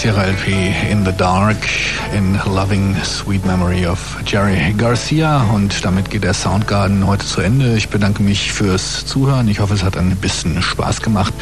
Aus 0.00 0.06
ihrer 0.06 0.28
LP 0.28 0.72
In 0.90 1.04
the 1.04 1.12
Dark, 1.12 1.58
in 2.16 2.40
Loving 2.46 2.96
Sweet 3.04 3.44
Memory 3.44 3.86
of 3.86 4.16
Jerry 4.24 4.72
Garcia. 4.78 5.42
Und 5.52 5.84
damit 5.84 6.08
geht 6.08 6.24
der 6.24 6.32
Soundgarden 6.32 7.06
heute 7.06 7.26
zu 7.26 7.42
Ende. 7.42 7.76
Ich 7.76 7.90
bedanke 7.90 8.22
mich 8.22 8.50
fürs 8.50 9.04
Zuhören. 9.04 9.46
Ich 9.48 9.60
hoffe, 9.60 9.74
es 9.74 9.84
hat 9.84 9.98
ein 9.98 10.16
bisschen 10.16 10.62
Spaß 10.62 11.02
gemacht. 11.02 11.34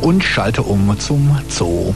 Und 0.00 0.24
schalte 0.24 0.62
um 0.62 0.98
zum 0.98 1.38
Zoo. 1.50 1.94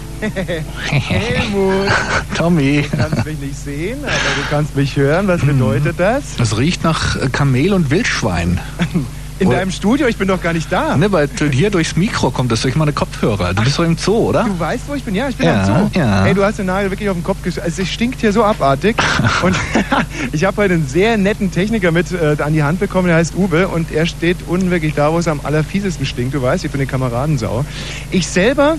Helmut, 0.90 1.88
Tommy. 2.36 2.82
du 2.82 2.96
kannst 2.98 3.24
mich 3.24 3.38
nicht 3.38 3.58
sehen, 3.58 3.98
aber 4.02 4.10
du 4.10 4.50
kannst 4.50 4.76
mich 4.76 4.94
hören. 4.94 5.26
Was 5.26 5.40
bedeutet 5.40 5.98
das? 5.98 6.38
Es 6.38 6.58
riecht 6.58 6.84
nach 6.84 7.16
Kamel 7.32 7.72
und 7.72 7.90
Wildschwein. 7.90 8.60
In 9.38 9.50
deinem 9.50 9.70
Studio? 9.70 10.06
Ich 10.08 10.16
bin 10.16 10.28
doch 10.28 10.42
gar 10.42 10.52
nicht 10.52 10.70
da. 10.70 10.96
Ne, 10.96 11.10
weil 11.12 11.28
hier 11.52 11.70
durchs 11.70 11.96
Mikro 11.96 12.30
kommt 12.30 12.50
das 12.50 12.62
durch 12.62 12.74
meine 12.74 12.92
Kopfhörer. 12.92 13.54
Du 13.54 13.62
bist 13.62 13.78
doch 13.78 13.84
im 13.84 13.96
Zoo, 13.96 14.28
oder? 14.28 14.44
Du 14.44 14.58
weißt, 14.58 14.84
wo 14.88 14.94
ich 14.94 15.04
bin? 15.04 15.14
Ja, 15.14 15.28
ich 15.28 15.36
bin 15.36 15.46
Ja, 15.46 15.62
am 15.62 15.90
Zoo. 15.92 15.98
ja. 15.98 16.24
Hey, 16.24 16.34
du 16.34 16.44
hast 16.44 16.58
den 16.58 16.66
Nagel 16.66 16.90
wirklich 16.90 17.08
auf 17.08 17.16
den 17.16 17.24
Kopf 17.24 17.42
gesch... 17.42 17.58
Also, 17.58 17.82
es 17.82 17.88
stinkt 17.88 18.20
hier 18.20 18.32
so 18.32 18.44
abartig. 18.44 18.96
und 19.42 19.56
ich 20.32 20.44
habe 20.44 20.56
heute 20.56 20.74
einen 20.74 20.88
sehr 20.88 21.16
netten 21.16 21.50
Techniker 21.52 21.92
mit 21.92 22.10
äh, 22.12 22.36
an 22.42 22.52
die 22.52 22.62
Hand 22.62 22.80
bekommen, 22.80 23.08
der 23.08 23.16
heißt 23.16 23.34
Uwe. 23.36 23.68
Und 23.68 23.92
er 23.92 24.06
steht 24.06 24.38
unten 24.46 24.70
wirklich 24.70 24.94
da, 24.94 25.12
wo 25.12 25.18
es 25.18 25.28
am 25.28 25.40
allerfiesesten 25.42 26.06
stinkt. 26.06 26.34
Du 26.34 26.42
weißt, 26.42 26.64
ich 26.64 26.70
bin 26.70 26.80
eine 26.80 26.88
Kameradensau. 26.88 27.64
Ich 28.10 28.26
selber 28.26 28.76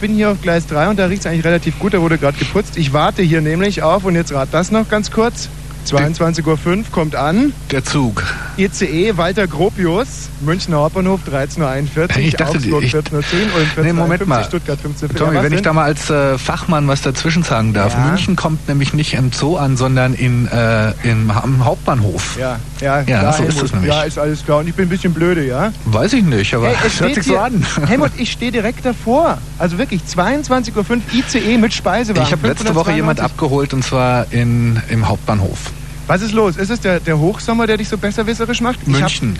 bin 0.00 0.14
hier 0.14 0.30
auf 0.30 0.42
Gleis 0.42 0.66
3 0.66 0.88
und 0.88 0.98
da 0.98 1.06
riecht 1.06 1.20
es 1.20 1.26
eigentlich 1.26 1.44
relativ 1.44 1.78
gut. 1.78 1.94
Da 1.94 2.00
wurde 2.00 2.18
gerade 2.18 2.36
geputzt. 2.36 2.76
Ich 2.76 2.92
warte 2.92 3.22
hier 3.22 3.40
nämlich 3.40 3.82
auf, 3.82 4.04
und 4.04 4.16
jetzt 4.16 4.32
rat 4.32 4.48
das 4.52 4.70
noch 4.70 4.88
ganz 4.88 5.10
kurz. 5.10 5.48
22.05 5.86 6.46
Uhr 6.46 6.84
kommt 6.90 7.14
an. 7.14 7.52
Der 7.70 7.84
Zug. 7.84 8.22
ICE 8.56 9.16
Walter 9.16 9.46
Gropius, 9.46 10.28
Münchner 10.40 10.76
Hauptbahnhof 10.78 11.20
13.41 11.30 11.98
Uhr, 11.98 12.16
Ich 12.18 12.34
dachte, 12.36 12.58
Augsburg 12.58 12.84
ich- 12.84 12.92
14.10 12.94 13.14
Uhr, 13.16 13.84
Nee, 13.84 13.92
Moment 13.92 14.22
14.51 14.22 14.26
mal. 14.26 14.44
Stuttgart 14.44 14.78
15.04 14.80 15.16
Tommy, 15.16 15.42
wenn 15.42 15.52
ich 15.52 15.62
da 15.62 15.72
mal 15.72 15.84
als 15.84 16.08
äh, 16.10 16.38
Fachmann 16.38 16.86
was 16.88 17.02
dazwischen 17.02 17.42
sagen 17.42 17.72
darf. 17.72 17.94
Ja. 17.94 18.06
München 18.06 18.36
kommt 18.36 18.68
nämlich 18.68 18.94
nicht 18.94 19.14
im 19.14 19.32
Zoo 19.32 19.56
an, 19.56 19.76
sondern 19.76 20.14
in, 20.14 20.46
äh, 20.48 20.92
im, 21.02 21.30
am 21.30 21.64
Hauptbahnhof. 21.64 22.36
Ja, 22.38 22.58
ja, 22.80 23.00
Ja, 23.00 23.04
klar, 23.04 23.32
so 23.32 23.42
ist 23.42 23.48
Helmut. 23.54 23.64
es 23.64 23.72
nämlich. 23.72 23.90
Ja, 23.92 24.02
ist 24.02 24.18
alles 24.18 24.44
klar. 24.44 24.58
Und 24.58 24.68
ich 24.68 24.74
bin 24.74 24.86
ein 24.86 24.88
bisschen 24.90 25.12
blöde, 25.14 25.44
ja? 25.46 25.72
Weiß 25.86 26.12
ich 26.12 26.22
nicht, 26.24 26.54
aber 26.54 26.68
Hey, 26.68 26.76
es 26.86 27.00
hört 27.00 27.14
sich 27.14 27.24
so 27.24 27.38
an. 27.38 27.64
Helmut, 27.86 28.12
ich 28.16 28.30
stehe 28.32 28.52
direkt 28.52 28.84
davor. 28.84 29.38
Also 29.58 29.78
wirklich, 29.78 30.02
22.05 30.02 30.74
Uhr 30.76 30.96
ICE 31.12 31.58
mit 31.58 31.74
Speisewagen. 31.74 32.24
Ich 32.26 32.32
habe 32.32 32.46
letzte 32.46 32.74
Woche 32.74 32.92
jemand 32.92 33.18
592. 33.18 33.24
abgeholt 33.24 33.74
und 33.74 33.84
zwar 33.84 34.26
in, 34.32 34.80
im 34.90 35.08
Hauptbahnhof. 35.08 35.58
Was 36.06 36.22
ist 36.22 36.32
los? 36.32 36.56
Ist 36.56 36.70
es 36.70 36.80
der, 36.80 37.00
der 37.00 37.18
Hochsommer, 37.18 37.66
der 37.66 37.76
dich 37.78 37.88
so 37.88 37.96
besserwisserisch 37.96 38.60
macht? 38.60 38.80
Ich 38.82 38.92
hab- 38.94 39.00
München. 39.00 39.38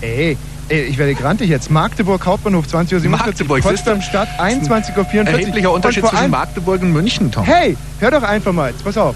Ey, 0.00 0.36
ey, 0.68 0.82
ich 0.82 0.98
werde 0.98 1.14
grantig 1.14 1.48
jetzt. 1.48 1.70
Magdeburg 1.70 2.24
Hauptbahnhof 2.24 2.66
20.47 2.66 3.04
Uhr. 3.04 3.10
Magdeburg? 3.10 3.62
Potsdam 3.62 4.00
Stadt 4.02 4.28
21.44 4.38 4.96
Uhr. 4.96 5.26
Erheblicher 5.26 5.72
Unterschied 5.72 6.06
zwischen 6.06 6.30
Magdeburg 6.30 6.82
und 6.82 6.92
München, 6.92 7.32
Tom. 7.32 7.44
Hey, 7.44 7.76
hör 8.00 8.10
doch 8.10 8.22
einfach 8.22 8.52
mal. 8.52 8.70
Jetzt 8.70 8.84
pass 8.84 8.96
auf. 8.96 9.14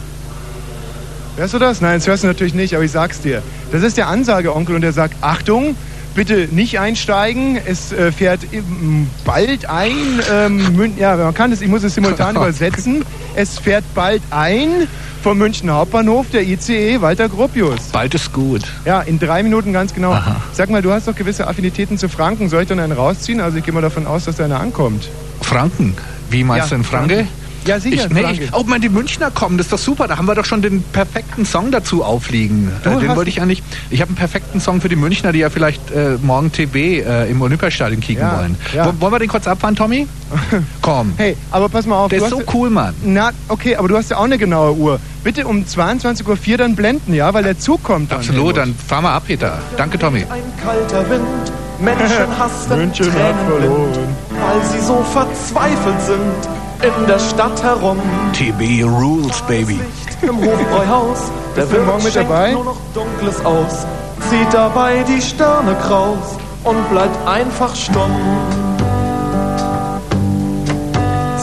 Hörst 1.36 1.54
du 1.54 1.58
das? 1.58 1.80
Nein, 1.80 1.98
das 1.98 2.06
hörst 2.06 2.24
du 2.24 2.26
natürlich 2.26 2.54
nicht, 2.54 2.74
aber 2.74 2.84
ich 2.84 2.90
sag's 2.90 3.20
dir. 3.20 3.42
Das 3.70 3.82
ist 3.82 3.96
der 3.96 4.08
Ansageonkel 4.08 4.74
und 4.74 4.80
der 4.82 4.92
sagt, 4.92 5.14
Achtung, 5.22 5.76
bitte 6.14 6.48
nicht 6.50 6.78
einsteigen. 6.78 7.58
Es 7.64 7.92
äh, 7.92 8.12
fährt 8.12 8.40
ähm, 8.52 9.08
bald 9.24 9.69
ein. 9.70 9.94
Ähm, 10.30 10.92
ja, 10.98 11.16
man 11.16 11.32
kann 11.32 11.52
es, 11.52 11.60
ich 11.62 11.69
muss 11.69 11.84
es 11.84 11.94
simultan 11.94 12.36
übersetzen. 12.36 13.04
Es 13.34 13.58
fährt 13.58 13.84
bald 13.94 14.20
ein 14.30 14.88
vom 15.22 15.38
München 15.38 15.70
Hauptbahnhof 15.70 16.26
der 16.32 16.42
ICE 16.42 17.00
Walter 17.00 17.28
Gropius. 17.28 17.80
Bald 17.92 18.14
ist 18.14 18.32
gut. 18.32 18.62
Ja, 18.84 19.00
in 19.02 19.19
drei 19.19 19.42
Minuten 19.42 19.72
ganz 19.72 19.94
genau. 19.94 20.12
Aha. 20.12 20.36
Sag 20.52 20.69
mal, 20.70 20.82
du 20.82 20.90
hast 20.92 21.06
doch 21.08 21.14
gewisse 21.14 21.46
Affinitäten 21.46 21.96
zu 21.98 22.08
Franken. 22.08 22.48
Soll 22.48 22.62
ich 22.62 22.69
dann 22.69 22.80
einen 22.80 22.92
rausziehen? 22.92 23.40
Also 23.40 23.58
ich 23.58 23.64
gehe 23.64 23.72
mal 23.72 23.80
davon 23.82 24.06
aus, 24.06 24.24
dass 24.24 24.36
da 24.36 24.44
einer 24.44 24.60
ankommt. 24.60 25.08
Franken. 25.40 25.94
Wie 26.30 26.44
meinst 26.44 26.66
Ja, 26.70 26.76
du 26.76 26.80
in 26.82 26.84
Franke? 26.84 27.14
Franken. 27.14 27.42
Ja, 27.64 27.78
sicher, 27.78 28.06
Ich, 28.06 28.10
nee, 28.12 28.24
ich, 28.32 28.52
oh, 28.52 28.64
man, 28.64 28.80
die 28.80 28.88
Münchner 28.88 29.30
kommen, 29.30 29.56
das 29.56 29.66
ist 29.66 29.72
doch 29.72 29.78
super. 29.78 30.08
Da 30.08 30.16
haben 30.19 30.26
wir 30.26 30.34
doch 30.34 30.44
schon 30.44 30.62
den 30.62 30.82
perfekten 30.82 31.46
Song 31.46 31.70
dazu 31.70 32.02
aufliegen. 32.02 32.72
Äh, 32.84 32.96
den 32.98 33.14
wollte 33.14 33.30
ich 33.30 33.40
eigentlich. 33.40 33.62
Ich 33.88 34.00
habe 34.00 34.08
einen 34.08 34.16
perfekten 34.16 34.60
Song 34.60 34.80
für 34.80 34.88
die 34.88 34.96
Münchner, 34.96 35.30
die 35.30 35.38
ja 35.38 35.48
vielleicht 35.48 35.92
äh, 35.92 36.16
morgen 36.20 36.50
TB 36.50 36.74
äh, 36.74 37.30
im 37.30 37.40
Olympiastadion 37.40 38.00
kicken 38.00 38.22
Ja, 38.24 38.36
wollen. 38.40 38.56
ja. 38.74 38.86
Wo- 38.86 39.00
Wollen 39.02 39.12
wir 39.12 39.19
den 39.20 39.28
kurz 39.28 39.46
abfahren, 39.46 39.76
Tommy? 39.76 40.08
Komm. 40.82 41.12
Hey, 41.16 41.36
aber 41.52 41.69
pass 41.69 41.86
mal 41.86 41.98
auf. 41.98 42.08
Der 42.10 42.19
ist 42.22 42.30
so 42.30 42.42
cool, 42.52 42.69
Mann. 42.69 42.94
Na, 43.04 43.30
okay, 43.46 43.76
aber 43.76 43.86
du 43.86 43.96
hast 43.96 44.10
ja 44.10 44.16
auch 44.16 44.24
eine 44.24 44.38
genaue 44.38 44.72
Uhr. 44.74 44.98
Bitte 45.24 45.46
um 45.46 45.64
22.04 45.64 46.50
Uhr 46.52 46.56
dann 46.58 46.74
blenden, 46.74 47.14
ja? 47.14 47.32
Weil 47.32 47.44
der 47.44 47.58
Zug 47.58 47.82
kommt 47.84 48.10
dann. 48.10 48.19
Absolut, 48.19 48.56
dann 48.56 48.74
fahren 48.74 49.04
wir 49.04 49.10
ab, 49.12 49.22
Peter. 49.26 49.58
Danke, 49.76 49.98
Tommy. 49.98 50.26
Ein 50.28 50.42
kalter 50.62 51.08
Wind, 51.08 51.52
Menschen 51.78 52.38
hasten 52.38 52.76
München 52.76 53.12
hat 53.12 53.34
verloren. 53.48 54.16
weil 54.30 54.62
sie 54.70 54.84
so 54.84 55.02
verzweifelt 55.12 56.00
sind 56.02 56.90
in 56.98 57.06
der 57.06 57.19
Stadt 57.20 57.62
herum. 57.62 57.98
TB 58.32 58.84
Rules, 58.84 59.40
Baby. 59.42 59.80
Im 60.22 60.36
Hofbräuhaus, 60.38 61.30
der 61.56 61.66
du 61.66 61.80
morgen 61.82 62.04
Wind 62.04 62.04
mit 62.04 62.16
dabei? 62.16 62.52
nur 62.52 62.64
noch 62.64 62.80
Dunkles 62.94 63.44
aus, 63.44 63.86
zieht 64.28 64.52
dabei 64.52 65.04
die 65.06 65.20
Sterne 65.22 65.74
kraus 65.86 66.36
und 66.64 66.90
bleibt 66.90 67.16
einfach 67.28 67.74
stumm. 67.76 68.10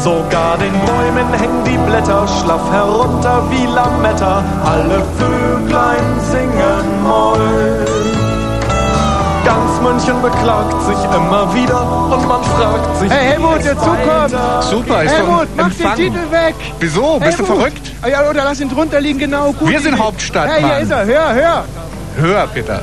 Sogar 0.04 0.58
den 0.58 0.72
Bäumen 0.86 1.34
hängen 1.34 1.64
die 1.66 1.78
Blätter 1.78 2.26
schlaff 2.28 2.62
herunter 2.72 3.44
wie 3.50 3.66
Lametta. 3.66 4.44
Alle 4.66 5.04
Vöglein 5.18 6.20
singen 6.32 7.04
Moll. 7.04 7.86
Ganz 9.46 9.82
München 9.82 10.22
beklagt 10.22 10.82
sich 10.84 10.98
immer 11.16 11.54
wieder 11.54 11.82
und 12.14 12.28
man 12.28 12.44
fragt 12.44 12.98
sich, 13.00 13.12
Hey, 13.12 13.20
wie 13.28 13.32
Helmut, 13.34 13.58
es 13.60 13.64
der 13.66 13.78
Zug 13.78 13.98
kommt. 14.08 14.64
Super, 14.64 15.04
ist 15.04 15.12
Helmut, 15.14 15.48
mach 15.58 15.66
Empfang. 15.66 15.96
den 15.96 16.14
Titel 16.14 16.32
weg! 16.32 16.56
Wieso? 16.80 17.20
Bist 17.20 17.40
du 17.40 17.44
Helmut. 17.44 17.58
verrückt? 17.60 17.92
Ah, 18.02 18.08
ja, 18.08 18.30
oder 18.30 18.44
lass 18.46 18.60
ihn 18.62 18.70
drunter 18.70 19.02
liegen, 19.02 19.20
genau. 19.20 19.52
Gut. 19.54 19.68
Wir 19.70 19.82
sind. 19.82 19.98
Hauptstadt, 20.00 20.48
Hey, 20.50 20.60
hier 20.62 20.68
Mann. 20.70 20.82
ist 20.84 20.92
er, 20.92 21.06
hör, 21.06 21.34
hör! 21.34 21.64
Hör, 22.22 22.48
Peter. 22.48 22.82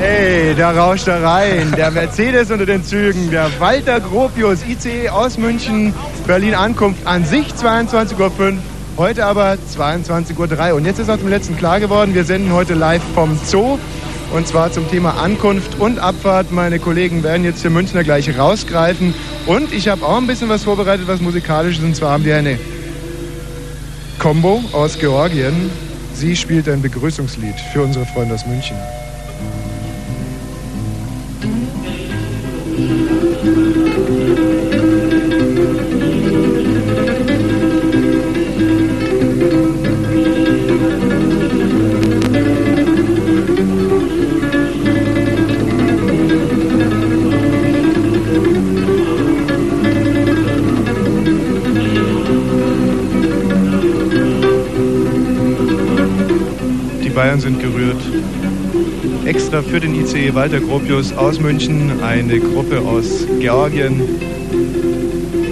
Hey, 0.00 0.54
da 0.54 0.70
rauscht 0.70 1.08
er 1.08 1.24
rein. 1.24 1.74
Der 1.76 1.90
Mercedes 1.90 2.52
unter 2.52 2.66
den 2.66 2.84
Zügen. 2.84 3.32
Der 3.32 3.50
Walter 3.58 3.98
Gropius, 3.98 4.60
ICE 4.64 5.08
aus 5.08 5.38
München, 5.38 5.92
Berlin 6.24 6.54
Ankunft. 6.54 7.04
An 7.04 7.24
sich 7.24 7.48
22.05 7.48 8.16
Uhr, 8.16 8.52
heute 8.96 9.26
aber 9.26 9.56
22.03 9.76 10.70
Uhr. 10.70 10.76
Und 10.76 10.84
jetzt 10.84 11.00
ist 11.00 11.10
auch 11.10 11.18
zum 11.18 11.28
letzten 11.28 11.56
klar 11.56 11.80
geworden, 11.80 12.14
wir 12.14 12.22
senden 12.22 12.52
heute 12.52 12.74
live 12.74 13.02
vom 13.16 13.36
Zoo. 13.44 13.76
Und 14.32 14.46
zwar 14.46 14.70
zum 14.70 14.88
Thema 14.88 15.20
Ankunft 15.20 15.80
und 15.80 15.98
Abfahrt. 15.98 16.52
Meine 16.52 16.78
Kollegen 16.78 17.24
werden 17.24 17.42
jetzt 17.42 17.62
für 17.62 17.70
Münchner 17.70 18.04
gleich 18.04 18.38
rausgreifen. 18.38 19.14
Und 19.46 19.72
ich 19.72 19.88
habe 19.88 20.06
auch 20.06 20.18
ein 20.18 20.28
bisschen 20.28 20.48
was 20.48 20.62
vorbereitet, 20.62 21.08
was 21.08 21.20
musikalisches. 21.20 21.82
Und 21.82 21.96
zwar 21.96 22.12
haben 22.12 22.24
wir 22.24 22.36
eine 22.36 22.56
Combo 24.20 24.62
aus 24.70 24.96
Georgien. 24.96 25.72
Sie 26.14 26.36
spielt 26.36 26.68
ein 26.68 26.82
Begrüßungslied 26.82 27.56
für 27.72 27.82
unsere 27.82 28.06
Freunde 28.06 28.36
aus 28.36 28.46
München. 28.46 28.76
Bayern 57.18 57.40
sind 57.40 57.58
gerührt. 57.58 57.96
Extra 59.28 59.60
für 59.60 59.78
den 59.78 59.94
ICE 59.94 60.34
Walter 60.34 60.58
Gropius 60.58 61.12
aus 61.12 61.38
München, 61.38 62.02
eine 62.02 62.40
Gruppe 62.40 62.80
aus 62.80 63.26
Georgien. 63.38 64.00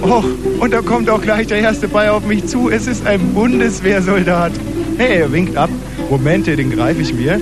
Oh, 0.01 0.23
und 0.59 0.73
da 0.73 0.81
kommt 0.81 1.07
auch 1.11 1.21
gleich 1.21 1.45
der 1.45 1.59
erste 1.59 1.87
Bayer 1.87 2.15
auf 2.15 2.25
mich 2.25 2.47
zu. 2.47 2.71
Es 2.71 2.87
ist 2.87 3.05
ein 3.05 3.35
Bundeswehrsoldat. 3.35 4.53
Hey, 4.97 5.19
er 5.19 5.31
winkt 5.31 5.55
ab. 5.55 5.69
Momente, 6.09 6.55
den 6.55 6.71
greife 6.71 7.03
ich 7.03 7.13
mir. 7.13 7.39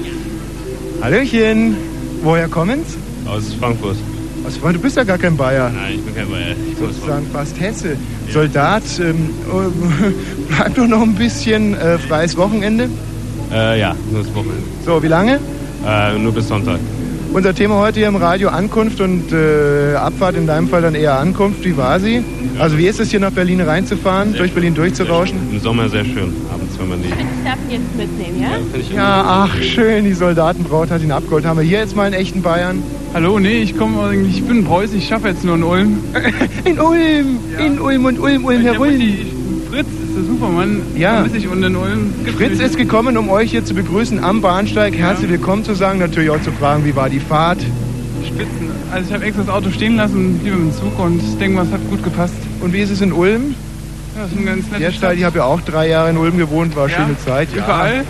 Hallöchen. 1.01 1.77
Woher 2.21 2.49
kommen's? 2.49 2.97
Aus 3.25 3.53
Frankfurt. 3.53 3.95
Aus, 4.45 4.59
du 4.59 4.79
bist 4.79 4.97
ja 4.97 5.05
gar 5.05 5.17
kein 5.17 5.38
Bayer. 5.38 5.71
Nein, 5.73 5.93
ich 5.95 6.01
bin 6.01 6.15
kein 6.15 6.29
Bayer. 6.29 6.53
Ich 6.69 6.75
komme 6.75 6.89
aus 6.89 6.95
Sozusagen 6.95 7.27
fast 7.31 7.57
Hesse. 7.61 7.95
Soldat, 8.29 8.83
ähm, 8.99 9.29
äh, 10.09 10.53
bleibt 10.53 10.77
doch 10.77 10.88
noch 10.88 11.01
ein 11.01 11.15
bisschen 11.15 11.75
äh, 11.75 11.97
freies 11.97 12.35
Wochenende. 12.35 12.89
Äh, 13.53 13.79
ja, 13.79 13.95
nur 14.11 14.21
das 14.21 14.35
Wochenende. 14.35 14.63
So, 14.85 15.01
wie 15.01 15.07
lange? 15.07 15.39
Äh, 15.85 16.17
nur 16.17 16.33
bis 16.33 16.47
Sonntag. 16.47 16.79
Unser 17.33 17.53
Thema 17.53 17.75
heute 17.79 17.99
hier 17.99 18.07
im 18.07 18.15
Radio 18.15 18.47
Ankunft 18.49 19.01
und 19.01 19.31
äh, 19.33 19.93
Abfahrt, 19.95 20.35
in 20.35 20.47
deinem 20.47 20.69
Fall 20.69 20.81
dann 20.81 20.95
eher 20.95 21.19
Ankunft. 21.19 21.65
Wie 21.65 21.75
war 21.75 21.99
sie? 21.99 22.23
Also 22.57 22.77
wie 22.77 22.87
ist 22.87 22.99
es 23.01 23.11
hier 23.11 23.19
nach 23.19 23.31
Berlin 23.31 23.59
reinzufahren, 23.59 24.33
durch 24.33 24.53
Berlin 24.53 24.73
durchzurauschen? 24.73 25.37
Im 25.51 25.59
Sommer 25.59 25.89
sehr 25.89 26.05
schön, 26.05 26.33
abends, 26.51 26.79
wenn 26.79 26.87
man 26.87 27.01
die... 27.01 27.09
Ich 27.09 27.43
darf 27.43 27.57
ihn 27.67 27.71
jetzt 27.71 27.97
mitnehmen, 27.97 28.41
ja? 28.41 28.47
Finde 28.71 28.79
ich 28.79 28.93
Ja, 28.93 29.47
ach 29.49 29.61
schön, 29.61 30.05
die 30.05 30.13
Soldatenbraut 30.13 30.89
hat 30.89 31.01
ihn 31.01 31.11
abgeholt. 31.11 31.45
Haben 31.45 31.59
wir 31.59 31.65
hier 31.65 31.79
jetzt 31.79 31.95
mal 31.95 32.03
einen 32.03 32.15
echten 32.15 32.41
Bayern? 32.41 32.81
Hallo, 33.13 33.38
nee, 33.38 33.61
ich 33.61 33.77
komme 33.77 34.01
eigentlich, 34.01 34.38
ich 34.38 34.43
bin 34.45 34.63
Preuß, 34.63 34.93
ich 34.93 35.05
schaffe 35.05 35.27
jetzt 35.27 35.43
nur 35.43 35.55
in 35.55 35.63
Ulm. 35.63 35.99
In 36.63 36.79
Ulm! 36.79 37.39
In 37.60 37.79
Ulm 37.81 38.05
und 38.05 38.19
Ulm, 38.19 38.45
Ulm, 38.45 38.62
Herr 38.62 38.79
Ulm. 38.79 39.01
Fritz 39.69 39.88
der 40.15 40.24
Supermann. 40.24 40.81
Ja. 40.95 41.15
Vermisse 41.15 41.38
ich 41.38 41.48
Ulm. 41.50 42.13
Gibt's 42.24 42.38
Fritz 42.38 42.60
ist 42.60 42.77
gekommen, 42.77 43.17
um 43.17 43.29
euch 43.29 43.51
hier 43.51 43.65
zu 43.65 43.74
begrüßen 43.74 44.24
am 44.24 44.41
Bahnsteig. 44.41 44.95
Herzlich 44.95 45.29
willkommen 45.29 45.63
zu 45.63 45.74
sagen, 45.75 46.00
natürlich 46.00 46.29
auch 46.29 46.41
zu 46.41 46.51
fragen, 46.51 46.86
wie 46.86 46.95
war 46.95 47.10
die 47.10 47.19
Fahrt? 47.19 47.60
Spitzen. 48.25 48.72
Also 48.91 49.07
ich 49.10 49.13
habe 49.13 49.25
extra 49.25 49.43
das 49.43 49.53
Auto 49.53 49.69
stehen 49.72 49.98
lassen, 49.98 50.39
lieber 50.43 50.55
mit 50.55 50.74
dem 50.74 50.79
Zug 50.79 50.98
und 51.00 51.22
ich 51.22 51.38
denke 51.38 51.57
mal, 51.57 51.65
es 51.65 51.72
hat 51.72 51.88
gut 51.89 52.03
gepasst. 52.03 52.34
Und 52.62 52.74
wie 52.74 52.79
ist 52.79 52.91
es 52.91 53.01
in 53.01 53.12
Ulm? 53.12 53.55
Ja, 54.15 54.22
das 54.22 54.31
ist 54.31 54.38
eine 54.38 54.45
ganz 54.45 54.72
nette 54.72 54.84
Jetzt 54.84 54.95
Stadt. 54.95 55.15
ich 55.15 55.24
habe 55.25 55.39
ja 55.39 55.43
auch 55.43 55.60
drei 55.62 55.89
Jahre 55.89 56.10
in 56.10 56.17
Ulm 56.17 56.38
gewohnt, 56.38 56.75
war 56.75 56.89
Ja, 56.89 56.95
schöne 56.95 57.17
Zeit. 57.19 57.50
Ja. 57.53 57.65
Überall? 57.65 58.05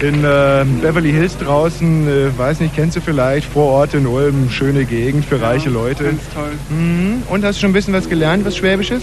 In 0.00 0.22
äh, 0.22 0.64
Beverly 0.80 1.10
Hills 1.10 1.36
draußen, 1.38 2.06
äh, 2.06 2.38
weiß 2.38 2.60
nicht, 2.60 2.76
kennst 2.76 2.96
du 2.96 3.00
vielleicht, 3.00 3.48
Vorort 3.52 3.94
in 3.94 4.06
Ulm, 4.06 4.48
schöne 4.48 4.84
Gegend 4.84 5.24
für 5.24 5.42
reiche 5.42 5.70
Leute. 5.70 6.04
Ganz 6.04 6.22
toll. 6.32 6.52
Mhm. 6.70 7.22
Und 7.28 7.44
hast 7.44 7.56
du 7.56 7.62
schon 7.62 7.70
ein 7.70 7.72
bisschen 7.72 7.94
was 7.94 8.08
gelernt, 8.08 8.44
was 8.46 8.56
Schwäbisches? 8.56 9.02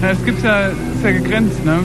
Ja, 0.00 0.10
es 0.12 0.24
gibt's 0.24 0.44
ja, 0.44 0.70
ist 1.00 1.04
ja 1.04 1.12
gegrenzt, 1.12 1.64
ne? 1.64 1.78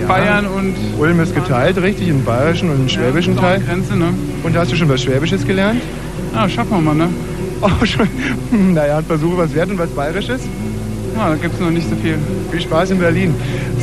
Ja. 0.00 0.06
Bayern 0.08 0.46
und... 0.46 0.74
Ulm 0.98 1.20
ist 1.20 1.34
geteilt, 1.34 1.80
richtig, 1.80 2.08
in 2.08 2.24
bayerischen 2.24 2.70
und 2.70 2.80
in 2.80 2.88
schwäbischen 2.88 3.36
ja, 3.36 3.42
Teil. 3.42 3.60
Grenze, 3.60 3.96
ne? 3.96 4.12
Und 4.42 4.56
hast 4.56 4.72
du 4.72 4.76
schon 4.76 4.88
was 4.88 5.02
Schwäbisches 5.02 5.46
gelernt? 5.46 5.80
Ah, 6.34 6.48
schaffen 6.48 6.70
wir 6.70 6.80
mal, 6.80 6.94
ne? 6.94 7.08
Oh, 7.62 7.84
schon. 7.84 8.08
Naja, 8.74 8.98
ein 8.98 9.04
Versuch 9.04 9.36
was 9.36 9.54
wert 9.54 9.70
und 9.70 9.78
was 9.78 9.90
Bayerisches. 9.90 10.40
Ah, 11.16 11.28
da 11.28 11.36
gibt's 11.36 11.60
noch 11.60 11.70
nicht 11.70 11.88
so 11.88 11.94
viel. 11.96 12.16
Viel 12.50 12.60
Spaß 12.60 12.90
in 12.92 12.98
Berlin. 12.98 13.34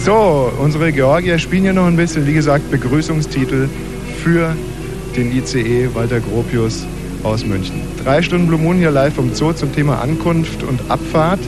So, 0.03 0.51
unsere 0.59 0.91
Georgier 0.91 1.37
spielen 1.37 1.63
ja 1.63 1.73
noch 1.73 1.85
ein 1.85 1.95
bisschen, 1.95 2.25
wie 2.25 2.33
gesagt, 2.33 2.69
Begrüßungstitel 2.71 3.69
für 4.23 4.53
den 5.15 5.31
ICE 5.31 5.89
Walter 5.93 6.19
Gropius 6.19 6.85
aus 7.23 7.45
München. 7.45 7.81
Drei 8.03 8.21
Stunden 8.21 8.47
Blue 8.47 8.59
Moon 8.59 8.77
hier 8.77 8.91
live 8.91 9.15
vom 9.15 9.33
Zoo 9.33 9.53
zum 9.53 9.73
Thema 9.73 10.01
Ankunft 10.01 10.63
und 10.63 10.79
Abfahrt. 10.89 11.39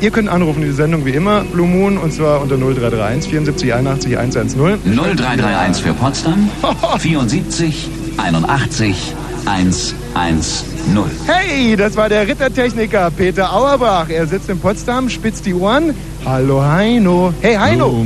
Ihr 0.00 0.10
könnt 0.10 0.28
anrufen, 0.28 0.62
die 0.62 0.72
Sendung 0.72 1.04
wie 1.04 1.10
immer, 1.10 1.42
Blue 1.44 1.66
Moon, 1.66 1.98
und 1.98 2.12
zwar 2.12 2.40
unter 2.40 2.56
0331 2.56 3.30
74 3.30 3.74
81 3.74 4.18
110. 4.18 4.60
0331 4.96 5.84
für 5.84 5.94
Potsdam 5.94 6.50
74 6.98 7.88
81 8.16 9.14
110. 9.44 10.72
Hey, 11.26 11.76
das 11.76 11.96
war 11.96 12.08
der 12.08 12.26
Rittertechniker 12.26 13.10
Peter 13.10 13.52
Auerbach. 13.52 14.08
Er 14.08 14.26
sitzt 14.26 14.48
in 14.48 14.58
Potsdam, 14.58 15.08
spitzt 15.08 15.46
die 15.46 15.54
Ohren. 15.54 15.94
Hallo 16.24 16.62
Heino. 16.62 17.32
Hey 17.40 17.54
Heino. 17.54 18.04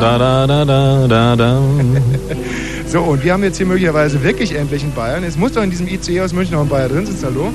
Da, 0.00 0.18
da, 0.18 0.46
da, 0.46 0.64
da, 0.64 1.06
da, 1.06 1.36
da. 1.36 1.60
So, 2.96 3.02
und 3.02 3.22
wir 3.22 3.34
haben 3.34 3.42
jetzt 3.42 3.58
hier 3.58 3.66
möglicherweise 3.66 4.22
wirklich 4.22 4.54
endlich 4.54 4.82
einen 4.82 4.94
Bayern. 4.94 5.22
Es 5.22 5.36
muss 5.36 5.52
doch 5.52 5.62
in 5.62 5.68
diesem 5.68 5.86
ICE 5.86 6.22
aus 6.22 6.32
München 6.32 6.54
noch 6.54 6.62
ein 6.62 6.70
Bayer 6.70 6.88
drin 6.88 7.04
sitzen. 7.04 7.26
Hallo? 7.26 7.52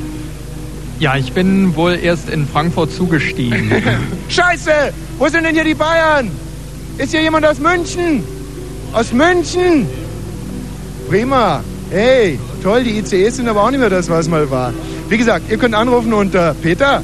Ja, 1.00 1.16
ich 1.18 1.34
bin 1.34 1.76
wohl 1.76 1.98
erst 2.00 2.30
in 2.30 2.46
Frankfurt 2.46 2.92
zugestiegen. 2.92 3.72
Scheiße! 4.30 4.94
Wo 5.18 5.28
sind 5.30 5.44
denn 5.44 5.56
hier 5.56 5.64
die 5.64 5.74
Bayern? 5.74 6.30
Ist 7.00 7.10
hier 7.10 7.24
jemand 7.24 7.44
aus 7.48 7.58
München? 7.58 8.24
Aus 8.94 9.12
München? 9.14 9.88
Prima. 11.10 11.64
Hey, 11.90 12.38
toll, 12.62 12.84
die 12.84 13.00
ICEs 13.00 13.38
sind 13.38 13.50
aber 13.50 13.64
auch 13.64 13.72
nicht 13.72 13.80
mehr 13.80 13.90
das, 13.90 14.12
was 14.12 14.28
mal 14.28 14.48
war. 14.52 14.72
Wie 15.10 15.18
gesagt, 15.18 15.50
ihr 15.50 15.58
könnt 15.58 15.74
anrufen 15.74 16.14
unter 16.14 16.54
Peter. 16.54 17.02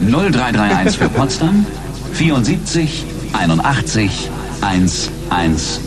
0331 0.00 0.98
für 0.98 1.08
Potsdam 1.10 1.64
74 2.12 3.04
81 3.34 4.30
110. 5.32 5.82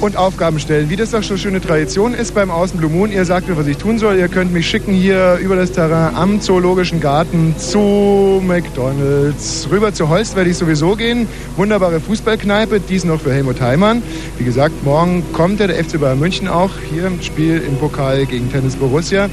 und 0.00 0.16
Aufgaben 0.16 0.58
stellen. 0.58 0.88
Wie 0.88 0.96
das 0.96 1.10
doch 1.10 1.22
schon 1.22 1.36
schöne 1.36 1.60
Tradition 1.60 2.14
ist 2.14 2.34
beim 2.34 2.50
Außen 2.50 2.80
Moon. 2.80 3.12
Ihr 3.12 3.26
sagt 3.26 3.46
mir, 3.46 3.56
was 3.56 3.66
ich 3.66 3.76
tun 3.76 3.98
soll. 3.98 4.16
Ihr 4.16 4.28
könnt 4.28 4.50
mich 4.50 4.66
schicken 4.66 4.94
hier 4.94 5.38
über 5.42 5.56
das 5.56 5.72
Terrain 5.72 6.16
am 6.16 6.40
Zoologischen 6.40 6.98
Garten 6.98 7.54
zu 7.58 8.42
McDonalds. 8.46 9.68
Rüber 9.70 9.92
zu 9.92 10.08
Holst 10.08 10.36
werde 10.36 10.48
ich 10.48 10.56
sowieso 10.56 10.96
gehen. 10.96 11.28
Wunderbare 11.56 12.00
Fußballkneipe, 12.00 12.80
dies 12.80 13.04
noch 13.04 13.20
für 13.20 13.32
Helmut 13.32 13.60
Heimann. 13.60 14.02
Wie 14.38 14.44
gesagt, 14.44 14.82
morgen 14.84 15.22
kommt 15.34 15.60
der 15.60 15.68
FC 15.68 16.00
Bayern 16.00 16.18
München 16.18 16.48
auch 16.48 16.70
hier 16.90 17.08
im 17.08 17.20
Spiel 17.20 17.58
im 17.58 17.76
Pokal 17.76 18.24
gegen 18.24 18.50
Tennis 18.50 18.76
Borussia. 18.76 19.28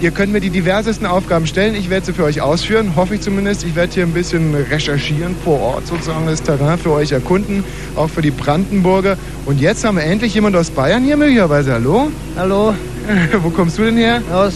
Ihr 0.00 0.12
könnt 0.12 0.32
mir 0.32 0.40
die 0.40 0.50
diversesten 0.50 1.06
Aufgaben 1.06 1.48
stellen. 1.48 1.74
Ich 1.74 1.90
werde 1.90 2.06
sie 2.06 2.12
für 2.12 2.22
euch 2.22 2.40
ausführen, 2.40 2.92
hoffe 2.94 3.16
ich 3.16 3.20
zumindest. 3.20 3.64
Ich 3.64 3.74
werde 3.74 3.92
hier 3.92 4.04
ein 4.04 4.12
bisschen 4.12 4.54
recherchieren 4.54 5.34
vor 5.42 5.60
Ort 5.60 5.88
sozusagen 5.88 6.24
das 6.26 6.40
Terrain 6.40 6.78
für 6.78 6.92
euch 6.92 7.10
erkunden, 7.10 7.64
auch 7.96 8.08
für 8.08 8.22
die 8.22 8.30
Brandenburger. 8.30 9.16
Und 9.44 9.60
jetzt 9.60 9.84
haben 9.84 9.96
wir 9.96 10.04
endlich 10.04 10.34
jemand 10.34 10.54
aus 10.54 10.70
Bayern 10.70 11.02
hier 11.02 11.16
möglicherweise. 11.16 11.72
Hallo? 11.72 12.12
Hallo, 12.36 12.74
Wo 13.42 13.50
kommst 13.50 13.76
du 13.78 13.82
denn 13.82 13.96
her? 13.96 14.22
aus. 14.32 14.54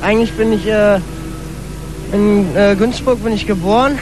Eigentlich 0.00 0.32
bin 0.32 0.52
ich 0.52 0.66
äh, 0.66 0.96
in 2.12 2.44
äh, 2.56 2.74
Günzburg 2.76 3.22
bin 3.22 3.32
ich 3.34 3.46
geboren. 3.46 3.96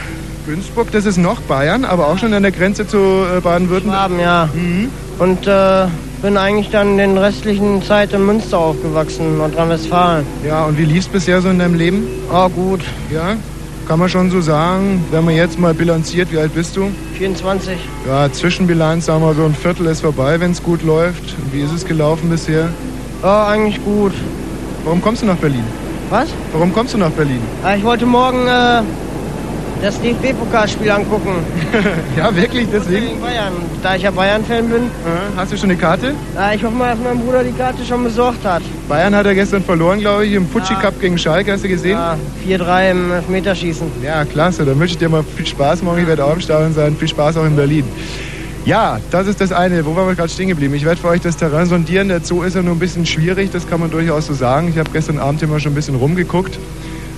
Günzburg, 0.47 0.91
das 0.91 1.05
ist 1.05 1.17
noch 1.17 1.41
Bayern, 1.41 1.85
aber 1.85 2.07
auch 2.07 2.17
schon 2.17 2.33
an 2.33 2.41
der 2.41 2.51
Grenze 2.51 2.87
zu 2.87 2.97
äh, 2.97 3.39
Baden-Württemberg. 3.39 3.99
Schwaben, 4.09 4.19
ja. 4.19 4.49
Mhm. 4.51 4.89
Und 5.19 5.45
äh, 5.45 5.85
bin 6.21 6.37
eigentlich 6.37 6.69
dann 6.69 6.97
den 6.97 7.17
restlichen 7.17 7.81
Zeit 7.81 8.13
in 8.13 8.25
Münster 8.25 8.59
aufgewachsen, 8.59 9.37
Nordrhein-Westfalen. 9.37 10.25
Ja, 10.45 10.65
und 10.65 10.77
wie 10.77 10.85
lief's 10.85 11.07
bisher 11.07 11.41
so 11.41 11.49
in 11.49 11.59
deinem 11.59 11.75
Leben? 11.75 12.07
Oh, 12.31 12.47
gut. 12.49 12.81
Ja, 13.11 13.35
kann 13.87 13.99
man 13.99 14.07
schon 14.07 14.29
so 14.29 14.39
sagen, 14.41 15.03
wenn 15.11 15.25
man 15.25 15.35
jetzt 15.35 15.57
mal 15.59 15.73
bilanziert, 15.73 16.31
wie 16.31 16.37
alt 16.37 16.53
bist 16.53 16.77
du? 16.77 16.91
24. 17.17 17.77
Ja, 18.07 18.31
Zwischenbilanz, 18.31 19.07
sagen 19.07 19.23
wir 19.23 19.33
so 19.33 19.43
ein 19.45 19.55
Viertel 19.55 19.87
ist 19.87 20.01
vorbei, 20.01 20.39
wenn 20.39 20.51
es 20.51 20.61
gut 20.61 20.83
läuft. 20.83 21.35
Wie 21.51 21.61
ist 21.61 21.73
es 21.73 21.85
gelaufen 21.85 22.29
bisher? 22.29 22.69
Oh, 23.23 23.27
eigentlich 23.27 23.83
gut. 23.83 24.13
Warum 24.83 25.01
kommst 25.01 25.23
du 25.23 25.25
nach 25.25 25.37
Berlin? 25.37 25.63
Was? 26.09 26.29
Warum 26.53 26.73
kommst 26.73 26.93
du 26.93 26.97
nach 26.97 27.11
Berlin? 27.11 27.41
Äh, 27.65 27.77
ich 27.77 27.83
wollte 27.83 28.05
morgen 28.05 28.47
äh, 28.47 28.81
das 29.81 29.99
DFB-Pokalspiel 30.01 30.89
angucken. 30.91 31.31
Ja, 32.17 32.35
wirklich, 32.35 32.67
deswegen? 32.71 33.07
Gegen 33.07 33.21
Bayern. 33.21 33.53
Da 33.81 33.95
ich 33.95 34.03
ja 34.03 34.11
Bayern-Fan 34.11 34.67
bin. 34.67 34.83
Ja, 34.83 35.37
hast 35.37 35.51
du 35.53 35.57
schon 35.57 35.69
eine 35.71 35.79
Karte? 35.79 36.13
Ich 36.53 36.63
hoffe 36.63 36.75
mal, 36.75 36.91
dass 36.91 36.99
mein 37.03 37.19
Bruder 37.19 37.43
die 37.43 37.53
Karte 37.53 37.83
schon 37.85 38.03
besorgt 38.03 38.45
hat. 38.45 38.61
Bayern 38.89 39.15
hat 39.15 39.25
er 39.25 39.33
gestern 39.33 39.63
verloren, 39.63 39.99
glaube 39.99 40.25
ich, 40.25 40.33
im 40.33 40.47
Fuji 40.47 40.75
Cup 40.75 40.99
gegen 40.99 41.17
Schalke, 41.17 41.53
hast 41.53 41.63
du 41.63 41.69
gesehen? 41.69 41.97
Ja, 41.97 42.17
4-3 42.47 42.91
im 42.91 43.11
Elfmeterschießen. 43.13 43.87
Ja, 44.03 44.25
klasse. 44.25 44.65
Dann 44.65 44.77
wünsche 44.79 44.93
ich 44.93 44.97
dir 44.99 45.09
mal 45.09 45.23
viel 45.23 45.45
Spaß 45.47 45.81
morgen. 45.83 46.01
Ich 46.01 46.07
werde 46.07 46.25
auch 46.25 46.33
im 46.33 46.41
Stadion 46.41 46.73
sein. 46.73 46.95
Viel 46.97 47.07
Spaß 47.07 47.37
auch 47.37 47.45
in 47.45 47.55
Berlin. 47.55 47.85
Ja, 48.65 48.99
das 49.09 49.25
ist 49.27 49.41
das 49.41 49.51
eine. 49.51 49.83
Wo 49.85 49.95
waren 49.95 50.07
wir 50.07 50.15
gerade 50.15 50.29
stehen 50.29 50.49
geblieben? 50.49 50.75
Ich 50.75 50.85
werde 50.85 50.99
für 51.01 51.07
euch 51.07 51.21
das 51.21 51.37
Terrain 51.37 51.65
sondieren. 51.65 52.09
Der 52.09 52.19
Zoo 52.23 52.43
ist 52.43 52.55
ja 52.55 52.61
nur 52.61 52.75
ein 52.75 52.79
bisschen 52.79 53.05
schwierig, 53.05 53.49
das 53.51 53.67
kann 53.67 53.79
man 53.79 53.89
durchaus 53.89 54.27
so 54.27 54.33
sagen. 54.33 54.67
Ich 54.69 54.77
habe 54.77 54.89
gestern 54.91 55.17
Abend 55.17 55.41
immer 55.41 55.59
schon 55.59 55.71
ein 55.71 55.75
bisschen 55.75 55.95
rumgeguckt. 55.95 56.59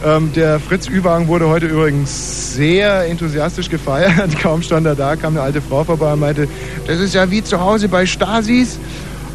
Ähm, 0.05 0.33
der 0.33 0.59
Fritz 0.59 0.89
Ü-Wagen 0.89 1.29
wurde 1.29 1.47
heute 1.47 1.67
übrigens 1.67 2.55
sehr 2.55 3.05
enthusiastisch 3.05 3.69
gefeiert. 3.69 4.37
Kaum 4.41 4.61
stand 4.61 4.85
er 4.85 4.95
da, 4.95 5.15
kam 5.15 5.33
eine 5.33 5.41
alte 5.41 5.61
Frau 5.61 5.85
vorbei 5.85 6.11
und 6.11 6.19
meinte, 6.19 6.49
das 6.85 6.99
ist 6.99 7.13
ja 7.15 7.31
wie 7.31 7.41
zu 7.41 7.61
Hause 7.61 7.87
bei 7.87 8.05
Stasis. 8.05 8.79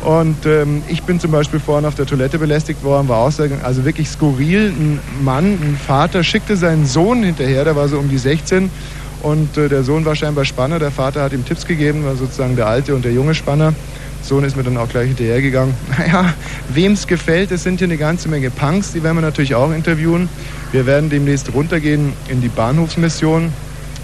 Und 0.04 0.44
ähm, 0.44 0.82
ich 0.88 1.02
bin 1.04 1.20
zum 1.20 1.30
Beispiel 1.30 1.58
vorhin 1.58 1.86
auf 1.86 1.94
der 1.94 2.04
Toilette 2.04 2.38
belästigt 2.38 2.84
worden, 2.84 3.08
war 3.08 3.18
auch 3.18 3.32
also 3.62 3.84
wirklich 3.84 4.08
skurril. 4.08 4.68
Ein 4.68 5.00
Mann, 5.22 5.44
ein 5.54 5.78
Vater 5.84 6.22
schickte 6.22 6.56
seinen 6.56 6.84
Sohn 6.84 7.22
hinterher, 7.22 7.64
der 7.64 7.74
war 7.74 7.88
so 7.88 7.98
um 7.98 8.10
die 8.10 8.18
16. 8.18 8.70
Und 9.22 9.56
äh, 9.56 9.68
der 9.68 9.82
Sohn 9.84 10.04
war 10.04 10.14
scheinbar 10.14 10.44
Spanner. 10.44 10.78
Der 10.78 10.90
Vater 10.90 11.22
hat 11.22 11.32
ihm 11.32 11.44
Tipps 11.44 11.66
gegeben, 11.66 12.04
war 12.04 12.14
sozusagen 12.14 12.56
der 12.56 12.66
alte 12.66 12.94
und 12.94 13.04
der 13.04 13.12
junge 13.12 13.34
Spanner. 13.34 13.74
Sohn 14.22 14.44
ist 14.44 14.56
mir 14.56 14.62
dann 14.62 14.76
auch 14.76 14.88
gleich 14.88 15.08
hinterhergegangen. 15.08 15.74
Naja, 15.98 16.34
wem 16.68 16.92
es 16.92 17.06
gefällt, 17.06 17.50
es 17.50 17.62
sind 17.62 17.78
hier 17.78 17.86
eine 17.86 17.96
ganze 17.96 18.28
Menge 18.28 18.50
Punks, 18.50 18.92
die 18.92 19.02
werden 19.02 19.16
wir 19.16 19.22
natürlich 19.22 19.54
auch 19.54 19.72
interviewen. 19.72 20.28
Wir 20.70 20.84
werden 20.84 21.08
demnächst 21.08 21.54
runtergehen 21.54 22.12
in 22.28 22.42
die 22.42 22.48
Bahnhofsmission. 22.48 23.52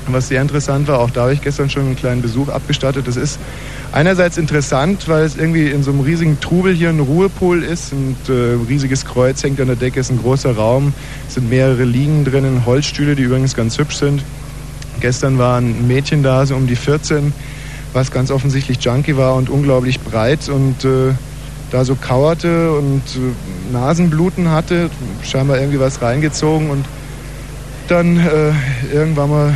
Was 0.06 0.28
sehr 0.28 0.42
interessant 0.42 0.86
war, 0.88 0.98
auch 0.98 1.10
da 1.10 1.22
habe 1.22 1.32
ich 1.32 1.40
gestern 1.40 1.70
schon 1.70 1.84
einen 1.84 1.96
kleinen 1.96 2.20
Besuch 2.20 2.48
abgestattet. 2.48 3.08
Das 3.08 3.16
ist 3.16 3.38
einerseits 3.90 4.36
interessant, 4.36 5.08
weil 5.08 5.24
es 5.24 5.36
irgendwie 5.36 5.70
in 5.70 5.82
so 5.82 5.92
einem 5.92 6.00
riesigen 6.00 6.40
Trubel 6.40 6.74
hier 6.74 6.90
ein 6.90 7.00
Ruhepol 7.00 7.62
ist. 7.62 7.92
Ein 7.92 8.16
äh, 8.28 8.32
riesiges 8.68 9.06
Kreuz 9.06 9.42
hängt 9.42 9.60
an 9.60 9.68
der 9.68 9.76
Decke, 9.76 10.00
ist 10.00 10.10
ein 10.10 10.18
großer 10.18 10.56
Raum. 10.56 10.92
Es 11.26 11.34
sind 11.34 11.48
mehrere 11.48 11.84
Liegen 11.84 12.24
drinnen, 12.24 12.66
Holzstühle, 12.66 13.16
die 13.16 13.22
übrigens 13.22 13.54
ganz 13.54 13.78
hübsch 13.78 13.96
sind. 13.96 14.22
Gestern 15.00 15.38
war 15.38 15.58
ein 15.58 15.86
Mädchen 15.86 16.22
da, 16.22 16.44
so 16.44 16.54
um 16.54 16.66
die 16.66 16.76
14, 16.76 17.32
was 17.94 18.10
ganz 18.10 18.30
offensichtlich 18.30 18.78
Junkie 18.82 19.16
war 19.16 19.36
und 19.36 19.48
unglaublich 19.48 20.00
breit 20.00 20.48
und 20.50 20.84
äh, 20.84 21.14
da 21.74 21.84
so 21.84 21.96
kauerte 21.96 22.72
und 22.72 23.02
äh, 23.16 23.72
Nasenbluten 23.72 24.48
hatte, 24.50 24.90
scheinbar 25.24 25.58
irgendwie 25.58 25.80
was 25.80 26.00
reingezogen 26.00 26.70
und 26.70 26.84
dann 27.88 28.16
äh, 28.16 28.52
irgendwann 28.94 29.28
mal 29.28 29.54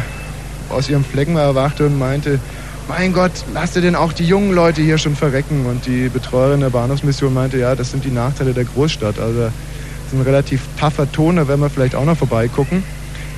aus 0.68 0.90
ihrem 0.90 1.04
Flecken 1.04 1.36
erwachte 1.36 1.86
und 1.86 1.96
meinte, 1.96 2.40
mein 2.88 3.12
Gott, 3.12 3.30
lasst 3.54 3.76
ihr 3.76 3.82
denn 3.82 3.94
auch 3.94 4.12
die 4.12 4.26
jungen 4.26 4.52
Leute 4.52 4.82
hier 4.82 4.98
schon 4.98 5.14
verrecken? 5.14 5.66
Und 5.66 5.86
die 5.86 6.08
Betreuerin 6.08 6.60
der 6.60 6.70
Bahnhofsmission 6.70 7.32
meinte, 7.32 7.56
ja, 7.56 7.76
das 7.76 7.92
sind 7.92 8.04
die 8.04 8.10
Nachteile 8.10 8.52
der 8.52 8.64
Großstadt. 8.64 9.20
Also 9.20 9.42
das 9.42 9.52
ist 10.12 10.18
ein 10.18 10.22
relativ 10.22 10.62
tougher 10.80 11.10
Ton, 11.12 11.36
da 11.36 11.46
werden 11.46 11.60
wir 11.60 11.70
vielleicht 11.70 11.94
auch 11.94 12.04
noch 12.04 12.16
vorbeigucken. 12.16 12.82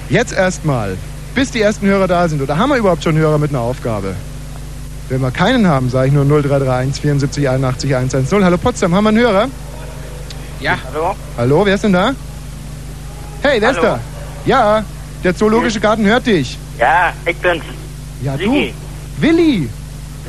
Jetzt 0.09 0.33
erstmal, 0.33 0.97
bis 1.35 1.51
die 1.51 1.61
ersten 1.61 1.87
Hörer 1.87 2.09
da 2.09 2.29
sind. 2.29 2.41
Oder 2.41 2.57
haben 2.57 2.71
wir 2.71 2.77
überhaupt 2.77 3.05
schon 3.05 3.17
Hörer 3.17 3.37
mit 3.37 3.51
einer 3.51 3.61
Aufgabe? 3.61 4.15
Wenn 5.11 5.21
wir 5.23 5.33
keinen 5.33 5.67
haben, 5.67 5.91
sage 5.91 6.07
ich 6.07 6.13
nur 6.13 6.25
0331 6.25 7.03
74 7.03 7.49
81 7.49 7.95
110. 7.97 8.45
Hallo 8.45 8.57
Potsdam, 8.57 8.95
haben 8.95 9.03
wir 9.05 9.09
einen 9.09 9.19
Hörer? 9.19 9.49
Ja. 10.61 10.79
Hallo? 10.87 11.17
Hallo, 11.37 11.67
wer 11.67 11.75
ist 11.75 11.83
denn 11.83 11.93
da? 11.93 12.13
Hey, 13.43 13.61
wer 13.61 13.73
ist 13.73 13.83
da? 13.83 13.99
Ja, 14.47 14.85
der 15.25 15.35
Zoologische 15.35 15.81
Garten 15.81 16.07
hört 16.07 16.27
dich. 16.27 16.57
Ja, 16.79 17.13
ich 17.27 17.37
bin's. 17.39 17.65
Ja, 18.23 18.37
Sigi. 18.37 18.73
du. 19.19 19.23
Willi. 19.23 19.69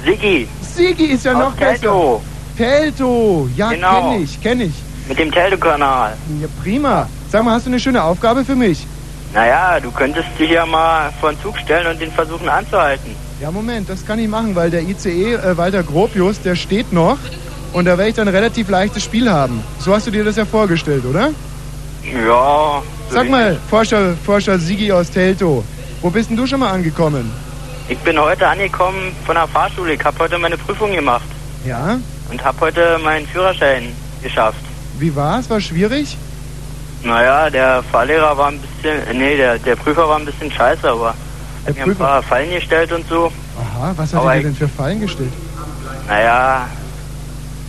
Sigi. 0.03 0.47
Sigi 0.75 1.05
ist 1.05 1.25
ja 1.25 1.33
Aus 1.33 1.39
noch 1.39 1.51
besser. 1.53 1.73
Teltow. 1.81 2.21
Telto. 2.57 3.49
Ja, 3.55 3.69
Genau. 3.73 4.13
kenn 4.13 4.23
ich, 4.23 4.41
kenn 4.41 4.61
ich. 4.61 4.73
Mit 5.07 5.19
dem 5.19 5.31
Teltow-Kanal. 5.31 6.13
Ja, 6.41 6.47
prima. 6.63 7.07
Sag 7.31 7.43
mal, 7.43 7.53
hast 7.53 7.67
du 7.67 7.69
eine 7.69 7.79
schöne 7.79 8.01
Aufgabe 8.01 8.43
für 8.43 8.55
mich? 8.55 8.87
Naja, 9.31 9.79
du 9.79 9.91
könntest 9.91 10.27
dich 10.39 10.49
ja 10.49 10.65
mal 10.65 11.11
vor 11.19 11.33
den 11.33 11.41
Zug 11.41 11.55
stellen 11.59 11.85
und 11.85 12.01
den 12.01 12.11
versuchen 12.11 12.49
anzuhalten. 12.49 13.15
Ja, 13.41 13.49
Moment, 13.49 13.89
das 13.89 14.05
kann 14.05 14.19
ich 14.19 14.27
machen, 14.27 14.55
weil 14.55 14.69
der 14.69 14.83
ICE 14.83 15.33
äh, 15.33 15.57
Walter 15.57 15.81
Gropius, 15.81 16.39
der 16.41 16.55
steht 16.55 16.93
noch 16.93 17.17
und 17.73 17.85
da 17.85 17.97
werde 17.97 18.09
ich 18.09 18.15
dann 18.15 18.27
ein 18.27 18.35
relativ 18.35 18.69
leichtes 18.69 19.03
Spiel 19.03 19.31
haben. 19.31 19.63
So 19.79 19.95
hast 19.95 20.05
du 20.05 20.11
dir 20.11 20.23
das 20.23 20.35
ja 20.35 20.45
vorgestellt, 20.45 21.03
oder? 21.05 21.31
Ja. 22.03 22.83
Sag 23.09 23.29
mal, 23.29 23.57
Forscher, 23.69 24.13
Forscher 24.25 24.59
Sigi 24.59 24.91
aus 24.91 25.09
Telto, 25.09 25.63
wo 26.01 26.09
bist 26.11 26.29
denn 26.29 26.37
du 26.37 26.45
schon 26.45 26.59
mal 26.59 26.69
angekommen? 26.71 27.31
Ich 27.89 27.97
bin 27.99 28.19
heute 28.19 28.47
angekommen 28.47 29.11
von 29.25 29.33
der 29.35 29.47
Fahrschule. 29.47 29.93
Ich 29.95 30.03
habe 30.05 30.17
heute 30.19 30.37
meine 30.37 30.57
Prüfung 30.57 30.91
gemacht 30.93 31.25
Ja? 31.65 31.97
und 32.29 32.43
habe 32.43 32.59
heute 32.61 32.99
meinen 33.03 33.25
Führerschein 33.27 33.91
geschafft. 34.21 34.61
Wie 34.99 35.13
war's? 35.15 35.49
War 35.49 35.59
schwierig? 35.59 36.15
Naja, 37.03 37.49
der 37.49 37.81
Fahrlehrer 37.91 38.37
war 38.37 38.49
ein 38.49 38.59
bisschen, 38.59 39.17
nee, 39.17 39.35
der, 39.35 39.57
der 39.57 39.75
Prüfer 39.75 40.07
war 40.07 40.19
ein 40.19 40.25
bisschen 40.25 40.51
scheiße, 40.51 40.87
aber 40.87 41.15
hat 41.65 41.75
mir 41.75 41.83
ein 41.83 41.95
paar 41.95 42.23
Fallen 42.23 42.51
gestellt 42.51 42.91
und 42.91 43.07
so. 43.07 43.31
Aha, 43.59 43.93
was 43.95 44.13
hat 44.13 44.23
er 44.23 44.41
denn 44.41 44.55
für 44.55 44.67
Fallen 44.67 45.01
gestellt? 45.01 45.31
Naja, 46.07 46.67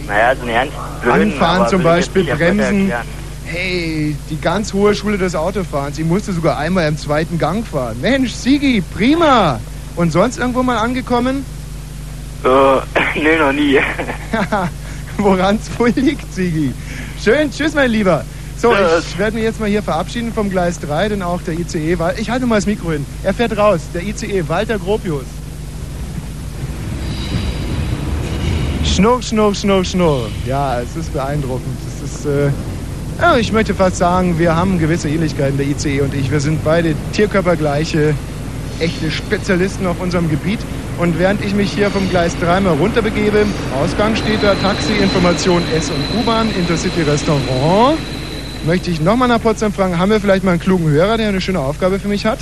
naja, 0.07 0.35
so 0.35 0.43
ein 0.43 0.49
ernst 0.49 0.75
blöden, 1.03 1.33
Anfahren 1.33 1.69
zum 1.69 1.83
Beispiel, 1.83 2.25
bremsen. 2.25 2.93
Hey, 3.45 4.17
die 4.31 4.41
ganz 4.41 4.73
hohe 4.73 4.95
Schule 4.95 5.19
des 5.19 5.35
Autofahrens. 5.35 5.99
Ich 5.99 6.07
musste 6.07 6.33
sogar 6.33 6.59
einmal 6.59 6.89
im 6.89 6.97
zweiten 6.97 7.39
Gang 7.39 7.67
fahren. 7.67 8.01
Mensch, 8.01 8.33
Sigi, 8.33 8.83
prima. 8.95 9.61
Und 9.95 10.11
sonst 10.11 10.39
irgendwo 10.39 10.63
mal 10.63 10.79
angekommen? 10.79 11.45
Äh, 12.45 12.49
nee, 13.21 13.37
noch 13.37 13.53
nie. 13.53 13.79
Woran 15.19 15.57
es 15.57 15.79
wohl 15.79 15.91
liegt, 15.91 16.33
Sigi. 16.33 16.73
Schön, 17.23 17.51
tschüss, 17.51 17.75
mein 17.75 17.91
Lieber. 17.91 18.25
So, 18.63 18.73
ich 18.73 19.19
werde 19.19 19.35
mich 19.35 19.43
jetzt 19.43 19.59
mal 19.59 19.69
hier 19.69 19.83
verabschieden 19.83 20.33
vom 20.33 20.49
Gleis 20.49 20.79
3, 20.79 21.09
denn 21.09 21.23
auch 21.23 21.43
der 21.43 21.55
ICE, 21.55 21.99
ich 22.17 22.31
halte 22.31 22.47
mal 22.47 22.55
das 22.55 22.67
Mikro 22.67 22.93
hin. 22.93 23.05
Er 23.25 23.35
fährt 23.35 23.59
raus, 23.59 23.81
der 23.93 24.05
ICE, 24.05 24.49
Walter 24.49 24.79
Gropius. 24.79 25.25
Schnurr, 28.85 29.21
schnurr, 29.21 29.53
schnurr, 29.53 29.85
schnurr. 29.85 30.29
Ja, 30.47 30.81
es 30.81 30.95
ist 30.95 31.13
beeindruckend. 31.13 31.77
Es 31.89 32.09
ist, 32.09 32.25
äh, 32.25 32.51
ja, 33.21 33.37
ich 33.37 33.51
möchte 33.51 33.75
fast 33.75 33.97
sagen, 33.97 34.39
wir 34.39 34.55
haben 34.55 34.79
gewisse 34.79 35.09
Ähnlichkeiten, 35.09 35.57
der 35.57 35.67
ICE 35.67 36.03
und 36.03 36.15
ich. 36.15 36.31
Wir 36.31 36.39
sind 36.39 36.63
beide 36.63 36.95
tierkörpergleiche, 37.15 38.15
echte 38.79 39.11
Spezialisten 39.11 39.89
auf 39.89 40.01
unserem 40.01 40.31
Gebiet. 40.31 40.61
Und 40.99 41.19
während 41.19 41.45
ich 41.45 41.53
mich 41.53 41.73
hier 41.73 41.91
vom 41.91 42.09
Gleis 42.11 42.37
3 42.39 42.61
mal 42.61 42.75
runterbegebe, 42.75 43.45
Ausgang 43.83 44.15
steht 44.15 44.41
da 44.41 44.55
Taxi, 44.55 44.93
Information 45.03 45.65
S- 45.77 45.91
und 45.91 46.21
U-Bahn, 46.21 46.49
Intercity 46.57 47.03
Restaurant, 47.03 47.99
möchte 48.65 48.91
ich 48.91 49.01
nochmal 49.01 49.29
nach 49.29 49.43
Potsdam 49.43 49.73
fragen, 49.73 49.99
haben 49.99 50.11
wir 50.11 50.21
vielleicht 50.21 50.45
mal 50.45 50.53
einen 50.53 50.61
klugen 50.61 50.89
Hörer, 50.89 51.17
der 51.17 51.29
eine 51.29 51.41
schöne 51.41 51.61
Aufgabe 51.61 51.99
für 51.99 52.09
mich 52.09 52.27
hat? 52.27 52.39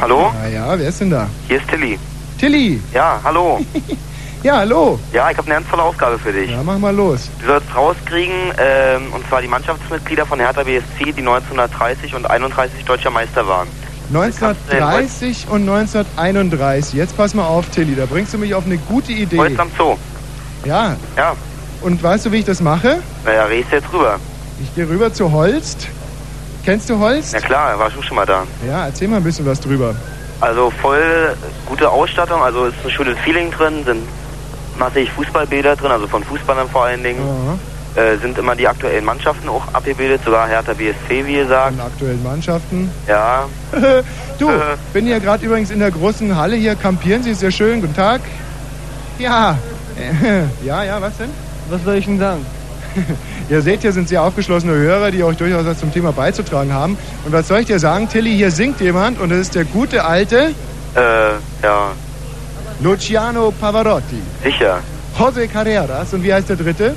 Hallo? 0.00 0.32
Ah 0.42 0.48
ja, 0.48 0.78
wer 0.78 0.88
ist 0.88 1.00
denn 1.00 1.10
da? 1.10 1.28
Hier 1.48 1.58
ist 1.58 1.68
Tilly. 1.68 1.98
Tilly. 2.38 2.80
Ja, 2.92 3.20
hallo. 3.22 3.60
Ja, 4.42 4.56
hallo. 4.56 4.98
Ja, 5.12 5.30
ich 5.30 5.36
habe 5.36 5.46
eine 5.48 5.56
ernstvolle 5.56 5.82
Aufgabe 5.82 6.18
für 6.18 6.32
dich. 6.32 6.50
Ja, 6.50 6.62
mach 6.62 6.78
mal 6.78 6.94
los. 6.94 7.28
Du 7.40 7.46
sollst 7.46 7.66
rauskriegen, 7.76 8.34
ähm, 8.56 9.12
und 9.12 9.26
zwar 9.28 9.42
die 9.42 9.48
Mannschaftsmitglieder 9.48 10.24
von 10.24 10.40
Hertha 10.40 10.62
BSC, 10.62 11.12
die 11.12 11.20
1930 11.20 12.14
und 12.14 12.24
31 12.30 12.82
deutscher 12.86 13.10
Meister 13.10 13.46
waren. 13.46 13.68
1930 14.08 15.46
und 15.50 15.68
1931. 15.68 16.94
Jetzt 16.94 17.18
pass 17.18 17.34
mal 17.34 17.44
auf, 17.46 17.68
Tilly, 17.68 17.94
da 17.94 18.06
bringst 18.06 18.32
du 18.32 18.38
mich 18.38 18.54
auf 18.54 18.64
eine 18.64 18.78
gute 18.78 19.12
Idee. 19.12 19.36
Holst 19.36 19.60
am 19.60 19.70
Zoo. 19.76 19.96
Ja. 20.64 20.96
Ja. 21.18 21.34
Und 21.82 22.02
weißt 22.02 22.26
du, 22.26 22.32
wie 22.32 22.38
ich 22.38 22.44
das 22.44 22.60
mache? 22.60 22.98
Naja, 23.24 23.46
du 23.46 23.54
jetzt 23.54 23.92
rüber. 23.92 24.18
Ich 24.62 24.74
gehe 24.74 24.88
rüber 24.88 25.12
zu 25.12 25.32
Holst. 25.32 25.88
Kennst 26.64 26.90
du 26.90 26.98
Holst? 26.98 27.32
Ja 27.32 27.40
klar, 27.40 27.78
war 27.78 27.90
schon 27.90 28.02
schon 28.02 28.16
mal 28.16 28.26
da. 28.26 28.44
Ja, 28.66 28.86
erzähl 28.86 29.08
mal 29.08 29.16
ein 29.16 29.24
bisschen 29.24 29.46
was 29.46 29.60
drüber. 29.60 29.94
Also 30.40 30.70
voll 30.70 31.34
gute 31.66 31.88
Ausstattung, 31.88 32.42
also 32.42 32.66
ist 32.66 32.76
ein 32.84 32.90
schönes 32.90 33.18
Feeling 33.20 33.50
drin, 33.50 33.84
sind 33.84 34.02
massig 34.78 35.10
Fußballbilder 35.12 35.76
drin, 35.76 35.90
also 35.90 36.06
von 36.06 36.22
Fußballern 36.24 36.68
vor 36.68 36.84
allen 36.84 37.02
Dingen. 37.02 37.20
Äh, 37.96 38.18
sind 38.18 38.38
immer 38.38 38.54
die 38.54 38.68
aktuellen 38.68 39.04
Mannschaften 39.04 39.48
auch 39.48 39.66
abgebildet, 39.74 40.20
sogar 40.24 40.46
Hertha 40.46 40.72
BSC, 40.74 41.26
wie 41.26 41.34
gesagt. 41.34 41.74
Von 41.74 41.86
aktuellen 41.86 42.22
Mannschaften. 42.22 42.88
Ja, 43.08 43.46
du, 44.38 44.48
bin 44.92 45.06
hier 45.06 45.18
gerade 45.18 45.44
übrigens 45.44 45.70
in 45.70 45.80
der 45.80 45.90
großen 45.90 46.36
Halle 46.36 46.54
hier. 46.54 46.76
Kampieren 46.76 47.24
Sie, 47.24 47.30
ist 47.30 47.40
sehr 47.40 47.50
schön. 47.50 47.80
Guten 47.80 47.96
Tag. 47.96 48.20
Ja. 49.18 49.56
Ja, 50.64 50.82
ja, 50.82 51.02
was 51.02 51.14
denn? 51.18 51.28
Was 51.70 51.84
soll 51.84 51.94
ich 51.96 52.04
denn 52.04 52.18
sagen? 52.18 52.44
Ihr 53.48 53.62
seht, 53.62 53.82
hier 53.82 53.92
sind 53.92 54.08
sehr 54.08 54.22
aufgeschlossene 54.22 54.72
Hörer, 54.72 55.10
die 55.10 55.22
euch 55.22 55.36
durchaus 55.36 55.64
was 55.64 55.78
zum 55.78 55.92
Thema 55.92 56.12
beizutragen 56.12 56.72
haben. 56.72 56.98
Und 57.24 57.32
was 57.32 57.48
soll 57.48 57.60
ich 57.60 57.66
dir 57.66 57.78
sagen, 57.78 58.08
Tilly, 58.08 58.36
hier 58.36 58.50
singt 58.50 58.80
jemand 58.80 59.20
und 59.20 59.30
das 59.30 59.38
ist 59.38 59.54
der 59.54 59.64
gute 59.64 60.04
alte 60.04 60.52
äh, 60.96 61.00
ja, 61.62 61.92
Luciano 62.80 63.52
Pavarotti. 63.52 64.20
sicher. 64.42 64.80
José 65.16 65.46
Carreras. 65.46 66.12
Und 66.14 66.22
wie 66.22 66.32
heißt 66.32 66.48
der 66.48 66.56
dritte? 66.56 66.94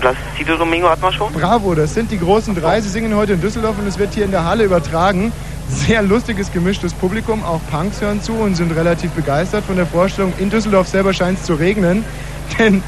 Placido 0.00 0.56
Domingo 0.56 0.88
hat 0.88 1.00
man 1.00 1.12
schon? 1.12 1.32
Bravo, 1.32 1.74
das 1.74 1.92
sind 1.92 2.10
die 2.10 2.18
großen 2.18 2.54
drei. 2.54 2.80
Sie 2.80 2.88
singen 2.88 3.14
heute 3.14 3.34
in 3.34 3.40
Düsseldorf 3.40 3.78
und 3.78 3.86
es 3.86 3.98
wird 3.98 4.14
hier 4.14 4.24
in 4.24 4.30
der 4.30 4.44
Halle 4.44 4.64
übertragen. 4.64 5.32
Sehr 5.68 6.02
lustiges, 6.02 6.52
gemischtes 6.52 6.94
Publikum. 6.94 7.44
Auch 7.44 7.60
Punks 7.70 8.00
hören 8.00 8.22
zu 8.22 8.32
und 8.32 8.56
sind 8.56 8.72
relativ 8.72 9.10
begeistert 9.10 9.64
von 9.64 9.76
der 9.76 9.86
Vorstellung. 9.86 10.32
In 10.38 10.50
Düsseldorf 10.50 10.88
selber 10.88 11.12
scheint 11.12 11.38
es 11.38 11.44
zu 11.44 11.54
regnen, 11.54 12.04
denn 12.58 12.82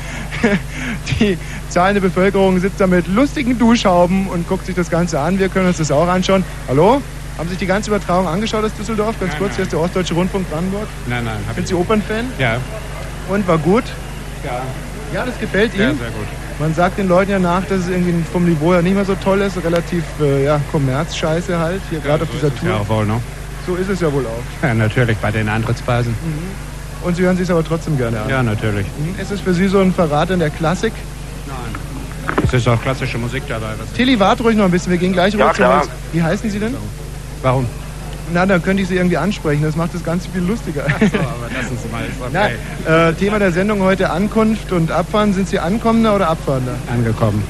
die 1.20 1.38
zahlende 1.68 2.00
Bevölkerung 2.00 2.58
sitzt 2.60 2.80
da 2.80 2.86
mit 2.86 3.06
lustigen 3.08 3.58
Duschhauben 3.58 4.28
und 4.28 4.48
guckt 4.48 4.66
sich 4.66 4.74
das 4.74 4.90
Ganze 4.90 5.18
an. 5.20 5.38
Wir 5.38 5.48
können 5.48 5.66
uns 5.66 5.78
das 5.78 5.90
auch 5.90 6.08
anschauen. 6.08 6.44
Hallo? 6.68 7.00
Haben 7.38 7.48
sich 7.48 7.58
die 7.58 7.66
ganze 7.66 7.90
Übertragung 7.90 8.28
angeschaut 8.28 8.64
aus 8.64 8.72
Düsseldorf? 8.74 9.18
Ganz 9.18 9.36
kurz, 9.36 9.56
hier 9.56 9.64
ist 9.64 9.72
der 9.72 9.80
Ostdeutsche 9.80 10.14
Rundfunk 10.14 10.48
Brandenburg. 10.50 10.86
Nein, 11.06 11.24
nein. 11.24 11.36
Sind 11.56 11.66
Sie 11.66 11.74
Opernfan? 11.74 12.26
Ja. 12.38 12.58
Und 13.28 13.46
war 13.48 13.58
gut? 13.58 13.84
Ja. 14.44 14.62
Ja, 15.12 15.26
das 15.26 15.38
gefällt 15.38 15.74
Ja, 15.74 15.90
Ihnen? 15.90 15.98
sehr 15.98 16.10
gut. 16.10 16.26
Man 16.60 16.72
sagt 16.74 16.98
den 16.98 17.08
Leuten 17.08 17.32
ja 17.32 17.38
nach, 17.40 17.64
dass 17.64 17.80
es 17.80 17.88
irgendwie 17.88 18.14
vom 18.32 18.44
Niveau 18.44 18.72
her 18.72 18.82
nicht 18.82 18.94
mehr 18.94 19.04
so 19.04 19.16
toll 19.16 19.40
ist. 19.40 19.56
Relativ, 19.64 20.04
äh, 20.20 20.44
ja, 20.44 20.60
Kommerzscheiße 20.70 21.58
halt. 21.58 21.80
Hier 21.90 21.98
gerade 21.98 22.22
auf 22.22 22.30
dieser 22.30 22.54
Tour. 22.54 22.68
Ja, 22.68 22.76
auch 22.76 22.88
wohl, 22.88 23.06
ne? 23.06 23.20
So 23.66 23.74
ist 23.74 23.88
es 23.88 24.00
ja 24.00 24.12
wohl 24.12 24.24
auch. 24.26 24.64
Ja, 24.66 24.72
natürlich, 24.74 25.16
bei 25.18 25.32
den 25.32 25.48
Eintrittspreisen. 25.48 26.14
Und 27.04 27.16
Sie 27.16 27.22
hören 27.22 27.36
sich 27.36 27.50
aber 27.50 27.62
trotzdem 27.64 27.96
gerne 27.98 28.20
an. 28.22 28.28
Ja, 28.28 28.42
natürlich. 28.42 28.86
Mhm. 28.98 29.20
Ist 29.20 29.30
es 29.30 29.40
für 29.40 29.52
Sie 29.54 29.68
so 29.68 29.80
ein 29.80 29.92
Verrat 29.92 30.30
in 30.30 30.38
der 30.38 30.50
Klassik? 30.50 30.92
Es 32.42 32.52
ist 32.54 32.68
auch 32.68 32.80
klassische 32.80 33.18
Musik 33.18 33.42
dabei. 33.48 33.68
Was 33.78 33.92
Tilly, 33.92 34.18
warte 34.18 34.42
ruhig 34.42 34.56
noch 34.56 34.64
ein 34.64 34.70
bisschen. 34.70 34.90
Wir 34.92 34.98
gehen 34.98 35.12
gleich 35.12 35.34
Ja, 35.34 35.40
rüber 35.40 35.50
zu 35.52 35.56
klar. 35.56 35.80
Holz. 35.80 35.90
Wie 36.12 36.22
heißen 36.22 36.50
Sie 36.50 36.58
denn? 36.58 36.74
Warum? 37.42 37.66
Na, 38.32 38.46
dann 38.46 38.62
könnte 38.62 38.82
ich 38.82 38.88
Sie 38.88 38.96
irgendwie 38.96 39.18
ansprechen. 39.18 39.62
Das 39.62 39.76
macht 39.76 39.92
das 39.94 40.02
Ganze 40.02 40.28
viel 40.30 40.40
lustiger. 40.42 40.84
So, 40.84 41.18
aber 41.18 41.50
lassen 41.54 41.76
Sie 41.82 41.88
mal. 41.90 42.04
Okay. 42.26 42.54
Na, 42.86 43.08
äh, 43.08 43.12
Thema 43.14 43.38
der 43.38 43.52
Sendung 43.52 43.82
heute 43.82 44.08
Ankunft 44.10 44.72
und 44.72 44.90
Abfahren. 44.90 45.34
Sind 45.34 45.48
Sie 45.48 45.58
Ankommender 45.58 46.14
oder 46.16 46.28
Abfahrender? 46.30 46.74
Angekommen. 46.90 47.42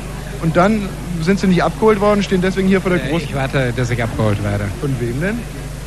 Und 0.42 0.56
dann 0.56 0.88
sind 1.22 1.38
Sie 1.38 1.46
nicht 1.46 1.62
abgeholt 1.62 2.00
worden, 2.00 2.22
stehen 2.22 2.40
deswegen 2.42 2.66
hier 2.66 2.80
vor 2.80 2.90
der 2.90 3.04
Äh, 3.04 3.08
großen... 3.10 3.28
Ich 3.28 3.34
warte, 3.34 3.72
dass 3.76 3.88
ich 3.90 4.02
abgeholt 4.02 4.42
werde. 4.42 4.64
Von 4.80 4.94
wem 5.00 5.20
denn? 5.20 5.38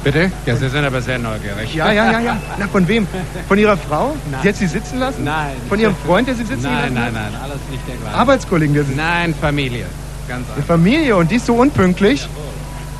Bitte? 0.03 0.31
Ja, 0.45 0.55
Sie 0.55 0.69
sind 0.69 0.85
aber 0.85 1.01
sehr 1.01 1.17
neugierig. 1.19 1.73
Ja, 1.73 1.91
ja, 1.91 2.11
ja, 2.11 2.19
ja. 2.19 2.37
Na, 2.57 2.67
von 2.67 2.87
wem? 2.87 3.07
Von 3.47 3.57
Ihrer 3.57 3.75
Frau? 3.77 4.15
Sie 4.41 4.47
hat 4.49 4.55
Sie 4.55 4.67
sitzen 4.67 4.99
lassen? 4.99 5.23
Nein. 5.23 5.55
Von 5.67 5.79
Ihrem 5.79 5.95
Freund, 6.05 6.27
der 6.27 6.35
Sie 6.35 6.43
sitzen 6.45 6.63
Nein, 6.63 6.93
gelassen 6.93 6.93
nein, 6.93 7.05
hat? 7.05 7.31
nein, 7.33 7.41
alles 7.41 7.57
nicht 7.69 7.87
der 7.87 7.95
gleiche. 7.95 8.15
Arbeitskollegen, 8.17 8.73
der 8.75 8.83
Sie... 8.85 8.95
Nein, 8.95 9.33
Familie. 9.39 9.85
Ganz 10.27 10.45
Die 10.47 10.51
einfach. 10.53 10.65
Familie 10.65 11.15
und 11.17 11.31
die 11.31 11.35
ist 11.35 11.45
so 11.45 11.55
unpünktlich. 11.55 12.27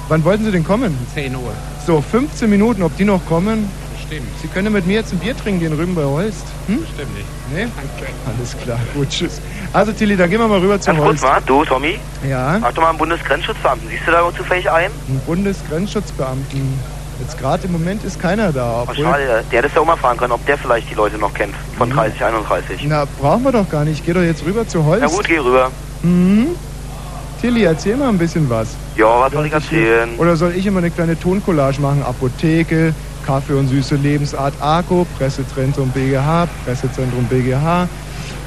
Wann 0.10 0.24
wollten 0.24 0.46
Sie 0.46 0.52
denn 0.52 0.64
kommen? 0.64 0.98
10 1.14 1.36
Uhr. 1.36 1.52
So, 1.86 2.02
15 2.02 2.50
Minuten, 2.50 2.82
ob 2.82 2.96
die 2.98 3.06
noch 3.06 3.26
kommen? 3.26 3.70
Stimmt. 4.08 4.28
Sie 4.41 4.48
können 4.48 4.72
mit 4.74 4.88
mir 4.88 4.93
jetzt 4.96 5.12
ein 5.13 5.20
Bier 5.20 5.36
trinken 5.38 5.60
gehen, 5.60 5.74
rüben 5.74 5.93
bei 5.96 6.04
Holst. 6.04 6.46
Hm? 6.67 6.80
Stimmt 6.93 7.13
nicht. 7.15 7.28
Nee? 7.54 7.67
Alles 8.26 8.56
klar, 8.63 8.80
gut, 8.93 9.10
tschüss. 9.10 9.41
Also 9.74 9.91
Tilly, 9.91 10.15
dann 10.15 10.30
gehen 10.30 10.39
wir 10.39 10.48
mal 10.48 10.60
rüber 10.60 10.80
zu 10.80 10.88
Ganz 10.88 11.00
kurz 11.00 11.10
Holst. 11.10 11.24
mal, 11.24 11.41
du, 11.46 11.65
Tommy, 11.65 12.00
Ja, 12.28 12.58
frag 12.60 12.74
doch 12.76 12.82
mal 12.84 12.89
einen 12.89 12.98
Bundesgrenzschutzbeamten. 12.98 13.89
Siehst 13.89 14.08
du 14.08 14.12
da 14.12 14.22
zufällig 14.36 14.70
einen? 14.72 14.93
ein 15.10 15.22
Bundesgrenzschutzbeamten. 15.26 16.80
Jetzt 17.20 17.39
gerade 17.39 17.65
im 17.65 17.72
Moment 17.72 18.04
ist 18.04 18.20
keiner 18.22 18.52
da. 18.54 18.80
Oh, 18.80 18.82
Obwohl, 18.84 19.04
schade, 19.06 19.43
der 19.52 19.58
hätte 19.58 19.67
es 19.67 19.74
ja 19.74 19.82
auch 19.82 19.86
mal 19.86 19.98
fragen 19.98 20.20
können, 20.20 20.34
ob 20.34 20.46
der 20.46 20.58
vielleicht 20.58 20.89
die 20.89 20.93
Leute 20.93 21.17
noch 21.17 21.34
kennt. 21.34 21.56
Von 21.78 21.89
30, 21.89 22.24
31. 22.24 22.82
na, 22.88 23.06
brauchen 23.20 23.43
wir 23.43 23.52
doch 23.52 23.67
gar 23.70 23.84
nicht. 23.86 24.00
Ich 24.00 24.06
geh 24.06 24.13
doch 24.13 24.22
jetzt 24.22 24.46
rüber 24.46 24.67
zu 24.67 24.86
Holst. 24.86 25.02
Na 25.02 25.08
gut, 25.08 25.28
geh 25.28 25.39
rüber. 25.39 25.72
Mhm. 26.04 26.50
Tilly, 27.41 27.63
erzähl 27.63 27.98
mal 27.98 28.10
ein 28.10 28.17
bisschen 28.17 28.50
was. 28.50 28.70
Ja, 28.96 29.20
was 29.20 29.32
soll 29.34 29.46
ich 29.48 29.54
erzählen? 29.54 30.10
Oder 30.17 30.36
soll 30.36 30.54
ich 30.56 30.65
immer 30.65 30.80
eine 30.80 30.89
kleine 30.91 31.20
Toncollage 31.20 31.82
machen? 31.82 32.04
Apotheke, 32.04 32.93
Kaffee 33.28 33.54
und 33.54 33.68
süße 33.68 33.96
Lebensart 33.96 34.54
ARCO, 34.62 35.06
Pressezentrum 35.18 35.90
BGH, 35.90 36.48
Pressezentrum 36.63 37.26
BGH, 37.26 37.90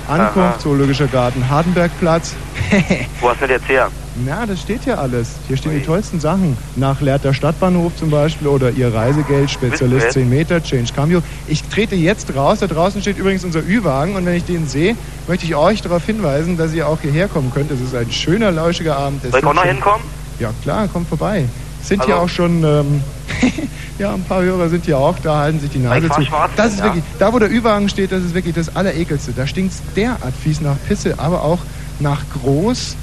Ankunft, 0.08 0.38
Aha. 0.38 0.58
Zoologischer 0.58 1.06
Garten 1.06 1.48
Hardenbergplatz. 1.50 2.34
Wo 3.20 3.28
hast 3.28 3.42
du 3.42 3.46
denn 3.46 3.56
jetzt 3.56 3.68
her? 3.68 3.88
Na, 4.26 4.46
das 4.46 4.62
steht 4.62 4.84
hier 4.84 4.98
alles. 4.98 5.36
Hier 5.46 5.58
stehen 5.58 5.78
die 5.78 5.84
tollsten 5.84 6.18
Sachen. 6.18 6.56
Nach 6.76 7.00
Lehrter 7.02 7.34
Stadtbahnhof 7.34 7.94
zum 7.96 8.10
Beispiel 8.10 8.48
oder 8.48 8.70
Ihr 8.70 8.92
Reisegeld, 8.92 9.50
Spezialist 9.50 10.06
Wisst 10.06 10.16
ihr 10.16 10.22
10 10.22 10.30
Meter, 10.30 10.62
Change 10.62 10.92
Cambio. 10.94 11.22
Ich 11.46 11.62
trete 11.64 11.94
jetzt 11.94 12.34
raus. 12.34 12.60
Da 12.60 12.66
draußen 12.66 13.02
steht 13.02 13.18
übrigens 13.18 13.44
unser 13.44 13.60
Ü-Wagen 13.60 14.16
und 14.16 14.24
wenn 14.24 14.34
ich 14.34 14.44
den 14.44 14.66
sehe, 14.66 14.96
möchte 15.28 15.44
ich 15.44 15.54
euch 15.54 15.82
darauf 15.82 16.04
hinweisen, 16.06 16.56
dass 16.56 16.72
ihr 16.72 16.88
auch 16.88 17.00
hierher 17.02 17.28
kommen 17.28 17.52
könnt. 17.54 17.70
Es 17.70 17.80
ist 17.80 17.94
ein 17.94 18.10
schöner, 18.10 18.50
lauschiger 18.50 18.96
Abend. 18.96 19.22
Es 19.24 19.30
Soll 19.30 19.40
ich 19.40 19.46
auch 19.46 19.54
noch 19.54 19.64
hinkommen? 19.64 20.04
Ja, 20.38 20.50
klar, 20.62 20.88
kommt 20.88 21.08
vorbei. 21.08 21.44
Sind 21.82 22.00
Also- 22.00 22.12
hier 22.12 22.20
auch 22.22 22.28
schon, 22.28 22.62
ähm, 22.64 23.02
ja, 23.98 24.14
ein 24.14 24.24
paar 24.24 24.42
Hörer 24.42 24.68
sind 24.68 24.84
hier 24.84 24.98
auch, 24.98 25.18
da 25.22 25.38
halten 25.38 25.60
sich 25.60 25.70
die 25.70 25.78
Nase 25.78 26.08
zu. 26.08 26.22
schwarz, 26.22 26.50
Das 26.56 26.72
ist 26.72 26.78
ja. 26.78 26.84
wirklich, 26.86 27.04
da 27.18 27.32
wo 27.32 27.38
der 27.38 27.50
Ü-Wagen 27.50 27.88
steht, 27.88 28.12
das 28.12 28.22
ist 28.22 28.34
wirklich 28.34 28.54
das 28.54 28.74
Allerekelste. 28.76 29.32
Da 29.32 29.46
stinkt 29.46 29.72
es 29.74 29.80
derart 29.94 30.34
fies 30.42 30.60
nach 30.60 30.76
Pisse, 30.88 31.14
aber 31.18 31.42
auch 31.42 31.58
nach 31.98 32.20
groß. 32.40 32.96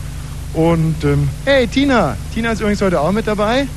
Und, 0.54 0.96
ähm, 1.04 1.30
hey, 1.46 1.68
Tina. 1.68 2.16
Tina 2.34 2.52
ist 2.52 2.62
übrigens 2.62 2.82
heute 2.82 3.00
auch 3.02 3.12
mit 3.12 3.28
dabei. 3.28 3.68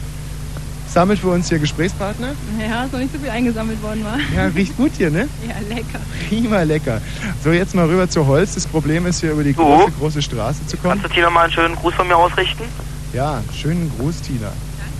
Sammelt 0.88 1.20
für 1.20 1.28
uns 1.28 1.48
hier 1.48 1.58
Gesprächspartner. 1.60 2.30
Ja, 2.58 2.84
ist 2.84 2.92
noch 2.92 2.98
nicht 2.98 3.12
so 3.12 3.18
viel 3.20 3.30
eingesammelt 3.30 3.80
worden 3.82 4.04
war. 4.04 4.18
Ja, 4.34 4.46
riecht 4.52 4.76
gut 4.76 4.90
hier, 4.96 5.08
ne? 5.10 5.28
Ja, 5.46 5.54
lecker. 5.74 6.00
Prima 6.28 6.62
lecker. 6.62 7.00
So, 7.44 7.50
jetzt 7.52 7.74
mal 7.76 7.86
rüber 7.86 8.08
zu 8.10 8.26
Holz. 8.26 8.54
Das 8.54 8.66
Problem 8.66 9.06
ist, 9.06 9.20
hier 9.20 9.30
über 9.32 9.44
die 9.44 9.54
große, 9.54 9.92
große 10.00 10.22
Straße 10.22 10.66
zu 10.66 10.76
kommen. 10.78 10.94
Kannst 11.00 11.04
du 11.04 11.14
Tina 11.14 11.30
mal 11.30 11.44
einen 11.44 11.52
schönen 11.52 11.76
Gruß 11.76 11.94
von 11.94 12.08
mir 12.08 12.16
ausrichten? 12.16 12.64
Ja, 13.12 13.40
schönen 13.54 13.90
Gruß, 13.98 14.20
Tina. 14.22 14.50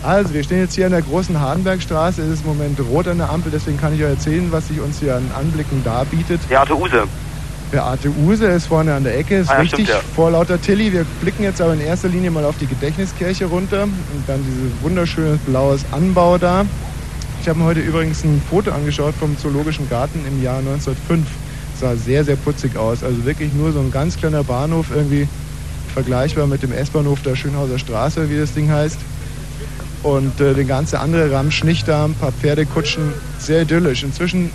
Also, 0.03 0.33
wir 0.33 0.43
stehen 0.43 0.61
jetzt 0.61 0.75
hier 0.75 0.87
an 0.87 0.93
der 0.93 1.03
großen 1.03 1.39
Hardenbergstraße. 1.39 2.23
Es 2.23 2.29
ist 2.31 2.41
im 2.43 2.49
Moment 2.49 2.81
rot 2.81 3.07
an 3.07 3.19
der 3.19 3.31
Ampel, 3.31 3.51
deswegen 3.53 3.79
kann 3.79 3.95
ich 3.95 4.03
euch 4.03 4.11
erzählen, 4.11 4.51
was 4.51 4.69
sich 4.69 4.81
uns 4.81 4.99
hier 4.99 5.15
an 5.17 5.31
Anblicken 5.39 5.85
darbietet. 5.85 6.41
Beate 6.49 6.75
Use. 6.75 7.03
Beate 7.71 8.09
Use 8.27 8.47
ist 8.47 8.67
vorne 8.67 8.95
an 8.95 9.05
der 9.05 9.19
Ecke, 9.19 9.39
ist 9.41 9.51
Ah, 9.51 9.55
ja, 9.57 9.61
richtig 9.61 9.87
stimmt, 9.87 10.03
ja. 10.03 10.15
vor 10.17 10.31
lauter 10.31 10.61
Tilly. 10.61 10.93
Wir 10.93 11.05
blicken 11.21 11.43
jetzt 11.43 11.61
aber 11.61 11.75
in 11.75 11.81
erster 11.83 12.09
Linie 12.09 12.31
mal 12.31 12.45
auf 12.47 12.57
die 12.59 12.67
Gedächtniskirche 12.67 13.45
runter 13.45 13.85
und 13.85 14.25
dann 14.27 14.41
dieses 14.45 14.83
wunderschöne 14.83 15.39
blaues 15.47 15.85
Anbau 15.93 16.39
da. 16.39 16.65
Ich 17.43 17.49
habe 17.49 17.59
mir 17.59 17.67
heute 17.67 17.81
übrigens 17.81 18.25
ein 18.25 18.41
Foto 18.51 18.71
angeschaut 18.73 19.15
vom 19.21 19.39
Zoologischen 19.39 19.89
Garten 19.89 20.21
im 20.27 20.43
Jahr 20.43 20.59
1905. 20.59 21.27
Sah 21.79 21.95
sehr, 21.95 22.25
sehr 22.25 22.37
putzig 22.37 22.77
aus. 22.77 23.05
Also 23.05 23.25
wirklich 23.25 23.53
nur 23.53 23.73
so 23.73 23.81
ein 23.81 23.91
ganz 23.91 24.17
kleiner 24.17 24.45
Bahnhof, 24.45 24.87
irgendwie 24.95 25.29
vergleichbar 25.95 26.47
mit 26.47 26.63
dem 26.63 26.73
S-Bahnhof 26.73 27.23
der 27.23 27.37
Schönhauser 27.37 27.79
Straße, 27.79 28.29
wie 28.31 28.39
das 28.39 28.53
Ding 28.55 28.71
heißt. 28.71 28.99
Und 30.03 30.41
äh, 30.41 30.55
der 30.55 30.65
ganze 30.65 30.99
andere 30.99 31.31
Ramsch 31.31 31.65
nicht 31.65 31.87
da, 31.87 32.07
ein 32.07 32.15
paar 32.15 32.33
Pferdekutschen, 32.33 33.13
sehr 33.39 33.63
idyllisch. 33.63 34.03
Inzwischen, 34.03 34.51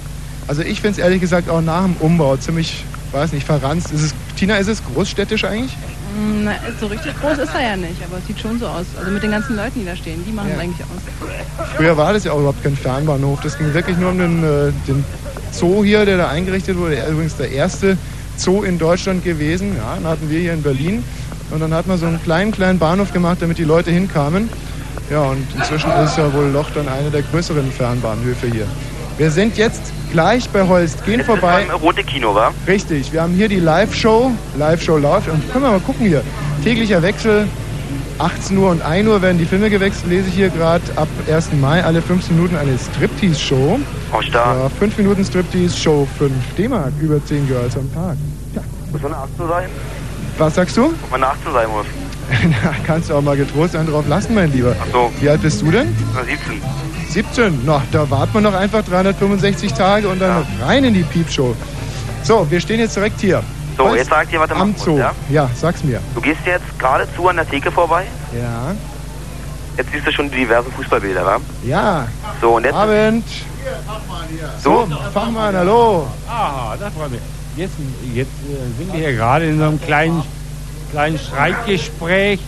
also 0.47 0.61
ich 0.61 0.81
finde 0.81 0.93
es 0.93 0.97
ehrlich 0.97 1.21
gesagt 1.21 1.49
auch 1.49 1.61
nach 1.61 1.83
dem 1.83 1.95
Umbau 1.99 2.35
ziemlich, 2.37 2.83
weiß 3.11 3.31
nicht, 3.31 3.45
verranzt. 3.45 3.91
Ist 3.91 4.01
es, 4.01 4.15
Tina, 4.35 4.57
ist 4.57 4.67
es 4.67 4.81
großstädtisch 4.93 5.43
eigentlich? 5.43 5.71
Mm, 6.15 6.45
Na, 6.45 6.53
so 6.79 6.87
richtig 6.87 7.13
groß 7.19 7.37
ist 7.37 7.53
er 7.53 7.61
ja 7.61 7.77
nicht, 7.77 8.01
aber 8.07 8.17
es 8.17 8.25
sieht 8.25 8.39
schon 8.39 8.57
so 8.57 8.67
aus. 8.67 8.85
Also 8.97 9.11
mit 9.11 9.21
den 9.21 9.31
ganzen 9.31 9.55
Leuten, 9.55 9.81
die 9.81 9.85
da 9.85 9.95
stehen, 9.95 10.23
die 10.25 10.31
machen 10.31 10.49
es 10.53 10.59
eigentlich 10.59 10.81
aus. 10.81 11.67
Früher 11.75 11.95
war 11.95 12.13
das 12.13 12.23
ja 12.23 12.31
auch 12.31 12.39
überhaupt 12.39 12.63
kein 12.63 12.75
Fernbahnhof. 12.75 13.41
Das 13.41 13.57
ging 13.57 13.73
wirklich 13.73 13.97
nur 13.97 14.11
um 14.11 14.17
den, 14.17 14.43
äh, 14.43 14.71
den 14.87 15.03
Zoo 15.51 15.83
hier, 15.83 16.05
der 16.05 16.17
da 16.17 16.29
eingerichtet 16.29 16.77
wurde. 16.77 16.95
Er 16.95 17.05
ist 17.05 17.11
übrigens 17.11 17.35
der 17.35 17.51
erste 17.51 17.97
Zoo 18.37 18.63
in 18.63 18.79
Deutschland 18.79 19.23
gewesen. 19.23 19.75
Ja, 19.77 19.95
den 19.95 20.07
hatten 20.07 20.29
wir 20.29 20.39
hier 20.39 20.53
in 20.53 20.63
Berlin. 20.63 21.03
Und 21.51 21.59
dann 21.59 21.73
hat 21.73 21.85
man 21.85 21.97
so 21.97 22.07
einen 22.07 22.21
kleinen, 22.23 22.51
kleinen 22.51 22.79
Bahnhof 22.79 23.13
gemacht, 23.13 23.37
damit 23.41 23.57
die 23.57 23.63
Leute 23.63 23.91
hinkamen. 23.91 24.49
Ja, 25.09 25.21
und 25.21 25.45
inzwischen 25.55 25.91
ist 26.03 26.17
ja 26.17 26.33
wohl 26.33 26.47
Loch 26.47 26.69
dann 26.73 26.87
einer 26.87 27.09
der 27.09 27.21
größeren 27.21 27.71
Fernbahnhöfe 27.71 28.47
hier. 28.47 28.65
Wir 29.17 29.31
sind 29.31 29.55
jetzt 29.57 29.93
gleich 30.11 30.49
bei 30.49 30.67
Holst, 30.67 31.05
gehen 31.05 31.23
vorbei. 31.23 31.65
Beim 31.67 31.77
Rote 31.77 32.03
Kino, 32.03 32.33
war? 32.33 32.53
Richtig, 32.67 33.13
wir 33.13 33.21
haben 33.21 33.33
hier 33.33 33.47
die 33.47 33.59
Live-Show. 33.59 34.31
Live-Show 34.57 34.97
läuft. 34.97 35.29
Und 35.29 35.51
können 35.51 35.63
wir 35.63 35.71
mal 35.71 35.79
gucken 35.79 36.07
hier. 36.07 36.21
Täglicher 36.63 37.01
Wechsel. 37.01 37.47
18 38.17 38.57
Uhr 38.57 38.71
und 38.71 38.81
1 38.81 39.07
Uhr 39.07 39.21
werden 39.21 39.37
die 39.37 39.45
Filme 39.45 39.69
gewechselt, 39.69 40.09
lese 40.09 40.29
ich 40.29 40.35
hier 40.35 40.49
gerade. 40.49 40.83
Ab 40.95 41.07
1. 41.29 41.53
Mai 41.59 41.83
alle 41.83 42.01
15 42.01 42.35
Minuten 42.35 42.55
eine 42.55 42.77
Striptease-Show. 42.77 43.79
Oh, 44.11 44.21
stark. 44.21 44.57
Ja, 44.57 44.69
5 44.69 44.97
Minuten 44.97 45.23
Striptease-Show, 45.23 46.07
5 46.17 46.31
D-Mark, 46.57 46.93
über 47.01 47.23
10 47.23 47.47
Girls 47.47 47.75
am 47.77 47.93
Tag. 47.93 48.15
Muss 48.91 49.01
man 49.01 49.13
eine 49.13 49.23
18 49.23 49.47
sein? 49.47 49.69
Was 50.37 50.55
sagst 50.55 50.77
du? 50.77 50.85
Ob 50.85 51.11
man 51.11 51.23
eine 51.23 51.33
18 51.33 51.53
sein 51.53 51.67
muss? 51.69 51.85
Na, 52.63 52.73
kannst 52.85 53.09
du 53.09 53.15
auch 53.15 53.21
mal 53.21 53.37
getrost 53.37 53.75
einen 53.75 53.87
drauf 53.89 54.07
lassen, 54.07 54.33
mein 54.35 54.51
Lieber. 54.51 54.75
Ach 54.81 54.87
so. 54.91 55.11
Wie 55.19 55.29
alt 55.29 55.41
bist 55.41 55.61
du 55.61 55.71
denn? 55.71 55.95
Na, 56.13 56.23
17. 56.23 56.61
17. 57.09 57.61
Na, 57.65 57.81
da 57.91 58.09
warten 58.09 58.33
wir 58.33 58.41
noch 58.41 58.53
einfach 58.53 58.83
365 58.83 59.73
Tage 59.73 60.07
und 60.07 60.19
dann 60.19 60.45
rein 60.61 60.83
in 60.83 60.93
die 60.93 61.03
Piepshow. 61.03 61.55
So, 62.23 62.49
wir 62.49 62.59
stehen 62.59 62.79
jetzt 62.79 62.95
direkt 62.95 63.19
hier. 63.21 63.43
So, 63.77 63.83
Holst 63.83 63.97
jetzt 63.97 64.09
sag 64.09 64.23
ich 64.23 64.29
dir, 64.31 64.39
was 64.39 64.47
du 64.49 64.55
am 64.55 64.59
machen 64.69 64.75
Zoo. 64.77 64.91
musst, 64.91 65.01
ja? 65.01 65.13
Ja, 65.29 65.49
sag's 65.55 65.83
mir. 65.83 65.99
Du 66.15 66.21
gehst 66.21 66.39
jetzt 66.45 66.79
geradezu 66.79 67.27
an 67.27 67.35
der 67.35 67.47
Theke 67.49 67.71
vorbei. 67.71 68.05
Ja. 68.33 68.73
Jetzt 69.77 69.91
siehst 69.91 70.07
du 70.07 70.11
schon 70.11 70.31
die 70.31 70.37
diversen 70.37 70.71
Fußballbilder, 70.71 71.25
wa? 71.25 71.37
Ja. 71.63 72.07
So, 72.41 72.55
und 72.55 72.63
jetzt... 72.63 72.75
Abend. 72.75 73.25
So, 74.63 74.87
Fachmann, 75.13 75.55
hallo. 75.55 76.07
Aha, 76.27 76.75
das 76.79 76.93
freut 76.93 77.11
mich. 77.11 77.21
Jetzt, 77.57 77.73
jetzt 78.13 78.27
äh, 78.27 78.77
sind 78.77 78.93
wir 78.93 78.99
hier 78.99 79.13
gerade 79.13 79.45
in 79.45 79.57
so 79.57 79.65
einem 79.65 79.81
kleinen, 79.81 80.23
kleinen 80.95 81.19
Streitgespräch 81.19 82.39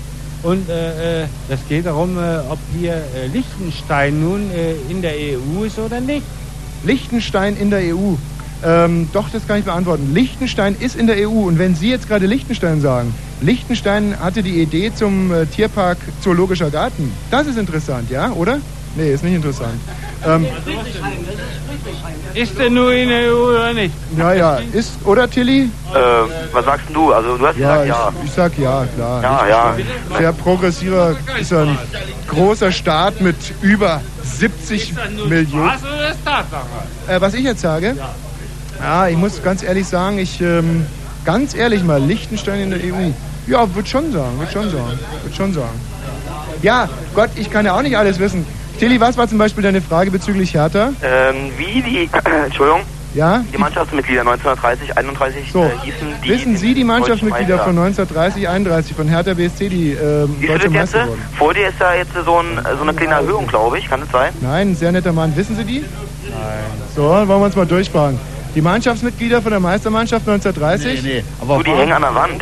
und 0.41 0.69
äh, 0.69 1.23
äh, 1.23 1.27
das 1.49 1.59
geht 1.67 1.85
darum, 1.85 2.17
äh, 2.17 2.37
ob 2.49 2.57
hier 2.79 2.93
äh, 2.93 3.27
Liechtenstein 3.27 4.21
nun 4.21 4.49
in 4.89 5.01
der 5.01 5.11
EU 5.11 5.65
ist 5.65 5.77
oder 5.77 5.99
nicht. 5.99 6.23
Liechtenstein 6.85 7.57
in 7.57 7.69
der 7.69 7.93
EU. 7.93 8.13
Ähm, 8.63 9.09
doch, 9.11 9.29
das 9.29 9.45
kann 9.45 9.59
ich 9.59 9.65
beantworten. 9.65 10.13
Liechtenstein 10.13 10.77
ist 10.79 10.95
in 10.95 11.07
der 11.07 11.27
EU 11.27 11.47
und 11.47 11.59
wenn 11.59 11.75
Sie 11.75 11.89
jetzt 11.89 12.07
gerade 12.07 12.25
Liechtenstein 12.25 12.79
sagen, 12.79 13.13
Liechtenstein 13.41 14.17
hatte 14.17 14.41
die 14.43 14.61
Idee 14.61 14.93
zum 14.95 15.33
äh, 15.33 15.45
Tierpark 15.45 15.97
Zoologischer 16.21 16.69
Garten. 16.69 17.11
Das 17.29 17.47
ist 17.47 17.57
interessant, 17.57 18.09
ja, 18.09 18.31
oder? 18.31 18.59
Nee, 18.95 19.11
ist 19.13 19.23
nicht 19.23 19.35
interessant. 19.35 19.79
Ähm, 20.25 20.47
Ist 22.33 22.57
der 22.57 22.69
nur 22.69 22.91
in 22.93 23.09
der 23.09 23.31
EU 23.33 23.49
oder 23.49 23.73
nicht? 23.73 23.93
ja, 24.17 24.33
ja, 24.33 24.59
ist, 24.73 24.93
oder 25.05 25.29
Tilly? 25.29 25.63
Äh, 25.93 25.97
was 26.51 26.65
sagst 26.65 26.85
du? 26.93 27.13
Also, 27.13 27.37
du 27.37 27.47
hast 27.47 27.57
Ja, 27.57 27.83
gesagt 27.83 27.87
ja. 27.87 28.11
ich, 28.23 28.29
ich 28.29 28.35
sag 28.35 28.57
ja, 28.57 28.85
klar. 28.95 29.21
Ja, 29.23 29.47
ja. 29.47 29.75
Sehr 30.17 30.33
progressiver 30.33 31.15
ist 31.39 31.51
er 31.51 31.65
nicht. 31.65 31.79
großer 32.27 32.71
Staat 32.71 33.21
mit 33.21 33.35
über 33.61 34.01
70 34.23 34.93
Millionen. 35.27 35.67
Was 35.69 35.83
oder 35.83 36.09
ist 36.11 36.25
Tatsache? 36.25 36.65
Äh, 37.07 37.21
was 37.21 37.33
ich 37.35 37.43
jetzt 37.43 37.61
sage? 37.61 37.95
Ja. 38.81 39.07
ich 39.07 39.17
muss 39.17 39.41
ganz 39.43 39.63
ehrlich 39.63 39.87
sagen, 39.87 40.17
ich, 40.17 40.41
ähm, 40.41 40.85
ganz 41.25 41.53
ehrlich 41.55 41.83
mal, 41.83 42.01
Liechtenstein 42.01 42.61
in 42.61 42.69
der 42.71 42.79
EU. 42.79 43.11
Ja, 43.47 43.73
würde 43.75 43.87
schon 43.87 44.11
sagen, 44.11 44.37
würde 44.39 44.51
schon 44.51 44.69
sagen, 44.69 44.99
würde 45.23 45.35
schon 45.35 45.53
sagen. 45.53 45.79
Ja, 46.61 46.89
Gott, 47.13 47.29
ich 47.35 47.49
kann 47.51 47.65
ja 47.65 47.75
auch 47.77 47.81
nicht 47.81 47.97
alles 47.97 48.19
wissen. 48.19 48.45
Tilly, 48.79 48.99
was 48.99 49.17
war 49.17 49.27
zum 49.27 49.37
Beispiel 49.39 49.63
deine 49.63 49.81
Frage 49.81 50.11
bezüglich 50.11 50.53
Hertha? 50.53 50.91
Ähm, 51.01 51.51
wie 51.57 51.81
die, 51.81 52.09
Entschuldigung, 52.45 52.81
Ja? 53.15 53.43
die 53.51 53.57
Mannschaftsmitglieder 53.57 54.21
1930, 54.21 54.95
31 54.97 55.51
So, 55.51 55.63
äh, 55.63 55.69
hießen, 55.83 56.07
die 56.23 56.29
wissen 56.29 56.57
Sie 56.57 56.73
die 56.75 56.83
Mannschaftsmitglieder 56.83 57.57
von 57.59 57.75
Meister. 57.75 58.03
1930, 58.03 58.47
31 58.47 58.95
von 58.95 59.07
Hertha 59.07 59.33
BSC, 59.33 59.69
die 59.69 59.91
ähm, 59.93 60.35
Wie 60.39 60.47
deutsche 60.47 60.65
jetzt? 60.67 60.73
Meister 60.73 61.07
wurden? 61.07 61.21
Vor 61.37 61.53
dir 61.55 61.69
ist 61.69 61.75
da 61.79 61.95
jetzt 61.95 62.11
so, 62.23 62.37
ein, 62.39 62.59
so 62.77 62.83
eine 62.83 62.93
kleine 62.93 63.15
Erhöhung, 63.15 63.47
glaube 63.47 63.79
ich. 63.79 63.89
Kann 63.89 64.01
das 64.01 64.11
sein? 64.11 64.31
Nein, 64.41 64.71
ein 64.71 64.75
sehr 64.75 64.91
netter 64.91 65.11
Mann. 65.13 65.35
Wissen 65.35 65.55
Sie 65.55 65.63
die? 65.63 65.79
Nein. 66.29 66.37
So, 66.95 67.03
wollen 67.03 67.27
wir 67.27 67.37
uns 67.37 67.55
mal 67.55 67.65
durchfragen. 67.65 68.19
Die 68.53 68.61
Mannschaftsmitglieder 68.61 69.41
von 69.41 69.51
der 69.51 69.59
Meistermannschaft 69.59 70.27
1930? 70.27 71.03
Nee, 71.03 71.09
nee. 71.17 71.23
du, 71.47 71.63
die 71.63 71.71
hängen 71.71 71.93
an 71.93 72.01
der 72.03 72.15
Wand. 72.15 72.41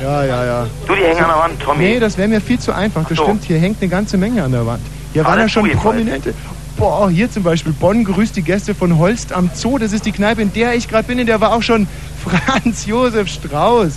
Ja, 0.00 0.24
ja, 0.24 0.44
ja. 0.44 0.66
Du, 0.86 0.94
die 0.94 1.02
hängen 1.02 1.20
an 1.20 1.28
der 1.28 1.38
Wand, 1.38 1.60
Tommy. 1.60 1.84
Nee, 1.84 2.00
das 2.00 2.18
wäre 2.18 2.28
mir 2.28 2.40
viel 2.40 2.58
zu 2.58 2.72
einfach. 2.72 3.08
Das 3.08 3.18
so. 3.18 3.24
stimmt, 3.24 3.44
hier 3.44 3.58
hängt 3.58 3.80
eine 3.80 3.90
ganze 3.90 4.16
Menge 4.16 4.42
an 4.42 4.52
der 4.52 4.66
Wand. 4.66 4.82
Hier 5.12 5.24
waren 5.24 5.38
ja 5.38 5.48
schon 5.48 5.70
prominente. 5.72 6.34
Boah, 6.76 7.10
hier 7.10 7.30
zum 7.30 7.42
Beispiel 7.42 7.72
Bonn 7.72 8.04
grüßt 8.04 8.34
die 8.34 8.42
Gäste 8.42 8.74
von 8.74 8.98
Holst 8.98 9.32
am 9.32 9.50
Zoo. 9.54 9.78
Das 9.78 9.92
ist 9.92 10.06
die 10.06 10.12
Kneipe, 10.12 10.42
in 10.42 10.52
der 10.52 10.74
ich 10.74 10.88
gerade 10.88 11.04
bin. 11.04 11.18
In 11.18 11.26
der 11.26 11.40
war 11.40 11.52
auch 11.52 11.62
schon 11.62 11.86
Franz 12.24 12.86
Josef 12.86 13.28
Strauß. 13.28 13.92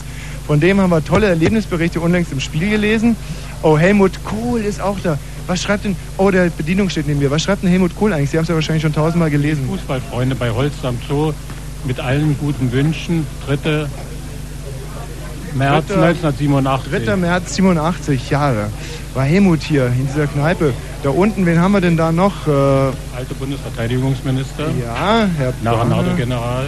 Von 0.45 0.59
dem 0.59 0.79
haben 0.79 0.91
wir 0.91 1.03
tolle 1.03 1.27
Erlebnisberichte 1.27 1.99
unlängst 1.99 2.31
im 2.31 2.39
Spiel 2.39 2.69
gelesen. 2.69 3.15
Oh, 3.63 3.77
Helmut 3.77 4.23
Kohl 4.23 4.59
ist 4.59 4.81
auch 4.81 4.97
da. 5.01 5.17
Was 5.47 5.63
schreibt 5.63 5.85
denn... 5.85 5.95
Oh, 6.17 6.29
der 6.29 6.49
Bedienung 6.49 6.89
steht 6.89 7.07
neben 7.07 7.19
mir. 7.19 7.31
Was 7.31 7.43
schreibt 7.43 7.63
denn 7.63 7.69
Helmut 7.69 7.95
Kohl 7.95 8.13
eigentlich? 8.13 8.29
Sie 8.29 8.37
haben 8.37 8.43
es 8.43 8.49
ja 8.49 8.55
wahrscheinlich 8.55 8.83
schon 8.83 8.93
tausendmal 8.93 9.31
gelesen. 9.31 9.67
Fußballfreunde 9.67 10.35
bei 10.35 10.51
Holst 10.51 10.83
am 10.83 10.97
Zoo 11.07 11.33
mit 11.85 11.99
allen 11.99 12.37
guten 12.39 12.71
Wünschen. 12.71 13.25
3. 13.47 13.87
März 15.55 15.87
Dritter- 15.87 16.01
1987. 16.07 17.05
3. 17.05 17.15
März 17.15 17.55
87 17.55 18.29
Jahre. 18.29 18.67
War 19.13 19.23
Helmut 19.23 19.61
hier 19.63 19.87
in 19.87 20.07
dieser 20.07 20.27
Kneipe. 20.27 20.73
Da 21.03 21.09
unten, 21.09 21.45
wen 21.45 21.59
haben 21.59 21.71
wir 21.71 21.81
denn 21.81 21.97
da 21.97 22.11
noch? 22.11 22.47
Äh, 22.47 22.51
Alte 22.51 23.33
Bundesverteidigungsminister. 23.39 24.65
Ja, 24.81 25.27
Herr 25.37 25.53
Nachher 25.63 25.85
Planer. 25.85 26.03
NATO-General. 26.03 26.65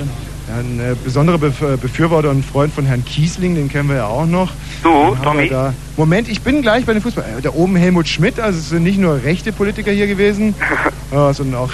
Ein 0.57 0.79
äh, 0.79 0.95
besonderer 1.03 1.37
Bef 1.39 1.61
äh, 1.61 1.75
Befürworter 1.75 2.29
und 2.29 2.45
Freund 2.45 2.73
von 2.73 2.85
Herrn 2.85 3.03
Kiesling, 3.03 3.55
den 3.55 3.67
kennen 3.67 3.89
wir 3.89 3.97
ja 3.97 4.05
auch 4.05 4.25
noch. 4.25 4.49
Du, 4.81 5.13
Tommy? 5.21 5.49
Da. 5.49 5.73
Moment, 5.97 6.29
ich 6.29 6.41
bin 6.41 6.61
gleich 6.61 6.85
bei 6.85 6.93
den 6.93 7.01
Fußball. 7.01 7.25
Äh, 7.37 7.41
da 7.41 7.49
oben 7.49 7.75
Helmut 7.75 8.07
Schmidt, 8.07 8.39
also 8.39 8.57
es 8.57 8.69
sind 8.69 8.83
nicht 8.83 8.97
nur 8.97 9.21
rechte 9.23 9.51
Politiker 9.51 9.91
hier 9.91 10.07
gewesen, 10.07 10.55
äh, 11.11 11.33
sondern 11.33 11.55
auch 11.59 11.71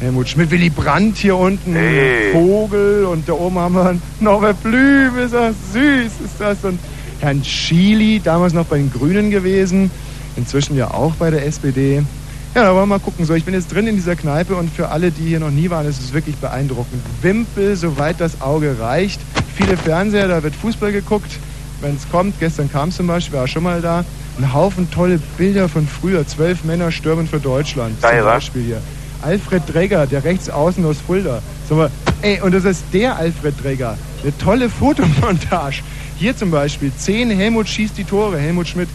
Helmut 0.00 0.28
Schmidt, 0.28 0.50
Willy 0.50 0.70
Brandt 0.70 1.16
hier 1.18 1.36
unten, 1.36 1.72
Hey. 1.74 2.32
Vogel 2.32 3.04
und 3.06 3.28
da 3.28 3.32
oben 3.32 3.58
haben 3.58 3.74
wir 3.74 3.96
Norbert 4.20 4.62
Blüm, 4.62 5.18
ist 5.18 5.34
das 5.34 5.54
süß, 5.72 6.12
ist 6.24 6.34
das. 6.38 6.64
Und 6.64 6.78
Herrn 7.20 7.42
Schily, 7.44 8.20
damals 8.22 8.52
noch 8.52 8.66
bei 8.66 8.78
den 8.78 8.92
Grünen 8.92 9.30
gewesen, 9.30 9.90
inzwischen 10.36 10.76
ja 10.76 10.92
auch 10.92 11.14
bei 11.14 11.30
der 11.30 11.44
SPD. 11.44 12.02
Ja, 12.54 12.62
da 12.62 12.68
wollen 12.70 12.82
wir 12.82 12.86
mal 12.86 13.00
gucken. 13.00 13.24
So, 13.24 13.34
ich 13.34 13.44
bin 13.44 13.54
jetzt 13.54 13.72
drin 13.74 13.88
in 13.88 13.96
dieser 13.96 14.14
Kneipe 14.14 14.54
und 14.54 14.70
für 14.72 14.88
alle, 14.88 15.10
die 15.10 15.24
hier 15.28 15.40
noch 15.40 15.50
nie 15.50 15.68
waren, 15.68 15.86
ist 15.86 16.00
es 16.00 16.12
wirklich 16.12 16.36
beeindruckend. 16.36 17.02
Wimpel, 17.20 17.74
soweit 17.76 18.20
das 18.20 18.40
Auge 18.40 18.76
reicht. 18.80 19.20
Viele 19.56 19.76
Fernseher, 19.76 20.28
da 20.28 20.42
wird 20.42 20.54
Fußball 20.54 20.92
geguckt, 20.92 21.30
wenn 21.80 21.96
es 21.96 22.08
kommt. 22.10 22.38
Gestern 22.38 22.70
kam 22.70 22.90
es 22.90 22.96
zum 22.96 23.08
Beispiel, 23.08 23.38
war 23.38 23.48
schon 23.48 23.64
mal 23.64 23.82
da. 23.82 24.04
Ein 24.38 24.54
Haufen 24.54 24.88
tolle 24.90 25.18
Bilder 25.36 25.68
von 25.68 25.86
früher. 25.88 26.24
Zwölf 26.26 26.62
Männer 26.62 26.92
stürmen 26.92 27.26
für 27.26 27.40
Deutschland. 27.40 28.00
Geil, 28.00 28.18
zum? 28.20 28.26
Beispiel 28.26 28.62
hier. 28.62 28.82
Alfred 29.22 29.62
Dregger, 29.72 30.06
der 30.06 30.24
rechts 30.24 30.48
außen 30.48 30.84
aus 30.84 30.96
Fulda. 31.04 31.40
Sag 31.68 31.78
mal, 31.78 31.90
ey, 32.22 32.40
und 32.40 32.52
das 32.54 32.64
ist 32.64 32.84
der 32.92 33.16
Alfred 33.16 33.54
Dregger. 33.62 33.96
Eine 34.22 34.38
tolle 34.38 34.68
Fotomontage. 34.80 35.82
Hier 36.16 36.36
zum 36.36 36.50
Beispiel, 36.50 36.92
zehn 36.96 37.30
Helmut 37.30 37.68
schießt 37.68 37.96
die 37.96 38.04
Tore, 38.04 38.38
Helmut 38.38 38.68
Schmidt. 38.68 38.88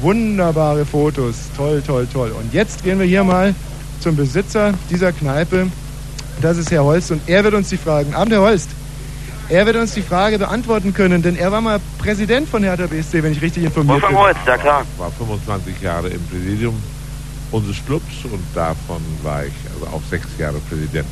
Wunderbare 0.00 0.84
Fotos. 0.84 1.36
Toll, 1.56 1.82
toll, 1.86 2.06
toll. 2.12 2.32
Und 2.32 2.52
jetzt 2.52 2.82
gehen 2.82 2.98
wir 2.98 3.06
hier 3.06 3.24
mal 3.24 3.54
zum 4.00 4.16
Besitzer 4.16 4.74
dieser 4.90 5.12
Kneipe. 5.12 5.68
Das 6.42 6.58
ist 6.58 6.70
Herr 6.70 6.84
Holst 6.84 7.12
und 7.12 7.20
er 7.28 7.44
wird 7.44 7.54
uns 7.54 7.68
die 7.68 7.76
Fragen. 7.76 8.12
Abend, 8.14 8.32
Herr 8.32 8.40
Holst. 8.42 8.68
Er 9.48 9.66
wird 9.66 9.76
uns 9.76 9.92
die 9.92 10.02
Frage 10.02 10.38
beantworten 10.38 10.94
können, 10.94 11.22
denn 11.22 11.36
er 11.36 11.52
war 11.52 11.60
mal 11.60 11.78
Präsident 11.98 12.48
von 12.48 12.62
Hertha 12.64 12.86
BSC, 12.86 13.22
wenn 13.22 13.32
ich 13.32 13.42
richtig 13.42 13.62
informiert 13.64 14.00
bin. 14.00 14.16
Wolfgang 14.16 14.18
Holz, 14.18 14.36
ja 14.46 14.56
klar. 14.56 14.82
war 14.96 15.10
25 15.12 15.80
Jahre 15.82 16.08
im 16.08 16.22
Präsidium 16.26 16.74
unseres 17.54 17.76
Clubs 17.86 18.24
und 18.24 18.42
davon 18.54 19.00
war 19.22 19.44
ich 19.44 19.52
also 19.72 19.86
auch 19.96 20.02
sechs 20.10 20.26
Jahre 20.38 20.58
Präsident. 20.68 21.06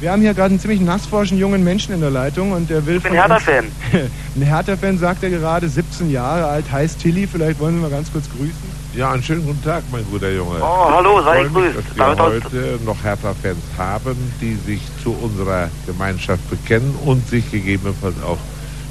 Wir 0.00 0.12
haben 0.12 0.22
hier 0.22 0.32
gerade 0.32 0.50
einen 0.50 0.60
ziemlich 0.60 0.80
nassforschen 0.80 1.38
jungen 1.38 1.64
Menschen 1.64 1.92
in 1.92 2.00
der 2.00 2.10
Leitung 2.10 2.52
und 2.52 2.70
der 2.70 2.86
will 2.86 2.98
Ich 2.98 3.02
bin 3.02 3.14
Hertha-Fan. 3.14 3.64
Ein 4.36 4.42
Hertha-Fan 4.42 4.96
sagt 4.96 5.24
er 5.24 5.30
gerade, 5.30 5.68
17 5.68 6.10
Jahre 6.12 6.46
alt, 6.46 6.70
heißt 6.70 7.00
Tilly. 7.00 7.26
Vielleicht 7.26 7.58
wollen 7.58 7.74
wir 7.74 7.82
mal 7.88 7.90
ganz 7.90 8.12
kurz 8.12 8.26
grüßen. 8.30 8.78
Ja, 8.94 9.10
einen 9.10 9.22
schönen 9.24 9.44
guten 9.44 9.62
Tag, 9.64 9.82
mein 9.90 10.04
guter 10.08 10.30
Junge. 10.30 10.60
Oh, 10.62 10.88
hallo, 10.94 11.20
sei 11.24 11.42
gegrüßt. 11.42 11.76
dass 11.78 11.96
wir 11.96 12.04
David 12.04 12.20
aus- 12.20 12.32
heute 12.44 12.78
noch 12.86 13.02
Hertha-Fans 13.02 13.58
haben, 13.76 14.16
die 14.40 14.54
sich 14.54 14.80
zu 15.02 15.10
unserer 15.20 15.68
Gemeinschaft 15.86 16.48
bekennen 16.48 16.94
und 17.04 17.28
sich 17.28 17.50
gegebenenfalls 17.50 18.14
auch 18.24 18.38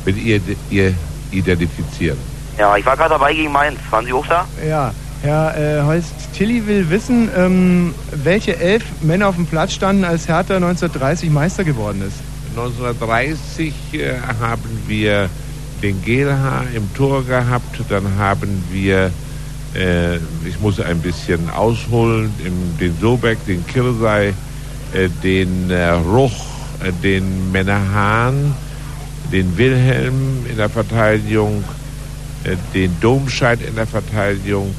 mit 0.05 0.17
ihr, 0.17 0.41
ihr 0.69 0.93
identifizieren. 1.31 2.17
Ja, 2.57 2.75
ich 2.75 2.85
war 2.85 2.97
gerade 2.97 3.11
dabei 3.11 3.33
gegen 3.33 3.51
Mainz. 3.53 3.79
Waren 3.89 4.05
Sie 4.05 4.11
auch 4.13 4.27
da? 4.27 4.45
Ja, 4.67 4.93
Herr 5.21 5.57
äh, 5.57 5.81
Holst, 5.83 6.13
Tilly 6.33 6.67
will 6.67 6.89
wissen, 6.89 7.29
ähm, 7.35 7.95
welche 8.11 8.59
elf 8.59 8.83
Männer 9.01 9.27
auf 9.27 9.35
dem 9.35 9.45
Platz 9.45 9.73
standen, 9.73 10.03
als 10.03 10.27
Hertha 10.27 10.55
1930 10.55 11.29
Meister 11.29 11.63
geworden 11.63 12.03
ist. 12.07 12.17
1930 12.55 13.73
äh, 13.93 14.13
haben 14.39 14.81
wir 14.87 15.29
den 15.81 16.03
Gelhaar 16.03 16.65
im 16.73 16.93
Tor 16.93 17.23
gehabt, 17.23 17.79
dann 17.89 18.17
haben 18.17 18.63
wir, 18.71 19.11
äh, 19.75 20.17
ich 20.45 20.59
muss 20.59 20.79
ein 20.79 20.99
bisschen 20.99 21.49
ausholen, 21.49 22.31
im, 22.43 22.77
den 22.79 22.97
Sobeck, 22.99 23.43
den 23.45 23.65
Kirsey, 23.67 24.33
äh, 24.93 25.09
den 25.23 25.69
äh, 25.69 25.89
Ruch, 25.89 26.45
äh, 26.83 26.91
den 27.03 27.51
Mennerhahn, 27.51 28.55
den 29.31 29.57
Wilhelm 29.57 30.45
in 30.49 30.57
der 30.57 30.69
Verteidigung, 30.69 31.63
den 32.73 32.95
Domscheit 33.01 33.59
in 33.61 33.75
der 33.75 33.85
Verteidigung, 33.85 34.73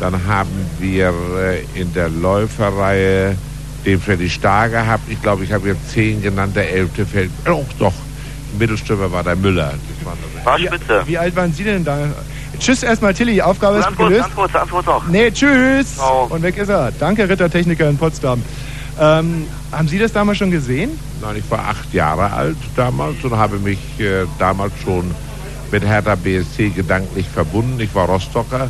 dann 0.00 0.26
haben 0.26 0.50
wir 0.78 1.12
äh, 1.38 1.80
in 1.80 1.92
der 1.92 2.08
Läuferreihe 2.08 3.36
den 3.84 4.00
Freddy 4.00 4.28
Starr 4.28 4.68
gehabt. 4.68 5.04
Ich 5.08 5.20
glaube, 5.22 5.44
ich 5.44 5.52
habe 5.52 5.68
jetzt 5.68 5.90
zehn 5.90 6.22
genannt. 6.22 6.54
Der 6.56 6.72
elfte 6.72 7.06
fällt. 7.06 7.30
Oh, 7.48 7.64
doch. 7.78 7.92
Mittelstürmer 8.58 9.10
war 9.12 9.22
der 9.22 9.36
Müller. 9.36 9.72
Das 9.72 10.06
war 10.06 10.16
War 10.44 10.58
spitze. 10.58 11.02
Wie 11.06 11.18
alt 11.18 11.36
waren 11.36 11.52
Sie 11.52 11.64
denn 11.64 11.84
da? 11.84 11.98
Tschüss 12.58 12.82
erstmal, 12.82 13.14
Tilly. 13.14 13.40
Aufgabe 13.40 13.78
ist 13.78 13.86
kurz, 13.96 13.96
gelöst. 14.08 14.28
ganz 14.52 14.70
kurz 14.70 14.86
noch. 14.86 15.06
Nee, 15.08 15.30
tschüss. 15.30 15.96
Ciao. 15.96 16.26
Und 16.30 16.42
weg 16.42 16.56
ist 16.56 16.68
er. 16.68 16.92
Danke, 16.98 17.28
Rittertechniker 17.28 17.88
in 17.88 17.96
Potsdam. 17.98 18.42
Ähm, 19.00 19.46
haben 19.70 19.86
Sie 19.86 19.98
das 19.98 20.12
damals 20.12 20.38
schon 20.38 20.50
gesehen? 20.50 20.98
Nein, 21.20 21.36
ich 21.36 21.50
war 21.50 21.60
acht 21.60 21.92
Jahre 21.92 22.32
alt 22.32 22.56
damals 22.74 23.22
und 23.22 23.36
habe 23.36 23.58
mich 23.58 23.78
äh, 24.00 24.24
damals 24.38 24.72
schon 24.82 25.14
mit 25.70 25.84
Hertha 25.86 26.14
BSC 26.16 26.70
gedanklich 26.70 27.26
verbunden. 27.28 27.78
Ich 27.78 27.94
war 27.94 28.06
Rostocker 28.06 28.68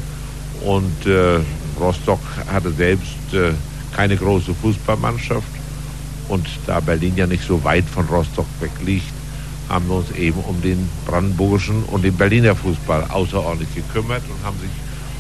und 0.64 1.07
äh, 1.07 1.40
Rostock 1.81 2.21
hatte 2.51 2.73
selbst 2.73 3.33
äh, 3.33 3.53
keine 3.94 4.16
große 4.16 4.55
Fußballmannschaft. 4.55 5.49
Und 6.29 6.47
da 6.66 6.81
Berlin 6.81 7.14
ja 7.16 7.27
nicht 7.27 7.44
so 7.44 7.62
weit 7.64 7.85
von 7.85 8.07
Rostock 8.07 8.47
weg 8.61 8.71
liegt, 8.85 9.12
haben 9.68 9.88
wir 9.88 9.97
uns 9.97 10.11
eben 10.12 10.40
um 10.40 10.61
den 10.62 10.88
brandenburgischen 11.07 11.85
und 11.85 12.05
den 12.05 12.14
Berliner 12.14 12.55
Fußball 12.55 13.05
außerordentlich 13.09 13.75
gekümmert 13.75 14.23
und 14.29 14.44
haben, 14.44 14.59
sich, 14.61 14.71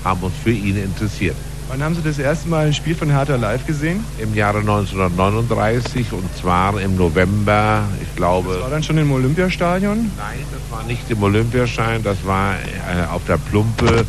haben 0.04 0.22
uns 0.22 0.34
für 0.42 0.50
ihn 0.50 0.76
interessiert. 0.76 1.36
Wann 1.68 1.82
haben 1.82 1.94
Sie 1.94 2.02
das 2.02 2.18
erste 2.18 2.48
Mal 2.48 2.66
ein 2.66 2.72
Spiel 2.72 2.94
von 2.94 3.10
Hertha 3.10 3.36
live 3.36 3.66
gesehen? 3.66 4.02
Im 4.18 4.34
Jahre 4.34 4.60
1939 4.60 6.12
und 6.12 6.24
zwar 6.34 6.80
im 6.80 6.96
November, 6.96 7.84
ich 8.02 8.16
glaube. 8.16 8.58
War 8.62 8.70
dann 8.70 8.82
schon 8.82 8.96
im 8.96 9.12
Olympiastadion? 9.12 10.10
Nein, 10.16 10.38
das 10.50 10.62
war 10.70 10.82
nicht 10.84 11.10
im 11.10 11.22
Olympiaschein, 11.22 12.02
das 12.02 12.24
war 12.24 12.54
äh, 12.54 13.06
auf 13.12 13.22
der 13.26 13.36
Plumpe 13.36 14.06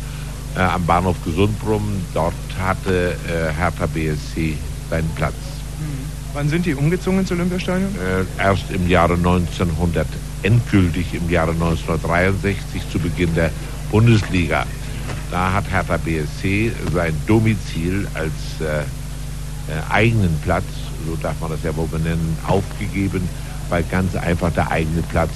äh, 0.56 0.60
am 0.60 0.84
Bahnhof 0.86 1.16
Gesundbrumm. 1.24 2.04
Dort 2.14 2.34
hatte 2.58 3.16
äh, 3.28 3.52
Hertha 3.52 3.86
BSC 3.86 4.56
seinen 4.88 5.08
Platz. 5.10 5.34
Wann 6.32 6.48
sind 6.48 6.66
die 6.66 6.74
umgezogen 6.74 7.20
ins 7.20 7.32
Olympiastadion? 7.32 7.90
Äh, 7.96 8.42
erst 8.42 8.70
im 8.70 8.88
Jahre 8.88 9.14
1900, 9.14 10.06
endgültig 10.42 11.14
im 11.14 11.28
Jahre 11.28 11.52
1963 11.52 12.82
zu 12.90 12.98
Beginn 12.98 13.34
der 13.34 13.50
Bundesliga. 13.90 14.64
Da 15.30 15.52
hat 15.52 15.70
Hertha 15.70 15.96
BSC 15.96 16.72
sein 16.92 17.14
Domizil 17.26 18.06
als 18.14 18.32
äh, 18.60 18.82
äh, 18.82 19.92
eigenen 19.92 20.36
Platz, 20.42 20.64
so 21.06 21.16
darf 21.16 21.40
man 21.40 21.50
das 21.50 21.62
ja 21.62 21.74
wohl 21.76 21.86
benennen, 21.86 22.36
aufgegeben, 22.46 23.28
weil 23.68 23.82
ganz 23.84 24.14
einfach 24.16 24.52
der 24.52 24.70
eigene 24.70 25.02
Platz 25.02 25.30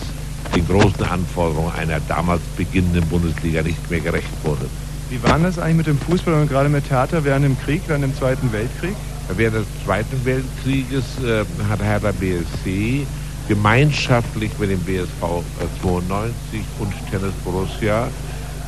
den 0.55 0.67
großen 0.67 1.05
Anforderungen 1.05 1.73
einer 1.75 2.01
damals 2.09 2.43
beginnenden 2.57 3.07
Bundesliga 3.07 3.63
nicht 3.63 3.91
mehr 3.91 4.01
gerecht 4.01 4.29
wurde. 4.43 4.67
Wie 5.11 5.23
war 5.23 5.39
das 5.39 5.59
eigentlich 5.59 5.77
mit 5.77 5.87
dem 5.87 5.99
Fußball 5.99 6.35
und 6.35 6.49
gerade 6.49 6.69
mit 6.69 6.89
Theater 6.89 7.25
während 7.25 7.45
dem 7.45 7.59
Krieg, 7.61 7.83
während 7.87 8.05
dem 8.05 8.17
Zweiten 8.17 8.53
Weltkrieg? 8.53 8.97
Während 9.37 9.57
des 9.57 9.67
Zweiten 9.85 10.25
Weltkrieges 10.25 11.05
äh, 11.25 11.45
hat 11.69 11.83
Hertha 11.83 12.13
BSC 12.13 13.07
gemeinschaftlich 13.49 14.51
mit 14.59 14.71
dem 14.71 14.81
BSV 14.81 15.23
äh, 15.61 15.83
92 15.83 16.61
und 16.79 16.93
Tennis 17.11 17.33
Borussia 17.45 18.09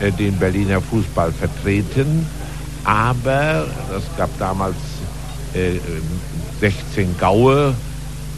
äh, 0.00 0.10
den 0.12 0.38
Berliner 0.38 0.80
Fußball 0.80 1.32
vertreten. 1.32 2.26
Aber 2.84 3.66
es 3.96 4.04
gab 4.16 4.30
damals 4.38 4.76
äh, 5.54 5.78
16 6.60 7.18
Gaue. 7.18 7.74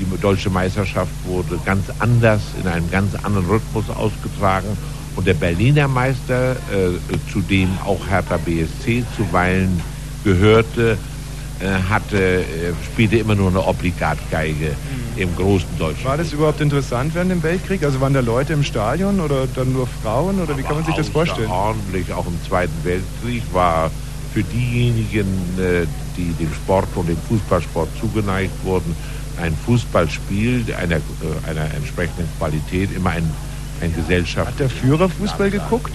Die 0.00 0.20
deutsche 0.20 0.50
Meisterschaft 0.50 1.10
wurde 1.24 1.58
ganz 1.64 1.84
anders, 1.98 2.40
in 2.60 2.68
einem 2.68 2.88
ganz 2.90 3.14
anderen 3.22 3.46
Rhythmus 3.46 3.90
ausgetragen. 3.90 4.76
Und 5.18 5.26
der 5.26 5.34
Berliner 5.34 5.88
Meister, 5.88 6.52
äh, 6.52 7.32
zu 7.32 7.40
dem 7.40 7.68
auch 7.84 7.98
Hertha 8.08 8.36
BSC 8.36 9.02
zuweilen 9.16 9.80
gehörte, 10.22 10.96
äh, 11.58 11.66
hatte, 11.90 12.42
äh, 12.42 12.44
spielte 12.84 13.16
immer 13.16 13.34
nur 13.34 13.48
eine 13.48 13.66
Obligatgeige 13.66 14.76
im 15.16 15.34
großen 15.34 15.76
Deutschland. 15.76 16.04
War 16.04 16.16
das 16.18 16.32
überhaupt 16.32 16.60
interessant 16.60 17.16
während 17.16 17.32
dem 17.32 17.42
Weltkrieg? 17.42 17.82
Also 17.82 18.00
waren 18.00 18.14
da 18.14 18.20
Leute 18.20 18.52
im 18.52 18.62
Stadion 18.62 19.18
oder 19.18 19.48
dann 19.56 19.72
nur 19.72 19.88
Frauen 19.88 20.40
oder 20.40 20.56
wie 20.56 20.62
kann 20.62 20.76
man 20.76 20.84
sich 20.84 20.94
das 20.94 21.08
vorstellen? 21.08 21.50
Ordentlich, 21.50 22.12
auch 22.12 22.28
im 22.28 22.40
Zweiten 22.46 22.84
Weltkrieg 22.84 23.42
war 23.52 23.90
für 24.32 24.44
diejenigen, 24.44 25.26
äh, 25.58 25.84
die 26.16 26.32
dem 26.38 26.54
Sport 26.54 26.90
und 26.94 27.08
dem 27.08 27.18
Fußballsport 27.28 27.88
zugeneigt 28.00 28.52
wurden, 28.62 28.94
ein 29.42 29.52
Fußballspiel 29.66 30.64
einer, 30.80 30.96
äh, 30.96 31.50
einer 31.50 31.74
entsprechenden 31.74 32.28
Qualität 32.38 32.94
immer 32.94 33.10
ein, 33.10 33.28
ein 33.80 33.94
Gesellschaft. 33.94 34.48
Hat 34.48 34.60
der 34.60 34.70
Führer 34.70 35.08
Fußball 35.08 35.50
geguckt? 35.50 35.92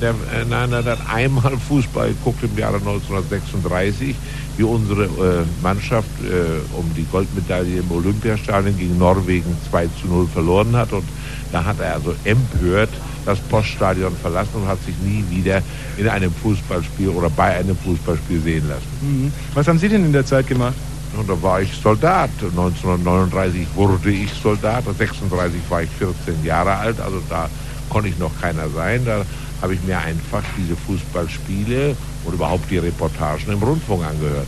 Der, 0.00 0.10
äh, 0.10 0.44
nein, 0.48 0.72
er 0.72 0.84
hat 0.84 0.98
einmal 1.12 1.56
Fußball 1.56 2.08
geguckt 2.08 2.44
im 2.44 2.56
Jahre 2.56 2.76
1936, 2.76 4.14
wie 4.56 4.62
unsere 4.62 5.04
äh, 5.04 5.44
Mannschaft 5.62 6.08
äh, 6.22 6.76
um 6.76 6.90
die 6.94 7.04
Goldmedaille 7.10 7.80
im 7.80 7.90
Olympiastadion 7.90 8.76
gegen 8.78 8.98
Norwegen 8.98 9.56
2 9.70 9.86
zu 10.00 10.06
0 10.08 10.28
verloren 10.28 10.76
hat. 10.76 10.92
Und 10.92 11.04
da 11.50 11.64
hat 11.64 11.80
er 11.80 11.94
also 11.94 12.14
empört 12.24 12.90
das 13.24 13.38
Poststadion 13.38 14.14
verlassen 14.20 14.54
und 14.54 14.68
hat 14.68 14.78
sich 14.84 14.94
nie 14.98 15.24
wieder 15.30 15.62
in 15.96 16.08
einem 16.08 16.32
Fußballspiel 16.32 17.08
oder 17.08 17.30
bei 17.30 17.56
einem 17.56 17.76
Fußballspiel 17.76 18.40
sehen 18.40 18.68
lassen. 18.68 18.86
Mhm. 19.00 19.32
Was 19.54 19.68
haben 19.68 19.78
Sie 19.78 19.88
denn 19.88 20.04
in 20.04 20.12
der 20.12 20.26
Zeit 20.26 20.46
gemacht? 20.46 20.74
Und 21.16 21.28
da 21.28 21.40
war 21.42 21.60
ich 21.60 21.72
Soldat. 21.74 22.30
1939 22.40 23.66
wurde 23.74 24.10
ich 24.10 24.32
Soldat. 24.32 24.78
1936 24.78 25.60
war 25.68 25.82
ich 25.82 25.90
14 25.90 26.44
Jahre 26.44 26.76
alt. 26.76 27.00
Also 27.00 27.20
da 27.28 27.48
konnte 27.90 28.08
ich 28.08 28.18
noch 28.18 28.32
keiner 28.40 28.68
sein. 28.70 29.04
Da 29.04 29.24
habe 29.60 29.74
ich 29.74 29.82
mir 29.84 29.98
einfach 29.98 30.42
diese 30.56 30.74
Fußballspiele 30.76 31.96
und 32.24 32.34
überhaupt 32.34 32.70
die 32.70 32.78
Reportagen 32.78 33.52
im 33.52 33.62
Rundfunk 33.62 34.04
angehört. 34.04 34.46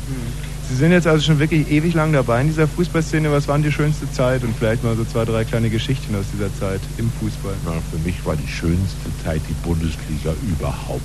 Sie 0.68 0.76
sind 0.76 0.92
jetzt 0.92 1.06
also 1.06 1.22
schon 1.22 1.38
wirklich 1.38 1.70
ewig 1.70 1.94
lang 1.94 2.12
dabei 2.12 2.40
in 2.40 2.48
dieser 2.48 2.66
Fußballszene. 2.66 3.30
Was 3.30 3.46
war 3.46 3.56
denn 3.56 3.64
die 3.64 3.72
schönste 3.72 4.10
Zeit? 4.10 4.42
Und 4.42 4.56
vielleicht 4.56 4.82
mal 4.82 4.96
so 4.96 5.04
zwei, 5.04 5.24
drei 5.24 5.44
kleine 5.44 5.68
Geschichten 5.68 6.14
aus 6.14 6.24
dieser 6.32 6.52
Zeit 6.58 6.80
im 6.96 7.10
Fußball. 7.20 7.52
Na, 7.66 7.72
für 7.90 7.98
mich 7.98 8.24
war 8.24 8.34
die 8.34 8.48
schönste 8.48 9.10
Zeit 9.22 9.42
die 9.48 9.54
Bundesliga 9.66 10.34
überhaupt. 10.42 11.02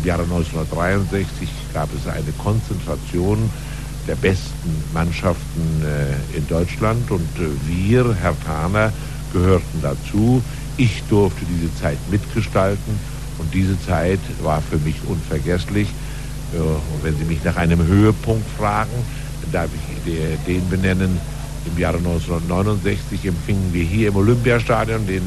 Im 0.00 0.06
Jahre 0.06 0.22
1963 0.22 1.48
gab 1.74 1.88
es 1.94 2.06
eine 2.06 2.32
Konzentration 2.38 3.50
der 4.06 4.16
besten 4.16 4.70
Mannschaften 4.94 5.82
äh, 5.84 6.36
in 6.38 6.46
Deutschland 6.46 7.10
und 7.10 7.28
äh, 7.38 7.48
wir, 7.66 8.14
Herr 8.20 8.34
Tahner, 8.44 8.92
gehörten 9.32 9.80
dazu. 9.82 10.42
Ich 10.76 11.02
durfte 11.08 11.44
diese 11.46 11.74
Zeit 11.80 11.98
mitgestalten 12.10 12.98
und 13.38 13.52
diese 13.52 13.80
Zeit 13.84 14.20
war 14.42 14.62
für 14.62 14.78
mich 14.78 14.96
unvergesslich. 15.06 15.88
Äh, 16.54 16.58
und 16.58 17.02
wenn 17.02 17.16
Sie 17.16 17.24
mich 17.24 17.42
nach 17.44 17.56
einem 17.56 17.84
Höhepunkt 17.86 18.46
fragen, 18.56 18.90
darf 19.52 19.68
ich 19.74 20.12
de- 20.12 20.36
den 20.46 20.68
benennen. 20.68 21.18
Im 21.66 21.78
Jahre 21.80 21.98
1969 21.98 23.26
empfingen 23.26 23.72
wir 23.72 23.82
hier 23.82 24.08
im 24.08 24.16
Olympiastadion 24.16 25.04
den 25.06 25.22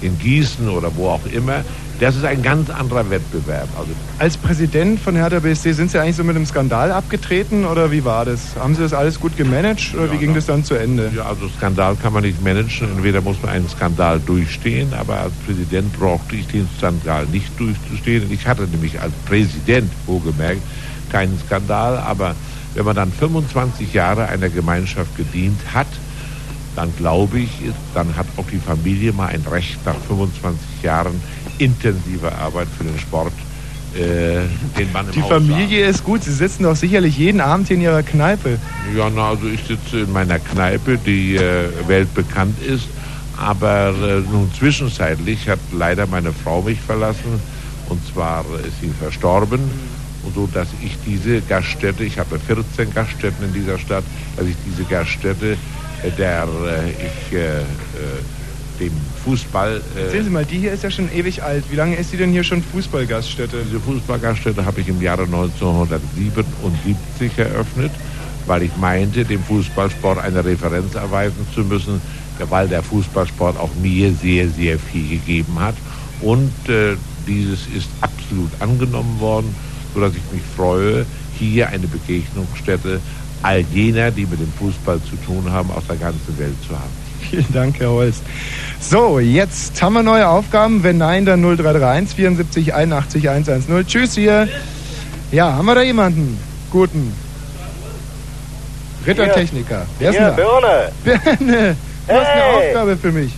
in 0.00 0.18
Gießen 0.18 0.68
oder 0.68 0.94
wo 0.96 1.08
auch 1.08 1.26
immer. 1.32 1.64
Das 2.00 2.16
ist 2.16 2.24
ein 2.24 2.42
ganz 2.42 2.68
anderer 2.68 3.08
Wettbewerb. 3.10 3.68
Also 3.78 3.90
Als 4.18 4.36
Präsident 4.36 4.98
von 4.98 5.14
Hertha 5.14 5.38
BSC 5.38 5.72
sind 5.72 5.90
Sie 5.90 6.00
eigentlich 6.00 6.16
so 6.16 6.24
mit 6.24 6.34
einem 6.34 6.46
Skandal 6.46 6.90
abgetreten 6.90 7.64
oder 7.64 7.92
wie 7.92 8.04
war 8.04 8.24
das? 8.24 8.56
Haben 8.58 8.74
Sie 8.74 8.82
das 8.82 8.92
alles 8.92 9.20
gut 9.20 9.36
gemanagt 9.36 9.94
oder 9.94 10.10
wie 10.10 10.16
ging 10.16 10.34
das 10.34 10.46
dann 10.46 10.64
zu 10.64 10.74
Ende? 10.74 11.12
Ja, 11.14 11.26
also 11.26 11.48
Skandal 11.48 11.94
kann 11.94 12.12
man 12.12 12.24
nicht 12.24 12.42
managen. 12.42 12.88
Entweder 12.96 13.20
muss 13.20 13.40
man 13.40 13.52
einen 13.52 13.68
Skandal 13.68 14.18
durchstehen, 14.18 14.92
aber 14.94 15.18
als 15.18 15.32
Präsident 15.46 15.92
brauchte 15.96 16.34
ich 16.34 16.48
den 16.48 16.68
Skandal 16.76 17.26
nicht 17.26 17.48
durchzustehen. 17.60 18.24
Ich 18.32 18.48
hatte 18.48 18.62
nämlich 18.62 19.00
als 19.00 19.12
Präsident, 19.26 19.92
wohlgemerkt, 20.06 20.62
keinen 21.12 21.38
Skandal, 21.38 21.98
aber 21.98 22.34
wenn 22.74 22.84
man 22.84 22.96
dann 22.96 23.12
25 23.12 23.92
Jahre 23.92 24.28
einer 24.28 24.48
Gemeinschaft 24.48 25.16
gedient 25.16 25.60
hat, 25.72 25.88
dann 26.74 26.94
glaube 26.96 27.40
ich, 27.40 27.50
dann 27.94 28.16
hat 28.16 28.26
auch 28.36 28.46
die 28.50 28.58
Familie 28.58 29.12
mal 29.12 29.28
ein 29.28 29.44
Recht 29.50 29.84
nach 29.84 29.96
25 30.08 30.82
Jahren 30.82 31.20
intensiver 31.58 32.36
Arbeit 32.38 32.68
für 32.76 32.84
den 32.84 32.98
Sport, 32.98 33.32
äh, 33.94 34.40
den 34.78 34.90
man 34.92 35.06
im 35.06 35.12
Die 35.12 35.22
Haus 35.22 35.28
Familie 35.28 35.86
ist 35.86 36.02
gut. 36.02 36.24
Sie 36.24 36.32
sitzen 36.32 36.62
doch 36.62 36.76
sicherlich 36.76 37.18
jeden 37.18 37.40
Abend 37.40 37.68
hier 37.68 37.76
in 37.76 37.82
Ihrer 37.82 38.02
Kneipe. 38.02 38.58
Ja, 38.96 39.10
na, 39.14 39.30
also 39.30 39.46
ich 39.48 39.62
sitze 39.64 40.00
in 40.00 40.12
meiner 40.12 40.38
Kneipe, 40.38 40.96
die 40.96 41.36
äh, 41.36 41.68
weltbekannt 41.86 42.56
ist. 42.62 42.86
Aber 43.36 43.88
äh, 43.88 44.20
nun 44.30 44.50
zwischenzeitlich 44.58 45.48
hat 45.48 45.58
leider 45.72 46.06
meine 46.06 46.32
Frau 46.32 46.62
mich 46.62 46.80
verlassen. 46.80 47.40
Und 47.88 48.00
zwar 48.12 48.44
ist 48.66 48.80
sie 48.80 48.90
verstorben. 48.98 49.60
Und 50.24 50.34
so, 50.34 50.48
dass 50.52 50.68
ich 50.82 50.96
diese 51.06 51.40
Gaststätte, 51.42 52.04
ich 52.04 52.18
habe 52.18 52.38
14 52.38 52.94
Gaststätten 52.94 53.44
in 53.44 53.52
dieser 53.52 53.78
Stadt, 53.78 54.04
dass 54.36 54.46
ich 54.46 54.56
diese 54.64 54.84
Gaststätte, 54.84 55.56
äh, 56.02 56.10
der 56.16 56.44
äh, 56.44 56.90
ich 56.90 57.36
äh, 57.36 57.60
dem 58.80 58.92
Fußball... 59.24 59.80
Äh, 59.96 60.10
Sehen 60.10 60.24
Sie 60.24 60.30
mal, 60.30 60.44
die 60.44 60.58
hier 60.58 60.72
ist 60.72 60.82
ja 60.82 60.90
schon 60.90 61.08
ewig 61.12 61.40
alt. 61.42 61.64
Wie 61.70 61.76
lange 61.76 61.96
ist 61.96 62.10
sie 62.10 62.16
denn 62.16 62.30
hier 62.30 62.42
schon 62.44 62.62
Fußballgaststätte? 62.62 63.58
Diese 63.66 63.80
Fußballgaststätte 63.80 64.64
habe 64.64 64.80
ich 64.80 64.88
im 64.88 65.02
Jahre 65.02 65.24
1977 65.24 67.38
eröffnet, 67.38 67.92
weil 68.46 68.62
ich 68.62 68.74
meinte, 68.76 69.24
dem 69.24 69.42
Fußballsport 69.42 70.18
eine 70.18 70.44
Referenz 70.44 70.94
erweisen 70.94 71.46
zu 71.54 71.62
müssen, 71.62 72.00
weil 72.48 72.68
der 72.68 72.82
Fußballsport 72.82 73.58
auch 73.58 73.70
mir 73.80 74.12
sehr, 74.12 74.48
sehr 74.48 74.78
viel 74.78 75.18
gegeben 75.18 75.58
hat. 75.60 75.74
Und 76.20 76.52
äh, 76.68 76.96
dieses 77.26 77.66
ist 77.76 77.88
absolut 78.00 78.50
angenommen 78.60 79.20
worden, 79.20 79.54
sodass 79.94 80.12
ich 80.12 80.22
mich 80.32 80.42
freue, 80.56 81.04
hier 81.38 81.68
eine 81.68 81.86
Begegnungsstätte 81.86 83.00
all 83.42 83.60
jener, 83.72 84.10
die 84.10 84.22
mit 84.26 84.38
dem 84.40 84.52
Fußball 84.58 85.00
zu 85.02 85.16
tun 85.26 85.50
haben, 85.50 85.70
aus 85.72 85.82
der 85.88 85.96
ganzen 85.96 86.38
Welt 86.38 86.54
zu 86.66 86.74
haben. 86.74 87.02
Vielen 87.28 87.52
Dank, 87.52 87.78
Herr 87.80 87.90
Holst. 87.90 88.22
So, 88.80 89.18
jetzt 89.18 89.80
haben 89.82 89.94
wir 89.94 90.02
neue 90.02 90.28
Aufgaben. 90.28 90.82
Wenn 90.82 90.98
nein, 90.98 91.24
dann 91.24 91.40
0331 91.42 92.14
74 92.16 92.74
81 92.74 93.28
110. 93.28 93.86
Tschüss 93.86 94.14
hier. 94.14 94.48
Ja, 95.32 95.52
haben 95.52 95.66
wir 95.66 95.74
da 95.74 95.82
jemanden? 95.82 96.38
Guten. 96.70 97.12
Rittertechniker. 99.06 99.86
Wer 99.98 100.10
ist 100.10 100.16
Hier, 100.18 100.30
denn 100.30 100.36
da? 100.36 100.42
Birne. 100.42 100.92
Birne, 101.38 101.76
du 102.06 102.12
hast 102.14 102.26
eine 102.26 102.42
Hey. 102.42 102.68
Aufgabe 102.68 102.96
für 102.96 103.12
mich. 103.12 103.32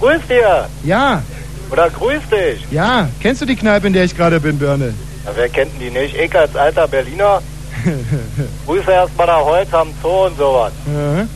Grüß 0.00 0.20
dir. 0.28 0.68
Ja, 0.84 1.22
Oder 1.70 1.88
grüß 1.90 2.20
dich. 2.30 2.66
ja. 2.70 3.08
Kennst 3.20 3.40
du 3.40 3.46
die 3.46 3.56
Kneipe, 3.56 3.86
in 3.86 3.92
der 3.92 4.04
ich 4.04 4.16
gerade 4.16 4.40
bin, 4.40 4.58
Birne? 4.58 4.92
Ja, 5.24 5.30
wer 5.34 5.48
kennt 5.48 5.72
denn 5.74 5.80
die 5.80 5.90
nicht? 5.90 6.16
Ich 6.16 6.36
als 6.36 6.54
alter 6.56 6.88
Berliner. 6.88 7.40
Grüße 8.66 8.90
erstmal 8.90 9.26
nach 9.26 9.44
Holz 9.44 9.72
am 9.72 9.92
Zoo 10.02 10.26
und 10.26 10.36
sowas. 10.36 10.72
Ja. 10.86 11.26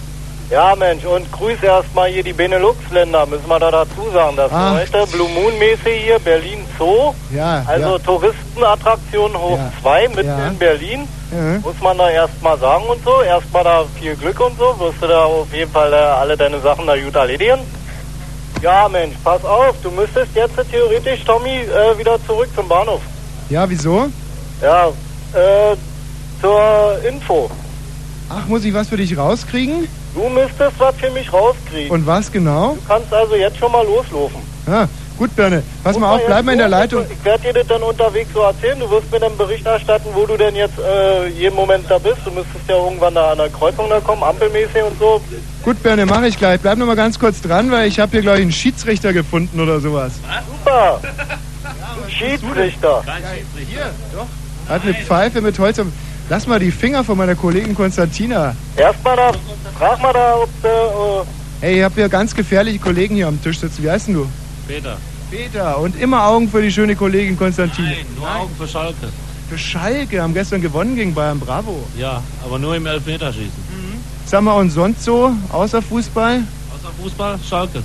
Ja, 0.49 0.77
Mensch, 0.77 1.05
und 1.05 1.31
grüß 1.33 1.61
erstmal 1.61 2.09
hier 2.09 2.23
die 2.23 2.33
Benelux-Länder, 2.33 3.27
müssen 3.27 3.49
wir 3.49 3.59
da 3.59 3.69
dazu 3.69 4.09
sagen. 4.15 4.37
Das 4.37 4.53
Ach. 4.55 4.75
heute 4.79 5.05
Blue 5.09 5.29
Moon-mäßig 5.29 6.05
hier, 6.05 6.21
Berlin 6.21 6.65
Zoo. 6.79 7.13
Ja, 7.35 7.65
Also 7.67 7.95
ja. 7.95 7.99
Touristenattraktion 7.99 9.37
hoch 9.37 9.59
Ja. 9.59 9.73
2 9.83 10.09
mitten 10.09 10.29
Ja. 10.29 10.47
in 10.47 10.57
Berlin. 10.57 11.09
Ja. 11.33 11.59
Muss 11.65 11.81
man 11.83 11.99
da 11.99 12.11
erstmal 12.11 12.57
sagen 12.61 12.85
und 12.85 13.03
so. 13.05 13.23
Erstmal 13.23 13.65
da 13.65 13.85
viel 13.99 14.15
Glück 14.15 14.39
und 14.39 14.57
so. 14.57 14.79
Wirst 14.79 15.03
du 15.03 15.09
da 15.09 15.25
auf 15.25 15.53
jeden 15.53 15.73
Fall 15.73 15.93
äh, 15.93 15.97
alle 15.97 16.37
deine 16.37 16.61
Sachen 16.61 16.87
da 16.87 16.97
gut 16.97 17.17
erledigen. 17.17 17.59
Ja, 18.63 18.89
Mensch, 18.89 19.17
pass 19.25 19.45
auf. 19.45 19.75
Du 19.83 19.91
müsstest 19.91 20.33
jetzt 20.37 20.55
theoretisch, 20.71 21.25
Tommy, 21.25 21.63
äh, 21.63 21.99
wieder 21.99 22.25
zurück 22.25 22.49
zum 22.55 22.69
Bahnhof. 22.69 23.01
Ja, 23.49 23.69
wieso? 23.69 24.09
Ja, 24.61 24.89
äh, 24.89 25.77
zur 26.41 26.99
Info. 27.09 27.51
Ach, 28.29 28.47
muss 28.47 28.65
ich 28.65 28.75
was 28.75 28.89
für 28.89 28.97
dich 28.97 29.17
rauskriegen? 29.17 29.87
Du 30.15 30.29
müsstest 30.29 30.79
was 30.79 30.97
für 30.97 31.11
mich 31.11 31.33
rauskriegen. 31.33 31.91
Und 31.91 32.07
was 32.07 32.33
genau? 32.33 32.75
Du 32.75 32.89
kannst 32.89 33.13
also 33.13 33.37
jetzt 33.37 33.59
schon 33.59 33.71
mal 33.71 33.85
loslaufen. 33.85 34.41
Ja, 34.67 34.89
gut, 35.17 35.37
Birne. 35.37 35.63
Pass 35.85 35.93
Muss 35.93 36.01
mal 36.01 36.17
auf, 36.17 36.27
bleib 36.27 36.45
mal 36.45 36.53
in 36.53 36.59
der. 36.59 36.69
Leitung. 36.69 37.05
Ich 37.09 37.25
werde 37.25 37.43
dir 37.45 37.53
das 37.53 37.69
dann 37.69 37.83
unterwegs 37.83 38.31
so 38.35 38.41
erzählen. 38.41 38.81
Du 38.81 38.91
wirst 38.91 39.13
mir 39.13 39.21
dann 39.21 39.37
Bericht 39.37 39.65
erstatten, 39.65 40.09
wo 40.13 40.27
du 40.27 40.37
denn 40.37 40.57
jetzt 40.57 40.79
äh, 40.79 41.29
jeden 41.29 41.55
Moment 41.55 41.85
da 41.89 41.99
bist. 41.99 42.17
Du 42.25 42.33
müsstest 42.33 42.69
ja 42.69 42.77
irgendwann 42.77 43.15
da 43.15 43.31
an 43.31 43.39
der 43.39 43.51
Kreuzung 43.51 43.89
da 43.89 44.01
kommen, 44.01 44.25
ampelmäßig 44.25 44.83
und 44.83 44.99
so. 44.99 45.21
Gut, 45.63 45.81
Birne, 45.83 46.07
mache 46.07 46.27
ich 46.27 46.37
gleich. 46.37 46.61
Bleib 46.61 46.79
noch 46.79 46.87
mal 46.87 46.97
ganz 46.97 47.19
kurz 47.19 47.41
dran, 47.43 47.71
weil 47.71 47.87
ich 47.87 48.01
habe 48.01 48.11
hier, 48.11 48.23
glaube 48.23 48.39
ich, 48.39 48.43
einen 48.43 48.53
Schiedsrichter 48.53 49.13
gefunden 49.13 49.61
oder 49.61 49.79
sowas. 49.81 50.15
Super. 50.65 51.01
Schiedsrichter. 52.09 53.03
Hier, 53.69 53.91
doch. 54.13 54.27
Hat 54.69 54.83
eine 54.83 54.95
Pfeife 54.95 55.41
mit 55.41 55.59
Holz. 55.59 55.81
Lass 56.29 56.47
mal 56.47 56.59
die 56.59 56.73
Finger 56.73 57.05
von 57.05 57.17
meiner 57.17 57.37
Kollegin 57.37 57.75
Konstantina. 57.75 58.55
Erstmal 58.77 59.17
da, 59.17 59.33
frag 59.79 60.03
mal 60.03 60.13
da, 60.13 60.37
ob 60.37 60.49
du, 60.63 60.69
äh, 60.69 61.27
Hey, 61.61 61.79
ich 61.79 61.85
habe 61.85 61.95
hier 61.95 62.09
ganz 62.09 62.35
gefährliche 62.35 62.79
Kollegen 62.79 63.15
hier 63.15 63.29
am 63.29 63.43
Tisch 63.43 63.61
sitzen. 63.61 63.83
Wie 63.83 63.91
heißt 63.91 64.09
denn 64.09 64.15
du? 64.15 64.29
Peter. 64.69 64.99
Peter. 65.31 65.79
Und 65.79 65.99
immer 66.01 66.27
Augen 66.27 66.49
für 66.49 66.61
die 66.61 66.71
schöne 66.71 66.95
Kollegin 66.97 67.39
Konstantina. 67.39 67.89
Nein, 67.89 68.07
nur 68.17 68.29
Augen 68.29 68.55
für 68.59 68.69
Schalke. 68.69 69.09
Für 69.49 69.57
Schalke. 69.57 70.21
Haben 70.21 70.35
gestern 70.35 70.61
gewonnen 70.61 70.97
gegen 70.97 71.15
Bayern. 71.15 71.41
Bravo. 71.41 71.85
Ja, 71.97 72.23
aber 72.45 72.59
nur 72.59 72.77
im 72.77 72.87
Elfmeterschießen. 72.87 73.65
Sag 74.27 74.43
mal, 74.43 74.55
und 74.55 74.71
sonst 74.71 75.05
so, 75.05 75.33
außer 75.51 75.81
Fußball? 75.81 76.43
Außer 76.75 76.93
Fußball, 77.03 77.39
Schalke. 77.49 77.83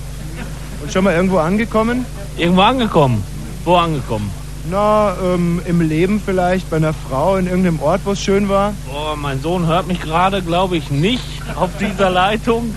Und 0.82 0.92
schon 0.92 1.04
mal 1.04 1.14
irgendwo 1.14 1.38
angekommen? 1.38 2.04
Irgendwo 2.36 2.62
angekommen. 2.62 3.24
Wo 3.64 3.76
angekommen? 3.76 4.30
Na, 4.70 5.16
ähm, 5.22 5.60
im 5.66 5.80
Leben 5.80 6.20
vielleicht, 6.24 6.70
bei 6.70 6.76
einer 6.76 6.94
Frau, 6.94 7.36
in 7.36 7.46
irgendeinem 7.46 7.80
Ort, 7.80 8.02
wo 8.04 8.12
es 8.12 8.20
schön 8.20 8.48
war? 8.48 8.74
Boah, 8.90 9.16
mein 9.16 9.40
Sohn 9.40 9.66
hört 9.66 9.88
mich 9.88 10.00
gerade, 10.00 10.40
glaube 10.42 10.76
ich, 10.76 10.90
nicht 10.90 11.24
auf 11.56 11.70
dieser 11.78 12.10
Leitung. 12.10 12.74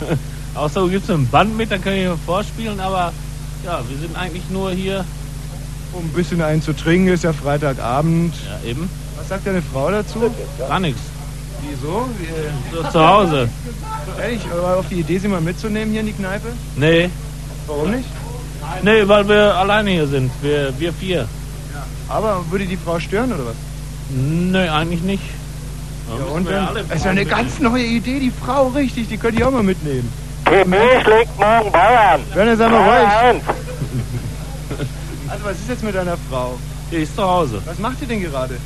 Außer 0.54 0.80
du 0.80 0.88
gibst 0.88 1.10
ein 1.10 1.26
Band 1.28 1.56
mit, 1.56 1.70
dann 1.70 1.82
kann 1.82 1.92
ich 1.92 2.04
mir 2.04 2.16
vorspielen, 2.24 2.80
aber 2.80 3.12
ja, 3.64 3.82
wir 3.86 3.98
sind 3.98 4.16
eigentlich 4.16 4.48
nur 4.50 4.70
hier. 4.70 5.04
Um 5.92 6.04
ein 6.04 6.12
bisschen 6.12 6.40
einen 6.42 6.62
zu 6.62 6.74
trinken, 6.74 7.08
ist 7.08 7.24
ja 7.24 7.32
Freitagabend. 7.32 8.34
Ja, 8.46 8.70
eben. 8.70 8.88
Was 9.16 9.28
sagt 9.28 9.46
deine 9.46 9.62
Frau 9.62 9.90
dazu? 9.90 10.30
Gar 10.58 10.80
nichts. 10.80 11.00
Wieso? 11.68 12.08
Wie, 12.18 12.76
So 12.76 12.82
zu 12.90 13.06
Hause. 13.06 13.48
Ehrlich, 14.20 14.40
aber 14.52 14.78
auf 14.78 14.88
die 14.88 15.00
Idee, 15.00 15.18
sie 15.18 15.28
mal 15.28 15.40
mitzunehmen 15.40 15.90
hier 15.90 16.00
in 16.00 16.06
die 16.06 16.12
Kneipe? 16.12 16.48
Nee. 16.76 17.10
Warum 17.66 17.90
nicht? 17.90 18.08
Nee, 18.82 19.06
weil 19.06 19.28
wir 19.28 19.54
alleine 19.56 19.90
hier 19.90 20.06
sind. 20.06 20.30
Wir, 20.42 20.72
wir 20.78 20.92
vier. 20.92 21.28
Aber 22.08 22.44
würde 22.50 22.66
die 22.66 22.76
Frau 22.76 23.00
stören 23.00 23.32
oder 23.32 23.46
was? 23.46 23.56
Nee, 24.10 24.68
eigentlich 24.68 25.02
nicht. 25.02 25.22
Ja, 26.08 26.24
und 26.26 26.44
wir 26.44 26.52
ja 26.52 26.58
dann, 26.58 26.68
alle 26.68 26.84
das 26.84 26.98
ist 26.98 27.04
ja 27.04 27.10
eine 27.10 27.24
ganz 27.24 27.58
neue 27.58 27.82
Idee, 27.82 28.20
die 28.20 28.30
Frau, 28.30 28.68
richtig, 28.68 29.08
die 29.08 29.16
könnt 29.16 29.38
ihr 29.38 29.48
auch 29.48 29.52
mal 29.52 29.64
mitnehmen. 29.64 30.12
PB 30.44 30.74
schlägt 31.02 31.36
morgen 31.36 31.72
Bayern. 31.72 32.20
Werner, 32.32 32.56
sei 32.56 32.68
mal 32.68 32.82
ruhig. 32.82 33.40
3-1. 33.40 33.40
Also, 35.28 35.44
was 35.44 35.56
ist 35.56 35.68
jetzt 35.68 35.82
mit 35.82 35.92
deiner 35.92 36.16
Frau? 36.30 36.56
Die 36.92 36.96
ist 36.96 37.16
zu 37.16 37.22
Hause. 37.22 37.60
Was 37.64 37.80
macht 37.80 38.00
ihr 38.00 38.06
denn 38.06 38.22
gerade? 38.22 38.58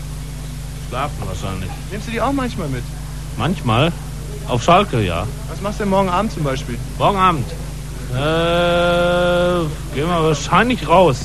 Schlafen 0.88 1.16
wahrscheinlich. 1.24 1.70
Nimmst 1.90 2.06
du 2.06 2.12
die 2.12 2.20
auch 2.20 2.32
manchmal 2.32 2.68
mit? 2.68 2.82
Manchmal. 3.38 3.92
Auf 4.46 4.62
Schalke, 4.62 5.00
ja. 5.00 5.26
Was 5.48 5.60
machst 5.62 5.80
du 5.80 5.84
denn 5.84 5.90
morgen 5.90 6.10
Abend 6.10 6.32
zum 6.32 6.44
Beispiel? 6.44 6.78
Morgen 6.98 7.16
Abend. 7.16 7.46
Äh, 8.12 9.94
gehen 9.94 10.08
wir 10.08 10.24
wahrscheinlich 10.24 10.88
raus. 10.88 11.18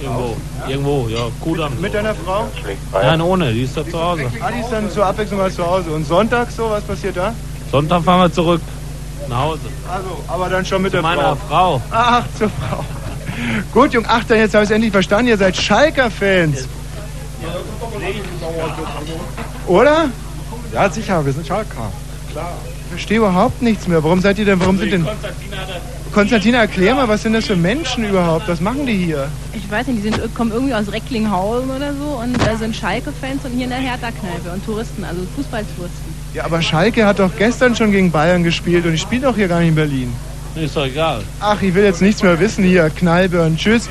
Irgendwo. 0.00 0.36
Irgendwo, 0.68 1.08
ja. 1.08 1.20
Kudamm. 1.40 1.80
Mit 1.80 1.94
deiner 1.94 2.14
Frau? 2.14 2.46
Nein, 2.92 3.20
ohne. 3.20 3.52
Die 3.52 3.62
ist 3.62 3.76
da 3.76 3.86
zu 3.86 4.02
Hause. 4.02 4.24
Ah, 4.40 4.50
die 4.50 4.60
ist 4.60 4.70
dann 4.70 4.90
zur 4.90 5.06
Abwechslung 5.06 5.40
mal 5.40 5.50
zu 5.50 5.66
Hause. 5.66 5.90
Und 5.90 6.06
Sonntag 6.06 6.50
so, 6.50 6.70
was 6.70 6.82
passiert 6.84 7.16
da? 7.16 7.34
Sonntag 7.70 8.02
fahren 8.02 8.20
wir 8.20 8.32
zurück. 8.32 8.60
Nach 9.28 9.38
Hause. 9.38 9.60
Also, 9.90 10.22
aber 10.28 10.48
dann 10.48 10.64
schon 10.64 10.82
mit 10.82 10.90
Zu 10.90 10.96
der 10.96 11.02
meiner 11.02 11.36
Frau. 11.36 11.78
Frau. 11.78 11.82
Ach, 11.90 12.24
zur 12.38 12.50
Frau. 12.50 12.84
Gut, 13.72 13.92
Jung, 13.92 14.04
ach, 14.08 14.24
dann 14.24 14.38
jetzt 14.38 14.54
habe 14.54 14.64
ich 14.64 14.70
es 14.70 14.74
endlich 14.74 14.92
verstanden. 14.92 15.28
Ihr 15.28 15.38
seid 15.38 15.56
Schalker-Fans. 15.56 16.66
Oder? 19.66 20.10
Ja, 20.72 20.90
sicher, 20.90 21.24
wir 21.24 21.32
sind 21.32 21.46
Schalker. 21.46 21.90
Klar. 22.32 22.52
Ich 22.84 22.90
verstehe 22.90 23.18
überhaupt 23.18 23.62
nichts 23.62 23.88
mehr. 23.88 24.02
Warum 24.02 24.20
seid 24.20 24.38
ihr 24.38 24.44
denn, 24.44 24.60
warum 24.60 24.78
sind 24.78 24.92
denn... 24.92 25.06
Konstantina, 26.16 26.60
erklär 26.60 26.94
mal, 26.94 27.06
was 27.08 27.24
sind 27.24 27.34
das 27.34 27.44
für 27.44 27.56
Menschen 27.56 28.08
überhaupt? 28.08 28.48
Was 28.48 28.62
machen 28.62 28.86
die 28.86 28.94
hier? 28.94 29.28
Ich 29.52 29.70
weiß 29.70 29.86
nicht, 29.88 30.02
die 30.02 30.08
sind, 30.08 30.34
kommen 30.34 30.50
irgendwie 30.50 30.72
aus 30.72 30.90
Recklinghausen 30.90 31.68
oder 31.68 31.92
so 31.92 32.22
und 32.22 32.34
äh, 32.48 32.56
sind 32.56 32.74
Schalke-Fans 32.74 33.44
und 33.44 33.50
hier 33.50 33.64
in 33.64 33.68
der 33.68 33.80
Hertha-Kneipe 33.80 34.50
und 34.50 34.64
Touristen, 34.64 35.04
also 35.04 35.20
Fußballtouristen. 35.36 36.14
Ja, 36.32 36.46
aber 36.46 36.62
Schalke 36.62 37.04
hat 37.04 37.18
doch 37.18 37.30
gestern 37.36 37.76
schon 37.76 37.92
gegen 37.92 38.10
Bayern 38.10 38.42
gespielt 38.44 38.86
und 38.86 38.94
ich 38.94 39.02
spiele 39.02 39.26
doch 39.26 39.36
hier 39.36 39.46
gar 39.46 39.60
nicht 39.60 39.68
in 39.68 39.74
Berlin. 39.74 40.12
Ist 40.54 40.74
doch 40.74 40.86
egal. 40.86 41.20
Ach, 41.38 41.60
ich 41.60 41.74
will 41.74 41.84
jetzt 41.84 42.00
nichts 42.00 42.22
mehr 42.22 42.40
wissen 42.40 42.64
hier. 42.64 42.88
Knallbirn, 42.88 43.58
tschüss. 43.58 43.90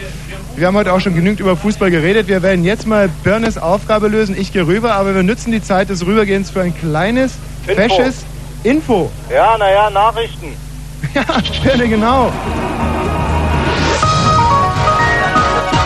Wir 0.56 0.66
haben 0.66 0.76
heute 0.78 0.94
auch 0.94 1.02
schon 1.02 1.14
genügend 1.14 1.40
über 1.42 1.56
Fußball 1.56 1.92
geredet. 1.92 2.28
Wir 2.28 2.42
werden 2.42 2.66
jetzt 2.66 2.88
mal 2.88 3.08
Birnes 3.24 3.60
Aufgabe 3.60 4.08
lösen. 4.08 4.36
Ich 4.36 4.52
gehe 4.52 4.66
rüber, 4.66 4.96
aber 4.96 5.14
wir 5.14 5.22
nutzen 5.22 5.52
die 5.52 5.62
Zeit 5.62 5.90
des 5.90 6.04
Rübergehens 6.04 6.50
für 6.50 6.62
ein 6.62 6.76
kleines, 6.76 7.34
Info. 7.68 7.76
fesches 7.76 8.26
Info. 8.64 9.12
Ja, 9.32 9.60
naja, 9.60 9.92
Nachrichten. 9.92 10.65
Ja, 11.14 11.26
Birne, 11.64 11.88
genau. 11.88 12.32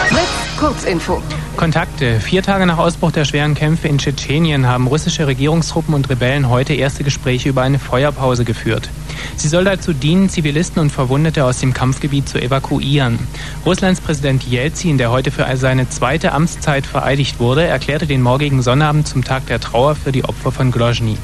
Fritz, 0.10 0.58
Kurzinfo. 0.60 1.22
Kontakte. 1.58 2.22
Vier 2.22 2.42
Tage 2.42 2.66
nach 2.66 2.78
Ausbruch 2.78 3.12
der 3.12 3.26
schweren 3.26 3.54
Kämpfe 3.54 3.90
in 3.90 3.98
Tschetschenien 3.98 4.66
haben 4.66 4.88
russische 4.88 5.28
Regierungstruppen 5.28 5.94
und 5.94 6.10
Rebellen 6.10 6.48
heute 6.50 6.74
erste 6.74 7.04
Gespräche 7.04 7.50
über 7.50 7.64
eine 7.64 7.80
Feuerpause 7.80 8.46
geführt. 8.46 8.90
Sie 9.36 9.50
soll 9.50 9.66
dazu 9.66 9.92
dienen, 9.92 10.30
Zivilisten 10.30 10.82
und 10.82 10.90
Verwundete 10.90 11.44
aus 11.44 11.60
dem 11.60 11.74
Kampfgebiet 11.74 12.30
zu 12.30 12.42
evakuieren. 12.42 13.20
Russlands 13.66 14.00
Präsident 14.00 14.44
Jelzin, 14.44 14.98
der 14.98 15.12
heute 15.12 15.32
für 15.32 15.46
seine 15.58 15.90
zweite 15.90 16.32
Amtszeit 16.32 16.86
vereidigt 16.86 17.40
wurde, 17.40 17.66
erklärte 17.66 18.08
den 18.08 18.22
morgigen 18.22 18.62
Sonnabend 18.62 19.08
zum 19.08 19.24
Tag 19.24 19.48
der 19.48 19.60
Trauer 19.60 19.96
für 19.96 20.14
die 20.14 20.24
Opfer 20.24 20.54
von 20.54 20.72
Grozny. 20.72 21.18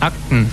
Akten. 0.00 0.50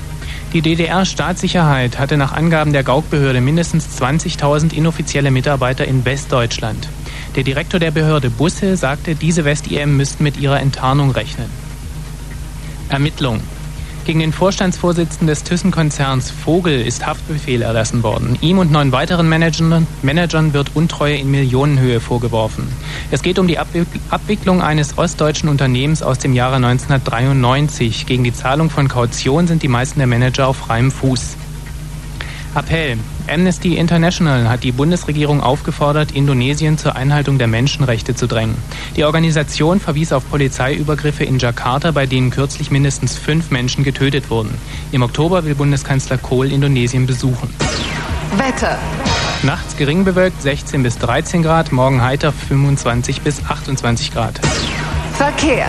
Die 0.54 0.62
DDR-Staatssicherheit 0.62 2.00
hatte 2.00 2.16
nach 2.16 2.32
Angaben 2.32 2.72
der 2.72 2.84
Gauk-Behörde 2.84 3.41
mindestens 3.41 4.02
20.000 4.02 4.74
inoffizielle 4.74 5.30
Mitarbeiter 5.30 5.86
in 5.86 6.06
Westdeutschland. 6.06 6.88
Der 7.36 7.43
Direktor 7.43 7.80
der 7.80 7.91
Behörde 7.91 8.30
Busse 8.30 8.78
sagte, 8.78 9.14
diese 9.14 9.43
West-IM 9.43 9.98
müssten 9.98 10.24
mit 10.24 10.38
ihrer 10.38 10.62
Enttarnung 10.62 11.12
rechnen. 11.12 11.50
Ermittlung. 12.89 13.41
Gegen 14.08 14.20
den 14.20 14.32
Vorstandsvorsitzenden 14.32 15.28
des 15.28 15.43
Thyssen-Konzerns 15.43 16.32
Vogel 16.32 16.80
ist 16.80 17.05
Haftbefehl 17.05 17.62
erlassen 17.62 18.03
worden. 18.03 18.38
Ihm 18.39 18.58
und 18.58 18.72
neun 18.72 18.93
weiteren 18.93 19.28
Managern, 19.28 19.86
Managern 20.01 20.53
wird 20.53 20.72
Untreue 20.76 21.18
in 21.18 21.30
Millionenhöhe 21.30 21.99
vorgeworfen. 21.99 22.70
Es 23.12 23.22
geht 23.22 23.38
um 23.38 23.49
die 23.49 23.60
Abwick- 23.60 23.99
Abwicklung 24.10 24.62
eines 24.62 24.97
ostdeutschen 24.97 25.49
Unternehmens 25.49 26.03
aus 26.03 26.20
dem 26.20 26.32
Jahre 26.32 26.55
1993. 26.55 28.05
Gegen 28.05 28.24
die 28.24 28.34
Zahlung 28.34 28.70
von 28.70 28.88
Kaution 28.88 29.45
sind 29.45 29.62
die 29.62 29.68
meisten 29.68 29.99
der 29.99 30.08
Manager 30.08 30.47
auf 30.47 30.55
freiem 30.55 30.89
Fuß. 30.89 31.36
Appell. 32.58 32.97
Amnesty 33.28 33.78
International 33.78 34.49
hat 34.49 34.64
die 34.64 34.72
Bundesregierung 34.72 35.41
aufgefordert, 35.41 36.12
Indonesien 36.12 36.80
zur 36.80 36.95
Einhaltung 36.95 37.38
der 37.38 37.47
Menschenrechte 37.47 38.16
zu 38.16 38.26
drängen. 38.26 38.55
Die 38.95 39.03
Organisation 39.03 39.80
verwies 39.80 40.12
auf 40.12 40.28
Polizeiübergriffe 40.30 41.24
in 41.24 41.38
Jakarta, 41.38 41.91
bei 41.91 42.08
denen 42.08 42.32
kürzlich 42.32 42.72
mindestens 42.72 43.16
fünf 43.16 43.51
Menschen 43.51 43.84
getötet 43.84 44.32
wurden. 44.32 44.58
Im 44.91 45.03
Oktober 45.03 45.45
will 45.45 45.53
Bundeskanzler 45.53 46.18
Kohl 46.18 46.51
Indonesien 46.51 47.05
besuchen. 47.05 47.53
Wetter. 48.38 48.80
Nachts 49.43 49.78
gering 49.78 50.03
bewölkt 50.03 50.41
16 50.41 50.82
bis 50.82 50.97
13 50.97 51.43
Grad, 51.43 51.72
morgen 51.72 52.01
heiter 52.01 52.32
25 52.32 53.22
bis 53.22 53.45
28 53.45 54.12
Grad. 54.12 54.39
Verkehr. 55.14 55.68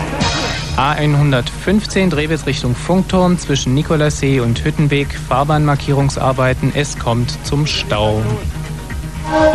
A115 0.77 2.09
Drehwitz 2.09 2.45
Richtung 2.45 2.75
Funkturm 2.75 3.37
zwischen 3.37 3.73
Nikolassee 3.73 4.39
und 4.39 4.63
Hüttenweg. 4.63 5.07
Fahrbahnmarkierungsarbeiten. 5.27 6.71
Es 6.75 6.97
kommt 6.97 7.37
zum 7.45 7.65
Stau. 7.65 8.21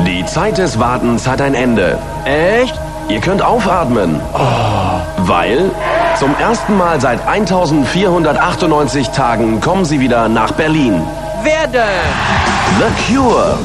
Die 0.06 0.24
Zeit 0.26 0.58
des 0.58 0.78
Wartens 0.78 1.26
hat 1.26 1.40
ein 1.40 1.54
Ende. 1.54 1.98
Echt? 2.24 2.74
Ihr 3.08 3.20
könnt 3.20 3.42
aufatmen. 3.42 4.20
Weil 5.18 5.70
zum 6.18 6.34
ersten 6.38 6.76
Mal 6.76 7.00
seit 7.00 7.26
1498 7.26 9.08
Tagen 9.08 9.60
kommen 9.60 9.84
sie 9.84 10.00
wieder 10.00 10.28
nach 10.28 10.52
Berlin. 10.52 11.02
Wer 11.42 11.66
denn? 11.66 11.82
The 12.78 13.14
Cure. 13.14 13.58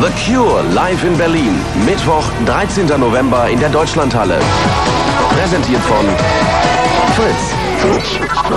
The 0.00 0.10
Cure 0.26 0.62
live 0.74 1.04
in 1.04 1.16
Berlin. 1.16 1.54
Mittwoch, 1.86 2.24
13. 2.46 2.88
November 2.98 3.48
in 3.48 3.60
der 3.60 3.68
Deutschlandhalle. 3.68 4.40
Präsentiert 5.30 5.82
von 5.82 6.04
Fritz. 7.14 7.64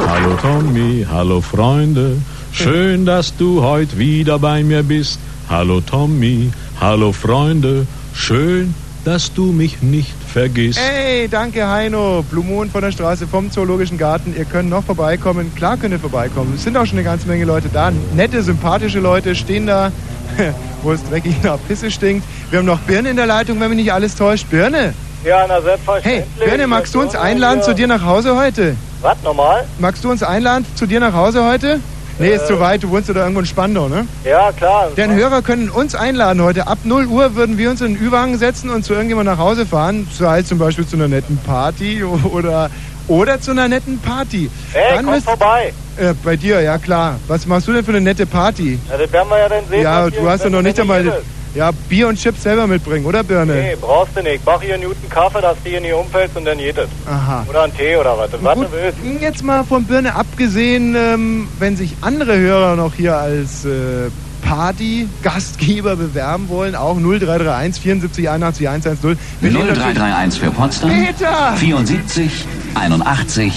Hallo 0.08 0.36
Tommy, 0.42 1.06
hallo 1.10 1.42
Freunde, 1.42 2.18
schön, 2.52 3.06
dass 3.06 3.36
du 3.36 3.62
heute 3.62 3.98
wieder 4.00 4.40
bei 4.40 4.64
mir 4.64 4.82
bist. 4.82 5.20
Hallo 5.50 5.80
Tommy, 5.80 6.50
hallo 6.82 7.12
Freunde, 7.12 7.86
schön, 8.14 8.74
dass 9.06 9.32
du 9.34 9.52
mich 9.52 9.82
nicht 9.84 10.16
vergisst. 10.38 10.80
Ey, 10.80 11.28
danke 11.28 11.68
Heino. 11.68 12.24
Blue 12.30 12.44
Moon 12.44 12.70
von 12.70 12.82
der 12.82 12.92
Straße 12.92 13.26
vom 13.26 13.50
Zoologischen 13.50 13.98
Garten. 13.98 14.36
Ihr 14.38 14.46
könnt 14.46 14.70
noch 14.70 14.84
vorbeikommen. 14.84 15.52
Klar 15.56 15.78
könnt 15.78 15.94
ihr 15.94 16.00
vorbeikommen. 16.00 16.54
Es 16.56 16.64
sind 16.64 16.78
auch 16.78 16.86
schon 16.86 17.00
eine 17.00 17.06
ganze 17.06 17.28
Menge 17.28 17.44
Leute 17.44 17.70
da. 17.74 17.92
Nette, 18.16 18.44
sympathische 18.44 19.00
Leute 19.00 19.34
stehen 19.34 19.66
da, 19.66 19.92
wo 20.84 20.92
es 20.92 21.04
dreckig 21.10 21.42
nach 21.42 21.58
Pisse 21.68 21.90
stinkt. 21.90 22.24
Wir 22.52 22.60
haben 22.60 22.68
noch 22.68 22.80
Birne 22.80 23.10
in 23.10 23.16
der 23.16 23.26
Leitung, 23.26 23.60
wenn 23.60 23.70
mich 23.70 23.80
nicht 23.80 23.94
alles 23.94 24.16
täuscht. 24.16 24.48
Birne. 24.50 24.94
Ja, 25.24 25.46
na 25.48 25.60
selbstverständlich. 25.60 26.26
Hey, 26.38 26.48
Birne, 26.48 26.68
magst 26.68 26.94
du 26.94 27.02
uns 27.02 27.16
einladen 27.16 27.64
zu 27.64 27.74
dir 27.74 27.88
nach 27.88 28.06
Hause 28.06 28.36
heute? 28.36 28.76
Was, 29.02 29.18
normal? 29.24 29.66
Magst 29.80 30.04
du 30.04 30.12
uns 30.12 30.22
einladen 30.22 30.66
zu 30.76 30.86
dir 30.86 31.00
nach 31.00 31.14
Hause 31.14 31.46
heute? 31.46 31.80
Nee, 32.20 32.30
ist 32.30 32.44
Äh. 32.44 32.48
zu 32.48 32.60
weit. 32.60 32.84
Du 32.84 32.90
wohnst 32.90 33.08
ja 33.08 33.14
da 33.14 33.22
irgendwo 33.22 33.42
in 33.42 33.46
Spandau, 33.46 33.88
ne? 33.88 34.08
Ja, 34.24 34.52
klar. 34.52 34.90
Denn 34.98 35.14
Hörer 35.14 35.42
können 35.42 35.70
uns 35.70 35.94
einladen 35.96 36.42
heute. 36.42 36.68
Ab 36.68 36.80
0 36.84 37.06
Uhr 37.06 37.36
würden 37.36 37.58
wir 37.58 37.70
uns 37.70 37.82
in 37.82 37.94
den 37.96 38.04
Ü-Wagen 38.08 38.38
setzen 38.38 38.70
und 38.70 38.84
zu 38.84 38.94
irgendjemandem 38.94 39.36
nach 39.36 39.42
Hause 39.44 39.66
fahren. 39.66 40.08
Sei 40.12 40.40
es 40.40 40.48
zum 40.48 40.58
Beispiel 40.58 40.86
zu 40.88 40.96
einer 40.96 41.08
netten 41.08 41.38
Party 41.38 42.04
oder, 42.32 42.70
oder 43.08 43.40
zu 43.40 43.52
einer 43.52 43.68
netten 43.68 44.00
Party. 44.00 44.50
Hey, 44.74 44.98
komm 44.98 45.06
müsst- 45.14 45.26
vorbei. 45.26 45.74
Äh, 45.98 46.14
bei 46.24 46.36
dir, 46.36 46.62
ja 46.62 46.78
klar. 46.78 47.20
Was 47.28 47.46
machst 47.48 47.68
du 47.68 47.74
denn 47.74 47.84
für 47.84 47.92
eine 47.92 48.02
nette 48.02 48.26
Party? 48.28 48.78
Ja, 48.90 48.98
das 48.98 49.12
werden 49.12 49.30
wir 49.30 49.40
ja 49.40 49.50
dann 49.50 49.64
sehen. 49.70 49.82
ja, 49.82 50.10
du 50.10 50.30
hast 50.30 50.44
wenn 50.44 50.52
noch 50.52 50.62
nicht 50.62 50.80
einmal 50.80 51.04
bist. 51.04 51.18
Ja, 51.58 51.72
Bier 51.90 52.08
und 52.08 52.18
Chips 52.20 52.44
selber 52.44 52.68
mitbringen, 52.68 53.06
oder 53.06 53.24
Birne? 53.24 53.54
Nee, 53.54 53.76
brauchst 53.82 54.16
du 54.16 54.22
nicht. 54.22 54.36
Ich 54.36 54.42
mach 54.46 54.62
hier 54.62 54.76
einen 54.76 54.84
guten 54.86 55.10
Kaffee, 55.10 55.42
dass 55.42 55.58
du 55.64 55.70
hier 55.70 55.82
nicht 55.82 55.94
umfällst 55.94 56.38
und 56.38 56.46
dann 56.46 56.58
geht 56.60 56.78
es. 56.78 56.88
Aha. 57.08 57.46
Oder 57.50 57.64
einen 57.64 57.76
Tee 57.76 57.96
oder 57.98 58.18
was. 58.18 58.30
Was 58.42 58.56
Gut, 58.56 58.68
du 58.68 58.72
willst. 58.74 59.22
jetzt 59.22 59.44
mal 59.44 59.64
von 59.64 59.84
Birne 59.86 60.16
abgesehen, 60.16 60.96
ähm, 60.96 61.48
wenn 61.60 61.76
sich 61.76 61.96
andere 62.02 62.38
Hörer 62.38 62.76
noch 62.76 62.94
hier 62.94 63.18
als 63.18 63.66
äh, 63.66 64.10
Party-Gastgeber 64.48 65.96
bewerben 65.96 66.48
wollen, 66.50 66.76
auch 66.76 66.96
0331 66.98 67.82
74 67.82 68.30
81 68.30 68.68
110. 68.70 69.18
Wir 69.42 69.52
nehmen 69.52 69.68
natürlich- 69.68 69.98
0331 69.98 70.40
für 70.40 70.52
Potsdam. 70.52 70.90
Peter! 70.92 71.54
74 71.58 72.46
81 72.76 73.54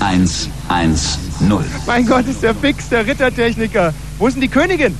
110. 0.00 1.20
Mein 1.86 2.06
Gott, 2.06 2.26
ist 2.26 2.42
der 2.42 2.54
fix, 2.54 2.88
der 2.88 3.06
Rittertechniker. 3.06 3.94
Wo 4.18 4.26
ist 4.26 4.34
denn 4.34 4.40
die 4.42 4.48
Königin? 4.48 4.96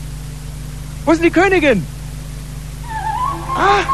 Wo 1.05 1.13
ist 1.13 1.23
denn 1.23 1.31
die 1.33 1.39
Königin? 1.41 1.85
Ah! 3.57 3.85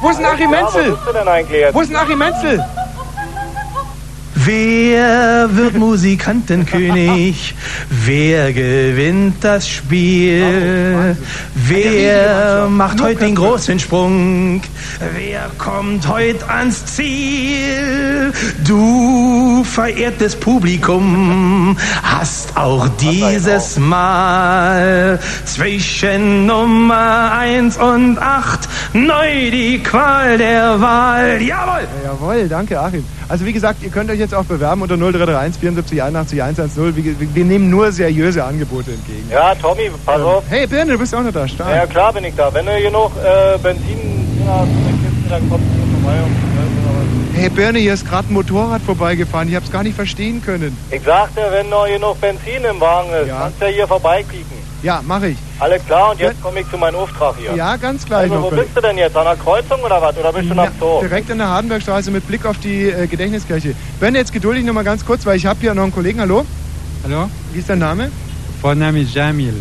Wo 0.00 0.08
ist 0.08 0.18
denn 0.18 0.26
Achim 0.26 0.50
Ja, 0.52 0.60
wo 0.60 0.64
Menzel? 0.64 0.98
du 1.06 1.12
denn 1.12 1.28
eigentlich 1.28 1.60
jetzt? 1.60 1.74
Wo 1.74 1.80
ist 1.80 1.88
denn 1.90 1.96
Achim 1.96 2.18
Menzel? 2.18 2.64
Wer 4.44 5.48
wird 5.54 5.76
Musikantenkönig? 5.76 7.54
Wer 7.90 8.52
gewinnt 8.54 9.36
das 9.42 9.68
Spiel? 9.68 11.16
Wer 11.54 12.66
macht 12.70 13.02
heute 13.02 13.24
den 13.26 13.34
großen 13.34 13.78
Sprung? 13.78 14.62
Wer 15.14 15.50
kommt 15.58 16.08
heute 16.08 16.48
ans 16.48 16.86
Ziel? 16.86 18.32
Du, 18.66 19.62
verehrtes 19.64 20.36
Publikum, 20.36 21.76
hast 22.02 22.56
auch 22.56 22.88
dieses 23.00 23.78
Mal 23.78 25.18
zwischen 25.44 26.46
Nummer 26.46 27.32
1 27.32 27.76
und 27.76 28.18
8 28.18 28.68
neu 28.94 29.50
die 29.50 29.82
Qual 29.82 30.38
der 30.38 30.80
Wahl. 30.80 31.42
Jawohl! 31.42 31.80
Ja, 32.02 32.10
jawohl, 32.10 32.48
danke 32.48 32.80
Achim. 32.80 33.04
Also 33.28 33.46
wie 33.46 33.52
gesagt, 33.52 33.82
ihr 33.82 33.90
könnt 33.90 34.10
euch 34.10 34.18
jetzt 34.18 34.29
auch 34.34 34.44
bewerben 34.44 34.82
unter 34.82 34.96
0331 34.96 35.60
74 35.60 36.02
81 36.02 36.42
110. 36.42 36.96
Wir, 36.96 37.34
wir 37.34 37.44
nehmen 37.44 37.70
nur 37.70 37.92
seriöse 37.92 38.44
Angebote 38.44 38.92
entgegen. 38.92 39.28
Ja, 39.30 39.54
Tommy, 39.54 39.90
pass 40.04 40.20
auf. 40.20 40.44
Hey 40.48 40.66
Birne, 40.66 40.92
du 40.92 40.98
bist 40.98 41.14
auch 41.14 41.22
noch 41.22 41.32
da. 41.32 41.46
Stark. 41.46 41.74
Ja, 41.74 41.86
klar 41.86 42.12
bin 42.12 42.24
ich 42.24 42.34
da. 42.34 42.52
Wenn 42.52 42.66
du 42.66 42.80
genug 42.80 43.12
äh, 43.16 43.58
Benzin 43.58 43.98
hast, 44.46 45.30
dann 45.30 45.48
kommst 45.48 45.66
du 45.66 46.02
vorbei 46.02 46.18
was. 46.18 47.40
Hey 47.40 47.48
Birne, 47.48 47.78
hier 47.78 47.94
ist 47.94 48.06
gerade 48.06 48.28
ein 48.28 48.34
Motorrad 48.34 48.82
vorbeigefahren. 48.82 49.48
Ich 49.48 49.54
hab's 49.54 49.70
gar 49.70 49.82
nicht 49.82 49.94
verstehen 49.96 50.42
können. 50.42 50.76
Ich 50.90 51.02
sagte, 51.02 51.40
wenn 51.50 51.70
noch 51.70 51.86
genug 51.86 52.20
Benzin 52.20 52.64
im 52.64 52.80
Wagen 52.80 53.10
ist, 53.12 53.30
kannst 53.30 53.60
du 53.60 53.64
ja 53.64 53.70
hier 53.70 53.88
vorbeikicken. 53.88 54.59
Ja, 54.82 55.02
mache 55.06 55.28
ich. 55.28 55.36
Alles 55.58 55.84
klar, 55.84 56.12
und 56.12 56.20
jetzt 56.20 56.42
komme 56.42 56.60
ich 56.60 56.70
zu 56.70 56.78
meinem 56.78 56.94
Auftrag 56.96 57.34
hier. 57.38 57.54
Ja, 57.54 57.76
ganz 57.76 58.04
gleich 58.06 58.22
Also, 58.30 58.34
noch. 58.36 58.44
wo 58.44 58.56
bist 58.56 58.70
du 58.74 58.80
denn 58.80 58.96
jetzt? 58.96 59.14
An 59.16 59.24
der 59.26 59.36
Kreuzung 59.36 59.80
oder 59.82 60.00
was? 60.00 60.16
Oder 60.16 60.32
bist 60.32 60.48
du 60.50 60.54
nach 60.54 60.70
Zoo? 60.78 61.00
Direkt 61.02 61.30
an 61.30 61.38
der 61.38 61.48
Hardenbergstraße 61.48 62.10
mit 62.10 62.26
Blick 62.26 62.46
auf 62.46 62.58
die 62.58 62.84
äh, 62.88 63.06
Gedächtniskirche. 63.06 63.74
Birne, 63.98 64.18
jetzt 64.18 64.32
geduldig 64.32 64.64
noch 64.64 64.72
mal 64.72 64.84
ganz 64.84 65.04
kurz, 65.04 65.26
weil 65.26 65.36
ich 65.36 65.44
habe 65.44 65.60
hier 65.60 65.74
noch 65.74 65.82
einen 65.82 65.92
Kollegen. 65.92 66.20
Hallo? 66.20 66.46
Hallo? 67.04 67.28
Wie 67.52 67.58
ist 67.58 67.68
dein 67.68 67.78
Name? 67.80 68.10
Vorname 68.62 69.00
ist 69.00 69.14
Jamil. 69.14 69.54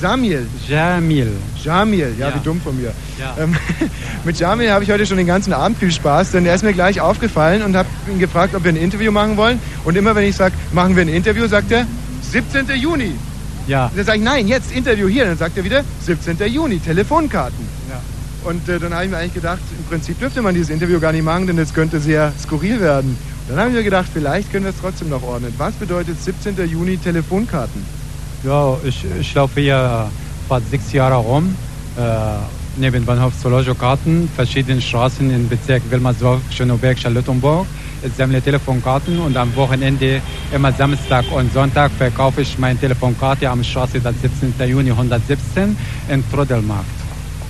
Samil. 0.00 0.46
Jamil. 0.68 1.32
Jamil, 1.62 2.14
ja, 2.18 2.28
Ja. 2.30 2.34
wie 2.34 2.40
dumm 2.40 2.60
von 2.60 2.76
mir. 2.76 2.92
Ja. 3.18 3.36
Ähm, 3.40 3.54
mit 4.24 4.38
Jamil 4.38 4.72
habe 4.72 4.82
ich 4.82 4.90
heute 4.90 5.06
schon 5.06 5.16
den 5.18 5.26
ganzen 5.28 5.52
Abend 5.52 5.78
viel 5.78 5.92
Spaß, 5.92 6.32
denn 6.32 6.44
er 6.46 6.54
ist 6.56 6.64
mir 6.64 6.72
gleich 6.72 7.00
aufgefallen 7.00 7.62
und 7.62 7.76
habe 7.76 7.88
ihn 8.10 8.18
gefragt, 8.18 8.56
ob 8.56 8.64
wir 8.64 8.72
ein 8.72 8.76
Interview 8.76 9.12
machen 9.12 9.36
wollen. 9.36 9.60
Und 9.84 9.96
immer 9.96 10.16
wenn 10.16 10.24
ich 10.24 10.34
sage, 10.34 10.54
machen 10.72 10.96
wir 10.96 11.02
ein 11.02 11.08
Interview, 11.08 11.46
sagt 11.46 11.70
er, 11.70 11.86
17. 12.22 12.66
Juni. 12.76 13.12
Ja. 13.66 13.90
Dann 13.94 14.04
sage 14.04 14.18
ich, 14.18 14.24
nein, 14.24 14.48
jetzt 14.48 14.72
Interview 14.72 15.08
hier. 15.08 15.24
Dann 15.26 15.38
sagt 15.38 15.56
er 15.56 15.64
wieder, 15.64 15.82
17. 16.00 16.36
Juni, 16.52 16.78
Telefonkarten. 16.78 17.66
Ja. 17.88 18.00
Und 18.48 18.68
äh, 18.68 18.78
dann 18.78 18.92
habe 18.92 19.04
ich 19.04 19.10
mir 19.10 19.16
eigentlich 19.16 19.34
gedacht, 19.34 19.60
im 19.78 19.84
Prinzip 19.84 20.18
dürfte 20.18 20.42
man 20.42 20.54
dieses 20.54 20.70
Interview 20.70 21.00
gar 21.00 21.12
nicht 21.12 21.24
machen, 21.24 21.46
denn 21.46 21.58
es 21.58 21.72
könnte 21.72 21.98
sehr 22.00 22.32
skurril 22.38 22.80
werden. 22.80 23.16
Dann 23.48 23.58
habe 23.58 23.70
ich 23.70 23.76
mir 23.76 23.82
gedacht, 23.82 24.06
vielleicht 24.12 24.50
können 24.52 24.64
wir 24.64 24.70
es 24.70 24.80
trotzdem 24.80 25.08
noch 25.08 25.22
ordnen. 25.22 25.52
Was 25.58 25.74
bedeutet 25.74 26.22
17. 26.22 26.56
Juni 26.68 26.96
Telefonkarten? 26.96 27.84
Ja, 28.42 28.76
ich, 28.84 29.04
ich 29.20 29.34
laufe 29.34 29.60
hier 29.60 30.10
fast 30.48 30.70
sechs 30.70 30.92
Jahre 30.92 31.16
rum. 31.16 31.54
Äh, 31.96 32.00
neben 32.76 33.04
Bahnhof 33.04 33.32
Zoologische 33.40 33.74
Karten, 33.74 34.28
verschiedene 34.34 34.80
Straßen 34.80 35.30
im 35.30 35.48
Bezirk 35.48 35.82
Wilmersdorf, 35.90 36.40
Schöneberg, 36.50 36.98
Charlottenburg. 36.98 37.66
Ich 38.04 38.12
sammle 38.16 38.42
Telefonkarten 38.42 39.18
und 39.18 39.34
am 39.34 39.56
Wochenende, 39.56 40.20
immer 40.52 40.72
Samstag 40.72 41.24
und 41.32 41.50
Sonntag, 41.54 41.90
verkaufe 41.90 42.42
ich 42.42 42.58
meine 42.58 42.78
Telefonkarte 42.78 43.48
am 43.48 43.64
Straße 43.64 43.98
das 43.98 44.14
17. 44.20 44.68
Juni 44.68 44.90
117 44.90 45.74
in 46.10 46.30
Trödelmarkt. 46.30 46.84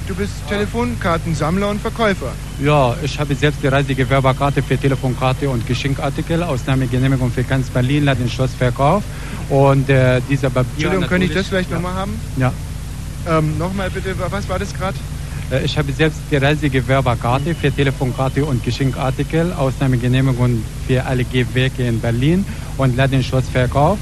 Du 0.07 0.15
bist 0.15 0.33
Telefonkartensammler 0.49 1.71
und 1.71 1.81
Verkäufer. 1.81 2.33
Ja, 2.63 2.95
ich 3.03 3.19
habe 3.19 3.35
selbst 3.35 3.63
die 3.65 3.69
Reisegewerberkarte 3.69 4.63
für 4.63 4.79
Telefonkarte 4.79 5.49
und 5.49 5.67
Geschenkartikel, 5.67 6.43
Ausnahmegenehmigung 6.43 7.33
für 7.33 7.43
ganz 7.43 7.69
Berlin, 7.71 8.05
Ladenschloss 8.05 8.55
Verkauf. 8.55 9.03
Und 9.49 9.89
äh, 9.89 10.21
dieser 10.29 10.51
Papier. 10.51 10.71
Entschuldigung, 10.75 11.09
könnte 11.09 11.27
ich 11.27 11.35
das 11.35 11.49
vielleicht 11.49 11.71
nochmal 11.71 11.95
haben? 11.95 12.21
Ja. 12.37 12.53
Ähm, 13.27 13.59
nochmal 13.59 13.91
bitte, 13.91 14.15
was 14.31 14.49
war 14.49 14.59
das 14.59 14.73
gerade? 14.73 14.97
Äh, 15.51 15.65
Ich 15.65 15.77
habe 15.77 15.93
selbst 15.93 16.21
die 16.31 16.37
Reisegewerberkarte 16.37 17.55
für 17.55 17.71
Telefonkarte 17.71 18.45
und 18.45 18.65
Geschenkartikel, 18.65 19.53
Ausnahmegenehmigung 19.53 20.63
für 20.87 21.05
alle 21.05 21.25
Gewerke 21.25 21.87
in 21.87 22.01
Berlin 22.01 22.45
und 22.77 22.97
Ladenschlossverkauf. 22.97 23.99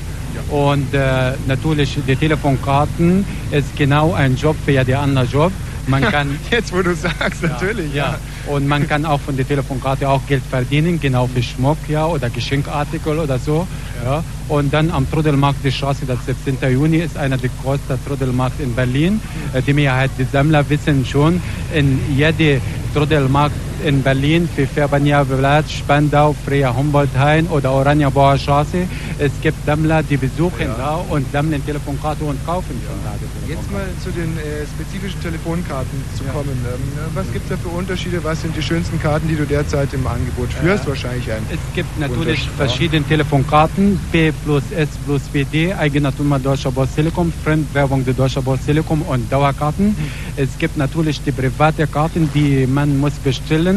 Und 0.51 0.95
äh, 0.95 1.32
natürlich 1.47 1.99
die 2.07 2.16
Telefonkarten 2.16 3.24
ist 3.51 3.76
genau 3.76 4.14
ein 4.14 4.36
Job 4.36 4.57
für 4.64 4.82
die 4.84 4.95
andere 4.95 5.24
Job. 5.24 5.53
Man 5.87 6.03
kann 6.03 6.39
Jetzt, 6.51 6.72
wo 6.72 6.83
du 6.83 6.95
sagst, 6.95 7.43
natürlich. 7.43 7.93
ja. 7.95 8.18
Und 8.47 8.66
man 8.66 8.89
kann 8.89 9.05
auch 9.05 9.20
von 9.20 9.37
der 9.37 9.47
Telefonkarte 9.47 10.09
auch 10.09 10.20
Geld 10.26 10.43
verdienen, 10.49 11.01
genau 11.01 11.26
für 11.26 11.43
Schmuck 11.43 11.78
ja, 11.89 12.07
oder 12.07 12.30
Geschenkartikel 12.30 13.18
oder 13.18 13.39
so. 13.39 13.66
Ja. 14.05 14.22
Und 14.49 14.72
dann 14.72 14.91
am 14.91 15.11
Trödelmarkt, 15.11 15.64
die 15.64 15.72
Straße, 15.72 16.05
das 16.07 16.18
17. 16.26 16.72
Juni, 16.72 16.99
ist 16.99 17.16
einer 17.16 17.37
der 17.37 17.51
größten 17.62 17.99
Trödelmarkt 18.07 18.61
in 18.61 18.74
Berlin. 18.74 19.20
Äh, 19.53 19.62
Die 19.62 19.72
Mehrheit 19.72 20.11
der 20.18 20.26
Sammler 20.26 20.68
wissen 20.68 21.07
schon, 21.07 21.41
in 21.74 21.99
jedem 22.16 22.61
Trödelmarkt 22.95 23.55
in 23.85 24.03
Berlin 24.03 24.49
für 24.55 24.66
Färbania 24.66 25.24
Blatt, 25.24 25.70
Spandau, 25.70 26.35
Freya 26.45 26.74
Humboldt-Hain 26.74 27.47
oder 27.49 27.72
Oranienbauer 27.72 28.39
Straße. 28.39 28.87
Es 29.18 29.33
gibt 29.41 29.64
Sammler, 29.66 30.03
die 30.03 30.16
besuchen 30.16 30.68
da 30.76 30.97
und 31.09 31.30
sammeln 31.33 31.64
Telefonkarte 31.64 32.24
und 32.24 32.45
kaufen 32.47 32.80
von 32.87 32.97
da. 33.05 33.12
die 33.18 33.53
Jetzt 33.53 33.70
mal 33.70 33.87
zu 34.03 34.11
den 34.11 34.37
äh, 34.39 34.66
spezifischen 34.66 35.20
Telefonkarten 35.20 36.05
zu 36.16 36.24
kommen. 36.24 36.51
Ähm, 36.51 36.80
was 37.14 37.33
gibt 37.33 37.51
es 37.51 37.51
da 37.51 37.57
für 37.57 37.76
Unterschiede? 37.76 38.22
Was 38.22 38.43
sind 38.43 38.57
die 38.57 38.62
schönsten 38.62 39.01
Karten, 39.01 39.28
die 39.28 39.37
du 39.37 39.45
derzeit 39.45 39.93
im 39.95 40.07
Angebot 40.07 40.53
führst? 40.53 40.85
Äh, 40.85 40.89
Wahrscheinlich 40.89 41.30
ein. 41.30 41.43
Es 41.51 41.61
gibt 41.74 41.99
natürlich 41.99 42.45
ja. 42.45 42.51
verschiedene 42.57 43.05
Telefonkarten, 43.07 43.99
B 44.12 44.33
plus 44.45 44.64
S 44.76 44.89
plus 45.07 45.22
BD, 45.22 45.74
Eigentum 45.74 46.35
Deutscher 46.43 46.70
Post 46.70 46.97
Telekom, 46.97 47.33
Fremdwerbung 47.45 48.05
der 48.05 48.14
Deutscher 48.14 48.43
Post 48.43 48.66
Telekom 48.66 49.03
und 49.03 49.30
Dauerkarten. 49.33 49.97
Es 50.37 50.59
gibt 50.59 50.76
natürlich 50.76 51.22
die 51.22 51.33
private 51.33 51.87
Karten, 51.87 52.30
die 52.35 52.66
man 52.66 52.99
muss 52.99 53.14
bestellen 53.14 53.71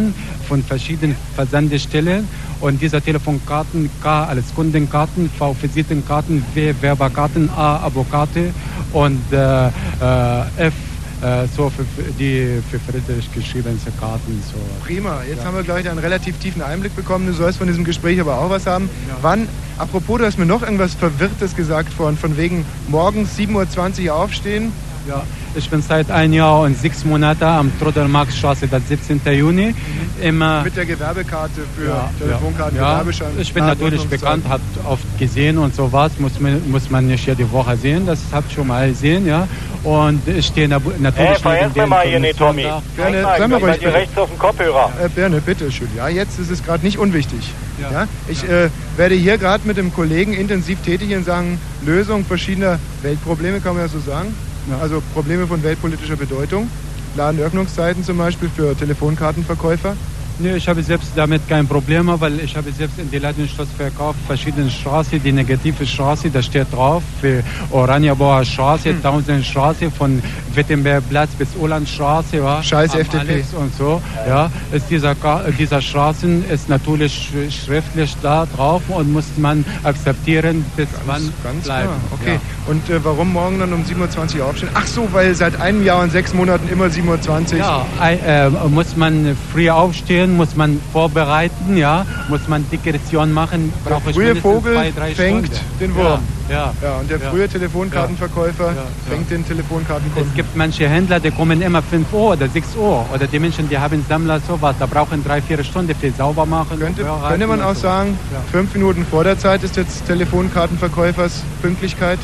von 0.48 0.64
verschiedenen 0.64 1.16
Versandestellen. 1.36 2.28
Und 2.62 2.82
diese 2.82 3.02
Telefonkarten 3.02 3.90
K 4.02 4.26
als 4.26 4.54
Kundenkarten, 4.56 5.30
V 5.38 5.56
Visitenkarten, 5.62 6.44
W 6.54 6.74
Werberkarten, 6.82 7.50
A 7.50 7.78
Abokarte 7.78 8.54
und 8.94 9.22
äh, 9.32 9.68
äh, 9.68 10.68
F 10.68 10.74
äh, 11.22 11.48
so 11.56 11.70
für, 11.70 11.86
die 12.20 12.62
für 12.70 12.80
Friedrich 12.80 13.32
geschriebene 13.34 13.78
Karten. 14.00 14.44
So. 14.52 14.58
Prima, 14.86 15.22
jetzt 15.28 15.40
Ja. 15.40 15.46
haben 15.46 15.56
wir 15.56 15.64
gleich 15.64 15.88
einen 15.90 16.00
relativ 16.00 16.38
tiefen 16.40 16.62
Einblick 16.62 16.96
bekommen. 16.96 17.26
Du 17.28 17.34
sollst 17.34 17.58
von 17.58 17.68
diesem 17.68 17.84
Gespräch 17.84 18.20
aber 18.20 18.38
auch 18.40 18.50
was 18.50 18.66
haben. 18.66 18.90
Wann, 19.22 19.48
apropos, 19.78 20.20
du 20.20 20.26
hast 20.26 20.38
mir 20.38 20.46
noch 20.46 20.62
irgendwas 20.62 20.94
Verwirrtes 20.94 21.56
gesagt 21.56 21.92
von, 21.94 22.18
von 22.18 22.38
wegen 22.38 22.66
morgens 22.90 23.38
7.20 23.38 24.08
Uhr 24.08 24.16
aufstehen. 24.16 24.72
Ja, 25.08 25.22
ich 25.54 25.70
bin 25.70 25.82
seit 25.84 26.10
ein 26.10 26.34
Jahr 26.34 26.62
und 26.62 26.76
sechs 26.80 27.06
Monate 27.06 27.46
am 27.46 27.72
Trudel-Marx-Straße, 27.80 28.68
das 28.68 28.88
17. 28.88 29.22
Juni. 29.34 29.76
Immer 30.20 30.64
Mit 30.64 30.76
der 30.76 30.86
Gewerbekarte 30.86 31.62
für 31.78 31.86
ja, 31.90 32.10
Telefonkarten, 32.20 32.78
ja. 32.78 32.92
Gewerbeschein. 32.94 33.28
Ich 33.40 33.54
bin 33.54 33.66
natürlich 33.66 34.04
bekannt, 34.08 34.48
hat 34.50 34.62
oft 34.84 35.04
gesehen 35.20 35.60
und 35.60 35.76
sowas, 35.76 36.14
muss 36.18 36.40
man, 36.40 36.60
muss 36.72 36.90
man 36.90 37.06
nicht 37.06 37.28
jede 37.28 37.50
Woche 37.52 37.78
sehen, 37.78 38.08
das 38.08 38.20
habt 38.32 38.50
ihr 38.52 38.56
schon 38.56 38.68
mal 38.68 38.90
gesehen, 38.90 39.28
ja. 39.28 39.48
Und 39.84 40.28
ich 40.28 40.48
stehe 40.48 40.68
na- 40.68 40.80
natürlich 40.98 41.44
Hey, 41.46 41.62
neben 41.62 41.74
den 41.76 41.90
mal 41.90 42.08
hier, 42.08 42.20
nee, 42.20 42.34
Tommy. 42.34 42.64
da. 42.64 42.82
Gerne, 42.98 43.22
Nein, 43.22 43.40
nein, 43.42 43.54
ruhig. 43.54 43.66
seid 43.74 43.82
ihr 43.84 43.94
rechts 43.94 44.18
auf 44.18 44.30
dem 44.30 44.40
Kopfhörer. 44.40 44.92
Äh, 45.04 45.10
Birne, 45.10 45.40
bitte 45.42 45.72
schön. 45.72 45.90
Ja, 45.96 46.08
jetzt 46.08 46.40
ist 46.40 46.50
es 46.50 46.64
gerade 46.64 46.84
nicht 46.84 46.98
unwichtig. 46.98 47.52
Ja. 47.80 47.92
Ja. 47.92 48.08
Ich 48.28 48.44
Äh, 48.50 48.70
werde 48.98 49.14
hier 49.14 49.38
gerade 49.38 49.68
mit 49.68 49.78
dem 49.78 49.94
Kollegen 49.94 50.34
intensiv 50.34 50.80
tätig 50.84 51.12
in 51.12 51.24
Sachen 51.24 51.60
Lösung 51.86 52.26
verschiedener 52.26 52.80
Weltprobleme, 53.04 53.60
kann 53.60 53.76
man 53.76 53.84
ja 53.84 53.90
so 53.90 54.00
sagen. 54.00 54.34
Also 54.82 55.02
Probleme 55.14 55.48
von 55.48 55.62
weltpolitischer 55.64 56.16
Bedeutung. 56.16 56.70
Ladenöffnungszeiten 57.16 58.04
zum 58.04 58.18
Beispiel 58.18 58.50
für 58.50 58.76
Telefonkartenverkäufer. 58.76 59.96
Nee, 60.38 60.56
ich 60.58 60.68
habe 60.68 60.84
selbst 60.84 61.12
damit 61.16 61.48
kein 61.48 61.66
Problem, 61.66 62.12
weil 62.20 62.42
ich 62.42 62.56
habe 62.58 62.70
selbst 62.74 63.00
in 63.00 63.10
die 63.10 63.20
Ladenstraße 63.20 63.70
verkauft, 63.78 64.20
verschiedene 64.28 64.70
Straßen, 64.70 65.24
die 65.24 65.32
negative 65.32 65.86
Straße, 65.88 66.30
da 66.30 66.42
steht 66.42 66.68
drauf, 66.74 67.02
für 67.22 67.42
Oranienbauer 67.72 68.44
Straße, 68.44 68.90
Hm. 68.90 69.02
Tausendstraße, 69.02 69.90
von 69.92 70.22
Wittenbergplatz 70.54 71.30
bis 71.38 71.48
Ulandstraße, 71.58 72.38
ja. 72.38 72.62
Scheiß 72.62 72.96
FDP. 72.96 73.18
Alex 73.34 73.54
und 73.54 73.74
so, 73.78 74.02
ja. 74.28 74.52
Ist 74.74 74.90
dieser, 74.90 75.16
dieser 75.58 75.82
Straßen 75.82 76.44
ist 76.50 76.68
natürlich 76.68 77.14
sch- 77.14 77.52
schriftlich 77.66 78.14
da 78.22 78.46
drauf 78.46 78.82
und 78.90 79.14
muss 79.14 79.26
man 79.38 79.64
akzeptieren, 79.84 80.66
bis 80.76 80.88
wann 81.06 81.32
Ganz 81.44 81.64
bleiben. 81.64 81.88
klar. 81.88 81.98
Okay. 82.22 82.34
Ja. 82.34 82.72
Und 82.72 82.90
äh, 82.90 83.04
warum 83.06 83.32
morgen 83.32 83.60
dann 83.60 83.72
um 83.72 83.84
7.20 83.84 84.40
Uhr 84.40 84.46
aufstehen? 84.48 84.70
Ach 84.74 84.88
so, 84.88 85.08
weil 85.14 85.34
seit 85.36 85.62
einem 85.62 85.84
Jahr 85.86 86.02
und 86.04 86.12
sechs 86.12 86.34
Monaten 86.34 86.68
immer 86.68 86.86
7.20 86.88 87.54
Uhr. 87.54 87.58
Ja, 87.60 87.86
äh, 88.02 88.50
muss 88.70 88.96
man 88.98 89.38
früh 89.54 89.70
aufstehen, 89.70 90.25
muss 90.34 90.56
man 90.56 90.80
vorbereiten, 90.94 91.78
ja, 91.78 92.06
muss 92.30 92.48
man 92.48 92.66
Dekretion 92.72 93.32
machen, 93.34 93.74
Der 93.88 94.00
frühe 94.14 94.36
Vogel 94.36 94.74
zwei, 94.94 95.14
fängt 95.14 95.48
Stunden. 95.48 95.66
den 95.80 95.96
Wurm. 95.96 96.20
Ja, 96.50 96.56
ja. 96.56 96.74
Ja, 96.82 96.96
und 97.00 97.10
der 97.10 97.20
Ja. 97.20 97.30
frühe 97.32 97.48
Telefonkartenverkäufer 97.50 98.74
fängt 99.10 99.32
den 99.32 99.46
Telefonkartenkunden. 99.48 100.30
Es 100.30 100.36
gibt 100.36 100.56
manche 100.56 100.88
Händler, 100.88 101.20
die 101.20 101.32
kommen 101.32 101.62
immer 101.62 101.82
5 101.82 102.12
Uhr 102.14 102.34
oder 102.34 102.48
6 102.48 102.76
Uhr. 102.76 103.06
Oder 103.14 103.26
die 103.28 103.40
Menschen, 103.40 103.68
die 103.68 103.78
haben 103.78 104.06
Sammler 104.08 104.40
sowas, 104.48 104.76
da 104.80 104.86
brauchen 104.86 105.24
drei, 105.24 105.42
vier 105.42 105.64
Stunden 105.64 105.96
für 105.96 106.12
sauber 106.12 106.46
machen. 106.46 106.80
Könnte, 106.80 107.04
könnte 107.28 107.48
man 107.48 107.62
auch 107.62 107.74
so. 107.76 107.82
sagen, 107.82 108.18
fünf 108.52 108.74
Minuten 108.74 109.06
vor 109.10 109.24
der 109.24 109.38
Zeit 109.40 109.64
ist 109.64 109.76
jetzt 109.76 110.06
Telefonkartenverkäufers 110.08 111.42
Pünktlichkeit? 111.62 112.20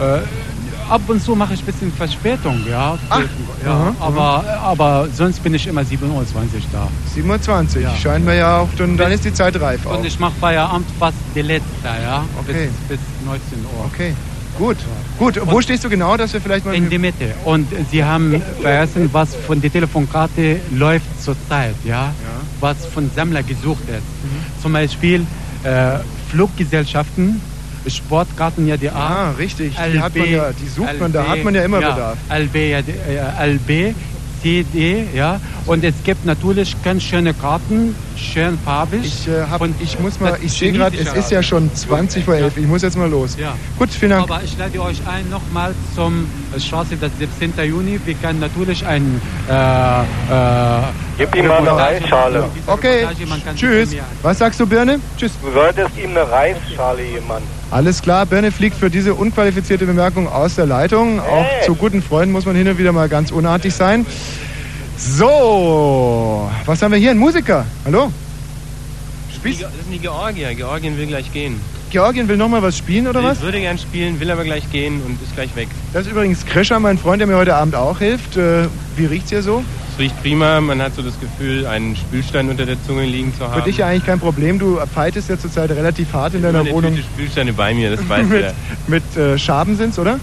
Äh, 0.00 0.18
ab 0.88 1.02
und 1.08 1.22
zu 1.22 1.34
mache 1.34 1.54
ich 1.54 1.60
ein 1.62 1.66
bisschen 1.66 1.92
Verspätung, 1.92 2.60
ja. 2.68 2.98
Ach, 3.10 3.20
ja 3.64 3.70
aha, 3.72 3.94
aber, 4.00 4.44
aber 4.62 5.08
sonst 5.14 5.42
bin 5.42 5.54
ich 5.54 5.66
immer 5.66 5.82
7.20 5.82 6.04
Uhr 6.10 6.22
da. 6.72 6.88
7.20 7.14 7.76
Uhr, 7.76 7.82
Ja. 7.82 7.94
scheint 7.96 8.24
mir 8.24 8.36
ja 8.36 8.58
auch, 8.58 8.68
dann, 8.76 8.96
dann 8.96 9.12
ist 9.12 9.24
die 9.24 9.32
Zeit 9.32 9.60
reif 9.60 9.86
auch. 9.86 9.98
Und 9.98 10.04
ich 10.06 10.18
mache 10.18 10.32
Feierabend 10.40 10.86
fast 10.98 11.16
die 11.34 11.42
letzte, 11.42 11.66
ja. 11.84 12.24
Okay. 12.40 12.68
Bis, 12.88 12.98
bis 12.98 13.06
19 13.24 13.58
Uhr. 13.64 13.84
Okay, 13.86 14.14
gut. 14.58 14.76
Gut, 15.18 15.40
wo 15.46 15.60
stehst 15.60 15.82
du 15.84 15.88
genau, 15.88 16.16
dass 16.16 16.32
wir 16.32 16.40
vielleicht 16.40 16.64
mal... 16.64 16.74
In 16.74 16.88
die 16.88 16.98
Mitte. 16.98 17.34
Und 17.44 17.66
Sie 17.90 18.04
haben 18.04 18.40
vergessen, 18.62 19.08
was 19.12 19.34
von 19.34 19.60
der 19.60 19.72
Telefonkarte 19.72 20.60
läuft 20.70 21.22
zurzeit, 21.22 21.74
ja? 21.84 22.14
Was 22.60 22.86
von 22.86 23.10
Sammler 23.14 23.42
gesucht 23.42 23.82
ist. 23.88 23.94
Mhm. 24.22 24.62
Zum 24.62 24.72
Beispiel 24.72 25.26
äh, 25.64 25.98
Fluggesellschaften, 26.30 27.40
Sportkarten 27.90 28.66
ja 28.66 28.76
die 28.76 28.90
A. 28.90 28.94
Ah, 28.94 29.30
richtig. 29.32 29.74
Die 29.92 30.00
hat 30.00 30.14
man 30.16 30.30
ja- 30.30 30.52
die 30.52 30.68
sucht 30.68 31.00
man, 31.00 31.12
da 31.12 31.26
hat 31.28 31.42
man 31.44 31.54
ja 31.54 31.62
immer 31.62 31.78
Bedarf. 31.78 32.18
LB, 32.30 32.54
ja, 32.70 32.78
äh, 32.78 33.52
LB, 33.54 33.94
CD, 34.42 35.04
ja. 35.14 35.40
Und 35.66 35.84
es 35.84 35.94
gibt 36.04 36.24
natürlich 36.24 36.74
ganz 36.84 37.02
schöne 37.02 37.34
Karten, 37.34 37.94
schön 38.18 38.58
farbig. 38.64 39.00
Ich, 39.04 39.28
äh, 39.28 39.42
hab, 39.50 39.60
Und 39.60 39.74
ich 39.80 39.98
muss 39.98 40.18
mal, 40.20 40.32
das 40.32 40.40
ich 40.42 40.52
sehe 40.52 40.72
gerade, 40.72 40.96
es 40.96 41.12
ist 41.12 41.30
ja 41.30 41.42
schon 41.42 41.72
20 41.74 42.24
vor 42.24 42.34
11, 42.34 42.56
ich 42.56 42.66
muss 42.66 42.82
jetzt 42.82 42.96
mal 42.96 43.08
los. 43.08 43.36
Ja. 43.38 43.54
Gut, 43.78 43.90
vielen 43.90 44.10
Dank. 44.12 44.24
Aber 44.30 44.42
ich 44.44 44.56
lade 44.58 44.80
euch 44.80 44.98
ein 45.06 45.28
nochmal 45.30 45.74
zum 45.94 46.28
Straße 46.58 46.96
des 46.96 47.10
17. 47.18 47.52
Juni. 47.68 48.00
Wir 48.04 48.14
können 48.14 48.40
natürlich 48.40 48.84
ein. 48.86 49.20
Äh, 49.48 49.52
äh, 49.52 50.04
Gib 51.18 51.34
ihm 51.34 51.46
mal 51.48 51.58
eine 51.58 51.72
Reisschale. 51.76 52.44
Okay, 52.66 53.06
tschüss. 53.56 53.90
Was 54.22 54.38
sagst 54.38 54.60
du, 54.60 54.66
Birne? 54.66 55.00
Tschüss. 55.16 55.32
Du 55.42 55.50
solltest 55.52 55.96
ihm 55.98 56.10
eine 56.10 56.30
Reisschale 56.30 57.02
jemand. 57.02 57.42
Alles 57.70 58.00
klar, 58.00 58.24
Birne 58.24 58.50
fliegt 58.50 58.76
für 58.76 58.88
diese 58.88 59.14
unqualifizierte 59.14 59.84
Bemerkung 59.84 60.26
aus 60.28 60.54
der 60.54 60.66
Leitung. 60.66 61.20
Auch 61.20 61.44
Hey. 61.44 61.66
zu 61.66 61.74
guten 61.74 62.02
Freunden 62.02 62.32
muss 62.32 62.46
man 62.46 62.56
hin 62.56 62.66
und 62.68 62.78
wieder 62.78 62.92
mal 62.92 63.08
ganz 63.08 63.30
unartig 63.30 63.74
sein. 63.74 64.06
So, 64.98 66.50
was 66.66 66.82
haben 66.82 66.90
wir 66.90 66.98
hier? 66.98 67.12
Ein 67.12 67.18
Musiker. 67.18 67.64
Hallo? 67.84 68.10
Spielst 69.32 69.62
Das 69.62 69.70
sind 69.72 69.92
die 69.92 69.98
Georgier. 69.98 70.52
Georgien 70.54 70.98
will 70.98 71.06
gleich 71.06 71.32
gehen. 71.32 71.60
Georgien 71.90 72.26
will 72.26 72.36
noch 72.36 72.48
mal 72.48 72.60
was 72.62 72.76
spielen 72.76 73.06
oder 73.06 73.22
was? 73.22 73.38
Ich 73.38 73.44
würde 73.44 73.60
gern 73.60 73.78
spielen, 73.78 74.18
will 74.18 74.30
aber 74.30 74.42
gleich 74.42 74.68
gehen 74.72 75.00
und 75.06 75.22
ist 75.22 75.34
gleich 75.36 75.54
weg. 75.54 75.68
Das 75.92 76.04
ist 76.04 76.12
übrigens 76.12 76.44
Krischer, 76.44 76.80
mein 76.80 76.98
Freund, 76.98 77.20
der 77.20 77.28
mir 77.28 77.36
heute 77.36 77.54
Abend 77.54 77.76
auch 77.76 78.00
hilft. 78.00 78.36
Äh, 78.36 78.64
Wie 78.96 79.06
riecht's 79.06 79.30
hier 79.30 79.42
so? 79.42 79.62
Es 79.92 80.00
riecht 80.00 80.20
prima, 80.20 80.60
man 80.60 80.82
hat 80.82 80.96
so 80.96 81.02
das 81.02 81.18
Gefühl, 81.20 81.66
einen 81.66 81.94
Spülstein 81.94 82.50
unter 82.50 82.66
der 82.66 82.76
Zunge 82.84 83.04
liegen 83.06 83.32
zu 83.38 83.44
haben. 83.48 83.60
Für 83.62 83.68
dich 83.68 83.78
ja 83.78 83.86
eigentlich 83.86 84.04
kein 84.04 84.18
Problem. 84.18 84.58
Du 84.58 84.78
fightest 84.92 85.30
ja 85.30 85.38
zurzeit 85.38 85.70
relativ 85.70 86.12
hart 86.12 86.34
in 86.34 86.42
deiner 86.42 86.64
Meine 86.64 86.74
Wohnung. 86.74 86.94
Tüte 86.96 87.06
Spülsteine 87.06 87.52
bei 87.52 87.72
mir, 87.72 87.92
das 87.94 88.00
weiß 88.08 88.26
mit 88.26 88.42
wer. 88.42 88.54
mit 88.88 89.16
äh, 89.16 89.38
Schaben 89.38 89.76
sind's, 89.76 89.98
oder? 89.98 90.18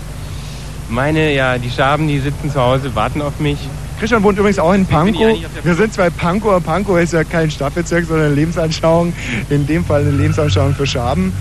Meine, 0.90 1.34
ja, 1.34 1.58
die 1.58 1.72
Schaben, 1.72 2.08
die 2.10 2.20
sitzen 2.20 2.52
zu 2.52 2.60
Hause, 2.62 2.94
warten 2.94 3.22
auf 3.22 3.40
mich. 3.40 3.58
Christian 4.00 4.24
wohnt 4.24 4.38
übrigens 4.38 4.60
auch 4.60 4.74
in 4.74 4.86
Pankow. 4.86 5.38
Wir 5.64 5.76
sind 5.76 5.94
zwei 5.94 6.10
Pankower. 6.10 6.60
Pankow 6.60 7.00
ist 7.00 7.14
ja 7.14 7.24
kein 7.24 7.50
Stadtbezirk, 7.50 8.06
sondern 8.06 8.28
eine 8.28 8.36
Lebensanschauung. 8.36 9.14
In 9.50 9.66
dem 9.66 9.86
Fall 9.86 10.02
eine 10.02 10.12
Lebensanschauung 10.12 10.76
für 10.76 10.86
Schaben. 10.86 11.32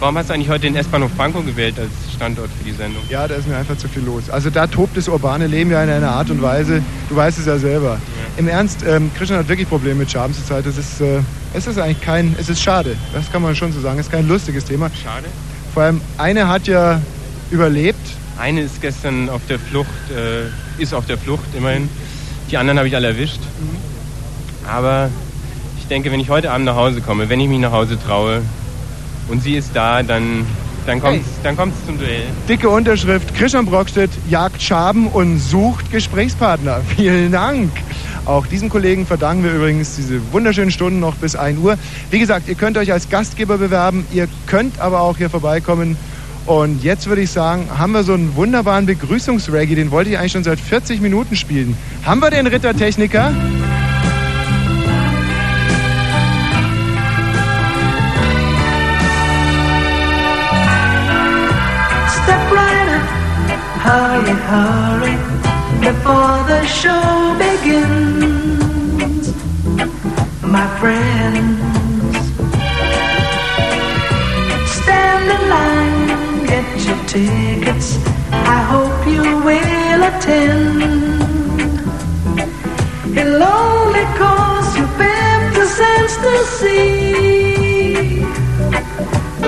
Warum 0.00 0.16
hast 0.16 0.30
du 0.30 0.34
eigentlich 0.34 0.48
heute 0.48 0.62
den 0.62 0.76
S-Bahnhof 0.76 1.10
Pankow 1.16 1.44
gewählt 1.44 1.78
als 1.78 1.90
Standort 2.14 2.48
für 2.56 2.64
die 2.64 2.72
Sendung? 2.72 3.02
Ja, 3.10 3.28
da 3.28 3.34
ist 3.34 3.46
mir 3.46 3.56
einfach 3.56 3.76
zu 3.76 3.86
viel 3.86 4.02
los. 4.02 4.30
Also 4.30 4.48
da 4.48 4.66
tobt 4.66 4.96
das 4.96 5.08
urbane 5.08 5.46
Leben 5.46 5.70
ja 5.70 5.84
in 5.84 5.90
einer 5.90 6.10
Art 6.10 6.30
und 6.30 6.40
Weise. 6.40 6.82
Du 7.10 7.16
weißt 7.16 7.38
es 7.38 7.44
ja 7.44 7.58
selber. 7.58 7.98
Im 8.38 8.48
Ernst, 8.48 8.82
ähm, 8.82 9.10
Christian 9.16 9.38
hat 9.38 9.48
wirklich 9.48 9.68
Probleme 9.68 9.96
mit 9.96 10.10
Schaben 10.10 10.32
zurzeit. 10.32 10.64
Das 10.64 10.78
ist, 10.78 11.02
äh, 11.02 11.20
es 11.52 11.66
ist 11.66 11.78
eigentlich 11.78 12.00
kein, 12.00 12.34
es 12.40 12.48
ist 12.48 12.62
schade. 12.62 12.96
Das 13.12 13.30
kann 13.30 13.42
man 13.42 13.54
schon 13.54 13.72
so 13.72 13.80
sagen. 13.80 13.98
Es 13.98 14.06
ist 14.06 14.12
kein 14.12 14.26
lustiges 14.26 14.64
Thema. 14.64 14.90
Schade. 15.02 15.26
Vor 15.74 15.82
allem 15.82 16.00
eine 16.16 16.48
hat 16.48 16.66
ja 16.66 17.00
überlebt. 17.50 18.00
Eine 18.40 18.62
ist 18.62 18.80
gestern 18.80 19.28
auf 19.28 19.42
der 19.50 19.58
Flucht, 19.58 19.88
äh, 20.10 20.82
ist 20.82 20.94
auf 20.94 21.04
der 21.04 21.18
Flucht 21.18 21.54
immerhin. 21.54 21.90
Die 22.50 22.56
anderen 22.56 22.78
habe 22.78 22.88
ich 22.88 22.96
alle 22.96 23.08
erwischt. 23.08 23.40
Aber 24.66 25.10
ich 25.78 25.86
denke, 25.88 26.10
wenn 26.10 26.20
ich 26.20 26.30
heute 26.30 26.50
Abend 26.50 26.64
nach 26.64 26.74
Hause 26.74 27.02
komme, 27.02 27.28
wenn 27.28 27.38
ich 27.38 27.48
mich 27.48 27.58
nach 27.58 27.72
Hause 27.72 27.98
traue 28.02 28.40
und 29.28 29.42
sie 29.42 29.56
ist 29.56 29.72
da, 29.74 30.02
dann, 30.02 30.46
dann 30.86 31.02
kommt 31.02 31.20
es 31.20 31.42
dann 31.42 31.54
kommt's 31.54 31.84
zum 31.84 31.98
Duell. 31.98 32.22
Dicke 32.48 32.70
Unterschrift. 32.70 33.34
Christian 33.34 33.66
Brockstedt 33.66 34.10
jagt 34.30 34.62
Schaben 34.62 35.08
und 35.08 35.38
sucht 35.38 35.92
Gesprächspartner. 35.92 36.80
Vielen 36.96 37.32
Dank. 37.32 37.70
Auch 38.24 38.46
diesem 38.46 38.70
Kollegen 38.70 39.04
verdanken 39.04 39.44
wir 39.44 39.52
übrigens 39.52 39.96
diese 39.96 40.20
wunderschönen 40.32 40.70
Stunden 40.70 40.98
noch 40.98 41.16
bis 41.16 41.36
1 41.36 41.58
Uhr. 41.58 41.76
Wie 42.10 42.18
gesagt, 42.18 42.48
ihr 42.48 42.54
könnt 42.54 42.78
euch 42.78 42.90
als 42.90 43.10
Gastgeber 43.10 43.58
bewerben. 43.58 44.06
Ihr 44.12 44.28
könnt 44.46 44.80
aber 44.80 45.00
auch 45.00 45.18
hier 45.18 45.28
vorbeikommen. 45.28 45.98
Und 46.50 46.82
jetzt 46.82 47.06
würde 47.06 47.22
ich 47.22 47.30
sagen, 47.30 47.68
haben 47.78 47.92
wir 47.92 48.02
so 48.02 48.12
einen 48.12 48.34
wunderbaren 48.34 48.84
Begrüßungsreggae, 48.84 49.76
den 49.76 49.92
wollte 49.92 50.10
ich 50.10 50.18
eigentlich 50.18 50.32
schon 50.32 50.42
seit 50.42 50.58
40 50.58 51.00
Minuten 51.00 51.36
spielen. 51.36 51.76
Haben 52.04 52.20
wir 52.20 52.30
den 52.30 52.48
Rittertechniker? 52.48 53.32
Step 62.10 62.50
right 62.50 62.98
hurry, 63.84 64.34
hurry, 64.50 65.16
before 65.80 66.44
the 66.48 66.66
show 66.66 67.36
begins, 67.38 69.32
my 70.42 70.66
friends. 70.80 71.60
Stand 74.66 75.30
in 75.30 75.48
line. 75.48 75.89
Tickets. 77.10 77.98
I 78.30 78.60
hope 78.72 79.04
you 79.14 79.24
will 79.46 80.02
attend. 80.10 80.82
It'll 83.18 83.42
only 83.42 84.06
cost 84.22 84.78
you 84.78 84.86
50 84.86 85.66
cents 85.78 86.14
to 86.24 86.32
see 86.58 88.22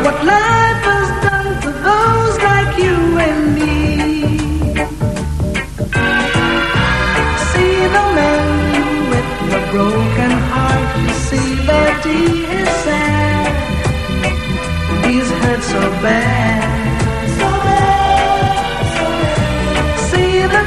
what 0.05 0.17
life 0.35 0.83
has 0.91 1.09
done 1.27 1.51
to 1.65 1.71
those 1.87 2.37
like 2.49 2.73
you 2.85 2.97
and 3.27 3.41
me. 3.55 3.77
See 7.51 7.79
the 7.97 8.05
man 8.19 8.47
with 9.13 9.31
the 9.53 9.61
broken 9.71 10.33
heart, 10.51 10.89
you 11.01 11.13
see 11.29 11.51
that 11.71 11.97
he 12.05 12.23
is 12.61 12.71
sad. 12.85 13.53
He's 15.07 15.31
hurt 15.43 15.63
so 15.63 15.81
bad. 16.03 16.62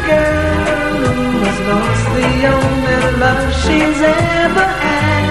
Girl 0.08 0.96
who 1.18 1.40
has 1.46 1.60
lost 1.70 2.06
the 2.18 2.32
only 2.56 2.98
love 3.24 3.48
she's 3.62 4.00
ever 4.02 4.68
had. 4.86 5.26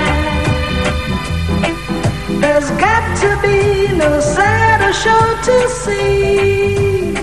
There's 2.42 2.70
got 2.84 3.04
to 3.22 3.30
be 3.46 3.58
no 3.96 4.10
sadder 4.20 4.92
show 5.04 5.24
to 5.48 5.56
see. 5.82 7.14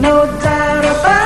No 0.00 0.26
doubt 0.42 0.84
about 0.84 1.23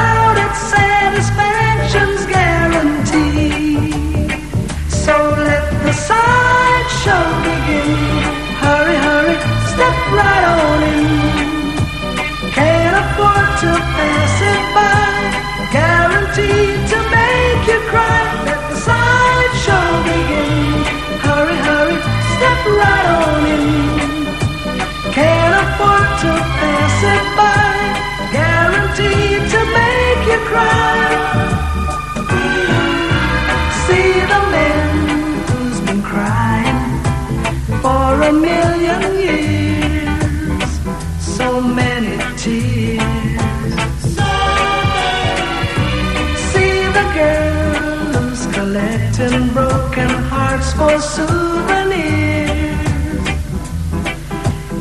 broken 49.59 50.11
hearts 50.30 50.70
for 50.78 50.94
souvenirs. 51.14 52.78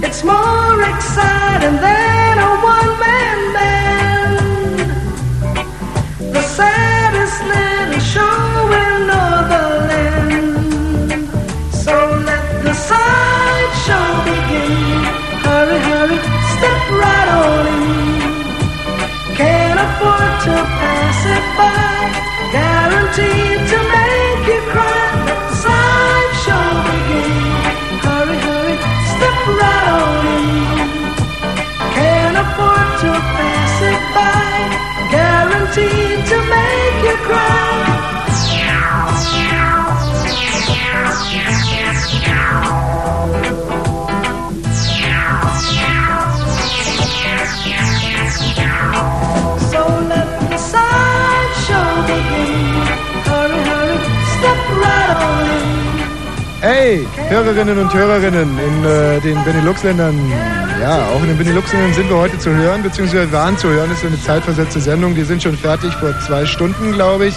It's 0.06 0.22
more 0.34 0.80
exciting 0.92 1.78
than 1.86 2.34
a 2.50 2.52
one-man 2.76 3.40
band. 3.56 4.38
The 6.36 6.44
saddest 6.58 7.40
little 7.54 8.04
show 8.14 8.40
in 8.84 8.94
Northern 9.12 10.30
So 11.84 11.96
let 12.30 12.46
the 12.66 12.74
sideshow 12.90 14.08
begin. 14.30 15.02
Hurry, 15.46 15.80
hurry, 15.90 16.20
step 16.54 16.82
right 17.02 17.30
on 17.42 17.66
in. 17.78 17.86
Can't 19.40 19.80
afford 19.86 20.34
to 20.46 20.56
pass 20.80 21.20
it 21.36 21.46
by. 21.58 21.78
Guaranteed 22.56 23.57
Guaranteed 35.10 36.26
to 36.26 36.38
make 36.50 37.04
you 37.04 37.16
cry. 37.28 37.97
Hey, 56.70 57.08
Hörerinnen 57.30 57.78
und 57.78 57.94
Hörerinnen 57.94 58.60
in 58.60 58.84
äh, 58.84 59.22
den 59.22 59.42
Benelux-Ländern. 59.46 60.20
Ja, 60.82 61.08
auch 61.08 61.22
in 61.22 61.28
den 61.28 61.38
Benelux-Ländern 61.38 61.94
sind 61.94 62.10
wir 62.10 62.18
heute 62.18 62.38
zu 62.40 62.50
hören, 62.54 62.84
beziehungsweise 62.84 63.32
waren 63.32 63.58
zu 63.58 63.70
hören. 63.70 63.90
Das 63.90 64.00
ist 64.00 64.06
eine 64.06 64.22
zeitversetzte 64.22 64.82
Sendung. 64.82 65.16
Die 65.16 65.24
sind 65.24 65.42
schon 65.42 65.58
fertig 65.58 65.94
vor 65.94 66.14
zwei 66.20 66.46
Stunden, 66.46 66.92
glaube 66.92 67.28
ich. 67.28 67.36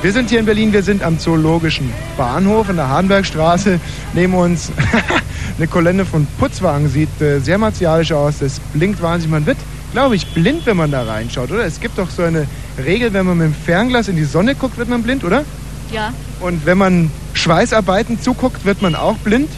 Wir 0.00 0.12
sind 0.12 0.30
hier 0.30 0.38
in 0.38 0.46
Berlin. 0.46 0.72
Wir 0.72 0.82
sind 0.82 1.02
am 1.02 1.18
Zoologischen 1.18 1.92
Bahnhof 2.16 2.70
in 2.70 2.76
der 2.76 2.88
Hahnbergstraße. 2.88 3.78
Neben 4.14 4.32
uns 4.32 4.72
eine 5.58 5.66
Kolonne 5.66 6.06
von 6.06 6.26
Putzwagen. 6.38 6.88
Sieht 6.88 7.20
äh, 7.20 7.40
sehr 7.40 7.58
martialisch 7.58 8.12
aus. 8.12 8.38
Das 8.38 8.60
blinkt 8.72 9.02
wahnsinnig. 9.02 9.30
Man 9.30 9.44
wird, 9.44 9.58
glaube 9.92 10.16
ich, 10.16 10.26
blind, 10.28 10.64
wenn 10.64 10.78
man 10.78 10.90
da 10.90 11.02
reinschaut, 11.02 11.50
oder? 11.50 11.66
Es 11.66 11.80
gibt 11.80 11.98
doch 11.98 12.08
so 12.08 12.22
eine 12.22 12.46
Regel, 12.82 13.12
wenn 13.12 13.26
man 13.26 13.36
mit 13.36 13.48
dem 13.48 13.54
Fernglas 13.54 14.08
in 14.08 14.16
die 14.16 14.24
Sonne 14.24 14.54
guckt, 14.54 14.78
wird 14.78 14.88
man 14.88 15.02
blind, 15.02 15.22
oder? 15.22 15.44
Ja, 15.92 16.14
Und 16.40 16.64
wenn 16.64 16.78
man 16.78 17.10
Schweißarbeiten 17.40 18.20
zuguckt, 18.20 18.64
wird 18.64 18.82
man 18.82 18.94
auch 18.94 19.16
blind. 19.18 19.48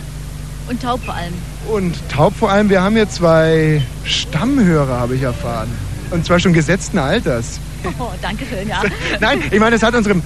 und 0.69 0.81
taub 0.81 1.01
vor 1.05 1.15
allem. 1.15 1.33
Und 1.73 1.95
taub 2.09 2.35
vor 2.37 2.51
allem, 2.51 2.71
wir 2.71 2.81
haben 2.83 2.95
hier 2.95 3.09
zwei 3.09 3.83
Stammhörer, 4.05 5.01
habe 5.01 5.17
ich 5.17 5.23
erfahren. 5.23 5.69
Und 6.11 6.25
zwar 6.25 6.39
schon 6.39 6.53
gesetzten 6.53 6.99
Alters. 6.99 7.59
Oh, 7.99 8.11
danke 8.23 8.45
schön, 8.49 8.69
ja. 8.69 8.83
Nein, 9.21 9.43
ich 9.51 9.59
meine, 9.59 9.73
das 9.73 9.83
hat 9.83 9.95
unserem... 9.97 10.23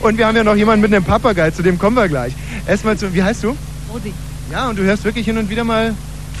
Und 0.00 0.18
wir 0.18 0.26
haben 0.26 0.34
ja 0.36 0.42
noch 0.42 0.56
jemanden 0.56 0.80
mit 0.82 0.92
einem 0.92 1.04
Papagei, 1.04 1.50
zu 1.52 1.62
dem 1.62 1.78
kommen 1.78 1.96
wir 1.96 2.08
gleich. 2.08 2.32
Erstmal 2.66 2.96
zu... 2.96 3.14
Wie 3.14 3.22
heißt 3.22 3.44
du? 3.44 3.56
Rosi. 3.92 4.12
Ja, 4.50 4.68
und 4.68 4.76
du 4.78 4.82
hörst 4.82 5.04
wirklich 5.04 5.24
hin 5.26 5.38
und 5.38 5.48
wieder 5.48 5.62
mal 5.62 5.94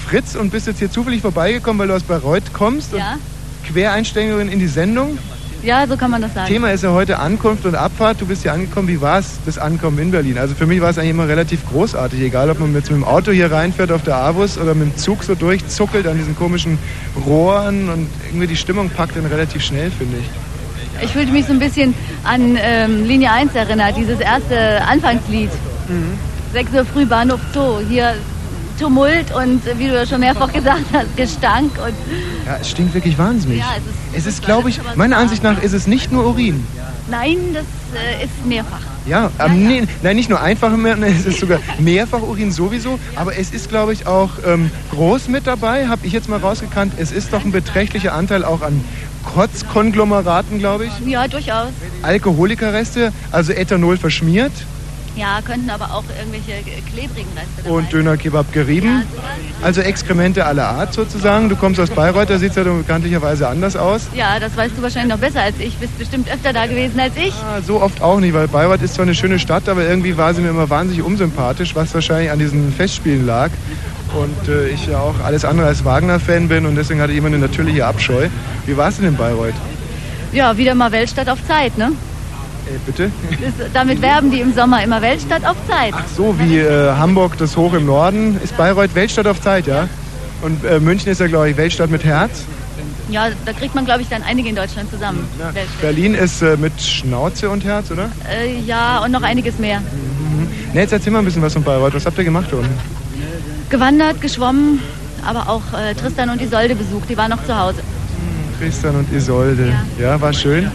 Fritz 0.08 0.34
und 0.34 0.50
bist 0.50 0.66
jetzt 0.66 0.80
hier 0.80 0.90
zufällig 0.90 1.22
vorbeigekommen, 1.22 1.78
weil 1.78 1.88
du 1.88 1.94
aus 1.94 2.02
Bayreuth 2.02 2.52
kommst. 2.52 2.92
Und 2.92 2.98
Ja. 2.98 3.16
Quereinsteigerin 3.72 4.48
in 4.48 4.58
die 4.58 4.68
Sendung. 4.68 5.18
Ja, 5.66 5.84
so 5.88 5.96
kann 5.96 6.12
man 6.12 6.22
das 6.22 6.32
sagen. 6.32 6.46
Thema 6.46 6.70
ist 6.70 6.84
ja 6.84 6.92
heute 6.92 7.18
Ankunft 7.18 7.66
und 7.66 7.74
Abfahrt. 7.74 8.20
Du 8.20 8.26
bist 8.26 8.42
hier 8.42 8.52
angekommen. 8.52 8.86
Wie 8.86 9.00
war 9.00 9.18
es, 9.18 9.40
das 9.44 9.58
Ankommen 9.58 9.98
in 9.98 10.12
Berlin? 10.12 10.38
Also 10.38 10.54
für 10.54 10.64
mich 10.64 10.80
war 10.80 10.90
es 10.90 10.98
eigentlich 10.98 11.10
immer 11.10 11.26
relativ 11.26 11.66
großartig. 11.68 12.20
Egal, 12.20 12.50
ob 12.50 12.60
man 12.60 12.72
jetzt 12.72 12.88
mit 12.88 13.00
dem 13.00 13.04
Auto 13.04 13.32
hier 13.32 13.50
reinfährt 13.50 13.90
auf 13.90 14.04
der 14.04 14.14
Avus 14.16 14.58
oder 14.58 14.76
mit 14.76 14.92
dem 14.92 14.96
Zug 14.96 15.24
so 15.24 15.34
durchzuckelt 15.34 16.06
an 16.06 16.16
diesen 16.18 16.36
komischen 16.36 16.78
Rohren 17.26 17.88
und 17.88 18.08
irgendwie 18.28 18.46
die 18.46 18.54
Stimmung 18.54 18.90
packt 18.90 19.16
dann 19.16 19.26
relativ 19.26 19.60
schnell, 19.64 19.90
finde 19.90 20.18
ich. 20.18 21.04
Ich 21.04 21.10
fühlte 21.10 21.32
mich 21.32 21.46
so 21.46 21.52
ein 21.52 21.58
bisschen 21.58 21.94
an 22.22 22.56
ähm, 22.60 23.04
Linie 23.04 23.32
1 23.32 23.52
erinnert, 23.56 23.96
dieses 23.96 24.20
erste 24.20 24.82
Anfangslied. 24.86 25.50
Mhm. 25.88 26.16
6 26.52 26.74
Uhr 26.74 26.84
früh 26.84 27.06
Bahnhof 27.06 27.40
Zoo. 27.52 27.80
Hier 27.88 28.14
Tumult 28.78 29.34
und 29.34 29.66
äh, 29.66 29.78
wie 29.78 29.88
du 29.88 29.94
ja 29.94 30.06
schon 30.06 30.20
mehrfach 30.20 30.52
gesagt 30.52 30.84
hast, 30.92 31.16
Gestank 31.16 31.72
und 31.84 31.94
Ja, 32.46 32.58
es 32.60 32.70
stinkt 32.70 32.94
wirklich 32.94 33.18
wahnsinnig. 33.18 33.58
Ja, 33.58 33.74
es 33.76 33.84
ist 33.84 34.05
es 34.16 34.26
ist, 34.26 34.42
glaube 34.42 34.70
ich, 34.70 34.80
meiner 34.94 35.18
Ansicht 35.18 35.42
nach 35.42 35.62
ist 35.62 35.74
es 35.74 35.86
nicht 35.86 36.10
nur 36.10 36.26
Urin. 36.26 36.66
nein, 37.08 37.36
das 37.52 37.64
äh, 37.94 38.24
ist 38.24 38.46
mehrfach. 38.46 38.80
Ja, 39.06 39.30
ähm, 39.38 39.68
nee, 39.68 39.84
nein, 40.02 40.16
nicht 40.16 40.30
nur 40.30 40.40
einfach, 40.40 40.72
es 41.02 41.26
ist 41.26 41.40
sogar 41.40 41.60
mehrfach 41.78 42.22
Urin 42.22 42.50
sowieso, 42.50 42.98
aber 43.14 43.36
es 43.36 43.50
ist, 43.50 43.68
glaube 43.68 43.92
ich, 43.92 44.06
auch 44.06 44.30
ähm, 44.44 44.70
groß 44.90 45.28
mit 45.28 45.46
dabei, 45.46 45.86
habe 45.88 46.06
ich 46.06 46.12
jetzt 46.12 46.28
mal 46.28 46.38
rausgekannt. 46.38 46.94
Es 46.96 47.12
ist 47.12 47.32
doch 47.32 47.44
ein 47.44 47.52
beträchtlicher 47.52 48.14
Anteil 48.14 48.44
auch 48.44 48.62
an 48.62 48.82
Kotzkonglomeraten, 49.34 50.58
glaube 50.58 50.86
ich. 50.86 51.06
Ja, 51.06 51.28
durchaus. 51.28 51.68
Alkoholikerreste, 52.02 53.12
also 53.30 53.52
Ethanol 53.52 53.96
verschmiert 53.98 54.52
Ja, 55.16 55.40
könnten 55.42 55.70
aber 55.70 55.94
auch 55.94 56.04
irgendwelche 56.18 56.62
klebrigen 56.92 57.30
Reste 57.34 57.62
dabei 57.64 57.70
und 57.70 57.90
Dönerkebab 57.90 58.52
gerieben. 58.52 59.02
Also 59.62 59.80
Exkremente 59.80 60.44
aller 60.44 60.68
Art 60.68 60.92
sozusagen. 60.92 61.48
Du 61.48 61.56
kommst 61.56 61.80
aus 61.80 61.88
Bayreuth, 61.88 62.28
da 62.28 62.38
sieht 62.38 62.50
es 62.50 62.56
ja 62.56 62.64
bekanntlicherweise 62.64 63.48
anders 63.48 63.76
aus. 63.76 64.08
Ja, 64.14 64.38
das 64.38 64.54
weißt 64.54 64.76
du 64.76 64.82
wahrscheinlich 64.82 65.14
noch 65.14 65.20
besser 65.20 65.40
als 65.40 65.58
ich. 65.58 65.76
Bist 65.78 65.98
bestimmt 65.98 66.30
öfter 66.30 66.52
da 66.52 66.66
gewesen 66.66 67.00
als 67.00 67.16
ich. 67.16 67.32
Ja, 67.40 67.62
so 67.66 67.80
oft 67.80 68.02
auch 68.02 68.20
nicht, 68.20 68.34
weil 68.34 68.46
Bayreuth 68.46 68.82
ist 68.82 68.94
zwar 68.94 69.04
eine 69.04 69.14
schöne 69.14 69.38
Stadt, 69.38 69.68
aber 69.70 69.84
irgendwie 69.84 70.18
war 70.18 70.34
sie 70.34 70.42
mir 70.42 70.50
immer 70.50 70.68
wahnsinnig 70.68 71.02
unsympathisch, 71.02 71.74
was 71.74 71.94
wahrscheinlich 71.94 72.30
an 72.30 72.38
diesen 72.38 72.70
Festspielen 72.72 73.24
lag. 73.24 73.50
Und 74.14 74.48
äh, 74.48 74.68
ich 74.68 74.86
ja 74.86 74.98
auch 74.98 75.18
alles 75.24 75.46
andere 75.46 75.66
als 75.66 75.84
Wagner-Fan 75.84 76.48
bin 76.48 76.66
und 76.66 76.76
deswegen 76.76 77.00
hatte 77.00 77.12
ich 77.12 77.18
immer 77.18 77.28
eine 77.28 77.38
natürliche 77.38 77.86
Abscheu. 77.86 78.28
Wie 78.66 78.76
war 78.76 78.88
es 78.88 78.96
denn 78.96 79.06
in 79.06 79.16
Bayreuth? 79.16 79.54
Ja, 80.32 80.56
wieder 80.58 80.74
mal 80.74 80.92
Weltstadt 80.92 81.30
auf 81.30 81.38
Zeit, 81.46 81.78
ne? 81.78 81.92
Äh, 82.66 82.78
bitte? 82.84 83.10
Das, 83.30 83.72
damit 83.72 84.02
werben 84.02 84.30
die 84.30 84.40
im 84.40 84.52
Sommer 84.54 84.82
immer 84.82 85.00
Weltstadt 85.00 85.44
auf 85.44 85.56
Zeit. 85.68 85.94
So 86.16 86.38
wie 86.38 86.58
äh, 86.58 86.92
Hamburg 86.96 87.38
das 87.38 87.56
hoch 87.56 87.74
im 87.74 87.86
Norden, 87.86 88.40
ist 88.42 88.56
Bayreuth 88.56 88.94
Weltstadt 88.94 89.26
auf 89.26 89.40
Zeit, 89.40 89.66
ja? 89.66 89.88
Und 90.42 90.64
äh, 90.64 90.80
München 90.80 91.10
ist 91.10 91.20
ja, 91.20 91.26
glaube 91.26 91.50
ich, 91.50 91.56
Weltstadt 91.56 91.90
mit 91.90 92.04
Herz. 92.04 92.44
Ja, 93.08 93.28
da 93.44 93.52
kriegt 93.52 93.74
man, 93.74 93.84
glaube 93.84 94.02
ich, 94.02 94.08
dann 94.08 94.22
einige 94.22 94.48
in 94.48 94.56
Deutschland 94.56 94.90
zusammen. 94.90 95.28
Weltstadt. 95.38 95.80
Berlin 95.80 96.14
ist 96.14 96.42
äh, 96.42 96.56
mit 96.56 96.80
Schnauze 96.80 97.48
und 97.48 97.64
Herz, 97.64 97.90
oder? 97.90 98.10
Äh, 98.28 98.58
ja, 98.66 98.98
und 98.98 99.12
noch 99.12 99.22
einiges 99.22 99.58
mehr. 99.58 99.80
Ne, 100.72 100.80
jetzt 100.80 100.92
erzähl 100.92 101.12
mal 101.12 101.20
ein 101.20 101.24
bisschen 101.24 101.42
was 101.42 101.52
von 101.52 101.62
Bayreuth. 101.62 101.94
Was 101.94 102.04
habt 102.04 102.18
ihr 102.18 102.24
gemacht 102.24 102.52
unten? 102.52 102.68
Gewandert, 103.70 104.20
geschwommen, 104.20 104.80
aber 105.24 105.48
auch 105.48 105.62
äh, 105.72 105.94
Tristan 105.94 106.30
und 106.30 106.42
Isolde 106.42 106.74
besucht. 106.74 107.08
Die 107.08 107.16
waren 107.16 107.30
noch 107.30 107.44
zu 107.44 107.56
Hause. 107.56 107.78
Tristan 108.58 108.96
und 108.96 109.12
Isolde. 109.12 109.72
Ja, 109.98 110.20
war 110.20 110.32
schön. 110.32 110.70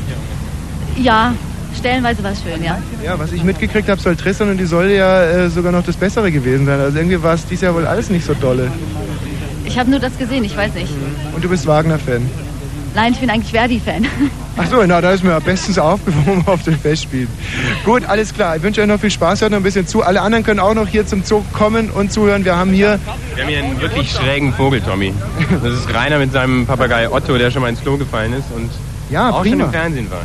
Ja, 0.98 1.34
stellenweise 1.78 2.24
war 2.24 2.32
es 2.32 2.42
schön, 2.42 2.64
ja. 2.64 2.78
Ja, 3.04 3.18
was 3.20 3.32
ich 3.32 3.44
mitgekriegt 3.44 3.90
habe, 3.90 4.00
soll 4.02 4.16
Tristan 4.16 4.50
und 4.50 4.60
Isolde 4.62 4.96
ja 4.96 5.24
äh, 5.24 5.50
sogar 5.50 5.72
noch 5.72 5.84
das 5.84 5.96
Bessere 5.98 6.32
gewesen 6.32 6.66
sein. 6.66 6.80
Also 6.80 6.98
irgendwie 6.98 7.22
war 7.22 7.34
es 7.34 7.46
dieses 7.46 7.62
Jahr 7.64 7.76
wohl 7.76 7.86
alles 7.88 8.10
nicht 8.10 8.26
so 8.26 8.34
dolle. 8.34 8.72
Ich 9.66 9.78
habe 9.80 9.90
nur 9.90 10.00
das 10.00 10.18
gesehen, 10.18 10.44
ich 10.44 10.56
weiß 10.56 10.74
nicht. 10.74 10.92
Und 11.34 11.44
du 11.44 11.50
bist 11.50 11.66
Wagner-Fan. 11.66 12.30
Nein, 12.94 13.14
ich 13.14 13.20
bin 13.20 13.30
eigentlich 13.30 13.52
Verdi-Fan. 13.54 14.06
Ach 14.58 14.68
so, 14.70 14.84
na, 14.86 15.00
da 15.00 15.12
ist 15.12 15.24
mir 15.24 15.40
bestens 15.40 15.80
aufgehoben 15.80 16.44
auf 16.46 16.62
den 16.64 16.78
Festspielen. 16.78 17.30
Gut, 17.86 18.04
alles 18.06 18.34
klar. 18.34 18.58
Ich 18.58 18.64
wünsche 18.64 18.82
euch 18.82 18.88
noch 18.88 19.00
viel 19.00 19.10
Spaß. 19.10 19.40
Hört 19.40 19.52
noch 19.52 19.60
ein 19.60 19.64
bisschen 19.64 19.88
zu. 19.88 20.04
Alle 20.04 20.22
anderen 20.22 20.44
können 20.44 20.60
auch 20.60 20.74
noch 20.74 20.90
hier 20.90 21.08
zum 21.08 21.24
Zoo 21.24 21.42
kommen 21.54 21.90
und 21.90 22.12
zuhören. 22.12 22.44
Wir 22.44 22.58
haben 22.58 22.72
hier 22.74 23.00
Wir 23.36 23.44
haben 23.44 23.50
hier 23.50 23.64
einen 23.64 23.80
wirklich 23.80 24.12
schrägen 24.12 24.54
Vogel, 24.54 24.82
Tommy. 24.82 25.14
Das 25.64 25.72
ist 25.74 25.94
Rainer 25.94 26.20
mit 26.20 26.34
seinem 26.34 26.66
Papagei 26.66 27.10
Otto, 27.10 27.38
der 27.38 27.50
schon 27.50 27.62
mal 27.62 27.70
ins 27.70 27.80
Klo 27.80 27.96
gefallen 27.96 28.34
ist 28.34 28.46
und 28.54 28.70
Ja, 29.10 29.30
auch 29.30 29.42
prima. 29.42 29.56
schon 29.56 29.66
im 29.68 29.72
Fernsehen 29.72 30.12
war. 30.12 30.24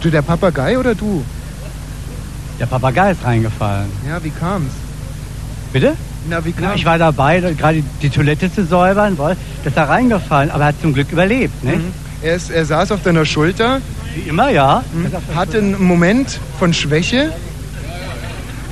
Du, 0.00 0.10
der 0.10 0.22
Papagei 0.22 0.78
oder 0.78 0.94
du? 0.94 1.24
Der 2.58 2.66
Papagei 2.66 3.12
ist 3.12 3.24
reingefallen. 3.24 3.90
Ja, 4.08 4.22
wie 4.22 4.30
kam's? 4.30 4.72
Bitte? 5.72 5.96
Na, 6.28 6.44
wie 6.44 6.54
Ja, 6.60 6.74
ich 6.74 6.84
war 6.84 6.98
dabei, 6.98 7.40
gerade 7.40 7.82
die 8.02 8.10
Toilette 8.10 8.52
zu 8.52 8.64
säubern, 8.64 9.18
weil 9.18 9.36
das 9.64 9.72
ist 9.72 9.76
da 9.76 9.84
reingefallen, 9.84 10.50
aber 10.50 10.64
er 10.64 10.68
hat 10.68 10.80
zum 10.80 10.94
Glück 10.94 11.10
überlebt, 11.10 11.64
nicht? 11.64 11.78
Mhm. 11.78 11.92
Er, 12.22 12.36
ist, 12.36 12.50
er 12.50 12.64
saß 12.64 12.92
auf 12.92 13.02
deiner 13.02 13.24
Schulter. 13.24 13.80
Wie 14.14 14.28
immer, 14.28 14.50
ja. 14.50 14.84
Hatte 15.34 15.58
einen 15.58 15.82
Moment 15.82 16.38
von 16.58 16.72
Schwäche. 16.72 17.32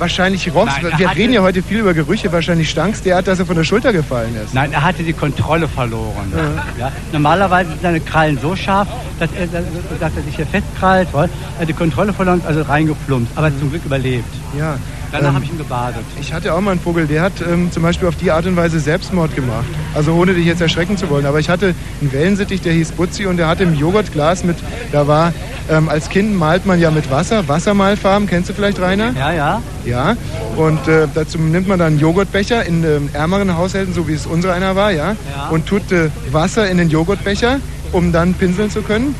Wahrscheinlich 0.01 0.51
roch 0.51 0.65
Nein, 0.65 0.83
Wir 0.97 1.09
hatte- 1.09 1.19
reden 1.19 1.33
ja 1.33 1.41
heute 1.43 1.61
viel 1.61 1.77
über 1.77 1.93
Gerüche. 1.93 2.31
Wahrscheinlich 2.31 2.67
stank's 2.71 3.03
derart, 3.03 3.27
dass 3.27 3.37
er 3.37 3.45
von 3.45 3.55
der 3.55 3.63
Schulter 3.63 3.93
gefallen 3.93 4.35
ist. 4.43 4.51
Nein, 4.51 4.73
er 4.73 4.81
hatte 4.83 5.03
die 5.03 5.13
Kontrolle 5.13 5.67
verloren. 5.67 6.33
Ja. 6.79 6.91
Normalerweise 7.11 7.69
sind 7.69 7.83
seine 7.83 7.99
Krallen 7.99 8.39
so 8.41 8.55
scharf, 8.55 8.87
dass 9.19 9.29
er, 9.33 9.45
dass 9.45 10.11
er 10.15 10.23
sich 10.23 10.35
hier 10.35 10.47
festkrallt. 10.47 11.07
Er 11.13 11.21
hat 11.21 11.29
die 11.69 11.73
Kontrolle 11.73 12.13
verloren, 12.13 12.39
ist 12.39 12.47
also 12.47 12.63
reingeplumpst, 12.63 13.31
aber 13.35 13.55
zum 13.59 13.69
Glück 13.69 13.85
überlebt. 13.85 14.25
Ja. 14.57 14.75
Danach 15.11 15.29
Ähm, 15.29 15.35
habe 15.35 15.45
ich 15.45 15.51
ihn 15.51 15.57
gebadet. 15.57 16.03
Ich 16.19 16.31
hatte 16.33 16.53
auch 16.53 16.61
mal 16.61 16.71
einen 16.71 16.79
Vogel, 16.79 17.05
der 17.07 17.21
hat 17.21 17.33
ähm, 17.41 17.71
zum 17.71 17.83
Beispiel 17.83 18.07
auf 18.07 18.15
die 18.15 18.31
Art 18.31 18.45
und 18.45 18.55
Weise 18.55 18.79
Selbstmord 18.79 19.35
gemacht. 19.35 19.65
Also 19.93 20.13
ohne 20.13 20.33
dich 20.33 20.45
jetzt 20.45 20.61
erschrecken 20.61 20.95
zu 20.97 21.09
wollen. 21.09 21.25
Aber 21.25 21.39
ich 21.39 21.49
hatte 21.49 21.73
einen 21.99 22.13
Wellensittich, 22.13 22.61
der 22.61 22.73
hieß 22.73 22.93
Butzi 22.93 23.25
und 23.25 23.37
der 23.37 23.47
hatte 23.47 23.63
im 23.63 23.73
Joghurtglas 23.75 24.43
mit, 24.43 24.57
da 24.91 25.07
war, 25.07 25.33
ähm, 25.69 25.89
als 25.89 26.09
Kind 26.09 26.33
malt 26.37 26.65
man 26.65 26.79
ja 26.79 26.91
mit 26.91 27.11
Wasser, 27.11 27.47
Wassermalfarben, 27.47 28.27
kennst 28.27 28.49
du 28.49 28.53
vielleicht, 28.53 28.79
Rainer? 28.79 29.11
Ja, 29.17 29.31
ja. 29.31 29.61
Ja, 29.85 30.15
und 30.57 30.87
äh, 30.87 31.07
dazu 31.13 31.37
nimmt 31.39 31.67
man 31.67 31.79
dann 31.79 31.87
einen 31.93 31.99
Joghurtbecher 31.99 32.65
in 32.65 32.83
ähm, 32.83 33.09
ärmeren 33.13 33.57
Haushalten, 33.57 33.93
so 33.93 34.07
wie 34.07 34.13
es 34.13 34.25
unsere 34.27 34.53
einer 34.53 34.75
war, 34.75 34.91
ja, 34.91 35.15
Ja. 35.35 35.49
und 35.49 35.65
tut 35.65 35.91
äh, 35.91 36.09
Wasser 36.31 36.69
in 36.69 36.77
den 36.77 36.89
Joghurtbecher, 36.89 37.59
um 37.91 38.11
dann 38.11 38.33
pinseln 38.35 38.69
zu 38.69 38.81
können. 38.81 39.15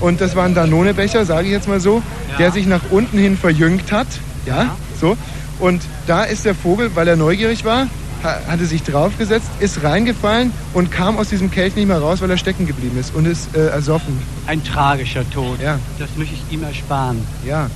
Und 0.00 0.20
das 0.20 0.34
war 0.34 0.44
ein 0.44 0.54
Danone-Becher, 0.54 1.24
sage 1.24 1.46
ich 1.46 1.52
jetzt 1.52 1.68
mal 1.68 1.80
so, 1.80 2.02
der 2.38 2.50
sich 2.52 2.66
nach 2.66 2.80
unten 2.90 3.18
hin 3.18 3.36
verjüngt 3.36 3.92
hat, 3.92 4.06
ja, 4.46 4.74
so. 4.98 5.16
Und 5.58 5.82
da 6.06 6.24
ist 6.24 6.44
der 6.44 6.54
Vogel, 6.54 6.90
weil 6.94 7.08
er 7.08 7.16
neugierig 7.16 7.64
war, 7.64 7.86
ha- 8.22 8.38
hatte 8.48 8.66
sich 8.66 8.82
draufgesetzt, 8.82 9.48
ist 9.60 9.82
reingefallen 9.82 10.52
und 10.74 10.90
kam 10.90 11.16
aus 11.18 11.28
diesem 11.30 11.50
Kelch 11.50 11.74
nicht 11.76 11.88
mehr 11.88 11.98
raus, 11.98 12.20
weil 12.20 12.30
er 12.30 12.36
stecken 12.36 12.66
geblieben 12.66 12.98
ist 12.98 13.14
und 13.14 13.26
ist 13.26 13.54
äh, 13.56 13.68
ersoffen. 13.68 14.18
Ein 14.46 14.62
tragischer 14.62 15.28
Tod. 15.30 15.60
Ja. 15.62 15.78
Das 15.98 16.08
möchte 16.16 16.34
ich 16.34 16.54
ihm 16.54 16.62
ersparen. 16.64 17.18
Ja, 17.44 17.68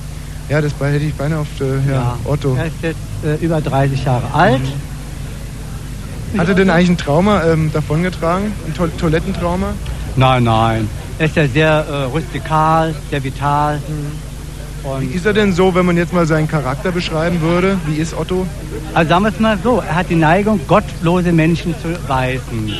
ja, 0.49 0.61
das 0.61 0.73
hätte 0.79 1.05
ich 1.05 1.13
beinahe 1.15 1.39
auf 1.39 1.47
äh, 1.59 1.89
ja, 1.91 2.17
Otto. 2.25 2.55
Er 2.55 2.65
ist 2.65 2.73
jetzt 2.81 2.97
äh, 3.23 3.43
über 3.43 3.61
30 3.61 4.03
Jahre 4.05 4.31
alt. 4.33 4.61
Hat 6.37 6.47
er 6.47 6.53
denn 6.55 6.69
eigentlich 6.69 6.89
ein 6.89 6.97
Trauma 6.97 7.43
ähm, 7.43 7.71
davongetragen? 7.73 8.53
Ein 8.65 8.73
to 8.73 8.87
Toilettentrauma? 8.87 9.73
Nein, 10.15 10.43
nein. 10.43 10.89
Er 11.19 11.25
ist 11.25 11.35
ja 11.35 11.47
sehr 11.47 11.85
äh, 11.89 12.03
rustikal, 12.03 12.95
sehr 13.09 13.23
vital. 13.23 13.79
Wie 14.99 15.15
ist 15.15 15.25
er 15.25 15.33
denn 15.33 15.53
so, 15.53 15.73
wenn 15.75 15.85
man 15.85 15.97
jetzt 15.97 16.11
mal 16.13 16.25
seinen 16.25 16.47
Charakter 16.47 16.91
beschreiben 16.91 17.39
würde? 17.41 17.77
Wie 17.87 17.97
ist 17.97 18.13
Otto? 18.13 18.47
Also 18.93 19.09
sagen 19.09 19.23
wir 19.23 19.29
es 19.29 19.39
mal 19.39 19.57
so, 19.63 19.83
er 19.87 19.95
hat 19.95 20.09
die 20.09 20.15
Neigung, 20.15 20.59
gottlose 20.67 21.31
Menschen 21.31 21.75
zu 21.81 21.89
beißen. 22.07 22.73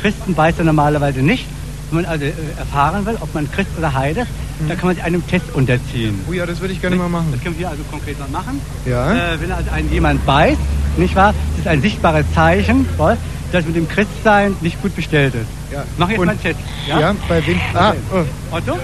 Christen 0.00 0.34
beißt 0.34 0.58
er 0.58 0.64
normalerweise 0.64 1.20
nicht. 1.20 1.46
Wenn 1.90 2.02
man 2.02 2.10
also 2.10 2.24
äh, 2.24 2.32
erfahren 2.58 3.06
will, 3.06 3.16
ob 3.20 3.32
man 3.34 3.50
Christ 3.50 3.70
oder 3.78 3.94
Heide 3.94 4.20
ist, 4.22 4.28
da 4.68 4.74
kann 4.74 4.86
man 4.86 4.94
sich 4.96 5.04
einem 5.04 5.26
Test 5.26 5.46
unterziehen. 5.54 6.20
Oh 6.28 6.32
ja, 6.32 6.44
das 6.44 6.60
würde 6.60 6.74
ich 6.74 6.80
gerne 6.80 6.96
mal 6.96 7.08
machen. 7.08 7.28
Das 7.32 7.42
können 7.42 7.58
wir 7.58 7.68
also 7.68 7.82
konkret 7.90 8.18
mal 8.18 8.28
machen. 8.28 8.60
Ja. 8.84 9.12
Äh, 9.34 9.40
wenn 9.40 9.52
also 9.52 9.70
ein 9.70 9.90
jemand 9.90 10.24
beißt, 10.26 10.58
nicht 10.96 11.14
wahr, 11.14 11.32
das 11.52 11.60
ist 11.60 11.68
ein 11.68 11.80
sichtbares 11.80 12.26
Zeichen, 12.34 12.86
voll, 12.96 13.16
dass 13.52 13.64
mit 13.64 13.76
dem 13.76 13.88
Christsein 13.88 14.54
nicht 14.60 14.82
gut 14.82 14.94
bestellt 14.96 15.34
ist. 15.34 15.46
Ja. 15.72 15.84
Mach 15.96 16.08
jetzt 16.10 16.18
Und- 16.18 16.26
mal 16.26 16.32
einen 16.32 16.42
Test. 16.42 16.58
Ja, 16.86 17.14
bei 17.28 17.46
wem? 17.46 17.60
Ah, 17.74 17.92
oh. 18.12 18.56
Otto? 18.56 18.78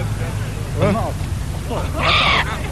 Pass 0.79 0.93
mal 0.93 0.99
auf. 0.99 1.13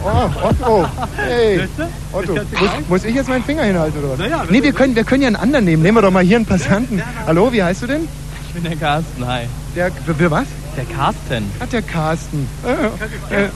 Oh, 0.04 0.30
Otto. 0.42 0.86
Hey. 1.16 1.66
Otto, 2.12 2.34
muss, 2.34 2.70
muss 2.88 3.04
ich 3.04 3.14
jetzt 3.14 3.28
meinen 3.28 3.42
Finger 3.42 3.62
hinhalten 3.62 3.98
oder 4.00 4.10
was? 4.10 4.18
Na 4.18 4.26
ja, 4.26 4.44
nee, 4.50 4.62
wir 4.62 4.72
können, 4.74 4.94
wir 4.94 5.04
können 5.04 5.22
ja 5.22 5.28
einen 5.28 5.36
anderen 5.36 5.64
nehmen. 5.64 5.82
Nehmen 5.82 5.96
wir 5.96 6.02
doch 6.02 6.10
mal 6.10 6.22
hier 6.22 6.36
einen 6.36 6.44
Passanten. 6.44 7.02
Hallo, 7.26 7.50
wie 7.52 7.62
heißt 7.62 7.82
du 7.82 7.86
denn? 7.86 8.06
Ich 8.48 8.52
bin 8.52 8.64
der 8.64 8.76
Carsten, 8.76 9.26
hi. 9.26 9.46
Der, 9.74 9.90
für 9.90 10.30
was? 10.30 10.46
Der 10.76 10.84
Carsten. 10.84 11.50
Hat 11.58 11.72
der 11.72 11.82
Carsten. 11.82 12.46
Äh, 13.30 13.44
äh, 13.44 13.48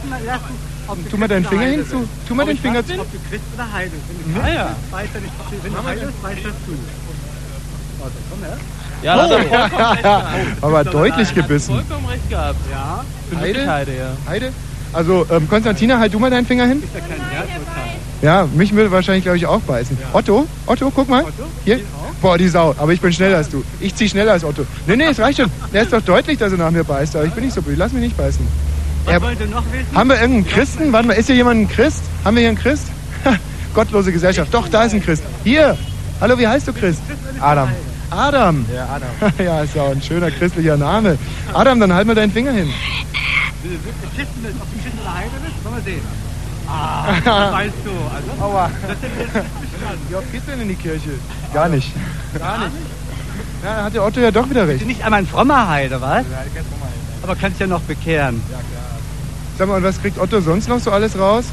tu 1.11 1.19
mal 1.19 1.29
deinen 1.29 1.45
Finger 1.45 1.67
hin 1.67 1.87
zu. 1.87 2.09
Tu 2.27 2.35
mal 2.35 2.47
den 2.47 2.57
Finger 2.57 2.85
zu. 2.87 2.99
Ob 2.99 3.13
du 3.13 3.19
Christ 3.29 3.45
oder 3.55 3.71
Heide 3.71 3.91
bist. 3.91 4.35
Christ 4.35 4.55
ja. 4.55 4.65
bist, 4.69 4.93
weiß 4.93 5.09
er 5.15 5.21
nicht, 5.21 5.65
wenn 5.65 5.73
du 5.73 5.85
Heide 5.85 6.07
bist, 6.07 6.23
weiß 6.23 6.39
das 6.45 6.53
du. 6.67 6.79
Warte, 7.99 8.15
komm 8.31 8.43
her. 8.43 8.57
Ja, 9.03 9.17
da 9.17 9.23
hat 9.23 9.31
er 9.31 9.45
vollkommen 9.45 9.91
recht 9.93 10.03
gehabt. 10.03 10.25
Aber 10.63 10.85
deutlich 10.85 11.35
gebissen. 11.35 11.75
vollkommen 11.75 12.09
recht 12.09 12.31
gehabt. 12.31 12.59
Ja. 12.71 13.05
Wirklich 13.31 13.67
Heide, 13.67 13.97
ja. 13.97 14.11
Heide? 14.27 14.53
Also, 14.93 15.27
ähm, 15.31 15.49
Konstantina, 15.49 15.99
halt 15.99 16.13
du 16.15 16.19
mal 16.19 16.31
deinen 16.31 16.47
Finger 16.47 16.67
hin. 16.67 16.83
Ja 18.21 18.49
mich 18.53 18.75
würde 18.75 18.91
wahrscheinlich, 18.91 19.25
glaube 19.25 19.37
ich, 19.39 19.47
auch 19.47 19.61
beißen. 19.61 19.97
Otto? 20.13 20.47
Otto, 20.67 20.91
guck 20.95 21.09
mal. 21.09 21.25
Hier. 21.65 21.81
Boah, 22.21 22.37
die 22.37 22.49
Sau. 22.49 22.75
Aber 22.79 22.93
ich 22.93 23.01
bin 23.01 23.13
schneller 23.13 23.37
als 23.37 23.49
du. 23.49 23.63
Ich 23.79 23.95
zieh 23.95 24.09
schneller 24.09 24.33
als 24.33 24.43
Otto. 24.45 24.67
Nee, 24.89 24.97
nee, 24.97 25.05
es 25.05 25.21
reicht 25.21 25.39
schon. 25.41 25.51
Der 25.73 25.83
ist 25.83 25.93
doch 25.93 26.01
deutlich, 26.03 26.37
dass 26.39 26.51
er 26.51 26.59
nach 26.59 26.71
mir 26.73 26.83
beißt. 26.83 27.15
Aber 27.15 27.25
ich 27.27 27.33
bin 27.33 27.45
nicht 27.45 27.55
so 27.55 27.63
blöd. 27.63 27.79
Lass 27.79 27.93
mich 27.93 28.03
nicht 28.03 28.17
beißen. 28.17 28.45
Was 29.05 29.15
Er- 29.15 29.23
wollt 29.23 29.39
ihr 29.39 29.47
noch 29.47 29.63
wissen? 29.73 29.87
Haben 29.95 30.09
wir 30.09 30.21
irgendeinen 30.21 30.49
Christen? 30.49 30.93
Warte 30.93 31.07
mal, 31.07 31.15
ist 31.15 31.27
hier 31.27 31.37
jemand 31.37 31.61
ein 31.61 31.69
Christ? 31.69 32.03
Haben 32.25 32.35
wir 32.37 32.41
hier 32.41 32.49
einen 32.49 32.59
Christ? 32.59 32.87
Gottlose 33.75 34.11
Gesellschaft. 34.11 34.53
Doch, 34.53 34.69
da 34.69 34.83
ist 34.85 34.95
ein 34.95 35.03
Christ. 35.05 35.23
Hier. 35.45 35.79
Hallo, 36.21 36.37
wie 36.39 36.49
heißt 36.49 36.67
du, 36.67 36.73
Christ? 36.73 37.01
Adam. 37.41 37.69
Adam. 38.11 38.67
Ja, 38.75 38.89
Adam. 38.97 39.33
ja, 39.47 39.63
ist 39.63 39.77
ja 39.77 39.83
auch 39.83 39.93
ein 39.93 40.03
schöner 40.03 40.33
christlicher 40.33 40.77
Name. 40.77 41.17
Adam, 41.55 41.79
dann 41.79 41.93
halt 41.95 42.07
mal 42.09 42.15
deinen 42.17 42.33
Finger 42.33 42.51
hin. 42.51 42.69
Christ 43.63 44.31
bist, 44.43 44.55
ob 44.61 44.69
du 44.73 44.79
Christ 44.83 44.97
oder 45.03 45.15
Heide 45.15 45.31
bist, 45.45 45.65
wollen 45.65 45.77
wir 45.77 45.83
sehen. 45.83 46.01
Ah, 46.71 47.07
das 47.25 47.53
weißt 47.53 47.75
du. 47.85 47.91
Also, 47.91 48.43
Aua. 48.45 48.71
das 48.83 48.91
ist 48.93 49.03
jetzt 49.03 49.33
bestanden. 49.33 50.07
Wie 50.09 50.15
oft 50.15 50.33
gehst 50.33 50.47
du 50.47 50.51
denn 50.53 50.61
in 50.61 50.69
die 50.69 50.75
Kirche? 50.75 51.11
Gar 51.55 51.69
nicht. 51.71 51.93
Gar 52.39 52.59
nicht. 52.59 52.73
Ja, 53.65 53.77
da 53.79 53.85
hat 53.85 53.95
der 53.95 54.05
Otto 54.05 54.21
ja 54.21 54.31
doch 54.31 54.49
wieder 54.51 54.69
recht. 54.69 54.87
nicht 54.87 55.03
einmal 55.03 55.21
ein 55.21 55.27
frommer 55.27 55.69
Heide, 55.69 56.01
was? 56.01 56.25
Aber 57.23 57.35
kannst 57.37 57.59
ja 57.61 57.67
noch 57.67 57.81
bekehren. 57.83 58.41
Sag 59.57 59.67
mal, 59.69 59.77
und 59.79 59.83
was 59.83 60.01
kriegt 60.01 60.19
Otto 60.19 60.41
sonst 60.41 60.69
noch 60.69 60.79
so 60.79 60.91
alles 60.93 61.19
raus? 61.19 61.47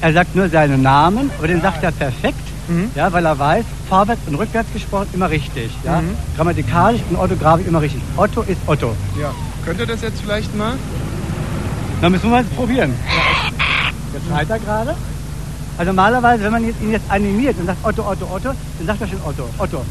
Er 0.00 0.12
sagt 0.12 0.36
nur 0.36 0.48
seinen 0.50 0.82
Namen, 0.82 1.30
aber 1.38 1.48
den 1.48 1.60
sagt 1.62 1.82
er 1.82 1.90
perfekt, 1.92 2.38
Mhm. 2.68 2.90
ja, 2.94 3.12
weil 3.12 3.26
er 3.26 3.38
weiß, 3.38 3.64
vorwärts 3.90 4.22
und 4.26 4.36
rückwärts 4.36 4.72
gesprochen 4.72 5.08
immer 5.12 5.28
richtig. 5.28 5.70
Ja? 5.84 6.00
Mhm. 6.00 6.16
Grammatikalisch 6.36 7.02
und 7.10 7.16
orthografisch 7.16 7.66
immer 7.66 7.80
richtig. 7.82 8.00
Otto 8.16 8.40
ist 8.42 8.56
Otto. 8.66 8.94
Ja. 9.20 9.30
Könnt 9.64 9.80
ihr 9.80 9.86
das 9.86 10.02
jetzt 10.02 10.20
vielleicht 10.20 10.54
mal? 10.54 10.74
Dann 12.00 12.12
müssen 12.12 12.24
wir 12.24 12.30
mal 12.30 12.44
probieren. 12.44 12.94
Jetzt 14.12 14.26
schreit 14.26 14.50
er 14.50 14.58
gerade. 14.58 14.94
Also 15.78 15.90
normalerweise, 15.90 16.44
wenn 16.44 16.52
man 16.52 16.66
jetzt, 16.66 16.80
ihn 16.82 16.92
jetzt 16.92 17.10
animiert 17.10 17.58
und 17.58 17.66
sagt 17.66 17.78
Otto, 17.82 18.02
Otto, 18.06 18.26
Otto, 18.26 18.50
dann 18.78 18.86
sagt 18.86 19.00
er 19.00 19.08
schon 19.08 19.20
Otto, 19.24 19.48
Otto. 19.58 19.84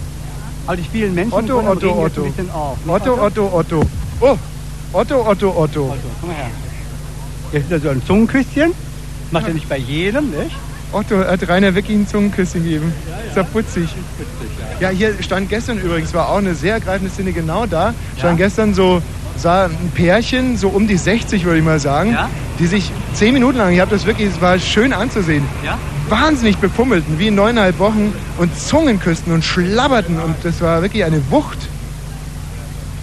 Aber 0.68 0.78
die 0.78 0.84
vielen 0.84 1.14
Menschen 1.14 1.34
Otto, 1.34 1.60
Otto, 1.60 2.06
Otto. 2.06 2.24
ein 2.24 2.32
bisschen 2.32 2.52
auf. 2.52 2.78
Nicht 2.86 2.90
Otto, 2.90 3.22
Otto, 3.22 3.50
Otto. 3.52 3.82
Oh, 4.22 4.38
Otto, 4.94 5.28
Otto, 5.28 5.50
Otto. 5.50 5.58
Otto, 5.58 5.96
komm 6.22 6.30
mal 6.30 6.36
her. 6.38 6.50
Jetzt 7.52 7.66
ist 7.66 7.72
er 7.72 7.80
so 7.80 7.90
ein 7.90 8.06
Zungenküsschen. 8.06 8.74
Macht 9.32 9.48
er 9.48 9.54
nicht 9.54 9.68
bei 9.68 9.78
jedem, 9.78 10.30
nicht? 10.30 10.56
Otto 10.92 11.18
hat 11.18 11.50
Rainer 11.50 11.74
wirklich 11.74 11.98
ein 11.98 12.08
Zungenküsschen 12.08 12.64
gegeben. 12.64 12.94
Ist 13.28 13.36
ja 13.36 13.44
putzig. 13.44 13.90
Ja, 14.80 14.90
hier 14.90 15.22
stand 15.22 15.50
gestern 15.50 15.80
übrigens, 15.80 16.14
war 16.14 16.30
auch 16.30 16.38
eine 16.38 16.54
sehr 16.56 16.76
ergreifende 16.76 17.12
Szene 17.12 17.34
genau 17.34 17.66
da. 17.66 17.94
Stand 18.18 18.38
gestern 18.38 18.74
so, 18.74 19.02
sah 19.38 19.66
ein 19.66 19.92
Pärchen, 19.94 20.58
so 20.58 20.70
um 20.70 20.88
die 20.88 20.98
60 20.98 21.44
würde 21.46 21.60
ich 21.60 21.66
mal 21.66 21.80
sagen, 21.80 22.12
Ja? 22.12 22.30
die 22.60 22.68
sich 22.68 22.92
zehn 23.14 23.34
Minuten 23.34 23.58
lang, 23.58 23.74
ich 23.74 23.80
habe 23.80 23.92
das 23.92 24.06
wirklich, 24.06 24.30
es 24.30 24.42
war 24.42 24.58
schön 24.60 24.94
anzusehen, 24.94 25.44
Ja? 25.66 25.78
wahnsinnig 26.10 26.58
befummelten, 26.58 27.18
wie 27.20 27.28
in 27.28 27.36
neuneinhalb 27.36 27.80
Wochen 27.80 28.14
und 28.38 28.58
Zungen 28.60 29.00
küssten 29.00 29.32
und 29.32 29.44
schlabberten 29.44 30.20
und 30.20 30.36
das 30.44 30.62
war 30.62 30.82
wirklich 30.82 31.04
eine 31.04 31.22
Wucht. 31.32 31.58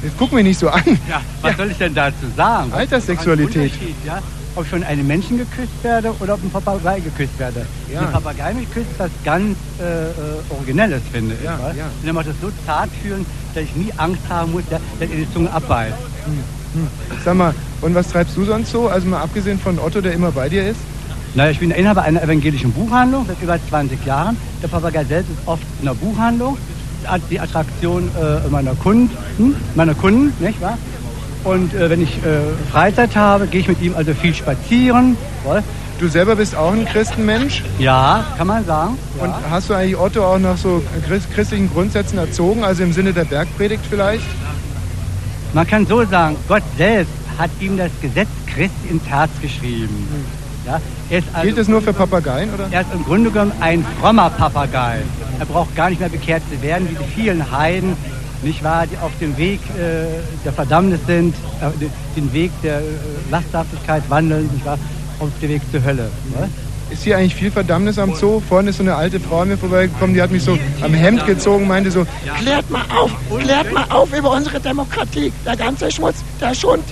Jetzt 0.03 0.14
guck 0.18 0.33
mich 0.33 0.45
nicht 0.45 0.59
so 0.59 0.68
an. 0.70 0.83
Ja, 1.09 1.20
was 1.43 1.57
soll 1.57 1.70
ich 1.70 1.76
denn 1.78 1.95
dazu 1.95 2.26
sagen? 2.37 2.72
Alterssexualität. 2.72 3.72
Ja? 4.07 4.20
Ob 4.57 4.64
ich 4.64 4.70
von 4.70 4.82
einem 4.82 5.07
Menschen 5.07 5.38
geküsst 5.38 5.82
werde 5.82 6.12
oder 6.18 6.34
ob 6.34 6.42
ein 6.42 6.51
Papagei 6.51 7.01
geküsst 7.01 7.38
werde. 7.38 7.66
Ja. 7.88 8.01
Wenn 8.01 8.07
ein 8.09 8.12
Papagei 8.12 8.55
mich 8.55 8.70
küsst, 8.72 8.90
was 8.98 9.11
ganz 9.24 9.57
äh, 9.80 9.84
äh, 9.84 10.12
Originelles, 10.51 11.03
finde 11.12 11.34
ich. 11.36 11.44
Ja, 11.44 11.59
was? 11.62 11.76
ja. 11.76 11.84
Und 12.01 12.07
er 12.07 12.12
macht 12.12 12.28
das 12.28 12.34
so 12.40 12.51
zart 12.66 12.90
fühlen, 13.03 13.24
dass 13.55 13.64
ich 13.64 13.76
nie 13.76 13.92
Angst 13.96 14.22
haben 14.28 14.53
muss, 14.53 14.64
dass 14.68 14.80
er 15.01 15.07
die 15.07 15.32
Zunge 15.32 15.51
abbeißt. 15.53 15.94
Hm. 16.74 16.86
Sag 17.24 17.34
mal, 17.34 17.55
und 17.80 17.94
was 17.94 18.09
treibst 18.09 18.36
du 18.36 18.44
sonst 18.44 18.70
so? 18.70 18.88
Also 18.88 19.09
mal 19.09 19.20
abgesehen 19.20 19.59
von 19.59 19.78
Otto, 19.78 20.01
der 20.01 20.12
immer 20.12 20.30
bei 20.30 20.48
dir 20.48 20.68
ist? 20.68 20.80
Naja, 21.34 21.51
ich 21.51 21.61
bin 21.61 21.70
Inhaber 21.70 22.03
einer 22.03 22.22
evangelischen 22.22 22.72
Buchhandlung 22.72 23.24
seit 23.26 23.40
über 23.40 23.59
20 23.68 24.05
Jahren. 24.05 24.36
Der 24.62 24.68
Papagei 24.68 25.05
selbst 25.05 25.30
ist 25.30 25.38
oft 25.46 25.62
in 25.78 25.86
der 25.86 25.94
Buchhandlung. 25.94 26.57
Die 27.30 27.40
Attraktion 27.40 28.11
äh, 28.20 28.48
meiner 28.51 28.74
Kunden, 28.74 29.57
meiner 29.74 29.94
Kunden, 29.94 30.32
nicht 30.44 30.61
wahr? 30.61 30.76
Und 31.45 31.74
äh, 31.74 31.88
wenn 31.88 32.03
ich 32.03 32.18
äh, 32.18 32.41
Freizeit 32.70 33.16
habe, 33.16 33.47
gehe 33.47 33.61
ich 33.61 33.68
mit 33.68 33.80
ihm 33.80 33.95
also 33.97 34.12
viel 34.14 34.34
spazieren. 34.34 35.16
Wohl. 35.45 35.62
Du 35.99 36.09
selber 36.09 36.36
bist 36.36 36.57
auch 36.57 36.72
ein 36.72 36.86
Christenmensch? 36.86 37.62
Ja, 37.78 38.24
kann 38.38 38.47
man 38.47 38.64
sagen. 38.64 38.97
Ja. 39.18 39.24
Und 39.24 39.34
hast 39.51 39.68
du 39.68 39.74
eigentlich 39.74 39.99
Otto 39.99 40.24
auch 40.24 40.38
nach 40.38 40.57
so 40.57 40.82
christ- 41.07 41.30
christlichen 41.34 41.70
Grundsätzen 41.70 42.18
erzogen, 42.18 42.64
also 42.64 42.82
im 42.82 42.93
Sinne 42.93 43.12
der 43.12 43.24
Bergpredigt 43.24 43.84
vielleicht? 43.88 44.24
Man 45.53 45.66
kann 45.66 45.86
so 45.86 46.05
sagen, 46.07 46.36
Gott 46.49 46.62
selbst 46.78 47.12
hat 47.38 47.51
ihm 47.61 47.76
das 47.76 47.91
Gesetz 48.01 48.28
Christi 48.47 48.88
ins 48.88 49.07
Herz 49.07 49.30
geschrieben. 49.43 50.07
Ja, 50.66 50.80
er 51.09 51.18
ist 51.18 51.28
also, 51.32 51.47
Gilt 51.47 51.59
das 51.59 51.68
nur 51.68 51.80
für 51.82 51.93
Papageien, 51.93 52.53
oder? 52.55 52.66
Er 52.70 52.82
ist 52.82 52.93
im 52.95 53.05
Grunde 53.05 53.30
genommen 53.30 53.53
ein 53.61 53.84
frommer 54.01 54.30
Papagei. 54.30 54.99
Er 55.38 55.47
braucht 55.47 55.74
gar 55.74 55.88
nicht 55.91 56.01
mehr 56.01 56.11
bekehrt 56.11 56.43
zu 56.51 56.62
werden, 56.62 56.88
wie 56.91 56.95
die 56.95 57.11
vielen 57.22 57.51
Heiden, 57.51 57.97
nicht 58.43 58.62
wahr, 58.64 58.86
die 58.86 58.97
auf 58.99 59.12
dem 59.20 59.36
Weg 59.36 59.61
äh, 59.78 60.07
der 60.45 60.53
Verdammnis 60.53 61.01
sind, 61.07 61.34
äh, 61.61 61.70
de- 61.78 61.91
den 62.16 62.32
Weg 62.32 62.51
der 62.62 62.78
äh, 62.78 62.82
Lasthaftigkeit 63.30 64.03
wandeln, 64.09 64.49
nicht 64.53 64.64
wahr, 64.64 64.78
auf 65.18 65.28
dem 65.43 65.51
Weg 65.51 65.62
zur 65.70 65.82
Hölle. 65.84 66.11
Ne? 66.38 66.49
Ist 66.91 67.05
hier 67.05 67.16
eigentlich 67.18 67.36
viel 67.36 67.51
Verdammnis 67.53 67.99
am 67.99 68.14
Zoo? 68.14 68.41
Vorhin 68.49 68.66
ist 68.68 68.78
so 68.78 68.82
eine 68.82 68.97
alte 68.97 69.20
Frau 69.20 69.41
an 69.43 69.49
mir 69.49 69.57
vorbeigekommen, 69.59 70.14
die 70.14 70.20
hat 70.22 70.30
mich 70.32 70.43
so 70.43 70.59
am 70.80 70.93
Hemd 70.93 71.24
gezogen, 71.26 71.68
meinte 71.68 71.91
so, 71.91 72.05
Klärt 72.41 72.68
mal 72.70 72.82
auf, 72.99 73.12
klärt 73.38 73.72
mal 73.72 73.84
auf 73.91 74.12
über 74.16 74.32
unsere 74.32 74.59
Demokratie. 74.59 75.32
Der 75.47 75.57
ganze 75.57 75.91
Schmutz, 75.91 76.16
der 76.41 76.53
Schund. 76.55 76.82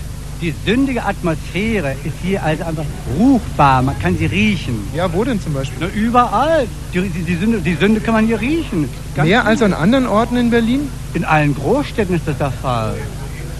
Die 0.40 0.54
sündige 0.64 1.04
Atmosphäre 1.04 1.96
ist 2.04 2.14
hier 2.22 2.42
also 2.44 2.62
einfach 2.62 2.84
ruchbar, 3.18 3.82
man 3.82 3.98
kann 3.98 4.16
sie 4.16 4.26
riechen. 4.26 4.88
Ja, 4.94 5.12
wo 5.12 5.24
denn 5.24 5.40
zum 5.40 5.52
Beispiel? 5.52 5.78
Na, 5.80 6.00
überall. 6.00 6.68
Die, 6.94 7.00
die, 7.00 7.22
die, 7.22 7.34
Sünde, 7.34 7.58
die 7.58 7.74
Sünde 7.74 8.00
kann 8.00 8.14
man 8.14 8.26
hier 8.26 8.40
riechen. 8.40 8.88
Ganz 9.16 9.28
mehr 9.28 9.44
als 9.44 9.62
an 9.62 9.72
anderen 9.72 10.06
Orten 10.06 10.36
in 10.36 10.50
Berlin? 10.50 10.88
In 11.14 11.24
allen 11.24 11.56
Großstädten 11.56 12.14
ist 12.14 12.28
das 12.28 12.38
der 12.38 12.52
Fall. 12.52 12.94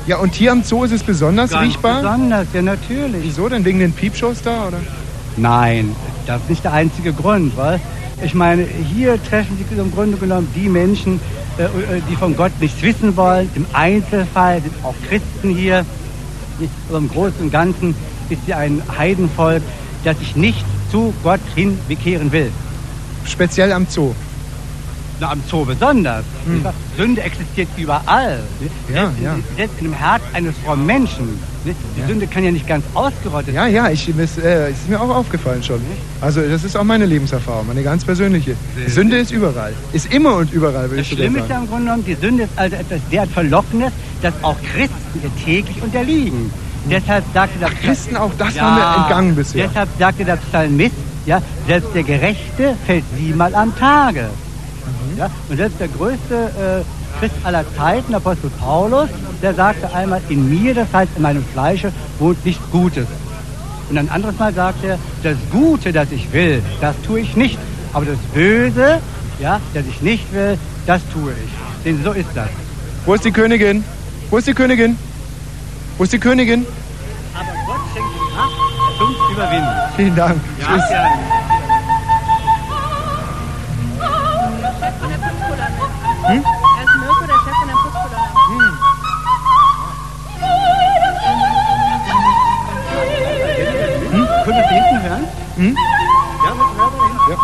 Ja, 0.06 0.18
und 0.18 0.34
hier 0.34 0.52
am 0.52 0.62
Zoo 0.62 0.84
ist 0.84 0.92
es 0.92 1.02
besonders 1.02 1.50
Ganz 1.50 1.66
riechbar? 1.66 2.00
besonders, 2.00 2.46
ja 2.54 2.62
natürlich. 2.62 3.24
Wieso 3.24 3.48
denn? 3.48 3.64
Wegen 3.64 3.80
den 3.80 3.92
Piepshows 3.92 4.40
da, 4.42 4.68
oder? 4.68 4.78
Nein, 5.36 5.96
das 6.26 6.40
ist 6.42 6.50
nicht 6.50 6.64
der 6.64 6.74
einzige 6.74 7.12
Grund, 7.12 7.56
weil 7.56 7.80
ich 8.22 8.34
meine, 8.34 8.64
hier 8.64 9.22
treffen 9.22 9.58
sich 9.58 9.78
im 9.78 9.92
Grunde 9.92 10.16
genommen 10.16 10.48
die 10.54 10.68
Menschen, 10.68 11.20
äh, 11.58 11.64
äh, 11.64 12.00
die 12.08 12.16
von 12.16 12.36
Gott 12.36 12.52
nichts 12.60 12.80
wissen 12.82 13.16
wollen. 13.16 13.50
Im 13.54 13.66
Einzelfall 13.72 14.62
sind 14.62 14.74
auch 14.84 14.94
Christen 15.08 15.50
hier. 15.50 15.84
Aber 16.88 16.98
im 16.98 17.08
Großen 17.08 17.40
und 17.40 17.50
Ganzen 17.50 17.94
ist 18.28 18.40
hier 18.46 18.56
ein 18.56 18.82
Heidenvolk, 18.96 19.62
das 20.04 20.18
sich 20.18 20.36
nicht 20.36 20.64
zu 20.90 21.12
Gott 21.22 21.40
hin 21.54 21.78
bekehren 21.88 22.32
will. 22.32 22.50
Speziell 23.24 23.72
am 23.72 23.86
Zoo. 23.88 24.14
Na, 25.20 25.32
am 25.32 25.42
Zoo 25.50 25.64
besonders. 25.64 26.24
Hm. 26.46 26.64
Sünde 26.96 27.22
existiert 27.22 27.68
überall. 27.76 28.40
Ja, 28.92 29.06
selbst, 29.06 29.22
ja. 29.22 29.36
selbst 29.56 29.78
in 29.78 29.84
dem 29.84 29.92
Herz 29.92 30.22
eines 30.32 30.54
frommen 30.64 30.86
Menschen. 30.86 31.40
Die 31.96 32.00
Ja. 32.00 32.06
Sünde 32.06 32.26
kann 32.26 32.44
ja 32.44 32.50
nicht 32.50 32.66
ganz 32.66 32.84
ausgerottet 32.94 33.54
Ja, 33.54 33.66
ja, 33.66 33.90
ich, 33.90 34.08
es 34.08 34.38
äh, 34.38 34.70
ist 34.70 34.88
mir 34.88 35.00
auch 35.00 35.08
aufgefallen 35.14 35.62
schon. 35.62 35.80
Also 36.20 36.40
das 36.40 36.64
ist 36.64 36.76
auch 36.76 36.84
meine 36.84 37.06
Lebenserfahrung, 37.06 37.66
meine 37.66 37.82
ganz 37.82 38.04
persönliche. 38.04 38.54
Sehr 38.76 38.90
Sünde 38.90 39.18
ist 39.18 39.30
überall. 39.30 39.72
Ist 39.92 40.12
immer 40.12 40.36
und 40.36 40.52
überall, 40.52 40.84
würde 40.90 40.96
Das 40.96 41.06
ich 41.06 41.10
sogar 41.10 41.24
Schlimme 41.26 41.38
ist 41.38 41.48
ja 41.48 41.54
sagen. 41.54 41.64
im 41.64 41.68
Grunde 41.70 41.84
genommen, 41.84 42.04
die 42.06 42.14
Sünde 42.14 42.42
ist 42.44 42.52
also 42.56 42.76
etwas 42.76 43.00
derart 43.10 43.30
Verlockendes, 43.30 43.92
dass 44.22 44.34
auch 44.42 44.56
Christen 44.74 45.20
ihr 45.22 45.44
täglich 45.44 45.82
unterliegen. 45.82 46.50
Deshalb 46.90 47.24
sagte 47.34 47.58
der 47.58 47.70
Christen, 47.70 48.16
auch 48.16 48.30
das 48.38 48.56
waren 48.56 48.76
wir 48.76 49.02
entgangen 49.02 49.34
bisher. 49.34 49.66
Deshalb 49.68 49.88
sagte 49.98 50.24
der 50.24 50.36
Psalmist, 50.36 50.94
ja, 51.26 51.42
selbst 51.66 51.90
der 51.94 52.02
Gerechte 52.02 52.74
fällt 52.86 53.04
siebenmal 53.18 53.54
am 53.54 53.76
Tage. 53.76 54.22
Mhm. 54.22 55.18
Ja, 55.18 55.30
und 55.48 55.56
selbst 55.56 55.78
der 55.80 55.88
größte 55.88 56.34
äh, 56.34 56.84
Christ 57.18 57.34
aller 57.42 57.64
Zeiten, 57.76 58.08
der 58.08 58.18
Apostel 58.18 58.50
Paulus, 58.60 59.08
der 59.42 59.54
sagte 59.54 59.92
einmal, 59.92 60.20
in 60.28 60.48
mir, 60.48 60.74
das 60.74 60.86
heißt 60.92 61.12
in 61.16 61.22
meinem 61.22 61.44
Fleische, 61.52 61.92
wohnt 62.18 62.44
nichts 62.44 62.62
Gutes. 62.70 63.06
Und 63.90 63.98
ein 63.98 64.08
anderes 64.10 64.38
Mal 64.38 64.52
sagt 64.52 64.84
er, 64.84 64.98
das 65.22 65.36
Gute, 65.50 65.92
das 65.92 66.12
ich 66.12 66.32
will, 66.32 66.62
das 66.80 66.94
tue 67.02 67.20
ich 67.20 67.36
nicht. 67.36 67.58
Aber 67.92 68.04
das 68.04 68.18
Böse, 68.34 69.00
ja, 69.40 69.60
das 69.74 69.84
ich 69.86 70.00
nicht 70.02 70.32
will, 70.32 70.58
das 70.86 71.00
tue 71.12 71.32
ich. 71.32 71.84
Denn 71.84 72.02
so 72.04 72.12
ist 72.12 72.28
das. 72.34 72.48
Wo 73.06 73.14
ist 73.14 73.24
die 73.24 73.32
Königin? 73.32 73.82
Wo 74.30 74.36
ist 74.36 74.46
die 74.46 74.54
Königin? 74.54 74.96
Wo 75.96 76.04
ist 76.04 76.12
die 76.12 76.18
Königin? 76.18 76.66
Aber 77.34 77.46
Gott 77.66 77.80
schenkt 77.94 78.08
die 78.14 78.34
Kraft 78.34 78.54
zum 78.98 79.34
Überwinden. 79.34 79.68
Vielen 79.96 80.16
Dank. 80.16 80.40
Ja, 80.60 80.66
Tschüss. 80.66 80.88
gerne. 80.88 81.08
Hm? 86.28 86.44
Können 94.48 94.60
wir 94.60 94.68
hinten 94.68 95.02
hören? 95.02 95.26
Hm? 95.56 95.76
Ja, 95.76 96.50
das 96.56 96.70
hören 96.78 96.92
wir 96.96 97.02
hinten. 97.06 97.30
Ja. 97.30 97.36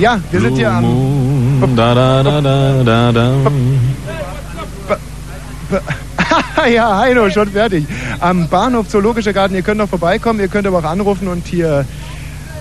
Ja, 0.00 0.20
wir 0.30 0.40
sind 0.40 0.56
hier 0.56 0.72
am. 0.72 1.33
Da, 1.60 1.94
da, 1.94 2.22
da, 2.22 2.40
da, 2.40 2.82
da, 2.84 3.12
da. 3.12 3.34
ja, 6.68 6.98
Heino, 6.98 7.30
schon 7.30 7.48
fertig. 7.48 7.86
Am 8.20 8.48
Bahnhof 8.48 8.88
Zoologischer 8.88 9.32
Garten, 9.32 9.54
ihr 9.54 9.62
könnt 9.62 9.78
noch 9.78 9.88
vorbeikommen, 9.88 10.40
ihr 10.40 10.48
könnt 10.48 10.66
aber 10.66 10.78
auch 10.78 10.84
anrufen 10.84 11.28
und 11.28 11.46
hier 11.46 11.84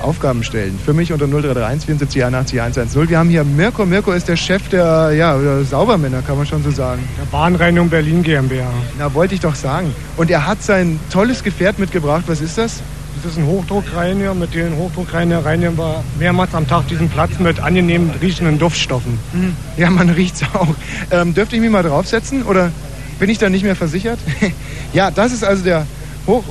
Aufgaben 0.02 0.44
stellen. 0.44 0.78
Für 0.84 0.94
mich 0.94 1.14
unter 1.14 1.28
0331 1.28 1.86
74 1.86 2.24
81 2.24 2.60
110. 2.60 3.10
Wir 3.10 3.18
haben 3.18 3.30
hier 3.30 3.44
Mirko. 3.44 3.86
Mirko 3.86 4.12
ist 4.12 4.28
der 4.28 4.36
Chef 4.36 4.68
der, 4.70 5.12
ja, 5.12 5.38
der 5.38 5.64
Saubermänner, 5.64 6.22
kann 6.22 6.38
man 6.38 6.46
schon 6.46 6.62
so 6.64 6.72
sagen. 6.72 7.08
Der 7.18 7.26
Bahnreinigung 7.26 7.90
Berlin 7.90 8.22
GmbH. 8.22 8.68
Na, 9.00 9.14
wollte 9.14 9.34
ich 9.34 9.40
doch 9.40 9.56
sagen. 9.56 9.94
Und 10.18 10.30
er 10.30 10.46
hat 10.46 10.62
sein 10.62 11.00
tolles 11.12 11.44
Gefährt 11.44 11.80
mitgebracht. 11.80 12.24
Was 12.28 12.42
ist 12.42 12.58
das? 12.58 12.82
Das 13.22 13.32
ist 13.32 13.38
ein 13.38 13.46
Hochdruckreiniger. 13.46 14.34
Mit 14.34 14.54
dem 14.54 14.76
Hochdruckreiniger 14.78 15.46
reinigen 15.46 15.78
wir 15.78 16.04
mehrmals 16.20 16.54
am 16.54 16.68
Tag 16.68 16.88
diesen 16.88 17.10
Platz 17.10 17.40
mit 17.40 17.60
angenehm 17.60 18.12
riechenden 18.22 18.60
Duftstoffen. 18.60 19.20
Mhm. 19.34 19.56
Ja, 19.78 19.90
man 19.90 20.10
riecht's 20.10 20.42
auch. 20.54 20.68
Ähm, 21.12 21.34
dürfte 21.34 21.56
ich 21.56 21.62
mich 21.62 21.72
mal 21.72 21.84
draufsetzen 21.84 22.44
oder 22.44 22.72
bin 23.20 23.30
ich 23.30 23.38
da 23.38 23.50
nicht 23.50 23.64
mehr 23.64 23.76
versichert? 23.76 24.20
ja, 24.94 25.12
das 25.12 25.32
ist 25.32 25.44
also 25.44 25.64
der 25.64 25.86
Hoch. 26.28 26.44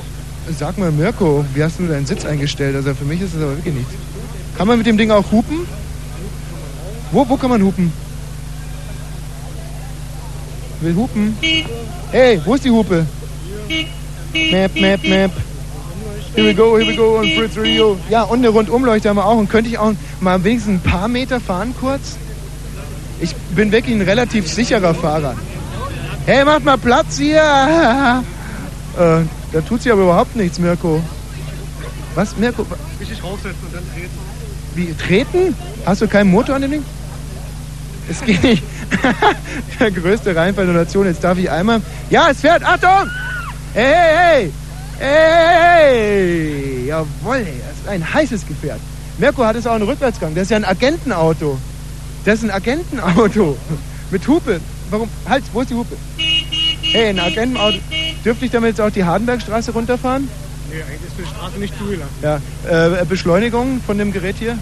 Sag 0.57 0.77
mal, 0.77 0.91
Mirko, 0.91 1.45
wie 1.53 1.63
hast 1.63 1.79
du 1.79 1.87
deinen 1.87 2.05
Sitz 2.05 2.25
eingestellt? 2.25 2.75
Also 2.75 2.93
für 2.93 3.05
mich 3.05 3.21
ist 3.21 3.33
das 3.33 3.41
aber 3.41 3.55
wirklich 3.55 3.75
nichts. 3.75 3.93
Kann 4.57 4.67
man 4.67 4.77
mit 4.77 4.87
dem 4.87 4.97
Ding 4.97 5.09
auch 5.09 5.31
hupen? 5.31 5.65
Wo, 7.11 7.27
wo 7.29 7.37
kann 7.37 7.49
man 7.49 7.61
hupen? 7.61 7.93
Will 10.81 10.95
hupen? 10.95 11.37
Hey, 12.11 12.41
wo 12.43 12.55
ist 12.55 12.65
die 12.65 12.71
Hupe? 12.71 13.05
Map, 14.51 14.71
map, 14.75 15.03
map. 15.03 15.31
Here 16.35 16.47
we 16.47 16.55
go, 16.55 16.77
here 16.77 16.87
we 16.87 16.95
go 16.95 17.19
on 17.19 17.27
Fritz 17.27 17.55
Radio. 17.55 17.95
Ja, 18.09 18.23
und 18.23 18.39
eine 18.39 18.49
Rundumleuchte 18.49 19.07
haben 19.07 19.17
wir 19.17 19.25
auch. 19.25 19.37
Und 19.37 19.49
könnte 19.49 19.69
ich 19.69 19.77
auch 19.77 19.93
mal 20.19 20.43
wenigstens 20.43 20.79
ein 20.79 20.81
paar 20.81 21.07
Meter 21.07 21.39
fahren 21.39 21.75
kurz? 21.79 22.17
Ich 23.21 23.35
bin 23.55 23.71
wirklich 23.71 23.95
ein 23.95 24.01
relativ 24.01 24.51
sicherer 24.51 24.95
Fahrer. 24.95 25.35
Hey, 26.25 26.43
macht 26.43 26.65
mal 26.65 26.77
Platz 26.79 27.17
hier! 27.17 27.37
äh, 28.97 29.21
da 29.51 29.61
tut 29.67 29.83
sich 29.83 29.91
aber 29.91 30.01
überhaupt 30.01 30.35
nichts, 30.35 30.57
Mirko. 30.57 31.03
Was, 32.15 32.35
Mirko? 32.35 32.65
Richtig 32.99 33.23
raufsetzen 33.23 33.67
und 33.67 33.75
dann 33.75 33.83
treten. 33.93 34.17
Wie, 34.73 34.93
treten? 34.93 35.55
Hast 35.85 36.01
du 36.01 36.07
keinen 36.07 36.31
Motor 36.31 36.55
an 36.55 36.63
dem 36.63 36.71
Ding? 36.71 36.85
Es 38.09 38.21
geht 38.21 38.41
nicht. 38.41 38.63
Der 39.79 39.91
größte 39.91 40.35
Reinfall 40.35 40.65
der 40.65 40.75
Nation. 40.75 41.05
Jetzt 41.05 41.23
darf 41.23 41.37
ich 41.37 41.49
einmal... 41.49 41.81
Ja, 42.09 42.29
es 42.31 42.41
fährt! 42.41 42.63
Achtung! 42.63 43.09
Hey, 43.73 43.93
hey, 43.93 44.15
hey! 44.15 44.53
Ey, 44.99 46.87
das 46.87 47.05
ist 47.81 47.87
ein 47.87 48.13
heißes 48.13 48.47
Gefährt. 48.47 48.79
Mirko 49.17 49.45
hat 49.45 49.55
es 49.55 49.67
auch 49.67 49.73
einen 49.73 49.87
Rückwärtsgang. 49.87 50.33
Das 50.33 50.43
ist 50.43 50.51
ja 50.51 50.57
ein 50.57 50.65
Agentenauto. 50.65 51.57
Das 52.25 52.35
ist 52.35 52.43
ein 52.43 52.51
Agentenauto. 52.51 53.57
Mit 54.11 54.27
Hupe. 54.27 54.59
Warum? 54.89 55.09
Halt, 55.27 55.43
wo 55.53 55.61
ist 55.61 55.69
die 55.69 55.75
Hupe? 55.75 55.95
Hey, 56.17 57.09
ein 57.09 57.19
Agentenauto. 57.19 57.77
Dürfte 58.23 58.45
ich 58.45 58.51
damit 58.51 58.69
jetzt 58.69 58.81
auch 58.81 58.91
die 58.91 59.03
Hardenbergstraße 59.03 59.71
runterfahren? 59.71 60.27
Nee, 60.69 60.81
eigentlich 60.81 61.01
ist 61.07 61.17
die 61.19 61.35
Straße 61.35 61.59
nicht 61.59 61.77
zugelassen. 61.77 62.13
Ja. 62.21 62.39
Äh, 63.01 63.05
Beschleunigung 63.05 63.81
von 63.85 63.97
dem 63.97 64.11
Gerät 64.11 64.35
hier? 64.37 64.57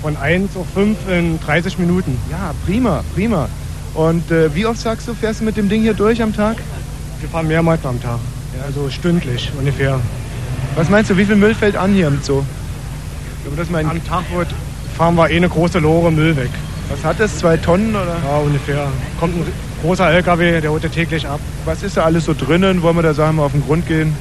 Von 0.00 0.16
1 0.16 0.56
auf 0.56 0.66
5 0.74 0.98
in 1.08 1.40
30 1.40 1.78
Minuten. 1.78 2.18
Ja, 2.30 2.54
prima, 2.66 3.04
prima. 3.14 3.48
Und 3.94 4.30
äh, 4.30 4.54
wie 4.54 4.66
oft 4.66 4.80
sagst 4.80 5.06
du, 5.06 5.14
fährst 5.14 5.40
du 5.40 5.44
mit 5.44 5.56
dem 5.56 5.68
Ding 5.68 5.82
hier 5.82 5.94
durch 5.94 6.22
am 6.22 6.34
Tag? 6.34 6.56
Wir 7.20 7.28
fahren 7.28 7.46
mehrmals 7.46 7.84
am 7.84 8.00
Tag. 8.02 8.18
Also 8.64 8.90
stündlich 8.90 9.50
ungefähr. 9.58 10.00
Was 10.74 10.88
meinst 10.88 11.10
du, 11.10 11.16
wie 11.16 11.24
viel 11.24 11.36
Müll 11.36 11.54
fällt 11.54 11.76
an 11.76 11.92
hier 11.92 12.08
im 12.08 12.20
Zoo? 12.22 12.42
Aber 13.46 13.56
das 13.56 13.70
mein 13.70 13.88
Am 13.88 14.04
Tag 14.04 14.24
wird, 14.34 14.48
fahren 14.96 15.16
wir 15.16 15.30
eh 15.30 15.36
eine 15.36 15.48
große 15.48 15.78
Lore 15.78 16.12
Müll 16.12 16.36
weg. 16.36 16.50
Was 16.88 17.04
hat 17.04 17.20
das? 17.20 17.38
Zwei 17.38 17.56
Tonnen 17.56 17.94
oder? 17.94 18.16
Ja, 18.24 18.36
ungefähr. 18.38 18.88
Kommt 19.18 19.36
ein 19.36 19.46
großer 19.82 20.10
LKW, 20.10 20.60
der 20.60 20.70
holt 20.70 20.82
ja 20.82 20.88
täglich 20.88 21.26
ab. 21.26 21.40
Was 21.64 21.82
ist 21.82 21.96
da 21.96 22.04
alles 22.04 22.24
so 22.24 22.34
drinnen? 22.34 22.82
Wollen 22.82 22.96
wir 22.96 23.02
da 23.02 23.14
sagen, 23.14 23.36
mal 23.36 23.44
auf 23.44 23.52
den 23.52 23.62
Grund 23.62 23.86
gehen? 23.86 24.14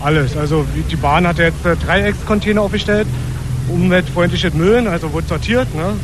Alles. 0.00 0.36
Also 0.36 0.64
die 0.90 0.96
Bahn 0.96 1.26
hat 1.26 1.38
jetzt 1.38 1.64
äh, 1.64 1.76
Dreieckscontainer 1.76 2.62
aufgestellt. 2.62 3.06
Umweltfreundliches 3.68 4.54
Müll, 4.54 4.86
also 4.88 5.12
wird 5.12 5.28
sortiert. 5.28 5.72
Ne? 5.74 5.94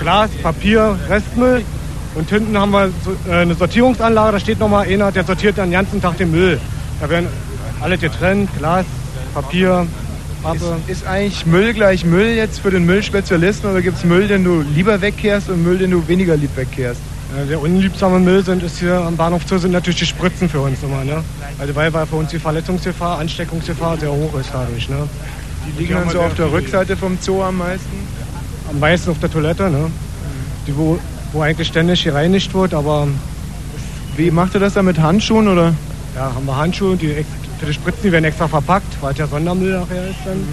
Glas, 0.00 0.30
Papier, 0.42 0.98
Restmüll. 1.08 1.62
Und 2.14 2.30
hinten 2.30 2.56
haben 2.56 2.70
wir 2.70 2.90
so, 3.04 3.30
äh, 3.30 3.36
eine 3.36 3.54
Sortierungsanlage, 3.54 4.32
da 4.32 4.40
steht 4.40 4.60
nochmal 4.60 4.86
einer, 4.86 5.12
der 5.12 5.24
sortiert 5.24 5.58
den 5.58 5.70
ganzen 5.70 6.00
Tag 6.00 6.16
den 6.16 6.30
Müll. 6.30 6.60
Da 7.00 7.10
werden 7.10 7.28
alle 7.80 7.98
getrennt, 7.98 8.48
Glas, 8.58 8.86
Papier, 9.34 9.86
Pappe. 10.42 10.76
Ist, 10.86 11.00
ist 11.00 11.06
eigentlich 11.06 11.46
Müll 11.46 11.72
gleich 11.74 12.04
Müll 12.04 12.34
jetzt 12.34 12.60
für 12.60 12.70
den 12.70 12.84
Müllspezialisten 12.84 13.70
oder 13.70 13.82
gibt 13.82 13.98
es 13.98 14.04
Müll, 14.04 14.28
den 14.28 14.44
du 14.44 14.60
lieber 14.60 15.00
wegkehrst 15.00 15.48
und 15.48 15.62
Müll, 15.62 15.78
den 15.78 15.90
du 15.90 16.06
weniger 16.06 16.36
lieb 16.36 16.56
wegkehrst? 16.56 17.00
Der 17.50 17.60
unliebsame 17.60 18.20
Müll 18.20 18.44
sind, 18.44 18.62
ist 18.62 18.78
hier 18.78 18.96
am 18.96 19.16
Bahnhof 19.16 19.42
Zoo 19.48 19.58
sind 19.58 19.72
natürlich 19.72 19.98
die 19.98 20.06
Spritzen 20.06 20.48
für 20.48 20.60
uns 20.60 20.82
immer. 20.84 21.02
Ne? 21.02 21.24
Also 21.58 21.74
weil, 21.74 21.92
weil 21.92 22.06
für 22.06 22.16
uns 22.16 22.30
die 22.30 22.38
Verletzungsgefahr, 22.38 23.18
Ansteckungsgefahr 23.18 23.98
sehr 23.98 24.12
hoch 24.12 24.38
ist 24.38 24.50
dadurch. 24.52 24.88
Ne? 24.88 25.08
Die 25.66 25.80
liegen 25.80 25.94
dann 25.94 26.10
so 26.10 26.20
auf 26.20 26.34
der 26.34 26.52
Rückseite 26.52 26.96
vom 26.96 27.18
Zoo 27.20 27.42
am 27.42 27.58
meisten? 27.58 27.90
Am 28.70 28.78
meisten 28.78 29.10
auf 29.10 29.18
der 29.18 29.30
Toilette, 29.32 29.68
ne? 29.68 29.90
Die, 30.66 30.76
wo, 30.76 30.98
wo 31.32 31.40
eigentlich 31.40 31.68
ständig 31.68 32.04
gereinigt 32.04 32.54
wird, 32.54 32.72
aber 32.72 33.08
Wie 34.16 34.30
macht 34.30 34.54
ihr 34.54 34.60
das 34.60 34.74
dann 34.74 34.84
mit 34.84 35.00
Handschuhen 35.00 35.48
oder? 35.48 35.74
Ja, 36.14 36.32
haben 36.34 36.46
wir 36.46 36.56
Handschuhe, 36.56 36.96
die 36.96 37.24
die 37.66 37.72
Spritzen, 37.72 38.02
die 38.04 38.12
werden 38.12 38.24
extra 38.24 38.48
verpackt, 38.48 39.00
weil 39.00 39.12
es 39.12 39.18
ja 39.18 39.26
Sondermüll 39.26 39.72
nachher 39.72 40.08
ist 40.08 40.18
dann. 40.24 40.44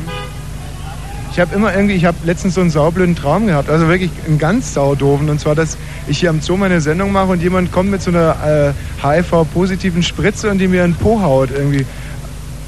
Ich 1.32 1.40
habe 1.40 1.56
immer 1.56 1.74
irgendwie, 1.74 1.96
ich 1.96 2.04
habe 2.04 2.18
letztens 2.26 2.56
so 2.56 2.62
einen 2.62 2.70
saublöden 2.70 3.16
Traum 3.16 3.48
gehabt, 3.48 3.70
also 3.70 3.88
wirklich 3.88 4.12
einen 4.28 4.38
ganz 4.38 4.74
saudoofen. 4.74 5.30
Und 5.30 5.40
zwar, 5.40 5.56
dass 5.56 5.78
ich 6.08 6.20
hier 6.20 6.30
am 6.30 6.42
Zoo 6.42 6.58
meine 6.58 6.82
Sendung 6.82 7.14
mache 7.14 7.28
und 7.28 7.42
jemand 7.42 7.72
kommt 7.72 7.90
mit 7.90 8.02
so 8.02 8.12
einer 8.12 8.36
äh, 8.46 8.74
HIV-positiven 9.02 10.04
Spritze 10.04 10.50
und 10.50 10.58
die 10.58 10.68
mir 10.68 10.84
einen 10.84 10.96
Po 10.96 11.22
haut 11.22 11.50
irgendwie. 11.52 11.86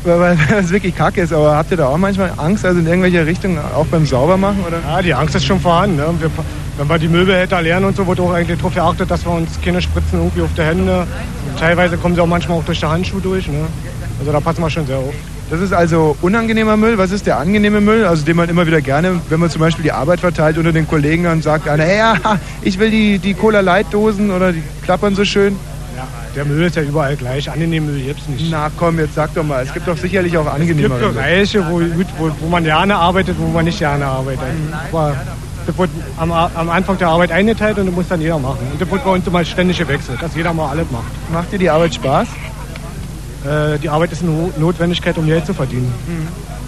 Weil, 0.05 0.19
weil 0.37 0.37
das 0.49 0.69
wirklich 0.69 0.95
kacke 0.95 1.21
ist. 1.21 1.33
Aber 1.33 1.57
habt 1.57 1.71
ihr 1.71 1.77
da 1.77 1.87
auch 1.87 1.97
manchmal 1.97 2.31
Angst, 2.37 2.65
also 2.65 2.79
in 2.79 2.87
irgendwelcher 2.87 3.25
Richtung, 3.25 3.57
auch 3.57 3.85
beim 3.87 4.05
Saubermachen? 4.05 4.63
Oder? 4.65 4.79
Ja, 4.79 5.01
die 5.01 5.13
Angst 5.13 5.35
ist 5.35 5.45
schon 5.45 5.59
vorhanden. 5.59 5.97
Ne? 5.97 6.05
Wir, 6.19 6.31
wenn 6.77 6.87
wir 6.89 6.97
die 6.97 7.07
Müllbehälter 7.07 7.61
leeren 7.61 7.85
und 7.85 7.95
so, 7.95 8.07
wird 8.07 8.19
auch 8.19 8.33
eigentlich 8.33 8.57
darauf 8.57 8.73
geachtet, 8.73 9.11
dass 9.11 9.25
wir 9.25 9.31
uns 9.31 9.59
keine 9.63 9.81
Spritzen 9.81 10.19
irgendwie 10.19 10.41
auf 10.41 10.53
die 10.57 10.63
Hände. 10.63 11.05
Teilweise 11.59 11.97
kommen 11.97 12.15
sie 12.15 12.21
auch 12.21 12.27
manchmal 12.27 12.57
auch 12.57 12.63
durch 12.63 12.79
die 12.79 12.85
Handschuhe 12.85 13.21
durch. 13.21 13.47
Ne? 13.47 13.65
Also 14.19 14.31
da 14.31 14.39
passen 14.39 14.61
wir 14.61 14.69
schon 14.69 14.87
sehr 14.87 14.97
auf. 14.97 15.13
Das 15.49 15.61
ist 15.61 15.73
also 15.73 16.17
unangenehmer 16.21 16.77
Müll. 16.77 16.97
Was 16.97 17.11
ist 17.11 17.27
der 17.27 17.37
angenehme 17.37 17.79
Müll? 17.79 18.05
Also 18.05 18.25
den 18.25 18.37
man 18.37 18.49
immer 18.49 18.65
wieder 18.65 18.81
gerne, 18.81 19.21
wenn 19.29 19.39
man 19.39 19.49
zum 19.51 19.59
Beispiel 19.59 19.83
die 19.83 19.91
Arbeit 19.91 20.19
verteilt 20.19 20.57
unter 20.57 20.71
den 20.71 20.87
Kollegen, 20.87 21.25
dann 21.25 21.41
sagt 21.43 21.67
einer, 21.67 21.83
hey, 21.83 21.97
ja, 21.97 22.39
ich 22.63 22.79
will 22.79 22.89
die, 22.89 23.19
die 23.19 23.35
Cola-Light-Dosen 23.35 24.31
oder 24.31 24.51
die 24.51 24.63
klappern 24.83 25.15
so 25.15 25.25
schön. 25.25 25.55
Ja, 25.95 26.07
der 26.35 26.45
Müll 26.45 26.63
ist 26.63 26.75
ja 26.75 26.81
überall 26.81 27.15
gleich. 27.15 27.51
Angenehmen 27.51 27.93
Müll 27.93 28.03
gibt 28.03 28.21
es 28.21 28.27
nicht. 28.29 28.47
Na 28.49 28.71
komm, 28.75 28.97
jetzt 28.97 29.13
sag 29.13 29.35
doch 29.35 29.43
mal, 29.43 29.61
es 29.63 29.71
gibt 29.73 29.87
doch 29.87 29.97
sicherlich 29.97 30.35
auch 30.39 30.47
Es 30.47 30.53
angenehmere 30.53 30.99
gibt 30.99 31.13
Bereiche, 31.13 31.63
wo, 31.69 31.81
wo, 32.17 32.31
wo 32.39 32.47
man 32.47 32.63
gerne 32.63 32.95
arbeitet, 32.95 33.35
wo 33.37 33.47
man 33.47 33.65
nicht 33.65 33.77
gerne 33.77 34.05
arbeitet. 34.05 34.41
Aber 34.91 35.15
das 35.65 35.77
wird 35.77 35.89
am, 36.17 36.31
am 36.31 36.69
Anfang 36.69 36.97
der 36.97 37.07
Arbeit 37.09 37.31
eingeteilt 37.31 37.77
und 37.77 37.87
das 37.87 37.95
muss 37.95 38.07
dann 38.07 38.21
jeder 38.21 38.39
machen. 38.39 38.59
Und 38.71 38.81
das 38.81 38.89
wird 38.89 39.03
bei 39.03 39.11
uns 39.11 39.27
immer 39.27 39.43
ständig 39.45 39.77
gewechselt, 39.77 40.21
dass 40.21 40.35
jeder 40.35 40.53
mal 40.53 40.69
alles 40.69 40.89
macht. 40.91 41.31
Macht 41.31 41.51
dir 41.51 41.59
die 41.59 41.69
Arbeit 41.69 41.93
Spaß? 41.95 42.27
Äh, 43.45 43.79
die 43.79 43.89
Arbeit 43.89 44.11
ist 44.11 44.23
eine 44.23 44.51
Notwendigkeit, 44.57 45.17
um 45.17 45.25
Geld 45.25 45.45
zu 45.45 45.53
verdienen. 45.53 45.93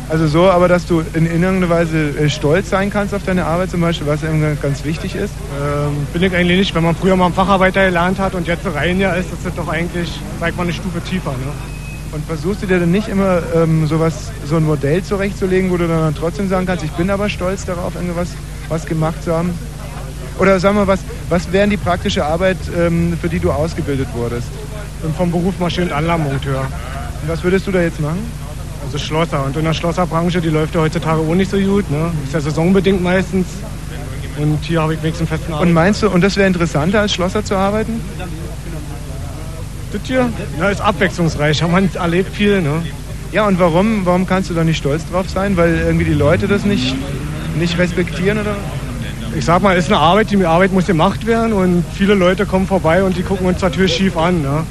Also 0.07 0.27
so, 0.27 0.43
aber 0.51 0.67
dass 0.67 0.85
du 0.85 1.01
in 1.13 1.25
irgendeiner 1.25 1.69
Weise 1.69 1.97
äh, 1.97 2.29
stolz 2.29 2.69
sein 2.69 2.91
kannst 2.91 3.13
auf 3.13 3.23
deine 3.23 3.45
Arbeit 3.45 3.71
zum 3.71 3.81
Beispiel, 3.81 4.05
was 4.05 4.21
irgendwie 4.21 4.55
ganz 4.61 4.83
wichtig 4.85 5.15
ist. 5.15 5.33
Ähm, 5.59 6.05
bin 6.13 6.21
ich 6.21 6.35
eigentlich 6.35 6.59
nicht, 6.59 6.75
wenn 6.75 6.83
man 6.83 6.95
früher 6.95 7.15
mal 7.15 7.25
einen 7.25 7.33
Facharbeiter 7.33 7.85
gelernt 7.85 8.19
hat 8.19 8.35
und 8.35 8.47
jetzt 8.47 8.63
so 8.63 8.69
rein 8.69 8.99
ja 8.99 9.13
ist, 9.13 9.33
ist 9.33 9.45
das 9.45 9.55
doch 9.55 9.67
eigentlich, 9.67 10.19
sag 10.39 10.55
mal, 10.55 10.63
eine 10.63 10.73
Stufe 10.73 11.01
tiefer. 11.01 11.31
Ne? 11.31 11.51
Und 12.11 12.23
versuchst 12.25 12.61
du 12.61 12.67
dir 12.67 12.79
dann 12.79 12.91
nicht 12.91 13.07
immer 13.07 13.41
ähm, 13.55 13.87
sowas, 13.87 14.31
so 14.45 14.57
ein 14.57 14.65
Modell 14.65 15.03
zurechtzulegen, 15.03 15.71
wo 15.71 15.77
du 15.77 15.87
dann 15.87 16.13
trotzdem 16.13 16.49
sagen 16.49 16.67
kannst, 16.67 16.83
ich 16.83 16.91
bin 16.91 17.09
aber 17.09 17.27
stolz 17.27 17.65
darauf, 17.65 17.95
irgendwas 17.95 18.29
was 18.69 18.85
gemacht 18.85 19.23
zu 19.23 19.35
haben? 19.35 19.57
Oder 20.39 20.59
sag 20.59 20.75
mal, 20.75 20.87
was, 20.87 20.99
was 21.29 21.51
wäre 21.51 21.67
die 21.67 21.77
praktische 21.77 22.25
Arbeit, 22.25 22.57
ähm, 22.77 23.17
für 23.21 23.29
die 23.29 23.39
du 23.39 23.51
ausgebildet 23.51 24.07
wurdest? 24.13 24.47
bin 25.05 25.13
vom 25.13 25.31
Beruf 25.31 25.59
Maschinen- 25.59 25.87
und 25.87 25.93
Anlagenmonteur. 25.93 26.61
Und 26.61 27.29
was 27.29 27.43
würdest 27.43 27.67
du 27.67 27.71
da 27.71 27.81
jetzt 27.81 27.99
machen? 27.99 28.19
Also 28.85 28.97
Schlosser. 28.97 29.45
Und 29.45 29.55
in 29.55 29.63
der 29.63 29.73
Schlosserbranche, 29.73 30.41
die 30.41 30.49
läuft 30.49 30.75
ja 30.75 30.81
heutzutage 30.81 31.21
auch 31.21 31.35
nicht 31.35 31.51
so 31.51 31.57
gut. 31.57 31.89
Ne? 31.89 32.11
Ist 32.23 32.33
ja 32.33 32.41
saisonbedingt 32.41 33.01
meistens. 33.01 33.47
Und 34.37 34.59
hier 34.63 34.81
habe 34.81 34.95
ich 34.95 35.01
wenigstens 35.01 35.29
festen 35.29 35.53
Und 35.53 35.71
meinst 35.71 36.03
du, 36.03 36.09
und 36.09 36.21
das 36.21 36.35
wäre 36.35 36.47
interessanter 36.47 37.01
als 37.01 37.13
Schlosser 37.13 37.43
zu 37.43 37.55
arbeiten? 37.55 38.01
Das 39.93 40.01
hier 40.03 40.29
ja, 40.59 40.69
ist 40.69 40.81
abwechslungsreich. 40.81 41.65
Man 41.67 41.89
erlebt 41.93 42.35
viel. 42.35 42.61
Ne? 42.61 42.83
Ja, 43.31 43.47
und 43.47 43.59
warum, 43.59 44.05
warum 44.05 44.27
kannst 44.27 44.49
du 44.49 44.53
da 44.53 44.63
nicht 44.63 44.77
stolz 44.77 45.03
drauf 45.09 45.29
sein? 45.29 45.55
Weil 45.55 45.77
irgendwie 45.85 46.05
die 46.05 46.13
Leute 46.13 46.47
das 46.47 46.65
nicht, 46.65 46.95
nicht 47.57 47.77
respektieren 47.77 48.39
oder? 48.39 48.55
Ich 49.37 49.43
sag 49.43 49.61
mal, 49.61 49.75
ist 49.75 49.87
eine 49.87 49.97
Arbeit, 49.97 50.31
die 50.31 50.45
Arbeit 50.45 50.71
muss 50.71 50.85
gemacht 50.85 51.25
werden 51.25 51.51
und 51.51 51.83
viele 51.93 52.13
Leute 52.13 52.45
kommen 52.45 52.67
vorbei 52.67 53.03
und 53.03 53.17
die 53.17 53.23
gucken 53.23 53.47
uns 53.47 53.61
natürlich 53.61 53.93
schief 53.93 54.15
an. 54.15 54.41
Ne? 54.41 54.63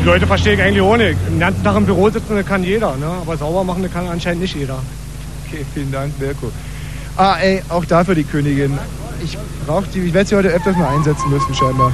Die 0.00 0.04
Leute 0.06 0.26
verstehe 0.26 0.54
ich 0.54 0.62
eigentlich 0.62 0.80
auch 0.80 0.96
nicht. 0.96 1.18
Den 1.28 1.38
ganzen 1.38 1.62
Tag 1.62 1.76
im 1.76 1.84
Büro 1.84 2.08
sitzen, 2.08 2.44
kann 2.46 2.64
jeder, 2.64 2.96
ne? 2.96 3.06
aber 3.20 3.36
sauber 3.36 3.62
machen, 3.62 3.88
kann 3.92 4.08
anscheinend 4.08 4.42
nicht 4.42 4.56
jeder. 4.56 4.78
Okay, 5.46 5.64
vielen 5.74 5.92
Dank, 5.92 6.18
Mirko. 6.18 6.50
Ah, 7.16 7.36
ey, 7.40 7.62
auch 7.68 7.84
dafür 7.84 8.14
die 8.14 8.24
Königin. 8.24 8.78
Ich 9.22 9.36
brauche 9.66 9.86
die, 9.94 10.00
ich 10.00 10.14
werde 10.14 10.28
sie 10.28 10.36
heute 10.36 10.48
öfters 10.48 10.76
mal 10.76 10.94
einsetzen 10.94 11.30
müssen, 11.30 11.54
scheinbar. 11.54 11.92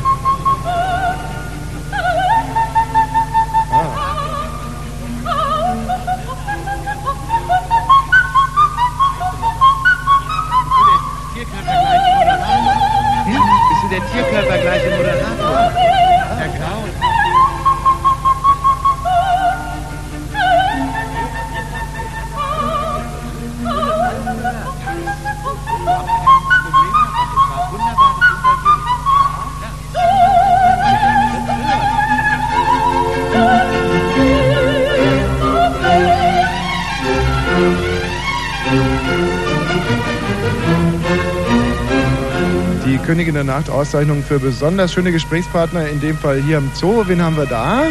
Königin 43.13 43.35
der 43.35 43.45
Nacht 43.45 43.69
Auszeichnung 43.69 44.23
für 44.23 44.39
besonders 44.39 44.95
schöne 44.95 45.13
Gesprächspartner, 45.13 45.87
in 45.87 46.01
dem 46.01 46.17
Fall 46.17 46.41
hier 46.41 46.57
im 46.57 46.71
Zoo. 46.73 47.05
Wen 47.07 47.23
haben 47.23 47.37
wir 47.37 47.45
da? 47.45 47.83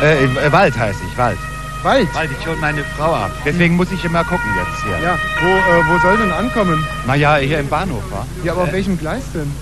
Äh, 0.00 0.24
äh, 0.24 0.50
Wald 0.50 0.78
heiße 0.78 0.98
ich, 1.06 1.18
Wald. 1.18 1.36
Wald? 1.82 2.08
Wald, 2.14 2.30
ich 2.40 2.46
hole 2.46 2.56
meine 2.56 2.82
Frau 2.96 3.12
ab. 3.12 3.32
Deswegen 3.44 3.76
muss 3.76 3.92
ich 3.92 4.02
immer 4.02 4.24
gucken 4.24 4.50
jetzt 4.56 4.82
hier. 4.82 4.98
Ja, 5.06 5.18
wo, 5.42 5.48
äh, 5.48 5.84
wo 5.90 5.98
soll 5.98 6.16
denn 6.16 6.32
ankommen? 6.32 6.82
Naja, 7.06 7.36
hier 7.36 7.58
im 7.58 7.68
Bahnhof, 7.68 8.02
wa? 8.10 8.24
Ja, 8.42 8.52
aber 8.52 8.62
auf 8.62 8.72
welchem 8.72 8.98
Gleis 8.98 9.24
denn? 9.34 9.52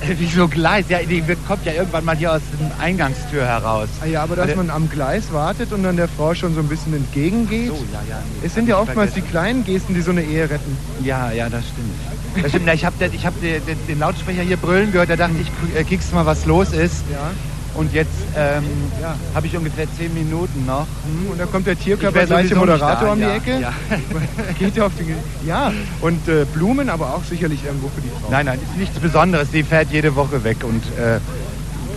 Äh, 0.00 0.14
Wieso 0.18 0.46
Gleis? 0.48 0.86
Ja, 0.88 0.98
die 1.00 1.22
kommt 1.46 1.64
ja 1.66 1.72
irgendwann 1.72 2.04
mal 2.04 2.16
hier 2.16 2.32
aus 2.32 2.40
dem 2.58 2.70
Eingangstür 2.80 3.44
heraus. 3.44 3.88
Ah 4.00 4.06
ja, 4.06 4.22
aber 4.22 4.36
dass 4.36 4.46
Also- 4.46 4.56
man 4.56 4.70
am 4.70 4.88
Gleis 4.88 5.32
wartet 5.32 5.72
und 5.72 5.82
dann 5.82 5.96
der 5.96 6.08
Frau 6.08 6.34
schon 6.34 6.54
so 6.54 6.60
ein 6.60 6.68
bisschen 6.68 6.94
entgegengeht. 6.94 7.68
So, 7.68 7.74
ja, 7.92 8.00
ja, 8.08 8.22
nee, 8.40 8.46
es 8.46 8.54
sind 8.54 8.68
ja 8.68 8.78
oftmals 8.78 9.12
die 9.14 9.20
vergessen. 9.20 9.30
kleinen 9.30 9.64
Gesten, 9.64 9.94
die 9.94 10.00
so 10.02 10.10
eine 10.12 10.22
Ehe 10.22 10.48
retten. 10.48 10.76
Ja, 11.02 11.32
ja, 11.32 11.48
das 11.48 11.64
stimmt. 11.64 12.42
Das 12.42 12.50
stimmt. 12.52 12.66
Na, 12.66 12.74
ich 12.74 12.84
habe 12.84 12.94
ich 13.12 13.26
hab 13.26 13.40
den, 13.40 13.64
den, 13.66 13.78
den 13.88 13.98
Lautsprecher 13.98 14.42
hier 14.42 14.56
brüllen 14.56 14.92
gehört, 14.92 15.10
da 15.10 15.16
dachte 15.16 15.34
ich, 15.40 15.50
äh, 15.76 15.82
kriegst 15.84 16.12
du 16.12 16.14
mal, 16.14 16.26
was 16.26 16.46
los 16.46 16.72
ist. 16.72 17.02
Ja. 17.12 17.30
Und 17.78 17.92
jetzt 17.92 18.10
ähm, 18.36 18.64
ja, 19.00 19.14
habe 19.34 19.46
ich 19.46 19.56
ungefähr 19.56 19.86
zehn 19.96 20.12
Minuten 20.12 20.66
noch. 20.66 20.86
Mhm, 21.06 21.30
Und 21.30 21.40
da 21.40 21.46
kommt 21.46 21.64
der 21.64 21.78
Tierkörper 21.78 22.26
gleiche 22.26 22.56
Moderator 22.56 23.06
da, 23.06 23.12
um 23.12 23.18
die 23.18 23.24
ja, 23.24 23.34
Ecke. 23.36 23.60
ja. 23.60 23.72
Geht 24.58 24.80
auf 24.80 24.92
den 24.98 25.14
Ja, 25.46 25.72
und 26.00 26.26
äh, 26.26 26.44
Blumen, 26.52 26.90
aber 26.90 27.14
auch 27.14 27.22
sicherlich 27.22 27.64
irgendwo 27.64 27.88
für 27.88 28.00
die 28.00 28.08
Frau. 28.20 28.32
Nein, 28.32 28.46
nein, 28.46 28.58
ist 28.60 28.76
nichts 28.76 28.98
Besonderes. 28.98 29.50
Die 29.52 29.62
fährt 29.62 29.92
jede 29.92 30.16
Woche 30.16 30.42
weg 30.42 30.56
und 30.64 30.82
äh, 30.98 31.20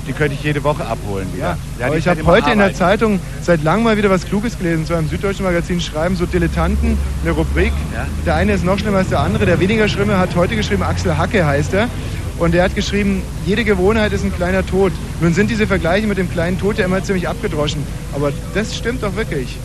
die 0.08 0.14
könnte 0.14 0.36
ich 0.36 0.44
jede 0.44 0.64
Woche 0.64 0.86
abholen 0.86 1.28
wieder. 1.34 1.58
Ja, 1.80 1.88
aber 1.88 1.98
ich 1.98 2.08
habe 2.08 2.24
heute 2.26 2.52
in 2.52 2.58
der 2.60 2.68
arbeiten. 2.68 2.78
Zeitung 2.78 3.20
seit 3.42 3.64
langem 3.64 3.84
mal 3.84 3.98
wieder 3.98 4.12
was 4.12 4.26
Kluges 4.26 4.58
gelesen. 4.58 4.86
So 4.86 4.94
im 4.94 5.10
Süddeutschen 5.10 5.46
Magazin 5.46 5.82
schreiben 5.82 6.16
so 6.16 6.28
Dilettanten 6.28 6.98
eine 7.24 7.32
Rubrik. 7.34 7.74
Der 8.26 8.36
eine 8.36 8.54
ist 8.54 8.64
noch 8.64 8.78
schlimmer 8.78 9.00
als 9.00 9.10
der 9.10 9.20
andere. 9.20 9.48
Der 9.48 9.60
weniger 9.60 9.88
Schlimme 9.88 10.18
hat 10.20 10.36
heute 10.36 10.56
geschrieben, 10.56 10.84
Axel 10.84 11.18
Hacke 11.18 11.44
heißt 11.46 11.74
er. 11.74 11.88
Und 12.42 12.56
der 12.56 12.64
hat 12.64 12.74
geschrieben, 12.74 13.22
jede 13.46 13.64
Gewohnheit 13.64 14.14
ist 14.14 14.24
ein 14.24 14.34
kleiner 14.34 14.66
Tod. 14.66 14.92
Nun 15.22 15.36
sind 15.36 15.52
diese 15.52 15.68
Vergleiche 15.68 16.08
mit 16.08 16.18
dem 16.18 16.28
kleinen 16.28 16.60
Tod 16.60 16.80
ja 16.80 16.86
immer 16.86 17.04
ziemlich 17.04 17.30
abgedroschen. 17.30 17.84
Aber 18.14 18.34
das 18.56 18.76
stimmt 18.76 19.04
doch 19.04 19.16
wirklich. 19.16 19.60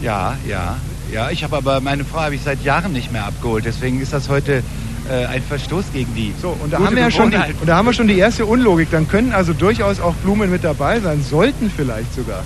Ja, 0.00 0.38
ja, 0.48 0.78
ja. 1.12 1.28
Ich 1.28 1.44
habe 1.44 1.54
aber 1.54 1.82
meine 1.82 2.06
Frau 2.06 2.20
habe 2.20 2.34
ich 2.34 2.40
seit 2.40 2.64
Jahren 2.64 2.94
nicht 2.94 3.12
mehr 3.12 3.26
abgeholt. 3.26 3.66
Deswegen 3.66 4.00
ist 4.00 4.14
das 4.14 4.30
heute 4.30 4.62
äh, 5.10 5.26
ein 5.26 5.42
Verstoß 5.42 5.84
gegen 5.92 6.14
die. 6.14 6.32
So, 6.40 6.56
und 6.62 6.72
da, 6.72 6.78
haben 6.78 6.96
wir 6.96 7.02
ja 7.02 7.10
schon 7.10 7.30
die, 7.30 7.36
und 7.36 7.66
da 7.66 7.76
haben 7.76 7.84
wir 7.84 7.92
schon 7.92 8.08
die 8.08 8.18
erste 8.18 8.46
Unlogik. 8.46 8.90
Dann 8.90 9.06
können 9.06 9.34
also 9.34 9.52
durchaus 9.52 10.00
auch 10.00 10.14
Blumen 10.14 10.50
mit 10.50 10.64
dabei 10.64 10.98
sein, 10.98 11.22
sollten 11.22 11.70
vielleicht 11.76 12.14
sogar. 12.14 12.42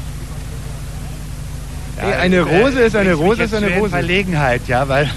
Ey, 1.99 2.14
eine 2.14 2.42
Rose 2.42 2.80
ist 2.80 2.97
eine 2.97 3.14
Rose 3.14 3.44
ist 3.44 3.55
eine 3.55 3.76
Rose. 3.76 3.90
Verlegenheit, 3.90 4.62
ja, 4.66 4.88
weil 4.88 5.09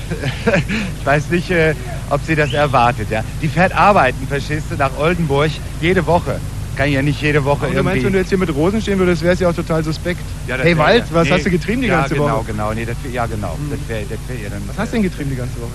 ich 0.99 1.05
weiß 1.05 1.29
nicht, 1.31 1.49
äh, 1.49 1.73
ob 2.09 2.21
sie 2.25 2.35
das 2.35 2.53
erwartet. 2.53 3.07
Ja, 3.09 3.23
die 3.41 3.47
fährt 3.47 3.73
arbeiten, 3.75 4.27
verstehst 4.27 4.65
du, 4.69 4.75
nach 4.75 4.91
Oldenburg 4.97 5.51
jede 5.81 6.05
Woche. 6.05 6.39
Kann 6.75 6.87
ich 6.87 6.93
ja 6.95 7.01
nicht 7.01 7.21
jede 7.21 7.43
Woche 7.43 7.61
du 7.61 7.65
irgendwie. 7.67 7.83
meinst, 7.83 8.05
wenn 8.05 8.13
du 8.13 8.19
jetzt 8.19 8.29
hier 8.29 8.37
mit 8.37 8.53
Rosen 8.55 8.81
stehen 8.81 8.99
würdest, 8.99 9.21
wäre 9.21 9.33
es 9.33 9.39
ja 9.41 9.49
auch 9.49 9.53
total 9.53 9.83
suspekt. 9.83 10.21
Ja, 10.47 10.55
das 10.55 10.65
hey 10.65 10.77
wär- 10.77 10.83
Wald, 10.85 11.03
was 11.11 11.27
nee, 11.27 11.33
hast 11.33 11.45
du 11.45 11.49
getrieben 11.49 11.81
die 11.81 11.87
ja, 11.89 11.99
ganze 12.01 12.15
genau, 12.15 12.37
Woche? 12.37 12.45
Genau, 12.47 12.73
nee, 12.73 12.85
das, 12.85 12.95
ja 13.11 13.25
genau. 13.25 13.57
Das 13.69 13.79
wär, 13.89 14.01
das 14.01 14.17
wär 14.27 14.43
ihr 14.43 14.49
dann, 14.49 14.61
Was 14.67 14.77
hast 14.77 14.93
du 14.93 14.97
denn 14.97 15.03
getrieben 15.03 15.29
die 15.31 15.35
ganze 15.35 15.55
Woche? 15.59 15.71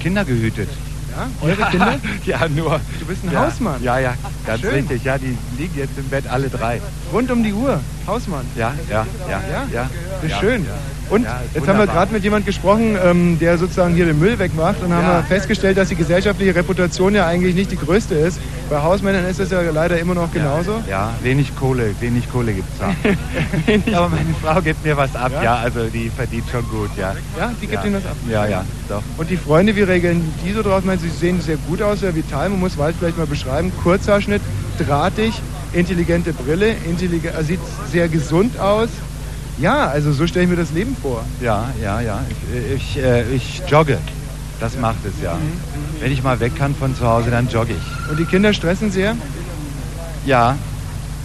Kinder 0.00 0.24
gehütet. 0.24 0.68
Ja, 1.10 1.28
eure 1.46 1.70
Kinder? 1.70 1.94
ja, 2.26 2.48
nur. 2.48 2.80
Du 2.98 3.06
bist 3.06 3.24
ein 3.24 3.32
ja, 3.32 3.46
Hausmann. 3.46 3.82
Ja, 3.82 3.98
ja, 3.98 4.14
ganz 4.46 4.60
Schön. 4.60 4.70
richtig. 4.70 5.04
Ja, 5.04 5.18
die 5.18 5.36
liegen 5.58 5.76
jetzt 5.76 5.98
im 5.98 6.08
Bett 6.08 6.24
alle 6.30 6.48
drei. 6.48 6.80
Rund 7.12 7.30
um 7.30 7.42
die 7.42 7.52
Uhr, 7.52 7.80
Hausmann. 8.06 8.44
Ja, 8.56 8.72
ja, 8.88 9.06
ja, 9.28 9.40
Ja? 9.50 9.66
ja. 9.72 9.90
Das 10.22 10.30
ist 10.32 10.38
schön. 10.38 10.66
Und 11.08 11.22
jetzt 11.22 11.32
haben 11.32 11.54
wir 11.54 11.72
wunderbar. 11.72 11.86
gerade 11.86 12.12
mit 12.12 12.22
jemand 12.22 12.46
gesprochen, 12.46 12.96
ähm, 13.04 13.36
der 13.40 13.58
sozusagen 13.58 13.94
hier 13.94 14.04
den 14.06 14.20
Müll 14.20 14.38
wegmacht 14.38 14.80
und 14.80 14.92
haben 14.92 15.04
wir 15.08 15.24
festgestellt, 15.24 15.76
dass 15.76 15.88
die 15.88 15.96
gesellschaftliche 15.96 16.54
Reputation 16.54 17.16
ja 17.16 17.26
eigentlich 17.26 17.56
nicht 17.56 17.72
die 17.72 17.76
größte 17.76 18.14
ist. 18.14 18.38
Bei 18.68 18.80
Hausmännern 18.80 19.24
ist 19.24 19.40
es 19.40 19.50
ja 19.50 19.60
leider 19.62 19.98
immer 19.98 20.14
noch 20.14 20.30
genauso. 20.32 20.80
Ja, 20.88 21.12
wenig 21.20 21.56
Kohle, 21.56 21.92
wenig 21.98 22.30
Kohle 22.30 22.52
gibt's 22.52 22.70
da. 22.78 22.94
Aber 23.98 24.08
meine 24.10 24.32
Frau 24.40 24.62
gibt 24.62 24.84
mir 24.84 24.96
was 24.96 25.16
ab, 25.16 25.32
Ja? 25.42 25.56
also 25.56 25.80
die 25.92 26.10
verdient 26.10 26.44
schon 26.48 26.62
gut, 26.68 26.90
ja. 26.96 27.16
Ja, 27.36 27.52
die 27.60 27.66
gibt. 27.66 27.84
Ihnen 27.84 27.94
was 27.94 28.06
ab. 28.06 28.16
Ja, 28.28 28.46
ja, 28.46 28.64
doch. 28.88 29.02
Und 29.16 29.28
die 29.30 29.36
Freunde, 29.36 29.74
wie 29.74 29.82
regeln 29.82 30.32
die 30.44 30.52
so 30.52 30.62
drauf? 30.62 30.78
Ich 30.80 30.84
sie 31.00 31.08
sehen 31.08 31.40
sehr 31.40 31.56
gut 31.56 31.82
aus, 31.82 32.00
sehr 32.00 32.14
vital. 32.14 32.48
Man 32.50 32.60
muss 32.60 32.78
Wald 32.78 32.96
vielleicht 32.98 33.18
mal 33.18 33.26
beschreiben. 33.26 33.72
Kurzhaarschnitt, 33.82 34.42
drahtig, 34.78 35.34
intelligente 35.72 36.32
Brille, 36.32 36.74
intellige, 36.86 37.30
er 37.30 37.44
sieht 37.44 37.60
sehr 37.90 38.08
gesund 38.08 38.58
aus. 38.58 38.88
Ja, 39.58 39.86
also 39.88 40.12
so 40.12 40.26
stelle 40.26 40.44
ich 40.44 40.50
mir 40.50 40.56
das 40.56 40.72
Leben 40.72 40.96
vor. 41.00 41.24
Ja, 41.40 41.70
ja, 41.82 42.00
ja. 42.00 42.24
Ich, 42.76 42.96
ich, 42.96 43.02
äh, 43.02 43.24
ich 43.34 43.62
jogge. 43.68 43.98
Das 44.58 44.76
macht 44.78 45.04
es, 45.06 45.22
ja. 45.22 45.38
Wenn 46.00 46.12
ich 46.12 46.22
mal 46.22 46.38
weg 46.40 46.54
kann 46.56 46.74
von 46.74 46.94
zu 46.94 47.06
Hause, 47.06 47.30
dann 47.30 47.48
jogge 47.48 47.72
ich. 47.72 48.10
Und 48.10 48.18
die 48.18 48.24
Kinder 48.24 48.52
stressen 48.52 48.90
sehr? 48.90 49.16
Ja, 50.26 50.56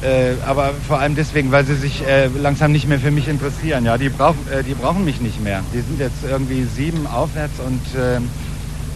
äh, 0.02 0.34
aber 0.46 0.72
vor 0.88 1.00
allem 1.00 1.16
deswegen, 1.16 1.52
weil 1.52 1.66
sie 1.66 1.76
sich 1.76 2.06
äh, 2.06 2.28
langsam 2.28 2.72
nicht 2.72 2.88
mehr 2.88 3.00
für 3.00 3.12
mich 3.12 3.28
interessieren. 3.28 3.86
Ja, 3.86 3.98
die 3.98 4.10
brauchen, 4.10 4.40
äh, 4.52 4.64
die 4.64 4.74
brauchen 4.74 5.04
mich 5.04 5.22
nicht 5.22 5.42
mehr. 5.42 5.62
Die 5.74 5.82
sind 5.82 6.00
jetzt 6.00 6.24
irgendwie 6.30 6.64
sieben 6.64 7.08
aufwärts 7.08 7.60
und 7.66 7.82
ähm, 7.98 8.30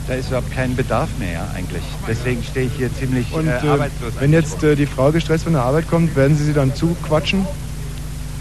da 0.09 0.15
ist 0.15 0.27
überhaupt 0.29 0.51
kein 0.51 0.75
Bedarf 0.75 1.07
mehr 1.19 1.33
ja, 1.33 1.47
eigentlich. 1.55 1.83
Deswegen 2.07 2.43
stehe 2.43 2.65
ich 2.65 2.73
hier 2.75 2.89
ziemlich 2.95 3.31
Und 3.31 3.47
äh, 3.47 3.51
äh, 3.63 3.69
arbeitslos. 3.69 4.13
wenn 4.19 4.33
jetzt 4.33 4.63
äh, 4.63 4.75
die 4.75 4.87
Frau 4.87 5.11
gestresst 5.11 5.43
von 5.43 5.53
der 5.53 5.61
Arbeit 5.61 5.87
kommt, 5.87 6.15
werden 6.15 6.35
Sie 6.35 6.43
sie 6.45 6.53
dann 6.53 6.73
zuquatschen? 6.75 7.45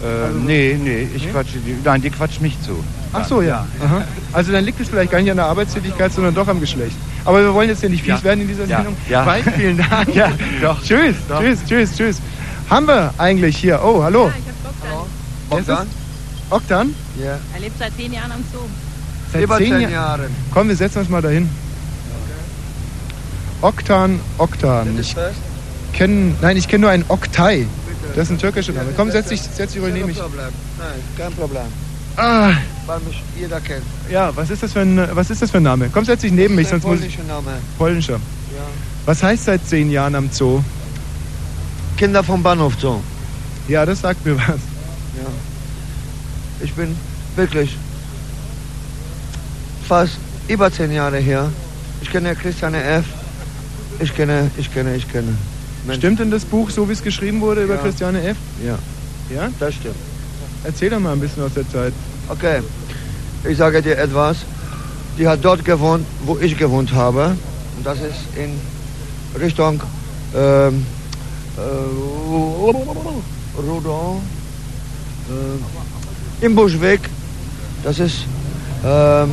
Äh, 0.01 0.33
nee, 0.45 0.77
nee, 0.81 1.07
ich 1.15 1.29
quatsche 1.31 1.59
die. 1.59 1.75
Nein, 1.83 2.01
die 2.01 2.09
quatscht 2.09 2.41
mich 2.41 2.59
zu. 2.61 2.83
Ach 3.13 3.25
so, 3.27 3.41
ja. 3.41 3.67
Aha. 3.83 4.03
Also 4.33 4.51
dann 4.51 4.63
liegt 4.65 4.79
es 4.79 4.87
vielleicht 4.89 5.11
gar 5.11 5.21
nicht 5.21 5.29
an 5.29 5.37
der 5.37 5.45
Arbeitstätigkeit, 5.45 6.11
sondern 6.13 6.33
doch 6.33 6.47
am 6.47 6.59
Geschlecht. 6.59 6.95
Aber 7.25 7.41
wir 7.43 7.53
wollen 7.53 7.69
jetzt 7.69 7.83
ja 7.83 7.89
nicht 7.89 8.01
fies 8.03 8.13
Ja. 8.13 8.23
werden 8.23 8.41
in 8.41 8.47
dieser 8.47 8.65
Ja. 8.65 8.77
Sendung. 8.77 8.95
Ja. 9.09 9.25
Wald, 9.25 9.43
vielen 9.55 9.77
Dank. 9.89 10.15
Ja, 10.15 10.31
doch. 10.61 10.81
Tschüss, 10.81 11.15
Doch. 11.27 11.41
tschüss, 11.41 11.59
tschüss, 11.67 11.95
tschüss. 11.95 12.17
Haben 12.69 12.87
wir 12.87 13.13
eigentlich 13.17 13.57
hier? 13.57 13.79
Oh, 13.83 14.01
hallo. 14.01 14.31
Wer 15.49 15.59
ist 15.59 15.67
es? 15.67 15.75
Bogdan? 15.75 15.87
Oktan? 16.49 16.95
Ja. 17.21 17.37
Er 17.53 17.59
lebt 17.59 17.77
seit 17.77 17.95
zehn 17.97 18.13
Jahren 18.13 18.31
am 18.31 18.43
Zoo. 18.51 18.59
Seit 19.31 19.43
Über 19.43 19.57
zehn 19.57 19.79
Jahren. 19.81 19.91
Jahren. 19.91 20.35
Komm, 20.53 20.67
wir 20.69 20.75
setzen 20.75 20.99
uns 20.99 21.09
mal 21.09 21.21
dahin. 21.21 21.49
Oktan, 23.61 24.19
Oktan. 24.37 24.97
Ich 24.99 25.15
kenne, 25.93 26.35
nein, 26.41 26.55
ich 26.57 26.67
kenne 26.67 26.81
nur 26.83 26.89
einen 26.91 27.05
Oktay. 27.09 27.67
Das 28.15 28.25
ist 28.25 28.31
ein 28.31 28.37
türkischer 28.39 28.73
Name. 28.73 28.91
Komm, 28.95 29.11
setz 29.11 29.27
dich, 29.27 29.41
setz 29.41 29.73
dich 29.73 29.81
ruhig 29.81 29.93
neben 29.93 30.07
Kein 30.07 30.07
mich. 30.07 30.17
Problem. 30.19 30.45
Nein, 30.77 30.87
kein 31.17 31.31
Problem. 31.33 31.63
Ah, 32.15 32.53
Weil 32.85 32.99
mich 33.01 33.21
jeder 33.39 33.59
kennt. 33.61 33.83
ja, 34.09 34.35
was 34.35 34.49
ist 34.49 34.63
das 34.63 34.73
für 34.73 34.81
ein, 34.81 34.99
was 35.13 35.29
ist 35.29 35.41
das 35.41 35.51
für 35.51 35.57
ein 35.57 35.63
Name? 35.63 35.89
Komm, 35.93 36.05
setz 36.05 36.21
dich 36.21 36.31
neben 36.31 36.55
mich, 36.55 36.67
sonst 36.67 36.83
muss 36.85 36.95
ich. 37.01 37.17
polnischer 37.17 37.23
Name. 37.33 37.51
Polnischer. 37.77 38.13
Ja. 38.13 38.63
Was 39.05 39.21
heißt 39.23 39.45
seit 39.45 39.65
zehn 39.67 39.91
Jahren 39.91 40.15
am 40.15 40.29
Zoo? 40.31 40.61
Kinder 41.97 42.23
vom 42.23 42.41
Bahnhof 42.41 42.73
Zoo. 42.79 42.99
Ja, 43.67 43.85
das 43.85 44.01
sagt 44.01 44.25
mir 44.25 44.37
was. 44.37 44.47
Ja. 44.47 45.29
Ich 46.61 46.73
bin 46.73 46.95
wirklich 47.35 47.77
fast 49.89 50.17
über 50.47 50.71
zehn 50.71 50.91
Jahre 50.91 51.17
her. 51.17 51.49
Ich 52.01 52.11
kenne 52.11 52.35
Christiane 52.35 52.81
F. 52.83 53.05
Ich 53.99 54.15
kenne, 54.15 54.51
ich 54.55 54.71
kenne, 54.71 54.95
ich 54.95 55.11
kenne. 55.11 55.35
Menschen. 55.85 55.99
Stimmt 56.01 56.19
denn 56.19 56.31
das 56.31 56.45
Buch, 56.45 56.69
so 56.69 56.87
wie 56.87 56.93
es 56.93 57.01
geschrieben 57.01 57.41
wurde 57.41 57.63
über 57.63 57.73
Ja. 57.75 57.81
Christiane 57.81 58.21
F? 58.21 58.37
Ja, 58.63 58.77
Ja? 59.35 59.49
das 59.59 59.73
stimmt. 59.73 59.95
Erzähl 60.63 60.91
doch 60.91 60.99
mal 60.99 61.13
ein 61.13 61.19
bisschen 61.19 61.43
aus 61.43 61.53
der 61.55 61.67
Zeit. 61.69 61.93
Okay, 62.29 62.61
ich 63.49 63.57
sage 63.57 63.81
dir 63.81 63.97
etwas. 63.97 64.37
Die 65.17 65.27
hat 65.27 65.39
dort 65.41 65.65
gewohnt, 65.65 66.05
wo 66.23 66.37
ich 66.37 66.55
gewohnt 66.55 66.93
habe. 66.93 67.35
Und 67.77 67.83
das 67.85 67.97
ist 67.97 68.21
in 68.37 68.51
Richtung 69.41 69.81
ähm, 70.35 70.85
äh, 71.57 71.61
Rodon, 73.59 74.21
äh, 75.29 76.45
im 76.45 76.55
Buschweg. 76.55 77.01
Das 77.83 77.97
ist 77.99 78.25
ähm, 78.85 79.31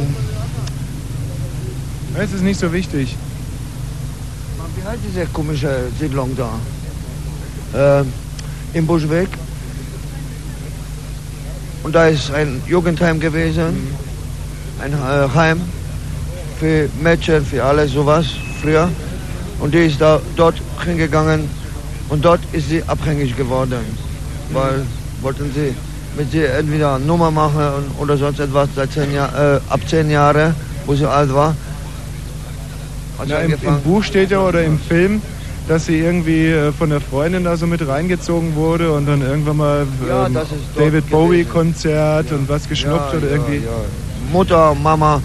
Es 2.19 2.33
ist 2.33 2.43
nicht 2.43 2.59
so 2.59 2.73
wichtig. 2.73 3.15
Wie 4.75 4.89
heißt 4.89 5.01
diese 5.07 5.27
komische 5.27 5.89
Siedlung 6.01 6.35
da? 6.35 6.49
Ähm, 7.75 8.11
Im 8.73 8.87
Buschweg. 8.87 9.29
Und 11.83 11.95
da 11.95 12.07
ist 12.07 12.31
ein 12.31 12.63
Jugendheim 12.67 13.21
gewesen. 13.21 13.89
Ein 14.83 14.95
äh, 14.95 15.29
Heim 15.35 15.61
für 16.59 16.89
Mädchen, 17.03 17.45
für 17.45 17.63
alles 17.63 17.93
sowas 17.93 18.27
früher. 18.63 18.89
Und 19.61 19.75
die 19.75 19.85
ist 19.85 20.01
da 20.01 20.19
dort 20.37 20.57
hingegangen 20.87 21.51
und 22.09 22.25
dort 22.25 22.41
ist 22.53 22.71
sie 22.71 22.83
abhängig 22.85 23.37
geworden. 23.37 23.85
Weil 24.55 24.87
wollten 25.21 25.53
sie 25.55 25.75
mit 26.17 26.31
sie 26.31 26.45
entweder 26.45 26.95
eine 26.95 27.05
Nummer 27.05 27.31
machen 27.31 27.93
oder 27.99 28.17
sonst 28.17 28.41
etwas 28.41 28.71
seit 28.75 28.91
zehn 28.91 29.13
Jahr, 29.13 29.57
äh, 29.57 29.61
ab 29.69 29.81
zehn 29.87 30.11
Jahre, 30.11 30.55
wo 30.87 30.95
sie 30.95 31.07
alt 31.07 31.33
war. 31.35 31.55
Ja, 33.27 33.39
im, 33.39 33.53
Im. 33.53 33.81
Buch 33.83 34.03
steht 34.05 34.31
ja 34.31 34.41
oder 34.41 34.63
im 34.63 34.79
Film, 34.79 35.23
dass 35.69 35.87
sie 35.87 35.99
irgendwie 35.99 36.47
äh, 36.49 36.73
von 36.73 36.91
der 36.91 37.01
Freundin 37.01 37.45
da 37.45 37.57
so 37.57 37.67
mit 37.67 37.87
reingezogen 37.87 38.55
wurde 38.55 38.93
und 38.93 39.07
dann 39.07 39.23
irgendwann 39.23 39.57
mal 39.57 39.87
Ja, 40.09 40.27
ähm, 40.27 40.37
David 40.77 41.09
Bowie 41.11 41.45
Konzert 41.45 42.31
und 42.33 42.49
was 42.49 42.69
geschnupft 42.69 43.13
Ja, 43.13 43.19
oder 43.19 43.27
ja, 43.29 43.33
irgendwie. 43.37 43.57
ja. 43.57 43.71
Mutter, 44.33 44.75
Mama 44.75 45.21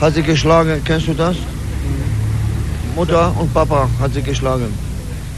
hat 0.00 0.14
sie 0.14 0.22
geschlagen. 0.22 0.80
Kennst 0.84 1.06
du 1.08 1.14
das? 1.14 1.36
Mutter 2.96 3.32
und 3.38 3.52
Papa 3.54 3.88
hat 4.00 4.12
sie 4.12 4.22
geschlagen. 4.22 4.66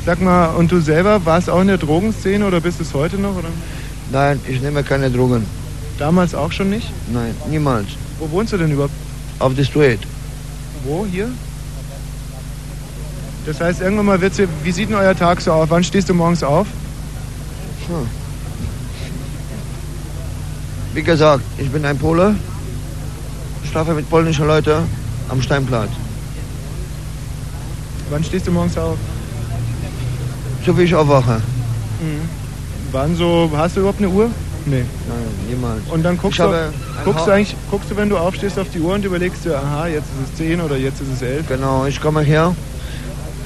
Sag 0.06 0.20
mal, 0.20 0.46
und 0.56 0.70
du 0.72 0.80
selber 0.80 1.24
warst 1.24 1.48
auch 1.48 1.60
in 1.60 1.68
der 1.68 1.78
Drogenszene 1.78 2.44
oder 2.44 2.60
bist 2.60 2.80
es 2.80 2.92
heute 2.94 3.16
noch? 3.16 3.36
Oder? 3.36 3.48
Nein, 4.10 4.40
ich 4.48 4.60
nehme 4.60 4.82
keine 4.82 5.10
Drogen. 5.10 5.44
Damals 5.98 6.34
auch 6.34 6.50
schon 6.50 6.70
nicht? 6.70 6.90
Nein, 7.12 7.34
niemals. 7.50 7.86
Wo 8.18 8.28
wohnst 8.30 8.52
du 8.52 8.56
denn 8.56 8.72
überhaupt? 8.72 8.94
Auf 9.38 9.54
der 9.54 9.64
Street. 9.64 10.00
Wo? 10.84 11.06
Hier? 11.10 11.28
Das 13.46 13.60
heißt, 13.60 13.80
irgendwann 13.80 14.06
mal 14.06 14.20
wird's, 14.20 14.36
hier- 14.36 14.48
wie 14.62 14.70
sieht 14.72 14.88
denn 14.88 14.96
euer 14.96 15.16
Tag 15.16 15.40
so 15.40 15.52
aus? 15.52 15.68
Wann 15.70 15.82
stehst 15.82 16.08
du 16.08 16.14
morgens 16.14 16.42
auf? 16.42 16.66
Hm. 17.88 18.06
Wie 20.94 21.02
gesagt, 21.02 21.42
ich 21.58 21.70
bin 21.70 21.84
ein 21.84 21.98
Pole, 21.98 22.34
schlafe 23.70 23.94
mit 23.94 24.08
polnischen 24.10 24.46
Leuten 24.46 24.84
am 25.28 25.40
Steinplatz. 25.42 25.88
Wann 28.10 28.22
stehst 28.22 28.46
du 28.46 28.52
morgens 28.52 28.76
auf? 28.76 28.96
So 30.66 30.76
wie 30.76 30.82
ich 30.82 30.94
aufwache. 30.94 31.36
Mhm. 32.00 32.28
Wann 32.92 33.16
so, 33.16 33.50
hast 33.56 33.74
du 33.76 33.80
überhaupt 33.80 34.00
eine 34.00 34.10
Uhr? 34.10 34.30
Nee. 34.66 34.84
Nein, 35.08 35.18
niemals. 35.48 35.80
Und 35.90 36.02
dann 36.04 36.18
guckst 36.18 36.38
du, 36.38 36.70
guckst 37.04 37.26
du 37.26 37.30
eigentlich, 37.30 37.56
guckst 37.70 37.90
du, 37.90 37.96
wenn 37.96 38.08
du 38.10 38.18
aufstehst 38.18 38.58
auf 38.58 38.68
die 38.72 38.78
Uhr 38.80 38.94
und 38.94 39.04
überlegst 39.04 39.44
dir, 39.46 39.56
aha, 39.56 39.86
jetzt 39.88 40.04
ist 40.04 40.30
es 40.32 40.36
10 40.36 40.60
oder 40.60 40.76
jetzt 40.76 41.00
ist 41.00 41.08
es 41.14 41.22
11? 41.22 41.48
Genau, 41.48 41.86
ich 41.86 42.00
komme 42.00 42.20
her, 42.20 42.54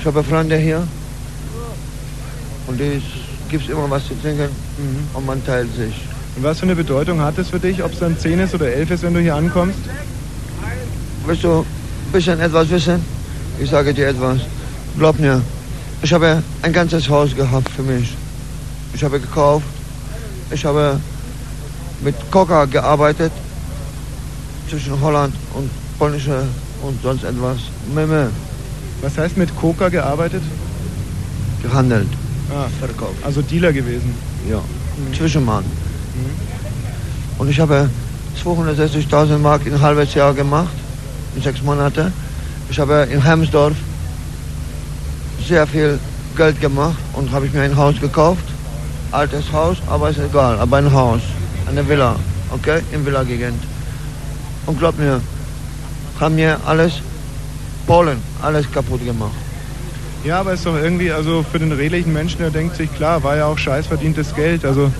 ich 0.06 0.14
habe 0.14 0.22
Freunde 0.22 0.56
hier 0.56 0.86
und 2.68 2.80
es 2.80 3.02
gibt 3.48 3.68
immer 3.68 3.90
was 3.90 4.06
zu 4.06 4.14
trinken 4.22 4.48
und 5.12 5.26
man 5.26 5.44
teilt 5.44 5.74
sich. 5.74 5.96
Und 6.36 6.44
was 6.44 6.60
für 6.60 6.66
eine 6.66 6.76
Bedeutung 6.76 7.20
hat 7.20 7.36
es 7.38 7.48
für 7.48 7.58
dich, 7.58 7.82
ob 7.82 7.92
es 7.92 7.98
dann 7.98 8.16
10 8.16 8.38
ist 8.38 8.54
oder 8.54 8.68
11 8.68 8.92
ist, 8.92 9.02
wenn 9.02 9.14
du 9.14 9.20
hier 9.20 9.34
ankommst? 9.34 9.80
Willst 11.26 11.42
du 11.42 11.58
ein 11.58 11.66
bisschen 12.12 12.38
etwas 12.38 12.70
wissen? 12.70 13.04
Ich 13.58 13.68
sage 13.68 13.92
dir 13.92 14.06
etwas. 14.06 14.38
Glaub 14.96 15.18
mir, 15.18 15.42
ich 16.02 16.12
habe 16.12 16.40
ein 16.62 16.72
ganzes 16.72 17.08
Haus 17.08 17.34
gehabt 17.34 17.68
für 17.70 17.82
mich. 17.82 18.14
Ich 18.94 19.02
habe 19.02 19.18
gekauft, 19.18 19.66
ich 20.52 20.64
habe 20.64 21.00
mit 22.02 22.14
Coca 22.30 22.64
gearbeitet 22.66 23.32
zwischen 24.70 25.00
Holland 25.00 25.34
und 25.54 25.68
polnische 25.98 26.44
und 26.80 27.02
sonst 27.02 27.24
etwas. 27.24 27.58
Meme. 27.92 28.30
Was 29.06 29.16
heißt 29.18 29.36
mit 29.36 29.54
Coca 29.54 29.88
gearbeitet? 29.88 30.42
Gehandelt. 31.62 32.08
Ah, 32.50 32.66
verkauft. 32.80 33.14
Also 33.22 33.40
Dealer 33.40 33.72
gewesen. 33.72 34.12
Ja. 34.50 34.60
Zwischenmann. 35.16 35.64
Und 37.38 37.48
ich 37.48 37.60
habe 37.60 37.88
260.000 38.42 39.38
Mark 39.38 39.64
in 39.64 39.74
ein 39.74 39.80
halbes 39.80 40.12
Jahr 40.14 40.34
gemacht, 40.34 40.74
in 41.36 41.42
sechs 41.42 41.62
Monate. 41.62 42.10
Ich 42.68 42.80
habe 42.80 43.06
in 43.08 43.22
Hemsdorf 43.22 43.76
sehr 45.46 45.68
viel 45.68 46.00
Geld 46.36 46.60
gemacht 46.60 46.98
und 47.12 47.30
habe 47.30 47.46
ich 47.46 47.52
mir 47.52 47.62
ein 47.62 47.76
Haus 47.76 48.00
gekauft. 48.00 48.44
Altes 49.12 49.52
Haus, 49.52 49.76
aber 49.88 50.10
ist 50.10 50.18
egal, 50.18 50.58
aber 50.58 50.78
ein 50.78 50.92
Haus, 50.92 51.20
eine 51.68 51.88
Villa, 51.88 52.16
okay, 52.50 52.80
in 52.90 53.06
Villa-Gegend. 53.06 53.62
Und 54.66 54.80
glaub 54.80 54.98
mir, 54.98 55.20
haben 56.18 56.34
mir 56.34 56.58
alles, 56.66 56.94
Polen, 57.86 58.18
alles 58.42 58.70
kaputt 58.70 59.04
gemacht. 59.04 59.32
Ja, 60.24 60.40
aber 60.40 60.54
ist 60.54 60.66
doch 60.66 60.74
irgendwie, 60.74 61.12
also 61.12 61.44
für 61.44 61.58
den 61.58 61.70
redlichen 61.70 62.12
Menschen, 62.12 62.38
der 62.38 62.50
denkt 62.50 62.76
sich, 62.76 62.92
klar, 62.94 63.22
war 63.22 63.36
ja 63.36 63.46
auch 63.46 63.58
scheiß 63.58 63.86
verdientes 63.86 64.34
Geld. 64.34 64.64
Also 64.64 64.90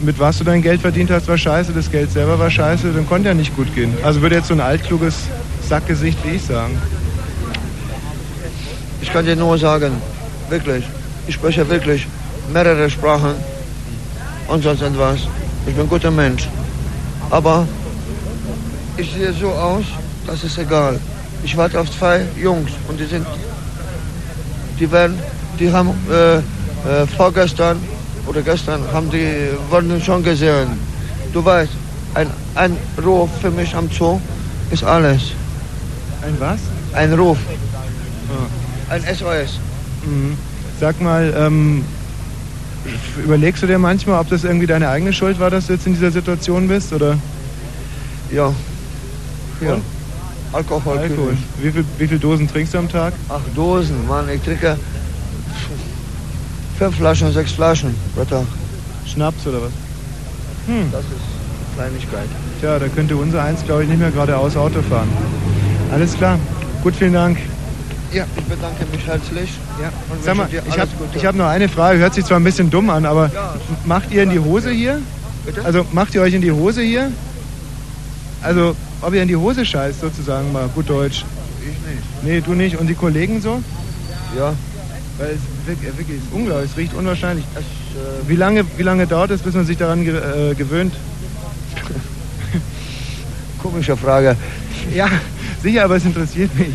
mit 0.00 0.18
was 0.18 0.38
du 0.38 0.44
dein 0.44 0.62
Geld 0.62 0.80
verdient 0.80 1.10
hast, 1.10 1.28
war 1.28 1.38
scheiße, 1.38 1.72
das 1.72 1.90
Geld 1.90 2.12
selber 2.12 2.38
war 2.38 2.50
scheiße, 2.50 2.92
dann 2.92 3.08
konnte 3.08 3.28
ja 3.28 3.34
nicht 3.34 3.54
gut 3.56 3.74
gehen. 3.74 3.92
Also 4.02 4.20
würde 4.22 4.36
jetzt 4.36 4.48
so 4.48 4.54
ein 4.54 4.60
altkluges 4.60 5.14
Sackgesicht 5.68 6.18
wie 6.24 6.36
ich 6.36 6.44
sagen. 6.44 6.80
Ich 9.00 9.12
kann 9.12 9.24
dir 9.24 9.36
nur 9.36 9.58
sagen, 9.58 9.92
wirklich, 10.48 10.84
ich 11.26 11.34
spreche 11.34 11.68
wirklich 11.68 12.06
mehrere 12.52 12.88
Sprachen 12.88 13.34
und 14.48 14.62
sonst 14.62 14.82
etwas. 14.82 15.20
Ich 15.66 15.74
bin 15.74 15.84
ein 15.84 15.88
guter 15.88 16.10
Mensch. 16.10 16.48
Aber 17.30 17.66
ich 18.96 19.12
sehe 19.12 19.32
so 19.32 19.48
aus, 19.48 19.84
das 20.26 20.44
ist 20.44 20.58
egal. 20.58 21.00
Ich 21.44 21.56
warte 21.56 21.80
auf 21.80 21.90
zwei 21.90 22.24
Jungs 22.40 22.70
und 22.88 23.00
die 23.00 23.06
sind, 23.06 23.26
die 24.78 24.90
werden, 24.90 25.18
die 25.58 25.72
haben 25.72 25.90
äh, 26.10 26.36
äh, 26.36 27.06
vorgestern 27.16 27.78
oder 28.26 28.42
gestern 28.42 28.80
haben 28.92 29.10
die 29.10 29.48
wurden 29.68 30.00
schon 30.00 30.22
gesehen. 30.22 30.68
Du 31.32 31.44
weißt, 31.44 31.72
ein, 32.14 32.28
ein 32.54 32.76
Ruf 33.04 33.30
für 33.40 33.50
mich 33.50 33.74
am 33.74 33.90
Zoo 33.90 34.20
ist 34.70 34.84
alles. 34.84 35.32
Ein 36.22 36.36
was? 36.38 36.60
Ein 36.92 37.12
Ruf. 37.14 37.38
Ein 38.88 39.02
SOS. 39.02 39.58
Mhm. 40.04 40.36
Sag 40.78 41.00
mal, 41.00 41.32
ähm, 41.36 41.84
überlegst 43.24 43.62
du 43.62 43.66
dir 43.66 43.78
manchmal, 43.78 44.20
ob 44.20 44.28
das 44.28 44.44
irgendwie 44.44 44.66
deine 44.66 44.88
eigene 44.88 45.12
Schuld 45.12 45.38
war, 45.40 45.50
dass 45.50 45.66
du 45.66 45.72
jetzt 45.72 45.86
in 45.86 45.94
dieser 45.94 46.10
Situation 46.10 46.68
bist? 46.68 46.92
Oder? 46.92 47.18
Ja. 48.30 48.52
Ja. 49.60 49.74
Und? 49.74 49.82
Alkohol. 50.52 50.98
Alkohol. 50.98 51.36
Wie 51.60 51.70
viel, 51.70 51.84
wie 51.98 52.08
viel 52.08 52.18
Dosen 52.18 52.48
trinkst 52.48 52.74
du 52.74 52.78
am 52.78 52.88
Tag? 52.88 53.14
Ach, 53.28 53.40
Dosen, 53.54 54.06
Mann, 54.06 54.28
ich 54.28 54.42
trinke 54.42 54.76
fünf 56.78 56.96
Flaschen, 56.96 57.32
sechs 57.32 57.52
Flaschen 57.52 57.94
pro 58.14 58.24
Tag. 58.24 58.44
Schnaps 59.06 59.46
oder 59.46 59.62
was? 59.62 59.72
Hm. 60.66 60.90
Das 60.90 61.02
ist 61.02 61.76
Kleinigkeit. 61.76 62.28
Tja, 62.60 62.78
da 62.78 62.88
könnte 62.88 63.16
unser 63.16 63.42
eins, 63.42 63.64
glaube 63.64 63.84
ich, 63.84 63.88
nicht 63.88 63.98
mehr 63.98 64.10
geradeaus 64.10 64.56
Auto 64.56 64.82
fahren. 64.82 65.08
Alles 65.92 66.14
klar. 66.14 66.38
Gut, 66.82 66.94
vielen 66.96 67.12
Dank. 67.12 67.38
Ja, 68.12 68.24
ich 68.36 68.44
bedanke 68.44 68.84
mich 68.92 69.06
herzlich. 69.06 69.50
Ja. 69.80 69.90
Und 70.10 70.22
Sag 70.22 70.36
mal, 70.36 70.48
ich 70.50 70.78
habe 70.78 70.90
hab 71.26 71.34
noch 71.34 71.46
eine 71.46 71.68
Frage. 71.68 71.98
Hört 71.98 72.14
sich 72.14 72.24
zwar 72.24 72.38
ein 72.38 72.44
bisschen 72.44 72.68
dumm 72.68 72.90
an, 72.90 73.06
aber 73.06 73.30
macht 73.84 74.10
ihr 74.12 74.24
in 74.24 74.30
die 74.30 74.38
Hose 74.38 74.70
hier? 74.70 75.00
Bitte? 75.46 75.64
Also 75.64 75.86
macht 75.92 76.14
ihr 76.14 76.22
euch 76.22 76.34
in 76.34 76.42
die 76.42 76.52
Hose 76.52 76.82
hier? 76.82 77.10
Also, 78.42 78.76
ob 79.02 79.12
ihr 79.14 79.22
in 79.22 79.28
die 79.28 79.36
Hose 79.36 79.64
scheißt, 79.64 80.00
sozusagen 80.00 80.52
mal, 80.52 80.68
gut 80.74 80.88
Deutsch. 80.88 81.24
Ich 81.60 81.66
nicht. 81.66 82.24
Nee, 82.24 82.40
du 82.40 82.54
nicht. 82.54 82.76
Und 82.78 82.86
die 82.86 82.94
Kollegen 82.94 83.40
so? 83.40 83.62
Ja. 84.36 84.54
Weil 85.18 85.30
es 85.30 85.66
wirklich, 85.68 85.96
wirklich 85.98 86.18
ist 86.18 86.32
unglaublich, 86.32 86.70
es 86.70 86.76
riecht 86.76 86.94
unwahrscheinlich. 86.94 87.44
Es, 87.54 87.60
äh, 87.60 88.28
Wie 88.28 88.36
lange, 88.36 88.64
wie 88.76 88.82
lange 88.82 89.06
dauert 89.06 89.30
es, 89.30 89.42
bis 89.42 89.54
man 89.54 89.66
sich 89.66 89.76
daran 89.76 90.04
ge 90.04 90.16
äh, 90.16 90.54
gewöhnt? 90.54 90.94
Komische 93.62 93.96
Frage. 93.96 94.36
Ja, 94.94 95.08
sicher, 95.62 95.84
aber 95.84 95.96
es 95.96 96.04
interessiert 96.04 96.54
mich. 96.58 96.74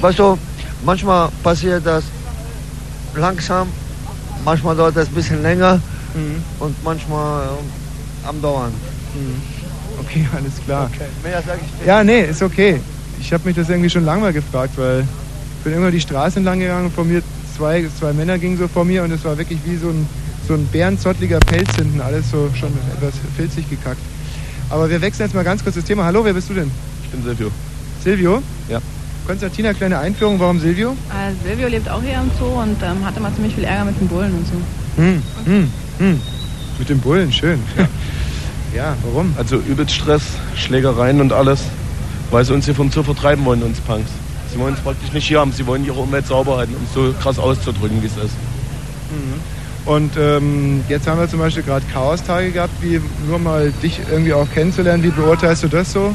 Weißt 0.00 0.18
du, 0.18 0.36
manchmal 0.84 1.28
passiert 1.42 1.86
das 1.86 2.02
langsam, 3.14 3.68
manchmal 4.44 4.74
dauert 4.76 4.96
das 4.96 5.08
ein 5.08 5.14
bisschen 5.14 5.42
länger 5.42 5.80
Mhm. 6.14 6.42
und 6.58 6.84
manchmal 6.84 7.48
am 8.26 8.40
Dauern. 8.40 8.72
Okay, 10.00 10.26
alles 10.34 10.54
klar. 10.64 10.90
Mehr 11.22 11.42
sage 11.42 11.60
ich 11.64 11.72
nicht. 11.78 11.86
Ja, 11.86 12.02
nee, 12.02 12.22
ist 12.22 12.42
okay. 12.42 12.80
Ich 13.20 13.30
habe 13.32 13.44
mich 13.44 13.54
das 13.54 13.68
irgendwie 13.68 13.90
schon 13.90 14.06
lange 14.06 14.22
mal 14.22 14.32
gefragt, 14.32 14.72
weil 14.76 15.00
ich 15.00 15.64
bin 15.64 15.74
irgendwann 15.74 15.92
die 15.92 16.00
Straße 16.00 16.38
entlang 16.38 16.58
gegangen 16.58 16.86
und 16.86 16.94
vor 16.94 17.04
mir 17.04 17.22
zwei, 17.56 17.86
zwei 17.98 18.12
Männer 18.14 18.38
gingen 18.38 18.56
so 18.56 18.68
vor 18.68 18.84
mir 18.84 19.04
und 19.04 19.12
es 19.12 19.22
war 19.24 19.36
wirklich 19.36 19.58
wie 19.64 19.76
so 19.76 19.90
ein, 19.90 20.06
so 20.48 20.54
ein 20.54 20.66
bärenzottliger 20.66 21.38
Pelz 21.40 21.76
hinten, 21.76 22.00
alles 22.00 22.30
so 22.30 22.50
schon 22.58 22.72
etwas 22.96 23.14
filzig 23.36 23.68
gekackt. 23.68 24.00
Aber 24.70 24.88
wir 24.88 25.00
wechseln 25.02 25.26
jetzt 25.26 25.34
mal 25.34 25.44
ganz 25.44 25.62
kurz 25.62 25.76
das 25.76 25.84
Thema. 25.84 26.04
Hallo, 26.04 26.24
wer 26.24 26.32
bist 26.32 26.48
du 26.48 26.54
denn? 26.54 26.70
Ich 27.04 27.10
bin 27.10 27.22
Silvio. 27.22 27.50
Silvio? 28.02 28.42
Ja. 28.68 28.80
Konstantina, 29.26 29.72
kleine 29.72 29.98
Einführung, 29.98 30.40
warum 30.40 30.58
Silvio? 30.58 30.96
Äh, 31.10 31.46
Silvio 31.46 31.68
lebt 31.68 31.88
auch 31.88 32.02
hier 32.02 32.14
im 32.14 32.30
Zoo 32.38 32.60
und 32.60 32.82
ähm, 32.82 33.04
hatte 33.04 33.20
mal 33.20 33.32
ziemlich 33.34 33.54
viel 33.54 33.64
Ärger 33.64 33.84
mit 33.84 34.00
den 34.00 34.08
Bullen 34.08 34.34
und 34.34 34.46
so. 34.46 34.54
Hm, 34.96 35.22
hm, 35.44 35.70
hm. 35.98 36.20
Mit 36.78 36.88
dem 36.88 36.98
Bullen, 36.98 37.32
schön. 37.32 37.60
Ja, 37.78 37.84
ja 38.74 38.96
warum? 39.04 39.34
Also 39.36 39.56
übelst 39.56 39.94
Stress, 39.94 40.22
Schlägereien 40.56 41.20
und 41.20 41.32
alles, 41.32 41.60
weil 42.30 42.44
sie 42.44 42.52
uns 42.54 42.64
hier 42.64 42.74
vom 42.74 42.90
Zoo 42.90 43.02
vertreiben 43.02 43.44
wollen, 43.44 43.62
uns 43.62 43.80
Punks. 43.80 44.10
Sie 44.52 44.58
wollen 44.58 44.74
uns 44.74 44.82
praktisch 44.82 45.12
nicht 45.12 45.26
hier 45.26 45.40
haben, 45.40 45.52
sie 45.52 45.66
wollen 45.66 45.84
ihre 45.84 46.00
Umwelt 46.00 46.26
sauber 46.26 46.58
halten, 46.58 46.74
um 46.76 46.84
es 46.84 46.92
so 46.92 47.14
krass 47.20 47.38
auszudrücken, 47.38 48.02
wie 48.02 48.06
es 48.06 48.16
ist. 48.16 48.34
Und 49.84 50.12
ähm, 50.16 50.84
jetzt 50.88 51.08
haben 51.08 51.18
wir 51.18 51.28
zum 51.28 51.40
Beispiel 51.40 51.62
gerade 51.62 51.84
Chaostage 51.92 52.52
gehabt, 52.52 52.72
wie 52.80 53.00
nur 53.26 53.38
mal 53.38 53.72
dich 53.82 54.00
irgendwie 54.10 54.32
auch 54.32 54.46
kennenzulernen. 54.52 55.02
Wie 55.02 55.10
beurteilst 55.10 55.64
du 55.64 55.68
das 55.68 55.92
so? 55.92 56.14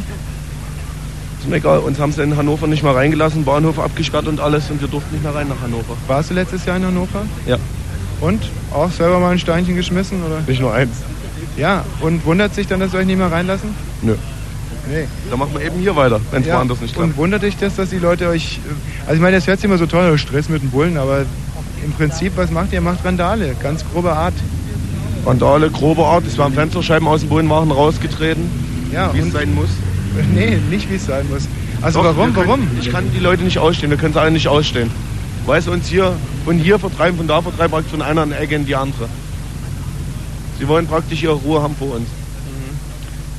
Ist 1.39 1.49
mir 1.49 1.57
egal, 1.57 1.79
uns 1.79 1.99
haben 1.99 2.11
sie 2.11 2.23
in 2.23 2.37
Hannover 2.37 2.67
nicht 2.67 2.83
mal 2.83 2.93
reingelassen, 2.93 3.43
Bahnhof 3.43 3.79
abgesperrt 3.79 4.27
und 4.27 4.39
alles 4.39 4.71
und 4.71 4.81
wir 4.81 4.87
durften 4.87 5.13
nicht 5.13 5.23
mehr 5.23 5.35
rein 5.35 5.49
nach 5.49 5.61
Hannover. 5.61 5.97
Warst 6.07 6.29
du 6.29 6.33
letztes 6.33 6.65
Jahr 6.65 6.77
in 6.77 6.85
Hannover? 6.85 7.25
Ja. 7.45 7.57
Und? 8.21 8.41
Auch 8.73 8.91
selber 8.91 9.19
mal 9.19 9.31
ein 9.31 9.39
Steinchen 9.39 9.75
geschmissen? 9.75 10.23
Oder? 10.23 10.41
Nicht 10.47 10.61
nur 10.61 10.73
eins. 10.73 10.95
Ja, 11.57 11.83
und 12.01 12.25
wundert 12.25 12.53
sich 12.53 12.67
dann, 12.67 12.79
dass 12.79 12.91
sie 12.91 12.97
euch 12.97 13.05
nicht 13.05 13.17
mehr 13.17 13.31
reinlassen? 13.31 13.69
Nö. 14.01 14.15
Nee. 14.89 15.05
Da 15.29 15.35
machen 15.35 15.51
wir 15.53 15.65
eben 15.65 15.79
hier 15.79 15.95
weiter, 15.95 16.19
wenn 16.31 16.41
es 16.41 16.47
Ja, 16.47 16.55
woanders 16.57 16.79
nicht 16.81 16.93
klappt. 16.93 17.09
Und 17.09 17.17
wundert 17.17 17.43
dich 17.43 17.57
das, 17.57 17.75
dass 17.75 17.89
die 17.89 17.97
Leute 17.97 18.29
euch. 18.29 18.59
äh, 18.65 18.71
Also 19.05 19.15
ich 19.15 19.21
meine, 19.21 19.35
das 19.35 19.47
hört 19.47 19.59
sich 19.59 19.65
immer 19.65 19.77
so 19.77 19.85
toll, 19.85 20.17
Stress 20.17 20.47
mit 20.49 20.61
den 20.61 20.69
Bullen, 20.69 20.97
aber 20.97 21.25
im 21.83 21.91
Prinzip, 21.93 22.33
was 22.37 22.51
macht 22.51 22.71
ihr? 22.73 22.79
Macht 22.81 23.03
Randale, 23.03 23.55
ganz 23.61 23.83
grobe 23.91 24.13
Art. 24.13 24.33
Randale, 25.25 25.69
grobe 25.69 26.05
Art, 26.05 26.25
es 26.25 26.37
waren 26.37 26.53
Fensterscheiben 26.53 27.07
aus 27.07 27.19
dem 27.21 27.29
Bullen 27.29 27.49
waren 27.49 27.69
rausgetreten, 27.71 28.43
Ja, 28.93 29.13
wie 29.13 29.19
es 29.19 29.31
sein 29.31 29.53
muss. 29.53 29.69
Nee, 30.33 30.57
nicht 30.69 30.89
wie 30.89 30.95
es 30.95 31.05
sein 31.05 31.25
muss. 31.29 31.47
Also 31.81 32.01
Doch, 32.01 32.15
warum, 32.17 32.29
wir 32.35 32.43
können, 32.43 32.47
warum? 32.47 32.67
Ich 32.79 32.91
kann 32.91 33.03
die 33.13 33.19
Leute 33.19 33.43
nicht 33.43 33.59
ausstehen, 33.59 33.91
wir 33.91 33.97
können 33.97 34.13
sie 34.13 34.19
alle 34.21 34.31
nicht 34.31 34.47
ausstehen. 34.47 34.89
Weil 35.45 35.61
sie 35.61 35.69
uns 35.69 35.87
hier 35.87 36.13
von 36.43 36.57
hier 36.57 36.79
vertreiben, 36.79 37.17
von 37.17 37.27
da 37.27 37.41
vertreiben, 37.41 37.83
von 37.85 38.01
einer 38.01 38.25
Ecke 38.39 38.55
in 38.55 38.65
die 38.65 38.75
andere. 38.75 39.07
Sie 40.59 40.67
wollen 40.67 40.87
praktisch 40.87 41.23
ihre 41.23 41.33
Ruhe 41.33 41.61
haben 41.61 41.75
vor 41.75 41.95
uns. 41.95 42.07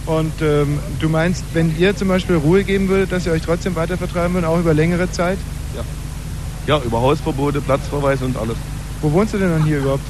Und 0.07 0.32
ähm, 0.40 0.78
du 1.01 1.09
meinst, 1.11 1.45
wenn 1.53 1.77
ihr 1.78 1.95
zum 1.95 2.09
Beispiel 2.09 2.36
Ruhe 2.36 2.65
geben 2.65 2.89
würdet, 2.89 3.12
dass 3.12 3.27
ihr 3.27 3.32
euch 3.32 3.43
trotzdem 3.43 3.74
weiter 3.74 3.99
vertreiben 3.99 4.32
würdet, 4.35 4.49
auch 4.49 4.59
über 4.59 4.73
längere 4.73 5.11
Zeit? 5.11 5.36
Ja. 5.77 5.82
Ja, 6.66 6.82
über 6.82 7.01
Hausverbote, 7.01 7.61
Platzverweise 7.61 8.24
und 8.24 8.36
alles. 8.36 8.57
Wo 9.03 9.12
wohnst 9.12 9.35
du 9.35 9.39
denn 9.39 9.51
dann 9.51 9.65
hier 9.65 9.78
überhaupt? 9.78 10.03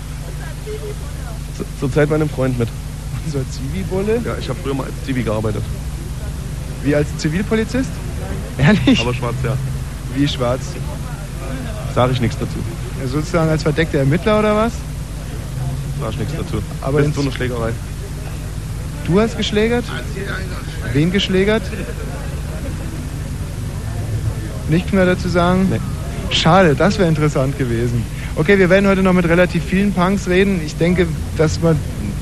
Zurzeit 1.81 2.09
bei 2.09 2.15
einem 2.15 2.29
Freund 2.29 2.59
mit. 2.59 2.69
Unser 3.27 3.41
Zivi-Bulle? 3.51 4.21
Ja, 4.25 4.37
ich 4.39 4.49
habe 4.49 4.59
früher 4.63 4.75
mal 4.75 4.85
als 4.85 4.95
Zivi 5.05 5.23
gearbeitet. 5.23 5.63
Wie 6.85 6.95
als 6.95 7.09
Zivilpolizist? 7.19 7.91
Ehrlich? 8.57 9.01
Aber 9.01 9.15
schwarz, 9.15 9.35
ja. 9.43 9.57
Wie 10.15 10.29
schwarz? 10.29 10.61
Sage 11.95 12.13
ich 12.13 12.21
nichts 12.21 12.39
dazu. 12.39 12.59
Ja, 13.01 13.09
sozusagen 13.09 13.51
als 13.51 13.65
verdeckter 13.65 13.99
Ermittler 13.99 14.39
oder 14.39 14.55
was? 14.55 14.73
Sage 16.01 16.13
ich 16.13 16.19
nichts 16.19 16.35
dazu. 16.37 16.63
Aber 16.83 17.03
Bis 17.03 17.15
zu 17.15 17.21
einer 17.21 17.33
Schlägerei. 17.33 17.73
Du 19.07 19.21
hast 19.21 19.37
geschlägert? 19.37 19.85
Wen 20.93 21.11
geschlägert? 21.11 21.63
Nichts 24.69 24.93
mehr 24.93 25.07
dazu 25.07 25.29
sagen? 25.29 25.73
Schade, 26.31 26.75
das 26.75 26.99
wäre 26.99 27.09
interessant 27.09 27.57
gewesen. 27.57 28.05
Okay, 28.37 28.59
wir 28.59 28.69
werden 28.69 28.87
heute 28.87 29.03
noch 29.03 29.15
mit 29.15 29.27
relativ 29.27 29.65
vielen 29.65 29.93
Punks 29.93 30.29
reden. 30.29 30.61
Ich 30.65 30.77
denke, 30.77 31.07
dass 31.37 31.61
man. 31.61 31.77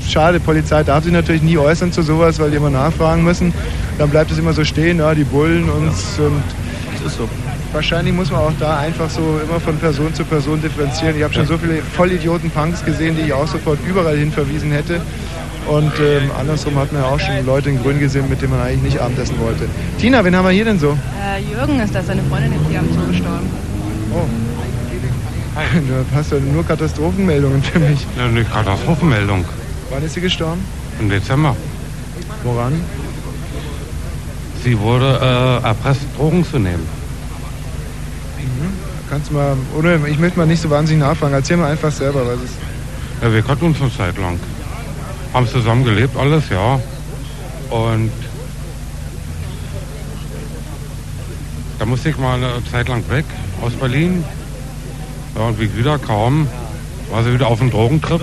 Schade, 0.07 0.39
Polizei 0.39 0.83
darf 0.83 1.03
sich 1.03 1.11
natürlich 1.11 1.41
nie 1.41 1.57
äußern 1.57 1.91
zu 1.91 2.01
sowas, 2.01 2.39
weil 2.39 2.49
die 2.49 2.57
immer 2.57 2.69
nachfragen 2.69 3.23
müssen. 3.23 3.53
Dann 3.97 4.09
bleibt 4.09 4.31
es 4.31 4.37
immer 4.37 4.53
so 4.53 4.63
stehen, 4.63 4.99
ja, 4.99 5.13
die 5.13 5.25
Bullen 5.25 5.69
uns 5.69 6.17
und. 6.17 6.41
Das 6.93 7.11
ist 7.11 7.17
so. 7.17 7.27
Wahrscheinlich 7.77 8.11
muss 8.11 8.31
man 8.31 8.41
auch 8.41 8.53
da 8.59 8.79
einfach 8.79 9.07
so 9.07 9.39
immer 9.43 9.59
von 9.59 9.77
Person 9.77 10.11
zu 10.11 10.25
Person 10.25 10.59
differenzieren. 10.59 11.15
Ich 11.15 11.21
habe 11.21 11.31
schon 11.31 11.45
so 11.45 11.59
viele 11.59 11.75
Vollidioten 11.95 12.49
Punks 12.49 12.83
gesehen, 12.83 13.15
die 13.15 13.21
ich 13.21 13.33
auch 13.33 13.47
sofort 13.47 13.77
überall 13.87 14.17
hin 14.17 14.31
verwiesen 14.31 14.71
hätte. 14.71 14.99
Und 15.67 15.91
ähm, 15.99 16.31
andersrum 16.39 16.75
hat 16.75 16.91
man 16.91 17.03
ja 17.03 17.07
auch 17.07 17.19
schon 17.19 17.45
Leute 17.45 17.69
in 17.69 17.79
Grün 17.83 17.99
gesehen, 17.99 18.27
mit 18.29 18.41
denen 18.41 18.53
man 18.53 18.61
eigentlich 18.61 18.81
nicht 18.81 18.99
Abendessen 18.99 19.39
wollte. 19.39 19.69
Tina, 19.99 20.25
wen 20.25 20.35
haben 20.35 20.45
wir 20.45 20.53
hier 20.53 20.65
denn 20.65 20.79
so? 20.79 20.97
Äh, 21.23 21.53
Jürgen 21.53 21.79
ist 21.79 21.93
das, 21.93 22.07
seine 22.07 22.23
Freundin 22.23 22.53
ist 22.53 22.67
hier 22.67 22.79
am 22.79 22.87
Zoo 22.91 23.11
gestorben. 23.11 23.47
Oh. 24.11 24.25
Du 25.87 26.15
hast 26.15 26.31
ja 26.31 26.39
nur 26.39 26.65
Katastrophenmeldungen 26.65 27.61
für 27.61 27.77
mich. 27.77 28.07
Ja, 28.17 28.25
eine 28.25 28.43
Katastrophenmeldung. 28.43 29.45
Wann 29.91 30.03
ist 30.03 30.15
sie 30.15 30.21
gestorben? 30.21 30.65
Im 30.99 31.09
Dezember. 31.11 31.55
Woran? 32.43 32.73
Sie 34.63 34.79
wurde 34.79 35.19
äh, 35.21 35.67
erpresst, 35.67 36.01
Drogen 36.17 36.43
zu 36.43 36.57
nehmen. 36.57 36.96
Kannst 39.09 39.31
mal, 39.31 39.55
ohne, 39.77 39.99
ich 40.09 40.19
möchte 40.19 40.37
mal 40.37 40.45
nicht 40.45 40.61
so 40.61 40.69
wahnsinnig 40.69 41.03
nachfragen. 41.03 41.33
Erzähl 41.33 41.57
mal 41.57 41.71
einfach 41.71 41.91
selber, 41.91 42.25
was 42.25 42.39
es 42.43 42.51
Ja, 43.21 43.31
wir 43.31 43.41
kannten 43.41 43.65
uns 43.65 43.81
eine 43.81 43.91
Zeit 43.95 44.17
lang. 44.17 44.39
Haben 45.33 45.47
zusammen 45.47 45.85
gelebt, 45.85 46.17
alles, 46.17 46.49
ja. 46.49 46.79
Und 47.69 48.11
da 51.79 51.85
musste 51.85 52.09
ich 52.09 52.17
mal 52.17 52.35
eine 52.35 52.63
Zeit 52.71 52.89
lang 52.89 53.03
weg 53.09 53.25
aus 53.61 53.73
Berlin. 53.73 54.23
Ja, 55.35 55.43
und 55.43 55.59
wie 55.59 55.65
ich 55.65 55.77
wieder 55.77 55.99
kam, 55.99 56.47
war 57.11 57.23
sie 57.23 57.33
wieder 57.33 57.47
auf 57.47 57.59
dem 57.59 57.71
Drogentrip. 57.71 58.21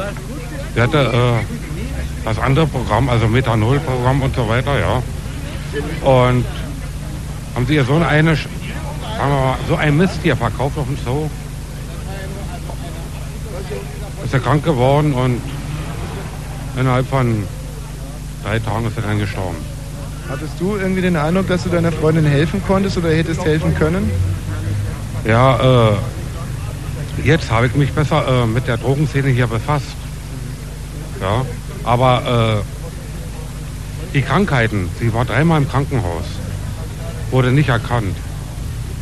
Sie 0.74 0.80
hatte 0.80 0.98
äh, 0.98 2.24
das 2.24 2.38
andere 2.38 2.66
Programm, 2.66 3.08
also 3.08 3.28
Methanol-Programm 3.28 4.22
und 4.22 4.34
so 4.34 4.48
weiter, 4.48 4.78
ja. 4.78 5.02
Und 6.08 6.44
haben 7.54 7.66
sie 7.66 7.76
ihr 7.76 7.84
so 7.84 7.94
eine, 7.94 8.36
mal, 9.28 9.56
so 9.68 9.76
ein 9.76 9.96
Mist 9.96 10.18
hier 10.22 10.36
verkauft 10.36 10.78
auf 10.78 10.86
dem 10.86 10.96
Zoo. 11.04 11.28
Ist 14.24 14.34
er 14.34 14.40
krank 14.40 14.64
geworden 14.64 15.12
und 15.12 15.40
innerhalb 16.76 17.08
von 17.08 17.44
drei 18.42 18.58
Tagen 18.58 18.86
ist 18.86 18.96
er 18.96 19.02
dann 19.02 19.18
gestorben. 19.18 19.56
Hattest 20.28 20.54
du 20.58 20.76
irgendwie 20.76 21.02
den 21.02 21.16
Eindruck, 21.16 21.48
dass 21.48 21.64
du 21.64 21.68
deiner 21.68 21.92
Freundin 21.92 22.24
helfen 22.24 22.62
konntest 22.66 22.96
oder 22.96 23.10
hättest 23.10 23.44
helfen 23.44 23.74
können? 23.74 24.10
Ja, 25.24 25.90
äh, 25.90 25.92
jetzt 27.22 27.50
habe 27.50 27.66
ich 27.66 27.74
mich 27.74 27.92
besser 27.92 28.42
äh, 28.42 28.46
mit 28.46 28.66
der 28.66 28.78
Drogenszene 28.78 29.28
hier 29.28 29.46
befasst. 29.46 29.86
Ja, 31.20 31.44
aber 31.84 32.62
äh, 32.62 34.14
die 34.14 34.22
Krankheiten, 34.22 34.88
sie 34.98 35.12
war 35.12 35.24
dreimal 35.24 35.60
im 35.60 35.68
Krankenhaus, 35.68 36.24
wurde 37.30 37.52
nicht 37.52 37.68
erkannt. 37.68 38.16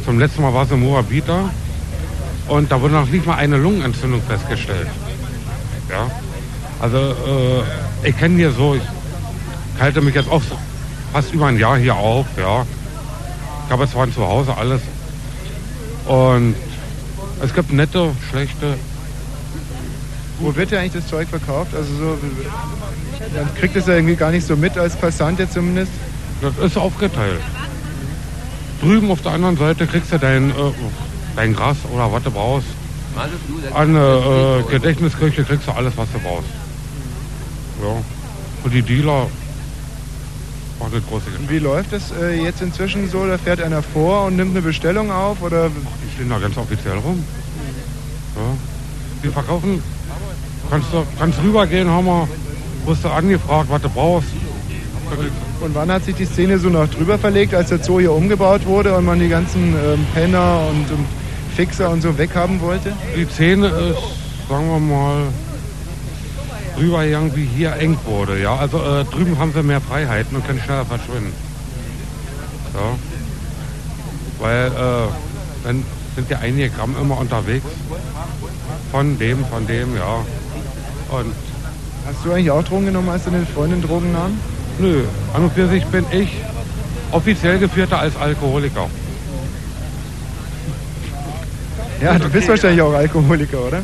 Zum 0.05 0.19
letzten 0.19 0.43
Mal 0.43 0.53
war 0.53 0.67
sie 0.67 0.77
Moabiter 0.77 1.51
und 2.49 2.73
da 2.73 2.81
wurde 2.81 2.95
noch 2.95 3.09
nicht 3.09 3.25
mal 3.25 3.37
eine 3.37 3.57
Lungenentzündung 3.57 4.21
festgestellt. 4.23 4.89
Ja, 5.89 6.11
also 6.81 6.99
äh, 6.99 8.09
ich 8.09 8.19
kenne 8.19 8.37
hier 8.37 8.51
so, 8.51 8.75
ich 8.75 8.83
halte 9.81 10.01
mich 10.01 10.15
jetzt 10.15 10.29
auch 10.29 10.43
fast 11.13 11.33
über 11.33 11.47
ein 11.47 11.59
Jahr 11.59 11.77
hier 11.79 11.95
auf, 11.95 12.27
ja. 12.37 12.67
Ich 13.67 13.73
habe 13.73 13.89
zwar 13.89 14.05
ein 14.05 14.13
Zuhause 14.13 14.57
alles 14.57 14.81
und 16.07 16.57
es 17.43 17.55
gibt 17.55 17.73
nette, 17.73 18.11
schlechte. 18.31 18.75
Wo 20.41 20.55
wird 20.57 20.73
ja 20.73 20.81
eigentlich 20.81 21.03
das 21.03 21.09
Zeug 21.09 21.29
verkauft? 21.29 21.75
Also 21.75 21.95
so, 21.95 22.19
man 23.35 23.55
kriegt 23.55 23.77
es 23.77 23.87
ja 23.87 23.95
irgendwie 23.95 24.17
gar 24.17 24.33
nicht 24.33 24.47
so 24.47 24.57
mit 24.57 24.77
als 24.77 24.97
Passant 24.97 25.39
jetzt 25.39 25.55
zumindest. 25.55 25.93
Das 26.41 26.59
ist 26.59 26.77
aufgeteilt. 26.77 27.41
Drüben 28.83 29.11
auf 29.13 29.23
der 29.23 29.33
anderen 29.33 29.57
Seite 29.57 29.87
kriegst 29.87 30.13
du 30.13 30.19
dein, 30.19 30.51
äh, 30.51 30.55
dein 31.37 31.55
Gras 31.55 31.77
oder 31.93 32.13
was 32.13 32.23
du 32.25 32.31
brauchst. 32.33 32.67
An 33.75 33.95
der 33.95 34.65
äh, 34.67 34.71
Gedächtniskirche 34.71 35.45
kriegst 35.45 35.69
du 35.69 35.73
alles, 35.73 35.97
was 35.97 36.11
du 36.13 36.19
brauchst. 36.19 36.49
Ja. 37.81 38.03
Und 38.65 38.75
die 38.75 38.83
Dealer 38.83 39.29
machen 40.81 40.93
das 40.93 41.07
große 41.09 41.27
Und 41.39 41.49
wie 41.49 41.59
läuft 41.59 41.93
das 41.93 42.13
äh, 42.21 42.43
jetzt 42.43 42.61
inzwischen 42.61 43.09
so? 43.09 43.25
Da 43.27 43.39
fährt 43.39 43.63
einer 43.63 43.83
vor 43.83 44.25
und 44.27 44.37
nimmt 44.37 44.51
eine 44.51 44.63
Bestellung 44.63 45.13
auf 45.13 45.43
oder? 45.43 45.69
Die 45.69 46.15
stehen 46.15 46.29
da 46.29 46.39
ganz 46.39 46.57
offiziell 46.57 46.97
rum. 46.99 47.23
Ja. 48.37 48.43
Die 49.23 49.29
verkaufen, 49.29 49.83
kannst 50.71 50.93
du 50.93 51.07
kannst 51.19 51.39
rübergehen, 51.41 51.89
haben 51.89 52.07
wir, 52.07 52.29
wirst 52.87 53.05
du 53.05 53.11
angefragt, 53.11 53.69
was 53.71 53.83
du 53.83 53.89
brauchst. 53.89 54.29
Und 55.61 55.75
wann 55.75 55.91
hat 55.91 56.05
sich 56.05 56.15
die 56.15 56.25
Szene 56.25 56.59
so 56.59 56.69
noch 56.69 56.89
drüber 56.89 57.19
verlegt, 57.19 57.55
als 57.55 57.69
der 57.69 57.83
Zoo 57.83 58.01
hier 58.01 58.13
umgebaut 58.13 58.67
wurde 58.67 58.95
und 58.97 59.05
man 59.05 59.19
die 59.19 59.29
ganzen 59.29 59.75
ähm, 59.75 60.07
Penner 60.15 60.69
und, 60.71 60.91
und 60.91 61.07
Fixer 61.57 61.91
und 61.91 62.03
so 62.03 62.17
weghaben 62.19 62.61
wollte? 62.61 62.93
Die 63.17 63.27
Szene 63.27 63.69
ist, 63.69 64.49
sagen 64.49 64.69
wir 64.69 64.79
mal, 64.79 65.23
drüber 66.77 67.05
irgendwie 67.05 67.49
hier 67.57 67.75
eng 67.77 67.97
wurde. 68.05 68.41
Ja? 68.41 68.57
Also 68.57 68.79
äh, 68.79 69.05
drüben 69.05 69.39
haben 69.39 69.53
sie 69.53 69.63
mehr 69.63 69.81
Freiheiten 69.81 70.37
und 70.37 70.47
können 70.47 70.61
schneller 70.61 70.85
verschwinden. 70.85 71.33
Ja. 72.75 72.99
Weil 74.41 74.67
äh, 74.67 75.09
dann 75.65 75.85
sind 76.17 76.31
ja 76.31 76.39
einige 76.39 76.71
Gramm 76.71 76.97
immer 77.01 77.19
unterwegs. 77.19 77.67
Von 78.91 79.19
dem, 79.19 79.45
von 79.47 79.67
dem, 79.67 79.97
ja. 79.97 80.25
Und 81.17 81.33
Hast 82.05 82.25
du 82.25 82.33
eigentlich 82.33 82.51
auch 82.51 82.65
Drogen 82.65 82.87
genommen, 82.87 83.09
als 83.11 83.25
deine 83.25 83.47
Freundin 83.47 83.81
Drogen 83.81 84.13
nahm? 84.13 84.39
Nö, 84.83 85.05
an 85.33 85.45
und 85.45 85.53
für 85.53 85.69
sich 85.69 85.85
bin 85.87 86.05
ich 86.11 86.29
offiziell 87.13 87.59
geführter 87.59 87.99
als 87.99 88.17
Alkoholiker. 88.17 88.89
Ja, 92.03 92.19
du 92.19 92.29
bist 92.29 92.49
wahrscheinlich 92.49 92.83
auch 92.83 92.93
Alkoholiker, 92.93 93.61
oder? 93.61 93.83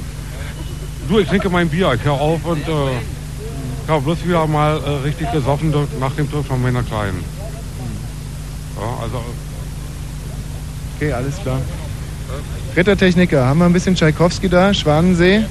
Du, 1.09 1.21
ich 1.21 1.29
trinke 1.29 1.49
mein 1.49 1.69
Bier, 1.69 1.93
ich 1.95 2.05
höre 2.05 2.21
auf 2.21 2.45
und 2.45 2.67
äh, 2.67 2.73
ich 3.85 3.89
habe 3.89 4.03
bloß 4.03 4.19
wieder 4.27 4.47
mal 4.47 4.77
äh, 4.77 4.91
richtig 5.07 5.31
gesoffen 5.33 5.73
nach 6.01 6.13
dem 6.13 6.31
Tod 6.31 6.45
von 6.47 6.61
meiner 6.61 6.83
Kleinen. 6.83 7.25
Ja, 8.77 9.03
also 9.03 9.23
Okay, 10.97 11.13
alles 11.13 11.37
klar. 11.41 11.61
Rittertechniker, 12.77 13.47
haben 13.47 13.59
wir 13.61 13.67
ein 13.67 13.73
bisschen 13.73 13.95
Tschaikowski 13.95 14.49
da? 14.49 14.75
Schwanensee? 14.75 15.45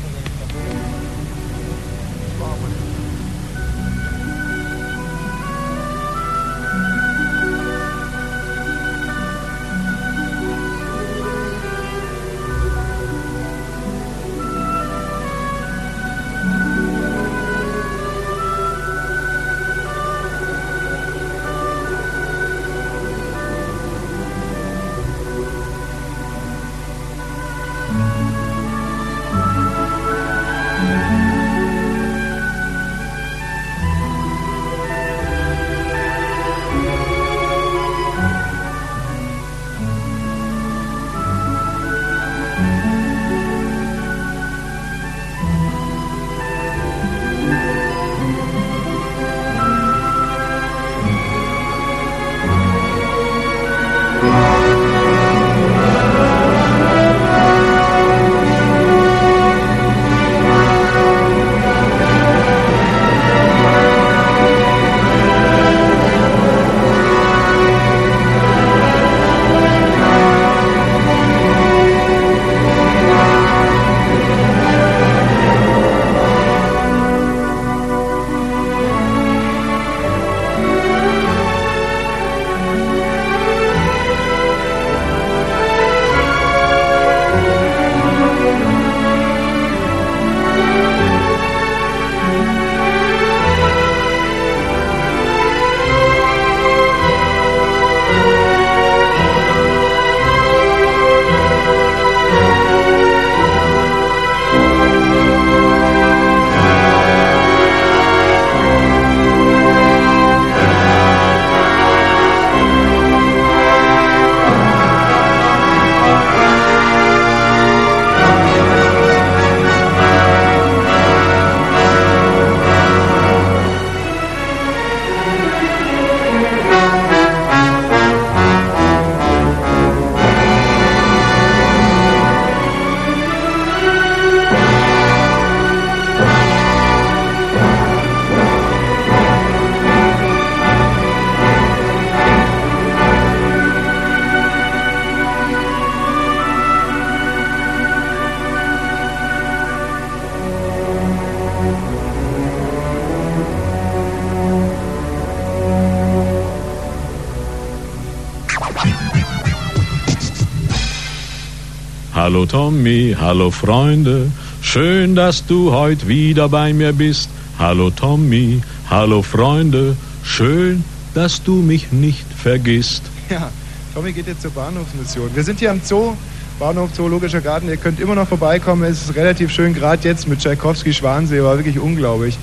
Hallo 162.38 162.46
Tommy, 162.46 163.16
hallo 163.20 163.50
Freunde. 163.50 164.30
Schön, 164.62 165.16
dass 165.16 165.44
du 165.44 165.72
heute 165.72 166.08
wieder 166.08 166.48
bei 166.50 166.72
mir 166.72 166.94
bist. 166.94 167.32
Hallo 167.58 167.90
Tommy, 167.90 168.62
hallo 168.92 169.24
Freunde. 169.24 169.98
Schön, 170.22 170.84
dass 171.16 171.42
du 171.42 171.56
mich 171.56 171.92
nicht 171.92 172.28
vergisst. 172.32 173.02
Ja, 173.32 173.50
Tommy 173.96 174.12
geht 174.12 174.28
jetzt 174.28 174.44
zur 174.44 174.52
Bahnhofsmission. 174.52 175.32
Wir 175.34 175.44
sind 175.44 175.58
hier 175.58 175.72
am 175.72 175.82
Zoo, 175.84 176.14
Bahnhof 176.60 176.94
Zoologischer 176.94 177.42
Garten. 177.42 177.70
Ihr 177.70 177.78
könnt 177.78 178.00
immer 178.00 178.14
noch 178.14 178.28
vorbeikommen. 178.28 178.84
Es 178.84 179.02
ist 179.02 179.16
relativ 179.16 179.52
schön, 179.52 179.74
gerade 179.74 180.08
jetzt 180.08 180.28
mit 180.28 180.38
Tschaikowski 180.38 180.94
Schwansee, 180.94 181.42
war 181.42 181.58
wirklich 181.58 181.80
unglaublich. 181.80 182.38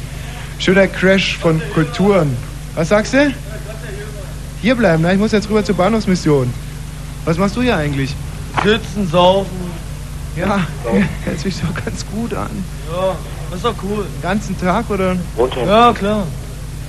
Schöner 0.59 0.89
Crash 0.89 1.39
von 1.39 1.63
Kulturen. 1.73 2.37
Was 2.75 2.89
sagst 2.89 3.15
du? 3.15 3.33
Hier 4.61 4.75
bleiben, 4.75 5.05
na, 5.05 5.13
ich 5.13 5.21
muss 5.21 5.31
jetzt 5.31 5.49
rüber 5.49 5.65
zur 5.65 5.77
Bahnhofsmission. 5.77 6.53
Was 7.25 7.39
machst 7.39 7.55
du 7.55 7.63
hier 7.63 7.77
eigentlich? 7.77 8.13
Sitzen, 8.65 9.09
saufen. 9.09 9.64
Ja, 10.37 10.61
hört 11.25 11.39
sich 11.41 11.55
doch 11.61 11.85
ganz 11.85 12.05
gut 12.07 12.35
an. 12.35 12.51
Ja, 12.91 13.17
das 13.51 13.59
ist 13.59 13.65
doch 13.65 13.75
cool. 13.85 14.05
Den 14.17 14.23
ganzen 14.23 14.59
Tag 14.61 14.89
oder? 14.91 15.17
Ja, 15.67 15.93
klar. 15.93 16.27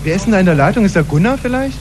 Wer 0.03 0.15
ist 0.15 0.25
denn 0.25 0.33
da 0.33 0.39
in 0.39 0.45
der 0.45 0.55
Leitung? 0.55 0.85
Ist 0.85 0.95
da 0.95 1.01
Gunnar 1.01 1.37
vielleicht? 1.37 1.77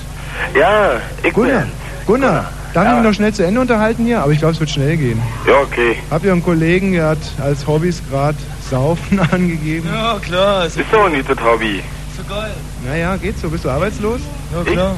Ja, 0.59 0.93
ich 1.23 1.33
Gunnar. 1.33 1.63
bin. 1.63 1.71
Gunnar, 2.07 2.51
darf 2.75 2.89
ich 2.89 2.95
mich 2.95 3.03
noch 3.03 3.15
schnell 3.15 3.33
zu 3.33 3.45
Ende 3.47 3.61
unterhalten 3.61 4.05
hier? 4.05 4.21
Aber 4.23 4.33
ich 4.33 4.39
glaube, 4.39 4.55
es 4.55 4.61
wird 4.61 4.71
schnell 4.71 4.97
gehen. 4.97 5.21
Ja, 5.47 5.59
okay. 5.61 5.97
Hab 6.11 6.25
ihr 6.25 6.33
einen 6.33 6.43
Kollegen, 6.43 6.93
der 6.93 7.09
hat 7.11 7.19
als 7.43 7.67
Hobbys 7.67 8.03
gerade 8.11 8.37
Saufen 8.71 9.19
angegeben. 9.33 9.89
Ja, 9.93 10.19
klar. 10.21 10.67
Ist 10.67 10.79
doch 10.91 11.09
nicht 11.09 11.29
das 11.29 11.39
Hobby. 11.43 11.77
Ist 11.79 12.17
so 12.17 12.35
geil. 12.35 12.51
Naja, 12.87 13.17
geht 13.17 13.39
so. 13.39 13.49
Bist 13.49 13.65
du 13.65 13.71
arbeitslos? 13.71 14.21
Ja, 14.55 14.71
klar. 14.71 14.97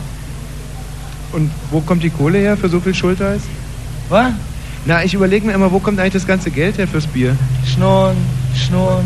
Und 1.32 1.50
wo 1.70 1.80
kommt 1.80 2.02
die 2.02 2.10
Kohle 2.10 2.38
her 2.38 2.56
für 2.56 2.68
so 2.68 2.80
viel 2.80 2.94
Schulteis? 2.94 3.40
Was? 4.08 4.32
Na, 4.86 5.02
ich 5.04 5.14
überlege 5.14 5.44
mir 5.46 5.52
immer, 5.52 5.72
wo 5.72 5.80
kommt 5.80 5.98
eigentlich 5.98 6.12
das 6.12 6.26
ganze 6.26 6.50
Geld 6.50 6.78
her 6.78 6.86
fürs 6.86 7.06
Bier? 7.06 7.36
Schnorren, 7.66 8.16
schnorren. 8.54 9.04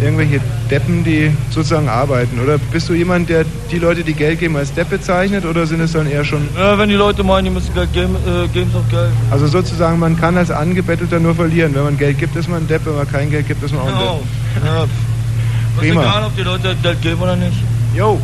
Irgendwelche 0.00 0.40
Deppen, 0.68 1.04
die 1.04 1.30
sozusagen 1.50 1.88
arbeiten. 1.88 2.40
Oder 2.40 2.58
bist 2.58 2.88
du 2.88 2.94
jemand, 2.94 3.28
der 3.28 3.44
die 3.70 3.78
Leute, 3.78 4.02
die 4.02 4.14
Geld 4.14 4.40
geben, 4.40 4.56
als 4.56 4.74
Depp 4.74 4.90
bezeichnet? 4.90 5.44
Oder 5.44 5.64
sind 5.64 5.80
es 5.80 5.92
dann 5.92 6.10
eher 6.10 6.24
schon... 6.24 6.48
Ja, 6.58 6.76
wenn 6.76 6.88
die 6.88 6.96
Leute 6.96 7.22
meinen, 7.22 7.44
die 7.44 7.50
müssen 7.50 7.72
Geld 7.72 7.92
geben, 7.92 8.16
äh, 8.26 8.48
geben 8.48 8.68
sie 8.72 8.78
auch 8.78 8.88
Geld. 8.90 9.12
Also 9.30 9.46
sozusagen, 9.46 10.00
man 10.00 10.18
kann 10.18 10.36
als 10.36 10.50
Angebettelter 10.50 11.20
nur 11.20 11.36
verlieren. 11.36 11.72
Wenn 11.76 11.84
man 11.84 11.96
Geld 11.98 12.18
gibt, 12.18 12.34
ist 12.34 12.48
man 12.48 12.62
ein 12.64 12.66
Depp. 12.66 12.84
Wenn 12.84 12.96
man 12.96 13.08
kein 13.08 13.30
Geld 13.30 13.46
gibt, 13.46 13.62
ist 13.62 13.72
man 13.72 13.82
auch 13.82 13.86
ein 13.86 13.92
Genau. 13.94 14.20
Depp. 14.56 14.64
Ja. 14.64 14.86
Prima. 15.78 16.00
Ist 16.00 16.06
egal, 16.08 16.24
ob 16.24 16.36
die 16.36 16.42
Leute 16.42 16.76
Geld 16.82 17.00
geben 17.02 17.20
oder 17.22 17.36
nicht. 17.36 17.56
Jo, 17.96 18.20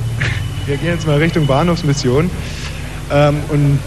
wir 0.66 0.76
gehen 0.78 0.88
jetzt 0.94 1.06
mal 1.06 1.16
Richtung 1.18 1.46
Bahnhofsmission. 1.46 2.28
Ähm, 3.12 3.36
und 3.50 3.78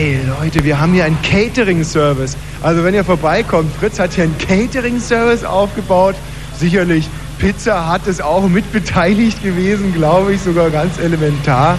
ey 0.00 0.18
Leute, 0.40 0.64
wir 0.64 0.80
haben 0.80 0.94
hier 0.94 1.04
einen 1.04 1.20
Catering-Service. 1.22 2.36
Also 2.62 2.82
wenn 2.84 2.94
ihr 2.94 3.04
vorbeikommt, 3.04 3.70
Fritz 3.76 3.98
hat 3.98 4.14
hier 4.14 4.24
einen 4.24 4.38
Catering-Service 4.38 5.44
aufgebaut. 5.44 6.14
Sicherlich 6.56 7.08
Pizza 7.38 7.86
hat 7.86 8.06
es 8.06 8.20
auch 8.20 8.48
mit 8.48 8.70
beteiligt 8.72 9.42
gewesen, 9.42 9.92
glaube 9.92 10.32
ich, 10.32 10.40
sogar 10.40 10.70
ganz 10.70 10.98
elementar. 10.98 11.78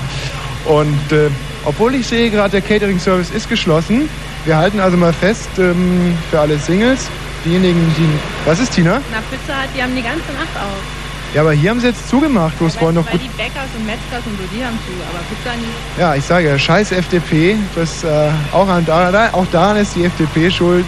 Und 0.65 1.11
äh, 1.11 1.29
obwohl 1.65 1.95
ich 1.95 2.05
sehe 2.05 2.29
gerade, 2.29 2.51
der 2.51 2.61
Catering-Service 2.61 3.31
ist 3.31 3.49
geschlossen. 3.49 4.07
Wir 4.45 4.55
halten 4.57 4.79
also 4.79 4.97
mal 4.97 5.13
fest 5.13 5.49
ähm, 5.57 6.15
für 6.29 6.39
alle 6.41 6.57
Singles, 6.59 7.07
diejenigen, 7.43 7.79
die... 7.97 8.47
Was 8.47 8.59
ist 8.59 8.73
Tina? 8.73 9.01
Na, 9.11 9.17
Pizza 9.31 9.61
Hut, 9.61 9.69
die 9.75 9.81
haben 9.81 9.95
die 9.95 10.03
ganze 10.03 10.31
Nacht 10.33 10.55
auf. 10.57 11.00
Ja, 11.33 11.41
aber 11.41 11.53
hier 11.53 11.69
haben 11.69 11.79
sie 11.79 11.87
jetzt 11.87 12.09
zugemacht, 12.09 12.53
wo 12.59 12.65
es 12.65 12.75
vorhin 12.75 12.95
noch 12.95 13.05
Weil 13.05 13.13
gut 13.13 13.21
die 13.23 13.41
Bäckers 13.41 13.69
und 13.77 13.85
Metzgers 13.85 14.21
und 14.25 14.37
so, 14.37 14.43
die 14.53 14.65
haben 14.65 14.77
zu, 14.85 14.91
aber 15.09 15.23
Pizza 15.29 15.55
nicht. 15.55 15.97
Ja, 15.97 16.15
ich 16.15 16.25
sage 16.25 16.49
ja, 16.49 16.59
scheiß 16.59 16.91
FDP. 16.91 17.55
Das, 17.73 18.03
äh, 18.03 18.29
auch, 18.51 18.67
an, 18.67 18.85
da, 18.85 19.29
auch 19.31 19.45
daran 19.51 19.77
ist 19.77 19.95
die 19.95 20.03
FDP 20.03 20.51
schuld. 20.51 20.85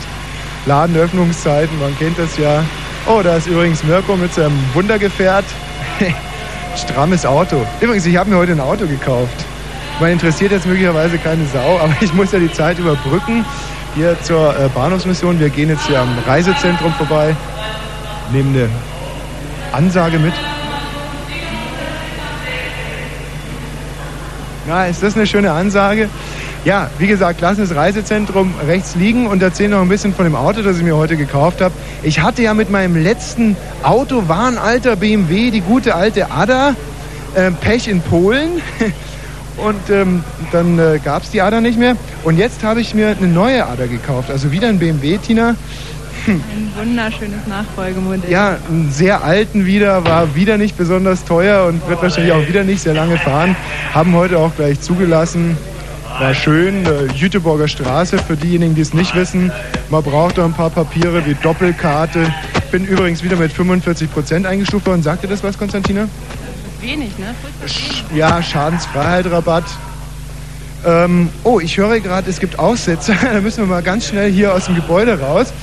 Ladenöffnungszeiten, 0.65 1.79
man 1.79 1.97
kennt 1.97 2.19
das 2.19 2.37
ja. 2.37 2.63
Oh, 3.05 3.21
da 3.23 3.37
ist 3.37 3.47
übrigens 3.47 3.83
Mirko 3.83 4.17
mit 4.17 4.33
seinem 4.33 4.57
Wundergefährt. 4.73 5.45
Strammes 6.75 7.25
Auto. 7.25 7.65
Übrigens, 7.79 8.05
ich 8.05 8.17
habe 8.17 8.29
mir 8.29 8.37
heute 8.37 8.53
ein 8.53 8.59
Auto 8.59 8.85
gekauft. 8.85 9.45
Man 9.99 10.11
interessiert 10.11 10.51
jetzt 10.51 10.65
möglicherweise 10.65 11.17
keine 11.19 11.45
Sau, 11.47 11.79
aber 11.79 11.93
ich 12.01 12.13
muss 12.13 12.31
ja 12.31 12.39
die 12.39 12.51
Zeit 12.51 12.79
überbrücken. 12.79 13.45
Hier 13.95 14.17
zur 14.23 14.57
äh, 14.57 14.67
Bahnhofsmission. 14.69 15.39
Wir 15.39 15.49
gehen 15.49 15.69
jetzt 15.69 15.85
hier 15.85 16.01
am 16.01 16.17
Reisezentrum 16.25 16.93
vorbei. 16.93 17.35
Nehmen 18.31 18.55
eine 18.55 18.69
Ansage 19.73 20.19
mit. 20.19 20.33
Na, 24.67 24.85
ist 24.85 25.01
das 25.01 25.15
eine 25.15 25.25
schöne 25.25 25.51
Ansage? 25.51 26.09
Ja, 26.63 26.89
wie 26.99 27.07
gesagt, 27.07 27.41
lassen 27.41 27.61
das 27.61 27.75
Reisezentrum 27.75 28.53
rechts 28.65 28.95
liegen 28.95 29.27
und 29.27 29.41
erzählen 29.41 29.71
noch 29.71 29.81
ein 29.81 29.89
bisschen 29.89 30.13
von 30.13 30.25
dem 30.25 30.35
Auto, 30.35 30.61
das 30.61 30.77
ich 30.77 30.83
mir 30.83 30.95
heute 30.95 31.17
gekauft 31.17 31.59
habe. 31.59 31.73
Ich 32.03 32.21
hatte 32.21 32.43
ja 32.43 32.53
mit 32.53 32.69
meinem 32.69 33.01
letzten 33.01 33.57
Auto, 33.81 34.29
war 34.29 34.47
ein 34.47 34.57
alter 34.57 34.95
BMW, 34.95 35.49
die 35.49 35.61
gute 35.61 35.95
alte 35.95 36.31
Ada, 36.31 36.75
äh, 37.33 37.51
Pech 37.51 37.87
in 37.87 38.01
Polen. 38.01 38.61
Und 39.57 39.89
ähm, 39.89 40.23
dann 40.51 40.79
äh, 40.79 40.99
gab 41.03 41.23
es 41.23 41.31
die 41.31 41.41
Ada 41.41 41.61
nicht 41.61 41.77
mehr. 41.77 41.95
Und 42.23 42.37
jetzt 42.37 42.63
habe 42.63 42.79
ich 42.79 42.93
mir 42.93 43.09
eine 43.09 43.27
neue 43.27 43.65
Ada 43.67 43.87
gekauft. 43.87 44.31
Also 44.31 44.51
wieder 44.51 44.67
ein 44.67 44.79
BMW, 44.79 45.17
Tina. 45.17 45.55
Ein 46.27 46.71
wunderschönes 46.77 47.47
Nachfolgemodell. 47.47 48.31
Ja, 48.31 48.57
einen 48.69 48.91
sehr 48.91 49.23
alten 49.23 49.65
wieder, 49.65 50.05
war 50.05 50.35
wieder 50.35 50.57
nicht 50.57 50.77
besonders 50.77 51.25
teuer 51.25 51.65
und 51.65 51.87
wird 51.89 52.01
wahrscheinlich 52.01 52.33
auch 52.33 52.47
wieder 52.47 52.63
nicht 52.63 52.81
sehr 52.81 52.93
lange 52.93 53.17
fahren. 53.17 53.55
Haben 53.93 54.15
heute 54.15 54.39
auch 54.39 54.55
gleich 54.55 54.79
zugelassen. 54.79 55.57
War 56.19 56.33
schön, 56.33 56.87
Jüteborger 57.15 57.67
Straße, 57.67 58.19
für 58.19 58.37
diejenigen, 58.37 58.75
die 58.75 58.81
es 58.81 58.93
nicht 58.93 59.15
wissen. 59.15 59.51
Man 59.89 60.03
braucht 60.03 60.37
da 60.37 60.45
ein 60.45 60.53
paar 60.53 60.69
Papiere 60.69 61.25
wie 61.25 61.33
Doppelkarte. 61.33 62.31
Bin 62.71 62.85
übrigens 62.85 63.23
wieder 63.23 63.35
mit 63.35 63.51
45 63.51 64.13
Prozent 64.13 64.45
eingestuft 64.45 64.85
worden. 64.85 65.03
Sagt 65.03 65.23
ihr 65.23 65.29
das 65.29 65.43
was, 65.43 65.57
Konstantina? 65.57 66.07
Wenig, 66.81 67.17
ne? 67.17 67.33
Wenig. 67.61 68.03
Ja, 68.15 68.41
Schadensfreiheit, 68.41 69.25
Rabatt. 69.29 69.65
Ähm, 70.85 71.29
oh, 71.43 71.59
ich 71.59 71.77
höre 71.77 71.99
gerade, 71.99 72.29
es 72.29 72.39
gibt 72.39 72.59
Aussetzer. 72.59 73.15
Da 73.33 73.41
müssen 73.41 73.59
wir 73.59 73.67
mal 73.67 73.81
ganz 73.81 74.07
schnell 74.07 74.31
hier 74.31 74.53
aus 74.53 74.65
dem 74.65 74.75
Gebäude 74.75 75.19
raus. 75.19 75.53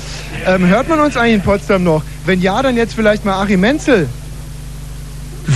Ähm, 0.47 0.66
hört 0.66 0.89
man 0.89 1.01
uns 1.01 1.16
eigentlich 1.16 1.35
in 1.35 1.43
Potsdam 1.43 1.85
noch? 1.85 2.02
Wenn 2.24 2.40
ja, 2.40 2.62
dann 2.62 2.77
jetzt 2.77 2.94
vielleicht 2.94 3.24
mal 3.24 3.43
Achim 3.43 3.61
Menzel. 3.61 4.09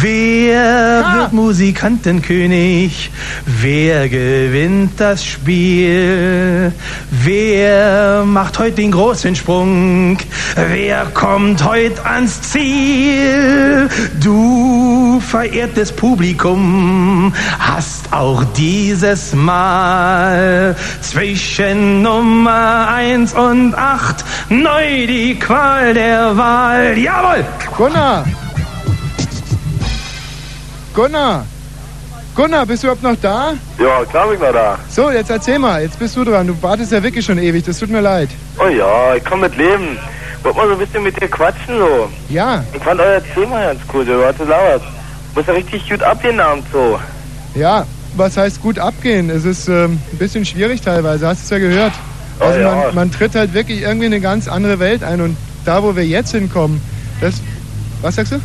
Wer 0.05 1.03
wird 1.17 1.33
Musikantenkönig? 1.33 3.11
Wer 3.47 4.07
gewinnt 4.11 5.01
das 5.01 5.25
Spiel? 5.25 6.73
Wer 7.11 8.23
macht 8.27 8.59
heute 8.59 8.77
den 8.77 8.91
großen 8.91 9.35
Sprung? 9.35 10.19
Wer 10.57 11.07
kommt 11.15 11.65
heute 11.65 12.05
ans 12.05 12.39
Ziel? 12.43 13.89
Du, 14.23 15.23
verehrtes 15.27 15.91
Publikum, 15.91 17.33
hast 17.59 18.13
auch 18.13 18.45
dieses 18.59 19.35
Mal 19.35 20.77
zwischen 21.01 22.03
Nummer 22.03 22.89
1 22.95 23.33
und 23.33 23.75
8 23.75 24.23
neu 24.51 25.07
die 25.07 25.39
Qual 25.39 25.95
der 25.95 26.37
Wahl. 26.37 26.99
Jawohl! 26.99 27.43
Gunnar! 27.75 28.27
Gunnar! 30.95 31.45
Gunnar, 32.35 32.67
bist 32.67 32.83
du 32.83 32.89
überhaupt 32.89 33.03
noch 33.03 33.17
da? 33.21 33.53
Ja, 33.79 34.05
klar 34.05 34.27
bin 34.27 34.35
ich 34.37 34.41
noch 34.41 34.53
da. 34.53 34.79
So, 34.89 35.11
jetzt 35.11 35.31
erzähl 35.31 35.59
mal, 35.59 35.83
jetzt 35.83 35.99
bist 35.99 36.17
du 36.17 36.25
dran. 36.25 36.47
Du 36.49 36.63
wartest 36.63 36.91
ja 36.93 37.03
wirklich 37.03 37.25
schon 37.25 37.39
ewig, 37.39 37.65
das 37.65 37.79
tut 37.79 37.91
mir 37.91 38.01
leid. 38.01 38.29
Oh 38.59 38.67
ja, 38.69 39.15
ich 39.15 39.25
komm 39.25 39.41
mit 39.41 39.57
Leben. 39.57 39.99
Wollt 40.43 40.57
mal 40.57 40.67
so 40.67 40.73
ein 40.75 40.79
bisschen 40.79 41.03
mit 41.05 41.21
dir 41.21 41.29
quatschen 41.29 41.79
so. 41.79 42.09
Ja, 42.29 42.65
Ich 42.73 42.83
fand 42.83 43.01
euer 43.01 43.23
Thema 43.35 43.67
ganz 43.67 43.81
cool, 43.93 44.05
du 44.05 44.25
hast 44.25 44.39
gelauert. 44.39 44.83
Muss 45.35 45.47
ja 45.47 45.53
richtig 45.53 45.89
gut 45.89 46.03
abgehen 46.03 46.39
abends 46.41 46.67
so. 46.73 46.99
ja, 47.55 47.87
was 48.17 48.37
heißt 48.37 48.61
gut 48.63 48.79
abgehen? 48.79 49.31
Es 49.31 49.45
ist 49.45 49.69
ähm, 49.69 49.99
ein 50.13 50.19
bisschen 50.19 50.45
schwierig 50.45 50.81
teilweise, 50.81 51.27
hast 51.27 51.41
du 51.41 51.45
es 51.45 51.51
ja 51.51 51.59
gehört. 51.69 51.93
Oh 52.41 52.45
Also 52.45 52.61
ja. 52.61 52.75
man, 52.87 52.95
man 52.95 53.11
tritt 53.13 53.35
halt 53.35 53.55
wirklich 53.55 53.83
irgendwie 53.83 54.07
in 54.07 54.13
eine 54.13 54.21
ganz 54.21 54.47
andere 54.49 54.79
Welt 54.81 55.03
ein 55.03 55.21
und 55.21 55.37
da, 55.65 55.83
wo 55.83 55.95
wir 55.97 56.05
jetzt 56.07 56.33
hinkommen, 56.33 56.81
das... 57.21 57.35
Was 58.03 58.17
sagst 58.17 58.33
du? 58.33 58.41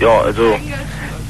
Ja, 0.00 0.20
also 0.20 0.56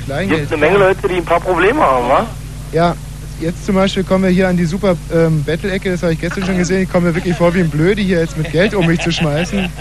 Kleingeld. 0.04 0.40
gibt 0.40 0.52
eine 0.52 0.60
Menge 0.60 0.78
Leute, 0.78 1.08
die 1.08 1.14
ein 1.16 1.24
paar 1.24 1.40
Probleme 1.40 1.80
haben, 1.80 2.08
wa? 2.08 2.26
Ja, 2.72 2.94
jetzt 3.40 3.66
zum 3.66 3.74
Beispiel 3.74 4.04
kommen 4.04 4.24
wir 4.24 4.30
hier 4.30 4.48
an 4.48 4.56
die 4.56 4.64
super 4.64 4.96
ähm, 5.12 5.42
Battle-Ecke, 5.44 5.90
das 5.90 6.02
habe 6.02 6.12
ich 6.12 6.20
gestern 6.20 6.44
schon 6.46 6.56
gesehen. 6.56 6.82
Ich 6.82 6.90
komme 6.90 7.08
mir 7.08 7.14
wirklich 7.14 7.36
vor 7.36 7.52
wie 7.54 7.60
ein 7.60 7.70
Blöde, 7.70 8.00
hier 8.00 8.20
jetzt 8.20 8.36
mit 8.36 8.50
Geld 8.50 8.74
um 8.74 8.86
mich 8.86 9.00
zu 9.00 9.10
schmeißen. 9.12 9.68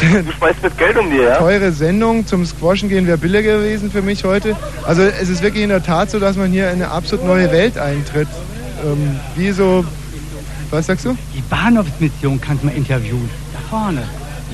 Du 0.00 0.32
schmeißt 0.32 0.62
mit 0.62 0.78
Geld 0.78 0.98
um 0.98 1.10
dir, 1.10 1.22
ja? 1.22 1.36
Teure 1.36 1.72
Sendung 1.72 2.26
zum 2.26 2.44
Squashen 2.44 2.88
gehen 2.88 3.06
wäre 3.06 3.18
billiger 3.18 3.58
gewesen 3.58 3.90
für 3.90 4.02
mich 4.02 4.24
heute. 4.24 4.56
Also 4.84 5.02
es 5.02 5.28
ist 5.28 5.42
wirklich 5.42 5.62
in 5.62 5.68
der 5.68 5.82
Tat 5.82 6.10
so, 6.10 6.18
dass 6.18 6.36
man 6.36 6.50
hier 6.50 6.68
in 6.68 6.82
eine 6.82 6.90
absolut 6.90 7.24
neue 7.24 7.50
Welt 7.52 7.78
eintritt. 7.78 8.28
Ähm, 8.84 9.20
wie 9.36 9.52
so, 9.52 9.84
was 10.70 10.86
sagst 10.86 11.04
du? 11.04 11.16
Die 11.36 11.42
Bahnhofsmission 11.42 12.40
kannst 12.40 12.62
du 12.62 12.66
mal 12.66 12.74
interviewen. 12.76 13.28
Da 13.52 13.60
vorne. 13.68 14.02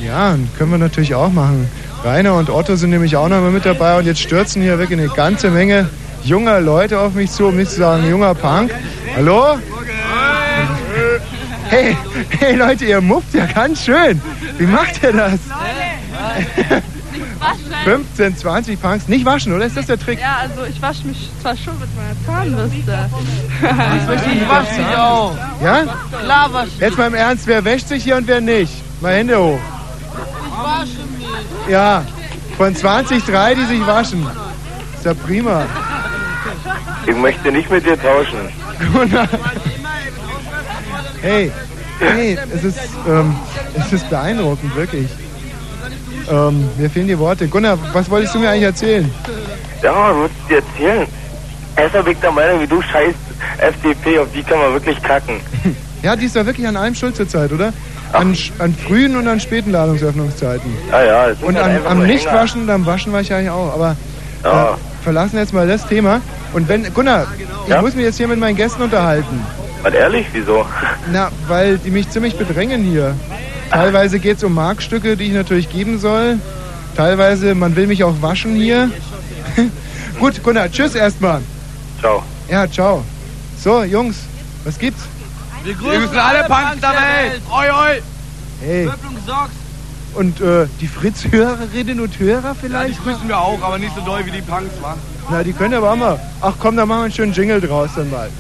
Ja, 0.05 0.36
können 0.56 0.70
wir 0.70 0.78
natürlich 0.78 1.15
auch 1.15 1.32
machen. 1.32 1.69
Rainer 2.04 2.34
und 2.34 2.48
Otto 2.50 2.76
sind 2.76 2.90
nämlich 2.90 3.16
auch 3.16 3.28
noch 3.28 3.40
mal 3.40 3.50
mit 3.50 3.64
dabei 3.66 3.98
und 3.98 4.06
jetzt 4.06 4.20
stürzen 4.20 4.62
hier 4.62 4.78
wirklich 4.78 4.98
eine 4.98 5.08
ganze 5.08 5.50
Menge 5.50 5.88
junger 6.24 6.60
Leute 6.60 6.98
auf 7.00 7.14
mich 7.14 7.30
zu, 7.30 7.46
um 7.46 7.56
nicht 7.56 7.70
zu 7.70 7.78
sagen 7.78 8.08
junger 8.08 8.34
Punk. 8.34 8.72
Hallo? 9.16 9.58
Hey, 11.68 11.96
hey 12.38 12.54
Leute, 12.54 12.84
ihr 12.84 13.00
mufft 13.00 13.34
ja 13.34 13.46
ganz 13.46 13.84
schön. 13.84 14.20
Wie 14.58 14.66
macht 14.66 15.02
ihr 15.02 15.12
das? 15.12 15.40
15, 17.84 18.36
20 18.36 18.80
Punks. 18.80 19.08
Nicht 19.08 19.24
waschen, 19.24 19.52
oder? 19.52 19.66
Ist 19.66 19.76
das 19.76 19.86
der 19.86 19.98
Trick? 19.98 20.20
Ja, 20.20 20.38
also 20.42 20.64
ich 20.64 20.80
wasche 20.80 21.06
mich 21.06 21.30
zwar 21.40 21.56
schon 21.56 21.78
mit 21.78 21.88
meiner 21.96 22.14
Zahnbürste. 22.26 23.10
Ich 23.60 24.48
wasche 24.48 24.80
mich 24.80 24.96
auch. 24.96 25.36
Ja? 25.62 25.84
Klar 26.22 26.52
wasche 26.52 26.70
ich. 26.74 26.80
Jetzt 26.80 26.98
mal 26.98 27.06
im 27.08 27.14
Ernst, 27.14 27.46
wer 27.46 27.64
wäscht 27.64 27.88
sich 27.88 28.04
hier 28.04 28.16
und 28.16 28.26
wer 28.26 28.40
nicht? 28.40 28.72
Mal 29.00 29.14
Hände 29.14 29.38
hoch. 29.38 29.58
Ich 29.58 30.64
wasche 30.64 31.06
mich. 31.16 31.18
Ja, 31.69 32.05
von 32.57 32.74
20, 32.74 33.24
drei, 33.24 33.55
die 33.55 33.65
sich 33.65 33.86
waschen. 33.86 34.27
Ist 34.97 35.05
ja 35.05 35.15
prima. 35.15 35.66
Ich 37.07 37.16
möchte 37.16 37.53
nicht 37.53 37.70
mit 37.70 37.85
dir 37.85 38.01
tauschen. 38.01 38.39
Gunnar. 38.93 39.28
Hey, 41.20 41.51
hey, 41.99 42.39
es 42.55 42.62
ist, 42.62 42.78
ähm, 43.09 43.35
es 43.74 43.93
ist 43.93 44.09
beeindruckend, 44.09 44.74
wirklich. 44.77 45.11
Ähm, 46.31 46.69
mir 46.78 46.89
fehlen 46.89 47.09
die 47.09 47.19
Worte. 47.19 47.49
Gunnar, 47.49 47.77
was 47.93 48.09
wolltest 48.09 48.36
du 48.36 48.39
mir 48.39 48.51
eigentlich 48.51 48.62
erzählen? 48.62 49.12
Ja, 49.82 49.93
was 49.93 50.15
würdest 50.15 50.40
du 50.45 50.49
dir 50.49 50.62
erzählen? 50.95 52.05
Bin 52.05 52.12
ich 52.12 52.19
der 52.20 52.31
Meinung, 52.31 52.61
wie 52.61 52.69
du 52.69 52.81
scheiß 52.81 53.15
FDP, 53.59 54.20
auf 54.20 54.28
die 54.32 54.45
kann 54.45 54.61
man 54.61 54.73
wirklich 54.74 55.03
kacken. 55.03 55.40
Ja, 56.01 56.15
die 56.15 56.27
ist 56.27 56.36
doch 56.36 56.47
wirklich 56.47 56.65
an 56.65 56.77
allem 56.77 56.95
schuld 56.95 57.16
zurzeit, 57.16 57.51
oder? 57.51 57.73
An, 58.12 58.35
sch- 58.35 58.52
an 58.59 58.74
frühen 58.74 59.16
und 59.16 59.28
an 59.28 59.39
späten 59.40 59.70
Ladungsöffnungszeiten. 59.72 60.70
Ja, 60.90 61.02
ja, 61.05 61.24
Und 61.43 61.56
halt 61.56 61.64
an, 61.64 61.70
einfach 61.72 61.90
am 61.90 62.06
Nichtwaschen, 62.06 62.66
dann 62.66 62.86
waschen 62.86 63.12
wir 63.12 63.20
ich 63.20 63.32
eigentlich 63.32 63.51
auch. 63.51 63.72
Aber 63.74 63.97
Ja. 64.44 64.72
äh, 64.74 64.76
verlassen 65.05 65.36
jetzt 65.39 65.52
mal 65.52 65.66
das 65.68 65.86
Thema. 65.86 66.20
Und 66.55 66.68
wenn, 66.68 66.93
Gunnar, 66.94 67.26
ich 67.64 67.70
Ja? 67.70 67.80
muss 67.82 67.94
mich 67.94 68.05
jetzt 68.05 68.16
hier 68.16 68.28
mit 68.28 68.39
meinen 68.39 68.56
Gästen 68.56 68.82
unterhalten. 68.82 69.44
Was 69.82 69.93
ehrlich, 69.94 70.26
wieso? 70.32 70.64
Na, 71.12 71.30
weil 71.47 71.78
die 71.78 71.90
mich 71.90 72.09
ziemlich 72.10 72.36
bedrängen 72.36 72.82
hier. 72.82 73.14
Teilweise 73.70 74.18
geht 74.18 74.39
es 74.39 74.44
um 74.44 74.55
Markstücke, 74.55 75.16
die 75.16 75.24
ich 75.24 75.32
natürlich 75.35 75.68
geben 75.70 75.98
soll. 75.98 76.39
Teilweise, 76.97 77.55
man 77.55 77.76
will 77.76 77.86
mich 77.86 78.02
auch 78.05 78.14
waschen 78.22 78.55
hier. 78.56 78.90
Gut, 80.18 80.43
Gunnar, 80.43 80.70
tschüss 80.70 80.94
erstmal. 80.94 81.40
Ciao. 82.01 82.22
Ja, 82.51 82.66
ciao. 82.70 83.05
So, 83.62 83.82
Jungs, 83.85 84.16
was 84.64 84.78
gibt's? 84.78 85.02
Wir 85.69 85.74
grüßen 85.74 86.19
alle 86.19 86.45
Punks 86.45 86.81
der 86.81 86.90
Welt. 86.93 87.43
Oi, 87.51 87.70
oi. 87.70 88.03
Hey. 88.62 88.90
Und 90.15 90.40
äh, 90.40 90.66
die 90.81 90.89
Fritz-Hörerinnen 90.89 92.01
und 92.01 92.19
Hörer 92.19 92.43
Ja, 92.43 92.55
vielleicht? 92.59 92.99
die 92.99 93.03
grüßen 93.03 93.28
wir 93.28 93.39
auch, 93.39 93.61
aber 93.62 93.77
nicht 93.77 93.95
so 93.95 94.01
doll 94.01 94.24
wie 94.24 94.31
die 94.31 94.40
Punks, 94.40 94.73
wa? 94.81 94.97
Na, 95.28 95.43
die 95.43 95.53
können 95.53 95.74
aber 95.74 95.93
auch 95.93 95.97
mal. 95.97 96.19
Ach 96.40 96.55
komm, 96.59 96.74
da 96.77 96.86
machen 96.86 97.01
wir 97.01 97.05
einen 97.05 97.12
schönen 97.12 97.35
Jingle 97.35 97.61
draus 97.61 97.90
dann 97.95 98.11
mal. 98.11 98.31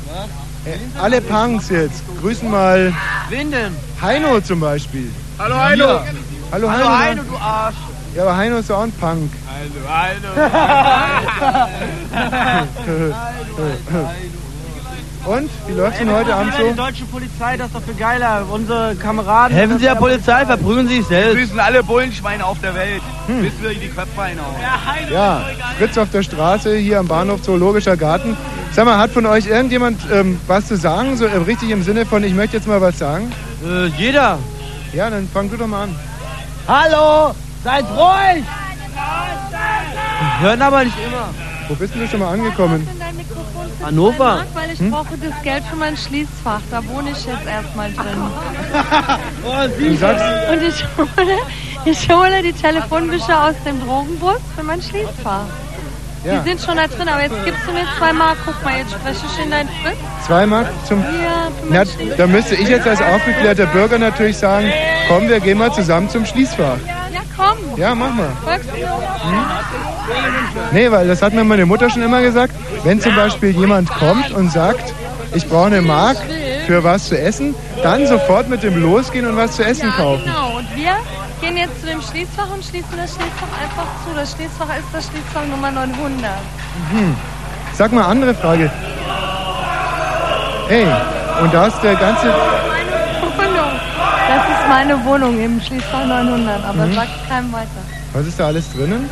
Äh, 0.64 0.78
alle 0.98 1.20
Punks 1.20 1.68
jetzt. 1.68 2.02
Grüßen 2.22 2.50
mal 2.50 2.94
Wen 3.28 3.50
denn? 3.50 3.76
Heino 4.00 4.40
zum 4.40 4.60
Beispiel. 4.60 5.12
Hallo, 5.38 5.54
Heino. 5.54 6.00
Hallo, 6.50 6.70
Hallo, 6.70 6.70
Heino. 6.70 6.98
Heino, 6.98 7.22
du 7.24 7.36
Arsch. 7.36 7.76
Ja, 8.14 8.22
aber 8.22 8.36
Heino 8.38 8.56
ist 8.56 8.70
doch 8.70 8.78
auch 8.78 8.84
ein 8.84 8.92
Punk. 8.92 9.30
Hallo, 9.46 10.48
Und? 15.28 15.50
Wie 15.66 15.74
läuft's 15.74 15.98
denn 15.98 16.10
heute 16.10 16.34
Abend 16.34 16.54
Die 16.58 16.68
so? 16.70 16.72
deutsche 16.72 17.04
Polizei, 17.04 17.58
das 17.58 17.66
ist 17.66 17.76
doch 17.76 17.82
viel 17.82 17.94
geiler. 17.94 18.46
Unsere 18.50 18.94
Kameraden. 18.96 19.54
Helfen 19.54 19.78
Sie 19.78 19.84
der 19.84 19.94
Polizei, 19.94 20.46
verprügeln 20.46 20.88
Sie 20.88 21.02
sich 21.02 21.10
Wir 21.10 21.34
grüßen 21.34 21.60
alle 21.60 21.82
Bullenschweine 21.82 22.46
auf 22.46 22.58
der 22.62 22.74
Welt. 22.74 23.02
Bis 23.26 23.52
wir 23.60 23.74
die 23.74 23.88
Köpfe 23.88 24.22
einhauen. 24.22 24.56
Ja, 25.12 25.44
Fritz 25.76 25.98
auf 25.98 26.10
der 26.10 26.22
Straße, 26.22 26.76
hier 26.76 27.00
am 27.00 27.08
Bahnhof 27.08 27.42
Zoologischer 27.42 27.98
Garten. 27.98 28.38
Sag 28.72 28.86
mal, 28.86 28.96
hat 28.96 29.10
von 29.10 29.26
euch 29.26 29.46
irgendjemand 29.46 30.00
ähm, 30.10 30.40
was 30.46 30.66
zu 30.66 30.76
sagen? 30.78 31.18
So 31.18 31.26
äh, 31.26 31.36
richtig 31.36 31.70
im 31.70 31.82
Sinne 31.82 32.06
von, 32.06 32.24
ich 32.24 32.32
möchte 32.32 32.56
jetzt 32.56 32.66
mal 32.66 32.80
was 32.80 32.98
sagen? 32.98 33.30
Äh, 33.62 33.86
jeder. 33.98 34.38
Ja, 34.94 35.10
dann 35.10 35.28
fang 35.28 35.50
du 35.50 35.58
doch 35.58 35.66
mal 35.66 35.84
an. 35.84 35.94
Hallo, 36.66 37.34
seid 37.62 37.84
ruhig. 37.90 38.44
Hören 40.40 40.62
aber 40.62 40.84
nicht 40.84 40.96
immer. 41.06 41.28
Wo 41.68 41.74
bist 41.74 41.94
denn 41.94 42.00
du 42.02 42.08
schon 42.08 42.20
mal 42.20 42.32
angekommen? 42.32 42.86
Hannover. 43.84 44.44
Weil 44.54 44.70
ich 44.72 44.78
Hm? 44.80 44.90
brauche 44.90 45.16
das 45.20 45.42
Geld 45.42 45.62
für 45.64 45.76
mein 45.76 45.96
Schließfach. 45.96 46.60
Da 46.70 46.82
wohne 46.88 47.10
ich 47.10 47.24
jetzt 47.26 47.46
erstmal 47.46 47.92
drin. 47.92 48.22
Du 49.78 49.96
sagst, 49.96 50.24
Und 50.52 50.62
ich 50.62 50.84
hole, 50.96 51.38
ich 51.84 52.10
hole 52.10 52.42
die 52.42 52.52
Telefonbücher 52.52 53.48
aus 53.48 53.54
dem 53.64 53.80
Drogenbus 53.86 54.38
für 54.56 54.62
mein 54.62 54.80
Schließfach. 54.82 55.44
Ja. 56.24 56.40
Die 56.40 56.48
sind 56.48 56.60
schon 56.60 56.76
da 56.76 56.86
drin, 56.88 57.08
aber 57.08 57.22
jetzt 57.22 57.44
gibst 57.44 57.60
du 57.66 57.72
mir 57.72 57.84
zwei 57.98 58.12
Mark. 58.12 58.36
Guck 58.44 58.62
mal, 58.64 58.76
jetzt 58.78 58.90
spreche 58.92 59.20
ich 59.24 59.44
in 59.44 59.50
dein 59.50 59.68
Fritz. 59.82 59.96
zwei 60.26 60.46
Mark 60.46 60.66
zum... 60.86 60.98
Ja, 61.00 61.84
für 61.84 62.06
Na, 62.08 62.16
da 62.16 62.26
müsste 62.26 62.56
ich 62.56 62.68
jetzt 62.68 62.86
als 62.88 63.00
aufgeklärter 63.00 63.66
Bürger 63.66 63.98
natürlich 63.98 64.36
sagen, 64.36 64.70
komm, 65.06 65.28
wir 65.28 65.38
gehen 65.40 65.58
mal 65.58 65.72
zusammen 65.72 66.10
zum 66.10 66.26
Schließfach. 66.26 66.76
Ja, 66.86 67.07
komm. 67.38 67.56
Ja, 67.78 67.94
mach 67.94 68.12
mal. 68.14 68.28
Mir? 68.44 68.88
Nee, 70.72 70.90
weil 70.90 71.06
das 71.08 71.22
hat 71.22 71.32
mir 71.32 71.44
meine 71.44 71.64
Mutter 71.66 71.88
schon 71.88 72.02
immer 72.02 72.20
gesagt. 72.20 72.54
Wenn 72.84 73.00
zum 73.00 73.14
Beispiel 73.14 73.50
jemand 73.50 73.88
kommt 73.90 74.30
und 74.32 74.50
sagt, 74.52 74.92
ich 75.34 75.46
brauche 75.48 75.66
eine 75.66 75.80
Mark 75.82 76.16
für 76.66 76.82
was 76.84 77.08
zu 77.08 77.18
essen, 77.18 77.54
dann 77.82 78.06
sofort 78.06 78.48
mit 78.48 78.62
dem 78.62 78.80
losgehen 78.82 79.26
und 79.26 79.36
was 79.36 79.52
zu 79.56 79.64
essen 79.64 79.88
Ja, 79.88 79.94
kaufen. 79.96 80.24
genau. 80.24 80.56
Und 80.58 80.66
wir 80.76 80.92
gehen 81.40 81.56
jetzt 81.56 81.80
zu 81.80 81.86
dem 81.86 82.00
Schließfach 82.02 82.50
und 82.52 82.64
schließen 82.64 82.96
das 82.96 83.10
Schließfach 83.14 83.62
einfach 83.62 83.86
zu. 84.04 84.14
Das 84.14 84.32
Schließfach 84.32 84.76
ist 84.76 84.88
das 84.92 85.06
Schließfach 85.06 85.46
Nummer 85.50 85.70
900. 85.70 86.30
Hm. 86.92 87.14
Sag 87.74 87.92
mal, 87.92 88.04
andere 88.04 88.34
Frage. 88.34 88.70
Hey, 90.68 90.86
und 91.42 91.54
da 91.54 91.66
ist 91.68 91.80
der 91.82 91.94
ganze... 91.94 92.34
Wohnung. 94.68 94.88
Das 94.88 94.88
ist 94.88 94.88
meine 94.88 95.04
Wohnung 95.04 95.40
im 95.44 95.60
Schließfach 95.60 96.04
900, 96.06 96.64
aber 96.64 96.86
Mhm. 96.86 96.94
sag 96.94 97.08
keinem 97.28 97.52
weiter. 97.52 97.68
Was 98.12 98.26
ist 98.26 98.38
da 98.40 98.46
alles 98.46 98.72
drinnen? 98.72 99.08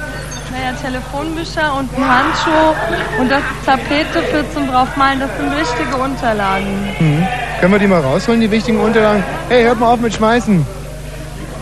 Naja, 0.53 0.73
Telefonbücher 0.81 1.75
und 1.75 1.91
ein 1.99 2.09
Handschuh 2.09 3.21
und 3.21 3.31
das 3.31 3.43
Tapete 3.67 4.23
für 4.31 4.45
zum 4.55 4.69
draufmalen. 4.71 5.21
Das 5.21 5.31
sind 5.37 5.51
wichtige 5.57 5.97
Unterlagen. 5.97 6.95
Hm. 6.99 7.27
Können 7.61 7.73
wir 7.73 7.79
die 7.79 7.87
mal 7.89 8.01
rausholen, 8.01 8.41
die 8.41 8.51
wichtigen 8.51 8.81
Unterlagen? 8.81 9.23
Hey, 9.49 9.65
hört 9.65 9.81
mal 9.81 9.93
auf 9.93 10.01
mit 10.01 10.15
Schmeißen. 10.15 10.65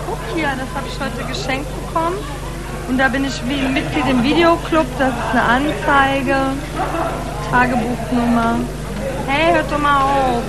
Guck 0.06 0.18
hier, 0.36 0.48
das 0.48 0.68
habe 0.76 0.86
ich 0.86 0.98
heute 1.00 1.26
geschenkt 1.32 1.66
bekommen. 1.86 2.16
Und 2.88 2.98
da 2.98 3.08
bin 3.08 3.24
ich 3.24 3.40
wie 3.48 3.62
Mitglied 3.62 4.06
im 4.08 4.22
Videoclub. 4.22 4.86
Das 4.98 5.08
ist 5.08 5.30
eine 5.32 5.42
Anzeige, 5.42 6.36
Tagebuchnummer. 7.50 8.56
Hey, 9.26 9.54
hört 9.54 9.72
doch 9.72 9.78
mal 9.78 10.02
auf. 10.02 10.42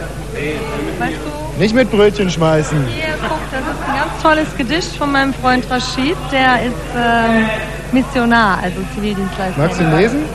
Weißt 1.00 1.14
du, 1.14 1.60
Nicht 1.62 1.74
mit 1.76 1.90
Brötchen 1.92 2.30
schmeißen. 2.30 2.86
hier, 2.88 3.14
guck, 3.28 3.40
das 3.52 3.62
ist 3.62 3.90
ein 3.90 3.96
ganz 3.96 4.22
tolles 4.22 4.58
Gedicht 4.58 4.96
von 4.98 5.12
meinem 5.12 5.34
Freund 5.34 5.66
Rashid. 5.70 6.18
Der 6.32 6.64
ist 6.64 6.74
ähm, 6.98 7.46
Missionar, 7.92 8.60
also 8.62 8.78
Zivildienstleister. 8.94 9.62
Magst 9.62 9.80
du 9.80 9.84
lesen? 9.96 10.26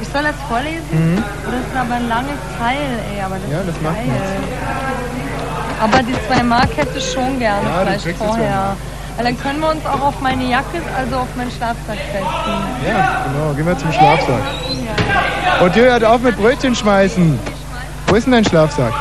Ich 0.00 0.08
soll 0.08 0.22
das 0.22 0.34
vorlesen? 0.48 0.86
Mhm. 0.92 1.16
Das 1.44 1.54
ist 1.54 1.76
aber 1.76 1.94
ein 1.94 2.08
langes 2.08 2.38
Teil, 2.58 2.76
ey. 3.14 3.22
Aber 3.22 3.36
das 3.36 3.50
Ja, 3.50 3.58
das 3.66 3.80
macht 3.82 3.96
geil. 3.96 4.40
Aber 5.80 6.02
die 6.02 6.14
zwei 6.28 6.42
Mark 6.42 6.68
hätte 6.76 6.98
ich 6.98 7.12
schon 7.12 7.38
gerne, 7.38 7.66
Ja, 7.66 7.96
vielleicht 7.96 8.18
vorher. 8.18 8.76
Weil 9.16 9.24
dann 9.24 9.40
können 9.40 9.60
wir 9.60 9.70
uns 9.70 9.84
auch 9.86 10.00
auf 10.00 10.20
meine 10.20 10.44
Jacke, 10.44 10.80
also 10.96 11.16
auf 11.16 11.28
meinen 11.36 11.50
Schlafsack 11.50 11.98
setzen. 12.12 12.54
Ja, 12.88 13.24
genau. 13.26 13.52
Gehen 13.54 13.66
wir 13.66 13.76
zum 13.76 13.92
Schlafsack. 13.92 14.40
Und 15.60 15.76
ihr 15.76 15.84
hört 15.84 16.04
auf 16.04 16.20
mit 16.22 16.36
Brötchen 16.36 16.74
schmeißen. 16.74 17.38
Wo 18.10 18.16
ist 18.16 18.24
denn 18.24 18.32
dein 18.32 18.44
Schlafsack? 18.44 18.92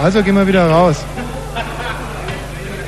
Also 0.00 0.22
gehen 0.22 0.36
wir 0.36 0.46
wieder 0.46 0.70
raus. 0.70 1.04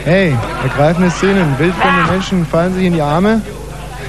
Hey, 0.04 0.36
ergreifende 0.62 1.10
Szenen. 1.10 1.58
Wildfremde 1.58 2.12
Menschen 2.12 2.46
fallen 2.46 2.72
sich 2.74 2.84
in 2.84 2.92
die 2.92 3.02
Arme. 3.02 3.42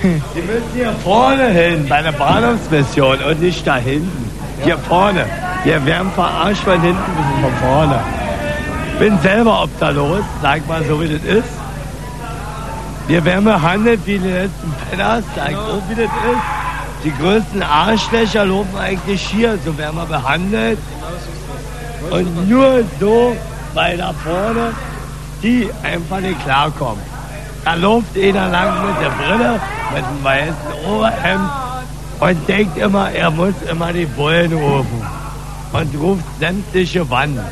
Sie 0.03 0.41
müssen 0.41 0.69
hier 0.76 0.93
vorne 1.03 1.47
hin, 1.47 1.88
bei 1.89 2.03
der 2.03 2.11
Bahnhofsmission 2.11 3.18
und 3.23 3.41
nicht 3.41 3.65
da 3.65 3.77
hinten. 3.77 4.30
Hier 4.64 4.77
vorne. 4.77 5.26
Wir 5.64 5.84
werden 5.88 6.11
verarscht 6.11 6.64
von 6.64 6.80
hinten 6.80 7.11
bis 7.18 7.41
von 7.41 7.68
vorne. 7.68 7.99
Bin 8.99 9.18
selber 9.22 9.64
obdachlos, 9.64 10.23
sag 10.43 10.68
mal 10.68 10.84
so 10.84 11.01
wie 11.01 11.07
das 11.07 11.23
ist. 11.23 11.49
Wir 13.07 13.26
werden 13.26 13.45
behandelt 13.45 14.01
wie 14.05 14.19
die 14.19 14.30
letzten 14.30 14.72
Penners, 14.89 15.23
sag 15.35 15.55
auch 15.55 15.81
wie 15.89 15.95
das 15.95 16.05
ist. 16.05 16.62
Die 17.04 17.12
größten 17.12 17.62
Arschlöcher 17.62 18.46
laufen 18.46 18.78
eigentlich 18.78 19.22
hier, 19.22 19.58
so 19.66 19.78
werden 19.78 19.98
wir 19.98 20.06
behandelt. 20.06 20.80
Und 22.10 22.50
nur 22.50 22.84
so, 23.00 23.36
weil 23.74 23.98
da 23.98 24.14
vorne 24.14 24.74
die 25.42 25.70
einfach 25.84 26.22
nicht 26.22 26.42
klarkommen. 26.44 27.04
Da 27.66 27.76
läuft 27.76 28.18
einer 28.18 28.50
lang 28.50 28.88
mit 28.88 29.02
der 29.02 29.10
Brille, 29.10 29.60
mit 29.94 30.04
dem 30.04 30.24
weißen 30.24 30.56
Oberhemd 30.90 31.50
und 32.20 32.48
denkt 32.48 32.78
immer, 32.78 33.12
er 33.12 33.32
muss 33.32 33.54
immer 33.70 33.92
die 33.92 34.06
Bullen 34.06 34.54
rufen. 34.54 35.06
Und 35.74 35.96
ruft 36.00 36.24
sämtliche 36.40 37.10
Wannen. 37.10 37.44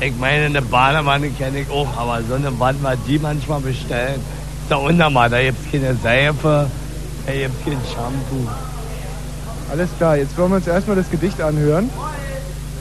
Ich 0.00 0.14
meine, 0.18 0.46
eine 0.46 0.60
Badewanne 0.60 1.30
kenne 1.30 1.60
ich 1.60 1.70
auch, 1.70 1.88
aber 1.96 2.20
so 2.28 2.34
eine 2.34 2.58
Wanne, 2.58 2.78
was 2.82 2.98
die 3.06 3.18
manchmal 3.18 3.60
bestellen, 3.60 4.16
ist 4.16 4.70
da 4.70 4.76
unnormal. 4.76 5.30
Da 5.30 5.40
gibt 5.40 5.58
es 5.64 5.72
keine 5.72 5.94
Seife, 5.94 6.68
da 7.26 7.32
gibt 7.32 7.54
es 7.60 7.64
kein 7.64 7.80
Shampoo. 7.94 8.48
Alles 9.74 9.90
klar, 9.96 10.16
jetzt 10.16 10.38
wollen 10.38 10.50
wir 10.52 10.56
uns 10.58 10.68
erstmal 10.68 10.94
das 10.94 11.10
Gedicht 11.10 11.40
anhören. 11.40 11.90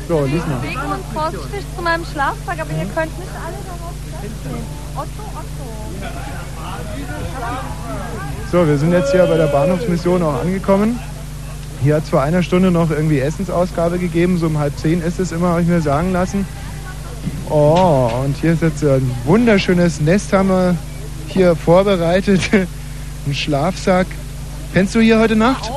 So, 0.07 0.25
lies 0.25 0.45
mal. 0.45 0.61
Weg 0.61 0.77
und 0.77 1.03
vorsichtig 1.11 1.65
zu 1.75 1.81
meinem 1.81 2.05
Schlafsack, 2.05 2.59
aber 2.59 2.69
ihr 2.69 2.85
könnt 2.93 3.17
nicht 3.17 3.31
alle 3.43 3.57
darauf 3.65 3.95
feststehen. 4.21 4.63
Otto, 4.95 5.23
Otto. 5.33 5.65
So, 8.51 8.67
wir 8.67 8.77
sind 8.77 8.91
jetzt 8.91 9.11
hier 9.11 9.25
bei 9.25 9.37
der 9.37 9.47
Bahnhofsmission 9.47 10.21
auch 10.21 10.39
angekommen. 10.41 10.99
Hier 11.81 11.95
hat 11.95 12.03
es 12.03 12.09
vor 12.09 12.21
einer 12.21 12.43
Stunde 12.43 12.69
noch 12.69 12.91
irgendwie 12.91 13.21
Essensausgabe 13.21 13.97
gegeben, 13.97 14.37
so 14.37 14.45
um 14.45 14.59
halb 14.59 14.77
zehn 14.77 15.01
ist 15.01 15.19
es 15.19 15.31
immer, 15.31 15.49
habe 15.49 15.63
ich 15.63 15.67
mir 15.67 15.81
sagen 15.81 16.13
lassen. 16.13 16.45
Oh, 17.49 18.11
und 18.23 18.37
hier 18.37 18.53
ist 18.53 18.61
jetzt 18.61 18.83
ein 18.83 19.09
wunderschönes 19.25 19.99
Nest 19.99 20.31
haben 20.31 20.49
wir 20.49 20.77
hier 21.27 21.55
vorbereitet. 21.55 22.41
Ein 23.25 23.33
Schlafsack. 23.33 24.05
Pennst 24.73 24.93
du 24.93 24.99
hier 24.99 25.17
heute 25.17 25.35
Nacht? 25.35 25.71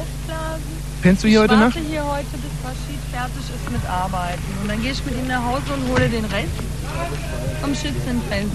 Pennst 1.02 1.23
du 1.24 1.28
hier 1.28 1.40
heute 1.43 1.55
ich 1.55 1.60
Nacht? 1.60 1.77
warte 1.77 1.89
hier 1.89 2.05
heute, 2.05 2.27
bis 2.32 2.51
Rashid 2.64 3.01
fertig 3.12 3.43
ist 3.55 3.70
mit 3.70 3.85
Arbeiten. 3.89 4.43
Und 4.62 4.68
dann 4.68 4.82
gehe 4.82 4.93
ich 4.93 5.05
mit 5.05 5.16
ihm 5.16 5.27
nach 5.28 5.44
Hause 5.44 5.73
und 5.74 5.89
hole 5.93 6.09
den 6.09 6.24
Rest 6.24 6.48
vom 7.60 7.74
Schützenfeld. 7.74 8.47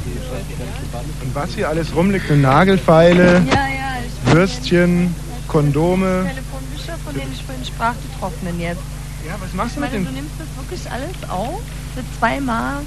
Und 1.24 1.36
was 1.36 1.54
hier 1.56 1.70
alles 1.70 1.94
rumliegt, 1.96 2.30
eine 2.30 2.42
Nagelfeile, 2.42 3.44
Ja, 3.48 3.68
ja, 3.68 3.98
ich 4.06 4.34
Würstchen, 4.34 5.16
Kondome. 5.48 6.26
Telefonbücher, 6.28 6.98
von 7.06 7.14
denen 7.14 7.32
ich 7.32 7.44
vorhin 7.44 7.66
sprach, 7.66 7.94
die 8.04 8.20
trocknen 8.20 8.60
jetzt. 8.60 8.82
Ja, 9.28 9.36
was 9.40 9.54
machst 9.54 9.72
ich 9.72 9.76
du 9.76 9.82
mit 9.82 9.92
meine, 9.92 10.04
dem? 10.04 10.06
du 10.06 10.12
nimmst 10.20 10.36
das 10.40 10.48
wirklich 10.58 10.92
alles 10.92 11.30
auf? 11.30 11.62
Für 11.96 12.04
zwei 12.20 12.40
Mark? 12.42 12.84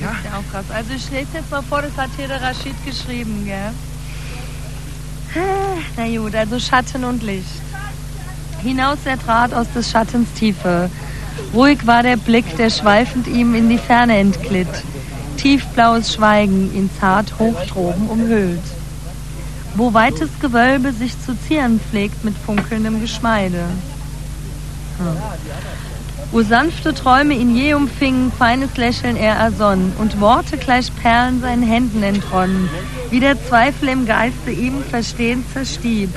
Ja. 0.00 0.08
Das 0.08 0.18
ist 0.18 0.24
ja 0.24 0.38
auch 0.38 0.52
krass. 0.52 0.64
Also 0.70 0.90
ich 0.94 1.10
lese 1.10 1.26
jetzt 1.34 1.50
mal 1.50 1.62
vor, 1.62 1.82
das 1.82 1.96
hat 1.96 2.10
hier 2.16 2.28
der 2.28 2.40
Rashid 2.42 2.74
geschrieben, 2.84 3.44
gell? 3.46 3.72
Na 5.96 6.06
gut, 6.18 6.34
also 6.34 6.58
Schatten 6.58 7.04
und 7.04 7.22
Licht. 7.22 7.46
Hinaus 8.62 8.98
er 9.04 9.18
trat 9.18 9.54
aus 9.54 9.66
des 9.74 9.90
Schattens 9.90 10.28
Tiefe. 10.34 10.90
Ruhig 11.54 11.86
war 11.86 12.02
der 12.02 12.16
Blick, 12.16 12.56
der 12.56 12.70
schweifend 12.70 13.28
ihm 13.28 13.54
in 13.54 13.68
die 13.68 13.78
Ferne 13.78 14.18
entglitt. 14.18 14.68
Tiefblaues 15.36 16.14
Schweigen 16.14 16.74
ihn 16.74 16.90
zart 16.98 17.38
Hochdroben 17.38 18.08
umhüllt. 18.08 18.62
Wo 19.74 19.94
weites 19.94 20.30
Gewölbe 20.40 20.92
sich 20.92 21.12
zu 21.24 21.36
zieren 21.46 21.78
pflegt 21.78 22.24
mit 22.24 22.34
funkelndem 22.36 23.00
Geschmeide. 23.00 23.62
Hm. 24.98 25.16
Wo 26.32 26.42
sanfte 26.42 26.92
Träume 26.92 27.34
ihn 27.34 27.54
je 27.54 27.74
umfingen, 27.74 28.32
feines 28.32 28.76
Lächeln 28.76 29.16
er 29.16 29.36
ersonnen 29.36 29.92
und 29.98 30.20
Worte 30.20 30.58
gleich 30.58 30.94
Perlen 30.96 31.40
seinen 31.40 31.62
Händen 31.62 32.02
entronnen, 32.02 32.68
wie 33.10 33.20
der 33.20 33.42
Zweifel 33.48 33.88
im 33.88 34.04
Geiste 34.04 34.50
ihm 34.50 34.82
verstehen 34.82 35.44
zerstieb. 35.52 36.10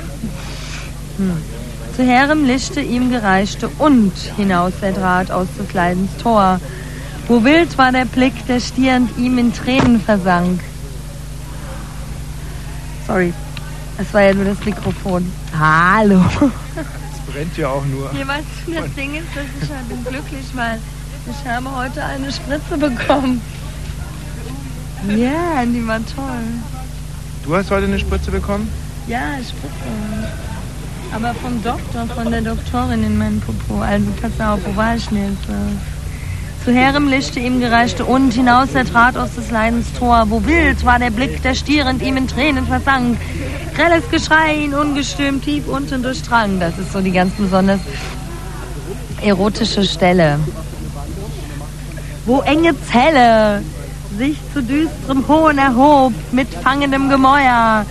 Hm. 1.16 1.61
Zu 1.96 2.04
herem 2.04 2.46
Lichte 2.46 2.80
ihm 2.80 3.10
gereichte 3.10 3.68
und 3.78 4.12
hinaus 4.36 4.72
er 4.80 4.94
trat 4.94 5.30
aus 5.30 5.46
des 5.58 5.72
Leidens 5.74 6.10
Tor. 6.22 6.58
Wo 7.28 7.44
wild 7.44 7.76
war 7.76 7.92
der 7.92 8.06
Blick, 8.06 8.46
der 8.46 8.60
stierend 8.60 9.16
ihm 9.18 9.36
in 9.36 9.52
Tränen 9.52 10.00
versank. 10.00 10.60
Sorry, 13.06 13.34
es 13.98 14.12
war 14.14 14.22
ja 14.22 14.32
nur 14.32 14.46
das 14.46 14.64
Mikrofon. 14.64 15.30
Hallo. 15.58 16.24
Es 16.40 17.32
brennt 17.32 17.56
ja 17.58 17.68
auch 17.68 17.84
nur. 17.84 18.10
Ja, 18.18 18.26
weißt 18.26 18.46
du, 18.66 18.72
das 18.72 18.94
Ding 18.94 19.14
ist, 19.14 19.28
dass 19.34 19.44
ich 19.62 19.70
halt 19.70 19.88
bin 19.88 20.02
glücklich, 20.02 20.46
weil 20.54 20.78
ich 21.30 21.50
habe 21.50 21.76
heute 21.76 22.02
eine 22.02 22.32
Spritze 22.32 22.78
bekommen. 22.78 23.42
Ja, 25.08 25.64
die 25.64 25.86
war 25.86 25.98
toll. 25.98 26.44
Du 27.44 27.54
hast 27.54 27.70
heute 27.70 27.86
eine 27.86 27.98
Spritze 27.98 28.30
bekommen? 28.30 28.72
Ja, 29.06 29.34
Spritze. 29.36 30.51
Aber 31.14 31.34
vom 31.34 31.62
Doktor, 31.62 32.06
von 32.14 32.30
der 32.30 32.40
Doktorin 32.40 33.04
in 33.04 33.18
meinem 33.18 33.40
Popo. 33.40 33.80
Also 33.80 34.06
pass 34.20 34.32
auf, 34.46 34.60
wo 34.64 34.76
war 34.76 34.96
ich 34.96 35.06
denn 35.08 35.30
jetzt? 35.30 35.46
Zu 36.64 36.72
herem 36.72 37.08
Lichte 37.08 37.40
ihm 37.40 37.60
gereichte 37.60 38.04
und 38.04 38.32
hinaus 38.32 38.68
er 38.74 38.84
trat 38.84 39.16
aus 39.16 39.34
des 39.34 39.50
Leidens 39.50 39.92
Tor. 39.98 40.26
Wo 40.28 40.44
wild 40.46 40.84
war 40.84 40.98
der 40.98 41.10
Blick, 41.10 41.42
der 41.42 41.54
stierend 41.54 42.02
ihm 42.02 42.16
in 42.16 42.28
Tränen 42.28 42.66
versank. 42.66 43.18
Grelles 43.74 44.08
Geschrei 44.10 44.54
ihn 44.54 44.72
ungestüm 44.72 45.42
tief 45.42 45.66
unten 45.66 46.02
durchdrang. 46.02 46.60
Das 46.60 46.78
ist 46.78 46.92
so 46.92 47.00
die 47.00 47.10
ganz 47.10 47.34
besonders 47.34 47.80
erotische 49.22 49.84
Stelle. 49.84 50.38
Wo 52.24 52.40
enge 52.42 52.74
Zelle 52.90 53.62
sich 54.16 54.38
zu 54.54 54.62
düsterem 54.62 55.26
Hohn 55.26 55.58
erhob 55.58 56.12
mit 56.30 56.48
fangendem 56.54 57.08
Gemäuer, 57.08 57.84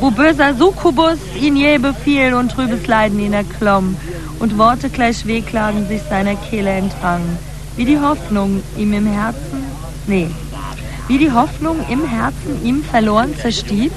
wo 0.00 0.10
böser 0.10 0.54
Succubus 0.54 1.18
ihn 1.40 1.56
je 1.56 1.78
befiel 1.78 2.34
und 2.34 2.50
trübes 2.50 2.86
Leiden 2.86 3.20
ihn 3.20 3.32
erklomm 3.32 3.96
und 4.38 4.58
Worte 4.58 4.90
gleich 4.90 5.26
Wehklagen 5.26 5.88
sich 5.88 6.02
seiner 6.08 6.36
Kehle 6.36 6.70
entrangen, 6.70 7.38
wie 7.76 7.84
die 7.84 7.98
Hoffnung 7.98 8.62
ihm 8.76 8.92
im 8.92 9.06
Herzen, 9.06 9.64
nee, 10.06 10.28
wie 11.08 11.18
die 11.18 11.32
Hoffnung 11.32 11.76
im 11.88 12.04
Herzen 12.06 12.64
ihm 12.64 12.82
verloren 12.82 13.34
zerstieb, 13.40 13.92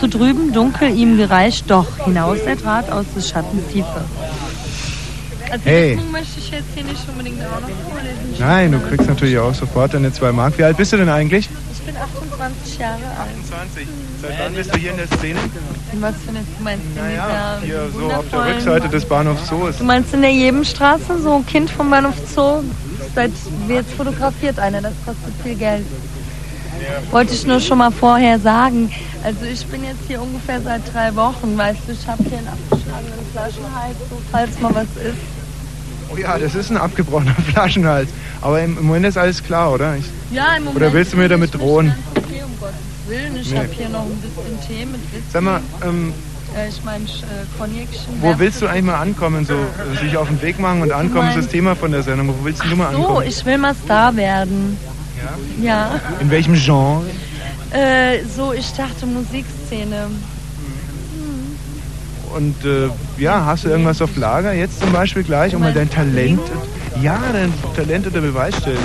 zu 0.00 0.08
drüben 0.08 0.52
dunkel 0.52 0.94
ihm 0.94 1.16
gereicht, 1.16 1.64
doch 1.68 2.04
hinaus 2.04 2.38
er 2.46 2.58
trat 2.58 2.90
aus 2.90 3.06
des 3.14 3.28
Schattens 3.28 3.66
Tiefe. 3.72 4.04
Also 5.50 5.64
Hey. 5.64 5.96
das 5.96 6.04
möchte 6.10 6.38
ich 6.38 6.50
jetzt 6.50 6.64
hier 6.74 6.84
nicht 6.84 7.08
unbedingt 7.08 7.40
auch 7.42 7.60
noch 7.60 7.68
vorlesen. 7.90 8.34
Nein, 8.38 8.72
du 8.72 8.80
kriegst 8.80 9.08
natürlich 9.08 9.38
auch 9.38 9.54
sofort 9.54 9.94
deine 9.94 10.12
zwei 10.12 10.30
Mark. 10.30 10.58
Wie 10.58 10.64
alt 10.64 10.76
bist 10.76 10.92
du 10.92 10.98
denn 10.98 11.08
eigentlich? 11.08 11.48
Ich 11.88 11.94
bin 11.94 12.02
28 12.02 12.78
Jahre 12.78 12.96
alt. 12.96 13.30
28. 13.48 13.88
Seit 14.20 14.38
wann 14.38 14.52
bist 14.52 14.74
du 14.74 14.78
hier 14.78 14.90
in 14.90 14.96
der 14.98 15.06
Szene? 15.06 15.38
Was 16.00 16.16
für 16.16 16.28
eine, 16.28 16.40
du 16.40 16.62
meinst 16.62 16.84
in 16.84 17.02
Naja, 17.02 17.58
hier 17.62 17.88
so 17.90 18.12
auf 18.12 18.28
der 18.30 18.44
Rückseite 18.44 18.88
des 18.90 19.04
Bahnhofs 19.06 19.46
Zoos. 19.48 19.78
Du 19.78 19.84
meinst 19.84 20.12
in 20.12 20.20
der 20.20 20.32
Jebenstraße, 20.32 21.18
so 21.18 21.36
ein 21.36 21.46
Kind 21.46 21.70
vom 21.70 21.88
Bahnhof 21.88 22.14
Zoo? 22.34 22.62
Seit 23.14 23.30
jetzt 23.68 23.90
fotografiert 23.92 24.58
einer, 24.58 24.82
das 24.82 24.92
kostet 25.06 25.32
viel 25.42 25.54
Geld. 25.54 25.86
Wollte 27.10 27.32
ich 27.32 27.46
nur 27.46 27.58
schon 27.58 27.78
mal 27.78 27.90
vorher 27.90 28.38
sagen. 28.38 28.92
Also 29.24 29.46
ich 29.46 29.64
bin 29.66 29.82
jetzt 29.82 30.02
hier 30.06 30.20
ungefähr 30.20 30.60
seit 30.60 30.82
drei 30.92 31.14
Wochen, 31.16 31.56
weißt 31.56 31.80
du, 31.86 31.92
ich 31.92 32.06
habe 32.06 32.22
hier 32.22 32.36
einen 32.36 32.48
abgeschlagenen 32.48 33.26
Flaschenhals, 33.32 33.96
so 34.10 34.20
falls 34.30 34.60
mal 34.60 34.74
was 34.74 35.02
ist. 35.02 35.37
Oh 36.12 36.16
ja, 36.16 36.38
das 36.38 36.54
ist 36.54 36.70
ein 36.70 36.76
abgebrochener 36.76 37.34
Flaschenhals. 37.52 38.08
Aber 38.40 38.60
im, 38.62 38.78
im 38.78 38.86
Moment 38.86 39.06
ist 39.06 39.18
alles 39.18 39.42
klar, 39.42 39.72
oder? 39.72 39.96
Ich, 39.96 40.04
Ja, 40.34 40.56
im 40.56 40.64
Moment. 40.64 40.76
Oder 40.76 40.92
willst 40.92 41.12
du 41.12 41.16
mir 41.16 41.28
damit 41.28 41.54
drohen? 41.54 41.94
Okay, 42.14 42.42
um 42.44 42.58
Gottes 42.58 42.74
Willen. 43.08 43.36
Ich 43.36 43.50
Nee. 43.50 43.56
habe 43.58 43.68
hier 43.70 43.88
noch 43.88 44.04
ein 44.04 44.16
bisschen 44.20 44.60
Tee 44.66 44.84
mit 44.86 45.00
Whisky. 45.12 45.22
Sag 45.32 45.42
mal, 45.42 45.60
ähm, 45.84 46.12
Äh, 46.56 46.68
ich 46.70 46.82
meine, 46.82 47.04
äh, 47.04 47.08
Cognacchen. 47.58 48.22
wo 48.22 48.38
willst 48.38 48.62
du 48.62 48.66
eigentlich 48.68 48.84
mal 48.84 48.96
ankommen? 49.00 49.44
So 49.44 49.52
äh, 49.54 49.98
sich 50.02 50.16
auf 50.16 50.28
den 50.28 50.40
Weg 50.40 50.58
machen 50.58 50.80
und 50.80 50.92
ankommen 50.92 51.28
ist 51.28 51.36
das 51.36 51.48
Thema 51.48 51.76
von 51.76 51.90
der 51.92 52.02
Sendung. 52.02 52.28
Wo 52.28 52.44
willst 52.44 52.64
du 52.64 52.74
mal 52.74 52.90
So, 52.92 52.98
ankommen? 53.00 53.26
ich 53.28 53.44
will 53.44 53.58
mal 53.58 53.74
Star 53.74 54.16
werden. 54.16 54.78
Ja? 55.60 56.00
In 56.20 56.30
welchem 56.30 56.54
Genre? 56.54 57.02
Äh, 57.70 58.20
so, 58.34 58.54
ich 58.54 58.72
dachte 58.72 59.04
Musikszene. 59.04 60.06
Und 62.38 62.54
äh, 62.64 62.88
ja, 63.20 63.44
hast 63.44 63.64
du 63.64 63.68
irgendwas 63.68 64.00
auf 64.00 64.16
Lager? 64.16 64.52
Jetzt 64.52 64.78
zum 64.78 64.92
Beispiel 64.92 65.24
gleich, 65.24 65.56
um 65.56 65.60
mal 65.60 65.72
dein 65.72 65.90
Talent, 65.90 66.40
ja, 67.02 67.18
dein 67.32 67.52
Talent 67.74 68.06
unter 68.06 68.20
Beweis 68.20 68.56
stellen. 68.58 68.78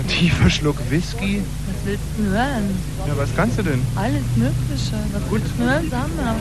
Ein 0.00 0.08
tiefer 0.08 0.48
Schluck 0.48 0.76
Whisky. 0.88 1.42
Was 1.66 1.76
willst 1.84 2.04
du 2.16 2.24
hören? 2.24 2.78
Ja, 3.06 3.12
was 3.18 3.28
kannst 3.36 3.58
du 3.58 3.62
denn? 3.62 3.82
Alles 3.94 4.22
Mögliche. 4.36 4.94
Was 5.12 5.22
willst 5.30 5.48
du 5.58 5.64
hören? 5.64 5.90
Mal. 5.90 6.34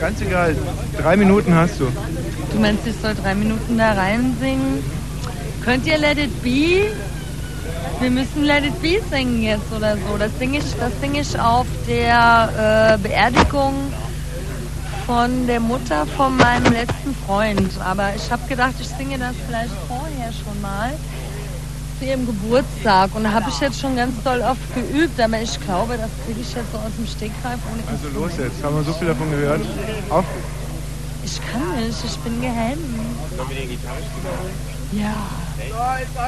Ganz 0.00 0.20
egal. 0.20 0.56
Drei 1.00 1.16
Minuten 1.16 1.54
hast 1.54 1.78
du. 1.78 1.84
Du 2.52 2.58
meinst, 2.58 2.84
ich 2.88 2.96
soll 3.00 3.14
drei 3.14 3.36
Minuten 3.36 3.78
da 3.78 3.92
reinsingen? 3.92 4.82
Könnt 5.64 5.86
ihr 5.86 5.96
Let 5.96 6.18
It 6.18 6.42
Be? 6.42 6.90
Wir 8.00 8.10
müssen 8.10 8.42
Let 8.42 8.64
It 8.64 8.82
Be 8.82 8.98
singen 9.12 9.44
jetzt 9.44 9.72
oder 9.76 9.94
so. 9.94 10.18
Das 10.18 10.32
singe 10.40 10.58
ich, 10.58 10.64
das 10.80 10.90
sing 11.00 11.14
ich 11.14 11.38
auf 11.38 11.68
der 11.86 12.96
äh, 12.96 12.98
Beerdigung 12.98 13.74
von 15.08 15.46
der 15.46 15.58
Mutter 15.58 16.06
von 16.18 16.36
meinem 16.36 16.70
letzten 16.70 17.16
Freund. 17.26 17.72
Aber 17.82 18.10
ich 18.14 18.30
habe 18.30 18.46
gedacht, 18.46 18.74
ich 18.78 18.88
singe 18.88 19.18
das 19.18 19.34
vielleicht 19.46 19.72
vorher 19.88 20.30
schon 20.30 20.60
mal 20.60 20.92
zu 21.98 22.04
ihrem 22.04 22.26
Geburtstag. 22.26 23.14
Und 23.14 23.24
da 23.24 23.32
habe 23.32 23.46
ich 23.48 23.58
jetzt 23.58 23.80
schon 23.80 23.96
ganz 23.96 24.22
doll 24.22 24.42
oft 24.42 24.74
geübt. 24.74 25.18
Aber 25.18 25.40
ich 25.40 25.58
glaube, 25.62 25.96
das 25.96 26.10
kriege 26.26 26.40
ich 26.42 26.54
jetzt 26.54 26.70
so 26.70 26.76
aus 26.76 26.92
dem 26.98 27.06
Stegreif 27.06 27.58
ohne 27.72 27.82
Also 27.88 28.20
los 28.20 28.32
jetzt, 28.36 28.62
haben 28.62 28.76
wir 28.76 28.84
so 28.84 28.92
viel 28.92 29.08
davon 29.08 29.30
gehört. 29.30 29.62
Auf. 30.10 30.26
Ich 31.24 31.40
kann 31.40 31.82
nicht, 31.82 32.04
ich 32.04 32.16
bin 32.18 32.42
gehemmt. 32.42 32.78
Sollen 33.34 33.48
wir 33.48 33.56
den 33.56 33.70
Gitarrenspieler 33.70 34.32
holen? 34.42 34.78
Ja. 34.92 35.14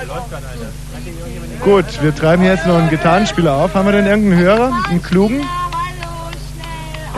Läuft 0.07 0.31
gerade 0.31 0.47
einer. 0.47 1.65
Gut, 1.65 2.03
wir 2.03 2.15
treiben 2.15 2.45
jetzt 2.45 2.67
noch 2.67 2.79
einen 2.79 2.89
Gitarrenspieler 2.89 3.55
auf. 3.55 3.75
Haben 3.75 3.85
wir 3.85 3.93
denn 3.93 4.07
irgendeinen 4.07 4.41
Hörer? 4.41 4.73
Einen 4.89 5.03
klugen? 5.03 5.45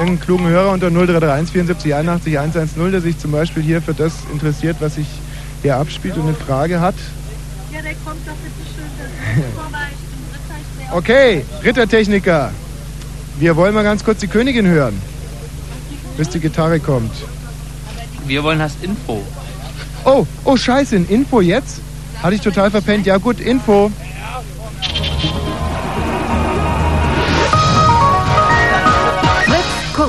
Irgendeinen 0.02 0.26
klugen 0.26 0.48
Hörer 0.48 0.72
unter 0.72 0.90
0331 0.90 1.52
74 1.52 1.94
81 1.94 2.36
110, 2.36 2.90
der 2.90 3.00
sich 3.00 3.18
zum 3.18 3.30
Beispiel 3.30 3.62
hier 3.62 3.80
für 3.80 3.94
das 3.94 4.12
interessiert, 4.32 4.78
was 4.80 4.96
sich 4.96 5.06
hier 5.62 5.76
abspielt 5.76 6.16
und 6.16 6.22
eine 6.24 6.34
Frage 6.34 6.80
hat. 6.80 6.96
Ja, 7.72 7.80
der 7.82 7.94
kommt 8.04 8.26
doch 8.26 8.34
bitte 8.34 8.68
schön 8.74 9.54
vorbei. 9.54 9.78
Okay, 10.90 11.44
Rittertechniker. 11.64 12.50
Wir 13.38 13.56
wollen 13.56 13.74
mal 13.74 13.84
ganz 13.84 14.04
kurz 14.04 14.18
die 14.18 14.26
Königin 14.26 14.66
hören, 14.66 15.00
bis 16.18 16.28
die 16.28 16.40
Gitarre 16.40 16.80
kommt. 16.80 17.12
Wir 18.26 18.42
wollen 18.42 18.60
hast 18.60 18.82
Info. 18.82 19.22
Oh, 20.04 20.26
oh, 20.44 20.56
scheiße, 20.56 20.96
ein 20.96 21.06
Info 21.08 21.40
jetzt? 21.40 21.80
Hatte 22.22 22.34
ich 22.34 22.40
total 22.40 22.72
verpennt. 22.72 23.06
Ja 23.06 23.18
gut, 23.18 23.40
Info. 23.40 23.90
Fritz, 24.92 25.51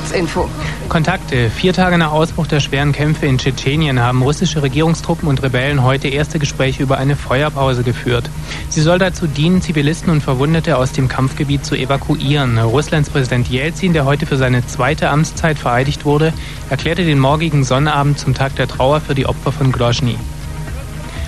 Kurzinfo. 0.03 0.49
Kontakte. 0.89 1.49
Vier 1.49 1.71
Tage 1.71 1.97
nach 1.97 2.11
Ausbruch 2.11 2.45
der 2.45 2.59
schweren 2.59 2.91
Kämpfe 2.91 3.25
in 3.25 3.37
Tschetschenien 3.37 4.01
haben 4.01 4.21
russische 4.21 4.61
Regierungstruppen 4.61 5.29
und 5.29 5.41
Rebellen 5.41 5.81
heute 5.81 6.09
erste 6.09 6.39
Gespräche 6.39 6.83
über 6.83 6.97
eine 6.97 7.15
Feuerpause 7.15 7.83
geführt. 7.83 8.29
Sie 8.67 8.81
soll 8.81 8.99
dazu 8.99 9.27
dienen, 9.27 9.61
Zivilisten 9.61 10.11
und 10.11 10.21
Verwundete 10.21 10.77
aus 10.77 10.91
dem 10.91 11.07
Kampfgebiet 11.07 11.65
zu 11.65 11.75
evakuieren. 11.75 12.59
Russlands 12.59 13.09
Präsident 13.09 13.47
Jelzin, 13.47 13.93
der 13.93 14.03
heute 14.03 14.25
für 14.25 14.37
seine 14.37 14.65
zweite 14.67 15.09
Amtszeit 15.09 15.57
vereidigt 15.57 16.03
wurde, 16.03 16.33
erklärte 16.69 17.05
den 17.05 17.19
morgigen 17.19 17.63
Sonnabend 17.63 18.19
zum 18.19 18.33
Tag 18.33 18.55
der 18.57 18.67
Trauer 18.67 18.99
für 18.99 19.15
die 19.15 19.25
Opfer 19.25 19.53
von 19.53 19.71
Grozny. 19.71 20.17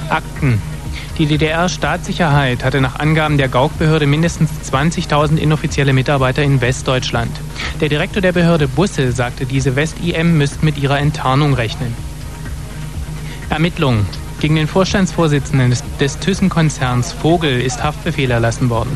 Akten. 0.10 0.62
Die 1.18 1.28
DDR-Staatssicherheit 1.28 2.66
hatte 2.66 2.82
nach 2.82 3.00
Angaben 3.00 3.38
der 3.38 3.48
Gauk-Behörde 3.48 4.06
mindestens 4.06 4.50
20.000 4.70 5.38
inoffizielle 5.38 5.94
Mitarbeiter 5.94 6.44
in 6.44 6.60
Westdeutschland. 6.60 7.32
Der 7.80 7.88
Direktor 7.88 8.22
der 8.22 8.34
Behörde 8.34 8.68
Busse 8.68 9.14
sagte, 9.14 9.46
diese 9.46 9.78
West-IM 9.78 10.38
müssten 10.38 10.66
mit 10.66 10.78
ihrer 10.78 11.00
Enttarnung 11.00 11.54
rechnen. 11.54 11.96
Ermittlungen. 13.50 14.06
Gegen 14.42 14.56
den 14.56 14.68
Vorstandsvorsitzenden 14.68 15.70
des, 15.70 15.84
des 16.02 16.20
Thyssen-Konzerns 16.20 17.14
Vogel 17.14 17.62
ist 17.62 17.82
Haftbefehl 17.82 18.30
erlassen 18.30 18.70
worden. 18.70 18.92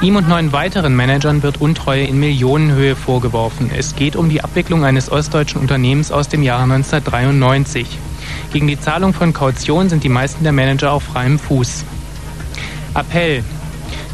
Ihm 0.00 0.14
und 0.14 0.28
neun 0.28 0.52
weiteren 0.52 0.94
Managern 0.94 1.42
wird 1.42 1.60
Untreue 1.60 2.04
in 2.04 2.20
Millionenhöhe 2.20 2.94
vorgeworfen. 2.94 3.72
Es 3.76 3.96
geht 3.96 4.14
um 4.14 4.28
die 4.28 4.42
Abwicklung 4.42 4.84
eines 4.84 5.10
ostdeutschen 5.10 5.60
Unternehmens 5.60 6.12
aus 6.12 6.28
dem 6.28 6.44
Jahre 6.44 6.62
1993. 6.62 7.98
Gegen 8.54 8.68
die 8.68 8.78
Zahlung 8.78 9.12
von 9.12 9.32
Kaution 9.32 9.88
sind 9.88 10.04
die 10.04 10.08
meisten 10.08 10.44
der 10.44 10.52
Manager 10.52 10.92
auf 10.92 11.02
freiem 11.02 11.40
Fuß. 11.40 11.84
Appell. 12.94 13.42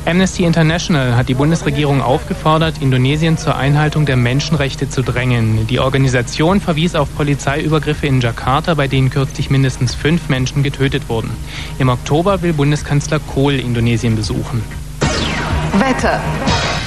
Amnesty 0.07 0.45
International 0.45 1.15
hat 1.15 1.29
die 1.29 1.35
Bundesregierung 1.35 2.01
aufgefordert, 2.01 2.77
Indonesien 2.81 3.37
zur 3.37 3.57
Einhaltung 3.57 4.07
der 4.07 4.17
Menschenrechte 4.17 4.89
zu 4.89 5.03
drängen. 5.03 5.67
Die 5.67 5.79
Organisation 5.79 6.63
verwies 6.63 6.95
auf 6.95 7.15
Polizeiübergriffe 7.17 8.07
in 8.07 8.23
Jakarta, 8.23 8.73
bei 8.73 8.89
denen 8.89 9.11
kürzlich 9.11 9.51
mindestens 9.51 9.95
fünf 9.95 10.31
Menschen 10.31 10.63
getötet 10.63 11.11
wurden. 11.11 11.31
Im 11.79 11.91
Oktober 11.91 12.41
will 12.41 12.55
Bundeskanzler 12.55 13.19
Kohl 13.19 13.57
Indonesien 13.57 14.17
besuchen. 14.17 14.65
Wetter. 15.75 16.19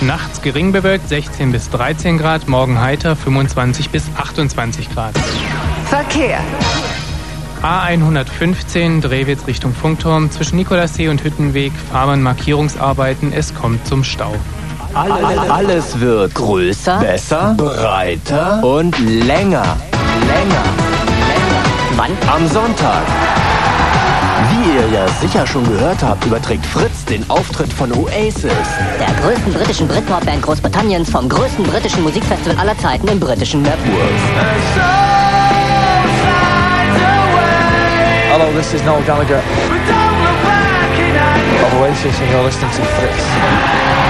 Nachts 0.01 0.41
gering 0.41 0.71
bewölkt 0.71 1.07
16 1.07 1.51
bis 1.51 1.69
13 1.69 2.17
Grad, 2.17 2.47
morgen 2.47 2.81
heiter 2.81 3.15
25 3.15 3.91
bis 3.91 4.05
28 4.17 4.89
Grad. 4.91 5.13
Verkehr. 5.85 6.39
A115 7.63 8.99
Drehwitz 8.99 9.47
Richtung 9.47 9.73
Funkturm 9.73 10.29
zwischen 10.29 10.57
Nikolassee 10.57 11.07
und 11.07 11.23
Hüttenweg 11.23 11.71
Fahrbahnmarkierungsarbeiten. 11.93 13.31
Es 13.31 13.55
kommt 13.55 13.87
zum 13.87 14.03
Stau. 14.03 14.35
Alles, 14.93 15.49
alles 15.49 15.99
wird 16.01 16.35
größer, 16.35 16.99
besser, 16.99 17.55
breiter 17.57 18.61
und 18.63 18.99
länger. 18.99 19.77
Länger. 20.27 20.63
Länger. 21.29 21.63
Wann? 21.95 22.11
Am 22.31 22.47
Sonntag. 22.49 23.03
Wie 24.51 24.77
ihr 24.77 24.99
ja 24.99 25.07
sicher 25.07 25.47
schon 25.47 25.63
gehört 25.63 26.03
habt, 26.03 26.25
überträgt 26.25 26.65
Fritz 26.65 27.05
den 27.05 27.27
Auftritt 27.29 27.71
von 27.71 27.93
Oasis. 27.93 28.51
Der 28.99 29.15
größten 29.21 29.53
britischen 29.53 29.87
Britpop-Band 29.87 30.41
Großbritanniens 30.41 31.09
vom 31.09 31.29
größten 31.29 31.63
britischen 31.65 32.03
Musikfestival 32.03 32.57
aller 32.57 32.77
Zeiten 32.77 33.07
im 33.07 33.21
britischen 33.21 33.61
Networks. 33.61 35.12
Hello, 38.35 38.51
this 38.51 38.73
is 38.73 38.81
Noel 38.81 39.05
Gallagher 39.05 39.37
of 39.37 39.45
Oasis 41.75 42.19
and 42.19 42.31
you're 42.31 42.41
listening 42.41 42.71
to 42.71 42.83
Fritz. 42.83 44.02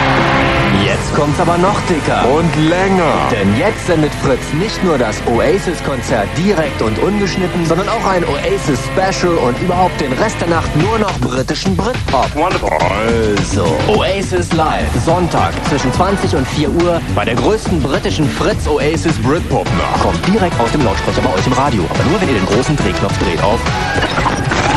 Jetzt 1.13 1.21
kommt's 1.21 1.39
aber 1.39 1.59
noch 1.59 1.79
dicker. 1.81 2.27
Und 2.27 2.55
länger. 2.67 3.13
Denn 3.29 3.55
jetzt 3.55 3.85
sendet 3.85 4.11
Fritz 4.15 4.41
nicht 4.53 4.83
nur 4.83 4.97
das 4.97 5.21
Oasis-Konzert 5.27 6.27
direkt 6.35 6.81
und 6.81 6.97
ungeschnitten, 6.97 7.67
sondern 7.67 7.87
auch 7.87 8.03
ein 8.03 8.25
Oasis-Special 8.25 9.35
und 9.35 9.61
überhaupt 9.61 10.01
den 10.01 10.11
Rest 10.13 10.41
der 10.41 10.47
Nacht 10.47 10.75
nur 10.75 10.97
noch 10.97 11.15
britischen 11.19 11.77
Britpop. 11.77 12.31
Also, 12.35 13.77
Oasis 13.89 14.53
Live. 14.53 14.89
Sonntag 15.05 15.53
zwischen 15.69 15.93
20 15.93 16.35
und 16.35 16.47
4 16.47 16.69
Uhr 16.81 16.99
bei 17.13 17.25
der 17.25 17.35
größten 17.35 17.79
britischen 17.79 18.27
Fritz 18.27 18.67
Oasis 18.67 19.15
Britpop 19.21 19.67
Nacht. 19.77 20.01
Kommt 20.01 20.27
direkt 20.27 20.59
aus 20.59 20.71
dem 20.71 20.83
Lautsprecher 20.83 21.21
bei 21.21 21.31
euch 21.31 21.45
im 21.45 21.53
Radio. 21.53 21.83
Aber 21.91 22.09
nur, 22.09 22.21
wenn 22.21 22.29
ihr 22.29 22.39
den 22.39 22.45
großen 22.47 22.75
Drehknopf 22.75 23.15
dreht 23.19 23.43
auf 23.43 23.59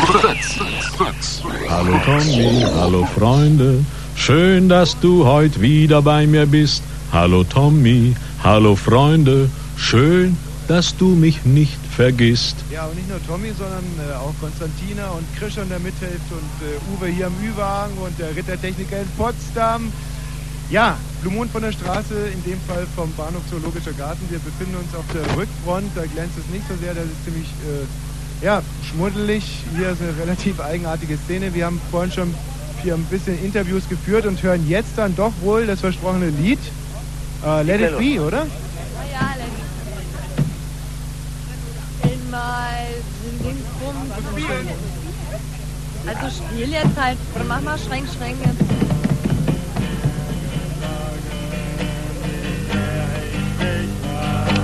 Fritz. 0.05 0.59
Fritz. 0.95 1.41
Hallo 1.67 1.99
Tommy, 2.05 2.63
hallo 2.75 3.07
Freunde. 3.17 3.83
Schön, 4.17 4.67
dass 4.67 4.99
du 4.99 5.25
heute 5.25 5.61
wieder 5.61 6.01
bei 6.01 6.27
mir 6.27 6.47
bist. 6.47 6.83
Hallo 7.13 7.45
Tommy, 7.45 8.13
hallo 8.43 8.75
Freunde. 8.75 9.49
Schön, 9.77 10.35
dass 10.67 10.97
du 10.97 11.09
mich 11.09 11.45
nicht 11.45 11.77
vergisst. 11.95 12.57
Ja, 12.69 12.87
und 12.87 12.95
nicht 12.95 13.07
nur 13.07 13.25
Tommy, 13.25 13.53
sondern 13.57 13.85
äh, 14.03 14.15
auch 14.15 14.33
Konstantina 14.41 15.07
und 15.11 15.23
Christian, 15.39 15.69
der 15.69 15.79
mithilft 15.79 16.29
und 16.31 16.67
äh, 16.67 16.97
Uwe 16.97 17.07
hier 17.07 17.27
am 17.27 17.33
Ü-Wagen 17.41 17.97
und 17.99 18.19
der 18.19 18.35
Rittertechniker 18.35 18.99
in 18.99 19.07
Potsdam. 19.17 19.93
Ja, 20.71 20.97
Blue 21.21 21.33
Moon 21.33 21.47
von 21.47 21.61
der 21.61 21.71
Straße, 21.71 22.13
in 22.33 22.43
dem 22.43 22.59
Fall 22.67 22.85
vom 22.97 23.13
Bahnhof 23.13 23.43
Zoologischer 23.49 23.93
Garten. 23.93 24.25
Wir 24.29 24.39
befinden 24.39 24.75
uns 24.75 24.93
auf 24.93 25.05
der 25.13 25.23
Rückfront, 25.37 25.89
da 25.95 26.03
glänzt 26.05 26.37
es 26.37 26.51
nicht 26.51 26.67
so 26.67 26.75
sehr, 26.83 26.93
das 26.93 27.05
ist 27.05 27.23
ziemlich 27.23 27.47
äh, 27.63 28.45
ja, 28.45 28.61
schmuddelig. 28.83 29.45
Hier 29.77 29.91
ist 29.91 30.01
eine 30.01 30.17
relativ 30.21 30.59
eigenartige 30.59 31.17
Szene. 31.17 31.53
Wir 31.53 31.67
haben 31.67 31.79
vorhin 31.91 32.11
schon 32.11 32.33
hier 32.81 32.93
ein 32.95 33.05
bisschen 33.05 33.43
Interviews 33.43 33.87
geführt 33.89 34.25
und 34.25 34.41
hören 34.41 34.67
jetzt 34.67 34.91
dann 34.97 35.15
doch 35.15 35.33
wohl 35.41 35.65
das 35.65 35.81
versprochene 35.81 36.29
Lied. 36.29 36.59
Äh, 37.45 37.63
Let 37.63 37.81
It 37.81 37.97
Be, 37.97 38.21
oder? 38.21 38.45
Ja, 39.11 39.35
Einmal 42.03 42.87
Ding 43.43 43.57
rum. 43.81 43.95
Also 46.05 46.27
spiel 46.29 46.69
jetzt 46.69 46.97
halt. 46.99 47.17
Oder 47.35 47.43
mach 47.45 47.61
mal 47.61 47.77
Schränk, 47.77 48.07
Schränk 48.15 48.37
jetzt. 48.45 48.61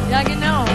Ja, 0.10 0.22
genau. 0.23 0.65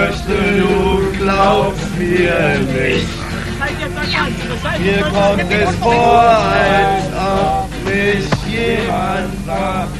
Befürchte, 0.00 0.36
du 0.58 1.12
glaubst 1.18 1.98
mir 1.98 2.58
nicht. 2.60 3.08
Mir 4.80 5.02
kommt 5.02 5.52
es 5.52 5.74
vor, 5.76 6.20
als 6.20 7.04
ob 7.14 7.68
mich 7.84 8.28
jemand 8.48 9.46
sagt. 9.46 9.90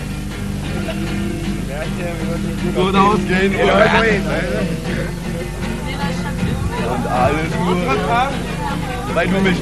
Gut 2.75 2.95
ausgehen 2.95 3.55
und, 3.55 3.71
und 6.91 7.07
alles 7.11 7.51
nur, 7.65 7.77
weil 9.15 9.29
du 9.29 9.41
mich 9.41 9.57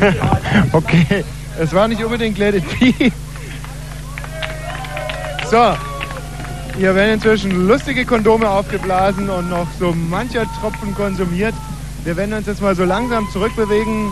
okay, 0.72 1.24
es 1.58 1.72
war 1.72 1.88
nicht 1.88 2.02
unbedingt 2.02 2.38
Let 2.38 2.54
It. 2.56 3.12
So, 5.50 5.74
hier 6.80 6.94
werden 6.94 7.12
inzwischen 7.12 7.68
lustige 7.68 8.06
Kondome 8.06 8.48
aufgeblasen 8.48 9.28
und 9.28 9.50
noch 9.50 9.66
so 9.78 9.92
mancher 9.92 10.46
Tropfen 10.58 10.94
konsumiert. 10.94 11.54
Wir 12.04 12.16
werden 12.16 12.32
uns 12.32 12.46
jetzt 12.46 12.62
mal 12.62 12.74
so 12.74 12.84
langsam 12.84 13.28
zurückbewegen 13.30 14.10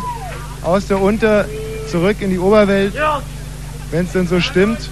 aus 0.62 0.86
der 0.86 1.00
Unter 1.00 1.46
zurück 1.90 2.18
in 2.20 2.28
die 2.28 2.38
Oberwelt. 2.38 2.92
Wenn 3.90 4.04
es 4.04 4.12
denn 4.12 4.28
so 4.28 4.38
stimmt. 4.38 4.90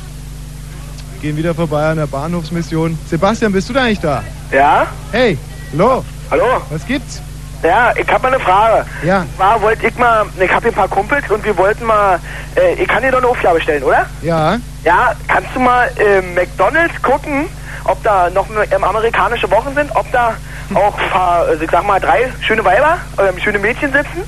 Gehen 1.20 1.36
wieder 1.36 1.55
vorbei 1.55 1.90
an 1.90 1.98
der 1.98 2.07
Bahnhofsmission. 2.07 2.98
Sebastian, 3.11 3.53
bist 3.53 3.69
du 3.69 3.74
da 3.74 3.85
nicht 3.85 4.03
da? 4.03 4.24
Ja? 4.51 4.86
Hey, 5.12 5.36
hallo. 5.73 6.03
Hallo? 6.31 6.62
Was 6.70 6.86
gibt's? 6.86 7.20
Ja, 7.62 7.93
ich 7.94 8.09
hab 8.09 8.23
mal 8.23 8.32
eine 8.32 8.43
Frage. 8.43 8.86
Ja. 9.05 9.27
War, 9.36 9.61
wollte 9.61 9.86
ich 9.86 9.98
mal, 9.98 10.24
ich 10.40 10.51
hab 10.51 10.62
hier 10.62 10.73
ein 10.73 10.74
paar 10.74 10.89
Kumpels 10.89 11.31
und 11.31 11.44
wir 11.44 11.57
wollten 11.59 11.85
mal, 11.85 12.19
äh, 12.55 12.81
ich 12.81 12.89
kann 12.89 13.03
dir 13.03 13.11
doch 13.11 13.19
eine 13.19 13.28
Aufgabe 13.28 13.61
stellen, 13.61 13.82
oder? 13.82 14.07
Ja. 14.23 14.59
Ja, 14.82 15.12
kannst 15.28 15.51
du 15.55 15.61
mal 15.61 15.90
äh, 15.98 16.23
McDonalds 16.23 16.94
gucken, 17.03 17.48
ob 17.89 18.03
da 18.03 18.31
noch 18.31 18.47
ähm, 18.71 18.85
amerikanische 18.85 19.51
Wochen 19.51 19.75
sind, 19.75 19.91
ob 19.95 20.11
da 20.13 20.35
auch 20.75 20.97
paar, 21.11 21.43
also 21.47 21.63
ich 21.63 21.71
sag 21.71 21.87
mal, 21.87 22.01
drei 22.01 22.33
schöne 22.41 22.65
Weiber, 22.65 22.99
oder 23.17 23.33
schöne 23.41 23.59
Mädchen 23.59 23.93
sitzen. 23.93 24.25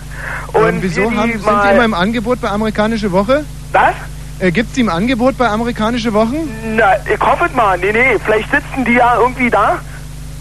Und 0.53 0.69
Ähm, 0.69 0.83
wieso 0.83 1.03
wir 1.03 1.11
die 1.11 1.17
haben, 1.17 1.33
sind 1.33 1.65
die 1.65 1.75
immer 1.75 1.85
im 1.85 1.95
Angebot 1.95 2.41
bei 2.41 2.49
Amerikanische 2.49 3.11
Woche? 3.13 3.45
Was? 3.73 3.95
Äh, 4.39 4.53
gibt's 4.53 4.73
die 4.75 4.83
im 4.83 4.89
Angebot 4.89 5.37
bei 5.37 5.49
Amerikanische 5.49 6.13
Wochen? 6.15 6.49
Na, 6.77 6.95
ich 7.13 7.21
hoffe 7.21 7.47
es 7.47 7.53
mal. 7.55 7.77
Nee, 7.79 7.93
nee, 7.93 8.17
vielleicht 8.25 8.51
sitzen 8.51 8.85
die 8.85 8.95
ja 8.95 9.17
irgendwie 9.19 9.51
da 9.51 9.79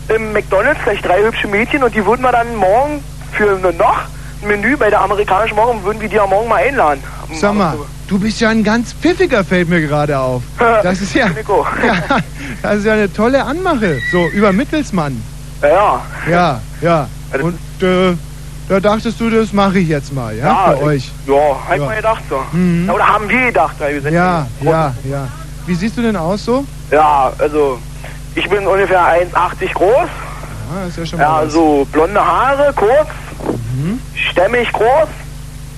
im 0.10 0.34
McDonalds, 0.34 0.80
vielleicht 0.84 1.06
drei 1.06 1.22
hübsche 1.24 1.48
Mädchen 1.48 1.84
und 1.84 1.94
die 1.94 2.06
würden 2.06 2.22
wir 2.22 2.32
dann 2.32 2.56
morgen 2.56 3.04
für 3.34 3.58
noch 3.74 4.02
Menü 4.42 4.78
bei 4.78 4.90
der 4.90 5.02
amerikanischen 5.02 5.58
Woche, 5.58 5.84
würden 5.84 6.00
wir 6.02 6.10
die 6.10 6.16
ja 6.16 6.26
morgen 6.28 6.48
mal 6.50 6.64
einladen. 6.64 7.02
Sag 7.34 7.54
mal, 7.56 7.76
du 8.08 8.20
bist 8.20 8.40
ja 8.40 8.50
ein 8.50 8.64
ganz 8.64 8.94
pfiffiger, 8.94 9.44
fällt 9.44 9.70
mir 9.70 9.82
gerade 9.82 10.18
auf. 10.18 10.44
Das 10.84 11.02
ist 11.02 11.14
ja, 11.14 11.28
ja, 11.86 11.96
das 12.62 12.76
ist 12.78 12.86
ja 12.86 12.94
eine 12.94 13.12
tolle 13.12 13.44
Anmache, 13.44 14.00
so 14.12 14.28
über 14.30 14.52
Mittelsmann. 14.54 15.22
Ja. 15.62 16.02
Ja, 16.30 16.62
ja. 16.82 17.08
Und 17.42 17.58
äh, 17.82 18.16
da 18.70 18.80
dachtest 18.80 19.20
du, 19.20 19.30
das 19.30 19.54
mache 19.54 19.80
ich 19.80 19.88
jetzt 19.88 20.14
mal, 20.14 20.36
ja, 20.36 20.46
Ja, 20.46 20.78
für 20.78 20.84
euch. 20.84 21.12
Ja, 21.26 21.34
hab 21.68 21.76
ich 21.76 21.82
mal 21.82 21.96
gedacht 21.96 22.22
so. 22.30 22.40
Mhm. 22.52 22.86
Ja, 22.88 22.94
oder 22.94 23.08
haben 23.08 23.28
wir 23.30 23.46
gedacht, 23.48 23.76
weil 23.80 23.96
wir 23.96 24.02
sind 24.02 24.14
Ja, 24.14 24.46
ja, 24.62 24.94
ja. 25.10 25.28
Wie 25.66 25.74
siehst 25.76 25.98
du 25.98 26.02
denn 26.02 26.16
aus 26.16 26.46
so? 26.46 26.64
Ja, 26.92 27.32
also 27.40 27.80
ich 28.36 28.48
bin 28.50 28.66
ungefähr 28.68 29.02
1,80 29.02 29.74
groß. 29.74 29.90
Ja, 29.96 30.88
ist 30.88 30.98
ja 30.98 31.06
schon 31.06 31.20
mal 31.20 31.26
Ja, 31.26 31.46
was. 31.46 31.54
so 31.54 31.88
blonde 31.92 32.20
Haare, 32.24 32.72
kurz, 32.76 33.08
Mhm. 33.78 34.00
stämmig 34.16 34.72
groß. 34.72 35.08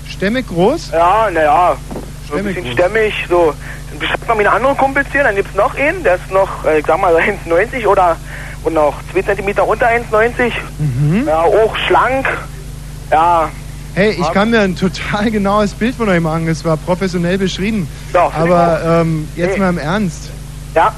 Stämmig 0.07 0.47
groß? 0.47 0.91
Ja, 0.91 1.29
naja, 1.31 1.75
so 2.29 2.35
ein 2.35 2.43
bisschen 2.43 2.63
groß. 2.63 2.73
stämmig, 2.73 3.13
so. 3.29 3.53
Dann 3.89 3.99
beschreibt 3.99 4.27
man 4.27 4.37
meine 4.37 4.51
anderen 4.51 4.77
Kumpels 4.77 5.07
hier, 5.11 5.23
dann 5.23 5.35
gibt's 5.35 5.55
noch 5.55 5.75
einen, 5.75 6.03
der 6.03 6.15
ist 6.15 6.31
noch, 6.31 6.63
äh, 6.65 6.79
ich 6.79 6.85
sag 6.85 6.99
mal, 6.99 7.13
1,90 7.47 7.85
oder 7.87 8.15
und 8.63 8.73
noch 8.73 8.93
2 9.13 9.21
cm 9.35 9.59
unter 9.65 9.87
1,90. 9.87 10.51
Mhm. 10.79 11.23
Ja, 11.27 11.39
auch 11.41 11.75
schlank. 11.87 12.27
Ja, 13.11 13.49
Hey, 13.95 14.11
ich 14.11 14.31
kann 14.33 14.51
mir 14.51 14.59
ein 14.61 14.75
total 14.75 15.31
genaues 15.31 15.71
Bild 15.73 15.95
von 15.95 16.07
euch 16.07 16.21
machen. 16.21 16.47
Es 16.47 16.63
war 16.63 16.77
professionell 16.77 17.37
beschrieben. 17.39 17.87
Ja, 18.13 18.31
Aber 18.37 19.01
ähm, 19.01 19.27
jetzt 19.35 19.53
Nee. 19.53 19.59
mal 19.59 19.69
im 19.69 19.77
Ernst. 19.79 20.29
Ja. 20.75 20.93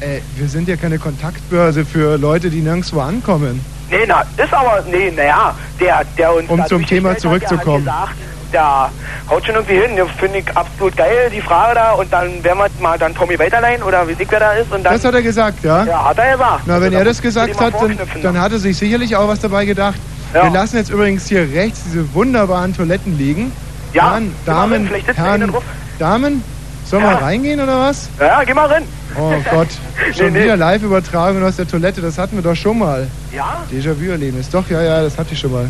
Ey, 0.00 0.22
wir 0.36 0.48
sind 0.48 0.66
ja 0.66 0.76
keine 0.76 0.98
Kontaktbörse 0.98 1.84
für 1.84 2.16
Leute, 2.16 2.48
die 2.48 2.60
nirgendwo 2.60 3.00
ankommen. 3.00 3.60
Nee, 3.90 4.04
na, 4.06 4.22
ist 4.36 4.52
aber, 4.52 4.82
nee, 4.90 5.10
naja, 5.10 5.54
der, 5.80 6.02
der 6.16 6.34
uns 6.34 6.48
Um 6.48 6.64
zum 6.66 6.84
Thema 6.86 7.16
zurückzukommen. 7.16 7.84
Der 7.84 8.00
hat 8.00 8.08
gesagt, 8.08 8.20
der 8.52 8.90
haut 9.30 9.46
schon 9.46 9.54
irgendwie 9.56 9.74
hin, 9.74 9.90
finde 10.18 10.38
ich 10.38 10.56
absolut 10.56 10.96
geil, 10.96 11.30
die 11.34 11.40
Frage 11.40 11.74
da, 11.74 11.92
und 11.92 12.12
dann 12.12 12.42
werden 12.44 12.58
wir 12.58 12.68
mal 12.80 12.98
dann 12.98 13.14
Tommy 13.14 13.38
weiterleihen, 13.38 13.82
oder 13.82 14.06
wie 14.06 14.14
dick 14.14 14.28
wer 14.30 14.40
da 14.40 14.52
ist, 14.52 14.72
und 14.72 14.84
dann... 14.84 14.92
Das 14.94 15.04
hat 15.04 15.14
er 15.14 15.22
gesagt, 15.22 15.64
ja? 15.64 15.84
Ja, 15.84 16.04
hat 16.08 16.18
er 16.18 16.32
gesagt. 16.32 16.60
Na, 16.66 16.74
wenn 16.76 16.84
Also, 16.84 16.96
er 16.98 17.04
da 17.04 17.10
das 17.10 17.22
gesagt 17.22 17.60
hat, 17.60 17.74
dann, 17.80 17.98
dann 18.22 18.34
noch. 18.34 18.40
hat 18.42 18.52
er 18.52 18.58
sich 18.58 18.76
sicherlich 18.76 19.16
auch 19.16 19.28
was 19.28 19.40
dabei 19.40 19.64
gedacht. 19.64 19.96
Ja. 20.32 20.44
Wir 20.44 20.50
lassen 20.50 20.76
jetzt 20.76 20.90
übrigens 20.90 21.26
hier 21.28 21.48
rechts 21.52 21.82
diese 21.84 22.12
wunderbaren 22.14 22.74
Toiletten 22.76 23.16
liegen. 23.18 23.52
Ja, 23.92 24.08
rein, 24.10 24.34
Damen, 24.44 24.90
Herren. 25.14 25.52
Damen, 26.00 26.42
sollen 26.84 27.04
Ja. 27.04 27.10
wir 27.10 27.22
reingehen 27.22 27.60
oder 27.60 27.78
was? 27.80 28.08
Ja, 28.18 28.42
geh 28.42 28.52
mal 28.52 28.66
rein. 28.66 28.82
Oh 29.16 29.34
Gott, 29.50 29.68
schon 30.16 30.26
Nee, 30.32 30.38
nee. 30.38 30.44
wieder 30.44 30.56
Live-Übertragung 30.56 31.42
aus 31.44 31.56
der 31.56 31.66
Toilette, 31.68 32.00
das 32.00 32.18
hatten 32.18 32.36
wir 32.36 32.42
doch 32.42 32.56
schon 32.56 32.78
mal. 32.78 33.06
Ja? 33.32 33.62
Déjà-vu-Erlebnis, 33.70 34.50
doch, 34.50 34.68
ja, 34.70 34.82
ja, 34.82 35.02
das 35.02 35.16
hatte 35.18 35.32
ich 35.34 35.38
schon 35.38 35.52
mal. 35.52 35.66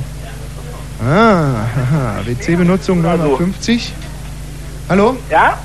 Ah, 1.03 1.67
haha, 1.77 2.21
WC-Benutzung 2.25 3.03
950. 3.03 3.93
Hallo? 4.89 5.17
Ja? 5.31 5.59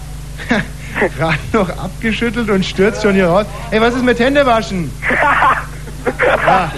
Gerade 1.17 1.37
noch 1.53 1.69
abgeschüttelt 1.69 2.49
und 2.49 2.65
stürzt 2.65 3.03
schon 3.03 3.13
hier 3.13 3.27
raus. 3.27 3.45
Hey, 3.69 3.79
was 3.79 3.93
ist 3.95 4.03
mit 4.03 4.19
Händewaschen? 4.19 4.91
ja. 6.45 6.71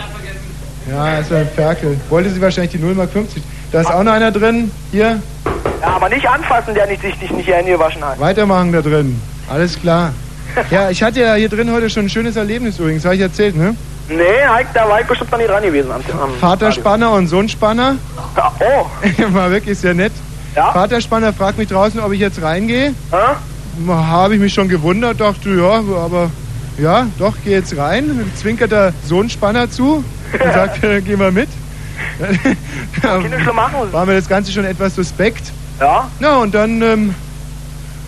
ja, 0.89 1.17
ist 1.19 1.31
ja 1.31 1.37
ein 1.37 1.49
Ferkel. 1.55 1.97
Wollte 2.09 2.29
sie 2.29 2.41
wahrscheinlich 2.41 2.71
die 2.73 2.79
0 2.79 2.93
Mark 2.95 3.11
50. 3.11 3.41
Da 3.71 3.81
ist 3.81 3.87
auch 3.91 4.03
noch 4.03 4.11
einer 4.11 4.31
drin. 4.31 4.69
Hier, 4.91 5.21
Ja, 5.81 5.87
aber 5.87 6.09
nicht 6.09 6.27
anfassen, 6.27 6.73
der 6.73 6.87
nicht, 6.87 7.01
sich 7.01 7.19
nicht, 7.21 7.31
nicht 7.33 7.47
die 7.47 7.53
Hände 7.53 7.71
gewaschen 7.71 8.03
hat. 8.03 8.19
weitermachen 8.19 8.71
da 8.73 8.81
drin. 8.81 9.19
Alles 9.49 9.79
klar. 9.79 10.13
Ja, 10.69 10.89
ich 10.89 11.01
hatte 11.03 11.21
ja 11.21 11.35
hier 11.35 11.49
drin 11.49 11.71
heute 11.71 11.89
schon 11.89 12.05
ein 12.05 12.09
schönes 12.09 12.35
Erlebnis 12.35 12.79
übrigens, 12.79 13.05
habe 13.05 13.15
ich 13.15 13.21
erzählt, 13.21 13.55
ne? 13.55 13.75
Nee, 14.09 14.23
da 14.73 14.89
war 14.89 14.99
ich 14.99 15.07
bestimmt 15.07 15.31
noch 15.31 15.37
nicht 15.37 15.49
dran 15.49 15.63
gewesen. 15.63 15.91
Am, 15.91 16.01
am 16.21 16.33
Vaterspanner 16.35 17.11
und 17.11 17.27
Sohnspanner. 17.27 17.95
Oh. 18.59 18.85
War 19.33 19.51
wirklich 19.51 19.77
sehr 19.79 19.93
nett. 19.93 20.11
Ja? 20.55 20.73
Vaterspanner 20.73 21.31
fragt 21.31 21.57
mich 21.57 21.69
draußen, 21.69 21.99
ob 22.01 22.11
ich 22.11 22.19
jetzt 22.19 22.41
reingehe. 22.41 22.93
Ja? 23.11 23.37
Habe 23.87 24.35
ich 24.35 24.41
mich 24.41 24.53
schon 24.53 24.67
gewundert, 24.67 25.21
dachte, 25.21 25.49
ja, 25.49 25.81
aber 26.03 26.29
ja, 26.77 27.07
doch, 27.17 27.33
geh 27.43 27.51
jetzt 27.51 27.77
rein. 27.77 28.29
Zwinkert 28.35 28.71
der 28.71 28.93
Sohnspanner 29.05 29.69
zu 29.69 30.03
und 30.33 30.53
sagt, 30.53 30.81
geh 30.81 31.15
mal 31.15 31.31
mit. 31.31 31.47
War 33.01 34.05
mir 34.05 34.15
das 34.15 34.27
Ganze 34.27 34.51
schon 34.51 34.65
etwas 34.65 34.95
suspekt. 34.95 35.51
Ja? 35.79 36.09
Na, 36.19 36.37
und 36.37 36.53
dann 36.53 36.81
ähm, 36.81 37.15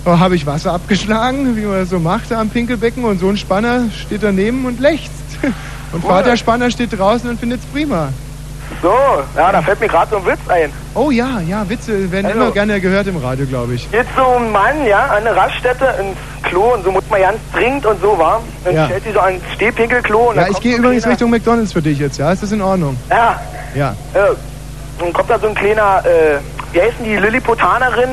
habe 0.06 0.36
ich 0.36 0.46
Wasser 0.46 0.74
abgeschlagen, 0.74 1.56
wie 1.56 1.62
man 1.62 1.80
das 1.80 1.90
so 1.90 2.00
macht 2.00 2.32
am 2.32 2.50
Pinkelbecken. 2.50 3.04
Und 3.06 3.20
so 3.20 3.30
ein 3.30 3.38
Spanner 3.38 3.84
steht 4.06 4.24
daneben 4.24 4.66
und 4.66 4.80
lechzt. 4.80 5.12
Und 5.94 6.04
Cool. 6.04 6.10
Vaterspanner 6.10 6.72
steht 6.72 6.98
draußen 6.98 7.30
und 7.30 7.40
findet 7.40 7.60
es 7.60 7.66
prima. 7.68 8.10
So, 8.82 8.92
ja, 9.38 9.52
da 9.52 9.62
fällt 9.62 9.80
mir 9.80 9.88
gerade 9.88 10.10
so 10.10 10.18
ein 10.18 10.26
Witz 10.26 10.40
ein. 10.48 10.72
Oh 10.96 11.12
ja, 11.12 11.40
ja, 11.48 11.70
Witze 11.70 12.12
werden 12.12 12.26
Also- 12.26 12.40
immer 12.40 12.50
gerne 12.52 12.82
gehört 12.82 13.06
im 13.06 13.18
Radio, 13.18 13.46
glaube 13.46 13.76
ich. 13.76 13.92
Geht 13.92 14.08
so 14.18 14.26
ein 14.38 14.52
Mann, 14.52 14.88
ja, 14.88 15.06
an 15.06 15.18
eine 15.28 15.36
Raststätte 15.36 15.86
ins 16.00 16.18
Klo 16.50 16.74
und 16.74 16.84
so 16.84 16.92
muss 16.92 17.04
man 17.12 17.22
ganz 17.22 17.38
dringend 17.54 17.86
und 17.86 18.02
so, 18.02 18.18
war. 18.18 18.42
Dann 18.66 18.74
Ja. 18.74 18.86
stellt 18.86 19.06
die 19.06 19.12
so 19.12 19.20
ans 19.20 19.44
Stehpinkelklo 19.54 20.32
und 20.32 20.36
Ja, 20.38 20.48
ich 20.50 20.60
gehe 20.62 20.72
so 20.72 20.78
ein 20.80 20.84
übrigens 20.86 21.06
Richtung 21.06 21.30
McDonalds 21.30 21.74
für 21.74 21.82
dich 21.84 22.00
jetzt, 22.00 22.18
ja? 22.18 22.32
Ist 22.32 22.42
das 22.42 22.52
in 22.52 22.62
Ordnung? 22.64 22.98
Ja, 23.12 23.40
Ja. 23.76 23.92
äh, 24.16 24.20
dann 25.00 25.14
kommt 25.14 25.30
da 25.30 25.38
so 25.38 25.48
ein 25.48 25.54
kleiner, 25.54 26.02
äh, 26.06 26.40
wie 26.74 26.82
heißen 26.82 27.04
die, 27.06 27.18
Lilliputanerin 27.18 28.10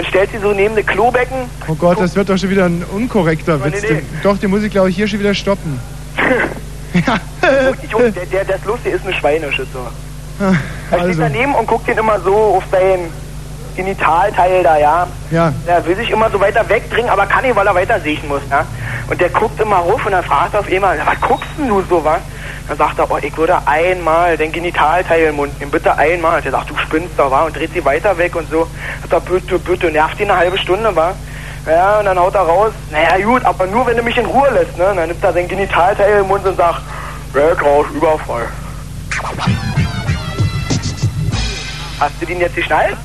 und 0.00 0.06
stellt 0.06 0.30
sie 0.32 0.38
so 0.38 0.52
neben 0.52 0.74
das 0.74 0.86
Klobecken. 0.86 1.36
Oh 1.68 1.74
Gott, 1.74 2.00
das 2.00 2.16
wird 2.16 2.28
doch 2.30 2.38
schon 2.38 2.48
wieder 2.50 2.64
ein 2.64 2.82
unkorrekter 2.90 3.62
Witz. 3.64 3.82
Den- 3.82 4.02
Doch, 4.22 4.38
den 4.38 4.50
muss 4.50 4.62
ich, 4.62 4.70
glaube 4.70 4.88
ich, 4.90 4.96
hier 4.96 5.06
schon 5.06 5.18
wieder 5.20 5.34
stoppen. 5.34 5.78
Wirklich, 7.40 7.94
und 7.94 8.16
der, 8.16 8.26
der, 8.26 8.44
das 8.44 8.64
Lustige 8.64 8.96
ist 8.96 9.04
eine 9.04 9.14
Schweinische, 9.14 9.66
so. 9.72 9.78
Ah, 10.42 10.52
Er 10.90 10.98
steht 10.98 11.08
Also, 11.08 11.20
daneben 11.20 11.54
und 11.54 11.66
guckt 11.66 11.86
ihn 11.88 11.98
immer 11.98 12.18
so 12.20 12.34
auf 12.34 12.64
sein 12.70 13.00
Genitalteil 13.76 14.62
da, 14.62 14.76
ja. 14.76 15.06
ja. 15.30 15.52
Er 15.66 15.84
will 15.86 15.96
sich 15.96 16.10
immer 16.10 16.30
so 16.30 16.40
weiter 16.40 16.68
wegdringen, 16.68 17.10
aber 17.10 17.26
kann 17.26 17.42
nicht, 17.44 17.56
weil 17.56 17.66
er 17.66 17.74
weiter 17.74 18.00
siechen 18.00 18.28
muss, 18.28 18.42
ja. 18.50 18.64
Und 19.08 19.20
der 19.20 19.28
guckt 19.30 19.60
immer 19.60 19.76
ruf 19.78 20.04
und 20.04 20.12
dann 20.12 20.24
fragt 20.24 20.54
er 20.54 20.60
auf 20.60 20.70
einmal, 20.70 20.96
"Na, 20.98 21.06
was 21.06 21.20
guckst 21.20 21.50
denn 21.58 21.68
du 21.68 21.82
so, 21.88 22.04
was? 22.04 22.20
Dann 22.68 22.76
sagt 22.78 22.98
er, 23.00 23.10
oh, 23.10 23.18
ich 23.20 23.36
würde 23.36 23.58
einmal 23.66 24.36
den 24.36 24.52
Genitalteil 24.52 25.24
im 25.24 25.36
Mund 25.36 25.58
nehmen, 25.58 25.72
bitte 25.72 25.96
einmal. 25.96 26.40
Der 26.40 26.52
sagt, 26.52 26.70
du 26.70 26.76
spinnst 26.76 27.18
doch, 27.18 27.30
wa? 27.30 27.42
Und 27.42 27.56
dreht 27.56 27.72
sie 27.72 27.84
weiter 27.84 28.16
weg 28.16 28.36
und 28.36 28.48
so. 28.48 28.68
Sagt 29.00 29.12
er, 29.12 29.20
bitte, 29.20 29.58
bitte, 29.58 29.90
nervt 29.90 30.20
ihn 30.20 30.30
eine 30.30 30.38
halbe 30.38 30.56
Stunde, 30.56 30.94
wa? 30.94 31.12
Ja, 31.66 31.98
und 31.98 32.04
dann 32.04 32.18
haut 32.18 32.34
er 32.34 32.42
raus, 32.42 32.72
naja 32.90 33.22
gut, 33.24 33.44
aber 33.44 33.66
nur 33.66 33.86
wenn 33.86 33.96
du 33.96 34.02
mich 34.02 34.16
in 34.16 34.24
Ruhe 34.24 34.48
lässt, 34.50 34.78
ne? 34.78 34.88
Und 34.90 34.96
dann 34.96 35.08
nimmt 35.08 35.22
er 35.22 35.32
sein 35.32 35.48
Genitalteil 35.48 36.20
im 36.20 36.28
Mund 36.28 36.46
und 36.46 36.56
sagt, 36.56 36.80
weg 37.32 37.62
raus, 37.62 37.86
Überfall. 37.92 38.46
Hast 41.98 42.14
du 42.20 42.26
den 42.26 42.40
jetzt 42.40 42.56
geschnallt? 42.56 42.96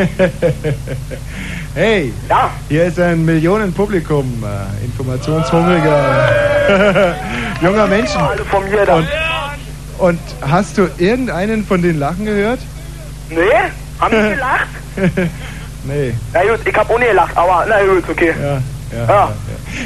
hey, 1.74 2.12
Ja. 2.28 2.50
hier 2.68 2.84
ist 2.84 2.98
ein 2.98 3.24
Millionenpublikum, 3.24 4.44
äh, 4.44 4.84
informationshungriger 4.84 6.28
junger 7.62 7.86
Menschen. 7.86 8.20
Alle 8.20 8.44
von 8.44 8.68
mir 8.70 8.84
da. 8.86 8.96
Und, 8.96 9.08
und 9.98 10.20
hast 10.42 10.78
du 10.78 10.88
irgendeinen 10.98 11.64
von 11.64 11.82
den 11.82 11.98
Lachen 11.98 12.24
gehört? 12.24 12.60
Nee, 13.28 13.36
haben 14.00 14.14
die 14.14 14.34
gelacht? 14.34 14.68
nee. 15.84 16.14
Na 16.32 16.42
gut, 16.42 16.60
ich 16.64 16.74
hab 16.76 16.90
ohne 16.90 17.06
gelacht, 17.06 17.36
aber 17.36 17.64
na 17.68 17.82
gut, 17.84 18.08
okay. 18.08 18.34
Ja, 18.40 18.60
ja, 18.96 19.02
Ja. 19.06 19.08
ja. 19.08 19.32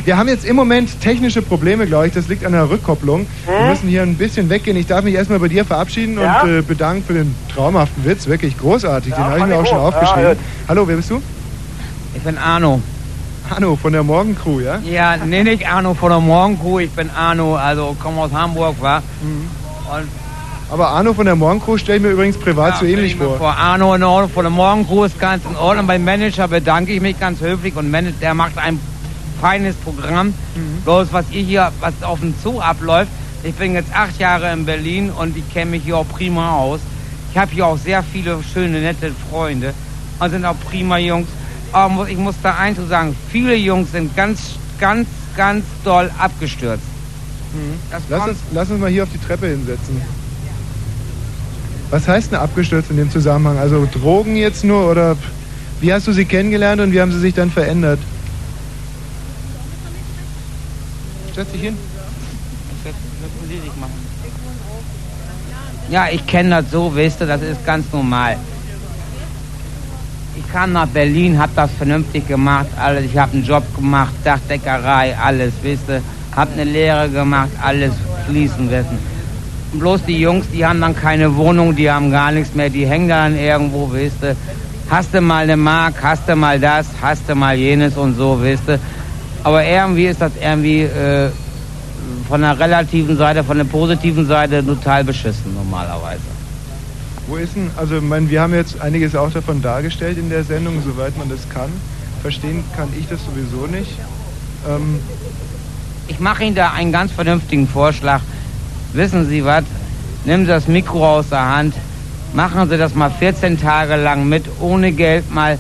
Wir 0.05 0.17
haben 0.17 0.29
jetzt 0.29 0.45
im 0.45 0.57
Moment 0.57 1.01
technische 1.01 1.43
Probleme, 1.43 1.87
glaube 1.87 2.07
ich. 2.07 2.13
Das 2.13 2.29
liegt 2.29 2.45
an 2.45 2.53
der 2.53 2.69
Rückkopplung. 2.71 3.27
Wir 3.47 3.59
Hm? 3.61 3.69
müssen 3.69 3.89
hier 3.89 4.03
ein 4.03 4.17
bisschen 4.17 4.49
weggehen. 4.51 4.77
Ich 4.77 4.87
darf 4.87 5.05
mich 5.05 5.15
erstmal 5.15 5.39
bei 5.39 5.49
dir 5.49 5.65
verabschieden 5.65 6.19
Ja? 6.19 6.43
und 6.43 6.59
äh, 6.59 6.63
bedanken 6.63 7.05
für 7.07 7.15
den 7.15 7.35
traumhaften 7.55 8.05
Witz. 8.05 8.27
Wirklich 8.27 8.57
großartig. 8.59 9.11
Ja, 9.13 9.17
den 9.17 9.25
habe 9.27 9.39
ich 9.41 9.47
mir 9.47 9.57
auch 9.57 9.67
schon. 9.67 9.79
Ja, 9.79 9.85
aufgeschrieben. 9.85 10.29
gut. 10.31 10.39
Hallo, 10.69 10.89
wer 10.89 10.97
bist 10.97 11.11
du? 11.11 11.23
Ich 12.15 12.23
bin 12.23 12.39
Arno. 12.39 12.81
Arno 13.51 13.77
von 13.77 13.93
der 13.93 14.03
Morgencrew, 14.03 14.61
ja? 14.61 14.79
Ja, 14.91 15.17
nee, 15.19 15.43
nicht 15.43 15.69
Arno 15.69 15.93
von 15.93 16.09
der 16.11 16.21
Morgencrew, 16.21 16.79
ich 16.79 16.91
bin 16.91 17.11
Arno, 17.11 17.57
also 17.57 17.95
komme 18.03 18.23
aus 18.23 18.33
Hamburg, 18.33 18.81
war. 18.81 19.03
Und 19.23 20.09
Aber 20.71 20.89
Arno 20.89 21.13
von 21.13 21.27
der 21.27 21.37
Morgencrew 21.37 21.77
stelle 21.77 21.99
ich 21.99 22.03
mir 22.05 22.11
übrigens 22.13 22.39
privat 22.39 22.75
ja, 22.75 22.81
so 22.81 22.87
ähnlich 22.87 23.17
vor. 23.17 23.37
vor. 23.37 23.55
Arno 23.55 23.95
in 23.95 24.03
Ordnung 24.03 24.31
von 24.31 24.45
der 24.45 24.51
Morgencrew 24.51 25.05
ist 25.05 25.21
ganz 25.21 25.45
in 25.45 25.55
Ordnung. 25.57 25.87
Beim 25.87 26.03
Manager 26.05 26.49
bedanke 26.49 26.93
ich 26.93 27.03
mich 27.03 27.21
ganz 27.21 27.41
höflich 27.43 27.77
und 27.77 27.95
der 28.23 28.33
macht 28.33 28.57
ein 28.57 28.81
feines 29.45 29.77
Programm. 29.77 30.29
Mhm. 30.29 30.81
Bloß 30.85 31.09
was 31.13 31.27
ihr 31.31 31.43
hier, 31.43 31.71
was 31.81 32.03
auf 32.03 32.21
dem 32.21 32.35
Zoo 32.43 32.61
abläuft. 32.61 33.11
Ich 33.43 33.55
bin 33.55 33.75
jetzt 33.75 33.95
acht 33.95 34.19
Jahre 34.19 34.51
in 34.55 34.65
Berlin 34.65 35.11
und 35.11 35.37
ich 35.37 35.45
kenne 35.53 35.73
mich 35.73 35.83
hier 35.85 35.99
auch 35.99 36.09
prima 36.09 36.57
aus. 36.57 36.81
Ich 37.31 37.37
habe 37.37 37.51
hier 37.53 37.67
auch 37.67 37.77
sehr 37.77 38.03
viele 38.03 38.39
schöne, 38.43 38.81
nette 38.81 39.13
Freunde 39.29 39.75
und 40.19 40.31
sind 40.31 40.47
auch 40.47 40.57
prima 40.71 40.97
Jungs. 40.97 41.29
Aber 41.73 42.09
ich 42.09 42.17
muss 42.17 42.37
da 42.43 42.55
eins 42.57 42.79
zu 42.79 42.87
sagen, 42.87 43.15
viele 43.31 43.55
Jungs 43.55 43.93
sind 43.93 44.17
ganz 44.17 44.55
ganz, 44.79 45.09
ganz 45.37 45.65
doll 45.85 46.11
abgestürzt. 46.19 46.83
Das 47.91 48.03
Lass 48.09 48.29
uns, 48.29 48.39
lass 48.53 48.71
uns 48.71 48.81
mal 48.81 48.91
hier 48.91 49.03
auf 49.03 49.11
die 49.13 49.19
Treppe 49.19 49.47
hinsetzen. 49.47 50.01
Was 51.91 52.09
heißt 52.09 52.33
denn 52.33 52.39
abgestürzt 52.39 52.91
in 52.91 52.97
dem 52.97 53.11
Zusammenhang? 53.11 53.59
Also 53.59 53.87
Drogen 53.93 54.37
jetzt 54.37 54.65
nur 54.65 54.91
oder 54.91 55.17
wie 55.81 55.93
hast 55.93 56.07
du 56.09 56.13
sie 56.13 56.25
kennengelernt 56.25 56.81
und 56.81 56.93
wie 56.93 57.01
haben 57.01 57.13
sie 57.13 57.21
sich 57.21 57.35
dann 57.35 57.51
verändert? 57.51 58.01
Setz 61.35 61.51
dich 61.51 61.63
hin. 61.63 61.77
Ja, 65.91 66.07
ich 66.11 66.25
kenne 66.27 66.51
das 66.51 66.71
so, 66.71 66.95
weißt 66.95 67.21
du, 67.21 67.27
das 67.27 67.43
ist 67.43 67.65
ganz 67.67 67.87
normal. 67.93 68.37
Ich 70.37 70.53
kam 70.53 70.73
nach 70.73 70.87
Berlin, 70.87 71.39
hab 71.39 71.55
das 71.57 71.71
vernünftig 71.73 72.29
gemacht, 72.29 72.67
alles. 72.79 73.05
Ich 73.05 73.19
habe 73.19 73.33
einen 73.33 73.45
Job 73.45 73.65
gemacht, 73.75 74.13
Dachdeckerei, 74.23 75.17
alles, 75.17 75.53
weißt 75.63 75.89
du. 75.89 76.03
Hab 76.37 76.53
eine 76.53 76.65
Lehre 76.65 77.09
gemacht, 77.09 77.51
alles 77.61 77.93
fließen 78.27 78.71
lassen. 78.71 78.99
Bloß 79.73 80.05
die 80.05 80.21
Jungs, 80.21 80.47
die 80.53 80.65
haben 80.65 80.81
dann 80.81 80.95
keine 80.95 81.35
Wohnung, 81.35 81.75
die 81.75 81.91
haben 81.91 82.11
gar 82.11 82.31
nichts 82.31 82.55
mehr, 82.55 82.71
die 82.71 82.87
hängen 82.87 83.09
dann 83.09 83.37
irgendwo, 83.37 83.93
weißt 83.93 84.23
du. 84.23 84.37
Hast 84.89 85.13
du 85.13 85.21
mal 85.21 85.45
eine 85.45 85.57
Mark, 85.57 85.95
hast 86.03 86.29
du 86.29 86.37
mal 86.37 86.61
das, 86.61 86.87
hast 87.03 87.23
du 87.29 87.35
mal 87.35 87.57
jenes 87.57 87.97
und 87.97 88.17
so, 88.17 88.41
weißt 88.41 88.69
du. 88.69 88.79
Aber 89.45 89.65
irgendwie 89.65 90.07
ist 90.07 90.21
das 90.21 90.33
irgendwie 90.41 90.83
äh, 90.83 91.31
von 92.29 92.41
der 92.41 92.59
relativen 92.59 93.17
Seite, 93.17 93.45
von 93.45 93.59
der 93.59 93.65
positiven 93.65 94.27
Seite 94.27 94.65
total 94.65 95.05
beschissen 95.05 95.55
normalerweise. 95.55 96.23
Wo 97.27 97.37
ist 97.37 97.55
denn, 97.55 97.71
also 97.77 97.97
ich 97.97 98.03
meine, 98.03 98.29
wir 98.29 98.41
haben 98.43 98.55
jetzt 98.55 98.81
einiges 98.81 99.15
auch 99.15 99.31
davon 99.31 99.63
dargestellt 99.63 100.19
in 100.19 100.29
der 100.29 100.45
Sendung, 100.45 100.83
soweit 100.85 101.17
man 101.17 101.29
das 101.29 101.49
kann. 101.49 101.71
Verstehen 102.23 102.65
kann 102.77 102.89
ich 102.99 103.07
das 103.09 103.21
sowieso 103.25 103.67
nicht. 103.67 103.93
Ähm, 104.69 104.99
Ich 106.09 106.21
mache 106.21 106.45
Ihnen 106.45 106.55
da 106.55 106.73
einen 106.73 106.93
ganz 106.93 107.13
vernünftigen 107.13 107.67
Vorschlag. 107.69 108.21
Wissen 108.93 109.29
Sie 109.29 109.45
was? 109.45 109.65
Nehmen 110.25 110.45
Sie 110.45 110.51
das 110.51 110.69
Mikro 110.69 111.17
aus 111.19 111.29
der 111.31 111.45
Hand. 111.57 111.75
Machen 112.35 112.69
Sie 112.69 112.77
das 112.77 112.95
mal 112.95 113.11
14 113.11 113.61
Tage 113.61 113.97
lang 113.97 114.29
mit, 114.29 114.45
ohne 114.61 114.93
Geld 114.93 115.31
mal, 115.33 115.59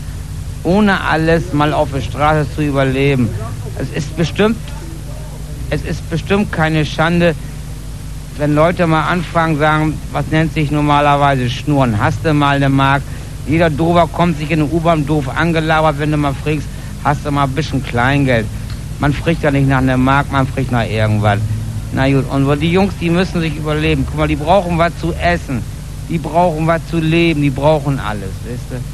ohne 0.62 1.00
alles 1.02 1.52
mal 1.52 1.72
auf 1.72 1.90
der 1.92 2.00
Straße 2.02 2.46
zu 2.54 2.62
überleben. 2.62 3.28
Es 3.78 3.90
ist 3.90 4.16
bestimmt, 4.16 4.56
es 5.70 5.82
ist 5.84 6.08
bestimmt 6.08 6.52
keine 6.52 6.86
Schande, 6.86 7.34
wenn 8.36 8.54
Leute 8.54 8.86
mal 8.86 9.08
anfangen, 9.08 9.58
sagen, 9.58 9.98
was 10.12 10.26
nennt 10.30 10.54
sich 10.54 10.70
normalerweise 10.70 11.50
Schnurren? 11.50 11.98
Hast 11.98 12.24
du 12.24 12.32
mal 12.34 12.56
eine 12.56 12.68
Mark? 12.68 13.02
Jeder 13.46 13.70
Dober 13.70 14.08
kommt 14.08 14.38
sich 14.38 14.50
in 14.50 14.60
der 14.60 14.72
U-Bahn 14.72 15.06
doof 15.06 15.28
angelabert, 15.28 15.98
wenn 15.98 16.10
du 16.10 16.16
mal 16.16 16.34
fragst, 16.34 16.66
hast 17.02 17.26
du 17.26 17.30
mal 17.30 17.44
ein 17.44 17.50
bisschen 17.50 17.82
Kleingeld? 17.84 18.46
Man 19.00 19.12
spricht 19.12 19.42
ja 19.42 19.50
nicht 19.50 19.68
nach 19.68 19.78
einer 19.78 19.96
Mark, 19.96 20.30
man 20.32 20.46
spricht 20.46 20.72
nach 20.72 20.88
irgendwas. 20.88 21.40
Na 21.92 22.08
gut, 22.10 22.28
und 22.30 22.60
die 22.60 22.72
Jungs, 22.72 22.94
die 23.00 23.10
müssen 23.10 23.40
sich 23.40 23.56
überleben. 23.56 24.04
Guck 24.06 24.18
mal, 24.18 24.28
die 24.28 24.36
brauchen 24.36 24.78
was 24.78 24.92
zu 25.00 25.12
essen. 25.12 25.62
Die 26.08 26.18
brauchen 26.18 26.66
was 26.66 26.80
zu 26.90 26.98
leben, 26.98 27.42
die 27.42 27.50
brauchen 27.50 27.98
alles, 28.00 28.30
weißt 28.44 28.70
du? 28.70 28.93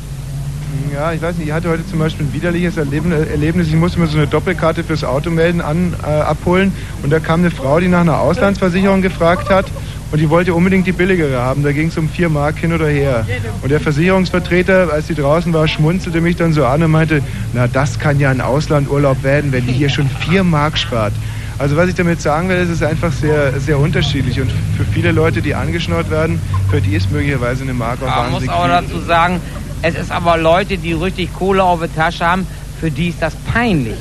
Ja, 0.93 1.13
ich 1.13 1.23
weiß 1.23 1.37
nicht, 1.37 1.49
ich 1.49 1.53
hatte 1.53 1.69
heute 1.69 1.87
zum 1.87 1.99
Beispiel 1.99 2.27
ein 2.27 2.33
widerliches 2.33 2.77
Erlebnis. 2.77 3.69
Ich 3.69 3.75
musste 3.75 4.01
mir 4.01 4.07
so 4.07 4.19
eine 4.19 4.27
Doppelkarte 4.27 4.85
fürs 4.85 5.05
Auto 5.05 5.31
melden, 5.31 5.61
an, 5.61 5.95
äh, 6.03 6.07
abholen. 6.07 6.73
Und 7.03 7.11
da 7.11 7.21
kam 7.21 7.41
eine 7.41 7.51
Frau, 7.51 7.81
die 7.81 7.89
nach 7.89 8.01
einer 8.01 8.21
Auslandsversicherung 8.21 9.01
gefragt 9.03 9.49
hat. 9.51 9.67
Und 10.13 10.19
die 10.19 10.29
wollte 10.29 10.55
unbedingt 10.55 10.87
die 10.89 10.93
billigere 10.93 11.41
haben. 11.41 11.63
Da 11.63 11.71
ging 11.71 11.87
es 11.89 11.97
um 11.97 12.09
vier 12.09 12.29
Mark 12.29 12.59
hin 12.59 12.73
oder 12.73 12.89
her. 12.89 13.25
Und 13.63 13.71
der 13.71 13.79
Versicherungsvertreter, 13.79 14.93
als 14.93 15.07
die 15.07 15.15
draußen 15.15 15.53
war, 15.53 15.69
schmunzelte 15.69 16.21
mich 16.21 16.35
dann 16.37 16.53
so 16.53 16.65
an 16.67 16.83
und 16.83 16.91
meinte, 16.91 17.23
na, 17.53 17.69
das 17.69 17.99
kann 18.01 18.19
ja 18.19 18.31
ein 18.31 18.41
Auslandurlaub 18.41 19.23
werden, 19.23 19.53
wenn 19.53 19.67
die 19.67 19.73
hier 19.73 19.89
schon 19.89 20.09
vier 20.09 20.43
Mark 20.43 20.77
spart. 20.77 21.13
Also 21.59 21.77
was 21.77 21.89
ich 21.91 21.95
damit 21.95 22.23
sagen 22.23 22.49
will, 22.49 22.57
es 22.57 22.71
ist 22.71 22.83
einfach 22.83 23.13
sehr, 23.13 23.61
sehr 23.61 23.79
unterschiedlich. 23.79 24.41
Und 24.41 24.51
für 24.77 24.85
viele 24.93 25.13
Leute, 25.13 25.43
die 25.43 25.55
angeschnort 25.55 26.11
werden, 26.11 26.41
für 26.71 26.81
die 26.81 26.97
ist 26.97 27.13
möglicherweise 27.13 27.63
eine 27.63 27.75
Mark 27.75 28.03
auch 28.03 28.07
Man 28.07 28.31
muss 28.33 28.43
viel. 28.43 28.51
dazu 28.51 28.99
sagen, 29.01 29.41
es 29.83 29.95
ist 29.95 30.11
aber 30.11 30.37
Leute, 30.37 30.77
die 30.77 30.93
richtig 30.93 31.33
Kohle 31.33 31.63
auf 31.63 31.81
der 31.81 31.95
Tasche 31.95 32.27
haben, 32.27 32.47
für 32.81 32.91
die 32.91 33.09
ist 33.09 33.23
das 33.23 33.35
peinlich. 33.53 33.99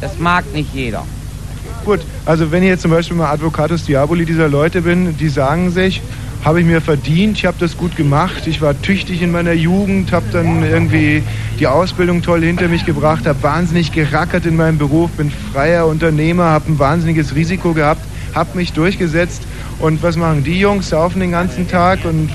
Das 0.00 0.18
mag 0.18 0.44
nicht 0.52 0.74
jeder. 0.74 1.04
Gut, 1.84 2.00
also 2.26 2.50
wenn 2.50 2.62
ich 2.62 2.68
jetzt 2.68 2.82
zum 2.82 2.90
Beispiel 2.90 3.16
mal 3.16 3.30
Advocatus 3.30 3.84
Diaboli 3.84 4.24
dieser 4.24 4.48
Leute 4.48 4.82
bin, 4.82 5.16
die 5.16 5.28
sagen 5.28 5.70
sich, 5.70 6.02
habe 6.44 6.60
ich 6.60 6.66
mir 6.66 6.80
verdient, 6.80 7.38
ich 7.38 7.46
habe 7.46 7.56
das 7.58 7.76
gut 7.76 7.96
gemacht, 7.96 8.46
ich 8.46 8.60
war 8.60 8.80
tüchtig 8.80 9.22
in 9.22 9.32
meiner 9.32 9.52
Jugend, 9.52 10.12
habe 10.12 10.26
dann 10.32 10.62
irgendwie 10.62 11.22
die 11.58 11.66
Ausbildung 11.66 12.22
toll 12.22 12.42
hinter 12.42 12.68
mich 12.68 12.84
gebracht, 12.84 13.26
habe 13.26 13.42
wahnsinnig 13.42 13.92
gerackert 13.92 14.46
in 14.46 14.56
meinem 14.56 14.78
Beruf, 14.78 15.10
bin 15.12 15.32
freier 15.52 15.86
Unternehmer, 15.86 16.44
habe 16.44 16.70
ein 16.70 16.78
wahnsinniges 16.78 17.34
Risiko 17.34 17.72
gehabt, 17.72 18.02
habe 18.34 18.56
mich 18.56 18.72
durchgesetzt 18.72 19.42
und 19.80 20.02
was 20.02 20.16
machen 20.16 20.44
die 20.44 20.60
Jungs? 20.60 20.90
Saufen 20.90 21.20
den 21.20 21.32
ganzen 21.32 21.68
Tag 21.68 22.04
und 22.04 22.30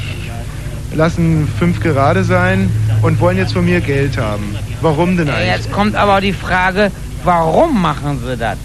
lassen 0.93 1.47
fünf 1.59 1.79
gerade 1.79 2.23
sein 2.23 2.69
und 3.01 3.19
wollen 3.19 3.37
jetzt 3.37 3.53
von 3.53 3.65
mir 3.65 3.81
Geld 3.81 4.17
haben. 4.17 4.55
Warum 4.81 5.17
denn 5.17 5.29
eigentlich? 5.29 5.47
Jetzt 5.47 5.71
kommt 5.71 5.95
aber 5.95 6.21
die 6.21 6.33
Frage, 6.33 6.91
warum 7.23 7.81
machen 7.81 8.19
sie 8.25 8.37
das? 8.37 8.57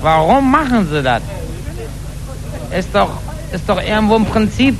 Warum 0.00 0.50
machen 0.50 0.88
sie 0.90 1.02
das? 1.02 1.22
Ist 2.76 2.88
doch, 2.92 3.10
ist 3.52 3.68
doch 3.68 3.80
irgendwo 3.80 4.16
ein 4.16 4.24
Prinzip. 4.24 4.76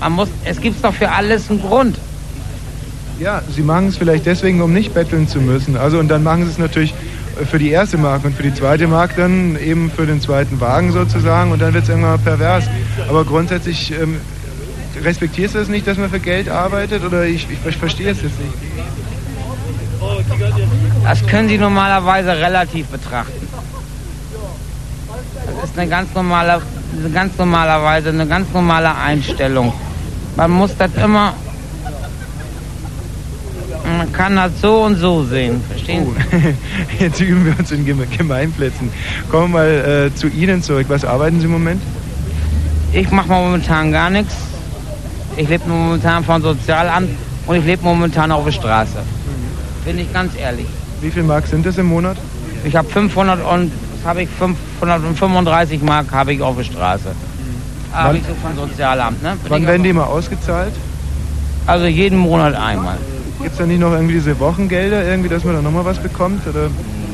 Man 0.00 0.12
muss, 0.12 0.28
es 0.44 0.60
gibt 0.60 0.84
doch 0.84 0.94
für 0.94 1.10
alles 1.10 1.50
einen 1.50 1.60
Grund. 1.60 1.98
Ja, 3.18 3.42
sie 3.52 3.62
machen 3.62 3.88
es 3.88 3.96
vielleicht 3.96 4.26
deswegen, 4.26 4.60
um 4.60 4.72
nicht 4.72 4.94
betteln 4.94 5.26
zu 5.26 5.40
müssen. 5.40 5.76
Also 5.76 5.98
und 5.98 6.08
dann 6.08 6.22
machen 6.22 6.44
sie 6.44 6.50
es 6.50 6.58
natürlich 6.58 6.94
für 7.50 7.58
die 7.58 7.70
erste 7.70 7.98
Mark 7.98 8.24
und 8.24 8.34
für 8.34 8.42
die 8.42 8.54
zweite 8.54 8.86
Mark 8.86 9.16
dann 9.16 9.56
eben 9.58 9.90
für 9.90 10.06
den 10.06 10.20
zweiten 10.20 10.60
Wagen 10.60 10.92
sozusagen 10.92 11.50
und 11.50 11.60
dann 11.60 11.74
wird 11.74 11.84
es 11.84 11.88
irgendwann 11.88 12.12
mal 12.12 12.18
pervers. 12.18 12.64
Aber 13.08 13.24
grundsätzlich 13.24 13.92
ähm, 13.92 14.20
respektierst 15.02 15.54
du 15.54 15.58
es 15.58 15.68
nicht, 15.68 15.86
dass 15.86 15.96
man 15.98 16.10
für 16.10 16.20
Geld 16.20 16.48
arbeitet 16.48 17.04
oder 17.04 17.24
ich, 17.24 17.46
ich, 17.50 17.58
ich 17.68 17.76
verstehe 17.76 18.10
es 18.10 18.22
jetzt 18.22 18.38
nicht. 18.40 18.52
Das 21.04 21.26
können 21.26 21.48
Sie 21.48 21.58
normalerweise 21.58 22.30
relativ 22.36 22.86
betrachten. 22.86 23.46
Das 25.60 25.70
ist 25.70 25.78
eine 25.78 25.88
ganz 25.88 26.14
normale, 26.14 26.62
ganz 27.12 27.36
normalerweise 27.36 28.10
eine 28.10 28.26
ganz 28.26 28.52
normale 28.52 28.94
Einstellung. 28.94 29.72
Man 30.36 30.50
muss 30.52 30.76
das 30.76 30.90
immer, 31.02 31.32
man 33.96 34.12
kann 34.12 34.36
das 34.36 34.52
so 34.60 34.82
und 34.84 34.96
so 34.96 35.24
sehen, 35.24 35.60
verstehen 35.68 36.06
Sie? 36.30 36.54
Jetzt 37.04 37.20
üben 37.20 37.44
wir 37.46 37.58
uns 37.58 37.70
in 37.72 37.84
Geme- 37.84 38.06
Gemeinplätzen. 38.16 38.90
Kommen 39.30 39.52
wir 39.52 39.58
mal 39.58 40.10
äh, 40.12 40.14
zu 40.14 40.28
Ihnen 40.28 40.62
zurück. 40.62 40.86
Was 40.88 41.04
arbeiten 41.04 41.40
Sie 41.40 41.46
im 41.46 41.52
Moment? 41.52 41.82
Ich 42.92 43.10
mache 43.10 43.28
momentan 43.28 43.90
gar 43.90 44.10
nichts. 44.10 44.34
Ich 45.38 45.48
lebe 45.48 45.68
momentan 45.68 46.24
vom 46.24 46.42
Sozialamt 46.42 47.10
und 47.46 47.56
ich 47.56 47.64
lebe 47.64 47.84
momentan 47.84 48.32
auf 48.32 48.44
der 48.44 48.50
Straße. 48.50 48.98
Bin 49.84 49.96
ich 50.00 50.12
ganz 50.12 50.32
ehrlich. 50.36 50.66
Wie 51.00 51.12
viel 51.12 51.22
Mark 51.22 51.46
sind 51.46 51.64
das 51.64 51.78
im 51.78 51.86
Monat? 51.86 52.16
Ich 52.64 52.74
habe 52.74 52.88
500 52.88 53.46
und 53.46 53.70
habe 54.04 54.22
ich 54.22 54.28
535 54.28 55.80
Mark 55.82 56.10
habe 56.10 56.32
ich 56.32 56.42
auf 56.42 56.56
der 56.56 56.64
Straße. 56.64 57.14
Habe 57.92 58.16
ich 58.16 58.24
so 58.24 58.34
vom 58.42 58.56
Sozialamt, 58.56 59.22
ne? 59.22 59.36
Bin 59.40 59.52
Wann 59.52 59.66
werden 59.68 59.84
die 59.84 59.92
mal 59.92 60.06
ausgezahlt? 60.06 60.72
Also 61.66 61.86
jeden 61.86 62.18
Monat 62.18 62.56
einmal. 62.56 62.98
Gibt 63.40 63.52
es 63.52 63.58
da 63.58 63.66
nicht 63.66 63.78
noch 63.78 63.92
irgendwie 63.92 64.14
diese 64.14 64.40
Wochengelder, 64.40 65.04
irgendwie, 65.04 65.28
dass 65.28 65.44
man 65.44 65.54
da 65.54 65.62
nochmal 65.62 65.84
was 65.84 65.98
bekommt? 65.98 66.44
Oder 66.48 66.68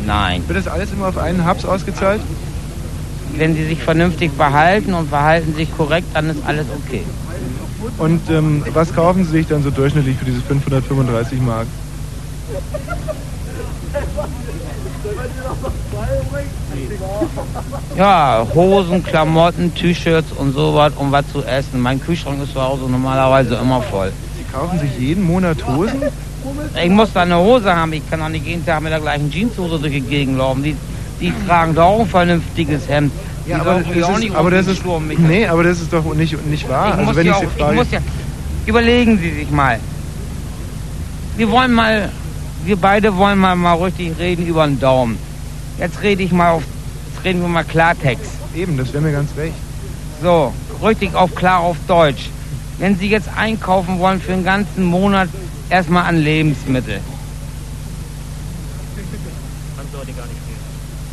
Nein. 0.07 0.43
wird 0.47 0.59
das 0.59 0.67
alles 0.67 0.91
immer 0.93 1.09
auf 1.09 1.19
einen 1.19 1.45
Haps 1.45 1.67
ausgezahlt? 1.67 2.23
Wenn 3.37 3.55
sie 3.55 3.67
sich 3.67 3.83
vernünftig 3.83 4.31
verhalten 4.35 4.95
und 4.95 5.11
verhalten 5.11 5.55
sich 5.55 5.77
korrekt, 5.77 6.07
dann 6.15 6.31
ist 6.31 6.39
alles 6.47 6.67
okay. 6.87 7.03
Und 7.99 8.31
ähm, 8.31 8.65
was 8.73 8.95
kaufen 8.95 9.25
Sie 9.25 9.31
sich 9.31 9.47
dann 9.47 9.63
so 9.63 9.71
durchschnittlich 9.71 10.17
für 10.17 10.25
diese 10.25 10.41
535 10.43 11.41
Mark? 11.41 11.67
Ja, 17.97 18.47
Hosen, 18.55 19.05
Klamotten, 19.05 19.73
T-Shirts 19.75 20.33
und 20.33 20.53
sowas, 20.53 20.93
um 20.97 21.13
was 21.13 21.31
zu 21.31 21.45
essen. 21.45 21.81
Mein 21.81 22.01
Kühlschrank 22.01 22.43
ist 22.43 22.53
zu 22.53 22.61
Hause 22.61 22.85
normalerweise 22.91 23.55
immer 23.55 23.81
voll. 23.83 24.13
Sie 24.37 24.45
kaufen 24.53 24.79
sich 24.79 24.99
jeden 24.99 25.25
Monat 25.25 25.65
Hosen? 25.67 26.03
Ich 26.83 26.91
muss 26.91 27.13
da 27.13 27.23
eine 27.23 27.39
Hose 27.39 27.75
haben. 27.75 27.93
Ich 27.93 28.09
kann 28.11 28.21
doch 28.21 28.29
nicht 28.29 28.47
jeden 28.47 28.67
Tag 28.67 28.83
mit 28.83 28.93
der 28.93 29.01
gleichen 29.01 29.31
Jeanshose 29.31 29.79
durch 29.79 29.93
die 29.93 30.01
Gegend 30.01 30.39
laufen. 30.39 30.63
Die, 30.63 30.77
die 31.21 31.33
tragen 31.47 31.75
doch 31.75 31.85
auch 31.85 32.01
ein 32.01 32.07
vernünftiges 32.07 32.89
Hemd. 32.89 33.13
Ja, 33.47 33.61
aber 33.61 33.81
das 33.81 33.89
ist, 33.89 34.19
nicht 34.21 34.35
aber 34.35 34.51
das 34.51 34.67
ist, 34.67 34.83
nee, 35.19 35.47
aber 35.47 35.65
das 35.65 35.81
ist 35.81 35.93
doch 35.93 36.15
nicht, 36.15 36.47
nicht 36.47 36.69
wahr. 36.69 36.89
Ich 36.89 36.93
also 36.95 37.05
muss 37.05 37.17
wenn 37.17 37.27
ja 37.27 37.33
ich 37.33 37.37
auch, 37.37 37.41
Sie 37.41 37.47
ich 37.57 37.63
frage, 37.63 37.77
muss 37.77 37.91
ja, 37.91 37.99
überlegen 38.67 39.19
Sie 39.19 39.31
sich 39.31 39.51
mal. 39.51 39.79
Wir 41.37 41.51
wollen 41.51 41.73
mal, 41.73 42.11
wir 42.65 42.77
beide 42.77 43.17
wollen 43.17 43.39
mal, 43.39 43.55
mal 43.55 43.75
richtig 43.75 44.19
reden 44.19 44.47
über 44.47 44.67
den 44.67 44.81
Daumen. 44.81 45.19
Jetzt 45.79 46.01
rede 46.03 46.23
ich 46.23 46.33
mal 46.33 46.53
auf, 46.53 46.63
jetzt 47.13 47.25
reden 47.25 47.43
wir 47.43 47.49
mal 47.49 47.65
Klartext. 47.65 48.31
eben, 48.55 48.79
das 48.79 48.93
wäre 48.93 49.03
mir 49.03 49.13
ganz 49.13 49.31
recht. 49.37 49.55
So, 50.23 50.55
richtig 50.83 51.15
auf 51.15 51.35
klar 51.35 51.61
auf 51.61 51.77
Deutsch. 51.87 52.31
Wenn 52.79 52.97
Sie 52.97 53.09
jetzt 53.09 53.29
einkaufen 53.37 53.99
wollen 53.99 54.21
für 54.21 54.33
einen 54.33 54.45
ganzen 54.45 54.85
Monat, 54.85 55.29
erstmal 55.69 56.05
an 56.05 56.17
Lebensmittel. 56.17 57.01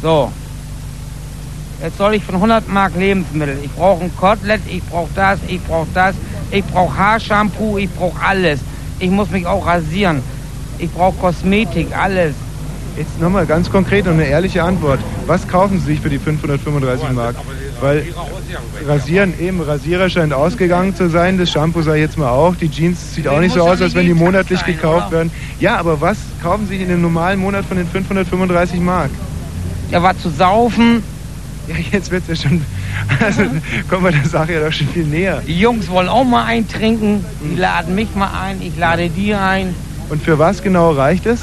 So. 0.02 0.32
Jetzt 1.84 1.98
soll 1.98 2.14
ich 2.14 2.24
von 2.24 2.36
100 2.36 2.70
Mark 2.70 2.96
Lebensmittel. 2.96 3.58
Ich 3.64 3.72
brauche 3.72 4.04
ein 4.04 4.16
Kotelett, 4.16 4.62
ich 4.68 4.84
brauche 4.84 5.10
das, 5.16 5.40
ich 5.48 5.62
brauche 5.64 5.88
das, 5.94 6.16
ich 6.52 6.64
brauche 6.66 6.96
Haarshampoo, 6.96 7.78
ich 7.78 7.90
brauche 7.90 8.24
alles. 8.24 8.60
Ich 9.00 9.10
muss 9.10 9.32
mich 9.32 9.48
auch 9.48 9.66
rasieren. 9.66 10.22
Ich 10.78 10.92
brauche 10.92 11.18
Kosmetik, 11.18 11.88
alles. 11.98 12.36
Jetzt 12.98 13.20
nochmal 13.20 13.46
ganz 13.46 13.72
konkret 13.72 14.06
und 14.06 14.14
eine 14.14 14.26
ehrliche 14.26 14.62
Antwort. 14.62 15.00
Was 15.26 15.48
kaufen 15.48 15.80
Sie 15.80 15.86
sich 15.86 16.02
für 16.02 16.10
die 16.10 16.20
535 16.20 17.12
Mark? 17.12 17.36
Weil 17.80 18.06
Rasieren, 18.86 19.34
eben, 19.40 19.62
Rasierer 19.62 20.10
scheint 20.10 20.34
ausgegangen 20.34 20.96
zu 20.96 21.10
sein, 21.10 21.38
das 21.38 21.50
Shampoo 21.50 21.82
sei 21.82 22.00
jetzt 22.00 22.18
mal 22.18 22.30
auch, 22.30 22.56
die 22.56 22.70
Jeans 22.70 23.16
sieht 23.16 23.28
auch 23.28 23.40
nicht 23.40 23.56
so 23.56 23.62
aus, 23.62 23.82
als 23.82 23.96
wenn 23.96 24.06
die 24.06 24.14
monatlich 24.14 24.64
gekauft 24.66 25.12
werden. 25.12 25.32
Ja, 25.60 25.78
aber 25.78 26.00
was 26.00 26.18
kaufen 26.44 26.68
Sie 26.68 26.78
sich 26.78 26.86
in 26.86 26.92
einem 26.92 27.02
normalen 27.02 27.40
Monat 27.40 27.66
von 27.66 27.78
den 27.78 27.88
535 27.88 28.80
Mark? 28.82 29.10
Ja, 29.90 30.04
was 30.04 30.20
zu 30.20 30.30
saufen. 30.30 31.02
Ja, 31.72 31.78
jetzt 31.92 32.12
wird's 32.12 32.28
ja 32.28 32.36
schon, 32.36 32.62
also 33.20 33.44
kommen 33.90 34.04
wir 34.06 34.12
der 34.12 34.26
Sache 34.26 34.54
ja 34.54 34.60
doch 34.62 34.72
schon 34.74 34.88
viel 34.90 35.06
näher. 35.06 35.42
Die 35.46 35.60
Jungs 35.60 35.90
wollen 35.90 36.10
auch 36.10 36.24
mal 36.24 36.46
eintrinken. 36.46 37.24
Die 37.44 37.56
laden 37.56 37.96
mich 37.96 38.14
mal 38.16 38.32
ein, 38.42 38.62
ich 38.62 38.78
lade 38.78 39.10
die 39.10 39.34
ein. 39.34 39.74
Und 40.10 40.22
für 40.22 40.38
was 40.38 40.62
genau 40.62 40.92
reicht 40.92 41.26
es? 41.26 41.42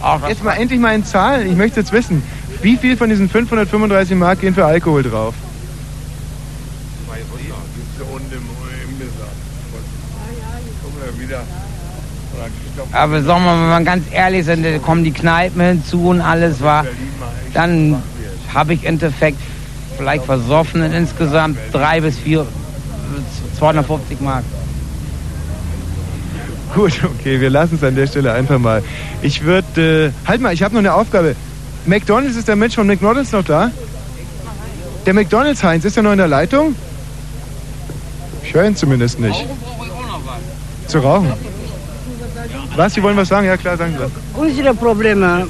Ach, 0.00 0.20
das 0.20 0.30
Jetzt 0.30 0.44
mal 0.44 0.54
endlich 0.54 0.78
mal 0.78 0.94
in 0.94 1.04
Zahlen, 1.04 1.50
ich 1.50 1.56
möchte 1.56 1.80
jetzt 1.80 1.92
wissen, 1.92 2.22
wie 2.62 2.76
viel 2.76 2.96
von 2.96 3.08
diesen 3.08 3.28
535 3.28 4.16
Mark 4.16 4.40
gehen 4.40 4.54
für 4.54 4.64
Alkohol 4.64 5.02
drauf? 5.02 5.34
Aber 12.92 13.22
sagen 13.22 13.44
wir 13.44 13.54
mal, 13.54 13.62
wenn 13.62 13.84
wir 13.84 13.90
ganz 13.90 14.04
ehrlich 14.12 14.44
sind, 14.44 14.64
da 14.64 14.78
kommen 14.78 15.02
die 15.02 15.10
Kneipen 15.10 15.60
hinzu 15.60 16.08
und 16.10 16.20
alles 16.20 16.60
war. 16.60 16.86
Dann 17.52 18.02
habe 18.52 18.74
ich 18.74 18.82
im 18.82 18.90
Endeffekt 18.90 19.38
vielleicht 19.96 20.24
versoffen 20.24 20.82
insgesamt 20.92 21.58
drei 21.72 22.00
bis 22.00 22.18
vier, 22.18 22.46
250 23.58 24.20
Mark. 24.20 24.44
Gut, 26.74 27.00
okay, 27.02 27.40
wir 27.40 27.50
lassen 27.50 27.76
es 27.76 27.84
an 27.84 27.96
der 27.96 28.06
Stelle 28.06 28.32
einfach 28.32 28.58
mal. 28.58 28.82
Ich 29.22 29.42
würde, 29.42 30.06
äh, 30.06 30.28
halt 30.28 30.40
mal, 30.40 30.52
ich 30.52 30.62
habe 30.62 30.74
noch 30.74 30.80
eine 30.80 30.94
Aufgabe. 30.94 31.34
McDonalds, 31.86 32.36
ist 32.36 32.48
der 32.48 32.56
Mensch 32.56 32.74
von 32.74 32.86
McDonalds 32.86 33.32
noch 33.32 33.44
da? 33.44 33.70
Der 35.06 35.14
McDonalds 35.14 35.62
Heinz, 35.64 35.84
ist 35.84 35.96
er 35.96 36.02
noch 36.02 36.12
in 36.12 36.18
der 36.18 36.28
Leitung? 36.28 36.74
Ich 38.42 38.54
höre 38.54 38.66
ihn 38.66 38.76
zumindest 38.76 39.18
nicht. 39.18 39.46
Zu 40.86 40.98
rauchen? 40.98 41.32
Was, 42.76 42.94
Sie 42.94 43.02
wollen 43.02 43.16
was 43.16 43.28
sagen? 43.28 43.46
Ja 43.46 43.56
klar, 43.56 43.76
sagen 43.76 43.96
Sie. 43.98 44.38
Unsere 44.38 44.74
Probleme, 44.74 45.48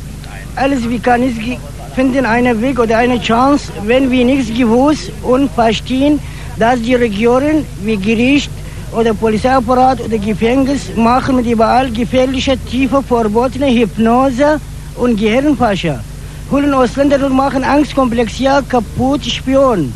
alles 0.56 0.88
wir 0.88 0.98
können 0.98 1.28
es 1.28 1.77
finden 1.94 2.26
einen 2.26 2.60
Weg 2.60 2.78
oder 2.78 2.98
eine 2.98 3.20
Chance, 3.20 3.72
wenn 3.84 4.10
wir 4.10 4.24
nichts 4.24 4.56
gewusst 4.56 5.10
und 5.22 5.50
verstehen, 5.52 6.20
dass 6.58 6.80
die 6.80 6.94
Regierung 6.94 7.64
wie 7.82 7.96
Gericht 7.96 8.50
oder 8.92 9.14
Polizeiapparat 9.14 10.00
oder 10.00 10.18
Gefängnis 10.18 10.82
machen 10.96 11.36
mit 11.36 11.46
überall 11.46 11.90
gefährliche, 11.90 12.56
tiefe, 12.70 13.02
verbotene 13.02 13.66
Hypnose 13.66 14.60
und 14.96 15.18
Gehirnwäsche. 15.18 16.00
Holen 16.50 16.72
Ausländer 16.72 17.24
und 17.26 17.36
machen 17.36 17.62
Angstkomplex, 17.62 18.38
ja, 18.38 18.62
kaputt, 18.62 19.24
Spion. 19.24 19.92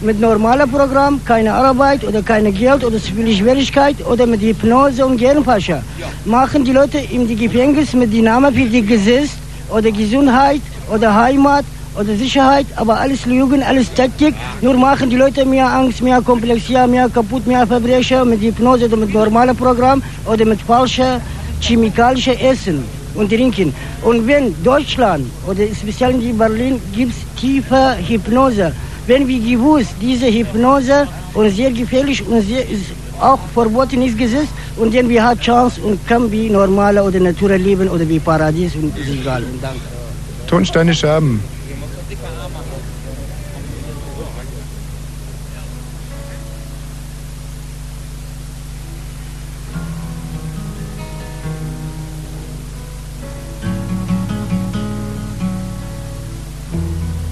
Mit 0.00 0.20
normalem 0.20 0.70
Programm 0.70 1.20
keine 1.24 1.54
Arbeit 1.54 2.04
oder 2.04 2.20
keine 2.20 2.50
Geld 2.52 2.84
oder 2.84 2.98
zu 3.00 3.12
viel 3.14 3.34
Schwierigkeit 3.34 3.96
oder 4.04 4.26
mit 4.26 4.40
Hypnose 4.40 5.06
und 5.06 5.16
Gehirnwäsche. 5.16 5.82
Machen 6.24 6.64
die 6.64 6.72
Leute 6.72 6.98
in 6.98 7.28
die 7.28 7.36
Gefängnis 7.36 7.92
mit 7.94 8.12
dem 8.12 8.24
Namen 8.24 8.52
für 8.52 8.66
die 8.66 8.84
Gesetz 8.84 9.30
oder 9.70 9.90
Gesundheit 9.90 10.60
oder 10.92 11.14
Heimat 11.14 11.64
oder 11.98 12.16
Sicherheit, 12.16 12.66
aber 12.76 12.98
alles 12.98 13.24
Lügen, 13.26 13.62
alles 13.62 13.92
Taktik. 13.94 14.34
Nur 14.60 14.74
machen 14.74 15.10
die 15.10 15.16
Leute 15.16 15.44
mehr 15.44 15.70
Angst, 15.70 16.02
mehr 16.02 16.20
Komplex, 16.20 16.68
ja, 16.68 16.86
mehr 16.86 17.08
kaputt, 17.08 17.46
mehr 17.46 17.66
Verbrecher 17.66 18.24
mit 18.24 18.40
Hypnose 18.40 18.86
oder 18.86 18.96
mit 18.96 19.14
normalem 19.14 19.56
Programm 19.56 20.02
oder 20.26 20.44
mit 20.44 20.60
falschen 20.62 21.20
chemikalischen 21.60 22.38
Essen 22.40 22.84
und 23.14 23.28
Trinken. 23.30 23.74
Und 24.02 24.26
wenn 24.26 24.54
Deutschland 24.62 25.26
oder 25.46 25.62
speziell 25.80 26.20
in 26.20 26.36
Berlin 26.36 26.80
gibt 26.92 27.12
es 27.12 27.40
tiefe 27.40 27.96
Hypnose, 28.06 28.72
wenn 29.06 29.28
wir 29.28 29.40
gewusst, 29.40 29.94
diese 30.00 30.26
Hypnose 30.26 31.06
und 31.34 31.50
sehr 31.50 31.70
gefährlich 31.70 32.26
und 32.26 32.40
sehr 32.42 32.68
ist 32.68 32.86
auch 33.20 33.38
verboten 33.54 34.02
ist 34.02 34.18
Gesetz 34.18 34.48
und 34.76 34.94
dann 34.94 35.08
wir 35.08 35.22
haben 35.22 35.38
Chance 35.40 35.80
und 35.82 36.06
kann 36.08 36.30
wie 36.32 36.50
normale 36.50 37.02
oder 37.02 37.20
Natur 37.20 37.56
leben 37.56 37.88
oder 37.88 38.08
wie 38.08 38.18
Paradies 38.18 38.74
und 38.74 38.96
ist 38.98 39.08
egal. 39.08 39.42
Und 39.44 39.62
danke. 39.62 39.93
Tonsteine 40.54 40.94
Scherben. 40.94 41.42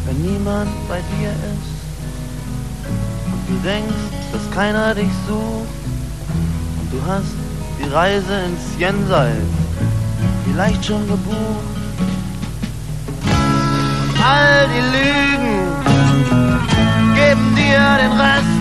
Wenn 0.05 0.21
niemand 0.21 0.69
bei 0.89 0.97
dir 0.97 1.31
ist 1.31 1.71
und 3.27 3.49
du 3.49 3.69
denkst, 3.69 3.95
dass 4.33 4.51
keiner 4.53 4.97
dich 4.97 5.05
sucht 5.29 5.69
und 6.81 6.93
du 6.93 7.01
hast 7.07 7.37
die 7.79 7.89
Reise 7.89 8.33
ins 8.47 8.81
Jenseits 8.81 9.37
vielleicht 10.45 10.85
schon 10.85 11.07
gebucht 11.07 11.82
all 14.23 14.69
die 14.69 14.85
Lügen 14.95 15.59
geben 17.15 17.55
dir 17.57 17.83
den 18.03 18.13
Rest. 18.13 18.52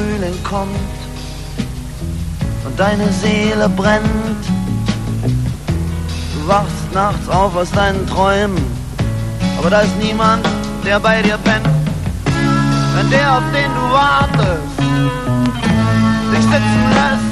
Frühling 0.00 0.42
kommt 0.44 0.70
und 2.64 2.80
deine 2.80 3.12
Seele 3.12 3.68
brennt, 3.68 4.46
Du 6.34 6.48
wachst 6.48 6.94
nachts 6.94 7.28
auf 7.28 7.54
aus 7.54 7.70
deinen 7.72 8.06
Träumen, 8.06 8.64
aber 9.58 9.68
da 9.68 9.80
ist 9.80 9.94
niemand, 9.98 10.46
der 10.86 10.98
bei 11.00 11.20
dir 11.20 11.36
pennt. 11.36 11.68
Wenn 12.94 13.10
der, 13.10 13.36
auf 13.36 13.42
den 13.52 13.70
du 13.74 13.92
wartest, 13.92 14.78
dich 16.32 16.44
sitzen 16.44 16.84
lässt, 16.94 17.29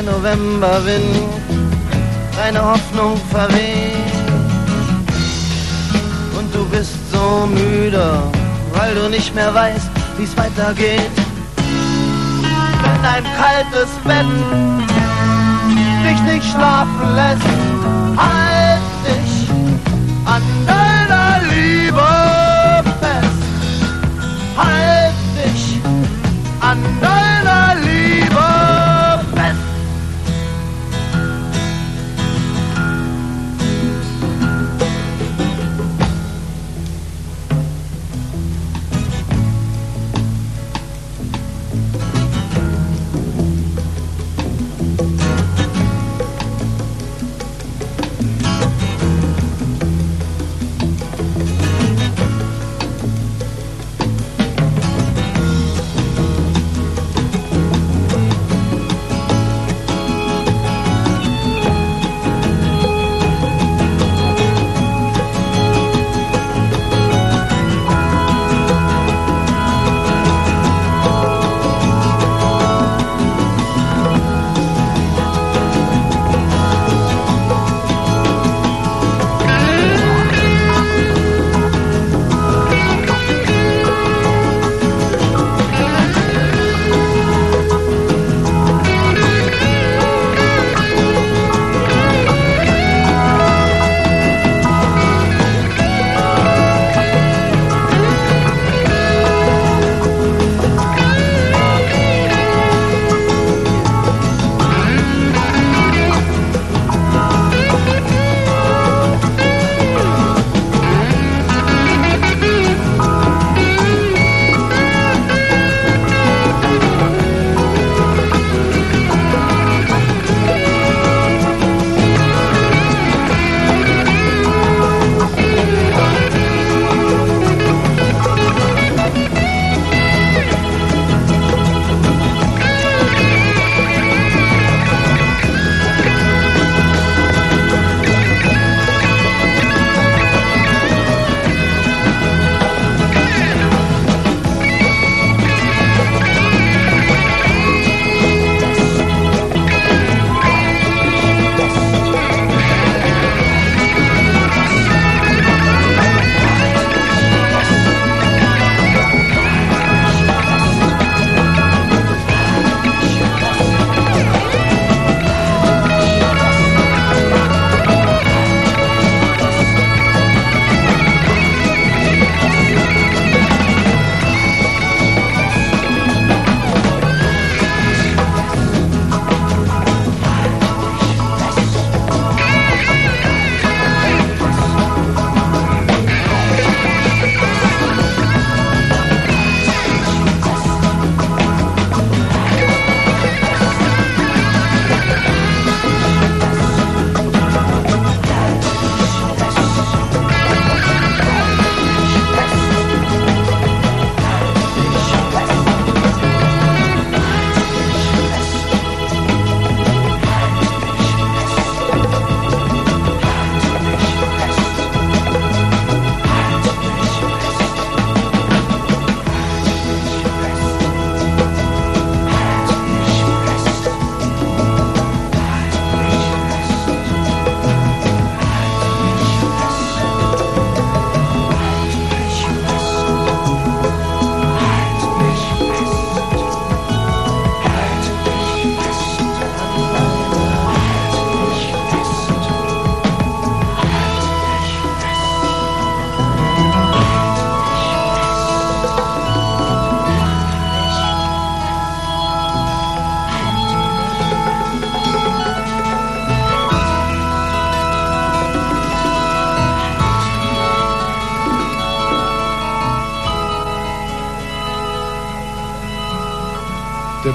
der 0.00 0.12
Novemberwind 0.12 1.28
deine 2.36 2.64
Hoffnung 2.64 3.20
verweht 3.30 4.14
und 6.38 6.54
du 6.54 6.64
bist 6.66 6.94
so 7.12 7.46
müde, 7.46 8.22
weil 8.72 8.94
du 8.94 9.10
nicht 9.10 9.34
mehr 9.34 9.52
weißt, 9.54 9.90
wie 10.16 10.24
es 10.24 10.36
weitergeht. 10.36 11.10
Wenn 11.56 13.02
dein 13.02 13.24
kaltes 13.36 13.90
Bett 14.04 14.26
nicht 16.32 16.44
schlafen 16.50 17.14
lässt. 17.14 17.42
Halt 18.16 18.69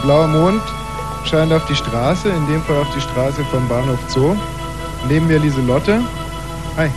Der 0.05 0.11
blaue 0.13 0.27
Mond 0.27 0.61
scheint 1.23 1.51
auf 1.51 1.65
die 1.65 1.73
Straße, 1.73 2.29
in 2.29 2.45
dem 2.47 2.61
Fall 2.61 2.77
auf 2.77 2.93
die 2.95 3.01
Straße 3.01 3.43
vom 3.45 3.67
Bahnhof 3.67 3.97
Zoo. 4.07 4.35
Neben 5.09 5.25
mir 5.25 5.39
Lieselotte. 5.39 5.99
Hi. 6.77 6.91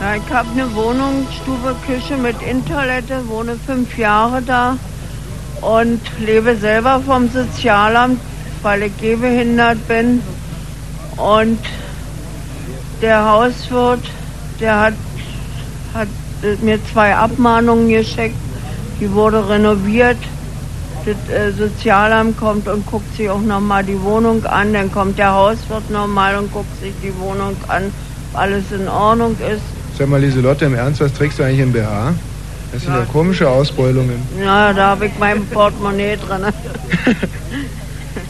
Ja, 0.00 0.14
ich 0.14 0.32
habe 0.32 0.48
eine 0.52 0.72
Wohnung, 0.76 1.26
Stube, 1.42 1.74
Küche 1.88 2.16
mit 2.16 2.40
Innentoilette, 2.40 3.26
wohne 3.26 3.56
fünf 3.66 3.98
Jahre 3.98 4.42
da 4.42 4.76
und 5.60 6.00
lebe 6.20 6.54
selber 6.54 7.00
vom 7.04 7.28
Sozialamt, 7.30 8.20
weil 8.62 8.84
ich 8.84 8.96
gehbehindert 8.98 9.88
bin. 9.88 10.22
Und 11.16 11.58
der 13.02 13.28
Hauswirt, 13.28 14.04
der 14.60 14.78
hat, 14.78 14.94
hat 15.94 16.08
mir 16.62 16.78
zwei 16.92 17.16
Abmahnungen 17.16 17.88
geschickt, 17.88 18.38
die 19.00 19.12
wurde 19.12 19.48
renoviert. 19.48 20.18
Das 21.08 21.34
äh, 21.34 21.52
Sozialamt 21.52 22.36
kommt 22.36 22.68
und 22.68 22.84
guckt 22.86 23.16
sich 23.16 23.30
auch 23.30 23.40
nochmal 23.40 23.82
die 23.82 24.00
Wohnung 24.02 24.44
an, 24.44 24.72
dann 24.74 24.92
kommt 24.92 25.18
der 25.18 25.32
Hauswirt 25.32 25.88
nochmal 25.90 26.36
und 26.36 26.52
guckt 26.52 26.80
sich 26.82 26.92
die 27.02 27.16
Wohnung 27.18 27.56
an, 27.68 27.84
ob 28.32 28.38
alles 28.40 28.64
in 28.72 28.86
Ordnung 28.88 29.32
ist. 29.32 29.62
Sag 29.96 30.08
mal, 30.08 30.20
Lieselotte, 30.20 30.66
im 30.66 30.74
Ernst, 30.74 31.00
was 31.00 31.12
trägst 31.14 31.38
du 31.38 31.44
eigentlich 31.44 31.60
im 31.60 31.72
BH? 31.72 32.12
Das 32.72 32.82
sind 32.82 32.92
ja, 32.92 33.06
komische 33.10 33.48
Ausbeulungen. 33.48 34.22
Ja, 34.38 34.72
da 34.74 34.88
habe 34.90 35.06
ich 35.06 35.12
mein 35.18 35.46
Portemonnaie 35.46 36.16
drin. 36.16 36.42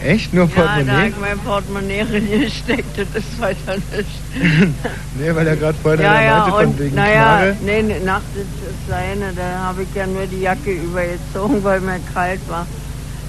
Echt? 0.04 0.32
Nur 0.32 0.44
Ja, 0.44 0.50
da 0.54 0.62
Portemonnaie? 0.62 0.96
habe 0.96 1.08
ich 1.08 1.20
mein 1.20 1.38
Portemonnaie 1.38 2.02
reingesteckt, 2.02 2.98
das 2.98 3.08
ist 3.14 3.40
weiter 3.40 3.74
nicht. 3.96 4.08
nee, 5.18 5.34
weil 5.34 5.46
er 5.48 5.56
gerade 5.56 5.76
vorhin 5.82 6.02
ja, 6.02 6.22
ja, 6.22 6.36
meinte 6.38 6.50
von 6.52 6.66
und 6.66 6.78
wegen 6.78 6.94
naja, 6.94 7.14
Knarre. 7.14 7.56
nee, 7.64 7.80
es 7.80 8.57
seine, 8.98 9.32
da 9.32 9.66
habe 9.66 9.82
ich 9.82 9.94
ja 9.94 10.06
nur 10.06 10.26
die 10.26 10.40
Jacke 10.40 10.72
übergezogen, 10.72 11.62
weil 11.62 11.80
mir 11.80 12.00
kalt 12.12 12.40
war. 12.48 12.66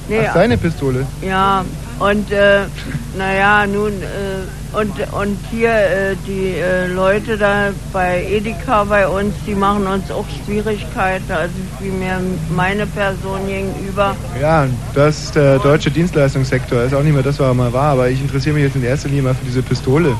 Nee, 0.08 0.22
Ach, 0.28 0.34
seine 0.34 0.58
Pistole. 0.58 1.06
Ja, 1.22 1.64
und 2.00 2.32
äh, 2.32 2.62
naja, 3.16 3.68
nun, 3.68 3.94
äh, 4.02 4.76
und, 4.76 4.92
und 5.14 5.38
hier 5.52 5.70
äh, 5.70 6.16
die 6.26 6.56
äh, 6.56 6.88
Leute 6.88 7.38
da 7.38 7.70
bei 7.94 8.26
Edeka 8.26 8.86
bei 8.86 9.08
uns, 9.08 9.36
die 9.46 9.54
machen 9.54 9.86
uns 9.86 10.10
auch 10.10 10.26
Schwierigkeiten, 10.46 11.32
also 11.32 11.54
wie 11.80 11.90
mir 11.90 12.20
meine 12.56 12.88
Person 12.88 13.46
gegenüber. 13.48 14.16
Ja, 14.42 14.66
das 14.96 15.26
ist 15.26 15.36
der 15.36 15.60
deutsche 15.60 15.92
Dienstleistungssektor. 15.92 16.82
Ist 16.84 16.96
auch 16.96 17.04
nicht 17.04 17.14
mehr 17.14 17.24
das, 17.24 17.38
was 17.38 17.48
er 17.48 17.54
mal 17.54 17.72
war, 17.72 17.92
aber 17.92 18.10
ich 18.10 18.20
interessiere 18.20 18.56
mich 18.56 18.64
jetzt 18.64 18.76
in 18.76 18.84
erster 18.84 19.10
Linie 19.10 19.24
mal 19.24 19.36
für 19.36 19.46
diese 19.46 19.62
Pistole. 19.62 20.16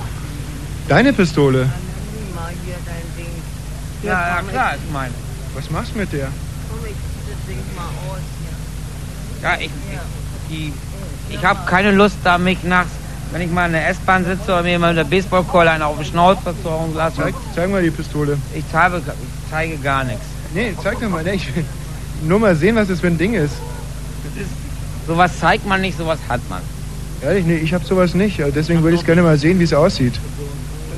Deine 0.88 1.14
Pistole? 1.14 1.68
Ja, 4.04 4.12
ja, 4.12 4.42
klar, 4.44 4.76
ist 4.76 4.92
meine. 4.94 5.14
Was 5.56 5.70
machst 5.72 5.94
du 5.94 6.00
mit 6.00 6.14
der? 6.14 6.28
Ja, 9.42 9.56
ich, 9.60 9.66
ich, 9.66 9.72
die, 10.50 10.74
ich 11.30 11.44
habe 11.46 11.60
keine 11.66 11.92
Lust, 11.92 12.18
da 12.24 12.38
mich 12.38 12.64
nachts, 12.64 12.92
wenn 13.32 13.42
ich 13.42 13.52
mal 13.52 13.68
in 13.68 13.74
der 13.74 13.88
S-Bahn 13.90 14.26
sitze 14.26 14.46
oder 14.46 14.64
mir 14.64 14.80
mal 14.80 14.94
mit 14.94 14.98
der 14.98 15.10
Baseballkeule 15.10 15.72
einen 15.72 15.84
auf 15.84 15.96
den 15.96 16.06
Schnauze 16.06 16.42
verzogen 16.42 16.94
lasse. 16.96 17.18
Zeig, 17.18 17.36
zeig 17.56 17.70
mal 17.70 17.82
die 17.82 17.92
Pistole. 17.92 18.38
Ich 18.54 18.64
zeige, 18.72 18.98
ich 18.98 19.04
zeige 19.50 19.78
gar 19.78 20.04
nichts. 20.04 20.26
Nee, 20.54 20.74
zeig 20.84 21.00
doch 21.00 21.10
mal. 21.10 21.24
Nee, 21.24 21.34
ich 21.34 21.56
will 21.56 21.66
nur 22.24 22.40
mal 22.40 22.56
sehen, 22.56 22.76
was 22.76 22.88
das 22.88 23.00
für 23.00 23.08
ein 23.08 23.18
Ding 23.18 23.34
ist. 23.34 23.54
Sowas 25.08 25.32
zeigt 25.40 25.66
man 25.66 25.82
nicht, 25.82 25.98
sowas 25.98 26.20
hat 26.28 26.42
man. 26.50 26.62
Ehrlich, 27.22 27.46
nee, 27.46 27.58
ich 27.58 27.74
habe 27.74 27.86
sowas 27.86 28.14
nicht. 28.14 28.40
Deswegen 28.56 28.84
würde 28.84 28.96
ich 28.96 29.06
gerne 29.06 29.22
mal 29.22 29.38
sehen, 29.38 29.60
wie 29.60 29.64
es 29.64 29.74
aussieht. 29.74 30.20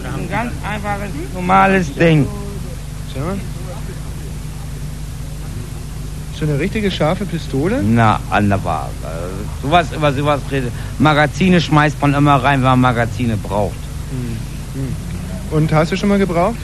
Ein 0.04 0.30
ganz 0.30 0.52
einfaches, 0.64 1.10
normales 1.34 1.94
Ding. 1.96 2.28
Schau 3.14 3.20
mal. 3.22 3.38
So 6.42 6.48
eine 6.48 6.58
richtige 6.58 6.90
scharfe 6.90 7.24
Pistole? 7.24 7.84
Na, 7.84 8.20
anderbar. 8.32 8.90
Also, 9.04 9.36
sowas 9.62 9.86
über 9.96 10.12
sowas 10.12 10.42
redet. 10.50 10.72
Magazine 10.98 11.62
schmeißt 11.62 12.02
man 12.02 12.16
immer 12.16 12.38
rein, 12.38 12.62
wenn 12.62 12.70
man 12.70 12.82
Magazine 12.82 13.38
braucht. 13.38 13.76
Und 15.52 15.72
hast 15.72 15.92
du 15.92 15.96
schon 15.98 16.10
mal 16.10 16.18
gebraucht? 16.18 16.56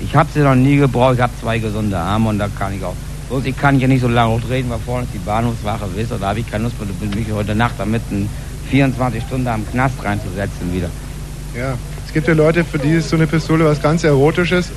Ich 0.00 0.14
habe 0.14 0.28
sie 0.34 0.40
noch 0.40 0.54
nie 0.54 0.76
gebraucht. 0.76 1.14
Ich 1.14 1.22
habe 1.22 1.32
zwei 1.40 1.58
gesunde 1.58 1.96
Arme 1.96 2.28
und 2.28 2.38
da 2.38 2.48
kann 2.58 2.74
ich 2.74 2.84
auch. 2.84 2.94
Bloß 3.30 3.46
ich 3.46 3.56
kann 3.56 3.78
hier 3.78 3.88
nicht 3.88 4.02
so 4.02 4.08
lange 4.08 4.38
reden, 4.50 4.68
weil 4.68 4.80
vorne 4.80 5.04
ist 5.04 5.14
die 5.14 5.18
Bahnhofswache, 5.18 5.86
wisst 5.94 6.12
ihr, 6.12 6.18
da 6.18 6.28
habe 6.28 6.40
ich 6.40 6.50
keine 6.50 6.64
Lust, 6.64 6.76
mich 7.14 7.32
heute 7.32 7.54
Nacht 7.54 7.76
damit 7.78 8.02
in 8.10 8.28
24 8.68 9.22
Stunden 9.22 9.48
am 9.48 9.66
Knast 9.70 9.94
reinzusetzen 10.04 10.74
wieder. 10.74 10.90
Ja. 11.58 11.72
Es 12.06 12.12
gibt 12.12 12.28
ja 12.28 12.34
Leute, 12.34 12.64
für 12.64 12.78
die 12.78 12.96
ist 12.96 13.08
so 13.08 13.16
eine 13.16 13.26
Pistole 13.26 13.64
was 13.64 13.80
ganz 13.80 14.04
Erotisches. 14.04 14.68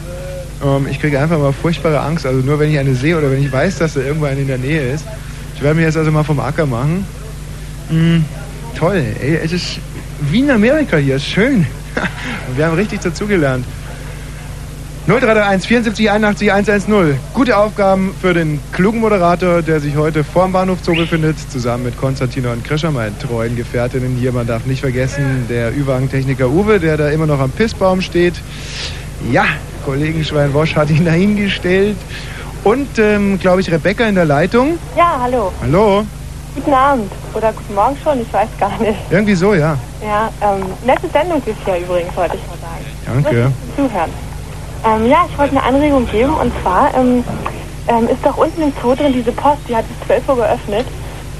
Ähm, 0.63 0.87
ich 0.89 0.99
kriege 0.99 1.19
einfach 1.19 1.37
mal 1.37 1.53
furchtbare 1.53 1.99
Angst. 1.99 2.25
Also 2.25 2.39
nur 2.39 2.59
wenn 2.59 2.71
ich 2.71 2.79
eine 2.79 2.95
sehe 2.95 3.17
oder 3.17 3.31
wenn 3.31 3.43
ich 3.43 3.51
weiß, 3.51 3.79
dass 3.79 3.93
da 3.93 4.01
irgendwo 4.01 4.25
in 4.27 4.47
der 4.47 4.57
Nähe 4.57 4.93
ist. 4.93 5.05
Ich 5.55 5.61
werde 5.61 5.75
mir 5.75 5.83
jetzt 5.85 5.97
also 5.97 6.11
mal 6.11 6.23
vom 6.23 6.39
Acker 6.39 6.65
machen. 6.65 7.05
Mm, 7.89 8.19
toll, 8.77 9.03
ey, 9.19 9.39
es 9.43 9.51
ist 9.51 9.79
wie 10.21 10.39
in 10.39 10.51
Amerika 10.51 10.97
hier, 10.97 11.15
ist 11.15 11.25
schön. 11.25 11.65
Wir 12.55 12.65
haben 12.65 12.75
richtig 12.75 13.01
dazugelernt. 13.01 13.65
0331 15.07 15.67
74 15.67 16.11
81 16.11 16.51
110. 16.51 17.19
Gute 17.33 17.57
Aufgaben 17.57 18.13
für 18.21 18.33
den 18.33 18.59
klugen 18.71 18.99
Moderator, 18.99 19.63
der 19.63 19.79
sich 19.79 19.95
heute 19.95 20.23
vorm 20.23 20.51
Bahnhof 20.51 20.79
Zoo 20.83 20.93
befindet, 20.95 21.35
zusammen 21.51 21.85
mit 21.85 21.97
Konstantin 21.97 22.45
und 22.45 22.63
Krischer, 22.63 22.91
meinen 22.91 23.17
treuen 23.17 23.55
Gefährtinnen 23.55 24.15
hier. 24.17 24.31
Man 24.31 24.45
darf 24.45 24.65
nicht 24.65 24.81
vergessen, 24.81 25.45
der 25.49 25.75
Ü-Wagen-Techniker 25.75 26.49
Uwe, 26.49 26.79
der 26.79 26.97
da 26.97 27.09
immer 27.09 27.25
noch 27.25 27.39
am 27.39 27.49
Pissbaum 27.49 28.01
steht. 28.01 28.35
Ja, 29.31 29.45
Kollegen 29.85 30.23
Schwein-Wosch 30.23 30.75
hat 30.75 30.89
ihn 30.89 31.05
dahingestellt. 31.11 31.97
Und, 32.63 32.99
ähm, 32.99 33.39
glaube 33.39 33.61
ich, 33.61 33.71
Rebecca 33.71 34.05
in 34.05 34.15
der 34.15 34.25
Leitung. 34.25 34.77
Ja, 34.97 35.19
hallo. 35.21 35.51
Hallo. 35.61 36.03
Guten 36.55 36.73
Abend. 36.73 37.11
Oder 37.33 37.53
guten 37.53 37.75
Morgen 37.75 37.95
schon, 38.03 38.21
ich 38.21 38.33
weiß 38.33 38.49
gar 38.59 38.77
nicht. 38.79 38.99
Irgendwie 39.09 39.35
so, 39.35 39.53
ja. 39.53 39.77
Ja, 40.03 40.29
ähm, 40.41 40.65
nette 40.85 41.07
Sendung 41.09 41.41
ist 41.45 41.55
ja 41.65 41.77
übrigens, 41.77 42.15
wollte 42.17 42.35
ich 42.35 42.47
mal 42.47 42.57
sagen. 42.59 43.23
Danke. 43.23 43.51
Zuhören. 43.75 44.09
Ähm, 44.85 45.09
ja, 45.09 45.25
ich 45.29 45.37
wollte 45.37 45.57
eine 45.57 45.63
Anregung 45.63 46.07
geben 46.09 46.33
und 46.33 46.51
zwar 46.61 46.93
ähm, 46.95 47.23
ähm, 47.87 48.07
ist 48.07 48.25
doch 48.25 48.37
unten 48.37 48.61
im 48.61 48.73
Zoo 48.81 48.95
drin 48.95 49.11
diese 49.13 49.31
Post, 49.31 49.59
die 49.67 49.75
hat 49.75 49.85
bis 49.87 50.07
12 50.07 50.29
Uhr 50.29 50.35
geöffnet 50.37 50.85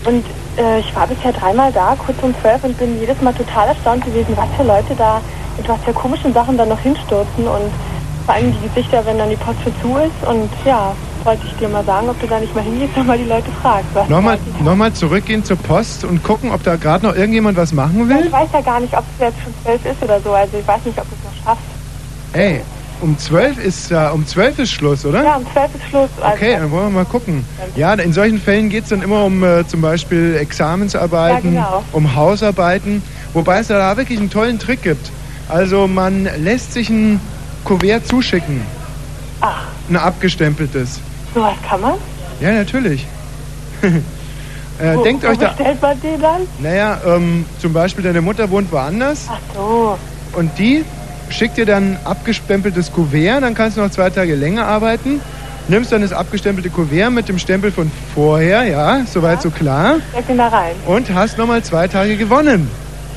und 0.06 0.26
äh, 0.58 0.80
ich 0.80 0.94
war 0.96 1.08
bisher 1.08 1.32
dreimal 1.32 1.72
da, 1.72 1.96
kurz 1.98 2.18
um 2.22 2.34
12 2.42 2.64
und 2.66 2.78
bin 2.78 3.00
jedes 3.00 3.22
Mal 3.22 3.34
total 3.34 3.70
erstaunt 3.70 4.04
gewesen, 4.04 4.36
was 4.36 4.48
für 4.58 4.64
Leute 4.64 4.94
da 4.98 5.22
mit 5.58 5.70
was 5.70 5.82
für 5.84 5.94
komischen 5.94 6.34
Sachen 6.34 6.58
da 6.58 6.66
noch 6.66 6.80
hinstürzen 6.80 7.48
und 7.48 7.72
vor 8.30 8.36
allem 8.36 8.54
die 8.62 8.68
Gesichter, 8.70 9.04
wenn 9.08 9.18
dann 9.18 9.32
die 9.32 9.36
Post 9.38 9.58
schon 9.64 9.74
zu 9.82 9.98
ist 9.98 10.30
und 10.30 10.52
ja, 10.64 10.96
wollte 11.24 11.42
ich 11.48 11.54
dir 11.56 11.68
mal 11.68 11.84
sagen, 11.84 12.08
ob 12.10 12.22
du 12.22 12.28
da 12.28 12.40
nicht 12.40 12.54
mal 12.54 12.64
hingehst 12.64 12.96
und 12.96 13.08
mal 13.08 13.18
die 13.18 13.24
Leute 13.24 13.50
fragst. 13.60 13.88
Was 13.96 14.08
Nochmal, 14.08 14.38
nochmal 14.64 14.94
zurückgehen 14.94 15.44
zur 15.44 15.58
Post 15.58 16.04
und 16.04 16.22
gucken, 16.24 16.52
ob 16.52 16.62
da 16.62 16.76
gerade 16.76 17.08
noch 17.08 17.16
irgendjemand 17.16 17.58
was 17.58 17.74
machen 17.74 18.08
Ja, 18.08 18.18
ich 18.18 18.26
will. 18.26 18.32
weiß 18.32 18.50
ja 18.54 18.62
gar 18.62 18.80
nicht, 18.82 18.94
ob 18.96 19.04
es 19.18 19.26
jetzt 19.26 19.42
schon 19.44 19.54
12 19.64 19.86
ist 19.86 20.04
oder 20.04 20.22
so, 20.22 20.32
also 20.34 20.58
ich 20.60 20.68
weiß 20.68 20.86
nicht, 20.86 21.00
ob 21.00 21.06
du 21.10 21.16
es 21.16 21.26
noch 21.26 21.44
schaffst. 21.44 21.64
Ey, 22.34 22.62
um 23.02 23.18
12 23.18 23.58
ist 23.66 23.90
ja, 23.90 24.12
um 24.12 24.28
12 24.28 24.60
ist 24.60 24.72
Schluss, 24.74 25.04
oder? 25.06 25.24
Ja, 25.24 25.36
um 25.38 25.52
12 25.52 25.74
ist 25.74 25.84
Schluss. 25.90 26.10
Also 26.22 26.36
Okay, 26.36 26.56
dann 26.60 26.70
wollen 26.70 26.84
wir 26.94 27.00
mal 27.00 27.06
gucken. 27.06 27.44
Ja, 27.76 27.94
in 27.96 28.14
solchen 28.14 28.40
Fällen 28.40 28.70
geht 28.70 28.84
es 28.84 28.90
dann 28.92 29.02
immer 29.02 29.24
um 29.26 29.44
äh, 29.44 29.66
zum 29.68 29.82
Beispiel 29.82 30.36
Examensarbeiten, 30.40 31.56
Ja, 31.56 31.62
genau. 31.66 31.84
um 31.94 32.16
Hausarbeiten, 32.16 33.02
wobei 33.34 33.58
es 33.62 33.70
da 33.70 33.98
wirklich 33.98 34.20
einen 34.20 34.30
tollen 34.30 34.60
Trick 34.60 34.84
gibt. 34.84 35.10
Also 35.48 35.88
man 35.88 36.30
lässt 36.38 36.74
sich 36.74 36.92
ein 36.92 37.20
Kuvert 37.64 38.08
zuschicken. 38.08 38.62
Ach. 39.42 39.64
Ein 39.90 39.96
abgestempeltes. 39.96 41.00
Sowas 41.34 41.54
kann 41.68 41.82
man? 41.82 41.94
Ja, 42.40 42.52
natürlich. 42.52 43.06
äh, 43.82 44.96
wo, 44.96 45.04
denkt 45.04 45.24
wo 45.24 45.28
euch 45.30 45.38
da. 45.38 45.50
bestellt 45.50 45.82
man 45.82 46.02
den 46.02 46.22
dann? 46.22 46.42
Naja, 46.60 47.02
ähm, 47.06 47.46
zum 47.60 47.74
Beispiel 47.74 48.04
deine 48.04 48.22
Mutter 48.22 48.50
wohnt 48.50 48.72
woanders. 48.72 49.28
Ach 49.30 49.40
so. 49.54 49.98
Und 50.34 50.58
die 50.58 50.84
schickt 51.30 51.58
dir 51.58 51.66
dann 51.66 51.94
ein 51.94 52.00
abgestempeltes 52.06 52.92
Kuvert, 52.92 53.44
dann 53.44 53.54
kannst 53.54 53.78
du 53.78 53.82
noch 53.82 53.92
zwei 53.92 54.10
Tage 54.10 54.36
länger 54.36 54.66
arbeiten. 54.66 55.22
Nimmst 55.68 55.92
dann 55.92 56.02
das 56.02 56.12
abgestempelte 56.12 56.72
Kuvert 56.72 57.12
mit 57.12 57.30
dem 57.30 57.38
Stempel 57.38 57.72
von 57.72 57.92
vorher, 58.16 58.64
ja, 58.64 59.06
soweit 59.06 59.42
so 59.42 59.52
klar. 59.52 59.98
Steck 60.12 60.36
da 60.36 60.48
rein. 60.48 60.76
Und 60.88 61.14
hast 61.14 61.38
nochmal 61.38 61.64
zwei 61.64 61.88
Tage 61.88 62.18
gewonnen. 62.18 62.70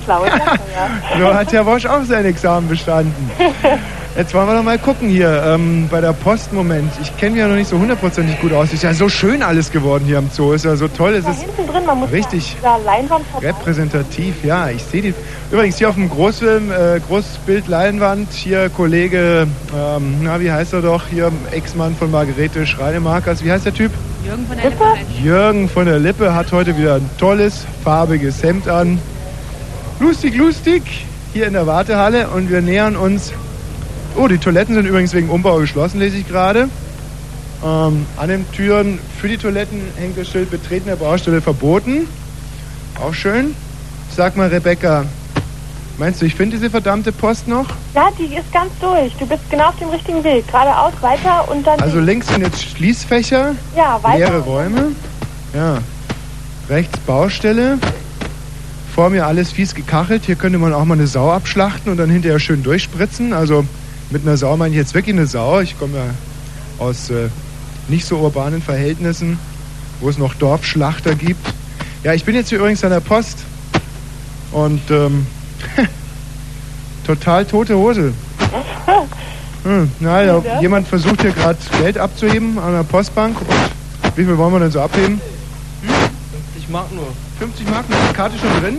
Schlaue 0.05 0.27
Sache, 0.27 0.59
ja. 1.16 1.19
So 1.19 1.35
hat 1.35 1.52
Herr 1.52 1.64
Wosch 1.64 1.86
auch 1.86 2.05
sein 2.05 2.27
Examen 2.27 2.69
bestanden. 2.69 3.31
Jetzt 4.15 4.35
wollen 4.35 4.47
wir 4.47 4.55
noch 4.55 4.63
mal 4.63 4.79
gucken 4.79 5.09
hier 5.09 5.43
ähm, 5.47 5.89
bei 5.91 6.03
der 6.03 6.13
Post. 6.13 6.53
Moment, 6.53 6.93
ich 7.01 7.17
kenne 7.17 7.31
mich 7.33 7.41
ja 7.41 7.49
noch 7.49 7.55
nicht 7.55 7.71
so 7.71 7.79
hundertprozentig 7.79 8.39
gut 8.43 8.53
aus. 8.53 8.71
Ist 8.71 8.83
ja 8.83 8.93
so 8.93 9.09
schön 9.09 9.43
alles 9.43 9.73
geworden 9.73 10.05
hier 10.05 10.19
am 10.19 10.29
Zoo. 10.31 10.53
Ist 10.53 10.67
ja 10.67 10.77
so 10.77 10.87
toll. 10.87 11.15
Es 11.15 11.25
Da 11.25 11.31
ist 11.31 11.41
hinten 11.41 11.67
drin, 11.67 11.87
man 11.87 11.99
muss 12.01 12.13
richtig 12.13 12.55
da 12.63 12.77
Leinwand 12.77 13.25
vorbei. 13.29 13.47
repräsentativ. 13.47 14.45
Ja, 14.45 14.69
ich 14.69 14.83
sehe 14.83 15.01
die. 15.01 15.15
Übrigens 15.51 15.79
hier 15.79 15.89
auf 15.89 15.95
dem 15.95 16.11
Großfilm, 16.11 16.71
äh, 16.71 17.01
Großbild 17.09 17.69
Leinwand, 17.69 18.31
hier 18.33 18.69
Kollege, 18.69 19.47
ähm, 19.75 20.17
na 20.21 20.39
wie 20.41 20.53
heißt 20.53 20.75
er 20.75 20.83
doch, 20.83 21.05
hier 21.09 21.33
Ex-Mann 21.51 21.97
von 21.97 22.11
Margarete 22.11 22.67
Schreinemarkers. 22.67 23.43
Wie 23.43 23.51
heißt 23.51 23.65
der 23.65 23.75
Typ? 23.75 23.93
Jürgen 24.27 24.47
von 24.47 24.57
der 24.59 24.71
Lippe. 24.71 24.85
Jürgen 25.23 25.69
von 25.71 25.87
der 25.87 25.99
Lippe 25.99 26.35
hat 26.35 26.53
heute 26.53 26.77
wieder 26.77 26.97
ein 26.97 27.11
tolles, 27.19 27.65
farbiges 27.83 28.43
Hemd 28.43 28.69
an. 28.69 28.99
Lustig, 30.01 30.37
lustig, 30.37 30.83
hier 31.33 31.47
in 31.47 31.55
der 31.55 31.67
Wartehalle 31.67 32.29
und 32.29 32.51
wir 32.51 32.61
nähern 32.61 32.95
uns. 32.95 33.33
Oh, 34.17 34.29
die 34.29 34.39
Toiletten 34.39 34.75
sind 34.75 34.87
übrigens 34.87 35.13
wegen 35.15 35.31
Umbau 35.31 35.57
geschlossen, 35.59 35.99
lese 35.99 36.19
ich 36.19 36.29
gerade. 36.29 36.69
Ähm, 37.65 38.07
an 38.17 38.29
den 38.29 38.51
Türen 38.53 38.99
für 39.21 39.29
die 39.29 39.39
Toiletten 39.39 39.81
hängt 39.97 40.19
das 40.19 40.29
Schild 40.29 40.51
Betreten 40.51 40.87
der 40.89 40.97
Baustelle 40.97 41.41
verboten. 41.41 42.07
Auch 43.01 43.15
schön. 43.15 43.55
Sag 44.15 44.37
mal, 44.37 44.49
Rebecca, 44.49 45.05
meinst 45.99 46.21
du, 46.21 46.27
ich 46.27 46.35
finde 46.35 46.57
diese 46.57 46.69
verdammte 46.69 47.11
Post 47.13 47.49
noch? 47.49 47.67
Ja, 47.95 48.11
die 48.19 48.35
ist 48.35 48.53
ganz 48.53 48.71
durch. 48.81 49.15
Du 49.19 49.27
bist 49.27 49.49
genau 49.51 49.69
auf 49.69 49.79
dem 49.79 49.89
richtigen 49.89 50.23
Weg. 50.25 50.47
Geradeaus, 50.49 50.93
weiter 51.01 51.51
und 51.51 51.67
dann... 51.67 51.81
Also 51.81 51.99
links 52.01 52.29
sind 52.29 52.43
jetzt 52.43 52.63
Schließfächer, 52.63 53.55
Ja, 53.77 53.99
weiter. 54.03 54.19
leere 54.19 54.39
Räume. 54.41 54.93
Ja. 55.55 55.79
Rechts 56.69 56.99
Baustelle. 57.07 57.79
Vor 58.95 59.09
mir 59.09 59.27
alles 59.27 59.51
fies 59.53 59.75
gekachelt. 59.75 60.25
Hier 60.27 60.37
könnte 60.37 60.59
man 60.59 60.75
auch 60.75 60.85
mal 60.85 60.95
eine 60.95 61.07
Sau 61.07 61.31
abschlachten 61.33 61.91
und 61.91 61.97
dann 61.99 62.11
hinterher 62.11 62.39
schön 62.39 62.63
durchspritzen. 62.63 63.33
Also 63.33 63.65
mit 64.13 64.23
einer 64.23 64.37
Sau 64.37 64.57
meine 64.57 64.75
ich 64.75 64.79
jetzt 64.79 64.95
wirklich 64.95 65.17
eine 65.17 65.27
Sau. 65.27 65.61
Ich 65.61 65.79
komme 65.79 65.97
ja 65.97 66.05
aus 66.79 67.11
äh, 67.11 67.29
nicht 67.89 68.07
so 68.07 68.19
urbanen 68.19 68.63
Verhältnissen, 68.63 69.39
wo 70.01 70.09
es 70.09 70.19
noch 70.19 70.35
Dorfschlachter 70.35 71.15
gibt. 71.15 71.47
Ja, 72.05 72.13
ich 72.13 72.25
bin 72.25 72.35
jetzt 72.35 72.51
hier 72.51 72.59
übrigens 72.59 72.85
an 72.85 72.91
der 72.91 73.01
Post 73.01 73.39
und 74.53 74.83
ähm, 74.91 75.27
total 77.07 77.45
tote 77.47 77.77
Hose. 77.77 78.13
Hm, 79.65 79.93
na, 80.01 80.25
ja, 80.25 80.43
jemand 80.61 80.89
versucht 80.89 81.23
hier 81.23 81.31
gerade 81.31 81.57
Geld 81.79 81.97
abzuheben 81.97 82.59
an 82.59 82.73
der 82.73 82.83
Postbank. 82.83 83.41
Und 83.41 84.17
wie 84.17 84.25
viel 84.25 84.37
wollen 84.37 84.53
wir 84.53 84.59
denn 84.59 84.73
so 84.73 84.81
abheben? 84.81 85.21
50 86.53 86.69
Mark 86.69 86.91
nur. 86.91 87.07
50 87.39 87.71
Mark, 87.71 87.85
ist 87.89 87.97
die 88.11 88.13
Karte 88.13 88.37
schon 88.41 88.61
drin? 88.61 88.79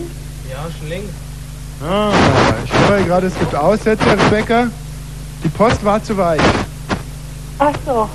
Ja, 0.50 0.66
schon 0.78 0.90
längst. 0.90 1.08
Ah, 1.82 2.12
ich 2.66 2.70
höre 2.70 3.00
gerade, 3.00 3.28
es 3.28 3.38
gibt 3.38 3.54
Aussätze, 3.54 4.04
Rebecca. 4.04 4.68
Die 5.44 5.48
Post 5.50 5.84
war 5.84 6.02
zu 6.02 6.16
weit. 6.16 6.40
Ach 7.58 7.72
so. 7.86 8.08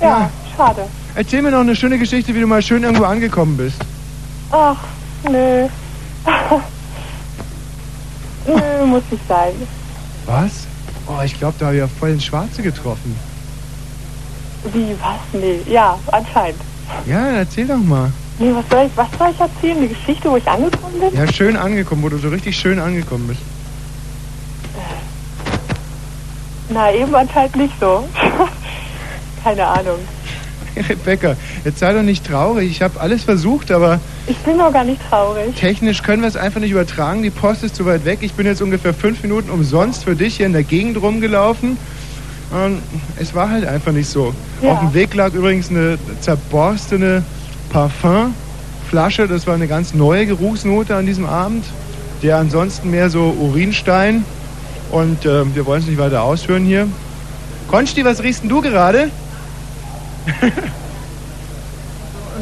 Ja, 0.00 0.30
schade. 0.56 0.86
Erzähl 1.16 1.42
mir 1.42 1.50
noch 1.50 1.60
eine 1.60 1.74
schöne 1.74 1.98
Geschichte, 1.98 2.34
wie 2.34 2.40
du 2.40 2.46
mal 2.46 2.62
schön 2.62 2.84
irgendwo 2.84 3.04
angekommen 3.04 3.56
bist. 3.56 3.76
Ach, 4.52 4.76
nö. 5.28 5.66
nö, 8.46 8.86
muss 8.86 9.02
nicht 9.10 9.26
sein. 9.26 9.52
Was? 10.26 10.66
Oh, 11.08 11.20
ich 11.24 11.36
glaube, 11.38 11.54
da 11.58 11.66
habe 11.66 11.76
ich 11.76 11.80
ja 11.80 11.88
voll 11.88 12.10
ins 12.10 12.24
Schwarze 12.24 12.62
getroffen. 12.62 13.16
Wie, 14.72 14.94
was? 15.00 15.40
Nee, 15.40 15.60
ja, 15.68 15.98
anscheinend. 16.12 16.60
Ja, 17.06 17.26
erzähl 17.28 17.66
doch 17.66 17.78
mal. 17.78 18.12
Nee, 18.38 18.52
was 18.54 18.64
soll 18.70 18.86
ich, 18.86 18.96
was 18.96 19.08
soll 19.18 19.30
ich 19.30 19.40
erzählen? 19.40 19.80
Die 19.80 19.88
Geschichte, 19.88 20.30
wo 20.30 20.36
ich 20.36 20.46
angekommen 20.46 21.00
bin? 21.00 21.14
Ja, 21.14 21.32
schön 21.32 21.56
angekommen, 21.56 22.02
wo 22.02 22.08
du 22.08 22.18
so 22.18 22.28
richtig 22.28 22.56
schön 22.56 22.78
angekommen 22.78 23.28
bist. 23.28 23.40
Na, 26.68 26.92
eben 26.92 27.14
anscheinend 27.14 27.56
nicht 27.56 27.74
so. 27.80 28.06
Keine 29.44 29.66
Ahnung. 29.66 29.98
Rebecca, 30.88 31.36
jetzt 31.64 31.78
sei 31.78 31.92
doch 31.94 32.02
nicht 32.02 32.26
traurig. 32.26 32.70
Ich 32.70 32.82
habe 32.82 33.00
alles 33.00 33.24
versucht, 33.24 33.70
aber 33.70 33.98
Ich 34.26 34.36
bin 34.38 34.58
noch 34.58 34.70
gar 34.72 34.84
nicht 34.84 35.00
traurig. 35.08 35.54
technisch 35.54 36.02
können 36.02 36.20
wir 36.20 36.28
es 36.28 36.36
einfach 36.36 36.60
nicht 36.60 36.72
übertragen. 36.72 37.22
Die 37.22 37.30
Post 37.30 37.62
ist 37.64 37.76
zu 37.76 37.86
weit 37.86 38.04
weg. 38.04 38.18
Ich 38.20 38.34
bin 38.34 38.44
jetzt 38.46 38.60
ungefähr 38.60 38.92
fünf 38.92 39.22
Minuten 39.22 39.48
umsonst 39.50 40.04
für 40.04 40.14
dich 40.16 40.36
hier 40.36 40.44
in 40.46 40.52
der 40.52 40.64
Gegend 40.64 41.00
rumgelaufen. 41.00 41.78
Und 42.50 42.82
es 43.18 43.34
war 43.34 43.48
halt 43.50 43.64
einfach 43.66 43.92
nicht 43.92 44.08
so. 44.10 44.34
Ja. 44.60 44.72
Auf 44.72 44.80
dem 44.80 44.92
Weg 44.94 45.14
lag 45.14 45.32
übrigens 45.32 45.70
eine 45.70 45.98
zerborstene 46.20 47.22
Parfumflasche. 47.70 49.28
Das 49.28 49.46
war 49.46 49.54
eine 49.54 49.68
ganz 49.68 49.94
neue 49.94 50.26
Geruchsnote 50.26 50.94
an 50.94 51.06
diesem 51.06 51.24
Abend. 51.26 51.64
Der 52.22 52.36
ansonsten 52.36 52.90
mehr 52.90 53.08
so 53.08 53.34
Urinstein. 53.40 54.24
Und 54.90 55.24
äh, 55.24 55.54
wir 55.54 55.66
wollen 55.66 55.80
es 55.80 55.86
nicht 55.86 55.98
weiter 55.98 56.22
ausführen 56.22 56.64
hier. 56.64 56.88
Konsti, 57.68 58.04
was 58.04 58.22
riechst 58.22 58.42
denn 58.42 58.48
du 58.48 58.60
gerade? 58.60 59.10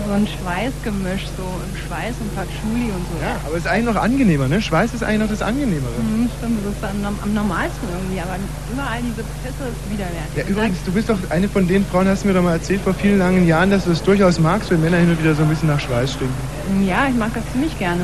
So 0.06 0.12
ein 0.12 0.26
Schweißgemisch, 0.26 1.22
so 1.36 1.42
im 1.42 1.76
Schweiß 1.86 2.14
und 2.20 2.34
Patchouli 2.34 2.90
und 2.90 3.06
so. 3.08 3.22
Ja, 3.22 3.36
aber 3.46 3.56
ist 3.56 3.66
eigentlich 3.66 3.94
noch 3.94 4.02
angenehmer, 4.02 4.48
ne? 4.48 4.60
Schweiß 4.60 4.92
ist 4.92 5.02
eigentlich 5.02 5.20
noch 5.20 5.28
das 5.28 5.40
Angenehmere. 5.40 5.92
Mhm, 5.96 6.28
stimmt, 6.36 6.58
das 6.66 6.74
ist 6.74 7.06
am, 7.06 7.18
am 7.22 7.32
normalsten 7.32 7.88
irgendwie, 7.88 8.20
aber 8.20 8.36
überall 8.72 9.00
diese 9.00 9.22
Pisse 9.42 9.70
ist 9.70 9.90
widerwärtig. 9.90 10.36
Ja, 10.36 10.44
übrigens, 10.44 10.78
du 10.84 10.92
bist 10.92 11.08
doch 11.08 11.18
eine 11.30 11.48
von 11.48 11.68
den 11.68 11.86
Frauen, 11.86 12.08
hast 12.08 12.24
du 12.24 12.28
mir 12.28 12.34
doch 12.34 12.42
mal 12.42 12.54
erzählt 12.54 12.82
vor 12.82 12.92
vielen 12.92 13.18
langen 13.18 13.46
Jahren, 13.46 13.70
dass 13.70 13.84
du 13.84 13.92
es 13.92 14.02
durchaus 14.02 14.40
magst, 14.40 14.70
wenn 14.70 14.80
Männer 14.82 14.98
hin 14.98 15.10
und 15.10 15.22
wieder 15.22 15.34
so 15.34 15.42
ein 15.42 15.48
bisschen 15.48 15.68
nach 15.68 15.80
Schweiß 15.80 16.12
stinken. 16.12 16.86
Ja, 16.86 17.06
ich 17.08 17.14
mag 17.14 17.32
das 17.32 17.44
ziemlich 17.52 17.78
gerne. 17.78 18.02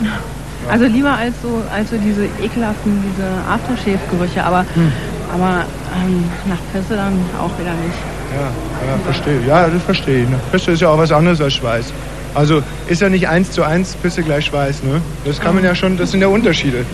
Also 0.70 0.84
lieber 0.86 1.12
als 1.12 1.34
so, 1.42 1.62
als 1.74 1.90
so 1.90 1.96
diese 1.96 2.24
ekelhaften, 2.42 3.02
diese 3.12 3.26
Aftershave-Gerüche, 3.50 4.44
aber, 4.44 4.60
Hm. 4.74 4.92
aber 5.34 5.64
ähm, 6.04 6.24
nach 6.48 6.58
Pisse 6.72 6.96
dann 6.96 7.18
auch 7.38 7.50
wieder 7.58 7.72
nicht. 7.72 7.98
Ja, 8.34 8.46
ja, 8.46 8.98
verstehe. 9.04 9.40
Ja, 9.46 9.68
das 9.68 9.82
verstehe 9.82 10.22
ich. 10.22 10.28
ne? 10.28 10.38
Pisse 10.50 10.70
ist 10.72 10.80
ja 10.80 10.88
auch 10.88 10.98
was 10.98 11.12
anderes 11.12 11.40
als 11.40 11.54
Schweiß. 11.54 11.92
Also 12.34 12.62
ist 12.88 13.02
ja 13.02 13.08
nicht 13.10 13.28
eins 13.28 13.50
zu 13.50 13.62
eins 13.62 13.94
Pisse 13.96 14.22
gleich 14.22 14.46
Schweiß, 14.46 14.82
ne? 14.84 15.02
Das 15.26 15.38
kann 15.38 15.54
man 15.54 15.64
ja 15.64 15.74
schon, 15.74 15.98
das 15.98 16.12
sind 16.12 16.22
ja 16.22 16.28
Unterschiede. 16.28 16.86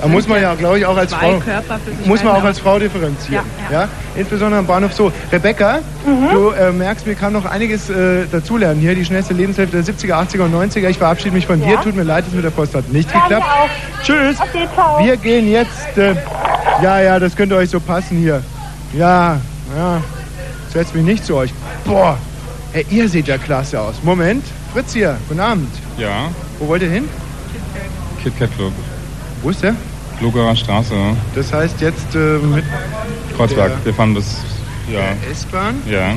Da 0.00 0.08
muss 0.08 0.28
man 0.28 0.42
ja, 0.42 0.54
glaube 0.54 0.78
ich, 0.78 0.86
auch 0.86 0.96
als 0.96 1.12
Frau, 1.14 1.40
muss 2.04 2.22
man 2.22 2.36
auch 2.36 2.44
als 2.44 2.58
Frau 2.58 2.78
differenzieren. 2.78 3.44
Ja, 3.70 3.82
Ja, 3.82 3.88
insbesondere 4.14 4.60
am 4.60 4.66
Bahnhof 4.66 4.92
so. 4.92 5.10
Rebecca, 5.32 5.78
du 6.04 6.50
äh, 6.50 6.70
merkst, 6.70 7.06
wir 7.06 7.14
kann 7.14 7.32
noch 7.32 7.44
einiges 7.46 7.88
äh, 7.88 8.26
dazulernen 8.30 8.80
hier. 8.80 8.94
Die 8.94 9.04
schnellste 9.04 9.32
Lebenshälfte 9.34 9.82
der 9.82 9.94
70er, 9.94 10.28
80er 10.28 10.42
und 10.42 10.54
90er. 10.54 10.88
Ich 10.88 10.98
verabschiede 10.98 11.34
mich 11.34 11.46
von 11.46 11.60
dir. 11.60 11.74
Ja. 11.74 11.80
Tut 11.82 11.96
mir 11.96 12.02
leid, 12.02 12.24
das 12.26 12.34
mit 12.34 12.44
der 12.44 12.50
Post 12.50 12.74
hat 12.74 12.88
nicht 12.92 13.10
Ja, 13.10 13.16
mir 13.16 13.22
geklappt. 13.22 13.46
Tschüss. 14.02 14.36
Okay. 14.40 14.68
Wir 15.00 15.16
gehen 15.16 15.50
jetzt. 15.50 15.96
Äh, 15.96 16.14
ja, 16.82 17.00
ja, 17.00 17.18
das 17.18 17.34
könnte 17.34 17.56
euch 17.56 17.70
so 17.70 17.80
passen 17.80 18.18
hier. 18.18 18.42
Ja, 18.92 19.40
ja. 19.76 20.02
Setzt 20.72 20.94
mich 20.94 21.04
nicht 21.04 21.24
zu 21.24 21.36
euch. 21.36 21.52
Boah, 21.86 22.18
hey, 22.72 22.84
ihr 22.90 23.08
seht 23.08 23.28
ja 23.28 23.38
klasse 23.38 23.80
aus. 23.80 23.94
Moment, 24.02 24.44
Fritz 24.74 24.92
hier. 24.92 25.16
Guten 25.28 25.40
Abend. 25.40 25.70
Ja, 25.96 26.28
Wo 26.58 26.68
wollt 26.68 26.82
ihr 26.82 26.90
hin? 26.90 27.08
Kit 28.22 28.38
Kat 28.38 28.50
Club. 28.56 28.72
Wo 29.46 29.50
ist 29.50 29.62
der? 29.62 29.76
Lugerer 30.20 30.56
Straße, 30.56 30.92
Das 31.36 31.52
heißt 31.52 31.80
jetzt 31.80 32.16
äh, 32.16 32.18
mit 32.38 32.64
Kreuzberg. 33.36 33.68
Der- 33.76 33.84
Wir 33.84 33.94
fahren 33.94 34.12
bis, 34.12 34.38
ja, 34.92 35.12
S-Bahn. 35.30 35.76
ja. 35.88 36.14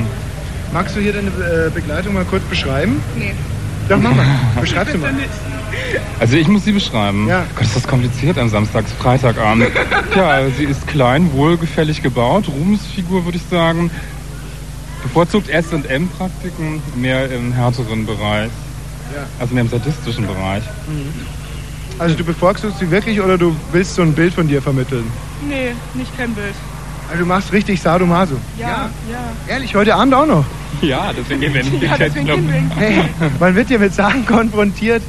Magst 0.72 0.96
du 0.96 1.00
hier 1.00 1.12
deine 1.12 1.28
äh, 1.28 1.70
Begleitung 1.72 2.14
mal 2.14 2.24
kurz 2.24 2.42
beschreiben? 2.50 3.00
Nee. 3.16 3.32
Doch, 3.88 3.98
mach 3.98 4.12
mal. 4.16 4.26
Beschreib 4.60 4.90
sie 4.90 4.98
mal. 4.98 5.12
Also 6.18 6.34
ich 6.38 6.48
muss 6.48 6.64
sie 6.64 6.72
beschreiben. 6.72 7.28
Ja. 7.28 7.44
Gott, 7.54 7.66
ist 7.66 7.76
das 7.76 7.86
kompliziert 7.86 8.36
am 8.36 8.48
Samstags, 8.48 8.90
Freitagabend. 8.98 9.68
ja, 10.16 10.50
sie 10.58 10.64
ist 10.64 10.88
klein, 10.88 11.30
wohlgefällig 11.32 12.02
gebaut, 12.02 12.48
Ruhmesfigur 12.48 13.24
würde 13.26 13.36
ich 13.38 13.44
sagen. 13.48 13.92
Bevorzugt 15.04 15.48
S&M-Praktiken, 15.48 16.82
mehr 16.96 17.30
im 17.30 17.52
härteren 17.52 18.06
Bereich. 18.06 18.50
Ja. 19.14 19.22
Also 19.38 19.54
mehr 19.54 19.62
im 19.62 19.70
sadistischen 19.70 20.26
Bereich. 20.26 20.64
Also 22.00 22.16
du 22.16 22.24
bevorzugst 22.24 22.78
sie 22.80 22.90
wirklich 22.90 23.20
oder 23.20 23.36
du 23.38 23.54
willst 23.72 23.94
so 23.94 24.02
ein 24.02 24.12
Bild 24.14 24.32
von 24.34 24.48
dir 24.48 24.60
vermitteln? 24.62 25.04
Nee, 25.46 25.72
nicht 25.94 26.16
kein 26.16 26.32
Bild. 26.34 26.54
Also 27.10 27.22
du 27.22 27.28
machst 27.28 27.52
richtig 27.52 27.80
Sadomaso. 27.80 28.36
Ja, 28.58 28.88
ja. 29.10 29.18
Ehrlich, 29.46 29.74
heute 29.74 29.94
Abend 29.94 30.14
auch 30.14 30.26
noch. 30.26 30.44
Ja, 30.80 31.10
deswegen 31.16 31.40
gehen 31.40 31.52
wir 31.54 31.60
in 31.60 31.70
den 31.72 31.80
Ja, 31.82 31.88
Kit 31.90 31.98
Kat 31.98 32.00
deswegen 32.08 32.24
Club. 32.26 32.36
gehen 32.38 32.48
wir 32.48 32.56
in 32.58 32.70
Hey, 32.70 33.04
man 33.38 33.54
wird 33.54 33.68
hier 33.68 33.78
mit 33.78 33.94
Sachen 33.94 34.24
konfrontiert. 34.26 35.02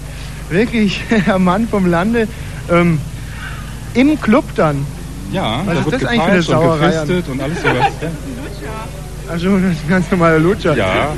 Wirklich, 0.50 1.02
ein 1.28 1.44
Mann 1.44 1.68
vom 1.68 1.86
Lande. 1.86 2.28
Ähm, 2.70 3.00
Im 3.94 4.20
Club 4.20 4.44
dann. 4.56 4.86
Ja, 5.32 5.60
Was 5.60 5.66
da 5.66 5.72
ist 5.80 5.86
wird 5.92 6.02
das 6.02 6.10
eigentlich 6.10 6.22
für 6.22 6.28
eine 6.28 6.32
gepeitscht 6.42 6.50
und 6.50 6.56
Sauerei? 6.62 6.88
gefistet 6.92 7.28
und 7.30 7.42
alles 7.42 7.62
sowas. 7.62 7.76
Ja. 8.62 9.32
Also 9.32 9.58
das 9.60 9.72
ist 9.72 9.84
ein 9.86 9.90
ganz 9.90 10.12
normaler 10.12 10.40
Lutscher. 10.40 10.76
Ja. 10.76 11.14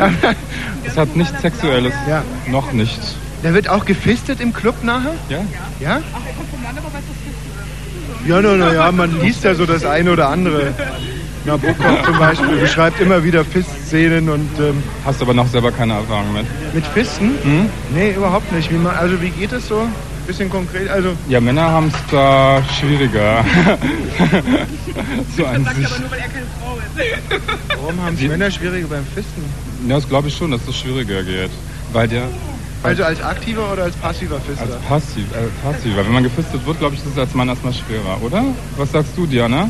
Es 0.85 0.95
hat 0.95 1.13
nichts 1.15 1.41
Sexuelles. 1.41 1.93
Ja. 2.07 2.21
Noch 2.47 2.71
nicht. 2.71 2.99
Da 3.43 3.53
wird 3.53 3.67
auch 3.67 3.83
gefistet 3.83 4.39
im 4.39 4.53
Club 4.53 4.83
nachher? 4.83 5.15
Ja. 5.29 5.39
Ja? 5.79 6.01
Ja, 8.25 8.41
na, 8.41 8.55
na 8.55 8.73
ja, 8.73 8.91
man 8.91 9.19
liest 9.21 9.43
ja 9.43 9.53
so 9.53 9.65
das 9.65 9.83
eine 9.85 10.11
oder 10.11 10.29
andere. 10.29 10.73
Nabokov 11.45 12.05
zum 12.05 12.17
Beispiel 12.19 12.55
beschreibt 12.55 13.01
immer 13.01 13.21
wieder 13.21 13.43
Fistszenen 13.43 14.29
und 14.29 14.49
ähm, 14.59 14.81
Hast 15.03 15.21
aber 15.21 15.33
noch 15.33 15.47
selber 15.49 15.73
keine 15.73 15.93
Erfahrung 15.95 16.31
mit. 16.31 16.45
mit 16.73 16.87
Fisten? 16.87 17.31
Hm? 17.43 17.69
Nee, 17.93 18.11
überhaupt 18.11 18.49
nicht. 18.53 18.71
Wie 18.71 18.77
man, 18.77 18.95
also 18.95 19.21
wie 19.21 19.29
geht 19.29 19.51
es 19.51 19.67
so? 19.67 19.89
Bisschen 20.25 20.49
konkret, 20.49 20.89
also 20.89 21.09
Ja, 21.27 21.41
Männer 21.41 21.63
haben 21.69 21.87
es 21.87 21.95
da 22.09 22.63
schwieriger. 22.79 23.43
so 25.35 25.45
an 25.45 25.65
sich. 25.75 25.89
warum 27.75 28.01
haben 28.01 28.15
es 28.15 28.21
Männer 28.21 28.49
schwieriger 28.49 28.87
beim 28.87 29.05
Fisten? 29.13 29.43
Ja, 29.85 29.95
das 29.95 30.07
glaube 30.07 30.29
ich 30.29 30.37
schon, 30.37 30.51
dass 30.51 30.65
es 30.65 30.77
schwieriger 30.77 31.23
geht. 31.23 31.51
Weil 31.91 32.07
der 32.07 32.23
Also 32.83 33.03
als 33.03 33.21
aktiver 33.21 33.71
oder 33.71 33.83
als 33.83 33.95
passiver 33.95 34.35
als 34.35 34.43
Fister? 34.45 34.65
passiv, 34.87 35.25
äh, 35.31 35.47
passiver. 35.65 36.05
Wenn 36.05 36.13
man 36.13 36.23
gefistet 36.23 36.65
wird, 36.65 36.79
glaube 36.79 36.95
ich, 36.95 37.01
ist 37.01 37.11
es 37.11 37.17
als 37.17 37.33
Mann 37.33 37.47
erstmal 37.47 37.73
schwerer, 37.73 38.17
oder? 38.21 38.43
Was 38.77 38.91
sagst 38.91 39.13
du, 39.15 39.25
Diana? 39.25 39.69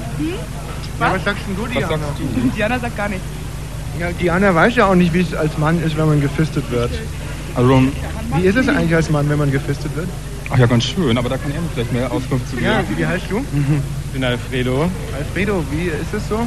Ja, 1.00 1.14
was 1.14 1.24
sagst 1.24 1.44
denn 1.48 1.56
du, 1.56 1.64
Was 1.64 1.72
Diana? 1.72 1.88
sagst 1.90 2.04
du? 2.20 2.50
Diana 2.56 2.80
sagt 2.80 2.98
gar 2.98 3.10
nichts. 3.10 3.26
Ja, 4.00 4.12
Diana 4.12 4.56
weiß 4.56 4.76
ja 4.76 4.88
auch 4.88 4.96
nicht, 4.96 5.14
wie 5.14 5.22
es 5.22 5.34
als 5.36 5.58
Mann 5.60 5.82
ist, 5.84 5.96
wenn 5.96 6.08
man 6.08 6.22
gefistet 6.22 6.70
wird. 6.72 6.90
Also, 7.56 7.84
Wie 8.36 8.42
ist 8.48 8.56
es 8.56 8.68
eigentlich 8.68 8.96
als 8.96 9.10
Mann, 9.12 9.30
wenn 9.30 9.38
man 9.38 9.52
gefistet 9.52 9.96
wird? 9.96 10.08
ach 10.50 10.58
ja, 10.58 10.66
ganz 10.68 10.84
schön, 10.84 11.18
aber 11.18 11.30
da 11.30 11.38
kann 11.38 11.52
er 11.52 11.62
mir 11.62 11.68
vielleicht 11.74 11.94
mehr 11.94 12.12
Auskunft 12.12 12.48
zu 12.50 12.56
geben. 12.56 12.68
Ja, 12.68 12.84
wie 12.96 13.06
heißt 13.06 13.26
du? 13.30 13.40
Ich 13.40 14.12
bin 14.14 14.24
Alfredo. 14.24 14.90
Alfredo, 15.18 15.64
wie 15.72 15.86
ist 15.88 16.14
es 16.16 16.28
so? 16.30 16.40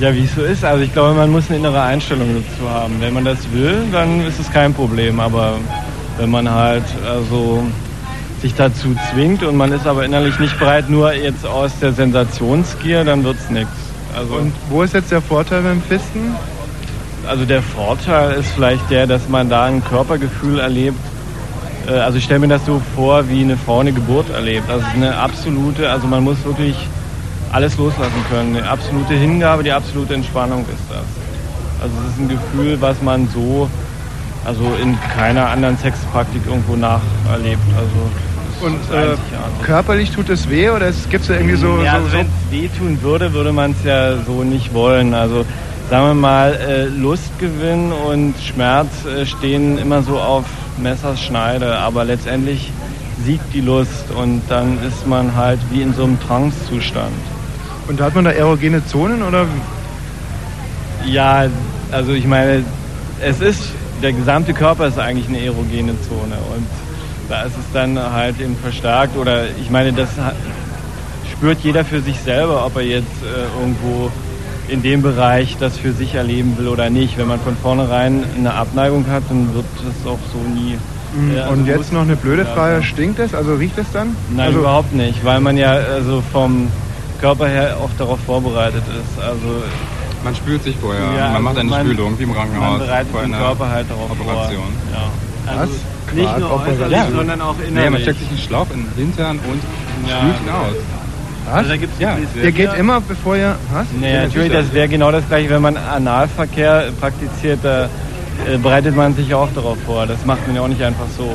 Ja, 0.00 0.14
wie 0.14 0.24
es 0.24 0.34
so 0.34 0.42
ist. 0.42 0.64
Also 0.64 0.84
ich 0.84 0.92
glaube, 0.92 1.14
man 1.14 1.30
muss 1.30 1.48
eine 1.48 1.58
innere 1.58 1.82
Einstellung 1.82 2.28
dazu 2.34 2.70
haben. 2.70 2.94
Wenn 3.00 3.14
man 3.14 3.24
das 3.24 3.38
will, 3.52 3.84
dann 3.90 4.24
ist 4.26 4.38
es 4.38 4.50
kein 4.50 4.72
Problem. 4.72 5.18
Aber 5.18 5.54
wenn 6.18 6.30
man 6.30 6.48
halt 6.48 6.84
also 7.04 7.64
sich 8.40 8.54
dazu 8.54 8.94
zwingt 9.10 9.42
und 9.42 9.56
man 9.56 9.72
ist 9.72 9.86
aber 9.86 10.04
innerlich 10.04 10.38
nicht 10.38 10.56
bereit, 10.58 10.88
nur 10.88 11.12
jetzt 11.12 11.44
aus 11.44 11.72
der 11.80 11.92
Sensationsgier, 11.92 13.02
dann 13.04 13.24
wird's 13.24 13.50
nichts. 13.50 13.72
Also, 14.16 14.34
Und 14.34 14.52
wo 14.70 14.82
ist 14.82 14.94
jetzt 14.94 15.10
der 15.10 15.20
Vorteil 15.20 15.62
beim 15.62 15.82
Fisten? 15.82 16.34
also 17.26 17.44
der 17.44 17.62
Vorteil 17.62 18.32
ist 18.40 18.48
vielleicht 18.52 18.88
der, 18.90 19.06
dass 19.06 19.28
man 19.28 19.50
da 19.50 19.64
ein 19.64 19.84
Körpergefühl 19.84 20.60
erlebt. 20.60 20.98
Äh, 21.86 21.92
Also 21.92 22.18
ich 22.18 22.24
stelle 22.24 22.40
mir 22.40 22.48
das 22.48 22.64
so 22.64 22.80
vor, 22.94 23.28
wie 23.28 23.42
eine 23.42 23.56
Frau 23.56 23.80
eine 23.80 23.92
Geburt 23.92 24.30
erlebt. 24.30 24.70
Also 24.70 24.80
es 24.82 24.88
ist 24.88 24.94
eine 24.94 25.16
absolute, 25.16 25.90
also 25.90 26.06
man 26.06 26.24
muss 26.24 26.42
wirklich 26.44 26.76
alles 27.52 27.76
loslassen 27.76 28.24
können. 28.30 28.56
Eine 28.56 28.68
absolute 28.68 29.14
Hingabe, 29.14 29.62
die 29.62 29.72
absolute 29.72 30.14
Entspannung 30.14 30.62
ist 30.62 30.84
das. 30.88 31.04
Also 31.80 31.94
es 32.04 32.14
ist 32.14 32.20
ein 32.20 32.28
Gefühl, 32.28 32.80
was 32.80 33.00
man 33.02 33.28
so, 33.28 33.70
also 34.44 34.64
in 34.82 34.96
keiner 35.16 35.48
anderen 35.48 35.78
Sexpraktik 35.78 36.42
irgendwo 36.46 36.76
nacherlebt. 36.76 37.62
Also 37.76 38.66
Und 38.66 38.74
äh, 38.74 39.12
einzigartig. 39.12 39.62
körperlich 39.62 40.10
tut 40.10 40.28
es 40.28 40.48
weh 40.48 40.70
oder 40.70 40.90
gibt 41.10 41.22
es 41.22 41.28
da 41.28 41.34
irgendwie 41.34 41.56
so... 41.56 41.78
ja, 41.82 41.92
so, 41.92 41.96
also 41.98 42.08
so 42.08 42.12
wenn 42.14 42.26
es 42.26 42.50
wehtun 42.50 43.02
würde, 43.02 43.32
würde 43.32 43.52
man 43.52 43.72
es 43.72 43.84
ja 43.84 44.16
so 44.26 44.42
nicht 44.42 44.74
wollen. 44.74 45.14
Also 45.14 45.44
sagen 45.88 46.06
wir 46.06 46.14
mal, 46.14 46.54
äh, 46.54 46.84
Lustgewinn 46.86 47.92
und 47.92 48.34
Schmerz 48.40 49.06
äh, 49.06 49.24
stehen 49.24 49.78
immer 49.78 50.02
so 50.02 50.18
auf 50.18 50.44
Messers 50.78 51.20
Schneide, 51.20 51.78
aber 51.78 52.04
letztendlich 52.04 52.72
siegt 53.24 53.52
die 53.54 53.60
Lust 53.60 54.10
und 54.10 54.42
dann 54.48 54.78
ist 54.86 55.06
man 55.06 55.34
halt 55.34 55.58
wie 55.70 55.82
in 55.82 55.94
so 55.94 56.04
einem 56.04 56.20
Trancezustand. 56.20 57.12
Und 57.88 58.00
hat 58.00 58.14
man 58.14 58.24
da 58.24 58.30
erogene 58.30 58.84
Zonen 58.86 59.22
oder? 59.22 59.46
Ja, 61.06 61.46
also 61.90 62.12
ich 62.12 62.26
meine, 62.26 62.62
es 63.20 63.40
ist, 63.40 63.62
der 64.02 64.12
gesamte 64.12 64.52
Körper 64.52 64.88
ist 64.88 64.98
eigentlich 64.98 65.28
eine 65.28 65.44
erogene 65.44 66.00
Zone 66.02 66.36
und 66.54 66.66
da 67.28 67.42
ist 67.42 67.56
es 67.58 67.72
dann 67.72 67.98
halt 67.98 68.40
eben 68.40 68.56
verstärkt 68.56 69.16
oder 69.16 69.44
ich 69.60 69.70
meine, 69.70 69.92
das 69.92 70.08
spürt 71.32 71.58
jeder 71.62 71.84
für 71.84 72.00
sich 72.00 72.18
selber, 72.20 72.64
ob 72.66 72.76
er 72.76 72.82
jetzt 72.82 73.22
äh, 73.22 73.60
irgendwo 73.60 74.10
in 74.68 74.82
dem 74.82 75.02
Bereich 75.02 75.56
das 75.58 75.78
für 75.78 75.92
sich 75.92 76.14
erleben 76.14 76.56
will 76.58 76.68
oder 76.68 76.90
nicht. 76.90 77.16
Wenn 77.16 77.28
man 77.28 77.40
von 77.40 77.56
vornherein 77.56 78.24
eine 78.36 78.54
Abneigung 78.54 79.06
hat, 79.10 79.22
dann 79.30 79.54
wird 79.54 79.64
das 79.76 80.10
auch 80.10 80.18
so 80.32 80.38
nie. 80.38 80.76
äh, 81.34 81.40
also 81.40 81.52
Und 81.54 81.66
jetzt 81.66 81.92
noch 81.92 82.02
eine 82.02 82.16
blöde 82.16 82.44
Frage, 82.44 82.76
ja. 82.76 82.82
stinkt 82.82 83.18
es? 83.18 83.34
Also 83.34 83.54
riecht 83.54 83.78
es 83.78 83.86
dann? 83.92 84.14
Nein, 84.30 84.48
also, 84.48 84.58
überhaupt 84.60 84.94
nicht, 84.94 85.24
weil 85.24 85.40
man 85.40 85.56
ja 85.56 85.70
also 85.72 86.22
vom 86.32 86.68
Körper 87.20 87.48
her 87.48 87.76
auch 87.82 87.90
darauf 87.98 88.18
vorbereitet 88.26 88.82
ist. 88.88 89.22
Also 89.22 89.62
Man 90.24 90.34
spült 90.34 90.62
sich 90.64 90.76
vorher. 90.76 91.02
Ja, 91.16 91.30
man 91.30 91.42
macht 91.44 91.58
eine 91.58 91.70
man- 91.70 91.86
Spülung, 91.86 92.18
wie 92.18 92.22
im 92.24 92.34
Krankenhaus. 92.34 92.78
man 92.78 92.86
bereitet 92.86 93.10
vor 93.12 93.20
den 93.22 93.34
einer 93.34 93.44
Körper 93.44 93.70
halt 93.70 93.86
darauf 93.90 94.10
Operation. 94.10 94.62
vor. 94.92 95.00
Ja. 95.46 95.58
Also 95.60 95.72
Was? 95.74 96.14
nicht 96.14 96.26
Quark- 96.28 96.38
nur 96.40 96.66
äußerlich, 96.66 96.96
Ja. 96.96 97.06
sondern 97.10 97.40
auch 97.40 97.54
innerlich. 97.58 97.72
Nee, 97.84 97.90
man 97.90 98.00
steckt 98.02 98.18
sich 98.18 98.28
einen 98.28 98.38
Schlauch 98.38 98.66
in 98.74 98.84
den 98.84 98.92
Hintern 98.96 99.38
und 99.38 100.08
Ja. 100.08 100.16
spült 100.18 100.34
ihn 100.42 100.50
aus. 100.50 100.74
Was? 101.46 101.54
Also 101.54 101.68
da 101.70 101.76
gibt's 101.76 101.98
Ja, 101.98 102.16
Ihr 102.42 102.52
geht 102.52 102.74
immer, 102.74 103.00
bevor 103.00 103.36
ihr... 103.36 103.56
Was? 103.72 103.86
Nee, 103.98 104.12
natürlich, 104.18 104.52
das 104.52 104.72
wäre 104.74 104.88
genau 104.88 105.10
das 105.12 105.26
gleiche, 105.28 105.48
wenn 105.50 105.62
man 105.62 105.76
Analverkehr 105.76 106.90
praktiziert, 107.00 107.60
da 107.62 107.84
äh, 108.46 108.56
bereitet 108.58 108.94
man 108.96 109.14
sich 109.14 109.32
auch 109.34 109.48
darauf 109.54 109.78
vor. 109.86 110.06
Das 110.06 110.24
macht 110.26 110.46
man 110.46 110.56
ja 110.56 110.62
auch 110.62 110.68
nicht 110.68 110.82
einfach 110.82 111.06
so. 111.16 111.32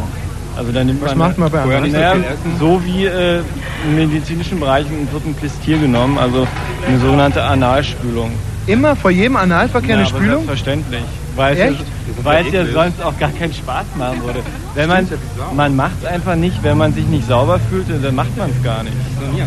Also 0.58 0.72
da 0.72 0.84
nimmt 0.84 1.02
Was 1.02 1.16
man, 1.16 1.30
macht 1.30 1.38
man 1.38 1.52
bei 1.52 1.62
Vorher 1.62 1.82
nicht 1.82 1.92
so 1.94 1.98
naja, 1.98 2.12
viel 2.14 2.24
essen? 2.24 2.60
so 2.60 2.82
wie 2.86 3.06
äh, 3.06 3.40
im 3.86 3.96
medizinischen 3.96 4.60
Bereich 4.60 4.86
wird 4.90 5.26
ein 5.26 5.36
Klistier 5.38 5.78
genommen, 5.80 6.18
also 6.18 6.48
eine 6.88 7.00
sogenannte 7.00 7.44
Analspülung. 7.44 8.32
Immer 8.68 8.96
vor 8.96 9.12
jedem 9.12 9.36
Analverkehr 9.36 9.96
eine 9.96 10.04
Ja, 10.04 10.10
aber 10.10 10.18
Spülung? 10.18 10.46
Selbstverständlich. 10.46 11.02
Weil 11.36 11.54
es, 11.56 11.60
Echt? 11.60 11.80
ja, 11.80 11.86
weil 12.24 12.46
es 12.46 12.54
ja 12.54 12.66
sonst 12.68 13.02
auch 13.04 13.18
gar 13.20 13.32
keinen 13.32 13.54
Spaß 13.54 13.86
machen 13.98 14.24
würde. 14.24 14.40
Wenn 14.76 14.88
man, 14.88 15.08
man 15.56 15.76
macht 15.76 15.94
es 16.02 16.06
einfach 16.08 16.36
nicht, 16.36 16.64
wenn 16.64 16.78
man 16.78 16.94
sich 16.94 17.06
nicht 17.08 17.28
sauber 17.28 17.60
fühlt, 17.70 17.88
dann 18.04 18.16
macht 18.16 18.38
man 18.38 18.52
es 18.52 18.64
gar 18.64 18.84
nicht. 18.84 18.96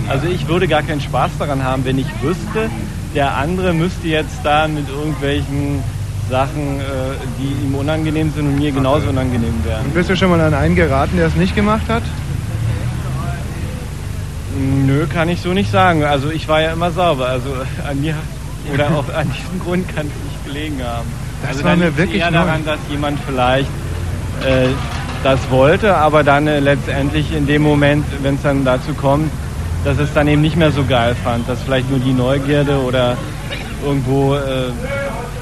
Also 0.08 0.26
ich 0.26 0.46
würde 0.48 0.66
gar 0.66 0.82
keinen 0.82 1.00
Spaß 1.00 1.30
daran 1.38 1.62
haben, 1.62 1.84
wenn 1.84 1.98
ich 1.98 2.06
wüsste, 2.22 2.68
der 3.14 3.36
andere 3.36 3.72
müsste 3.72 4.08
jetzt 4.08 4.40
da 4.42 4.66
mit 4.66 4.88
irgendwelchen 4.88 5.82
Sachen, 6.30 6.80
äh, 6.80 6.82
die 7.38 7.66
ihm 7.66 7.74
unangenehm 7.74 8.32
sind 8.34 8.46
und 8.46 8.58
mir 8.58 8.72
genauso 8.72 9.08
unangenehm 9.08 9.54
wären. 9.64 9.84
Und 9.84 9.94
bist 9.94 10.10
du 10.10 10.16
schon 10.16 10.30
mal 10.30 10.40
an 10.40 10.54
einen 10.54 10.74
geraten, 10.74 11.16
der 11.16 11.26
es 11.26 11.36
nicht 11.36 11.54
gemacht 11.54 11.88
hat? 11.88 12.02
Nö, 14.86 15.06
kann 15.06 15.28
ich 15.28 15.40
so 15.40 15.52
nicht 15.52 15.70
sagen. 15.70 16.04
Also 16.04 16.30
ich 16.30 16.48
war 16.48 16.60
ja 16.60 16.72
immer 16.72 16.90
sauber. 16.90 17.28
Also 17.28 17.50
an 17.88 18.00
mir 18.00 18.14
oder 18.72 18.86
auch 18.86 19.12
an 19.14 19.30
diesem 19.30 19.60
Grund 19.60 19.94
kann 19.94 20.06
es 20.06 20.24
nicht 20.24 20.44
gelegen 20.44 20.80
haben. 20.82 21.06
Das 21.42 21.50
also 21.50 21.64
war 21.64 21.70
dann 21.72 21.80
mir 21.80 21.96
wirklich 21.96 22.20
eher 22.20 22.30
neu. 22.30 22.38
daran, 22.38 22.64
dass 22.64 22.78
jemand 22.88 23.18
vielleicht 23.26 23.68
äh, 24.44 24.68
das 25.22 25.38
wollte, 25.50 25.94
aber 25.94 26.24
dann 26.24 26.46
äh, 26.46 26.60
letztendlich 26.60 27.32
in 27.32 27.46
dem 27.46 27.62
Moment, 27.62 28.04
wenn 28.22 28.36
es 28.36 28.42
dann 28.42 28.64
dazu 28.64 28.94
kommt, 28.94 29.30
dass 29.84 29.98
es 29.98 30.12
dann 30.14 30.26
eben 30.26 30.42
nicht 30.42 30.56
mehr 30.56 30.72
so 30.72 30.84
geil 30.84 31.14
fand, 31.22 31.48
dass 31.48 31.62
vielleicht 31.62 31.90
nur 31.90 32.00
die 32.00 32.12
Neugierde 32.12 32.78
oder 32.80 33.16
irgendwo 33.84 34.34
äh, 34.34 34.70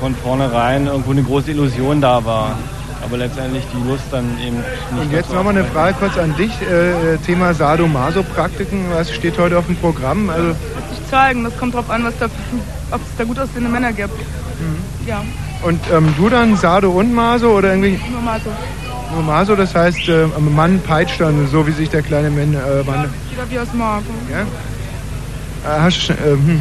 von 0.04 0.14
vornherein 0.16 0.86
irgendwo 0.86 1.12
eine 1.12 1.22
große 1.22 1.52
Illusion 1.52 1.98
da 2.02 2.22
war. 2.26 2.58
Aber 3.02 3.16
letztendlich 3.16 3.64
die 3.72 3.88
Lust 3.88 4.04
dann 4.10 4.26
eben 4.46 4.56
nicht 4.56 5.02
Und 5.02 5.12
jetzt 5.12 5.32
nochmal 5.32 5.56
eine. 5.56 5.64
Frage 5.64 5.94
kurz 5.98 6.18
an 6.18 6.36
dich. 6.36 6.50
Äh, 6.60 7.16
Thema 7.24 7.54
Sadomaso-Praktiken. 7.54 8.84
Was 8.92 9.10
steht 9.10 9.38
heute 9.38 9.56
auf 9.56 9.64
dem 9.64 9.76
Programm? 9.76 10.28
Also, 10.28 10.48
Wird 10.48 10.56
sich 10.90 11.10
zeigen. 11.10 11.42
Das 11.44 11.56
kommt 11.56 11.74
drauf 11.74 11.88
an, 11.88 12.04
was 12.04 12.12
da, 12.18 12.26
ob 12.90 13.00
es 13.00 13.16
da 13.16 13.24
gut 13.24 13.38
aussehende 13.38 13.70
Männer 13.70 13.94
gibt. 13.94 14.12
Mhm. 14.18 15.06
Ja, 15.06 15.22
und 15.62 15.80
ähm, 15.90 16.12
du 16.18 16.28
dann 16.28 16.54
Sado 16.58 16.90
und 16.90 17.14
Maso 17.14 17.56
oder 17.56 17.70
irgendwie 17.70 17.98
nur 18.12 18.20
mal 18.20 18.38
so. 18.44 18.50
nur 19.14 19.22
Maso? 19.22 19.56
Das 19.56 19.74
heißt, 19.74 20.06
äh, 20.10 20.24
ein 20.24 20.54
Mann 20.54 20.80
peitscht 20.80 21.18
dann, 21.22 21.48
so 21.48 21.66
wie 21.66 21.72
sich 21.72 21.88
der 21.88 22.02
kleine 22.02 22.28
Mann... 22.28 22.52
Äh, 22.52 22.84
Mann 22.84 23.08
Jeder 23.30 23.50
wie 23.50 23.56
er 23.56 23.62
es 23.62 23.72
mag. 23.72 24.02
ja? 24.30 24.40
Äh, 24.40 25.80
hast 25.80 25.96
du 25.96 26.00
schon, 26.02 26.16
äh, 26.16 26.30
hm. 26.32 26.60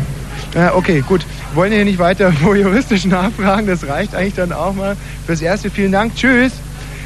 Ja, 0.55 0.75
okay, 0.75 1.01
gut. 1.05 1.25
Wollen 1.53 1.71
hier 1.71 1.85
nicht 1.85 1.99
weiter 1.99 2.33
juristisch 2.41 3.05
nachfragen? 3.05 3.67
Das 3.67 3.87
reicht 3.87 4.15
eigentlich 4.15 4.35
dann 4.35 4.51
auch 4.51 4.73
mal. 4.73 4.95
Fürs 5.25 5.41
Erste 5.41 5.69
vielen 5.69 5.91
Dank. 5.91 6.15
Tschüss. 6.15 6.53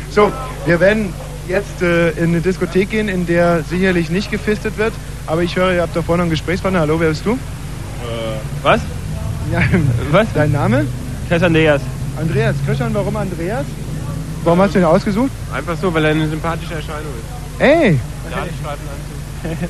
So, 0.09 0.31
wir 0.65 0.79
werden 0.79 1.13
jetzt 1.47 1.81
äh, 1.81 2.11
in 2.11 2.29
eine 2.29 2.41
Diskothek 2.41 2.89
gehen, 2.89 3.09
in 3.09 3.25
der 3.25 3.63
sicherlich 3.63 4.09
nicht 4.09 4.31
gefistet 4.31 4.77
wird. 4.77 4.93
Aber 5.25 5.43
ich 5.43 5.55
höre, 5.55 5.73
ihr 5.73 5.81
habt 5.81 5.95
da 5.95 6.01
vorne 6.01 6.23
einen 6.23 6.29
Gesprächspartner. 6.29 6.79
Hallo, 6.79 6.99
wer 6.99 7.09
bist 7.09 7.25
du? 7.25 7.37
was? 8.63 8.81
Ja, 9.51 9.61
Was? 10.11 10.27
Dein 10.33 10.51
Name? 10.51 10.85
Chris 11.27 11.43
Andreas. 11.43 11.81
Andreas. 12.19 12.55
Christian, 12.65 12.93
warum 12.93 13.15
Andreas? 13.15 13.65
Warum 14.43 14.61
hast 14.61 14.75
du 14.75 14.79
ihn 14.79 14.85
ausgesucht? 14.85 15.31
Einfach 15.53 15.77
so, 15.81 15.93
weil 15.93 16.05
er 16.05 16.11
eine 16.11 16.27
sympathische 16.27 16.75
Erscheinung 16.75 17.11
ist. 17.19 17.61
Ey, 17.61 17.99
Nadelstreifenanzug. 18.29 19.69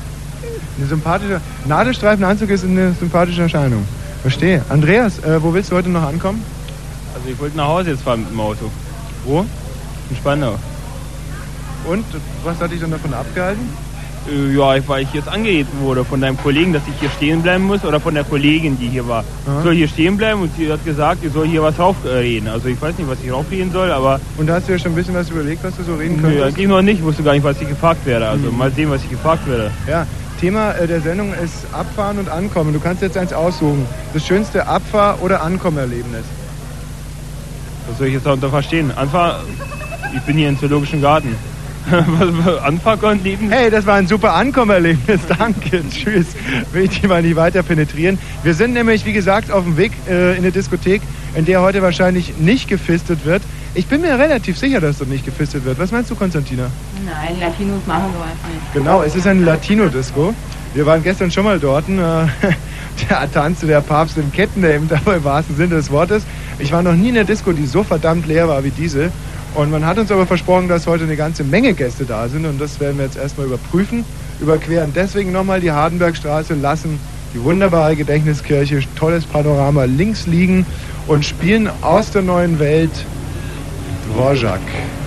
eine 0.78 0.86
sympathische... 0.86 1.40
Nadelstreifenanzug 1.66 2.50
ist 2.50 2.64
eine 2.64 2.92
sympathische 2.92 3.42
Erscheinung. 3.42 3.84
Verstehe. 4.22 4.62
Andreas, 4.68 5.18
äh, 5.20 5.42
wo 5.42 5.54
willst 5.54 5.70
du 5.70 5.76
heute 5.76 5.88
noch 5.88 6.02
ankommen? 6.02 6.42
Also 7.14 7.28
ich 7.30 7.38
wollte 7.38 7.56
nach 7.56 7.68
Hause 7.68 7.90
jetzt 7.90 8.02
fahren 8.02 8.20
mit 8.20 8.30
dem 8.30 8.40
Auto. 8.40 8.70
Wo? 9.24 9.40
In 10.10 10.16
Spandau. 10.16 10.58
Und 11.88 12.04
was 12.44 12.60
hat 12.60 12.70
dich 12.72 12.80
dann 12.80 12.90
davon 12.90 13.14
abgehalten? 13.14 13.62
Äh, 14.28 14.54
Ja, 14.54 14.76
weil 14.88 15.04
ich 15.04 15.12
jetzt 15.14 15.28
angereden 15.28 15.68
wurde 15.80 16.04
von 16.04 16.20
deinem 16.20 16.36
Kollegen, 16.36 16.72
dass 16.72 16.82
ich 16.88 16.94
hier 17.00 17.08
stehen 17.10 17.40
bleiben 17.42 17.64
muss 17.64 17.84
oder 17.84 17.98
von 18.00 18.12
der 18.14 18.24
Kollegin, 18.24 18.78
die 18.78 18.88
hier 18.88 19.06
war. 19.08 19.24
Aha. 19.46 19.58
Ich 19.58 19.64
soll 19.64 19.74
hier 19.74 19.88
stehen 19.88 20.16
bleiben 20.16 20.42
und 20.42 20.50
sie 20.56 20.70
hat 20.70 20.84
gesagt, 20.84 21.24
ich 21.24 21.32
soll 21.32 21.46
hier 21.46 21.62
was 21.62 21.78
raufreden. 21.78 22.48
Also 22.48 22.68
ich 22.68 22.80
weiß 22.82 22.98
nicht, 22.98 23.08
was 23.08 23.18
ich 23.24 23.30
raufreden 23.32 23.72
soll, 23.72 23.90
aber 23.92 24.20
Und 24.36 24.46
da 24.48 24.54
hast 24.54 24.68
du 24.68 24.72
ja 24.72 24.78
schon 24.78 24.92
ein 24.92 24.96
bisschen 24.96 25.14
was 25.14 25.30
überlegt, 25.30 25.62
was 25.64 25.76
du 25.76 25.84
so 25.84 25.94
reden 25.94 26.16
nö, 26.16 26.22
könntest? 26.22 26.44
eigentlich 26.44 26.68
noch 26.68 26.82
nicht. 26.82 26.98
Ich 26.98 27.04
wusste 27.04 27.22
gar 27.22 27.32
nicht, 27.32 27.44
was 27.44 27.60
ich 27.60 27.68
gefragt 27.68 28.04
werde. 28.04 28.28
Also 28.28 28.50
Mhm. 28.50 28.58
mal 28.58 28.70
sehen, 28.72 28.90
was 28.90 29.02
ich 29.02 29.10
gefragt 29.10 29.48
werde. 29.48 29.70
Ja, 29.88 30.06
Thema 30.38 30.72
äh, 30.72 30.86
der 30.86 31.00
Sendung 31.00 31.32
ist 31.34 31.66
Abfahren 31.72 32.18
und 32.18 32.28
Ankommen. 32.28 32.72
Du 32.72 32.80
kannst 32.80 33.02
jetzt 33.02 33.16
eins 33.16 33.32
aussuchen. 33.32 33.86
Das 34.14 34.26
schönste 34.26 34.66
Abfahr- 34.66 35.20
oder 35.22 35.42
Ankommerlebnis. 35.42 36.24
Was 37.88 37.98
soll 37.98 38.08
ich 38.08 38.14
jetzt 38.14 38.26
darunter 38.26 38.50
verstehen? 38.50 38.92
Anfahr, 38.94 39.40
ich 40.14 40.22
bin 40.22 40.36
hier 40.36 40.48
im 40.48 40.58
Zoologischen 40.58 41.00
Garten. 41.00 41.36
Anfahrkon 42.62 43.22
leben? 43.24 43.50
Hey, 43.50 43.70
das 43.70 43.86
war 43.86 43.94
ein 43.94 44.06
super 44.06 44.34
Ankommerlebnis. 44.34 45.20
Danke. 45.38 45.82
Tschüss. 45.90 46.26
Will 46.72 46.84
ich 46.84 47.00
die 47.00 47.06
mal 47.06 47.22
nicht 47.22 47.36
weiter 47.36 47.62
penetrieren. 47.62 48.18
Wir 48.42 48.54
sind 48.54 48.74
nämlich, 48.74 49.06
wie 49.06 49.12
gesagt, 49.12 49.50
auf 49.50 49.64
dem 49.64 49.76
Weg 49.76 49.92
äh, 50.08 50.32
in 50.32 50.38
eine 50.38 50.52
Diskothek, 50.52 51.02
in 51.34 51.46
der 51.46 51.62
heute 51.62 51.82
wahrscheinlich 51.82 52.36
nicht 52.38 52.68
gefistet 52.68 53.24
wird. 53.24 53.42
Ich 53.78 53.86
bin 53.86 54.00
mir 54.00 54.18
relativ 54.18 54.58
sicher, 54.58 54.80
dass 54.80 54.98
dort 54.98 55.08
nicht 55.08 55.24
gefistet 55.24 55.64
wird. 55.64 55.78
Was 55.78 55.92
meinst 55.92 56.10
du, 56.10 56.16
Konstantina? 56.16 56.68
Nein, 57.06 57.38
Latinos 57.38 57.86
machen 57.86 58.06
so 58.12 58.20
einfach 58.20 58.48
nicht. 58.48 58.74
Genau, 58.74 59.04
es 59.04 59.14
ist 59.14 59.24
ein 59.24 59.44
Latino-Disco. 59.44 60.34
Wir 60.74 60.84
waren 60.84 61.00
gestern 61.00 61.30
schon 61.30 61.44
mal 61.44 61.60
dort. 61.60 61.88
Äh, 61.88 61.92
der 63.08 63.32
tanzte 63.32 63.68
der 63.68 63.80
Papst 63.80 64.18
in 64.18 64.32
Ketten, 64.32 64.62
der 64.62 64.74
eben 64.74 64.88
dabei 64.88 65.18
im 65.18 65.24
wahrsten 65.24 65.54
Sinne 65.54 65.76
des 65.76 65.92
Wortes. 65.92 66.24
Ich 66.58 66.72
war 66.72 66.82
noch 66.82 66.94
nie 66.94 67.10
in 67.10 67.14
der 67.14 67.22
Disco, 67.22 67.52
die 67.52 67.66
so 67.66 67.84
verdammt 67.84 68.26
leer 68.26 68.48
war 68.48 68.64
wie 68.64 68.70
diese. 68.70 69.12
Und 69.54 69.70
man 69.70 69.86
hat 69.86 69.96
uns 69.96 70.10
aber 70.10 70.26
versprochen, 70.26 70.66
dass 70.66 70.88
heute 70.88 71.04
eine 71.04 71.14
ganze 71.14 71.44
Menge 71.44 71.72
Gäste 71.72 72.04
da 72.04 72.28
sind. 72.28 72.46
Und 72.46 72.60
das 72.60 72.80
werden 72.80 72.98
wir 72.98 73.04
jetzt 73.04 73.16
erstmal 73.16 73.46
überprüfen. 73.46 74.04
Überqueren 74.40 74.92
deswegen 74.92 75.30
nochmal 75.30 75.60
die 75.60 75.70
Hardenbergstraße, 75.70 76.54
lassen 76.54 76.98
die 77.32 77.44
wunderbare 77.44 77.94
Gedächtniskirche, 77.94 78.80
tolles 78.96 79.24
Panorama 79.24 79.84
links 79.84 80.26
liegen 80.26 80.66
und 81.06 81.24
spielen 81.24 81.70
aus 81.80 82.10
der 82.10 82.22
neuen 82.22 82.58
Welt 82.58 82.90
Dvorak. 84.08 84.97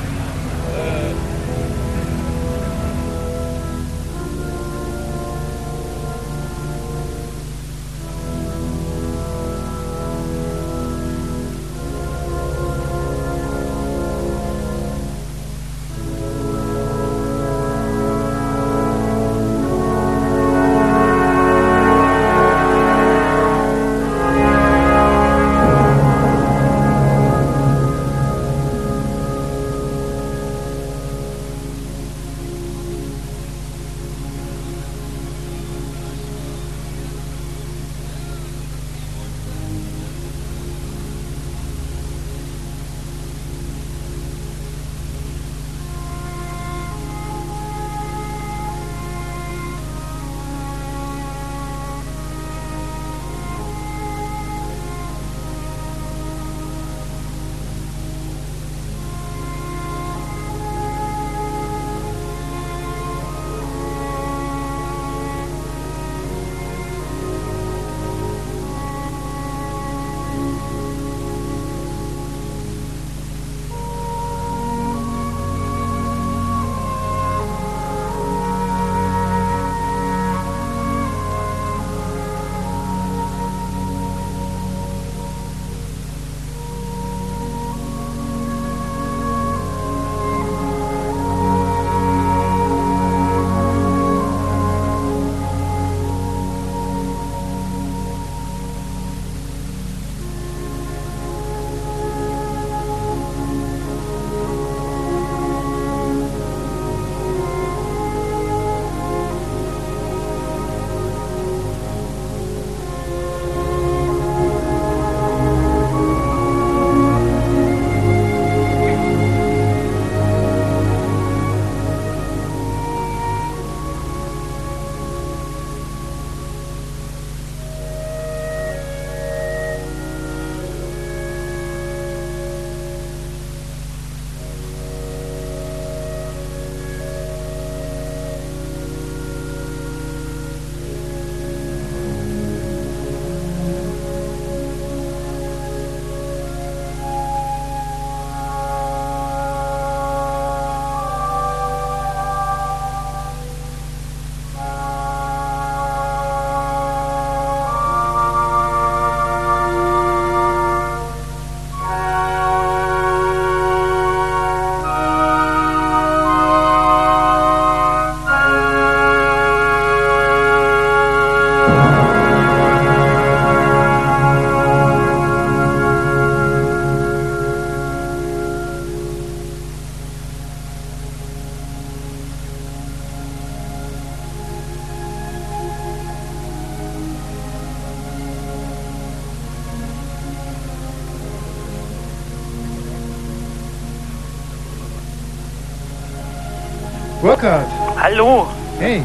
Hallo. 198.01 198.47
Hey. 198.79 199.03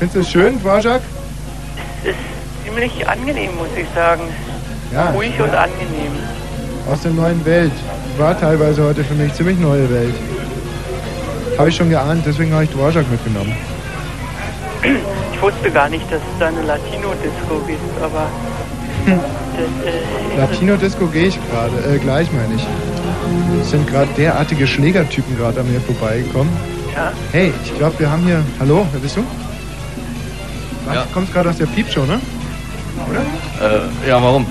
Findest 0.00 0.16
du 0.16 0.20
es 0.20 0.30
schön, 0.30 0.58
Dvorak? 0.58 1.00
Es 2.02 2.10
ist 2.10 2.18
ziemlich 2.64 3.08
angenehm, 3.08 3.54
muss 3.56 3.68
ich 3.76 3.86
sagen. 3.94 4.22
Ja. 4.92 5.10
Ruhig 5.10 5.40
und 5.40 5.54
angenehm. 5.54 6.10
Aus 6.90 7.02
der 7.02 7.12
neuen 7.12 7.44
Welt. 7.44 7.70
War 8.18 8.38
teilweise 8.38 8.82
heute 8.82 9.04
für 9.04 9.14
mich 9.14 9.32
ziemlich 9.34 9.60
neue 9.60 9.88
Welt. 9.92 10.14
Habe 11.56 11.68
ich 11.68 11.76
schon 11.76 11.88
geahnt, 11.88 12.24
deswegen 12.26 12.52
habe 12.52 12.64
ich 12.64 12.70
Dvorak 12.70 13.08
mitgenommen. 13.08 13.54
Ich 15.32 15.40
wusste 15.40 15.70
gar 15.70 15.88
nicht, 15.88 16.10
dass 16.10 16.18
es 16.20 16.38
da 16.40 16.48
eine 16.48 16.62
Latino-Disco 16.62 17.60
gibt, 17.64 18.02
aber 18.02 18.26
äh, 19.06 20.36
Latino-Disco 20.36 21.06
gehe 21.06 21.26
ich 21.26 21.38
gerade, 21.48 21.94
äh, 21.94 21.98
gleich 21.98 22.28
meine 22.32 22.56
ich. 22.56 22.66
Es 23.62 23.70
sind 23.70 23.86
gerade 23.86 24.08
derartige 24.16 24.66
Schlägertypen 24.66 25.36
gerade 25.36 25.60
an 25.60 25.72
mir 25.72 25.80
vorbeigekommen. 25.80 26.79
Ja. 26.94 27.12
Hey, 27.32 27.52
ich 27.64 27.76
glaube, 27.78 27.98
wir 27.98 28.10
haben 28.10 28.24
hier. 28.24 28.42
Hallo, 28.58 28.86
wer 28.92 29.00
bist 29.00 29.16
du? 29.16 29.24
Was? 30.86 30.94
Ja. 30.94 31.02
Du 31.04 31.12
kommst 31.12 31.32
gerade 31.32 31.50
aus 31.50 31.56
der 31.56 31.66
Piepshow, 31.66 32.04
ne? 32.04 32.20
Oder? 33.08 33.20
Äh, 33.20 34.08
ja, 34.08 34.22
warum? 34.22 34.46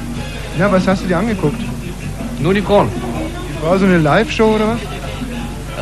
Ja, 0.58 0.72
was 0.72 0.88
hast 0.88 1.04
du 1.04 1.08
dir 1.08 1.18
angeguckt? 1.18 1.62
Nur 2.40 2.54
die 2.54 2.62
Frauen. 2.62 2.90
Frau 3.62 3.78
so 3.78 3.86
eine 3.86 3.98
Live-Show 3.98 4.56
oder 4.56 4.68
was? 4.70 4.80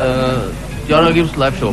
Äh, 0.04 0.90
ja, 0.90 1.00
da 1.00 1.10
gibt's 1.12 1.36
Live-Show. 1.36 1.72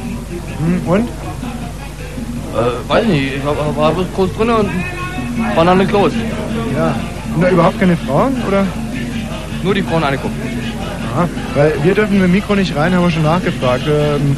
Hm, 0.60 0.88
und? 0.88 1.08
Äh, 1.08 2.90
weiß 2.90 3.06
nicht, 3.08 3.36
ich 3.38 3.46
war, 3.46 3.76
war 3.76 3.92
bloß 3.92 4.08
kurz 4.16 4.36
drin 4.36 4.50
und 4.50 4.70
war 5.56 5.66
dann 5.66 5.88
close. 5.88 6.16
Ja. 6.76 6.96
Und 7.36 7.42
da 7.42 7.50
überhaupt 7.50 7.80
keine 7.80 7.98
Frauen, 7.98 8.36
oder? 8.48 8.66
Nur 9.64 9.74
die 9.74 9.82
Frauen 9.82 10.04
angeguckt. 10.04 10.36
Ja, 11.16 11.28
weil 11.56 11.74
wir 11.84 11.96
dürfen 11.96 12.14
mit 12.14 12.24
dem 12.24 12.32
Mikro 12.32 12.56
nicht 12.56 12.76
rein, 12.76 12.94
haben 12.94 13.04
wir 13.04 13.12
schon 13.12 13.24
nachgefragt. 13.24 13.84
Ähm, 13.88 14.38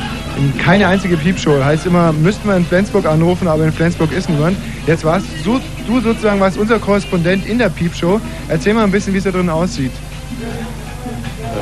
keine 0.63 0.87
einzige 0.87 1.17
Piepshow. 1.17 1.63
Heißt 1.63 1.85
immer, 1.85 2.11
müssten 2.13 2.47
wir 2.47 2.55
in 2.55 2.65
Flensburg 2.65 3.05
anrufen, 3.05 3.47
aber 3.47 3.65
in 3.65 3.71
Flensburg 3.71 4.11
ist 4.11 4.29
niemand. 4.29 4.57
Jetzt 4.85 5.03
warst 5.03 5.25
du, 5.43 5.59
du 5.87 5.99
sozusagen 6.01 6.39
warst 6.39 6.57
unser 6.57 6.79
Korrespondent 6.79 7.45
in 7.45 7.57
der 7.57 7.69
Piepshow. 7.69 8.19
Erzähl 8.47 8.73
mal 8.73 8.83
ein 8.83 8.91
bisschen, 8.91 9.13
wie 9.13 9.17
es 9.17 9.23
da 9.23 9.31
drin 9.31 9.49
aussieht. 9.49 9.91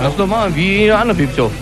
Ganz 0.01 0.17
normal, 0.17 0.55
wie 0.55 0.79
jede 0.79 0.97
andere 0.97 1.17
Piepshow. 1.17 1.51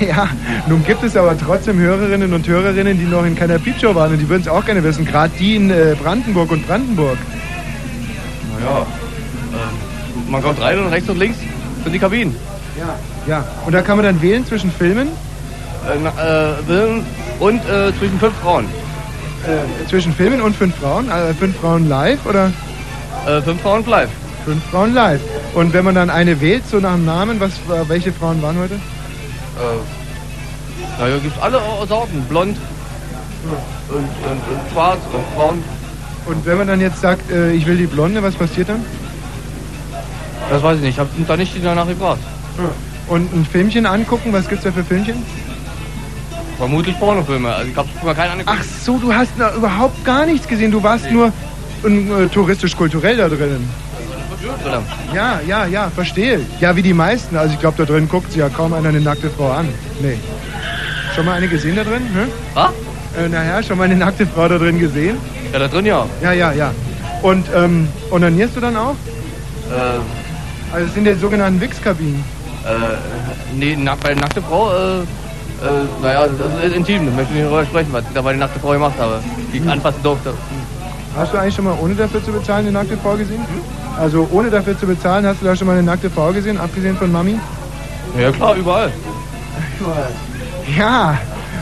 Ja, 0.00 0.28
nun 0.66 0.82
gibt 0.84 1.04
es 1.04 1.16
aber 1.16 1.38
trotzdem 1.38 1.78
Hörerinnen 1.78 2.32
und 2.32 2.48
Hörerinnen, 2.48 2.98
die 2.98 3.04
noch 3.04 3.24
in 3.24 3.36
keiner 3.36 3.58
Piepshow 3.58 3.94
waren 3.94 4.12
und 4.12 4.18
die 4.18 4.28
würden 4.28 4.42
es 4.42 4.48
auch 4.48 4.64
gerne 4.64 4.82
wissen. 4.82 5.04
Gerade 5.04 5.32
die 5.38 5.56
in 5.56 5.70
äh, 5.70 5.94
Brandenburg 6.02 6.50
und 6.50 6.66
Brandenburg. 6.66 7.18
Naja, 8.58 8.80
äh, 8.80 10.30
man 10.30 10.42
kommt 10.42 10.60
rein 10.60 10.78
und 10.80 10.88
rechts 10.88 11.08
und 11.08 11.18
links 11.18 11.38
sind 11.84 11.92
die 11.92 11.98
Kabinen. 11.98 12.34
Ja. 12.76 12.96
Ja, 13.26 13.44
und 13.66 13.72
da 13.72 13.82
kann 13.82 13.96
man 13.96 14.04
dann 14.04 14.20
wählen 14.20 14.44
zwischen 14.44 14.72
Filmen? 14.72 15.08
Äh, 15.86 15.98
na, 16.02 16.10
äh, 16.10 17.02
und 17.40 17.60
äh, 17.68 17.92
zwischen 17.98 18.18
fünf 18.18 18.34
Frauen. 18.42 18.66
Äh, 19.46 19.88
zwischen 19.88 20.14
Filmen 20.14 20.40
und 20.40 20.56
fünf 20.56 20.74
Frauen? 20.76 21.10
Also 21.10 21.34
fünf 21.34 21.56
Frauen 21.58 21.88
live 21.88 22.24
oder? 22.24 22.50
Äh, 23.26 23.42
fünf 23.42 23.60
Frauen 23.60 23.84
live. 23.86 24.08
Fünf 24.44 24.64
Frauen 24.70 24.94
live. 24.94 25.20
Und 25.54 25.72
wenn 25.74 25.84
man 25.84 25.94
dann 25.94 26.10
eine 26.10 26.40
wählt, 26.40 26.66
so 26.66 26.78
nach 26.80 26.94
dem 26.94 27.04
Namen, 27.04 27.38
was, 27.40 27.52
äh, 27.52 27.88
welche 27.88 28.12
Frauen 28.12 28.40
waren 28.40 28.58
heute? 28.58 28.74
Äh, 28.74 28.78
naja, 31.00 31.18
gibt's 31.18 31.38
alle 31.40 31.60
Sorten. 31.86 32.22
Blond 32.28 32.56
und, 33.90 33.98
und, 33.98 34.08
und 34.08 34.72
schwarz 34.72 35.00
und 35.12 35.36
braun. 35.36 35.62
Und 36.26 36.46
wenn 36.46 36.56
man 36.56 36.66
dann 36.66 36.80
jetzt 36.80 37.02
sagt, 37.02 37.30
ich 37.30 37.66
will 37.66 37.76
die 37.76 37.86
Blonde, 37.86 38.22
was 38.22 38.34
passiert 38.34 38.70
dann? 38.70 38.82
Das 40.48 40.62
weiß 40.62 40.76
ich 40.76 40.82
nicht. 40.82 40.92
Ich 40.92 40.98
habe 40.98 41.10
da 41.28 41.36
nicht 41.36 41.52
danach 41.62 41.86
gefragt. 41.86 42.22
Und 43.08 43.30
ein 43.34 43.44
Filmchen 43.44 43.84
angucken, 43.84 44.32
was 44.32 44.48
gibt's 44.48 44.64
da 44.64 44.72
für 44.72 44.84
Filmchen? 44.84 45.22
Vermutlich 46.58 46.98
Pornofilme. 46.98 47.52
Also 47.54 47.70
ich 47.70 47.76
habe 47.76 47.88
mir 48.02 48.14
keinen 48.14 48.32
angeguckt. 48.32 48.58
Ach 48.60 48.64
so, 48.64 48.98
du 48.98 49.12
hast 49.12 49.30
da 49.38 49.54
überhaupt 49.54 50.04
gar 50.04 50.24
nichts 50.26 50.46
gesehen. 50.46 50.70
Du 50.70 50.82
warst 50.82 51.10
nur 51.10 51.26
äh, 51.84 52.26
touristisch-kulturell 52.28 53.16
da 53.16 53.28
drinnen. 53.28 53.68
Ja, 55.14 55.40
ja, 55.46 55.66
ja, 55.66 55.90
verstehe. 55.90 56.40
Ja, 56.60 56.76
wie 56.76 56.82
die 56.82 56.92
meisten. 56.92 57.36
Also 57.36 57.54
ich 57.54 57.60
glaube, 57.60 57.76
da 57.78 57.84
drin 57.90 58.08
guckt 58.08 58.30
sich 58.30 58.40
ja 58.40 58.48
kaum 58.48 58.72
einer 58.74 58.90
eine 58.90 59.00
nackte 59.00 59.30
Frau 59.30 59.50
an. 59.50 59.68
Nee. 60.00 60.18
Schon 61.14 61.24
mal 61.26 61.32
eine 61.34 61.48
gesehen 61.48 61.76
da 61.76 61.84
drin? 61.84 62.02
Ne? 62.14 62.28
Was? 62.54 62.70
Äh, 63.18 63.28
naja, 63.28 63.62
schon 63.62 63.78
mal 63.78 63.84
eine 63.84 63.96
nackte 63.96 64.26
Frau 64.26 64.48
da 64.48 64.58
drin 64.58 64.78
gesehen? 64.78 65.16
Ja, 65.52 65.58
da 65.60 65.68
drin 65.68 65.86
ja. 65.86 66.06
Ja, 66.22 66.32
ja, 66.32 66.52
ja. 66.52 66.72
Und 67.22 67.46
ähm, 67.54 67.88
onanierst 68.10 68.56
du 68.56 68.60
dann 68.60 68.76
auch? 68.76 68.96
Äh, 69.70 70.74
Also 70.74 70.86
es 70.88 70.94
sind 70.94 71.04
die 71.06 71.14
sogenannten 71.14 71.60
Wix-Kabinen. 71.60 72.22
äh, 72.66 73.54
nee, 73.56 73.76
nack, 73.76 74.00
bei 74.00 74.14
nackte 74.14 74.42
Frau, 74.42 74.70
äh, 74.72 75.04
äh, 75.64 76.02
naja, 76.02 76.26
das 76.26 76.64
ist 76.64 76.76
intim. 76.76 77.08
Ich 77.08 77.14
möchte 77.14 77.32
nicht 77.32 77.44
darüber 77.44 77.64
sprechen, 77.64 77.88
was 77.92 78.02
ich 78.04 78.14
da 78.14 78.22
bei 78.22 78.30
der 78.30 78.40
nackte 78.40 78.60
Frau 78.60 78.70
gemacht 78.72 78.94
habe. 78.98 79.20
Die 79.52 79.58
ich 79.58 79.68
anfassen 79.68 80.02
durfte. 80.02 80.32
Hast 81.16 81.32
du 81.32 81.38
eigentlich 81.38 81.54
schon 81.54 81.64
mal 81.64 81.76
ohne 81.80 81.94
dafür 81.94 82.24
zu 82.24 82.32
bezahlen 82.32 82.66
eine 82.66 82.72
nackte 82.72 82.96
Frau 82.96 83.14
gesehen? 83.16 83.40
Also 83.98 84.28
ohne 84.32 84.50
dafür 84.50 84.76
zu 84.78 84.86
bezahlen, 84.86 85.24
hast 85.26 85.40
du 85.40 85.46
da 85.46 85.54
schon 85.54 85.66
mal 85.68 85.74
eine 85.74 85.82
nackte 85.84 86.10
Frau 86.10 86.32
gesehen, 86.32 86.58
abgesehen 86.58 86.96
von 86.96 87.10
Mami? 87.12 87.38
Ja 88.18 88.30
klar, 88.32 88.54
überall. 88.56 88.90
Ja, 90.76 91.18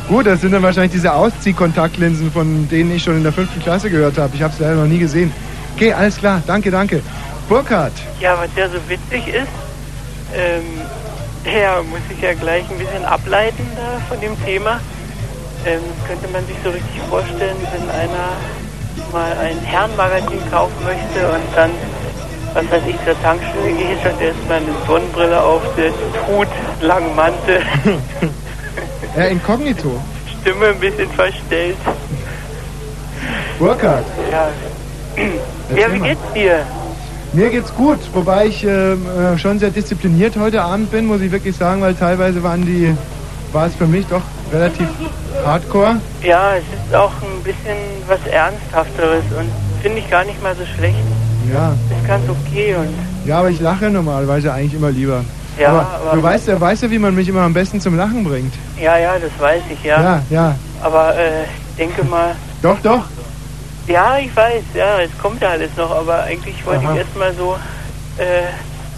gut, 0.08 0.26
das 0.26 0.40
sind 0.40 0.52
dann 0.52 0.62
wahrscheinlich 0.62 0.92
diese 0.92 1.12
Ausziehkontaktlinsen, 1.12 2.30
von 2.32 2.68
denen 2.68 2.92
ich 2.94 3.02
schon 3.02 3.16
in 3.16 3.22
der 3.22 3.32
fünften 3.32 3.60
Klasse 3.60 3.90
gehört 3.90 4.16
habe. 4.18 4.30
Ich 4.34 4.42
habe 4.42 4.52
es 4.54 4.60
leider 4.60 4.76
noch 4.76 4.86
nie 4.86 4.98
gesehen. 4.98 5.32
Okay, 5.76 5.92
alles 5.92 6.16
klar, 6.18 6.42
danke, 6.46 6.70
danke. 6.70 7.02
Burkhard, 7.48 7.92
Ja, 8.20 8.36
was 8.38 8.48
ja 8.56 8.68
so 8.68 8.78
witzig 8.88 9.26
ist, 9.28 9.48
ähm, 10.34 10.62
ja, 11.44 11.82
muss 11.82 12.00
ich 12.10 12.22
ja 12.22 12.34
gleich 12.34 12.64
ein 12.70 12.78
bisschen 12.78 13.04
ableiten 13.04 13.66
da 13.76 14.00
von 14.08 14.20
dem 14.20 14.42
Thema. 14.44 14.80
Ähm, 15.66 15.80
könnte 16.06 16.28
man 16.32 16.44
sich 16.46 16.56
so 16.64 16.70
richtig 16.70 17.00
vorstellen, 17.08 17.56
wenn 17.72 17.88
einer 17.90 18.32
mal 19.12 19.32
ein 19.38 19.58
Herrenmagazin 19.60 20.40
kaufen 20.50 20.74
möchte 20.84 21.28
und 21.28 21.42
dann, 21.54 21.70
was 22.54 22.64
weiß 22.70 22.82
ich, 22.88 22.96
zur 23.04 23.20
Tankstelle 23.22 23.72
geht 23.72 24.04
und 24.04 24.20
erstmal 24.20 24.56
eine 24.58 24.74
Sonnenbrille 24.86 25.40
aufsetzt, 25.42 25.98
Hut, 26.26 26.48
langen 26.80 27.14
Mantel, 27.14 27.62
ja, 29.16 29.24
inkognito. 29.24 30.00
Stimme 30.40 30.68
ein 30.68 30.80
bisschen 30.80 31.10
verstellt. 31.12 31.76
Burkhard, 33.58 34.04
Ja. 34.30 34.48
ja, 35.76 35.92
wie 35.92 36.00
geht's 36.00 36.32
dir? 36.34 36.66
Mir 37.32 37.50
geht's 37.50 37.74
gut, 37.74 37.98
wobei 38.12 38.46
ich 38.46 38.64
ähm, 38.64 39.06
äh, 39.08 39.38
schon 39.38 39.58
sehr 39.58 39.70
diszipliniert 39.70 40.36
heute 40.36 40.62
Abend 40.62 40.90
bin, 40.90 41.06
muss 41.06 41.20
ich 41.20 41.30
wirklich 41.30 41.56
sagen, 41.56 41.80
weil 41.80 41.94
teilweise 41.94 42.42
waren 42.42 42.64
die, 42.64 42.94
war 43.52 43.66
es 43.66 43.74
für 43.74 43.86
mich 43.86 44.06
doch 44.06 44.22
relativ 44.52 44.88
hardcore. 45.44 46.00
Ja, 46.22 46.54
es 46.56 46.64
ist 46.64 46.94
auch 46.94 47.12
ein 47.22 47.42
bisschen 47.42 47.76
was 48.06 48.20
Ernsthafteres 48.30 49.24
und 49.38 49.48
finde 49.82 49.98
ich 49.98 50.10
gar 50.10 50.24
nicht 50.24 50.42
mal 50.42 50.54
so 50.56 50.64
schlecht. 50.76 50.98
Ja, 51.52 51.72
Ist 51.90 52.06
ganz 52.06 52.22
okay 52.28 52.76
und 52.76 52.88
ja, 53.26 53.38
aber 53.38 53.50
ich 53.50 53.60
lache 53.60 53.90
normalerweise 53.90 54.52
eigentlich 54.52 54.74
immer 54.74 54.90
lieber. 54.90 55.24
Ja, 55.58 55.68
aber, 55.68 55.80
aber- 55.80 56.16
du 56.16 56.22
weißt 56.22 56.48
ja, 56.48 56.60
weißt 56.60 56.82
ja, 56.84 56.90
wie 56.90 56.98
man 56.98 57.14
mich 57.14 57.28
immer 57.28 57.42
am 57.42 57.52
besten 57.52 57.80
zum 57.80 57.96
Lachen 57.96 58.24
bringt. 58.24 58.54
ja, 58.80 58.96
ja, 58.98 59.12
das 59.18 59.30
weiß 59.40 59.62
ich, 59.70 59.82
ja. 59.84 60.00
ja. 60.02 60.22
ja. 60.30 60.56
Aber 60.82 61.14
äh, 61.16 61.42
ich 61.42 61.76
denke 61.76 62.04
mal, 62.04 62.34
Doch, 62.62 62.78
doch. 62.80 63.04
Ja, 63.86 64.18
ich 64.18 64.34
weiß, 64.36 64.64
ja, 64.74 65.00
es 65.00 65.16
kommt 65.18 65.42
ja 65.42 65.50
alles 65.50 65.74
noch, 65.76 65.90
aber 65.90 66.24
eigentlich 66.24 66.64
wollte 66.66 66.84
Aha. 66.86 66.94
ich 66.94 66.98
erstmal 67.00 67.36
so 67.36 67.58
äh, 68.16 68.52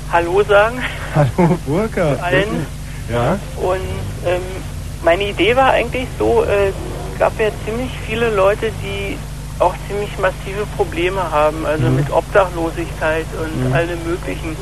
Hallo 0.08 0.42
sagen 0.44 0.82
Hallo, 1.14 1.58
Burkhard. 1.64 2.18
zu 2.18 2.24
allen. 2.24 2.68
Ja. 3.08 3.40
Und 3.56 4.04
ähm, 4.24 4.62
meine 5.02 5.24
Idee 5.24 5.56
war 5.56 5.72
eigentlich 5.72 6.08
so, 6.18 6.44
äh, 6.44 6.68
es 7.12 7.18
gab 7.18 7.38
ja 7.38 7.50
ziemlich 7.64 7.92
viele 8.06 8.30
Leute, 8.30 8.72
die 8.72 9.18
auch 9.58 9.74
ziemlich 9.86 10.16
massive 10.18 10.66
Probleme 10.66 11.30
haben, 11.30 11.64
also 11.66 11.88
Mhm. 11.90 11.96
mit 11.96 12.10
Obdachlosigkeit 12.10 13.32
und 13.34 13.64
Mhm. 13.64 13.72
allem 13.74 14.04
möglichen. 14.04 14.56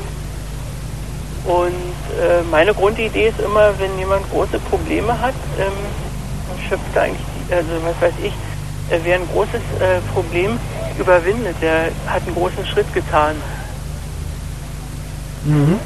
Und 1.43 1.97
äh, 2.21 2.43
meine 2.43 2.73
Grundidee 2.73 3.27
ist 3.29 3.39
immer, 3.39 3.77
wenn 3.79 3.97
jemand 3.99 4.29
große 4.29 4.59
Probleme 4.61 5.19
hat, 5.19 5.35
ähm, 5.57 5.91
dann 6.47 6.57
schöpft 6.69 6.95
er 6.95 7.01
eigentlich, 7.03 7.25
die, 7.33 7.53
also 7.53 7.83
was 7.83 7.99
weiß 8.01 8.13
ich, 8.17 8.37
wer 8.89 9.15
ein 9.15 9.27
großes 9.31 9.61
äh, 9.79 9.99
Problem 10.13 10.59
überwindet, 10.99 11.55
der 11.61 11.89
hat 12.07 12.23
einen 12.25 12.35
großen 12.35 12.65
Schritt 12.65 12.91
getan. 12.93 13.35
Mhm. 15.45 15.79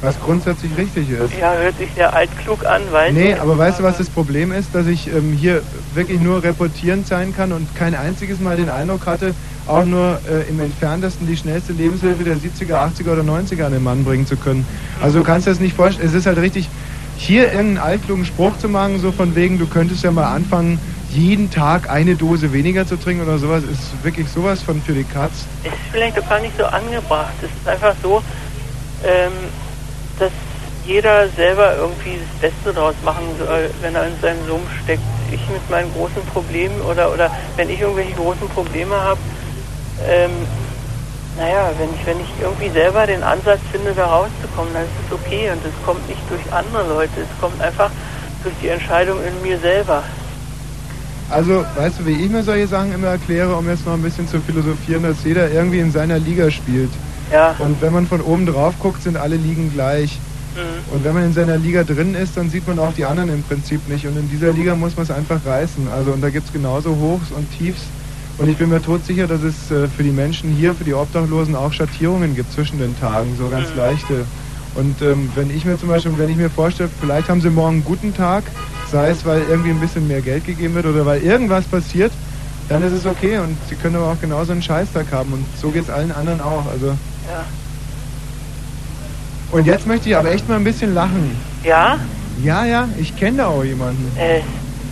Was 0.00 0.20
grundsätzlich 0.20 0.76
richtig 0.76 1.10
ist. 1.10 1.32
Ja, 1.40 1.54
hört 1.54 1.78
sich 1.78 1.88
sehr 1.94 2.12
altklug 2.12 2.66
an, 2.66 2.82
weiß 2.90 3.12
Nee, 3.12 3.34
aber 3.34 3.56
weißt 3.56 3.78
du, 3.78 3.84
was 3.84 3.98
das 3.98 4.10
Problem 4.10 4.50
ist? 4.50 4.74
Dass 4.74 4.88
ich 4.88 5.06
ähm, 5.06 5.32
hier 5.32 5.62
wirklich 5.94 6.20
nur 6.20 6.42
reportierend 6.42 7.06
sein 7.06 7.34
kann 7.36 7.52
und 7.52 7.72
kein 7.76 7.94
einziges 7.94 8.40
Mal 8.40 8.56
den 8.56 8.68
Eindruck 8.68 9.06
hatte, 9.06 9.32
auch 9.68 9.84
nur 9.84 10.18
äh, 10.28 10.48
im 10.48 10.58
entferntesten 10.58 11.28
die 11.28 11.36
schnellste 11.36 11.72
Lebenshilfe 11.72 12.24
der 12.24 12.34
70er, 12.34 12.74
80er 12.74 13.12
oder 13.12 13.22
90er 13.22 13.64
an 13.64 13.72
den 13.72 13.84
Mann 13.84 14.02
bringen 14.02 14.26
zu 14.26 14.36
können. 14.36 14.66
Also 15.00 15.20
du 15.20 15.24
kannst 15.24 15.46
das 15.46 15.60
nicht 15.60 15.76
vorstellen. 15.76 16.08
Es 16.08 16.14
ist 16.14 16.26
halt 16.26 16.38
richtig, 16.38 16.68
hier 17.16 17.44
irgendeinen 17.52 17.78
altklugen 17.78 18.24
Spruch 18.24 18.58
zu 18.58 18.68
machen, 18.68 18.98
so 19.00 19.12
von 19.12 19.36
wegen, 19.36 19.60
du 19.60 19.66
könntest 19.68 20.02
ja 20.02 20.10
mal 20.10 20.34
anfangen, 20.34 20.80
jeden 21.12 21.50
Tag 21.50 21.90
eine 21.90 22.16
Dose 22.16 22.52
weniger 22.52 22.86
zu 22.86 22.96
trinken 22.96 23.22
oder 23.22 23.38
sowas, 23.38 23.62
ist 23.64 24.02
wirklich 24.02 24.28
sowas 24.28 24.62
von 24.62 24.80
für 24.82 24.92
die 24.92 25.04
Katz. 25.04 25.44
ist 25.64 25.72
vielleicht 25.90 26.18
auch 26.18 26.28
gar 26.28 26.40
nicht 26.40 26.56
so 26.56 26.64
angebracht. 26.64 27.34
Es 27.40 27.50
ist 27.50 27.68
einfach 27.68 27.94
so, 28.02 28.22
ähm, 29.04 29.32
dass 30.18 30.30
jeder 30.86 31.28
selber 31.28 31.76
irgendwie 31.76 32.18
das 32.18 32.50
Beste 32.50 32.72
draus 32.72 32.94
machen 33.04 33.24
soll, 33.38 33.70
wenn 33.82 33.94
er 33.94 34.06
in 34.06 34.20
seinem 34.20 34.44
Sumpf 34.46 34.68
steckt. 34.82 35.02
Ich 35.30 35.40
mit 35.48 35.70
meinen 35.70 35.92
großen 35.92 36.22
Problemen 36.32 36.80
oder, 36.82 37.12
oder 37.12 37.30
wenn 37.56 37.70
ich 37.70 37.80
irgendwelche 37.80 38.12
großen 38.12 38.48
Probleme 38.48 38.94
habe, 38.94 39.20
ähm, 40.08 40.30
naja, 41.36 41.70
wenn 41.78 41.88
ich, 41.94 42.06
wenn 42.06 42.20
ich 42.20 42.28
irgendwie 42.40 42.68
selber 42.68 43.06
den 43.06 43.22
Ansatz 43.22 43.60
finde, 43.70 43.92
da 43.94 44.06
rauszukommen, 44.06 44.72
dann 44.74 44.82
ist 44.82 44.90
es 45.06 45.12
okay 45.12 45.50
und 45.50 45.64
es 45.64 45.86
kommt 45.86 46.06
nicht 46.08 46.20
durch 46.28 46.52
andere 46.52 46.86
Leute, 46.88 47.12
es 47.20 47.40
kommt 47.40 47.60
einfach 47.62 47.90
durch 48.42 48.54
die 48.60 48.68
Entscheidung 48.68 49.18
in 49.24 49.42
mir 49.42 49.58
selber. 49.58 50.02
Also, 51.32 51.64
weißt 51.76 52.00
du, 52.00 52.06
wie 52.06 52.12
ich 52.12 52.30
mir 52.30 52.42
solche 52.42 52.66
Sachen 52.66 52.92
immer 52.92 53.08
erkläre, 53.08 53.56
um 53.56 53.66
jetzt 53.66 53.86
mal 53.86 53.94
ein 53.94 54.02
bisschen 54.02 54.28
zu 54.28 54.38
philosophieren, 54.40 55.02
dass 55.02 55.24
jeder 55.24 55.50
irgendwie 55.50 55.78
in 55.78 55.90
seiner 55.90 56.18
Liga 56.18 56.50
spielt. 56.50 56.90
Ja. 57.32 57.56
Und 57.58 57.80
wenn 57.80 57.92
man 57.92 58.06
von 58.06 58.20
oben 58.20 58.44
drauf 58.44 58.74
guckt, 58.78 59.02
sind 59.02 59.16
alle 59.16 59.36
Ligen 59.36 59.72
gleich. 59.72 60.18
Mhm. 60.54 60.94
Und 60.94 61.04
wenn 61.04 61.14
man 61.14 61.24
in 61.24 61.32
seiner 61.32 61.56
Liga 61.56 61.84
drin 61.84 62.14
ist, 62.14 62.36
dann 62.36 62.50
sieht 62.50 62.68
man 62.68 62.78
auch 62.78 62.92
die 62.92 63.06
anderen 63.06 63.30
im 63.30 63.42
Prinzip 63.42 63.88
nicht. 63.88 64.06
Und 64.06 64.18
in 64.18 64.28
dieser 64.28 64.52
Liga 64.52 64.74
muss 64.74 64.94
man 64.94 65.04
es 65.04 65.10
einfach 65.10 65.40
reißen. 65.44 65.88
Also, 65.88 66.12
und 66.12 66.20
da 66.20 66.28
gibt 66.28 66.46
es 66.46 66.52
genauso 66.52 66.96
Hochs 66.96 67.30
und 67.34 67.46
Tiefs. 67.56 67.80
Und 68.36 68.48
ich 68.48 68.58
bin 68.58 68.68
mir 68.68 68.82
todsicher, 68.82 69.26
dass 69.26 69.42
es 69.42 69.70
äh, 69.70 69.88
für 69.88 70.02
die 70.02 70.10
Menschen 70.10 70.50
hier, 70.50 70.74
für 70.74 70.84
die 70.84 70.94
Obdachlosen 70.94 71.54
auch 71.54 71.72
Schattierungen 71.72 72.36
gibt 72.36 72.52
zwischen 72.52 72.78
den 72.78 72.98
Tagen, 73.00 73.36
so 73.38 73.48
ganz 73.48 73.68
leichte. 73.74 74.26
Und 74.74 75.00
ähm, 75.02 75.30
wenn 75.34 75.54
ich 75.54 75.64
mir 75.64 75.78
zum 75.78 75.88
Beispiel, 75.88 76.12
wenn 76.16 76.30
ich 76.30 76.36
mir 76.36 76.50
vorstelle, 76.50 76.90
vielleicht 77.00 77.28
haben 77.28 77.40
sie 77.40 77.50
morgen 77.50 77.76
einen 77.76 77.84
guten 77.84 78.14
Tag, 78.14 78.44
sei 78.92 79.10
es, 79.10 79.24
weil 79.24 79.42
irgendwie 79.48 79.70
ein 79.70 79.80
bisschen 79.80 80.06
mehr 80.06 80.20
Geld 80.20 80.46
gegeben 80.46 80.74
wird 80.74 80.86
oder 80.86 81.04
weil 81.04 81.22
irgendwas 81.22 81.64
passiert, 81.64 82.12
dann 82.68 82.82
ist 82.82 82.92
es 82.92 83.06
okay. 83.06 83.38
Und 83.38 83.56
sie 83.68 83.74
können 83.74 83.96
aber 83.96 84.12
auch 84.12 84.20
genauso 84.20 84.52
einen 84.52 84.62
Scheißtag 84.62 85.06
haben. 85.10 85.32
Und 85.32 85.46
so 85.60 85.70
geht 85.70 85.84
es 85.84 85.90
allen 85.90 86.12
anderen 86.12 86.40
auch. 86.40 86.66
Also. 86.70 86.88
Ja. 86.88 87.44
Und 89.50 89.66
jetzt 89.66 89.86
möchte 89.86 90.08
ich 90.08 90.16
aber 90.16 90.30
echt 90.30 90.48
mal 90.48 90.56
ein 90.56 90.64
bisschen 90.64 90.94
lachen. 90.94 91.36
Ja? 91.64 91.98
Ja, 92.42 92.64
ja, 92.64 92.88
ich 92.98 93.16
kenne 93.16 93.38
da 93.38 93.46
auch 93.48 93.64
jemanden. 93.64 94.10
Äh, 94.16 94.40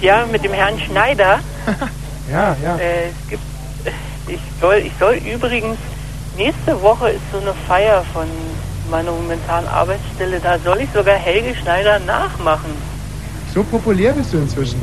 ja, 0.00 0.26
mit 0.30 0.44
dem 0.44 0.52
Herrn 0.52 0.78
Schneider. 0.78 1.38
Ja, 2.30 2.56
ja. 2.62 2.76
Äh, 2.76 3.08
es 3.08 3.28
gibt, 3.28 3.42
ich 4.28 4.38
soll, 4.60 4.76
ich 4.76 4.92
soll 5.00 5.14
übrigens, 5.14 5.76
nächste 6.36 6.80
Woche 6.80 7.10
ist 7.10 7.22
so 7.32 7.38
eine 7.38 7.52
Feier 7.66 8.04
von 8.12 8.28
meiner 8.88 9.10
momentanen 9.10 9.68
Arbeitsstelle, 9.68 10.38
da 10.38 10.56
soll 10.58 10.80
ich 10.80 10.88
sogar 10.94 11.16
Helge 11.16 11.56
Schneider 11.56 11.98
nachmachen. 11.98 12.70
So 13.54 13.62
populär 13.64 14.12
bist 14.12 14.32
du 14.32 14.38
inzwischen. 14.38 14.80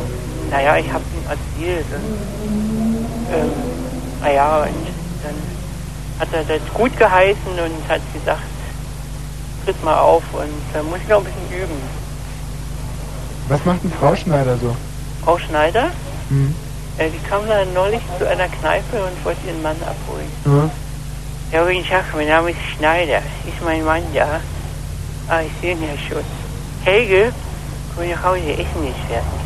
Naja, 0.51 0.77
ich 0.77 0.91
habe 0.91 1.03
ihm 1.15 1.25
erzählt. 1.29 1.85
Und, 1.93 3.33
ähm, 3.35 3.51
naja, 4.21 4.59
und 4.63 4.67
dann 5.23 5.35
hat 6.19 6.27
er 6.33 6.43
das 6.43 6.61
gut 6.73 6.97
geheißen 6.97 7.51
und 7.51 7.89
hat 7.89 8.01
gesagt, 8.13 8.41
tritt 9.65 9.83
mal 9.83 9.97
auf 9.99 10.23
und 10.33 10.49
da 10.73 10.83
muss 10.83 10.99
ich 11.01 11.07
noch 11.07 11.17
ein 11.19 11.23
bisschen 11.25 11.63
üben. 11.63 11.75
Was 13.49 13.63
macht 13.65 13.83
denn 13.83 13.91
Frau 13.91 14.15
Schneider 14.15 14.57
so? 14.57 14.75
Frau 15.23 15.37
Schneider, 15.37 15.89
Hm. 16.29 16.53
äh, 16.97 17.09
die 17.09 17.19
kam 17.29 17.47
da 17.47 17.63
neulich 17.73 18.01
zu 18.19 18.27
einer 18.27 18.47
Kneipe 18.47 18.97
und 18.97 19.25
wollte 19.25 19.47
ihren 19.47 19.61
Mann 19.61 19.77
abholen. 19.83 20.27
Ja. 20.45 20.69
Ja, 21.59 21.65
guten 21.65 21.85
Tag, 21.87 22.03
mein 22.13 22.27
Name 22.27 22.51
ist 22.51 22.57
Schneider. 22.77 23.19
Ist 23.45 23.63
mein 23.63 23.85
Mann 23.85 24.01
da? 24.13 24.41
Ah, 25.29 25.41
ich 25.41 25.51
sehe 25.61 25.71
ihn 25.73 25.81
ja 25.81 25.97
schon. 26.09 26.23
Helge, 26.83 27.31
komm 27.97 28.09
nach 28.09 28.23
Hause, 28.23 28.51
Essen 28.51 28.87
ist 28.87 28.99
fertig. 29.07 29.41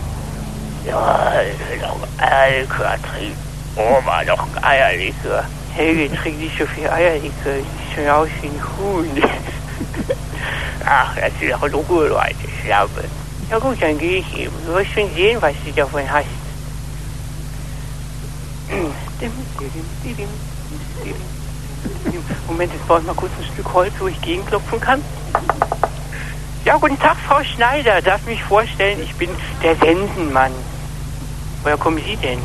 Ja, 0.85 1.33
ich 1.41 1.59
will 1.69 1.79
noch 1.79 1.97
Eierlikör 2.17 2.97
trinken. 3.01 3.37
Oma, 3.75 4.23
noch 4.23 4.47
ein 4.55 4.63
Eierlikör. 4.63 5.45
Helge, 5.73 6.13
trink 6.15 6.37
nicht 6.37 6.57
so 6.57 6.65
viel 6.65 6.89
Eierlikör. 6.89 7.55
Sieht 7.55 7.95
schon 7.95 8.09
aus 8.09 8.27
wie 8.41 8.47
ein 8.47 8.61
Huhn. 8.77 9.23
Ach, 10.85 11.15
das 11.15 11.31
ist 11.39 11.51
doch 11.53 11.63
in 11.63 11.73
Ruhe, 11.73 12.07
Leute, 12.09 12.35
Schlappe. 12.61 13.05
Ja 13.49 13.59
gut, 13.59 13.81
dann 13.81 13.97
gehe 13.97 14.19
ich 14.19 14.37
eben. 14.37 14.53
Du 14.65 14.73
wirst 14.73 14.91
schon 14.91 15.13
sehen, 15.13 15.41
was 15.41 15.53
du 15.65 15.71
davon 15.71 16.03
hast. 16.11 16.25
Moment, 22.47 22.73
jetzt 22.73 22.87
brauche 22.87 22.99
ich 22.99 23.05
mal 23.05 23.15
kurz 23.15 23.31
ein 23.39 23.53
Stück 23.53 23.73
Holz, 23.73 23.93
wo 23.99 24.07
ich 24.07 24.19
gegenklopfen 24.21 24.79
kann. 24.79 25.01
Ja, 26.63 26.77
guten 26.77 26.99
Tag, 26.99 27.17
Frau 27.27 27.43
Schneider. 27.43 28.03
Darf 28.03 28.23
mich 28.27 28.43
vorstellen, 28.43 29.01
ich 29.01 29.15
bin 29.15 29.29
der 29.63 29.75
Sensenmann. 29.77 30.51
Woher 31.63 31.75
kommen 31.77 31.99
Sie 32.05 32.15
denn? 32.17 32.39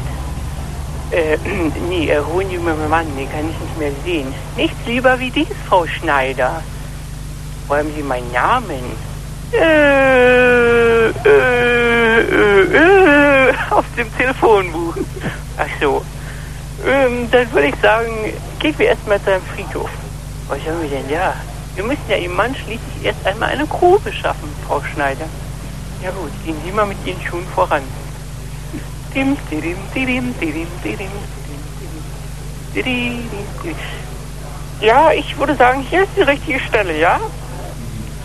Äh, 1.11 1.37
nee, 1.91 2.09
äh, 2.09 2.23
holen 2.23 2.49
Sie 2.49 2.57
mir 2.57 2.75
meinen 2.75 2.89
Mann, 2.89 3.17
den 3.17 3.31
kann 3.31 3.51
ich 3.51 3.61
nicht 3.61 3.79
mehr 3.79 3.93
sehen. 4.05 4.35
Nichts 4.57 4.79
lieber 4.87 5.19
wie 5.19 5.31
dies, 5.31 5.49
Frau 5.69 5.87
Schneider. 5.87 6.63
Wo 7.69 7.77
haben 7.77 7.93
Sie 7.95 8.03
meinen 8.03 8.33
Namen? 8.33 8.97
Äh, 9.53 11.09
äh, 11.09 12.21
äh, 12.21 13.49
äh, 13.51 13.55
aus 13.71 13.85
dem 13.99 14.17
Telefonbuch. 14.17 14.97
Ach 15.59 15.69
so. 15.79 16.03
Ähm, 16.87 17.31
dann 17.31 17.53
würde 17.53 17.69
ich 17.69 17.77
sagen, 17.83 18.33
gehen 18.61 18.75
wir 18.79 18.87
erstmal 18.89 19.21
zu 19.23 19.31
einem 19.31 19.43
Friedhof. 19.55 19.91
Was 20.49 20.61
haben 20.61 20.81
wir 20.81 20.89
denn 20.89 21.11
da? 21.11 21.35
Wir 21.77 21.85
müssen 21.85 22.03
ja 22.09 22.17
Ihrem 22.17 22.35
Mann 22.35 22.55
schließlich 22.55 23.05
erst 23.05 23.25
einmal 23.27 23.51
eine 23.51 23.67
Grube 23.67 24.11
schaffen, 24.11 24.51
Frau 24.67 24.83
Schneider. 24.83 25.27
Ja 26.03 26.11
gut, 26.11 26.33
gehen 26.45 26.57
Sie 26.65 26.73
mal 26.73 26.87
mit 26.87 26.97
Ihren 27.05 27.21
Schuhen 27.21 27.47
voran. 27.55 27.83
Ja, 34.81 35.13
ich 35.13 35.39
würde 35.39 35.55
sagen, 35.55 35.83
hier 35.89 36.03
ist 36.03 36.13
die 36.17 36.23
richtige 36.23 36.61
Stelle, 36.61 36.99
ja? 36.99 37.21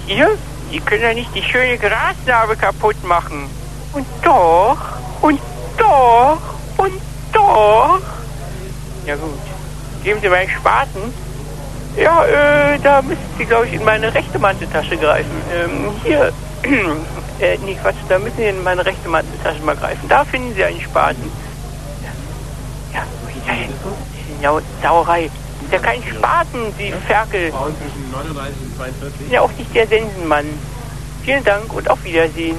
Hier? 0.08 0.38
Die 0.72 0.80
können 0.80 1.04
ja 1.04 1.14
nicht 1.14 1.36
die 1.36 1.44
schöne 1.44 1.78
Grasnarbe 1.78 2.56
kaputt 2.56 3.04
machen. 3.04 3.50
Und 3.92 4.08
doch, 4.22 4.78
und 5.22 5.40
doch, 5.78 6.40
und 6.78 7.02
doch. 7.34 8.00
Ja 9.06 9.16
gut. 9.16 9.40
Geben 10.04 10.22
Sie 10.22 10.30
meinen 10.30 10.50
Spaten. 10.50 11.14
Ja, 11.98 12.26
äh, 12.26 12.80
da 12.80 13.02
müssen 13.02 13.20
Sie, 13.38 13.46
glaube 13.46 13.68
ich, 13.68 13.74
in 13.74 13.84
meine 13.84 14.14
rechte 14.14 14.40
Manteltasche 14.40 14.98
greifen. 14.98 15.32
Ähm, 15.54 15.92
hier. 16.04 16.32
äh, 17.40 17.58
nee, 17.66 17.76
Quatsch, 17.76 17.98
da 18.08 18.20
müssen 18.20 18.38
Sie 18.38 18.46
in 18.46 18.64
meine 18.64 18.86
rechte 18.86 19.10
Manteltasche 19.10 19.62
mal 19.64 19.76
greifen. 19.76 20.08
Da 20.08 20.24
finden 20.24 20.54
Sie 20.56 20.64
einen 20.64 20.80
Spaten. 20.80 21.32
Ja, 22.94 23.00
ja 23.00 23.06
wo 23.22 23.28
ist 23.30 23.48
denn? 23.48 24.42
Ja, 24.42 24.58
Sauerei. 24.82 25.26
Ist 25.26 25.72
ja 25.72 25.80
kein 25.80 26.02
Spaten, 26.04 26.74
Sie 26.78 26.94
Ferkel. 27.08 27.52
Frauen 27.52 27.76
zwischen 27.78 28.12
39 28.12 28.56
und 28.62 28.76
42. 28.78 29.32
Ja, 29.32 29.42
auch 29.42 29.52
nicht 29.58 29.76
der 29.76 29.88
Sensenmann. 29.88 30.46
Vielen 31.24 31.44
Dank 31.44 31.74
und 31.74 31.90
auf 31.90 32.04
Wiedersehen. 32.04 32.58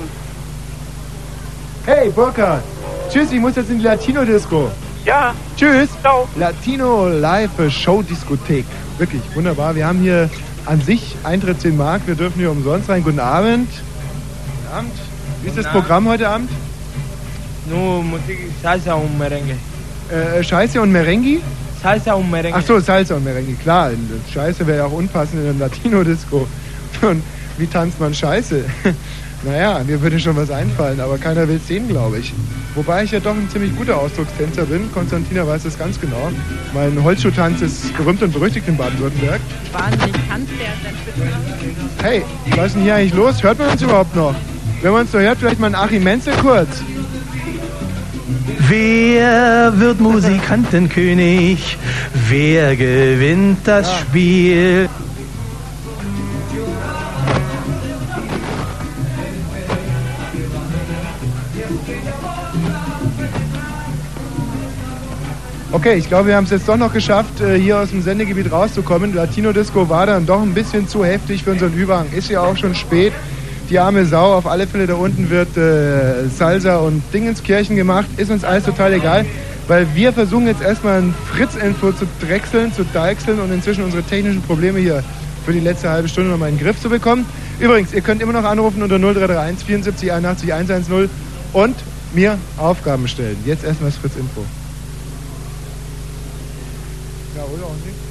Hey, 1.85 2.11
Burkhard. 2.11 2.63
Tschüss, 3.09 3.33
ich 3.33 3.41
muss 3.41 3.57
jetzt 3.57 3.71
in 3.71 3.79
die 3.79 3.85
Latino-Disco. 3.85 4.71
Ja. 5.05 5.35
Tschüss. 5.57 5.91
Latino 6.37 7.09
Live 7.09 7.51
Show 7.71 8.03
Diskothek. 8.03 8.65
Wirklich 8.99 9.23
wunderbar. 9.35 9.75
Wir 9.75 9.87
haben 9.87 9.99
hier 9.99 10.31
an 10.67 10.81
sich 10.81 11.17
Eintritt 11.25 11.61
10 11.61 11.77
Mark. 11.77 12.03
Wir 12.07 12.15
dürfen 12.15 12.39
hier 12.39 12.51
umsonst 12.51 12.89
rein. 12.89 13.03
Guten 13.03 13.19
Abend. 13.19 13.69
Guten 13.69 14.77
Abend. 14.77 14.93
Wie 15.43 15.49
ist 15.49 15.59
das 15.59 15.67
Programm 15.69 16.09
heute 16.09 16.29
Abend? 16.29 16.51
No, 17.69 18.03
Musik, 18.03 18.39
Salsa 18.63 18.95
und 18.95 19.19
Merengue. 19.19 19.57
Äh, 20.09 20.43
Scheiße 20.43 20.81
und 20.81 20.93
Merengue? 20.93 21.41
Salsa 21.83 22.15
und 22.15 22.31
Merengue. 22.31 22.61
Ach 22.61 22.67
so, 22.67 22.79
Salsa 22.79 23.17
und 23.17 23.25
Merengue. 23.25 23.55
Klar, 23.55 23.91
Scheiße 24.33 24.65
wäre 24.67 24.79
ja 24.79 24.85
auch 24.85 24.93
unpassend 24.93 25.43
in 25.43 25.49
einem 25.49 25.59
Latino-Disco. 25.59 26.47
Und 27.03 27.23
wie 27.59 27.67
tanzt 27.67 27.99
man 27.99 28.15
Scheiße? 28.15 28.65
Naja, 29.45 29.83
mir 29.85 30.01
würde 30.01 30.21
schon 30.21 30.37
was 30.37 30.51
einfallen, 30.51 31.01
aber 31.01 31.19
keiner 31.19 31.49
will 31.49 31.57
es 31.57 31.67
sehen, 31.67 31.89
glaube 31.89 32.19
ich. 32.19 32.33
Wobei 32.75 33.05
ich 33.05 33.11
ja 33.11 33.21
doch 33.21 33.35
ein 33.35 33.49
ziemlich 33.51 33.77
guter 33.77 33.99
Ausdruckstänzer 33.99 34.65
bin. 34.65 34.91
Konstantina 34.93 35.47
weiß 35.47 35.65
das 35.65 35.79
ganz 35.79 36.01
genau. 36.01 36.31
Mein 36.73 37.03
Holzschuhtanz 37.03 37.61
ist 37.61 37.95
berühmt 37.97 38.23
und 38.23 38.33
berüchtigt 38.33 38.67
in 38.69 38.77
Baden-Württemberg. 38.77 39.41
Wahnsinnig 39.73 40.15
tanzt 40.29 40.53
der 40.59 42.09
Hey, 42.09 42.23
was 42.57 42.67
ist 42.69 42.77
denn 42.77 42.83
hier 42.83 42.95
eigentlich 42.95 43.15
los? 43.15 43.43
Hört 43.43 43.59
man 43.59 43.69
uns 43.71 43.83
überhaupt 43.83 44.15
noch? 44.17 44.35
Wenn 44.81 44.93
man 44.93 45.03
uns 45.03 45.13
so 45.13 45.19
hört, 45.19 45.39
vielleicht 45.39 45.61
mal 45.61 45.69
ein 45.69 45.75
Achim 45.75 46.03
Menzel 46.03 46.35
kurz. 46.41 46.83
Wer 48.69 49.73
wird 49.79 50.01
Musikantenkönig? 50.01 51.77
Wer 52.29 52.77
gewinnt 52.77 53.59
das 53.65 53.93
Spiel? 54.01 54.89
Okay, 65.75 65.95
ich 65.95 66.07
glaube, 66.07 66.29
wir 66.29 66.37
haben 66.37 66.45
es 66.45 66.51
jetzt 66.51 66.69
doch 66.69 66.77
noch 66.77 66.93
geschafft, 66.93 67.41
äh, 67.41 67.59
hier 67.59 67.79
aus 67.79 67.89
dem 67.89 68.03
Sendegebiet 68.03 68.53
rauszukommen. 68.53 69.15
Latino 69.15 69.55
Disco 69.55 69.89
war 69.89 70.05
dann 70.05 70.27
doch 70.27 70.43
ein 70.43 70.53
bisschen 70.53 70.87
zu 70.87 71.03
heftig 71.03 71.45
für 71.45 71.53
unseren 71.53 71.73
Überhang. 71.73 72.13
Ist 72.15 72.29
ja 72.29 72.43
auch 72.43 72.59
schon 72.59 72.75
spät. 72.75 73.15
Die 73.71 73.79
arme 73.79 74.05
Sau, 74.05 74.35
auf 74.35 74.47
alle 74.47 74.67
Fälle 74.67 74.87
da 74.87 74.97
unten 74.97 75.31
wird 75.31 75.57
äh, 75.57 76.29
Salsa 76.29 76.77
und 76.77 77.03
Dingenskirchen 77.15 77.75
gemacht. 77.75 78.05
Ist 78.19 78.31
uns 78.31 78.45
alles 78.45 78.65
total 78.65 78.93
egal, 78.93 79.25
weil 79.67 79.87
wir 79.95 80.13
versuchen 80.13 80.47
jetzt 80.47 80.61
erstmal 80.61 81.01
ein 81.01 81.15
Fritz-Info 81.33 81.93
zu 81.93 82.07
drechseln, 82.21 82.75
zu 82.75 82.85
deichseln 82.85 83.41
und 83.41 83.51
inzwischen 83.51 83.83
unsere 83.83 84.03
technischen 84.03 84.43
Probleme 84.43 84.79
hier 84.79 85.03
für 85.47 85.55
die 85.55 85.61
letzte 85.61 85.89
halbe 85.89 86.07
Stunde 86.07 86.31
nochmal 86.31 86.51
in 86.51 86.59
den 86.59 86.67
Griff 86.67 86.83
zu 86.83 86.91
bekommen. 86.91 87.25
Übrigens, 87.61 87.95
ihr 87.95 88.03
könnt 88.03 88.21
immer 88.21 88.35
noch 88.35 88.45
anrufen 88.45 88.83
unter 88.83 88.99
0331 88.99 89.65
74 89.65 90.13
81 90.13 90.53
110 90.53 91.09
und 91.55 91.77
mir 92.13 92.37
Aufgaben 92.59 93.09
stellen. 93.09 93.39
Jetzt 93.47 93.65
erstmal 93.65 93.91
das 93.91 93.99
Fritz 93.99 94.17
Info. 97.53 97.59
Ja, 97.61 97.67
oder 97.67 98.02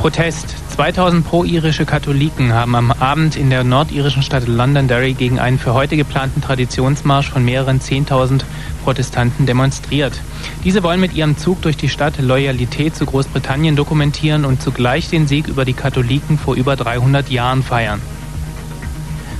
Protest. 0.00 0.56
2000 0.76 1.26
pro-irische 1.26 1.84
Katholiken 1.84 2.54
haben 2.54 2.74
am 2.74 2.90
Abend 2.90 3.36
in 3.36 3.50
der 3.50 3.64
nordirischen 3.64 4.22
Stadt 4.22 4.48
Londonderry 4.48 5.12
gegen 5.12 5.38
einen 5.38 5.58
für 5.58 5.74
heute 5.74 5.98
geplanten 5.98 6.40
Traditionsmarsch 6.40 7.28
von 7.28 7.44
mehreren 7.44 7.80
10.000 7.80 8.40
Protestanten 8.82 9.44
demonstriert. 9.44 10.18
Diese 10.64 10.82
wollen 10.82 11.00
mit 11.00 11.12
ihrem 11.12 11.36
Zug 11.36 11.60
durch 11.60 11.76
die 11.76 11.90
Stadt 11.90 12.18
Loyalität 12.18 12.96
zu 12.96 13.04
Großbritannien 13.04 13.76
dokumentieren 13.76 14.46
und 14.46 14.62
zugleich 14.62 15.10
den 15.10 15.28
Sieg 15.28 15.48
über 15.48 15.66
die 15.66 15.74
Katholiken 15.74 16.38
vor 16.38 16.54
über 16.54 16.76
300 16.76 17.28
Jahren 17.28 17.62
feiern. 17.62 18.00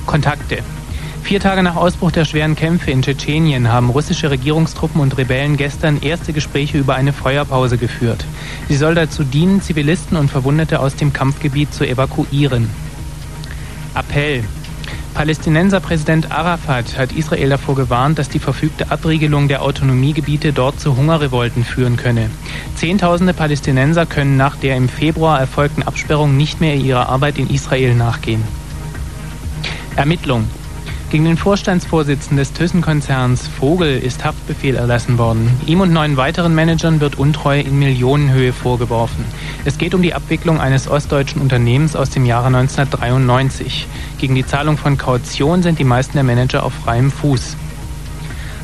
Kontakte. 0.05 0.59
Vier 1.31 1.39
Tage 1.39 1.63
nach 1.63 1.77
Ausbruch 1.77 2.11
der 2.11 2.25
schweren 2.25 2.57
Kämpfe 2.57 2.91
in 2.91 3.03
Tschetschenien 3.03 3.71
haben 3.71 3.89
russische 3.89 4.29
Regierungstruppen 4.29 4.99
und 4.99 5.17
Rebellen 5.17 5.55
gestern 5.55 6.01
erste 6.01 6.33
Gespräche 6.33 6.77
über 6.77 6.95
eine 6.95 7.13
Feuerpause 7.13 7.77
geführt. 7.77 8.25
Sie 8.67 8.75
soll 8.75 8.95
dazu 8.95 9.23
dienen, 9.23 9.61
Zivilisten 9.61 10.17
und 10.17 10.29
Verwundete 10.29 10.81
aus 10.81 10.97
dem 10.97 11.13
Kampfgebiet 11.13 11.73
zu 11.73 11.87
evakuieren. 11.87 12.69
Appell. 13.95 14.43
Palästinenserpräsident 15.13 16.33
Arafat 16.33 16.97
hat 16.97 17.13
Israel 17.13 17.47
davor 17.47 17.75
gewarnt, 17.75 18.19
dass 18.19 18.27
die 18.27 18.39
verfügte 18.39 18.91
Abriegelung 18.91 19.47
der 19.47 19.61
Autonomiegebiete 19.61 20.51
dort 20.51 20.81
zu 20.81 20.97
Hungerrevolten 20.97 21.63
führen 21.63 21.95
könne. 21.95 22.29
Zehntausende 22.75 23.33
Palästinenser 23.33 24.05
können 24.05 24.35
nach 24.35 24.57
der 24.57 24.75
im 24.75 24.89
Februar 24.89 25.39
erfolgten 25.39 25.83
Absperrung 25.83 26.35
nicht 26.35 26.59
mehr 26.59 26.75
ihrer 26.75 27.07
Arbeit 27.07 27.37
in 27.37 27.49
Israel 27.49 27.95
nachgehen. 27.95 28.43
Ermittlung. 29.95 30.49
Gegen 31.11 31.25
den 31.25 31.35
Vorstandsvorsitzenden 31.35 32.37
des 32.37 32.53
Thyssen-Konzerns 32.53 33.45
Vogel 33.45 33.97
ist 33.97 34.23
Haftbefehl 34.23 34.77
erlassen 34.77 35.17
worden. 35.17 35.59
Ihm 35.65 35.81
und 35.81 35.91
neun 35.91 36.15
weiteren 36.15 36.55
Managern 36.55 37.01
wird 37.01 37.19
Untreue 37.19 37.59
in 37.59 37.77
Millionenhöhe 37.77 38.53
vorgeworfen. 38.53 39.25
Es 39.65 39.77
geht 39.77 39.93
um 39.93 40.01
die 40.01 40.13
Abwicklung 40.13 40.61
eines 40.61 40.87
ostdeutschen 40.87 41.41
Unternehmens 41.41 41.97
aus 41.97 42.11
dem 42.11 42.25
Jahre 42.25 42.47
1993. 42.47 43.87
Gegen 44.19 44.35
die 44.35 44.45
Zahlung 44.45 44.77
von 44.77 44.97
Kaution 44.97 45.61
sind 45.63 45.79
die 45.79 45.83
meisten 45.83 46.13
der 46.13 46.23
Manager 46.23 46.63
auf 46.63 46.71
freiem 46.71 47.11
Fuß. 47.11 47.57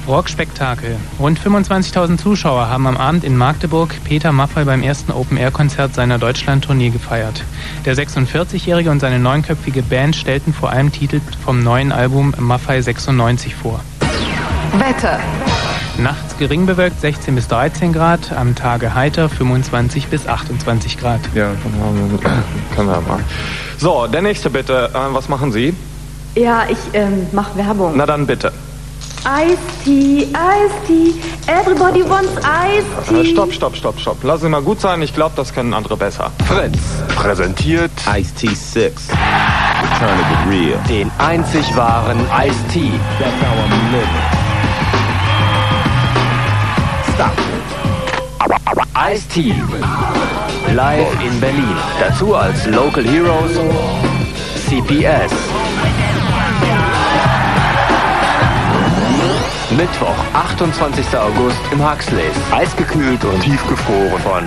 Rockspektakel. 0.07 0.95
Rund 1.19 1.39
25.000 1.39 2.17
Zuschauer 2.17 2.69
haben 2.69 2.87
am 2.87 2.95
Abend 2.95 3.23
in 3.23 3.35
Magdeburg 3.35 3.93
Peter 4.05 4.31
Maffay 4.31 4.63
beim 4.63 4.81
ersten 4.81 5.11
Open-Air-Konzert 5.11 5.93
seiner 5.93 6.17
Deutschland-Tournee 6.17 6.89
gefeiert. 6.89 7.43
Der 7.85 7.95
46-Jährige 7.95 8.89
und 8.89 9.01
seine 9.01 9.19
neunköpfige 9.19 9.83
Band 9.83 10.15
stellten 10.15 10.53
vor 10.53 10.69
allem 10.71 10.91
Titel 10.91 11.19
vom 11.43 11.61
neuen 11.61 11.91
Album 11.91 12.33
Maffay 12.37 12.81
96 12.81 13.53
vor. 13.55 13.81
Wetter. 14.73 15.19
Nachts 15.97 16.37
gering 16.37 16.65
bewölkt 16.65 17.01
16 17.01 17.33
bis 17.35 17.47
13 17.47 17.91
Grad, 17.91 18.31
am 18.31 18.53
Tage 18.55 18.93
heiter 18.93 19.29
25 19.29 20.07
bis 20.07 20.27
28 20.27 20.99
Grad. 20.99 21.21
Ja, 21.33 21.51
können 22.75 22.87
wir 22.87 23.01
mal. 23.01 23.19
So, 23.77 24.07
der 24.07 24.21
nächste 24.21 24.49
bitte. 24.49 24.91
Äh, 24.93 25.13
was 25.13 25.27
machen 25.27 25.51
Sie? 25.51 25.73
Ja, 26.35 26.65
ich 26.69 26.77
ähm, 26.93 27.27
mache 27.31 27.57
Werbung. 27.57 27.93
Na 27.95 28.05
dann 28.05 28.27
bitte. 28.27 28.51
Ice 29.25 29.57
Tea, 29.83 30.23
Ice 30.33 30.73
Tea, 30.87 31.13
everybody 31.47 32.01
wants 32.01 32.31
Ice 32.37 32.85
Äh, 33.11 33.23
Tea. 33.23 33.31
stopp, 33.33 33.51
stopp, 33.51 33.75
stopp, 33.75 33.99
stopp. 33.99 34.23
Lass 34.23 34.41
Sie 34.41 34.47
mal 34.49 34.61
gut 34.61 34.79
sein. 34.79 35.01
Ich 35.01 35.13
glaube, 35.13 35.33
das 35.35 35.53
können 35.53 35.73
andere 35.73 35.97
besser. 35.97 36.31
Fritz 36.47 36.79
präsentiert 37.15 37.91
Ice 38.17 38.33
Tea 38.35 38.53
6. 38.55 39.09
Return 39.09 40.19
of 40.19 40.25
the 40.45 40.49
Real. 40.49 40.79
Den 40.87 41.11
einzig 41.17 41.65
wahren 41.75 42.19
Ice 42.45 42.55
Tea. 42.71 42.91
That's 43.19 43.33
how 43.41 43.53
I'm 43.57 43.91
living. 43.91 44.07
Stop. 47.13 47.33
Ice 49.13 49.27
Tea. 49.33 49.53
Live 50.73 51.07
in 51.25 51.39
Berlin. 51.41 51.75
Dazu 51.99 52.33
als 52.35 52.65
Local 52.67 53.03
Heroes 53.03 53.51
CPS. 54.69 55.31
Mittwoch, 59.77 60.17
28. 60.33 61.05
August 61.15 61.59
im 61.71 61.87
Huxleys. 61.87 62.33
Eisgekühlt 62.51 63.23
und 63.23 63.39
tiefgefroren 63.41 64.19
von 64.23 64.43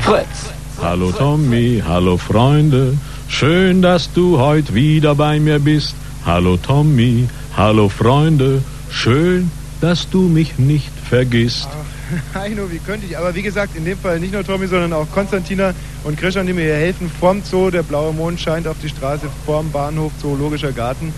Fritz. 0.00 0.50
Hallo 0.80 1.12
Tommy, 1.12 1.82
hallo 1.86 2.16
Freunde, 2.16 2.96
schön, 3.28 3.82
dass 3.82 4.10
du 4.14 4.38
heute 4.38 4.74
wieder 4.74 5.14
bei 5.14 5.38
mir 5.40 5.58
bist. 5.58 5.94
Hallo 6.24 6.56
Tommy, 6.56 7.28
hallo 7.54 7.90
Freunde, 7.90 8.62
schön, 8.90 9.50
dass 9.82 10.08
du 10.08 10.22
mich 10.22 10.58
nicht 10.58 10.90
vergisst. 11.06 11.68
Heino, 12.34 12.70
wie 12.70 12.78
könnte 12.78 13.04
ich? 13.04 13.18
Aber 13.18 13.34
wie 13.34 13.42
gesagt, 13.42 13.76
in 13.76 13.84
dem 13.84 13.98
Fall 13.98 14.20
nicht 14.20 14.32
nur 14.32 14.42
Tommy, 14.42 14.68
sondern 14.68 14.94
auch 14.94 15.06
Konstantina 15.12 15.74
und 16.04 16.18
Christian, 16.18 16.46
die 16.46 16.54
mir 16.54 16.64
hier 16.64 16.76
helfen. 16.76 17.10
Vorm 17.20 17.42
Zoo, 17.44 17.70
der 17.70 17.82
blaue 17.82 18.14
Mond 18.14 18.40
scheint 18.40 18.66
auf 18.66 18.76
die 18.82 18.88
Straße, 18.88 19.26
vorm 19.44 19.70
Bahnhof, 19.70 20.12
Zoologischer 20.18 20.72
Garten. 20.72 21.12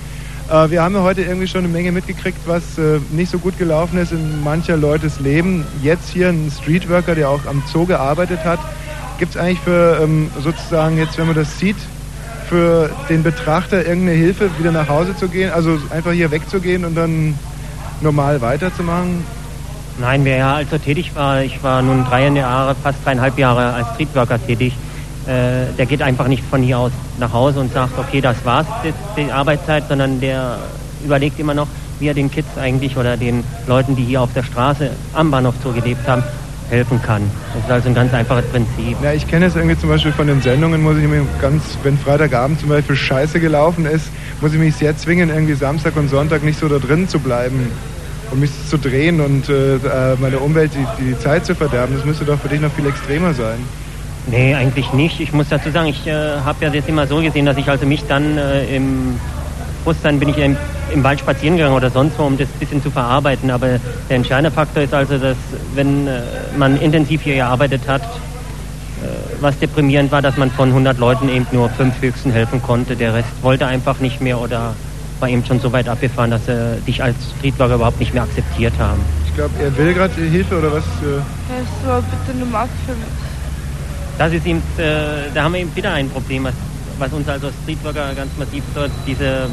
Äh, 0.51 0.71
wir 0.71 0.83
haben 0.83 0.95
ja 0.95 1.03
heute 1.03 1.23
irgendwie 1.23 1.47
schon 1.47 1.65
eine 1.65 1.73
Menge 1.73 1.93
mitgekriegt, 1.93 2.39
was 2.47 2.79
äh, 2.79 3.01
nicht 3.11 3.31
so 3.31 3.39
gut 3.39 3.59
gelaufen 3.59 3.99
ist 3.99 4.13
in 4.13 4.43
mancher 4.43 4.77
Leutes 4.77 5.21
Leben. 5.21 5.65
Jetzt 5.83 6.11
hier 6.11 6.29
ein 6.29 6.51
Streetworker, 6.51 7.15
der 7.15 7.31
auch 7.31 7.47
am 7.47 7.63
Zoo 7.73 7.87
gearbeitet 7.87 8.45
hat. 8.45 8.59
Gibt 9.19 9.35
es 9.35 9.41
eigentlich 9.41 9.61
für 9.61 10.01
ähm, 10.03 10.31
sozusagen 10.43 10.99
jetzt, 10.99 11.17
wenn 11.19 11.27
man 11.27 11.37
das 11.37 11.59
sieht, 11.59 11.77
für 12.49 12.91
den 13.09 13.23
Betrachter 13.23 13.87
irgendeine 13.87 14.19
Hilfe, 14.19 14.51
wieder 14.59 14.73
nach 14.73 14.89
Hause 14.89 15.17
zu 15.17 15.29
gehen? 15.29 15.51
Also 15.51 15.79
einfach 15.91 16.13
hier 16.13 16.31
wegzugehen 16.31 16.85
und 16.85 16.95
dann 16.95 17.39
normal 18.01 18.41
weiterzumachen? 18.41 19.25
Nein, 19.99 20.25
wer 20.25 20.37
ja 20.37 20.55
also 20.55 20.77
tätig 20.77 21.13
war, 21.15 21.43
ich 21.43 21.63
war 21.63 21.81
nun 21.81 22.05
drei 22.05 22.29
Jahre, 22.29 22.75
fast 22.75 22.99
dreieinhalb 23.05 23.39
Jahre 23.39 23.73
als 23.75 23.89
Streetworker 23.95 24.45
tätig, 24.45 24.75
äh, 25.27 25.73
der 25.77 25.87
geht 25.87 26.03
einfach 26.03 26.29
nicht 26.29 26.45
von 26.45 26.63
hier 26.63 26.79
aus 26.79 26.93
nach 27.19 27.33
Hause 27.33 27.61
und 27.61 27.73
sagt, 27.73 27.99
okay, 27.99 28.21
das 28.21 28.45
war's, 28.45 28.67
jetzt 28.83 28.99
die 29.17 29.31
Arbeitszeit, 29.31 29.85
sondern 29.89 30.21
der 30.21 30.59
überlegt 31.05 31.39
immer 31.39 31.55
noch, 31.55 31.69
wie 31.99 32.09
er 32.09 32.15
den 32.15 32.31
Kids 32.31 32.59
eigentlich 32.59 32.97
oder 32.97 33.17
den 33.17 33.45
Leuten, 33.67 33.97
die 33.97 34.05
hier 34.05 34.21
auf 34.21 34.33
der 34.35 34.43
Straße 34.43 34.91
am 35.15 35.31
Bahnhof 35.31 35.55
Zoo 35.63 35.73
gelebt 35.73 36.07
haben, 36.09 36.23
helfen 36.71 37.01
kann. 37.03 37.23
Das 37.55 37.65
ist 37.65 37.71
also 37.71 37.89
ein 37.89 37.95
ganz 37.95 38.13
einfaches 38.13 38.47
Prinzip. 38.47 38.97
Ja, 39.03 39.13
ich 39.13 39.27
kenne 39.29 39.47
es 39.47 39.57
irgendwie 39.57 39.79
zum 39.79 39.91
Beispiel 39.91 40.13
von 40.13 40.27
den 40.27 40.43
Sendungen, 40.43 40.83
muss 40.83 40.97
ich 40.97 41.07
mir 41.07 41.27
ganz, 41.41 41.63
wenn 41.83 41.97
Freitagabend 41.99 42.61
zum 42.61 42.71
Beispiel 42.71 42.97
Scheiße 42.97 43.41
gelaufen 43.41 43.87
ist, 43.87 44.09
muss 44.41 44.53
ich 44.53 44.59
mich 44.59 44.75
sehr 44.77 44.97
zwingen, 44.97 45.31
irgendwie 45.31 45.55
Samstag 45.55 45.97
und 45.97 46.09
Sonntag 46.09 46.43
nicht 46.43 46.59
so 46.59 46.69
da 46.69 46.79
drin 46.79 47.09
zu 47.09 47.19
bleiben 47.19 47.71
und 48.31 48.41
mich 48.41 48.51
zu 48.69 48.79
drehen 48.79 49.21
und 49.21 49.49
äh, 49.49 49.77
äh, 49.77 50.17
meiner 50.19 50.41
Umwelt 50.43 50.73
die, 50.75 51.05
die 51.05 51.19
Zeit 51.19 51.47
zu 51.47 51.55
verderben. 51.55 51.95
Das 51.97 52.05
müsste 52.05 52.25
doch 52.25 52.39
für 52.41 52.49
dich 52.49 52.61
noch 52.61 52.73
viel 52.73 52.87
extremer 52.87 53.35
sein. 53.35 53.59
Nee, 54.27 54.55
eigentlich 54.55 54.93
nicht. 54.93 55.21
Ich 55.21 55.33
muss 55.33 55.49
dazu 55.51 55.71
sagen, 55.71 55.89
ich 55.89 56.07
äh, 56.07 56.13
habe 56.45 56.65
ja 56.65 56.71
das 56.71 56.87
immer 56.89 57.07
so 57.07 57.21
gesehen, 57.21 57.45
dass 57.45 57.57
ich 57.57 57.69
also 57.69 57.85
mich 57.85 58.05
dann 58.07 58.39
äh, 58.39 58.75
im 58.75 59.21
Bus, 59.85 59.97
dann 60.03 60.19
bin 60.19 60.31
ich 60.31 60.39
im, 60.39 60.57
im 60.93 61.05
Wald 61.05 61.21
spazieren 61.21 61.57
gegangen 61.57 61.75
oder 61.75 61.91
sonst 61.91 62.19
wo, 62.19 62.23
um 62.25 62.39
das 62.39 62.49
ein 62.49 62.59
bisschen 62.59 62.83
zu 62.83 62.91
verarbeiten. 62.91 63.51
Aber 63.51 63.69
der 64.09 64.17
entscheidende 64.17 64.51
Faktor 64.51 64.83
ist 64.83 64.95
also, 64.95 65.19
dass 65.19 65.37
wenn 65.75 66.07
äh, 66.09 66.23
man 66.57 66.81
intensiv 66.81 67.21
hier 67.23 67.35
gearbeitet 67.35 67.83
hat, 67.87 68.03
äh, 68.03 69.07
was 69.41 69.59
deprimierend 69.59 70.11
war, 70.11 70.23
dass 70.23 70.39
man 70.39 70.51
von 70.51 70.71
100 70.71 70.99
Leuten 70.99 71.29
eben 71.29 71.47
nur 71.53 71.69
fünf 71.69 72.01
höchsten 72.01 72.33
helfen 72.33 72.63
konnte. 72.63 72.97
Der 72.97 73.13
Rest 73.13 73.29
wollte 73.43 73.67
einfach 73.67 74.01
nicht 74.01 74.23
mehr 74.23 74.41
oder 74.41 74.75
war 75.21 75.29
eben 75.29 75.45
schon 75.45 75.61
so 75.61 75.71
weit 75.73 75.89
abgefahren, 75.89 76.31
dass 76.31 76.47
sie 76.47 76.79
dich 76.87 77.03
als 77.03 77.17
Streetworker 77.39 77.75
überhaupt 77.75 78.01
nicht 78.01 78.15
mehr 78.15 78.23
akzeptiert 78.23 78.73
haben. 78.79 79.01
Ich 79.27 79.35
glaube, 79.35 79.53
er 79.63 79.77
will 79.77 79.93
gerade 79.93 80.15
Hilfe 80.15 80.59
oder 80.59 80.73
was? 80.73 80.85
Äh, 80.85 81.21
Hast 81.51 82.03
du 82.03 82.07
bitte 82.11 82.37
eine 82.37 82.47
Marke 82.47 82.73
für 82.87 82.93
mich? 82.93 83.24
Das 84.19 84.33
ist 84.33 84.47
eben, 84.47 84.63
äh, 84.79 85.31
da 85.35 85.45
haben 85.45 85.55
wir 85.55 85.61
eben 85.61 85.75
wieder 85.75 85.93
ein 85.93 86.09
Problem, 86.09 86.45
was, 86.45 86.55
was 86.99 87.13
uns 87.13 87.29
also 87.29 87.49
als 87.49 87.57
Streetworker 87.63 88.15
ganz 88.15 88.31
massiv 88.39 88.63
stört, 88.71 88.93
diese 89.07 89.49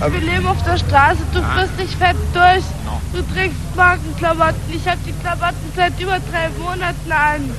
Wir 0.00 0.20
leben 0.20 0.46
auf 0.46 0.62
der 0.62 0.78
Straße, 0.78 1.18
du 1.32 1.42
frisst 1.42 1.80
dich 1.80 1.96
fett 1.96 2.16
durch. 2.32 2.64
Du 3.12 3.22
trägst 3.32 3.56
Markenklamotten. 3.76 4.60
Ich 4.72 4.86
habe 4.88 4.98
die 5.06 5.12
Klamotten 5.12 5.72
seit 5.76 5.98
über 6.00 6.18
drei 6.30 6.48
Monaten 6.58 7.12
an. 7.12 7.50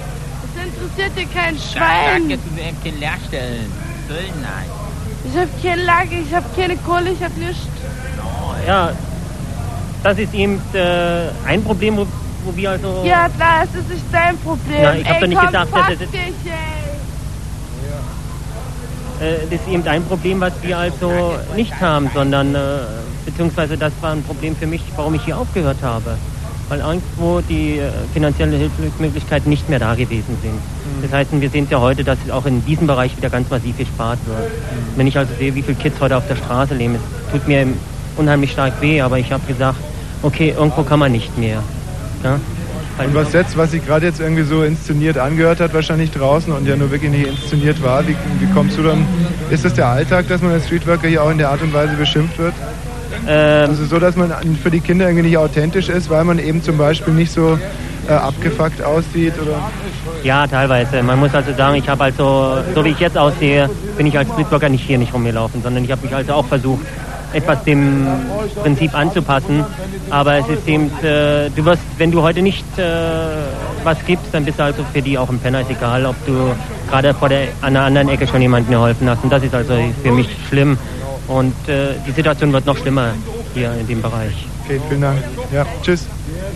Das 0.55 0.65
interessiert 0.65 1.17
dir 1.17 1.27
kein 1.33 1.57
Schwein. 1.57 2.29
Danke, 2.29 2.37
du 2.37 2.61
eben 2.61 2.77
kein 2.83 2.99
Leerstellen. 2.99 3.71
Füllen, 4.07 4.41
nein. 4.41 4.69
Ich 5.27 5.37
habe 5.37 5.49
keine 5.61 5.83
Lage, 5.83 6.15
ich 6.15 6.33
habe 6.33 6.45
keine 6.55 6.77
Kohle, 6.77 7.11
ich 7.11 7.23
habe 7.23 7.39
nichts. 7.39 7.67
ja, 8.67 8.91
das 10.03 10.17
ist 10.19 10.33
eben 10.33 10.61
äh, 10.73 11.29
ein 11.47 11.63
Problem, 11.63 11.97
wo, 11.97 12.07
wo 12.45 12.55
wir 12.55 12.71
also... 12.71 13.03
Ja, 13.05 13.27
es 13.63 13.79
ist 13.79 13.89
nicht 13.89 14.03
dein 14.11 14.37
Problem. 14.37 14.81
Na, 14.81 14.95
ich 14.95 15.05
hab 15.07 15.15
ey, 15.15 15.21
doch 15.21 15.27
nicht 15.27 15.37
komm, 15.39 15.47
gesagt, 15.47 15.75
dass 15.75 15.89
es- 15.89 15.97
dich, 16.11 16.19
ey. 16.21 16.85
Äh, 19.21 19.37
das 19.49 19.59
ist 19.61 19.67
eben 19.69 19.87
ein 19.87 20.03
Problem, 20.03 20.41
was 20.41 20.53
wir 20.61 20.77
also 20.77 21.35
nicht 21.55 21.79
haben, 21.79 22.09
sondern 22.13 22.53
äh, 22.53 22.59
beziehungsweise 23.25 23.77
das 23.77 23.93
war 24.01 24.11
ein 24.11 24.23
Problem 24.23 24.55
für 24.55 24.67
mich, 24.67 24.81
warum 24.95 25.13
ich 25.15 25.23
hier 25.23 25.37
aufgehört 25.37 25.77
habe. 25.81 26.17
Weil 26.67 26.79
irgendwo 26.79 27.41
die 27.41 27.77
äh, 27.77 27.89
finanzielle 28.13 28.57
Hilfsmöglichkeiten 28.57 29.49
nicht 29.49 29.69
mehr 29.69 29.79
da 29.79 29.93
gewesen 29.93 30.35
sind. 30.41 30.59
Das 31.03 31.11
heißt, 31.13 31.29
wir 31.39 31.49
sehen 31.49 31.65
es 31.65 31.69
ja 31.69 31.79
heute, 31.79 32.03
dass 32.03 32.17
auch 32.31 32.45
in 32.45 32.65
diesem 32.65 32.87
Bereich 32.87 33.15
wieder 33.15 33.29
ganz 33.29 33.49
massiv 33.49 33.77
gespart 33.77 34.17
wird. 34.25 34.51
Wenn 34.95 35.05
ich 35.07 35.17
also 35.17 35.31
sehe, 35.37 35.53
wie 35.53 35.61
viele 35.61 35.77
Kids 35.77 35.99
heute 36.01 36.17
auf 36.17 36.27
der 36.27 36.35
Straße 36.35 36.73
leben, 36.73 36.95
es 36.95 37.31
tut 37.31 37.47
mir 37.47 37.67
unheimlich 38.17 38.51
stark 38.51 38.81
weh, 38.81 38.99
aber 39.01 39.19
ich 39.19 39.31
habe 39.31 39.45
gesagt, 39.45 39.77
okay, 40.23 40.55
irgendwo 40.57 40.81
kann 40.83 40.99
man 40.99 41.11
nicht 41.11 41.37
mehr. 41.37 41.61
Ja? 42.25 42.39
Und 42.97 43.13
was 43.13 43.33
jetzt, 43.33 43.57
was 43.57 43.71
sich 43.71 43.85
gerade 43.85 44.05
jetzt 44.05 44.19
irgendwie 44.19 44.43
so 44.43 44.63
inszeniert 44.63 45.17
angehört 45.17 45.59
hat, 45.59 45.73
wahrscheinlich 45.73 46.11
draußen 46.11 46.51
und 46.51 46.65
ja 46.65 46.75
nur 46.75 46.91
wirklich 46.91 47.11
nicht 47.11 47.27
inszeniert 47.27 47.83
war, 47.83 48.07
wie, 48.07 48.15
wie 48.39 48.51
kommst 48.53 48.77
du 48.77 48.83
dann? 48.83 49.05
Ist 49.49 49.65
das 49.65 49.73
der 49.73 49.87
Alltag, 49.87 50.27
dass 50.29 50.41
man 50.41 50.51
als 50.51 50.65
Streetworker 50.65 51.07
hier 51.07 51.21
auch 51.21 51.29
in 51.29 51.37
der 51.37 51.49
Art 51.49 51.61
und 51.61 51.73
Weise 51.73 51.93
beschimpft 51.95 52.37
wird? 52.39 52.53
Ähm, 53.27 53.69
also 53.69 53.85
so, 53.85 53.99
dass 53.99 54.15
man 54.15 54.33
für 54.63 54.71
die 54.71 54.79
Kinder 54.79 55.05
irgendwie 55.07 55.27
nicht 55.27 55.37
authentisch 55.37 55.89
ist, 55.89 56.09
weil 56.09 56.23
man 56.23 56.39
eben 56.39 56.63
zum 56.63 56.77
Beispiel 56.77 57.13
nicht 57.13 57.33
so 57.33 57.59
äh, 58.07 58.13
abgefuckt 58.13 58.81
aussieht 58.81 59.33
oder? 59.41 59.69
Ja, 60.23 60.47
teilweise. 60.47 61.03
Man 61.03 61.19
muss 61.19 61.33
also 61.35 61.53
sagen, 61.53 61.75
ich 61.75 61.89
habe 61.89 62.05
also, 62.05 62.57
so 62.73 62.85
wie 62.85 62.89
ich 62.89 62.99
jetzt 62.99 63.17
aussehe, 63.17 63.69
bin 63.97 64.07
ich 64.07 64.17
als 64.17 64.29
Streetworker 64.29 64.69
nicht 64.69 64.85
hier 64.85 64.97
nicht 64.97 65.13
rumgelaufen, 65.13 65.61
sondern 65.61 65.83
ich 65.83 65.91
habe 65.91 66.01
mich 66.01 66.15
also 66.15 66.33
auch 66.33 66.45
versucht, 66.45 66.85
etwas 67.35 67.63
dem 67.63 68.07
Prinzip 68.63 68.93
anzupassen. 68.95 69.63
Aber 70.09 70.37
es 70.37 70.47
ist 70.47 70.67
eben, 70.67 70.85
äh, 71.03 71.49
du 71.55 71.65
wirst, 71.65 71.81
wenn 71.97 72.11
du 72.11 72.21
heute 72.21 72.41
nicht 72.41 72.65
äh, 72.77 72.83
was 73.83 73.97
gibst, 74.05 74.27
dann 74.31 74.45
bist 74.45 74.59
du 74.59 74.63
also 74.63 74.83
für 74.93 75.01
die 75.01 75.17
auch 75.17 75.29
ein 75.29 75.39
Penner, 75.39 75.61
ist 75.61 75.69
egal, 75.69 76.05
ob 76.05 76.15
du 76.25 76.55
gerade 76.89 77.13
vor 77.13 77.29
der, 77.29 77.47
an 77.61 77.73
der 77.73 77.83
anderen 77.83 78.09
Ecke 78.09 78.27
schon 78.27 78.41
jemandem 78.41 78.71
geholfen 78.71 79.09
hast. 79.09 79.23
Und 79.23 79.31
das 79.31 79.43
ist 79.43 79.53
also 79.53 79.73
für 80.01 80.11
mich 80.11 80.29
schlimm. 80.49 80.77
Und 81.27 81.55
äh, 81.67 81.95
die 82.07 82.11
Situation 82.11 82.53
wird 82.53 82.65
noch 82.65 82.77
schlimmer 82.77 83.13
hier 83.55 83.71
in 83.79 83.87
dem 83.87 84.01
Bereich. 84.01 84.47
Okay, 84.63 84.79
vielen 84.87 85.01
Dank. 85.01 85.23
Ja, 85.51 85.65
tschüss. 85.81 86.05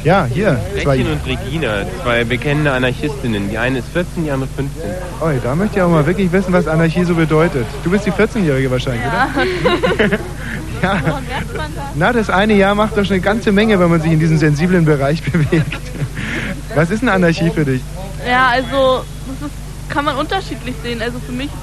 Ja, 0.03 0.26
hier. 0.26 0.60
Gretchen 0.84 1.11
und 1.11 1.26
Regina, 1.26 1.86
zwei 2.03 2.24
bekennende 2.24 2.72
Anarchistinnen. 2.72 3.50
Die 3.50 3.58
eine 3.58 3.80
ist 3.80 3.90
14, 3.90 4.26
die 4.26 4.32
andere 4.32 4.50
15. 4.56 4.84
Oh, 5.22 5.26
da 5.44 5.56
möchte 5.56 5.78
ich 5.78 5.82
auch 5.82 5.90
mal 5.90 6.06
wirklich 6.06 6.32
wissen, 6.32 6.53
was 6.53 6.68
Anarchie 6.68 7.03
so 7.03 7.16
bedeutet. 7.16 7.66
Du 7.84 7.90
bist 7.90 8.06
die 8.06 8.11
14-Jährige 8.11 8.69
wahrscheinlich, 8.69 9.03
oder? 9.06 10.19
Ja. 10.82 11.22
Na, 11.95 12.14
das 12.14 12.30
eine 12.30 12.53
Jahr 12.53 12.76
macht 12.76 12.98
doch 12.98 13.03
schon 13.03 13.16
eine 13.16 13.22
ganze 13.22 13.52
Menge, 13.52 13.80
wenn 13.80 13.90
man 13.90 14.02
sich 14.02 14.11
in 14.11 14.19
diesem 14.19 14.38
sensiblen 14.38 14.86
Bereich 14.86 15.22
bewegt. 15.32 15.78
Was 16.76 16.90
ist 16.90 17.02
eine 17.02 17.11
Anarchie 17.14 17.50
für 17.50 17.66
dich? 17.66 17.82
Ja, 18.26 18.48
also 18.48 19.03
das 19.28 19.50
ist, 19.50 19.56
kann 19.90 20.06
man 20.06 20.16
unterschiedlich 20.16 20.76
sehen. 20.84 21.02
Also 21.02 21.19
für 21.19 21.32
mich 21.32 21.48
ist 21.48 21.53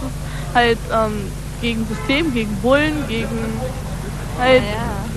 es 0.51 0.55
halt 0.55 0.79
ähm, 0.93 1.13
gegen 1.61 1.87
System, 1.87 2.33
gegen 2.35 2.55
Bullen, 2.57 3.05
gegen 3.09 3.29
halt 4.39 4.63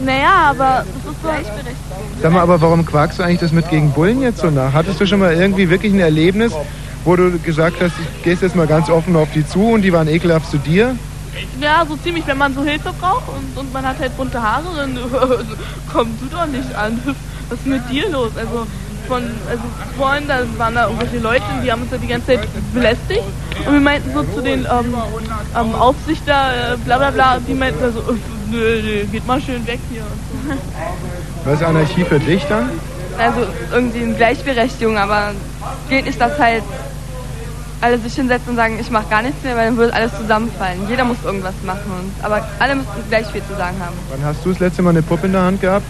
Naja, 0.03 0.49
aber 0.49 0.85
das 0.85 1.13
ist 1.13 1.21
so. 1.21 1.29
Sag 2.21 2.31
mal, 2.31 2.41
aber 2.41 2.61
warum 2.61 2.85
quakst 2.85 3.19
du 3.19 3.23
eigentlich 3.23 3.39
das 3.39 3.51
mit 3.51 3.69
gegen 3.69 3.91
Bullen 3.91 4.21
jetzt 4.21 4.39
so 4.39 4.49
nach? 4.49 4.73
Hattest 4.73 4.99
du 4.99 5.05
schon 5.05 5.19
mal 5.19 5.33
irgendwie 5.33 5.69
wirklich 5.69 5.93
ein 5.93 5.99
Erlebnis, 5.99 6.53
wo 7.05 7.15
du 7.15 7.37
gesagt 7.39 7.77
hast, 7.81 7.93
du 7.97 8.23
gehst 8.23 8.41
jetzt 8.41 8.55
mal 8.55 8.67
ganz 8.67 8.89
offen 8.89 9.15
auf 9.15 9.29
die 9.33 9.45
zu 9.47 9.71
und 9.71 9.81
die 9.81 9.93
waren 9.93 10.07
ekelhaft 10.07 10.49
zu 10.49 10.57
dir? 10.57 10.95
Ja, 11.61 11.85
so 11.87 11.95
ziemlich, 11.97 12.25
wenn 12.27 12.37
man 12.37 12.53
so 12.53 12.63
Hilfe 12.63 12.91
braucht 12.99 13.29
und, 13.29 13.57
und 13.57 13.73
man 13.73 13.85
hat 13.85 13.99
halt 13.99 14.15
bunte 14.17 14.41
Haare, 14.41 14.65
dann 14.75 14.97
komm 15.93 16.09
du 16.19 16.27
doch 16.35 16.45
nicht 16.47 16.73
an. 16.75 16.99
Was 17.49 17.59
ist 17.59 17.67
mit 17.67 17.89
dir 17.89 18.09
los? 18.09 18.31
Also 18.35 18.65
von, 19.07 19.23
also 19.49 19.63
vorhin, 19.97 20.27
da 20.27 20.39
waren 20.57 20.75
da 20.75 20.85
irgendwelche 20.85 21.19
Leute, 21.19 21.43
die 21.63 21.71
haben 21.71 21.81
uns 21.81 21.91
ja 21.91 21.97
die 21.97 22.07
ganze 22.07 22.27
Zeit 22.27 22.47
belästigt 22.73 23.23
und 23.65 23.73
wir 23.73 23.79
meinten 23.79 24.13
so 24.13 24.23
zu 24.23 24.41
den 24.41 24.61
ähm, 24.61 24.95
ähm, 25.59 25.75
Aufsichter, 25.75 26.73
äh, 26.73 26.77
bla 26.77 26.97
bla 26.97 27.11
bla, 27.11 27.39
die 27.39 27.53
meinten 27.55 27.91
so, 27.91 27.99
äh, 27.99 28.15
nö, 28.51 28.81
nö, 28.81 29.05
geht 29.11 29.27
mal 29.27 29.41
schön 29.41 29.65
weg 29.67 29.79
hier. 29.91 30.03
Was 31.45 31.55
ist 31.55 31.63
Anarchie 31.65 32.03
für 32.03 32.19
dich 32.19 32.43
dann? 32.45 32.69
Also 33.17 33.41
irgendwie 33.71 34.03
eine 34.03 34.13
Gleichberechtigung, 34.13 34.97
aber 34.97 35.31
geht 35.89 36.05
nicht, 36.05 36.19
dass 36.19 36.39
halt 36.39 36.63
alle 37.81 37.97
sich 37.97 38.13
hinsetzen 38.13 38.51
und 38.51 38.55
sagen, 38.55 38.77
ich 38.79 38.89
mache 38.91 39.07
gar 39.09 39.21
nichts 39.21 39.43
mehr, 39.43 39.55
weil 39.55 39.65
dann 39.67 39.77
würde 39.77 39.93
alles 39.93 40.11
zusammenfallen. 40.17 40.87
Jeder 40.89 41.05
muss 41.05 41.17
irgendwas 41.23 41.53
machen, 41.65 41.91
und, 41.91 42.11
aber 42.23 42.45
alle 42.59 42.75
müssen 42.75 42.89
gleich 43.09 43.27
viel 43.27 43.41
zu 43.43 43.55
sagen 43.55 43.77
haben. 43.79 43.95
Wann 44.09 44.23
hast 44.25 44.43
du 44.45 44.49
das 44.49 44.59
letzte 44.59 44.81
Mal 44.81 44.91
eine 44.91 45.01
Puppe 45.01 45.27
in 45.27 45.33
der 45.33 45.43
Hand 45.43 45.61
gehabt? 45.61 45.85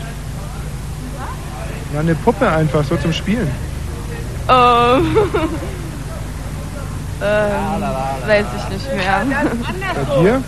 Ja, 1.94 2.00
eine 2.02 2.16
Puppe 2.16 2.48
einfach, 2.50 2.84
so 2.84 2.96
zum 2.98 3.12
Spielen. 3.12 3.50
Ähm, 4.48 4.56
ähm, 7.22 7.84
weiß 8.28 8.46
ich 8.58 8.70
nicht 8.74 8.96
mehr. 8.96 9.22
Bei 9.96 10.22
dir? 10.22 10.44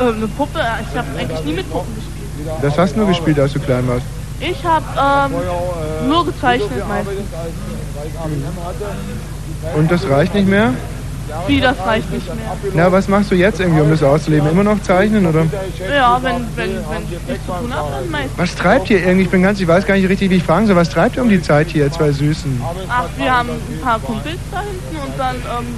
Ähm, 0.00 0.14
eine 0.16 0.28
Puppe, 0.28 0.58
ich 0.58 0.98
habe 0.98 1.08
eigentlich 1.18 1.44
nie 1.44 1.52
mit 1.52 1.70
Puppen 1.70 1.94
gespielt. 1.94 2.62
Das 2.62 2.78
hast 2.78 2.94
du 2.94 3.00
nur 3.00 3.08
gespielt, 3.08 3.38
als 3.38 3.52
du 3.52 3.60
klein 3.60 3.86
warst. 3.88 4.06
Ich 4.40 4.64
habe 4.64 5.32
ähm, 5.32 6.08
nur 6.08 6.26
gezeichnet 6.26 6.88
meistens. 6.88 7.20
Und 9.76 9.90
das 9.90 10.08
reicht 10.08 10.34
nicht 10.34 10.48
mehr? 10.48 10.72
Wie, 11.46 11.60
das 11.60 11.76
reicht 11.86 12.10
nicht 12.12 12.26
mehr. 12.26 12.56
Na, 12.74 12.92
was 12.92 13.08
machst 13.08 13.30
du 13.30 13.34
jetzt 13.34 13.60
irgendwie, 13.60 13.80
um 13.80 13.90
das 13.90 14.02
auszuleben? 14.02 14.50
Immer 14.50 14.64
noch 14.64 14.82
zeichnen, 14.82 15.24
oder? 15.24 15.46
Ja, 15.94 16.18
wenn, 16.22 16.46
wenn, 16.56 16.70
wenn 16.90 17.02
ich 17.04 17.28
nichts 17.28 17.46
zu 17.46 17.52
tun 17.52 17.74
habe, 17.74 17.90
dann 17.92 18.10
meistens. 18.10 18.38
Was 18.38 18.54
treibt 18.54 18.90
ihr 18.90 18.98
irgendwie? 18.98 19.24
Ich 19.24 19.30
bin 19.30 19.42
ganz, 19.42 19.60
ich 19.60 19.68
weiß 19.68 19.86
gar 19.86 19.94
nicht 19.94 20.08
richtig, 20.08 20.30
wie 20.30 20.36
ich 20.36 20.42
fragen 20.42 20.66
soll. 20.66 20.76
Was 20.76 20.90
treibt 20.90 21.16
ihr 21.16 21.22
um 21.22 21.28
die 21.28 21.40
Zeit 21.40 21.68
hier, 21.68 21.90
zwei 21.92 22.12
Süßen? 22.12 22.60
Ach, 22.88 23.04
wir 23.16 23.32
haben 23.32 23.50
ein 23.50 23.80
paar 23.82 23.98
Kumpels 24.00 24.38
da 24.50 24.60
hinten 24.60 24.96
und 25.06 25.18
dann 25.18 25.36
ähm, 25.36 25.74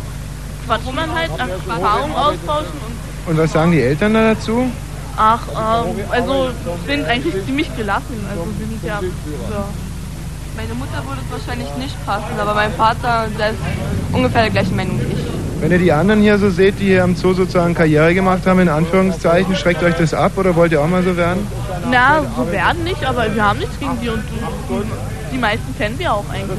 quatscht 0.67 0.93
man 0.93 1.15
halt, 1.15 1.31
Erfahrungen 1.39 2.15
austauschen 2.15 2.78
und 2.86 2.94
Und 3.27 3.39
was 3.39 3.53
sagen 3.53 3.73
die 3.73 3.81
Eltern 3.81 4.15
da 4.15 4.35
dazu? 4.35 4.70
ach, 5.17 5.41
ähm, 5.49 5.97
also 6.11 6.51
sind 6.86 7.07
eigentlich 7.07 7.35
ziemlich 7.44 7.75
gelassen. 7.77 8.25
Also 8.31 8.47
wir 8.59 8.67
sind 8.67 8.85
ja, 8.85 9.01
ja. 9.01 9.65
Meine 10.57 10.75
Mutter 10.75 11.03
würde 11.07 11.20
es 11.27 11.33
wahrscheinlich 11.33 11.69
nicht 11.78 12.07
passen, 12.07 12.39
aber 12.39 12.55
mein 12.55 12.73
Vater, 12.75 13.27
der 13.39 13.51
ist 13.51 13.59
ungefähr 14.12 14.43
der 14.43 14.51
gleichen 14.51 14.77
Meinung 14.77 15.01
wie 15.01 15.12
ich. 15.12 15.25
Wenn 15.61 15.73
ihr 15.73 15.78
die 15.78 15.93
anderen 15.93 16.20
hier 16.20 16.39
so 16.39 16.51
seht, 16.51 16.78
die 16.78 16.86
hier 16.86 17.05
am 17.05 17.17
Zoo 17.17 17.33
sozusagen 17.33 17.75
Karriere 17.75 18.15
gemacht 18.15 18.47
haben, 18.47 18.61
in 18.61 18.69
Anführungszeichen, 18.69 19.57
schreckt 19.57 19.83
euch 19.83 19.94
das 19.94 20.15
ab 20.15 20.33
oder 20.36 20.55
wollt 20.55 20.73
ihr 20.73 20.81
auch 20.81 20.86
mal 20.86 21.03
so 21.03 21.17
werden? 21.17 21.47
Na, 21.91 22.23
so 22.36 22.51
werden 22.53 22.85
nicht, 22.85 23.05
aber 23.05 23.35
wir 23.35 23.44
haben 23.44 23.59
nichts 23.59 23.78
gegen 23.81 23.99
die 24.01 24.09
und 24.11 24.23
die, 25.35 25.41
meisten 25.41 25.77
kennen 25.77 25.99
wir 25.99 26.13
auch 26.13 26.25
eigentlich. 26.31 26.51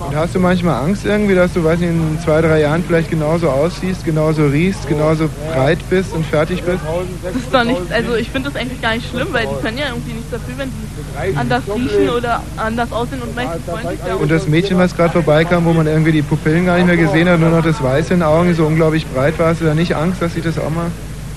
Und 0.00 0.02
Also. 0.02 0.16
hast 0.16 0.34
du 0.34 0.40
manchmal 0.40 0.82
Angst 0.82 1.04
irgendwie, 1.04 1.34
dass 1.34 1.52
du, 1.52 1.62
weiß 1.62 1.78
nicht, 1.78 1.90
in 1.90 2.18
zwei, 2.24 2.40
drei 2.40 2.60
Jahren 2.60 2.82
vielleicht 2.84 3.10
genauso 3.10 3.48
aussiehst, 3.48 4.04
genauso 4.04 4.46
riechst, 4.46 4.88
genauso 4.88 5.28
breit 5.52 5.78
bist 5.90 6.12
und 6.12 6.24
fertig 6.26 6.62
bist? 6.62 6.80
Das 7.22 7.34
ist 7.34 7.52
doch 7.52 7.64
nichts, 7.64 7.92
also 7.92 8.14
ich 8.16 8.30
finde 8.30 8.50
das 8.50 8.60
eigentlich 8.60 8.80
gar 8.80 8.94
nicht 8.94 9.08
schlimm, 9.08 9.28
weil 9.32 9.46
die 9.46 9.62
können 9.62 9.78
ja 9.78 9.86
irgendwie 9.88 10.12
nichts 10.12 10.30
dafür, 10.30 10.58
wenn 10.58 10.70
die 10.70 11.36
anders 11.36 11.62
riechen 11.74 12.10
oder 12.10 12.42
anders 12.56 12.92
aussehen 12.92 13.22
und 13.22 13.34
meistens 13.36 13.64
freundlich 13.64 14.00
sind. 14.04 14.20
Und 14.20 14.30
das 14.30 14.48
Mädchen, 14.48 14.78
was 14.78 14.96
gerade 14.96 15.12
vorbeikam, 15.12 15.64
wo 15.64 15.72
man 15.72 15.86
irgendwie 15.86 16.12
die 16.12 16.22
Pupillen 16.22 16.66
gar 16.66 16.76
nicht 16.76 16.86
mehr 16.86 16.96
gesehen 16.96 17.28
hat, 17.28 17.38
nur 17.38 17.50
noch 17.50 17.62
das 17.62 17.82
Weiße 17.82 18.14
in 18.14 18.20
den 18.20 18.28
Augen, 18.28 18.54
so 18.54 18.66
unglaublich 18.66 19.06
breit 19.06 19.38
war, 19.38 19.48
hast 19.48 19.60
du 19.60 19.64
da 19.64 19.74
nicht 19.74 19.94
Angst, 19.94 20.22
dass 20.22 20.34
sie 20.34 20.40
das 20.40 20.58
auch 20.58 20.70
mal... 20.70 20.90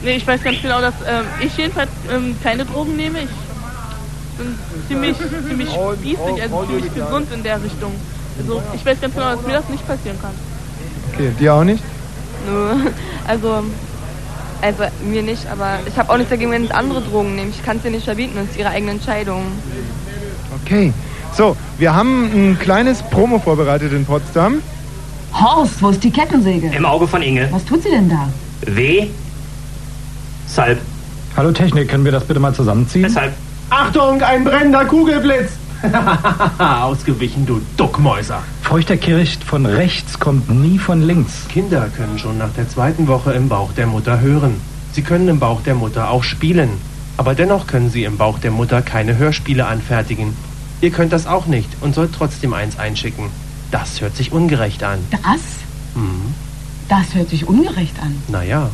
Nee, 0.03 0.17
ich 0.17 0.27
weiß 0.27 0.43
ganz 0.43 0.61
genau, 0.61 0.81
dass 0.81 0.93
ähm, 1.07 1.25
ich 1.39 1.57
jedenfalls 1.57 1.89
ähm, 2.13 2.35
keine 2.43 2.63
Drogen 2.63 2.95
nehme. 2.95 3.19
Ich 3.19 3.44
bin 4.37 4.55
ziemlich, 4.87 5.17
ziemlich 5.47 5.69
spießig, 5.69 6.41
also 6.41 6.65
ziemlich 6.65 6.93
gesund 6.93 7.27
in 7.33 7.43
der 7.43 7.63
Richtung. 7.63 7.91
Also 8.39 8.61
ich 8.73 8.85
weiß 8.85 9.01
ganz 9.01 9.13
genau, 9.13 9.35
dass 9.35 9.41
mir 9.45 9.53
das 9.53 9.69
nicht 9.69 9.87
passieren 9.87 10.17
kann. 10.21 10.31
Okay, 11.13 11.31
dir 11.39 11.53
auch 11.53 11.63
nicht? 11.63 11.83
Nö, 12.47 12.91
also, 13.27 13.63
also 14.61 14.83
mir 15.05 15.23
nicht, 15.23 15.47
aber 15.47 15.79
ich 15.87 15.97
habe 15.97 16.11
auch 16.11 16.17
nichts 16.17 16.29
dagegen, 16.31 16.51
wenn 16.51 16.65
es 16.65 16.71
andere 16.71 17.01
Drogen 17.01 17.35
nehmen. 17.35 17.51
Ich 17.51 17.63
kann 17.63 17.77
es 17.77 17.83
dir 17.83 17.91
nicht 17.91 18.05
verbieten, 18.05 18.33
das 18.35 18.45
ist 18.49 18.57
ihre 18.57 18.69
eigene 18.69 18.91
Entscheidung. 18.91 19.43
Okay. 20.63 20.93
So, 21.35 21.57
wir 21.77 21.93
haben 21.93 22.23
ein 22.33 22.59
kleines 22.59 23.01
Promo 23.03 23.39
vorbereitet 23.39 23.91
in 23.91 24.05
Potsdam. 24.05 24.61
Horst, 25.33 25.81
wo 25.81 25.89
ist 25.89 26.01
die 26.01 26.11
Kettensäge? 26.11 26.71
Im 26.73 26.85
Auge 26.85 27.07
von 27.07 27.21
Inge. 27.21 27.49
Was 27.51 27.65
tut 27.65 27.83
sie 27.83 27.89
denn 27.89 28.07
da? 28.07 28.29
W. 28.61 29.07
Salb. 30.47 30.79
Hallo 31.35 31.51
Technik, 31.51 31.89
können 31.89 32.05
wir 32.05 32.13
das 32.13 32.23
bitte 32.23 32.39
mal 32.39 32.53
zusammenziehen? 32.53 33.03
Weshalb? 33.03 33.33
Achtung, 33.69 34.21
ein 34.21 34.43
brennender 34.43 34.85
Kugelblitz! 34.85 35.51
Ausgewichen, 36.57 37.45
du 37.45 37.61
Duckmäuser. 37.77 38.41
Feuchter 38.61 38.97
Kircht 38.97 39.43
von 39.43 39.65
rechts 39.65 40.19
kommt 40.19 40.49
nie 40.49 40.79
von 40.79 41.01
links. 41.01 41.47
Kinder 41.49 41.89
können 41.95 42.17
schon 42.17 42.37
nach 42.37 42.51
der 42.55 42.67
zweiten 42.69 43.07
Woche 43.07 43.33
im 43.33 43.49
Bauch 43.49 43.71
der 43.73 43.85
Mutter 43.87 44.19
hören. 44.19 44.55
Sie 44.93 45.01
können 45.01 45.27
im 45.27 45.39
Bauch 45.39 45.61
der 45.61 45.75
Mutter 45.75 46.09
auch 46.09 46.23
spielen. 46.23 46.69
Aber 47.17 47.35
dennoch 47.35 47.67
können 47.67 47.89
sie 47.91 48.03
im 48.03 48.17
Bauch 48.17 48.39
der 48.39 48.51
Mutter 48.51 48.81
keine 48.81 49.17
Hörspiele 49.17 49.65
anfertigen. 49.67 50.35
Ihr 50.81 50.91
könnt 50.91 51.13
das 51.13 51.27
auch 51.27 51.45
nicht 51.45 51.69
und 51.81 51.93
sollt 51.95 52.13
trotzdem 52.13 52.53
eins 52.53 52.77
einschicken. 52.79 53.25
Das 53.71 54.01
hört 54.01 54.15
sich 54.15 54.31
ungerecht 54.31 54.83
an. 54.83 54.99
Das? 55.11 55.41
Hm, 55.95 56.33
Das 56.89 57.13
hört 57.15 57.29
sich 57.29 57.47
ungerecht 57.47 57.95
an. 58.01 58.15
naja, 58.27 58.69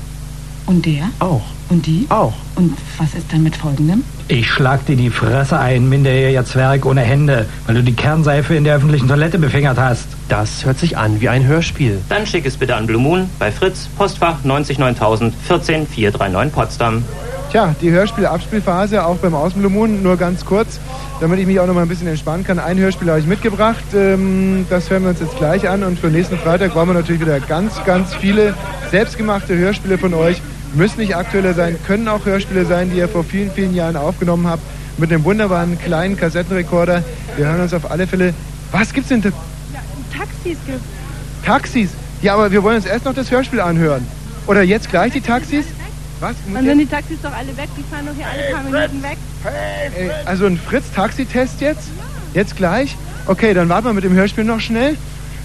Und 0.72 0.86
der? 0.86 1.10
auch. 1.20 1.42
Und 1.68 1.86
die? 1.86 2.06
Auch. 2.08 2.32
Und 2.56 2.78
was 2.98 3.14
ist 3.14 3.26
dann 3.34 3.44
mit 3.44 3.58
folgendem? 3.58 4.06
Ich 4.30 4.50
schlag 4.50 4.86
dir 4.86 4.96
die 4.96 5.10
Fresse 5.10 5.60
ein, 5.60 5.90
minderjähriger 5.90 6.46
Zwerg 6.46 6.86
ohne 6.86 7.02
Hände, 7.02 7.46
weil 7.66 7.76
du 7.76 7.84
die 7.84 7.92
Kernseife 7.92 8.56
in 8.56 8.64
der 8.64 8.78
öffentlichen 8.78 9.10
Toilette 9.10 9.38
befingert 9.38 9.78
hast. 9.78 10.08
Das 10.30 10.64
hört 10.64 10.80
sich 10.80 10.98
an 10.98 11.20
wie 11.20 11.28
ein 11.28 11.46
Hörspiel. 11.46 12.00
Dann 12.08 12.26
schick 12.26 12.46
es 12.46 12.56
bitte 12.56 12.78
an 12.78 12.88
Blue 12.88 13.02
Moon 13.02 13.30
bei 13.38 13.52
Fritz, 13.52 13.90
Postfach 13.98 14.46
99000 14.46 15.34
14439 15.46 16.54
Potsdam. 16.54 17.04
Tja, 17.52 17.76
die 17.82 17.92
Hörspiel-Abspielphase 17.92 19.06
auch 19.06 19.18
beim 19.18 19.36
Außenblumen, 19.36 20.02
nur 20.02 20.16
ganz 20.16 20.46
kurz, 20.46 20.80
damit 21.20 21.38
ich 21.38 21.46
mich 21.46 21.60
auch 21.60 21.68
noch 21.68 21.74
mal 21.74 21.82
ein 21.82 21.90
bisschen 21.90 22.08
entspannen 22.08 22.46
kann. 22.46 22.60
Ein 22.60 22.78
Hörspiel 22.78 23.10
habe 23.10 23.20
ich 23.20 23.26
mitgebracht, 23.26 23.84
ähm, 23.94 24.66
das 24.70 24.90
hören 24.90 25.04
wir 25.04 25.10
uns 25.10 25.20
jetzt 25.20 25.38
gleich 25.38 25.68
an 25.68 25.84
und 25.84 26.00
für 26.00 26.08
nächsten 26.08 26.38
Freitag 26.38 26.72
brauchen 26.72 26.88
wir 26.88 26.94
natürlich 26.94 27.20
wieder 27.20 27.42
ganz, 27.42 27.74
ganz 27.84 28.16
viele 28.16 28.54
selbstgemachte 28.90 29.58
Hörspiele 29.58 29.98
von 29.98 30.14
euch. 30.14 30.42
Müssen 30.74 31.00
nicht 31.00 31.16
aktuelle 31.16 31.54
sein, 31.54 31.78
können 31.86 32.08
auch 32.08 32.26
Hörspiele 32.26 32.66
sein, 32.66 32.90
die 32.92 32.98
ihr 32.98 33.10
vor 33.10 33.24
vielen, 33.24 33.52
vielen 33.52 33.74
Jahren 33.74 33.98
aufgenommen 33.98 34.48
habt, 34.48 34.64
mit 34.98 35.12
einem 35.12 35.24
wunderbaren 35.24 35.78
kleinen 35.80 36.16
Kassettenrekorder. 36.16 37.04
Wir 37.36 37.48
hören 37.48 37.62
uns 37.62 37.74
auf 37.74 37.90
alle 37.92 38.08
Fälle. 38.08 38.34
Was 38.72 38.94
gibt's 38.94 39.10
denn? 39.10 39.22
da? 39.22 39.30
Taxis 40.16 40.58
gibt 40.66 40.80
Taxis? 41.46 41.90
Ja, 42.22 42.36
aber 42.36 42.52
wir 42.52 42.64
wollen 42.64 42.78
uns 42.78 42.86
erst 42.86 43.06
noch 43.06 43.14
das 43.14 43.32
Hörspiel 43.32 43.60
anhören. 43.60 44.06
Oder 44.48 44.64
jetzt 44.64 44.90
gleich 44.90 45.12
die 45.12 45.22
Taxis? 45.22 45.66
Was? 46.20 46.36
Dann 46.54 46.64
sind 46.64 46.78
die 46.78 46.86
Taxis 46.86 47.18
doch 47.22 47.34
alle 47.34 47.56
weg, 47.58 47.68
die 47.76 47.84
fahren 47.84 48.06
doch 48.06 48.14
hier 48.16 48.28
alle 48.28 48.54
paar 48.54 48.64
Minuten 48.64 49.04
weg. 49.04 49.18
Ey, 49.98 50.12
also 50.26 50.46
ein 50.46 50.58
Fritz-Taxi-Test 50.58 51.62
jetzt? 51.62 51.90
Jetzt 52.34 52.56
gleich? 52.56 52.96
Okay, 53.26 53.54
dann 53.54 53.70
warten 53.70 53.88
wir 53.88 53.94
mit 53.94 54.04
dem 54.04 54.14
Hörspiel 54.14 54.44
noch 54.44 54.60
schnell. 54.60 54.98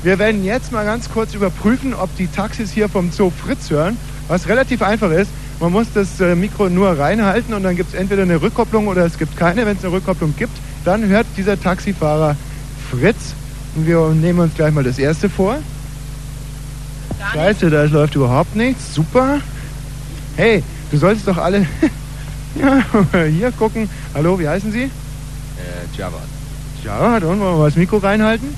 Wir 0.03 0.19
werden 0.19 0.45
jetzt 0.45 0.73
mal 0.73 0.85
ganz 0.85 1.11
kurz 1.11 1.35
überprüfen, 1.35 1.95
ob 1.95 2.15
die 2.17 2.27
Taxis 2.27 2.71
hier 2.71 2.89
vom 2.89 3.11
Zoo 3.11 3.31
Fritz 3.31 3.71
hören, 3.71 3.97
was 4.29 4.49
relativ 4.49 4.83
einfach 4.83 5.11
ist. 5.11 5.31
Man 5.61 5.73
muss 5.73 5.87
das 5.95 6.21
äh, 6.21 6.35
Mikro 6.35 6.69
nur 6.69 6.99
reinhalten 6.99 7.55
und 7.55 7.63
dann 7.63 7.77
gibt 7.77 7.95
es 7.95 7.99
entweder 7.99 8.23
eine 8.23 8.41
Rückkopplung 8.41 8.89
oder 8.89 9.07
es 9.07 9.17
gibt 9.19 9.37
keine. 9.37 9.65
Wenn 9.67 9.77
es 9.77 9.85
eine 9.85 9.93
Rückkopplung 9.93 10.35
gibt, 10.37 10.53
dann 10.85 11.07
hört 11.07 11.27
dieser 11.37 11.61
Taxifahrer 11.61 12.37
Fritz. 12.91 13.35
Und 13.75 13.87
wir 13.87 14.09
nehmen 14.11 14.41
uns 14.41 14.55
gleich 14.55 14.73
mal 14.73 14.85
das 14.85 14.99
erste 14.99 15.29
vor. 15.29 15.59
Scheiße, 17.33 17.71
da 17.71 17.85
läuft 17.85 18.15
überhaupt 18.15 18.55
nichts. 18.55 18.95
Super. 18.95 19.41
Hey, 20.37 20.63
du 20.91 20.99
solltest 20.99 21.27
doch 21.27 21.39
alle 21.39 21.67
hier 23.31 23.53
gucken. 23.53 23.89
Hallo, 24.15 24.39
wie 24.39 24.49
heißen 24.49 24.71
Sie? 24.71 24.85
Äh, 24.85 25.97
Javad. 25.97 26.21
Ja, 26.85 27.19
dann 27.19 27.29
wollen 27.29 27.41
wir 27.41 27.57
mal 27.57 27.67
das 27.67 27.77
Mikro 27.77 27.97
reinhalten. 27.97 28.55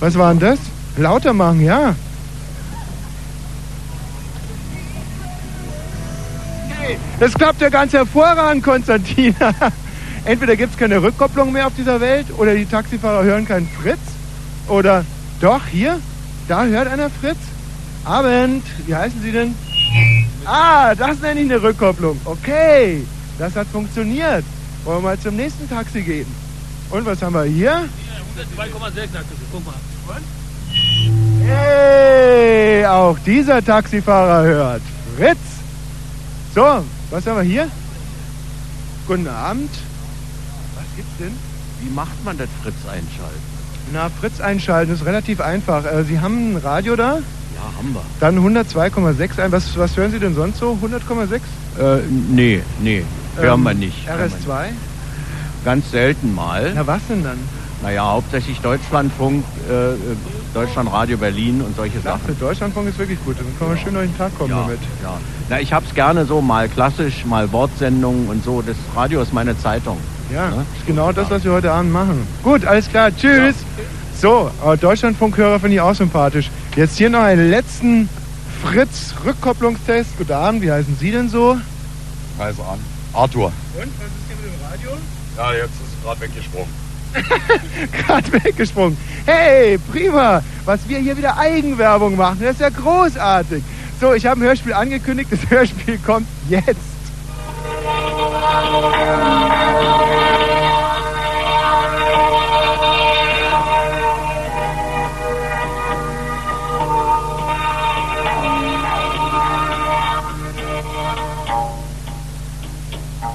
Was 0.00 0.14
war 0.16 0.30
denn 0.34 0.40
das? 0.40 0.58
Lauter 0.96 1.32
machen, 1.32 1.60
ja. 1.60 1.94
Das 7.18 7.34
klappt 7.34 7.60
ja 7.60 7.68
ganz 7.68 7.92
hervorragend, 7.92 8.62
Konstantin. 8.62 9.34
Entweder 10.24 10.56
gibt 10.56 10.72
es 10.72 10.78
keine 10.78 11.02
Rückkopplung 11.02 11.52
mehr 11.52 11.66
auf 11.66 11.74
dieser 11.76 12.00
Welt 12.00 12.26
oder 12.38 12.54
die 12.54 12.66
Taxifahrer 12.66 13.24
hören 13.24 13.46
keinen 13.46 13.68
Fritz. 13.68 14.00
Oder 14.68 15.04
doch, 15.40 15.66
hier, 15.66 16.00
da 16.48 16.64
hört 16.64 16.88
einer 16.88 17.10
Fritz. 17.10 17.38
Abend, 18.04 18.64
wie 18.86 18.94
heißen 18.94 19.20
Sie 19.22 19.32
denn? 19.32 19.54
Ah, 20.44 20.94
das 20.94 21.20
nenne 21.20 21.40
ich 21.40 21.50
eine 21.50 21.62
Rückkopplung. 21.62 22.20
Okay, 22.24 23.04
das 23.38 23.56
hat 23.56 23.66
funktioniert. 23.68 24.44
Wollen 24.84 24.98
wir 24.98 25.10
mal 25.10 25.18
zum 25.18 25.36
nächsten 25.36 25.68
Taxi 25.68 26.02
gehen? 26.02 26.26
Und 26.90 27.06
was 27.06 27.22
haben 27.22 27.34
wir 27.34 27.44
hier? 27.44 27.88
2,6, 28.56 29.08
guck 29.52 29.64
mal. 29.64 29.74
Hey, 31.44 32.84
auch 32.86 33.18
dieser 33.24 33.64
Taxifahrer 33.64 34.44
hört. 34.44 34.82
Fritz. 35.16 35.38
So, 36.54 36.84
was 37.10 37.26
haben 37.26 37.36
wir 37.36 37.42
hier? 37.42 37.68
Guten 39.06 39.28
Abend. 39.28 39.70
Was 40.76 40.84
gibt's 40.96 41.16
denn? 41.18 41.32
Wie 41.80 41.90
macht 41.90 42.24
man 42.24 42.38
das 42.38 42.48
Fritz 42.62 42.76
einschalten? 42.86 43.42
Na, 43.92 44.08
Fritz 44.08 44.40
einschalten 44.40 44.94
ist 44.94 45.04
relativ 45.04 45.40
einfach. 45.40 45.84
Äh, 45.84 46.04
Sie 46.04 46.20
haben 46.20 46.54
ein 46.54 46.56
Radio 46.56 46.96
da? 46.96 47.18
Ja, 47.54 47.62
haben 47.76 47.92
wir. 47.92 48.02
Dann 48.20 48.38
102,6 48.38 49.38
ein. 49.42 49.52
Was, 49.52 49.76
was 49.76 49.96
hören 49.96 50.10
Sie 50.10 50.18
denn 50.18 50.34
sonst 50.34 50.58
so? 50.58 50.78
100,6? 50.82 51.40
Äh, 51.78 52.02
nee, 52.08 52.62
nee, 52.80 53.04
hören 53.36 53.62
wir 53.62 53.74
nicht. 53.74 54.08
hören 54.08 54.18
wir 54.18 54.26
RS2? 54.26 54.66
nicht. 54.66 54.76
Ganz 55.64 55.90
selten 55.90 56.34
mal. 56.34 56.72
Na, 56.74 56.86
was 56.86 57.00
denn 57.08 57.22
dann? 57.22 57.38
Naja, 57.82 58.04
hauptsächlich 58.04 58.60
Deutschlandfunk, 58.60 59.44
äh, 59.68 59.92
äh, 59.92 59.96
Deutschlandradio 60.54 61.16
Berlin 61.18 61.60
und 61.62 61.74
solche 61.76 61.96
Ja, 61.96 62.02
Sachen. 62.02 62.20
für 62.26 62.32
Deutschlandfunk 62.32 62.88
ist 62.88 62.98
wirklich 62.98 63.18
gut. 63.24 63.36
Dann 63.38 63.46
können 63.58 63.70
wir 63.72 63.76
schön 63.76 63.92
durch 63.94 64.06
den 64.08 64.16
Tag 64.16 64.36
kommen 64.38 64.50
Ja, 64.50 64.62
damit. 64.62 64.78
ja. 65.02 65.18
Na, 65.50 65.60
ich 65.60 65.72
hab's 65.72 65.92
gerne 65.94 66.24
so 66.24 66.40
mal 66.40 66.68
klassisch, 66.68 67.24
mal 67.24 67.50
Wortsendungen 67.52 68.28
und 68.28 68.44
so. 68.44 68.62
Das 68.62 68.76
Radio 68.94 69.20
ist 69.20 69.32
meine 69.32 69.58
Zeitung. 69.58 69.98
Ja, 70.32 70.48
ist 70.48 70.86
genau 70.86 71.12
das, 71.12 71.28
was 71.28 71.44
wir 71.44 71.52
heute 71.52 71.70
Abend 71.72 71.92
machen. 71.92 72.26
Gut, 72.42 72.64
alles 72.64 72.88
klar. 72.88 73.10
Tschüss. 73.14 73.56
So, 74.20 74.50
aber 74.62 74.76
Deutschlandfunkhörer 74.76 75.58
finde 75.60 75.74
ich 75.74 75.80
auch 75.80 75.94
sympathisch. 75.94 76.50
Jetzt 76.76 76.96
hier 76.96 77.10
noch 77.10 77.20
einen 77.20 77.50
letzten 77.50 78.08
Fritz-Rückkopplungstest. 78.62 80.16
Guten 80.16 80.32
Abend, 80.32 80.62
wie 80.62 80.70
heißen 80.70 80.96
Sie 80.98 81.10
denn 81.10 81.28
so? 81.28 81.56
Reise 82.38 82.62
an. 82.62 82.78
Arthur. 83.12 83.46
Und, 83.46 83.52
was 83.74 83.86
ist 83.86 83.92
hier 84.28 84.36
mit 84.36 84.46
dem 84.46 84.64
Radio? 84.70 84.90
Ja, 85.36 85.52
jetzt 85.52 85.74
ist 85.74 85.94
es 85.98 86.02
gerade 86.04 86.20
weggesprungen. 86.20 86.83
Gerade 87.92 88.32
weggesprungen. 88.32 88.96
Hey, 89.24 89.78
prima, 89.78 90.42
was 90.64 90.88
wir 90.88 90.98
hier 90.98 91.16
wieder 91.16 91.36
Eigenwerbung 91.36 92.16
machen. 92.16 92.38
Das 92.40 92.52
ist 92.52 92.60
ja 92.60 92.70
großartig. 92.70 93.62
So, 94.00 94.12
ich 94.12 94.26
habe 94.26 94.40
ein 94.40 94.44
Hörspiel 94.44 94.72
angekündigt. 94.72 95.30
Das 95.30 95.50
Hörspiel 95.50 95.98
kommt 95.98 96.26
jetzt. 96.48 96.80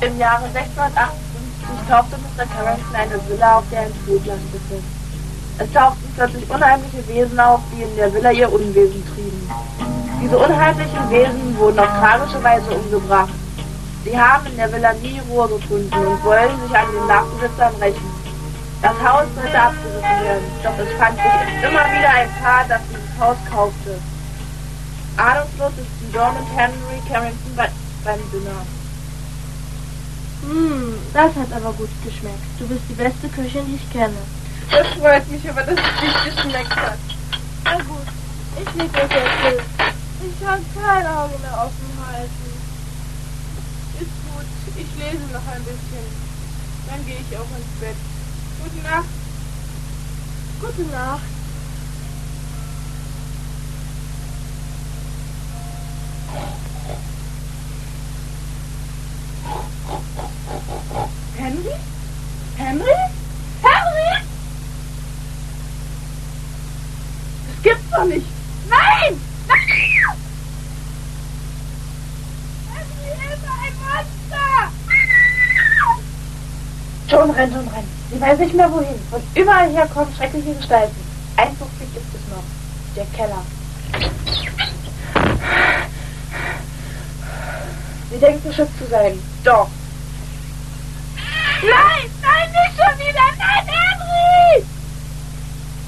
Im 0.01 0.17
Jahre 0.17 0.49
658 0.53 1.28
kaufte 1.89 2.17
Mr. 2.17 2.45
Carrington 2.45 2.95
eine 2.95 3.19
Villa, 3.27 3.57
auf 3.57 3.63
der 3.71 3.81
ein 3.81 3.93
Spielplatz 4.03 4.39
befindet. 4.53 4.85
Es 5.57 5.71
tauchten 5.73 6.13
plötzlich 6.15 6.47
unheimliche 6.49 7.05
Wesen 7.07 7.39
auf, 7.39 7.61
die 7.73 7.81
in 7.81 7.95
der 7.95 8.13
Villa 8.13 8.31
ihr 8.31 8.51
Unwesen 8.51 9.03
trieben. 9.13 9.49
Diese 10.21 10.37
unheimlichen 10.37 11.09
Wesen 11.09 11.57
wurden 11.57 11.79
auf 11.79 11.87
tragische 11.87 12.43
Weise 12.43 12.69
umgebracht. 12.71 13.33
Sie 14.05 14.17
haben 14.17 14.45
in 14.45 14.57
der 14.57 14.71
Villa 14.71 14.93
nie 14.93 15.19
Ruhe 15.29 15.47
gefunden 15.49 15.93
und 15.93 16.23
wollen 16.23 16.51
sich 16.61 16.77
an 16.77 16.87
den 16.93 17.07
Nachbesitzern 17.07 17.73
rächen. 17.81 18.09
Das 18.81 18.95
Haus 19.03 19.25
sollte 19.35 19.59
abgerissen 19.59 20.23
werden, 20.23 20.45
doch 20.63 20.77
es 20.77 20.93
fand 20.97 21.17
sich 21.17 21.69
immer 21.69 21.85
wieder 21.89 22.09
ein 22.09 22.29
Paar, 22.41 22.65
das 22.69 22.81
dieses 22.87 23.19
Haus 23.19 23.37
kaufte. 23.51 23.99
Ahnungslos 25.17 25.73
ist 25.81 26.13
John 26.13 26.35
und 26.37 26.47
Henry 26.55 27.01
Carrington 27.09 27.55
bei, 27.57 27.69
beim 28.05 28.19
Dinner. 28.31 28.78
Hm, 30.41 30.93
das 31.13 31.35
hat 31.35 31.51
aber 31.53 31.73
gut 31.73 31.89
geschmeckt. 32.03 32.39
Du 32.57 32.67
bist 32.67 32.81
die 32.89 32.93
beste 32.93 33.27
Köchin, 33.29 33.65
die 33.67 33.75
ich 33.75 33.89
kenne. 33.91 34.17
Das 34.71 34.87
freut 34.99 35.29
mich 35.29 35.49
aber, 35.49 35.63
dass 35.63 35.75
es 35.79 36.01
nicht 36.01 36.35
geschmeckt 36.35 36.75
hat. 36.75 36.99
Na 37.65 37.77
gut, 37.77 38.07
ich 38.55 38.75
leg 38.75 38.93
euch 38.93 39.11
jetzt 39.11 39.41
hin. 39.43 39.59
Ich 40.21 40.45
kann 40.45 40.63
kein 40.73 41.05
Auge 41.07 41.37
mehr 41.39 41.53
offen 41.53 41.91
halten. 42.07 42.49
Ist 43.99 44.15
gut, 44.27 44.45
ich 44.75 44.87
lese 44.97 45.23
noch 45.33 45.47
ein 45.53 45.63
bisschen. 45.63 46.29
Dann 46.87 47.05
gehe 47.05 47.17
ich 47.17 47.37
auch 47.37 47.41
ins 47.57 47.79
Bett. 47.79 47.95
Gute 48.63 48.83
Nacht. 48.83 49.05
Gute 50.61 50.91
Nacht. 50.91 51.21
Henry? 61.39 61.73
Henry? 62.57 62.95
Henry? 63.61 64.23
Das 67.47 67.63
gibt's 67.63 67.89
doch 67.89 68.03
nicht. 68.03 68.27
Nein! 68.69 69.21
Nein! 69.47 69.57
Henry, 72.73 73.11
Hilfe, 73.21 73.47
ein 73.63 73.73
Monster! 73.79 74.71
John 77.07 77.29
rennt 77.31 77.55
und 77.55 77.73
rennt. 77.73 77.87
Sie 78.11 78.19
weiß 78.19 78.39
nicht 78.39 78.55
mehr 78.55 78.69
wohin. 78.69 78.99
Von 79.09 79.21
überall 79.33 79.71
her 79.71 79.87
kommen 79.93 80.13
schreckliche 80.17 80.53
Gestalten. 80.55 80.95
Ein 81.37 81.55
Fluchtweg 81.55 81.93
gibt 81.93 82.15
es 82.15 82.21
noch. 82.35 82.43
Der 82.97 83.05
Keller. 83.15 83.45
Sie 88.11 88.19
denkt 88.19 88.43
beschützt 88.43 88.77
zu 88.77 88.87
sein. 88.89 89.17
Doch. 89.45 89.69
Nein! 91.61 92.09
Nein, 92.21 92.49
nicht 92.51 92.75
schon 92.77 92.95
wieder! 92.99 93.27
Nein, 93.37 93.67
Henry! 93.67 94.65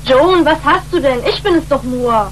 Joan, 0.06 0.45
was 0.45 0.59
hast 0.64 0.91
du 0.91 1.00
denn? 1.00 1.24
Ich 1.25 1.41
bin 1.41 1.56
es 1.56 1.67
doch 1.69 1.83
nur. 1.83 2.32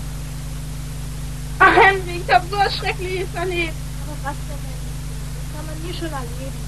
Ach, 1.59 1.75
Henry, 1.75 2.21
ich 2.25 2.33
hab 2.33 2.43
so 2.49 2.57
was 2.57 2.75
Schreckliches 2.75 3.33
erlebt. 3.33 3.73
Aber 4.03 4.17
was 4.27 4.37
denn, 4.47 4.59
Henry? 4.59 4.91
Das 5.35 5.45
kann 5.55 5.65
man 5.67 5.77
nie 5.83 5.93
schon 5.95 6.11
erleben. 6.11 6.59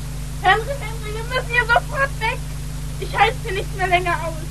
Henry, 0.42 0.76
Henry, 0.80 1.10
wir 1.16 1.26
müssen 1.28 1.52
hier 1.52 1.66
sofort 1.68 2.14
weg. 2.20 2.40
Ich 3.00 3.18
halte 3.18 3.36
hier 3.44 3.54
nicht 3.54 3.76
mehr 3.76 3.88
länger 3.88 4.16
aus. 4.24 4.46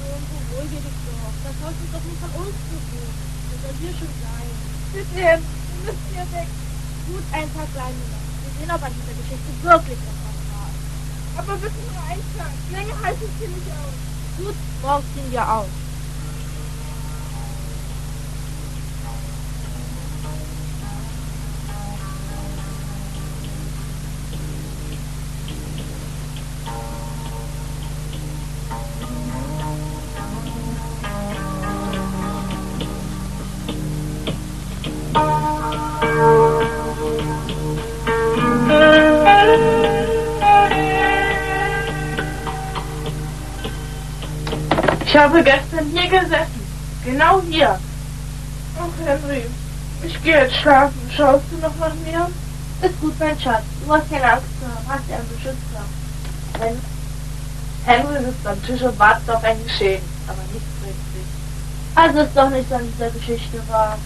Joan, 0.00 0.22
beruhige 0.48 0.80
dich 0.80 0.98
doch. 1.04 1.34
Das 1.44 1.56
Haus 1.60 1.76
ist 1.76 1.92
doch 1.92 2.04
nicht 2.08 2.20
von 2.24 2.32
uns 2.40 2.56
bewohnt. 2.72 3.16
Das 3.52 3.58
soll 3.60 3.74
hier 3.84 3.94
schon 4.00 4.12
sein. 4.24 4.48
Bitte, 4.96 5.20
Henry, 5.20 5.44
wir 5.44 5.92
müssen 5.92 6.08
hier 6.08 6.26
weg. 6.32 6.48
Gut, 7.04 7.24
ein 7.36 7.48
Tag 7.52 7.68
bleiben 7.76 8.00
wir 8.00 8.50
sehen, 8.56 8.70
ob 8.72 8.82
an 8.82 8.92
dieser 8.96 9.16
Geschichte 9.20 9.50
wirklich 9.60 10.00
war. 10.08 10.21
Aber 11.36 11.56
bitte 11.56 11.74
nur 11.90 12.02
einen 12.10 12.22
Tag. 12.36 12.52
Länger 12.72 13.02
halte 13.02 13.24
ich 13.24 13.30
hier 13.38 13.48
nicht 13.48 13.70
aus. 13.70 14.44
Gut, 14.44 14.54
morgen 14.82 15.04
ziehen 15.14 15.32
wir 15.32 15.52
aus. 15.52 15.66
Ich 45.12 45.18
habe 45.18 45.44
gestern 45.44 45.90
hier 45.92 46.08
gesessen. 46.08 46.66
Genau 47.04 47.42
hier. 47.42 47.78
Ach, 48.80 49.06
Henry, 49.06 49.44
ich 50.02 50.22
gehe 50.22 50.38
jetzt 50.38 50.56
schlafen. 50.56 50.98
Schaust 51.14 51.44
du 51.50 51.58
noch 51.58 51.76
nach 51.76 51.94
mir? 51.96 52.30
Ist 52.80 52.98
gut, 52.98 53.20
mein 53.20 53.38
Schatz. 53.38 53.62
Du 53.84 53.92
hast 53.92 54.08
keine 54.10 54.32
Angst 54.32 54.46
zu 54.58 54.66
haben. 54.66 54.88
Hast 54.88 55.10
ja 55.10 55.16
einen 55.16 55.28
Beschützer. 55.28 55.84
Hen 56.60 56.80
Henry 57.84 58.24
sitzt 58.24 58.46
am 58.46 58.64
Tisch 58.64 58.80
und 58.80 58.98
wartet 58.98 59.28
auf 59.28 59.44
ein 59.44 59.62
Geschehen. 59.62 60.02
Aber 60.26 60.40
nichts 60.50 60.68
bringt 60.80 60.96
sich. 61.12 61.26
Also 61.94 62.20
ist 62.20 62.34
doch 62.34 62.48
nichts 62.48 62.72
an 62.72 62.88
dieser 62.90 63.10
Geschichte 63.10 63.60
wahr. 63.68 63.98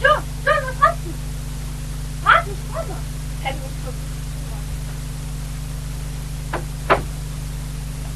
Ja, 0.00 0.10
ja, 0.10 0.22
was 0.44 0.88
hast 0.88 0.98
du? 1.04 1.14
Warte, 2.24 2.50
ich 2.50 2.74
komme. 2.74 2.96
Henry 3.44 3.60
guckt 3.84 3.96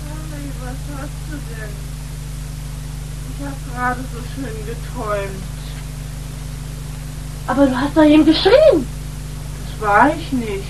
Henry, 0.07 0.51
was 0.61 0.81
hast 0.99 1.19
du 1.31 1.37
denn? 1.37 1.75
Ich 3.31 3.45
habe 3.45 3.66
gerade 3.77 4.01
so 4.13 4.19
schön 4.35 4.67
geträumt. 4.67 5.43
Aber 7.47 7.67
du 7.67 7.77
hast 7.77 7.97
doch 7.97 8.05
eben 8.05 8.25
geschrien. 8.25 8.87
Das 9.65 9.89
war 9.89 10.11
ich 10.11 10.33
nicht. 10.33 10.65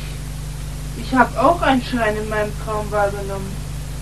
Ich 0.98 1.14
habe 1.14 1.40
auch 1.40 1.62
einen 1.62 1.82
Schein 1.82 2.16
in 2.16 2.28
meinem 2.28 2.52
Traum 2.64 2.90
wahrgenommen. 2.90 3.50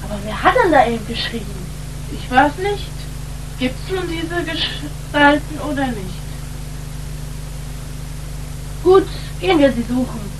Aber 0.03 0.19
wer 0.25 0.43
hat 0.43 0.55
denn 0.63 0.73
da 0.73 0.87
eben 0.87 1.07
geschrien? 1.07 1.45
Ich 2.13 2.31
weiß 2.31 2.53
nicht. 2.59 2.91
Gibt's 3.59 3.91
nun 3.91 4.09
diese 4.09 4.43
Gestalten 4.43 5.59
oder 5.71 5.87
nicht? 5.87 6.25
Gut, 8.83 9.07
gehen 9.41 9.59
wir 9.59 9.73
sie 9.73 9.83
suchen. 9.83 10.34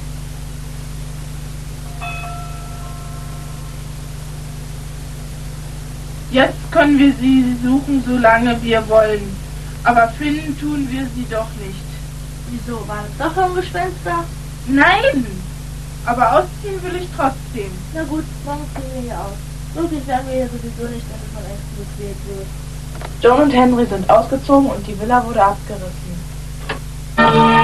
Jetzt 6.35 6.73
können 6.73 6.99
wir 6.99 7.13
sie 7.21 7.57
suchen, 7.63 8.03
solange 8.05 8.61
wir 8.61 8.89
wollen. 8.89 9.37
Aber 9.85 10.09
finden 10.19 10.59
tun 10.59 10.89
wir 10.91 11.07
sie 11.15 11.27
doch 11.31 11.47
nicht. 11.65 11.87
Wieso? 12.51 12.89
Waren 12.89 13.05
es 13.09 13.17
doch 13.17 13.33
schon 13.33 13.55
Gespenster? 13.55 14.25
Nein! 14.67 15.27
Aber 16.05 16.33
ausziehen 16.33 16.83
will 16.83 16.97
ich 17.01 17.09
trotzdem. 17.17 17.71
Na 17.95 18.03
gut, 18.03 18.25
morgen 18.45 18.65
ziehen 18.75 18.91
wir 18.95 19.03
hier 19.03 19.21
aus. 19.21 19.39
Wirklich 19.75 20.05
werden 20.09 20.27
wir 20.27 20.35
hier 20.35 20.49
sowieso 20.49 20.93
nicht, 20.93 21.07
wenn 21.07 21.23
es 21.23 21.31
von 21.35 21.45
Ängsten 21.47 21.87
gequält 21.87 22.21
wird. 22.27 22.49
John 23.23 23.43
und 23.43 23.53
Henry 23.53 23.87
sind 23.87 24.11
ausgezogen 24.11 24.71
und 24.71 24.85
die 24.85 24.99
Villa 24.99 25.25
wurde 25.25 25.41
abgerissen. 25.41 26.15
Ja, 27.17 27.55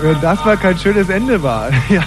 wenn 0.00 0.20
das 0.20 0.44
mal 0.44 0.56
kein 0.56 0.78
schönes 0.78 1.08
Ende 1.08 1.42
war. 1.42 1.70
Ja, 1.90 2.02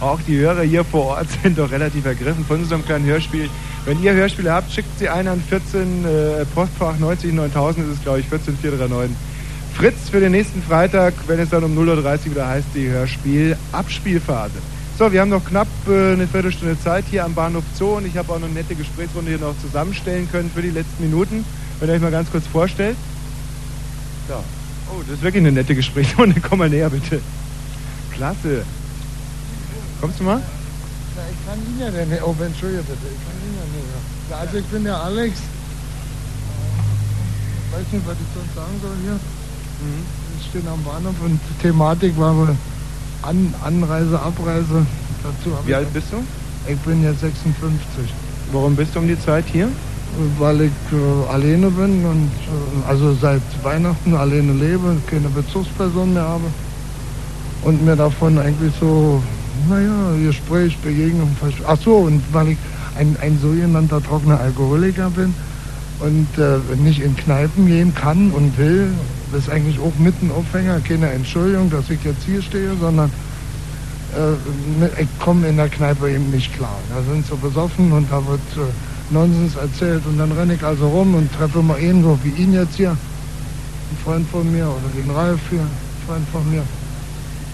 auch 0.00 0.20
die 0.26 0.38
Hörer 0.38 0.62
hier 0.62 0.84
vor 0.84 1.16
Ort 1.16 1.26
sind 1.42 1.58
doch 1.58 1.70
relativ 1.70 2.04
ergriffen 2.04 2.44
von 2.44 2.64
einem 2.64 2.84
kleinen 2.84 3.04
Hörspiel. 3.04 3.48
Wenn 3.84 4.02
ihr 4.02 4.12
Hörspiele 4.12 4.52
habt, 4.52 4.72
schickt 4.72 4.98
sie 4.98 5.08
ein 5.08 5.28
an 5.28 5.42
14 5.48 6.04
äh, 6.04 6.44
Postfach 6.46 6.98
90 6.98 7.32
9000, 7.32 7.86
ist 7.86 7.98
es 7.98 8.02
glaube 8.02 8.20
ich 8.20 8.26
14439. 8.26 9.16
Fritz 9.74 10.10
für 10.10 10.20
den 10.20 10.32
nächsten 10.32 10.62
Freitag, 10.62 11.14
wenn 11.26 11.40
es 11.40 11.50
dann 11.50 11.64
um 11.64 11.76
0.30 11.76 12.26
Uhr 12.26 12.30
wieder 12.32 12.46
heißt, 12.46 12.68
die 12.74 12.88
Hörspiel 12.88 13.56
Abspielphase. 13.72 14.58
So, 14.98 15.10
wir 15.10 15.20
haben 15.20 15.30
noch 15.30 15.44
knapp 15.44 15.68
äh, 15.88 16.12
eine 16.12 16.26
Viertelstunde 16.26 16.78
Zeit 16.80 17.04
hier 17.10 17.24
am 17.24 17.34
Bahnhof 17.34 17.64
Zoo 17.74 17.96
und 17.96 18.06
ich 18.06 18.16
habe 18.16 18.32
auch 18.32 18.38
noch 18.38 18.46
eine 18.46 18.54
nette 18.54 18.74
Gesprächsrunde 18.74 19.30
hier 19.30 19.40
noch 19.40 19.58
zusammenstellen 19.60 20.28
können 20.30 20.50
für 20.54 20.62
die 20.62 20.70
letzten 20.70 21.04
Minuten. 21.04 21.44
Wenn 21.80 21.88
ihr 21.88 21.94
euch 21.94 22.02
mal 22.02 22.10
ganz 22.10 22.30
kurz 22.30 22.46
vorstellt. 22.46 22.96
So. 24.28 24.34
Oh, 24.92 25.02
das 25.06 25.16
ist 25.16 25.22
wirklich 25.22 25.42
eine 25.42 25.52
nette 25.52 25.74
Gesprächsrunde. 25.74 26.40
Komm 26.48 26.58
mal 26.58 26.68
näher, 26.68 26.90
bitte. 26.90 27.20
Klasse. 28.12 28.64
Kommst 30.00 30.20
du 30.20 30.24
mal? 30.24 30.38
Ja, 30.38 31.22
ich 31.30 31.46
kann 31.46 31.58
ihn 31.58 31.80
ja 31.80 32.04
nicht. 32.04 32.22
Oh, 32.22 32.34
entschuldige 32.44 32.82
bitte. 32.82 33.06
Ich 33.08 33.24
kann 33.24 33.36
ihn 33.46 33.56
ja 33.56 33.64
nicht. 33.72 34.40
Also 34.40 34.58
ich 34.58 34.64
bin 34.66 34.84
der 34.84 34.96
Alex. 34.96 35.38
Ich 37.66 37.78
weiß 37.78 37.92
nicht, 37.92 38.06
was 38.06 38.16
ich 38.16 38.26
sonst 38.34 38.54
sagen 38.54 38.80
soll 38.82 38.96
hier. 39.02 39.18
Wir 39.82 40.44
stehen 40.48 40.68
am 40.68 40.82
Bahnhof 40.84 41.14
und 41.24 41.40
die 41.48 41.62
Thematik 41.62 42.16
war 42.18 42.36
wohl 42.36 42.56
An 43.22 43.54
Anreise, 43.64 44.20
Abreise. 44.20 44.86
Dazu 45.22 45.56
Wie 45.66 45.74
alt 45.74 45.92
bist 45.92 46.08
du? 46.12 46.22
Ich 46.70 46.78
bin 46.80 47.02
jetzt 47.02 47.20
56. 47.20 48.12
Warum 48.52 48.76
bist 48.76 48.94
du 48.94 49.00
um 49.00 49.08
die 49.08 49.18
Zeit 49.18 49.44
hier? 49.46 49.68
Weil 50.38 50.62
ich 50.62 50.70
äh, 50.92 51.32
alleine 51.32 51.70
bin 51.70 52.04
und 52.04 52.30
äh, 52.30 52.88
also 52.88 53.14
seit 53.14 53.42
Weihnachten 53.62 54.14
alleine 54.14 54.52
lebe, 54.52 54.96
keine 55.06 55.28
Bezugsperson 55.28 56.12
mehr 56.12 56.22
habe 56.22 56.44
und 57.62 57.84
mir 57.84 57.96
davon 57.96 58.38
eigentlich 58.38 58.74
so, 58.78 59.22
naja, 59.68 60.12
Gespräch, 60.22 60.76
Begegnung, 60.78 61.34
ach 61.66 61.78
so, 61.82 61.96
und 61.96 62.22
weil 62.32 62.48
ich 62.48 62.58
ein, 62.98 63.16
ein 63.22 63.38
sogenannter 63.40 64.02
trockener 64.02 64.40
Alkoholiker 64.40 65.08
bin 65.10 65.34
und 66.00 66.26
äh, 66.38 66.58
nicht 66.82 67.00
in 67.00 67.16
Kneipen 67.16 67.66
gehen 67.66 67.94
kann 67.94 68.30
und 68.32 68.58
will, 68.58 68.88
das 69.32 69.44
ist 69.44 69.50
eigentlich 69.50 69.78
auch 69.78 69.92
mitten 69.98 70.30
Aufhänger, 70.30 70.80
keine 70.80 71.10
Entschuldigung, 71.10 71.70
dass 71.70 71.88
ich 71.88 72.04
jetzt 72.04 72.24
hier 72.24 72.42
stehe, 72.42 72.72
sondern 72.78 73.10
äh, 74.14 75.02
ich 75.02 75.08
komme 75.20 75.48
in 75.48 75.56
der 75.56 75.68
Kneipe 75.68 76.10
eben 76.10 76.30
nicht 76.30 76.54
klar. 76.54 76.78
Da 76.90 77.02
sind 77.10 77.26
sie 77.26 77.36
besoffen 77.36 77.92
und 77.92 78.10
da 78.10 78.16
wird 78.26 78.40
äh, 78.56 78.91
Nonsens 79.12 79.56
erzählt 79.56 80.02
und 80.06 80.18
dann 80.18 80.32
renne 80.32 80.54
ich 80.54 80.62
also 80.62 80.88
rum 80.88 81.14
und 81.14 81.32
treffe 81.32 81.62
mal 81.62 81.76
einen, 81.76 82.02
so 82.02 82.18
wie 82.22 82.42
ihn 82.42 82.52
jetzt 82.52 82.76
hier, 82.76 82.90
einen 82.90 83.98
Freund 84.04 84.28
von 84.30 84.50
mir 84.50 84.64
oder 84.64 84.88
den 84.96 85.10
Ralf 85.10 85.40
hier, 85.50 85.60
einen 85.60 86.06
Freund 86.06 86.26
von 86.32 86.50
mir. 86.50 86.62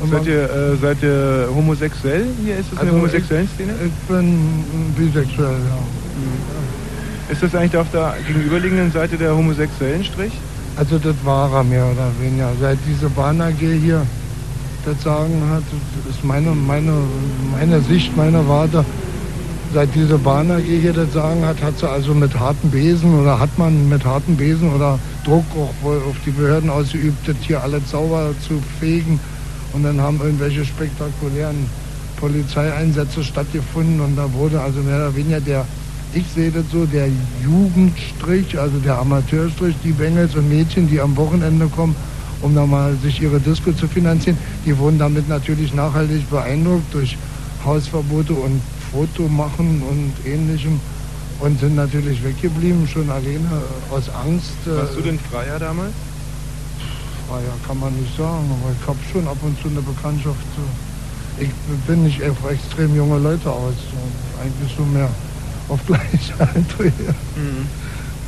Und 0.00 0.10
Seid 0.10 0.26
ihr, 0.26 0.44
äh, 0.44 0.76
seid 0.80 1.02
ihr 1.02 1.48
homosexuell? 1.54 2.26
Hier 2.44 2.56
ist 2.58 2.70
das 2.70 2.78
eine 2.80 2.90
Also 2.90 3.00
homosexuellen 3.00 3.48
Szene? 3.54 3.72
Ich 3.84 4.08
bin 4.08 4.64
bisexuell, 4.96 5.58
ja. 5.58 7.32
Ist 7.32 7.42
das 7.42 7.54
eigentlich 7.54 7.76
auf 7.76 7.90
der 7.92 8.14
gegenüberliegenden 8.26 8.92
Seite 8.92 9.16
der 9.16 9.36
homosexuellen 9.36 10.04
Strich? 10.04 10.32
Also 10.76 10.98
das 10.98 11.16
war 11.24 11.52
er 11.52 11.64
mehr 11.64 11.84
oder 11.84 12.08
weniger. 12.20 12.52
Seit 12.60 12.78
diese 12.88 13.08
Bahn 13.10 13.40
AG 13.40 13.58
hier 13.58 14.06
das 14.86 15.02
Sagen 15.02 15.42
hat, 15.50 15.64
das 16.04 16.14
ist 16.14 16.24
meine, 16.24 16.50
meine, 16.52 16.92
meine 17.52 17.80
Sicht, 17.80 18.16
meine 18.16 18.46
Warte. 18.48 18.84
Seit 19.74 19.94
diese 19.94 20.16
Bahn 20.16 20.50
AG 20.50 20.62
hier 20.62 20.94
das 20.94 21.12
Sagen 21.12 21.44
hat, 21.44 21.62
hat 21.62 21.78
sie 21.78 21.88
also 21.88 22.14
mit 22.14 22.38
harten 22.38 22.70
Besen 22.70 23.20
oder 23.20 23.38
hat 23.38 23.58
man 23.58 23.86
mit 23.90 24.02
harten 24.02 24.34
Besen 24.34 24.72
oder 24.72 24.98
Druck 25.24 25.44
auch 25.54 25.74
wohl 25.82 25.98
auf 26.08 26.16
die 26.24 26.30
Behörden 26.30 26.70
ausgeübt, 26.70 27.28
das 27.28 27.36
hier 27.42 27.62
alle 27.62 27.78
sauber 27.86 28.30
zu 28.46 28.62
fegen. 28.80 29.20
Und 29.74 29.82
dann 29.82 30.00
haben 30.00 30.20
irgendwelche 30.22 30.64
spektakulären 30.64 31.66
Polizeieinsätze 32.16 33.22
stattgefunden 33.22 34.00
und 34.00 34.16
da 34.16 34.32
wurde 34.32 34.58
also 34.58 34.80
mehr 34.80 34.96
oder 34.96 35.14
weniger 35.14 35.40
der, 35.40 35.66
ich 36.14 36.24
sehe 36.34 36.50
das 36.50 36.64
so, 36.72 36.86
der 36.86 37.08
Jugendstrich, 37.44 38.58
also 38.58 38.78
der 38.78 38.98
Amateurstrich, 38.98 39.76
die 39.84 39.92
Bengels 39.92 40.34
und 40.34 40.48
Mädchen, 40.48 40.88
die 40.88 40.98
am 40.98 41.14
Wochenende 41.14 41.66
kommen, 41.66 41.94
um 42.40 42.54
da 42.54 42.64
mal 42.64 42.96
sich 43.02 43.20
ihre 43.20 43.38
Disco 43.38 43.72
zu 43.72 43.86
finanzieren, 43.86 44.38
die 44.64 44.76
wurden 44.78 44.98
damit 44.98 45.28
natürlich 45.28 45.74
nachhaltig 45.74 46.28
beeindruckt 46.30 46.94
durch 46.94 47.18
Hausverbote 47.64 48.32
und 48.32 48.62
Fotomachen 48.92 49.82
und 49.82 50.12
ähnlichem 50.26 50.80
und 51.40 51.58
sind 51.60 51.76
natürlich 51.76 52.22
weggeblieben, 52.24 52.86
schon 52.88 53.08
alleine 53.10 53.28
äh, 53.90 53.94
aus 53.94 54.08
Angst. 54.10 54.52
äh, 54.66 54.76
Warst 54.76 54.96
du 54.96 55.00
denn 55.02 55.18
Freier 55.18 55.58
damals? 55.58 55.92
Freier 57.28 57.54
kann 57.66 57.78
man 57.78 57.94
nicht 57.94 58.16
sagen, 58.16 58.44
aber 58.50 58.72
ich 58.80 58.86
habe 58.88 58.98
schon 59.12 59.28
ab 59.28 59.36
und 59.42 59.60
zu 59.60 59.68
eine 59.68 59.80
Bekanntschaft. 59.82 60.36
äh, 61.38 61.44
Ich 61.44 61.50
bin 61.86 62.02
nicht 62.04 62.22
auf 62.24 62.50
extrem 62.50 62.94
junge 62.96 63.18
Leute 63.18 63.50
aus, 63.50 63.74
eigentlich 64.42 64.74
so 64.76 64.82
mehr 64.84 65.08
auf 65.68 65.78
Gleichaltrige. 65.86 67.14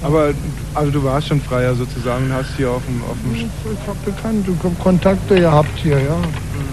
Aber 0.02 0.30
also 0.74 0.90
du 0.92 1.02
warst 1.04 1.28
schon 1.28 1.40
Freier 1.40 1.74
sozusagen 1.74 2.26
und 2.26 2.32
hast 2.32 2.56
hier 2.56 2.70
auf 2.70 2.82
dem, 2.86 3.02
auf 3.04 3.16
dem 3.22 3.34
Ich 3.34 3.86
habe 3.86 3.98
Bekannte, 4.04 4.52
Kontakte 4.82 5.34
gehabt 5.40 5.78
hier, 5.82 5.98
ja. 6.00 6.16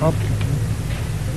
Hab. 0.02 0.14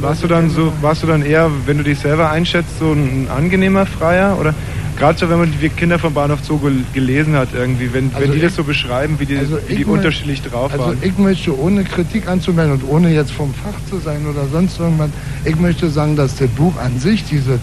Warst 0.01 0.23
du 0.23 0.27
dann 0.29 0.51
so, 0.51 0.73
warst 0.81 1.03
du 1.03 1.07
dann 1.07 1.23
eher, 1.23 1.51
wenn 1.67 1.79
du 1.79 1.85
dich 1.85 1.99
selber 1.99 2.31
einschätzt, 2.31 2.79
so 2.79 2.93
ein 2.93 3.29
angenehmer 3.35 3.85
Freier? 3.87 4.39
Oder 4.41 4.55
gerade 4.99 5.19
so, 5.19 5.29
wenn 5.29 5.39
man 5.39 5.53
die 5.61 5.69
Kinder 5.69 5.99
vom 5.99 6.15
Bahnhof 6.15 6.41
Zoo 6.43 6.59
gel- 6.59 6.85
gelesen 6.95 7.35
hat 7.37 7.49
irgendwie, 7.55 7.93
wenn, 7.93 8.07
Also 8.07 8.21
wenn 8.21 8.31
die 8.33 8.39
ich- 8.39 8.45
das 8.45 8.55
so 8.57 8.65
beschreiben, 8.65 9.17
wie 9.19 9.27
die, 9.27 9.37
Also 9.37 9.59
wie 9.69 9.77
die 9.77 9.85
unterschiedlich 9.85 10.43
drauf 10.43 10.73
Also 10.73 10.87
waren. 10.87 10.99
ich 11.03 11.17
möchte 11.19 11.59
ohne 11.59 11.85
Kritik 11.85 12.29
anzumelden 12.29 12.75
und 12.75 12.89
ohne 12.89 13.13
jetzt 13.13 13.33
vom 13.33 13.53
Fach 13.53 13.79
zu 13.91 13.99
sein 13.99 14.27
oder 14.27 14.47
sonst 14.51 14.79
irgendwas, 14.81 15.11
ich 15.45 15.57
möchte 15.57 15.91
sagen, 15.91 16.17
dass 16.17 16.37
das 16.37 16.49
Buch 16.49 16.77
an 16.79 16.99
sich, 16.99 17.25
diese 17.25 17.59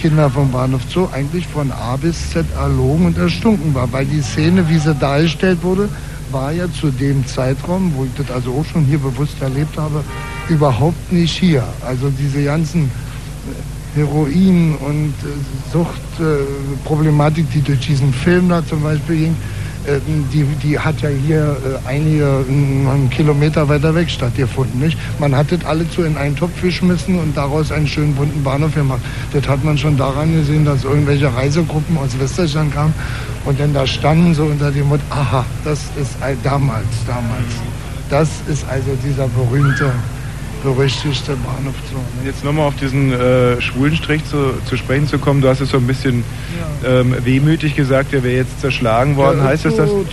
Kinder 0.00 0.30
vom 0.30 0.50
Bahnhof 0.50 0.82
Zoo, 0.88 1.08
eigentlich 1.12 1.46
von 1.46 1.70
A 1.72 1.96
bis 1.96 2.30
Z 2.30 2.44
erlogen 2.56 3.06
und 3.06 3.18
erstunken 3.18 3.74
war, 3.74 3.92
weil 3.92 4.04
die 4.04 4.20
Szene, 4.22 4.68
wie 4.68 4.78
sie 4.78 4.94
dargestellt 4.94 5.58
wurde, 5.62 5.88
war 6.32 6.52
ja 6.52 6.70
zu 6.72 6.90
dem 6.90 7.26
Zeitraum, 7.26 7.92
wo 7.94 8.04
ich 8.04 8.10
das 8.16 8.30
also 8.30 8.52
auch 8.52 8.64
schon 8.64 8.84
hier 8.84 8.98
bewusst 8.98 9.40
erlebt 9.40 9.76
habe, 9.76 10.02
überhaupt 10.48 11.12
nicht 11.12 11.36
hier. 11.38 11.64
Also 11.86 12.10
diese 12.10 12.44
ganzen 12.44 12.84
äh, 12.84 13.98
Heroin- 13.98 14.76
und 14.76 15.14
äh, 15.22 15.72
Suchtproblematik, 15.72 17.50
die 17.52 17.60
durch 17.60 17.80
diesen 17.80 18.12
Film 18.12 18.48
da 18.48 18.64
zum 18.66 18.82
Beispiel 18.82 19.16
ging, 19.16 19.36
die, 20.32 20.44
die 20.62 20.78
hat 20.78 21.00
ja 21.00 21.08
hier 21.08 21.56
äh, 21.84 21.88
einige 21.88 22.44
äh, 22.48 23.14
Kilometer 23.14 23.68
weiter 23.68 23.94
weg 23.94 24.10
stattgefunden. 24.10 24.80
Nicht? 24.80 24.98
Man 25.18 25.34
hat 25.34 25.50
das 25.50 25.64
alle 25.64 25.88
zu 25.90 26.02
in 26.02 26.16
einen 26.16 26.36
Topf 26.36 26.60
geschmissen 26.62 27.18
und 27.18 27.36
daraus 27.36 27.72
einen 27.72 27.86
schönen 27.86 28.14
bunten 28.14 28.42
Bahnhof 28.42 28.74
gemacht. 28.74 29.00
Das 29.32 29.46
hat 29.48 29.64
man 29.64 29.76
schon 29.76 29.96
daran 29.96 30.32
gesehen, 30.32 30.64
dass 30.64 30.84
irgendwelche 30.84 31.34
Reisegruppen 31.34 31.98
aus 31.98 32.18
Westdeutschland 32.18 32.72
kamen 32.74 32.94
und 33.44 33.58
dann 33.58 33.74
da 33.74 33.86
standen 33.86 34.34
so 34.34 34.44
unter 34.44 34.70
dem 34.70 34.88
Motto, 34.88 35.02
aha, 35.10 35.44
das 35.64 35.80
ist 36.00 36.16
damals, 36.42 36.86
damals. 37.06 37.52
Das 38.08 38.28
ist 38.46 38.64
also 38.68 38.90
dieser 39.04 39.26
berühmte, 39.28 39.90
berüchtigte 40.62 41.32
Bahnhof 41.32 41.74
Zoo. 41.90 41.96
ne? 41.98 42.26
Jetzt 42.26 42.44
nochmal 42.44 42.66
auf 42.68 42.76
diesen 42.76 43.12
äh, 43.12 43.60
schwulen 43.60 43.96
Strich 43.96 44.24
zu, 44.24 44.54
zu 44.66 44.76
sprechen 44.76 45.06
zu 45.08 45.18
kommen, 45.18 45.40
du 45.40 45.48
hast 45.48 45.60
es 45.60 45.70
so 45.70 45.76
ein 45.78 45.86
bisschen 45.86 46.24
ähm, 46.86 47.14
wehmütig 47.24 47.74
gesagt, 47.76 48.12
der 48.12 48.22
wäre 48.22 48.36
jetzt 48.36 48.60
zerschlagen 48.60 49.16
worden. 49.16 49.38
Ja, 49.38 49.44
heißt 49.46 49.64
das, 49.64 49.76
dass... 49.76 49.90
so. 49.90 50.04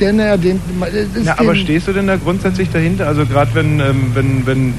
Der, 0.00 0.12
naja, 0.12 0.36
den, 0.36 0.60
das 0.80 0.92
ist 0.92 1.08
Na, 1.24 1.38
aber 1.38 1.54
den- 1.54 1.62
stehst 1.64 1.88
du 1.88 1.92
denn 1.92 2.06
da 2.06 2.16
grundsätzlich 2.16 2.70
dahinter? 2.70 3.06
Also 3.06 3.26
gerade 3.26 3.50
wenn, 3.54 3.80
ähm, 3.80 4.10
wenn, 4.14 4.46
wenn 4.46 4.74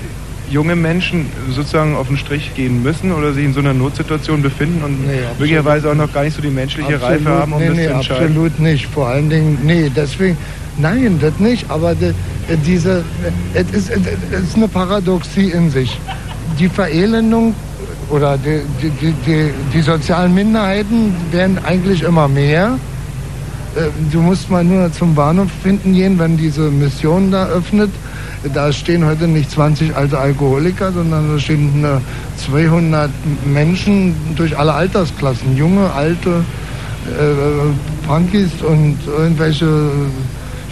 junge 0.49 0.75
Menschen 0.75 1.27
sozusagen 1.49 1.95
auf 1.95 2.07
den 2.09 2.17
Strich 2.17 2.53
gehen 2.55 2.83
müssen 2.83 3.13
oder 3.13 3.31
sich 3.31 3.45
in 3.45 3.53
so 3.53 3.61
einer 3.61 3.73
Notsituation 3.73 4.41
befinden 4.41 4.83
und 4.83 5.07
Nee, 5.07 5.13
möglicherweise 5.39 5.89
auch 5.89 5.95
noch 5.95 6.11
gar 6.11 6.23
nicht 6.23 6.35
so 6.35 6.41
die 6.41 6.49
menschliche 6.49 6.95
Absolut, 6.95 7.09
Reife 7.25 7.29
haben, 7.29 7.53
um 7.53 7.59
nee, 7.59 7.67
das 7.67 7.77
nee, 7.77 7.85
zu 7.87 7.93
entscheiden. 7.93 8.23
absolut 8.27 8.59
nicht. 8.59 8.85
Vor 8.87 9.07
allen 9.07 9.29
Dingen, 9.29 9.59
nee, 9.63 9.89
deswegen, 9.95 10.37
nein, 10.77 11.19
das 11.21 11.39
nicht. 11.39 11.69
Aber 11.69 11.91
äh, 11.91 12.13
diese, 12.65 13.03
es 13.53 13.69
ist, 13.71 13.89
ist 13.89 14.55
eine 14.55 14.67
Paradoxie 14.67 15.51
in 15.51 15.69
sich. 15.69 15.99
Die 16.59 16.69
Verelendung 16.69 17.55
oder 18.09 18.37
die, 18.37 18.61
die, 18.81 19.13
die, 19.25 19.51
die, 19.73 19.81
sozialen 19.81 20.33
Minderheiten 20.33 21.15
werden 21.31 21.57
eigentlich 21.63 22.03
immer 22.03 22.27
mehr. 22.27 22.77
Äh, 23.75 23.89
Du 24.11 24.19
musst 24.21 24.49
mal 24.49 24.63
nur 24.63 24.91
zum 24.91 25.15
Bahnhof 25.15 25.49
finden 25.63 25.93
gehen, 25.93 26.19
wenn 26.19 26.37
diese 26.37 26.69
Mission 26.69 27.31
da 27.31 27.47
öffnet. 27.47 27.89
Da 28.53 28.73
stehen 28.73 29.05
heute 29.05 29.27
nicht 29.27 29.51
20 29.51 29.95
alte 29.95 30.17
Alkoholiker, 30.17 30.91
sondern 30.91 31.31
da 31.31 31.39
stehen 31.39 31.85
äh, 31.85 31.99
200 32.37 33.09
Menschen 33.45 34.15
durch 34.35 34.57
alle 34.57 34.73
Altersklassen. 34.73 35.55
Junge, 35.55 35.91
alte, 35.93 36.43
äh, 37.07 38.07
Punkies 38.07 38.51
und 38.67 38.97
irgendwelche 39.07 39.89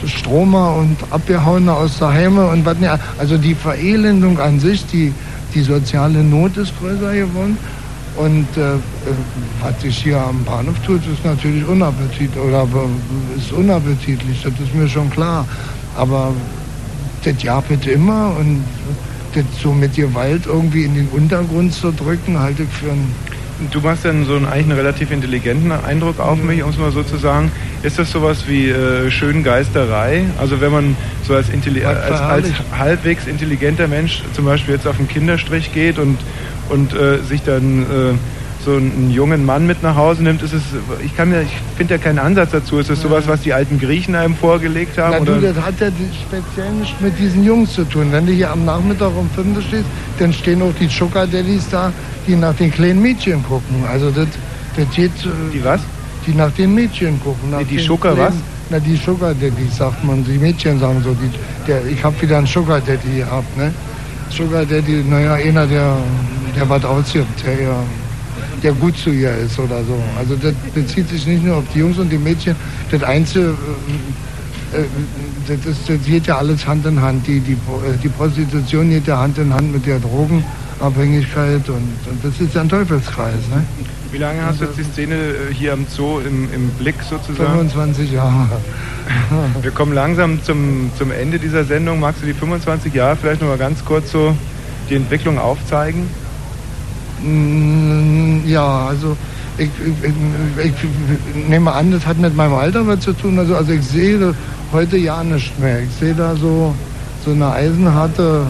Stromer 0.06 0.76
und 0.76 0.98
Abgehauene 1.12 1.74
aus 1.74 2.00
der 2.00 2.10
Heime 2.10 2.48
und 2.48 2.66
was 2.66 2.78
nicht. 2.78 2.92
Also 3.18 3.38
die 3.38 3.56
Verelendung 3.56 4.40
an 4.40 4.60
sich, 4.60 4.86
die, 4.86 5.14
die 5.54 5.62
soziale 5.62 6.24
Not 6.24 6.58
ist 6.58 6.74
größer 6.80 7.14
geworden. 7.14 7.58
Und 8.16 8.48
äh, 8.58 8.74
äh, 8.74 8.78
was 9.62 9.82
sich 9.82 10.04
hier 10.04 10.20
am 10.20 10.44
Bahnhof 10.44 10.78
tut, 10.86 11.02
ist 11.08 11.24
natürlich 11.24 11.66
unappetitlich 11.66 12.38
oder 12.38 12.64
äh, 12.64 13.40
ist 13.40 13.52
unappetitlich, 13.54 14.42
das 14.44 14.54
ist 14.54 14.76
mir 14.76 14.90
schon 14.90 15.10
klar. 15.10 15.46
Aber 15.96 16.34
das 17.24 17.42
ja 17.42 17.62
bitte 17.62 17.92
immer 17.92 18.36
und 18.38 18.64
das 19.34 19.46
so 19.62 19.72
mit 19.72 19.96
Gewalt 19.96 20.46
irgendwie 20.48 20.84
in 20.84 20.96
den 20.96 21.08
Untergrund 21.10 21.74
zu 21.74 21.92
drücken, 21.92 22.38
halte 22.40 22.64
ich 22.64 22.70
für 22.70 22.92
ein 22.92 23.14
Du 23.72 23.82
machst 23.82 24.06
dann 24.06 24.26
so 24.26 24.36
einen, 24.36 24.46
eigentlich 24.46 24.66
einen 24.66 24.78
relativ 24.78 25.12
intelligenten 25.12 25.72
Eindruck 25.72 26.20
auf 26.20 26.42
mich, 26.42 26.64
um 26.64 26.70
es 26.70 26.78
mal 26.78 26.92
so 26.92 27.04
zu 27.04 27.18
sagen. 27.18 27.52
Ist 27.84 28.00
das 28.00 28.12
sowas 28.12 28.48
wie 28.48 28.70
äh, 28.70 29.12
Schöngeisterei? 29.12 30.24
Also 30.40 30.62
wenn 30.62 30.72
man 30.72 30.96
so 31.24 31.36
als, 31.36 31.48
als, 31.50 32.22
als 32.22 32.48
halbwegs 32.78 33.28
intelligenter 33.28 33.88
Mensch 33.88 34.24
zum 34.34 34.46
Beispiel 34.46 34.76
jetzt 34.76 34.88
auf 34.88 34.98
den 34.98 35.08
Kinderstrich 35.08 35.74
geht 35.74 36.00
und, 36.00 36.18
und 36.70 36.94
äh, 36.94 37.20
sich 37.20 37.44
dann 37.44 37.84
äh, 37.84 38.14
so 38.64 38.74
einen 38.76 39.10
jungen 39.10 39.46
Mann 39.46 39.66
mit 39.66 39.82
nach 39.84 39.96
Hause 39.96 40.24
nimmt, 40.24 40.42
ist 40.42 40.54
es, 40.54 40.64
ich 41.04 41.16
kann 41.16 41.32
ja, 41.32 41.42
ich 41.42 41.52
finde 41.78 41.96
ja 41.96 41.98
keinen 41.98 42.20
Ansatz 42.20 42.52
dazu. 42.52 42.78
Ist 42.78 42.90
das 42.90 43.02
sowas, 43.02 43.28
was 43.28 43.42
die 43.42 43.54
alten 43.54 43.80
Griechen 43.80 44.16
einem 44.16 44.36
vorgelegt 44.36 44.98
haben? 44.98 45.16
Na 45.18 45.26
du, 45.26 45.40
das 45.40 45.56
hat 45.64 45.80
ja 45.80 45.88
speziell 46.28 46.72
nicht 46.74 47.00
mit 47.02 47.18
diesen 47.18 47.44
Jungs 47.44 47.74
zu 47.74 47.86
tun. 47.86 48.12
Wenn 48.12 48.26
du 48.26 48.34
hier 48.34 48.52
am 48.52 48.66
Nachmittag 48.66 49.16
um 49.16 49.30
5 49.30 49.66
stehst, 49.66 49.86
dann 50.20 50.34
stehen 50.34 50.62
auch 50.62 50.74
die 50.80 50.88
Daddies 50.88 51.70
da, 51.70 51.92
die 52.28 52.36
nach 52.36 52.54
den 52.56 52.72
kleinen 52.72 53.02
Mädchen 53.02 53.44
gucken. 53.44 53.84
Also 53.90 54.12
das, 54.12 54.28
das 54.76 54.90
geht... 54.94 55.12
Die 55.54 55.64
was? 55.64 55.82
Die 56.28 56.34
nach 56.34 56.52
den 56.52 56.76
Mädchen 56.76 57.20
gucken. 57.22 57.52
Nach 57.52 57.60
Die- 57.60 57.78
die 57.78 57.80
Sugar 57.80 58.18
was? 58.18 58.34
Na, 58.70 58.80
die 58.80 58.98
Daddies, 58.98 59.78
sagt 59.78 60.04
man. 60.04 60.24
Die 60.26 60.38
Mädchen 60.38 60.80
sagen 60.80 61.02
so. 61.04 61.16
Die, 61.16 61.32
der, 61.66 61.86
ich 61.86 62.04
habe 62.04 62.22
wieder 62.22 62.38
einen 62.38 62.48
Daddy 62.48 63.18
gehabt, 63.20 63.58
ne? 63.58 63.74
Sugar 64.30 64.66
Daddy, 64.66 65.04
naja, 65.10 65.34
einer, 65.36 65.66
der, 65.66 65.98
der 66.56 66.70
was 66.70 66.86
ausgibt, 66.86 67.44
der, 67.46 67.62
ja, 67.64 67.84
der 68.64 68.74
gut 68.74 68.98
zu 68.98 69.10
ihr 69.10 69.36
ist 69.36 69.58
oder 69.60 69.84
so. 69.84 70.02
Also 70.18 70.36
das 70.36 70.54
bezieht 70.74 71.10
sich 71.10 71.26
nicht 71.26 71.44
nur 71.44 71.58
auf 71.58 71.64
die 71.74 71.80
Jungs 71.80 71.98
und 71.98 72.10
die 72.10 72.18
Mädchen. 72.18 72.56
Das 72.92 73.04
Einzige, 73.04 73.56
äh, 74.74 74.82
äh, 74.82 74.86
das, 75.48 75.66
ist, 75.66 75.90
das 75.90 76.06
geht 76.06 76.28
ja 76.28 76.38
alles 76.38 76.66
Hand 76.66 76.86
in 76.86 77.02
Hand. 77.02 77.26
Die, 77.28 77.40
die, 77.40 77.58
die 78.04 78.10
Prostitution 78.10 78.90
geht 78.90 79.08
ja 79.08 79.20
Hand 79.20 79.38
in 79.38 79.54
Hand 79.54 79.72
mit 79.72 79.86
der 79.86 80.00
Drogenabhängigkeit 80.00 81.68
und, 81.70 81.94
und 82.10 82.24
das 82.24 82.40
ist 82.40 82.54
ja 82.54 82.62
ein 82.62 82.70
Teufelskreis. 82.70 83.48
Ne? 83.54 83.64
Wie 84.12 84.18
lange 84.18 84.44
hast 84.44 84.60
du 84.60 84.66
jetzt 84.66 84.78
die 84.78 84.84
Szene 84.84 85.16
äh, 85.16 85.54
hier 85.54 85.74
am 85.74 85.86
Zoo 85.88 86.20
im, 86.20 86.52
im 86.54 86.70
Blick 86.72 86.96
sozusagen? 87.08 87.52
25 87.52 88.12
Jahre. 88.12 88.60
Wir 89.62 89.72
kommen 89.72 89.94
langsam 89.94 90.44
zum, 90.44 90.92
zum 90.98 91.12
Ende 91.12 91.40
dieser 91.40 91.64
Sendung. 91.64 92.00
Magst 92.00 92.22
du 92.22 92.26
die 92.26 92.34
25 92.34 92.94
Jahre 92.94 93.16
vielleicht 93.16 93.42
noch 93.42 93.50
mal 93.50 93.58
ganz 93.58 93.86
kurz 93.86 94.12
so 94.12 94.36
die 94.90 94.96
Entwicklung 94.96 95.38
aufzeigen? 95.38 96.08
Mm, 97.24 98.48
Ja, 98.48 98.88
also 98.88 99.16
ich, 99.58 99.70
ich, 99.86 100.66
ich, 100.66 101.48
nehme 101.50 101.72
an, 101.72 101.92
das 101.92 102.06
hat 102.06 102.18
mit 102.18 102.36
meinem 102.36 102.54
Alter 102.54 102.88
was 102.88 103.02
zu 103.02 103.14
tun. 103.14 103.38
Also, 103.38 103.56
also 103.56 103.72
ich 103.74 103.86
sehe 103.86 104.34
heute 104.72 104.98
ja 104.98 105.24
nicht 105.24 105.60
mehr. 105.60 105.82
Ich 105.82 105.92
sehe 106.00 106.14
da 106.14 106.36
so, 106.36 106.74
so 107.26 107.32
eine 107.32 107.52
eisenharte, 107.52 108.44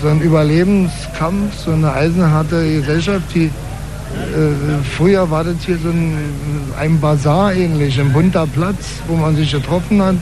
so 0.00 0.08
ein 0.08 0.20
Überlebenskampf, 0.20 1.54
so 1.64 1.72
eine 1.72 1.92
eisenharte 1.92 2.80
Gesellschaft, 2.80 3.26
die 3.34 3.44
äh, 3.44 4.82
früher 4.96 5.30
war 5.30 5.44
das 5.44 5.56
hier 5.64 5.78
so 5.78 5.88
ein, 5.88 6.16
ein 6.78 7.00
Bazar 7.00 7.54
ähnlich, 7.54 8.00
ein 8.00 8.12
bunter 8.12 8.46
Platz, 8.46 9.00
wo 9.06 9.16
man 9.16 9.36
sich 9.36 9.52
getroffen 9.52 10.02
hat 10.02 10.16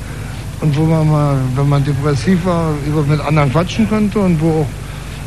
und 0.61 0.77
wo 0.77 0.85
man 0.85 1.11
mal, 1.11 1.37
wenn 1.57 1.69
man 1.69 1.85
depressiv 1.85 2.45
war, 2.45 2.73
über 2.87 3.03
mit 3.03 3.21
anderen 3.21 3.51
quatschen 3.51 3.89
konnte 3.89 4.19
und 4.21 4.41
wo 4.41 4.63
auch 4.63 4.67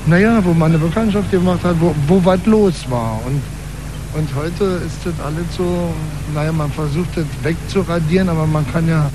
naja, 0.06 0.40
wo 0.44 0.54
man 0.54 0.72
eine 0.72 0.80
Bekanntschaft 0.80 1.32
gemacht 1.32 1.64
hat, 1.64 1.76
wo, 1.80 1.96
wo 2.08 2.24
was 2.24 2.46
los 2.46 2.86
war. 2.90 3.20
Und, 3.26 3.42
und 4.18 4.30
heute 4.36 4.82
ist 4.86 5.06
das 5.06 5.14
alles 5.26 5.46
so, 5.56 5.94
naja, 6.34 6.52
man 6.52 6.72
versucht 6.72 7.10
das 7.16 7.26
wegzuradieren, 7.42 8.30
aber 8.30 8.46
man 8.46 8.66
kann 8.72 8.88
ja, 8.88 9.10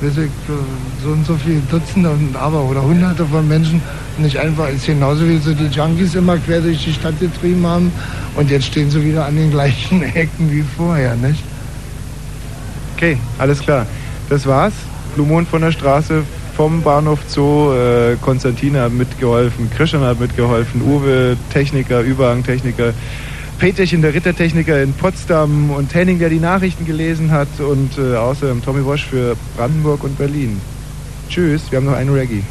weiß 0.00 0.12
ich, 0.12 0.24
äh, 0.24 1.02
so 1.04 1.10
und 1.10 1.26
so 1.26 1.36
viele 1.36 1.60
Dutzende 1.70 2.10
und 2.10 2.34
aber 2.36 2.62
oder 2.62 2.82
Hunderte 2.82 3.24
von 3.26 3.46
Menschen 3.46 3.82
nicht 4.18 4.38
einfach, 4.38 4.68
ist 4.68 4.86
genauso 4.86 5.28
wie 5.28 5.38
so 5.38 5.52
die 5.52 5.66
Junkies 5.66 6.14
immer 6.14 6.36
quer 6.38 6.60
durch 6.60 6.84
die 6.84 6.92
Stadt 6.92 7.18
getrieben 7.20 7.66
haben 7.66 7.92
und 8.36 8.50
jetzt 8.50 8.66
stehen 8.66 8.90
sie 8.90 9.04
wieder 9.04 9.26
an 9.26 9.36
den 9.36 9.50
gleichen 9.50 10.02
Ecken 10.14 10.50
wie 10.50 10.64
vorher, 10.76 11.16
nicht? 11.16 11.42
Okay, 12.96 13.16
alles 13.38 13.60
klar. 13.60 13.86
Das 14.28 14.46
war's. 14.46 14.74
Blue 15.14 15.44
von 15.50 15.60
der 15.60 15.72
Straße 15.72 16.22
vom 16.56 16.82
Bahnhof 16.82 17.20
Zoo. 17.28 17.72
Äh, 17.72 18.16
Konstantin 18.20 18.76
hat 18.76 18.92
mitgeholfen, 18.92 19.70
Christian 19.76 20.02
hat 20.02 20.20
mitgeholfen, 20.20 20.82
Uwe, 20.82 21.36
Techniker, 21.52 22.00
Überhangtechniker, 22.00 22.92
Peterchen, 23.58 24.02
der 24.02 24.14
Rittertechniker 24.14 24.82
in 24.82 24.92
Potsdam 24.92 25.70
und 25.70 25.94
Henning, 25.94 26.18
der 26.18 26.30
die 26.30 26.40
Nachrichten 26.40 26.86
gelesen 26.86 27.30
hat 27.30 27.48
und 27.58 27.98
äh, 27.98 28.16
außerdem 28.16 28.64
Tommy 28.64 28.84
Wosch 28.84 29.06
für 29.06 29.36
Brandenburg 29.56 30.04
und 30.04 30.16
Berlin. 30.16 30.60
Tschüss, 31.28 31.70
wir 31.70 31.78
haben 31.78 31.86
noch 31.86 31.94
einen 31.94 32.10
Reggae. 32.12 32.42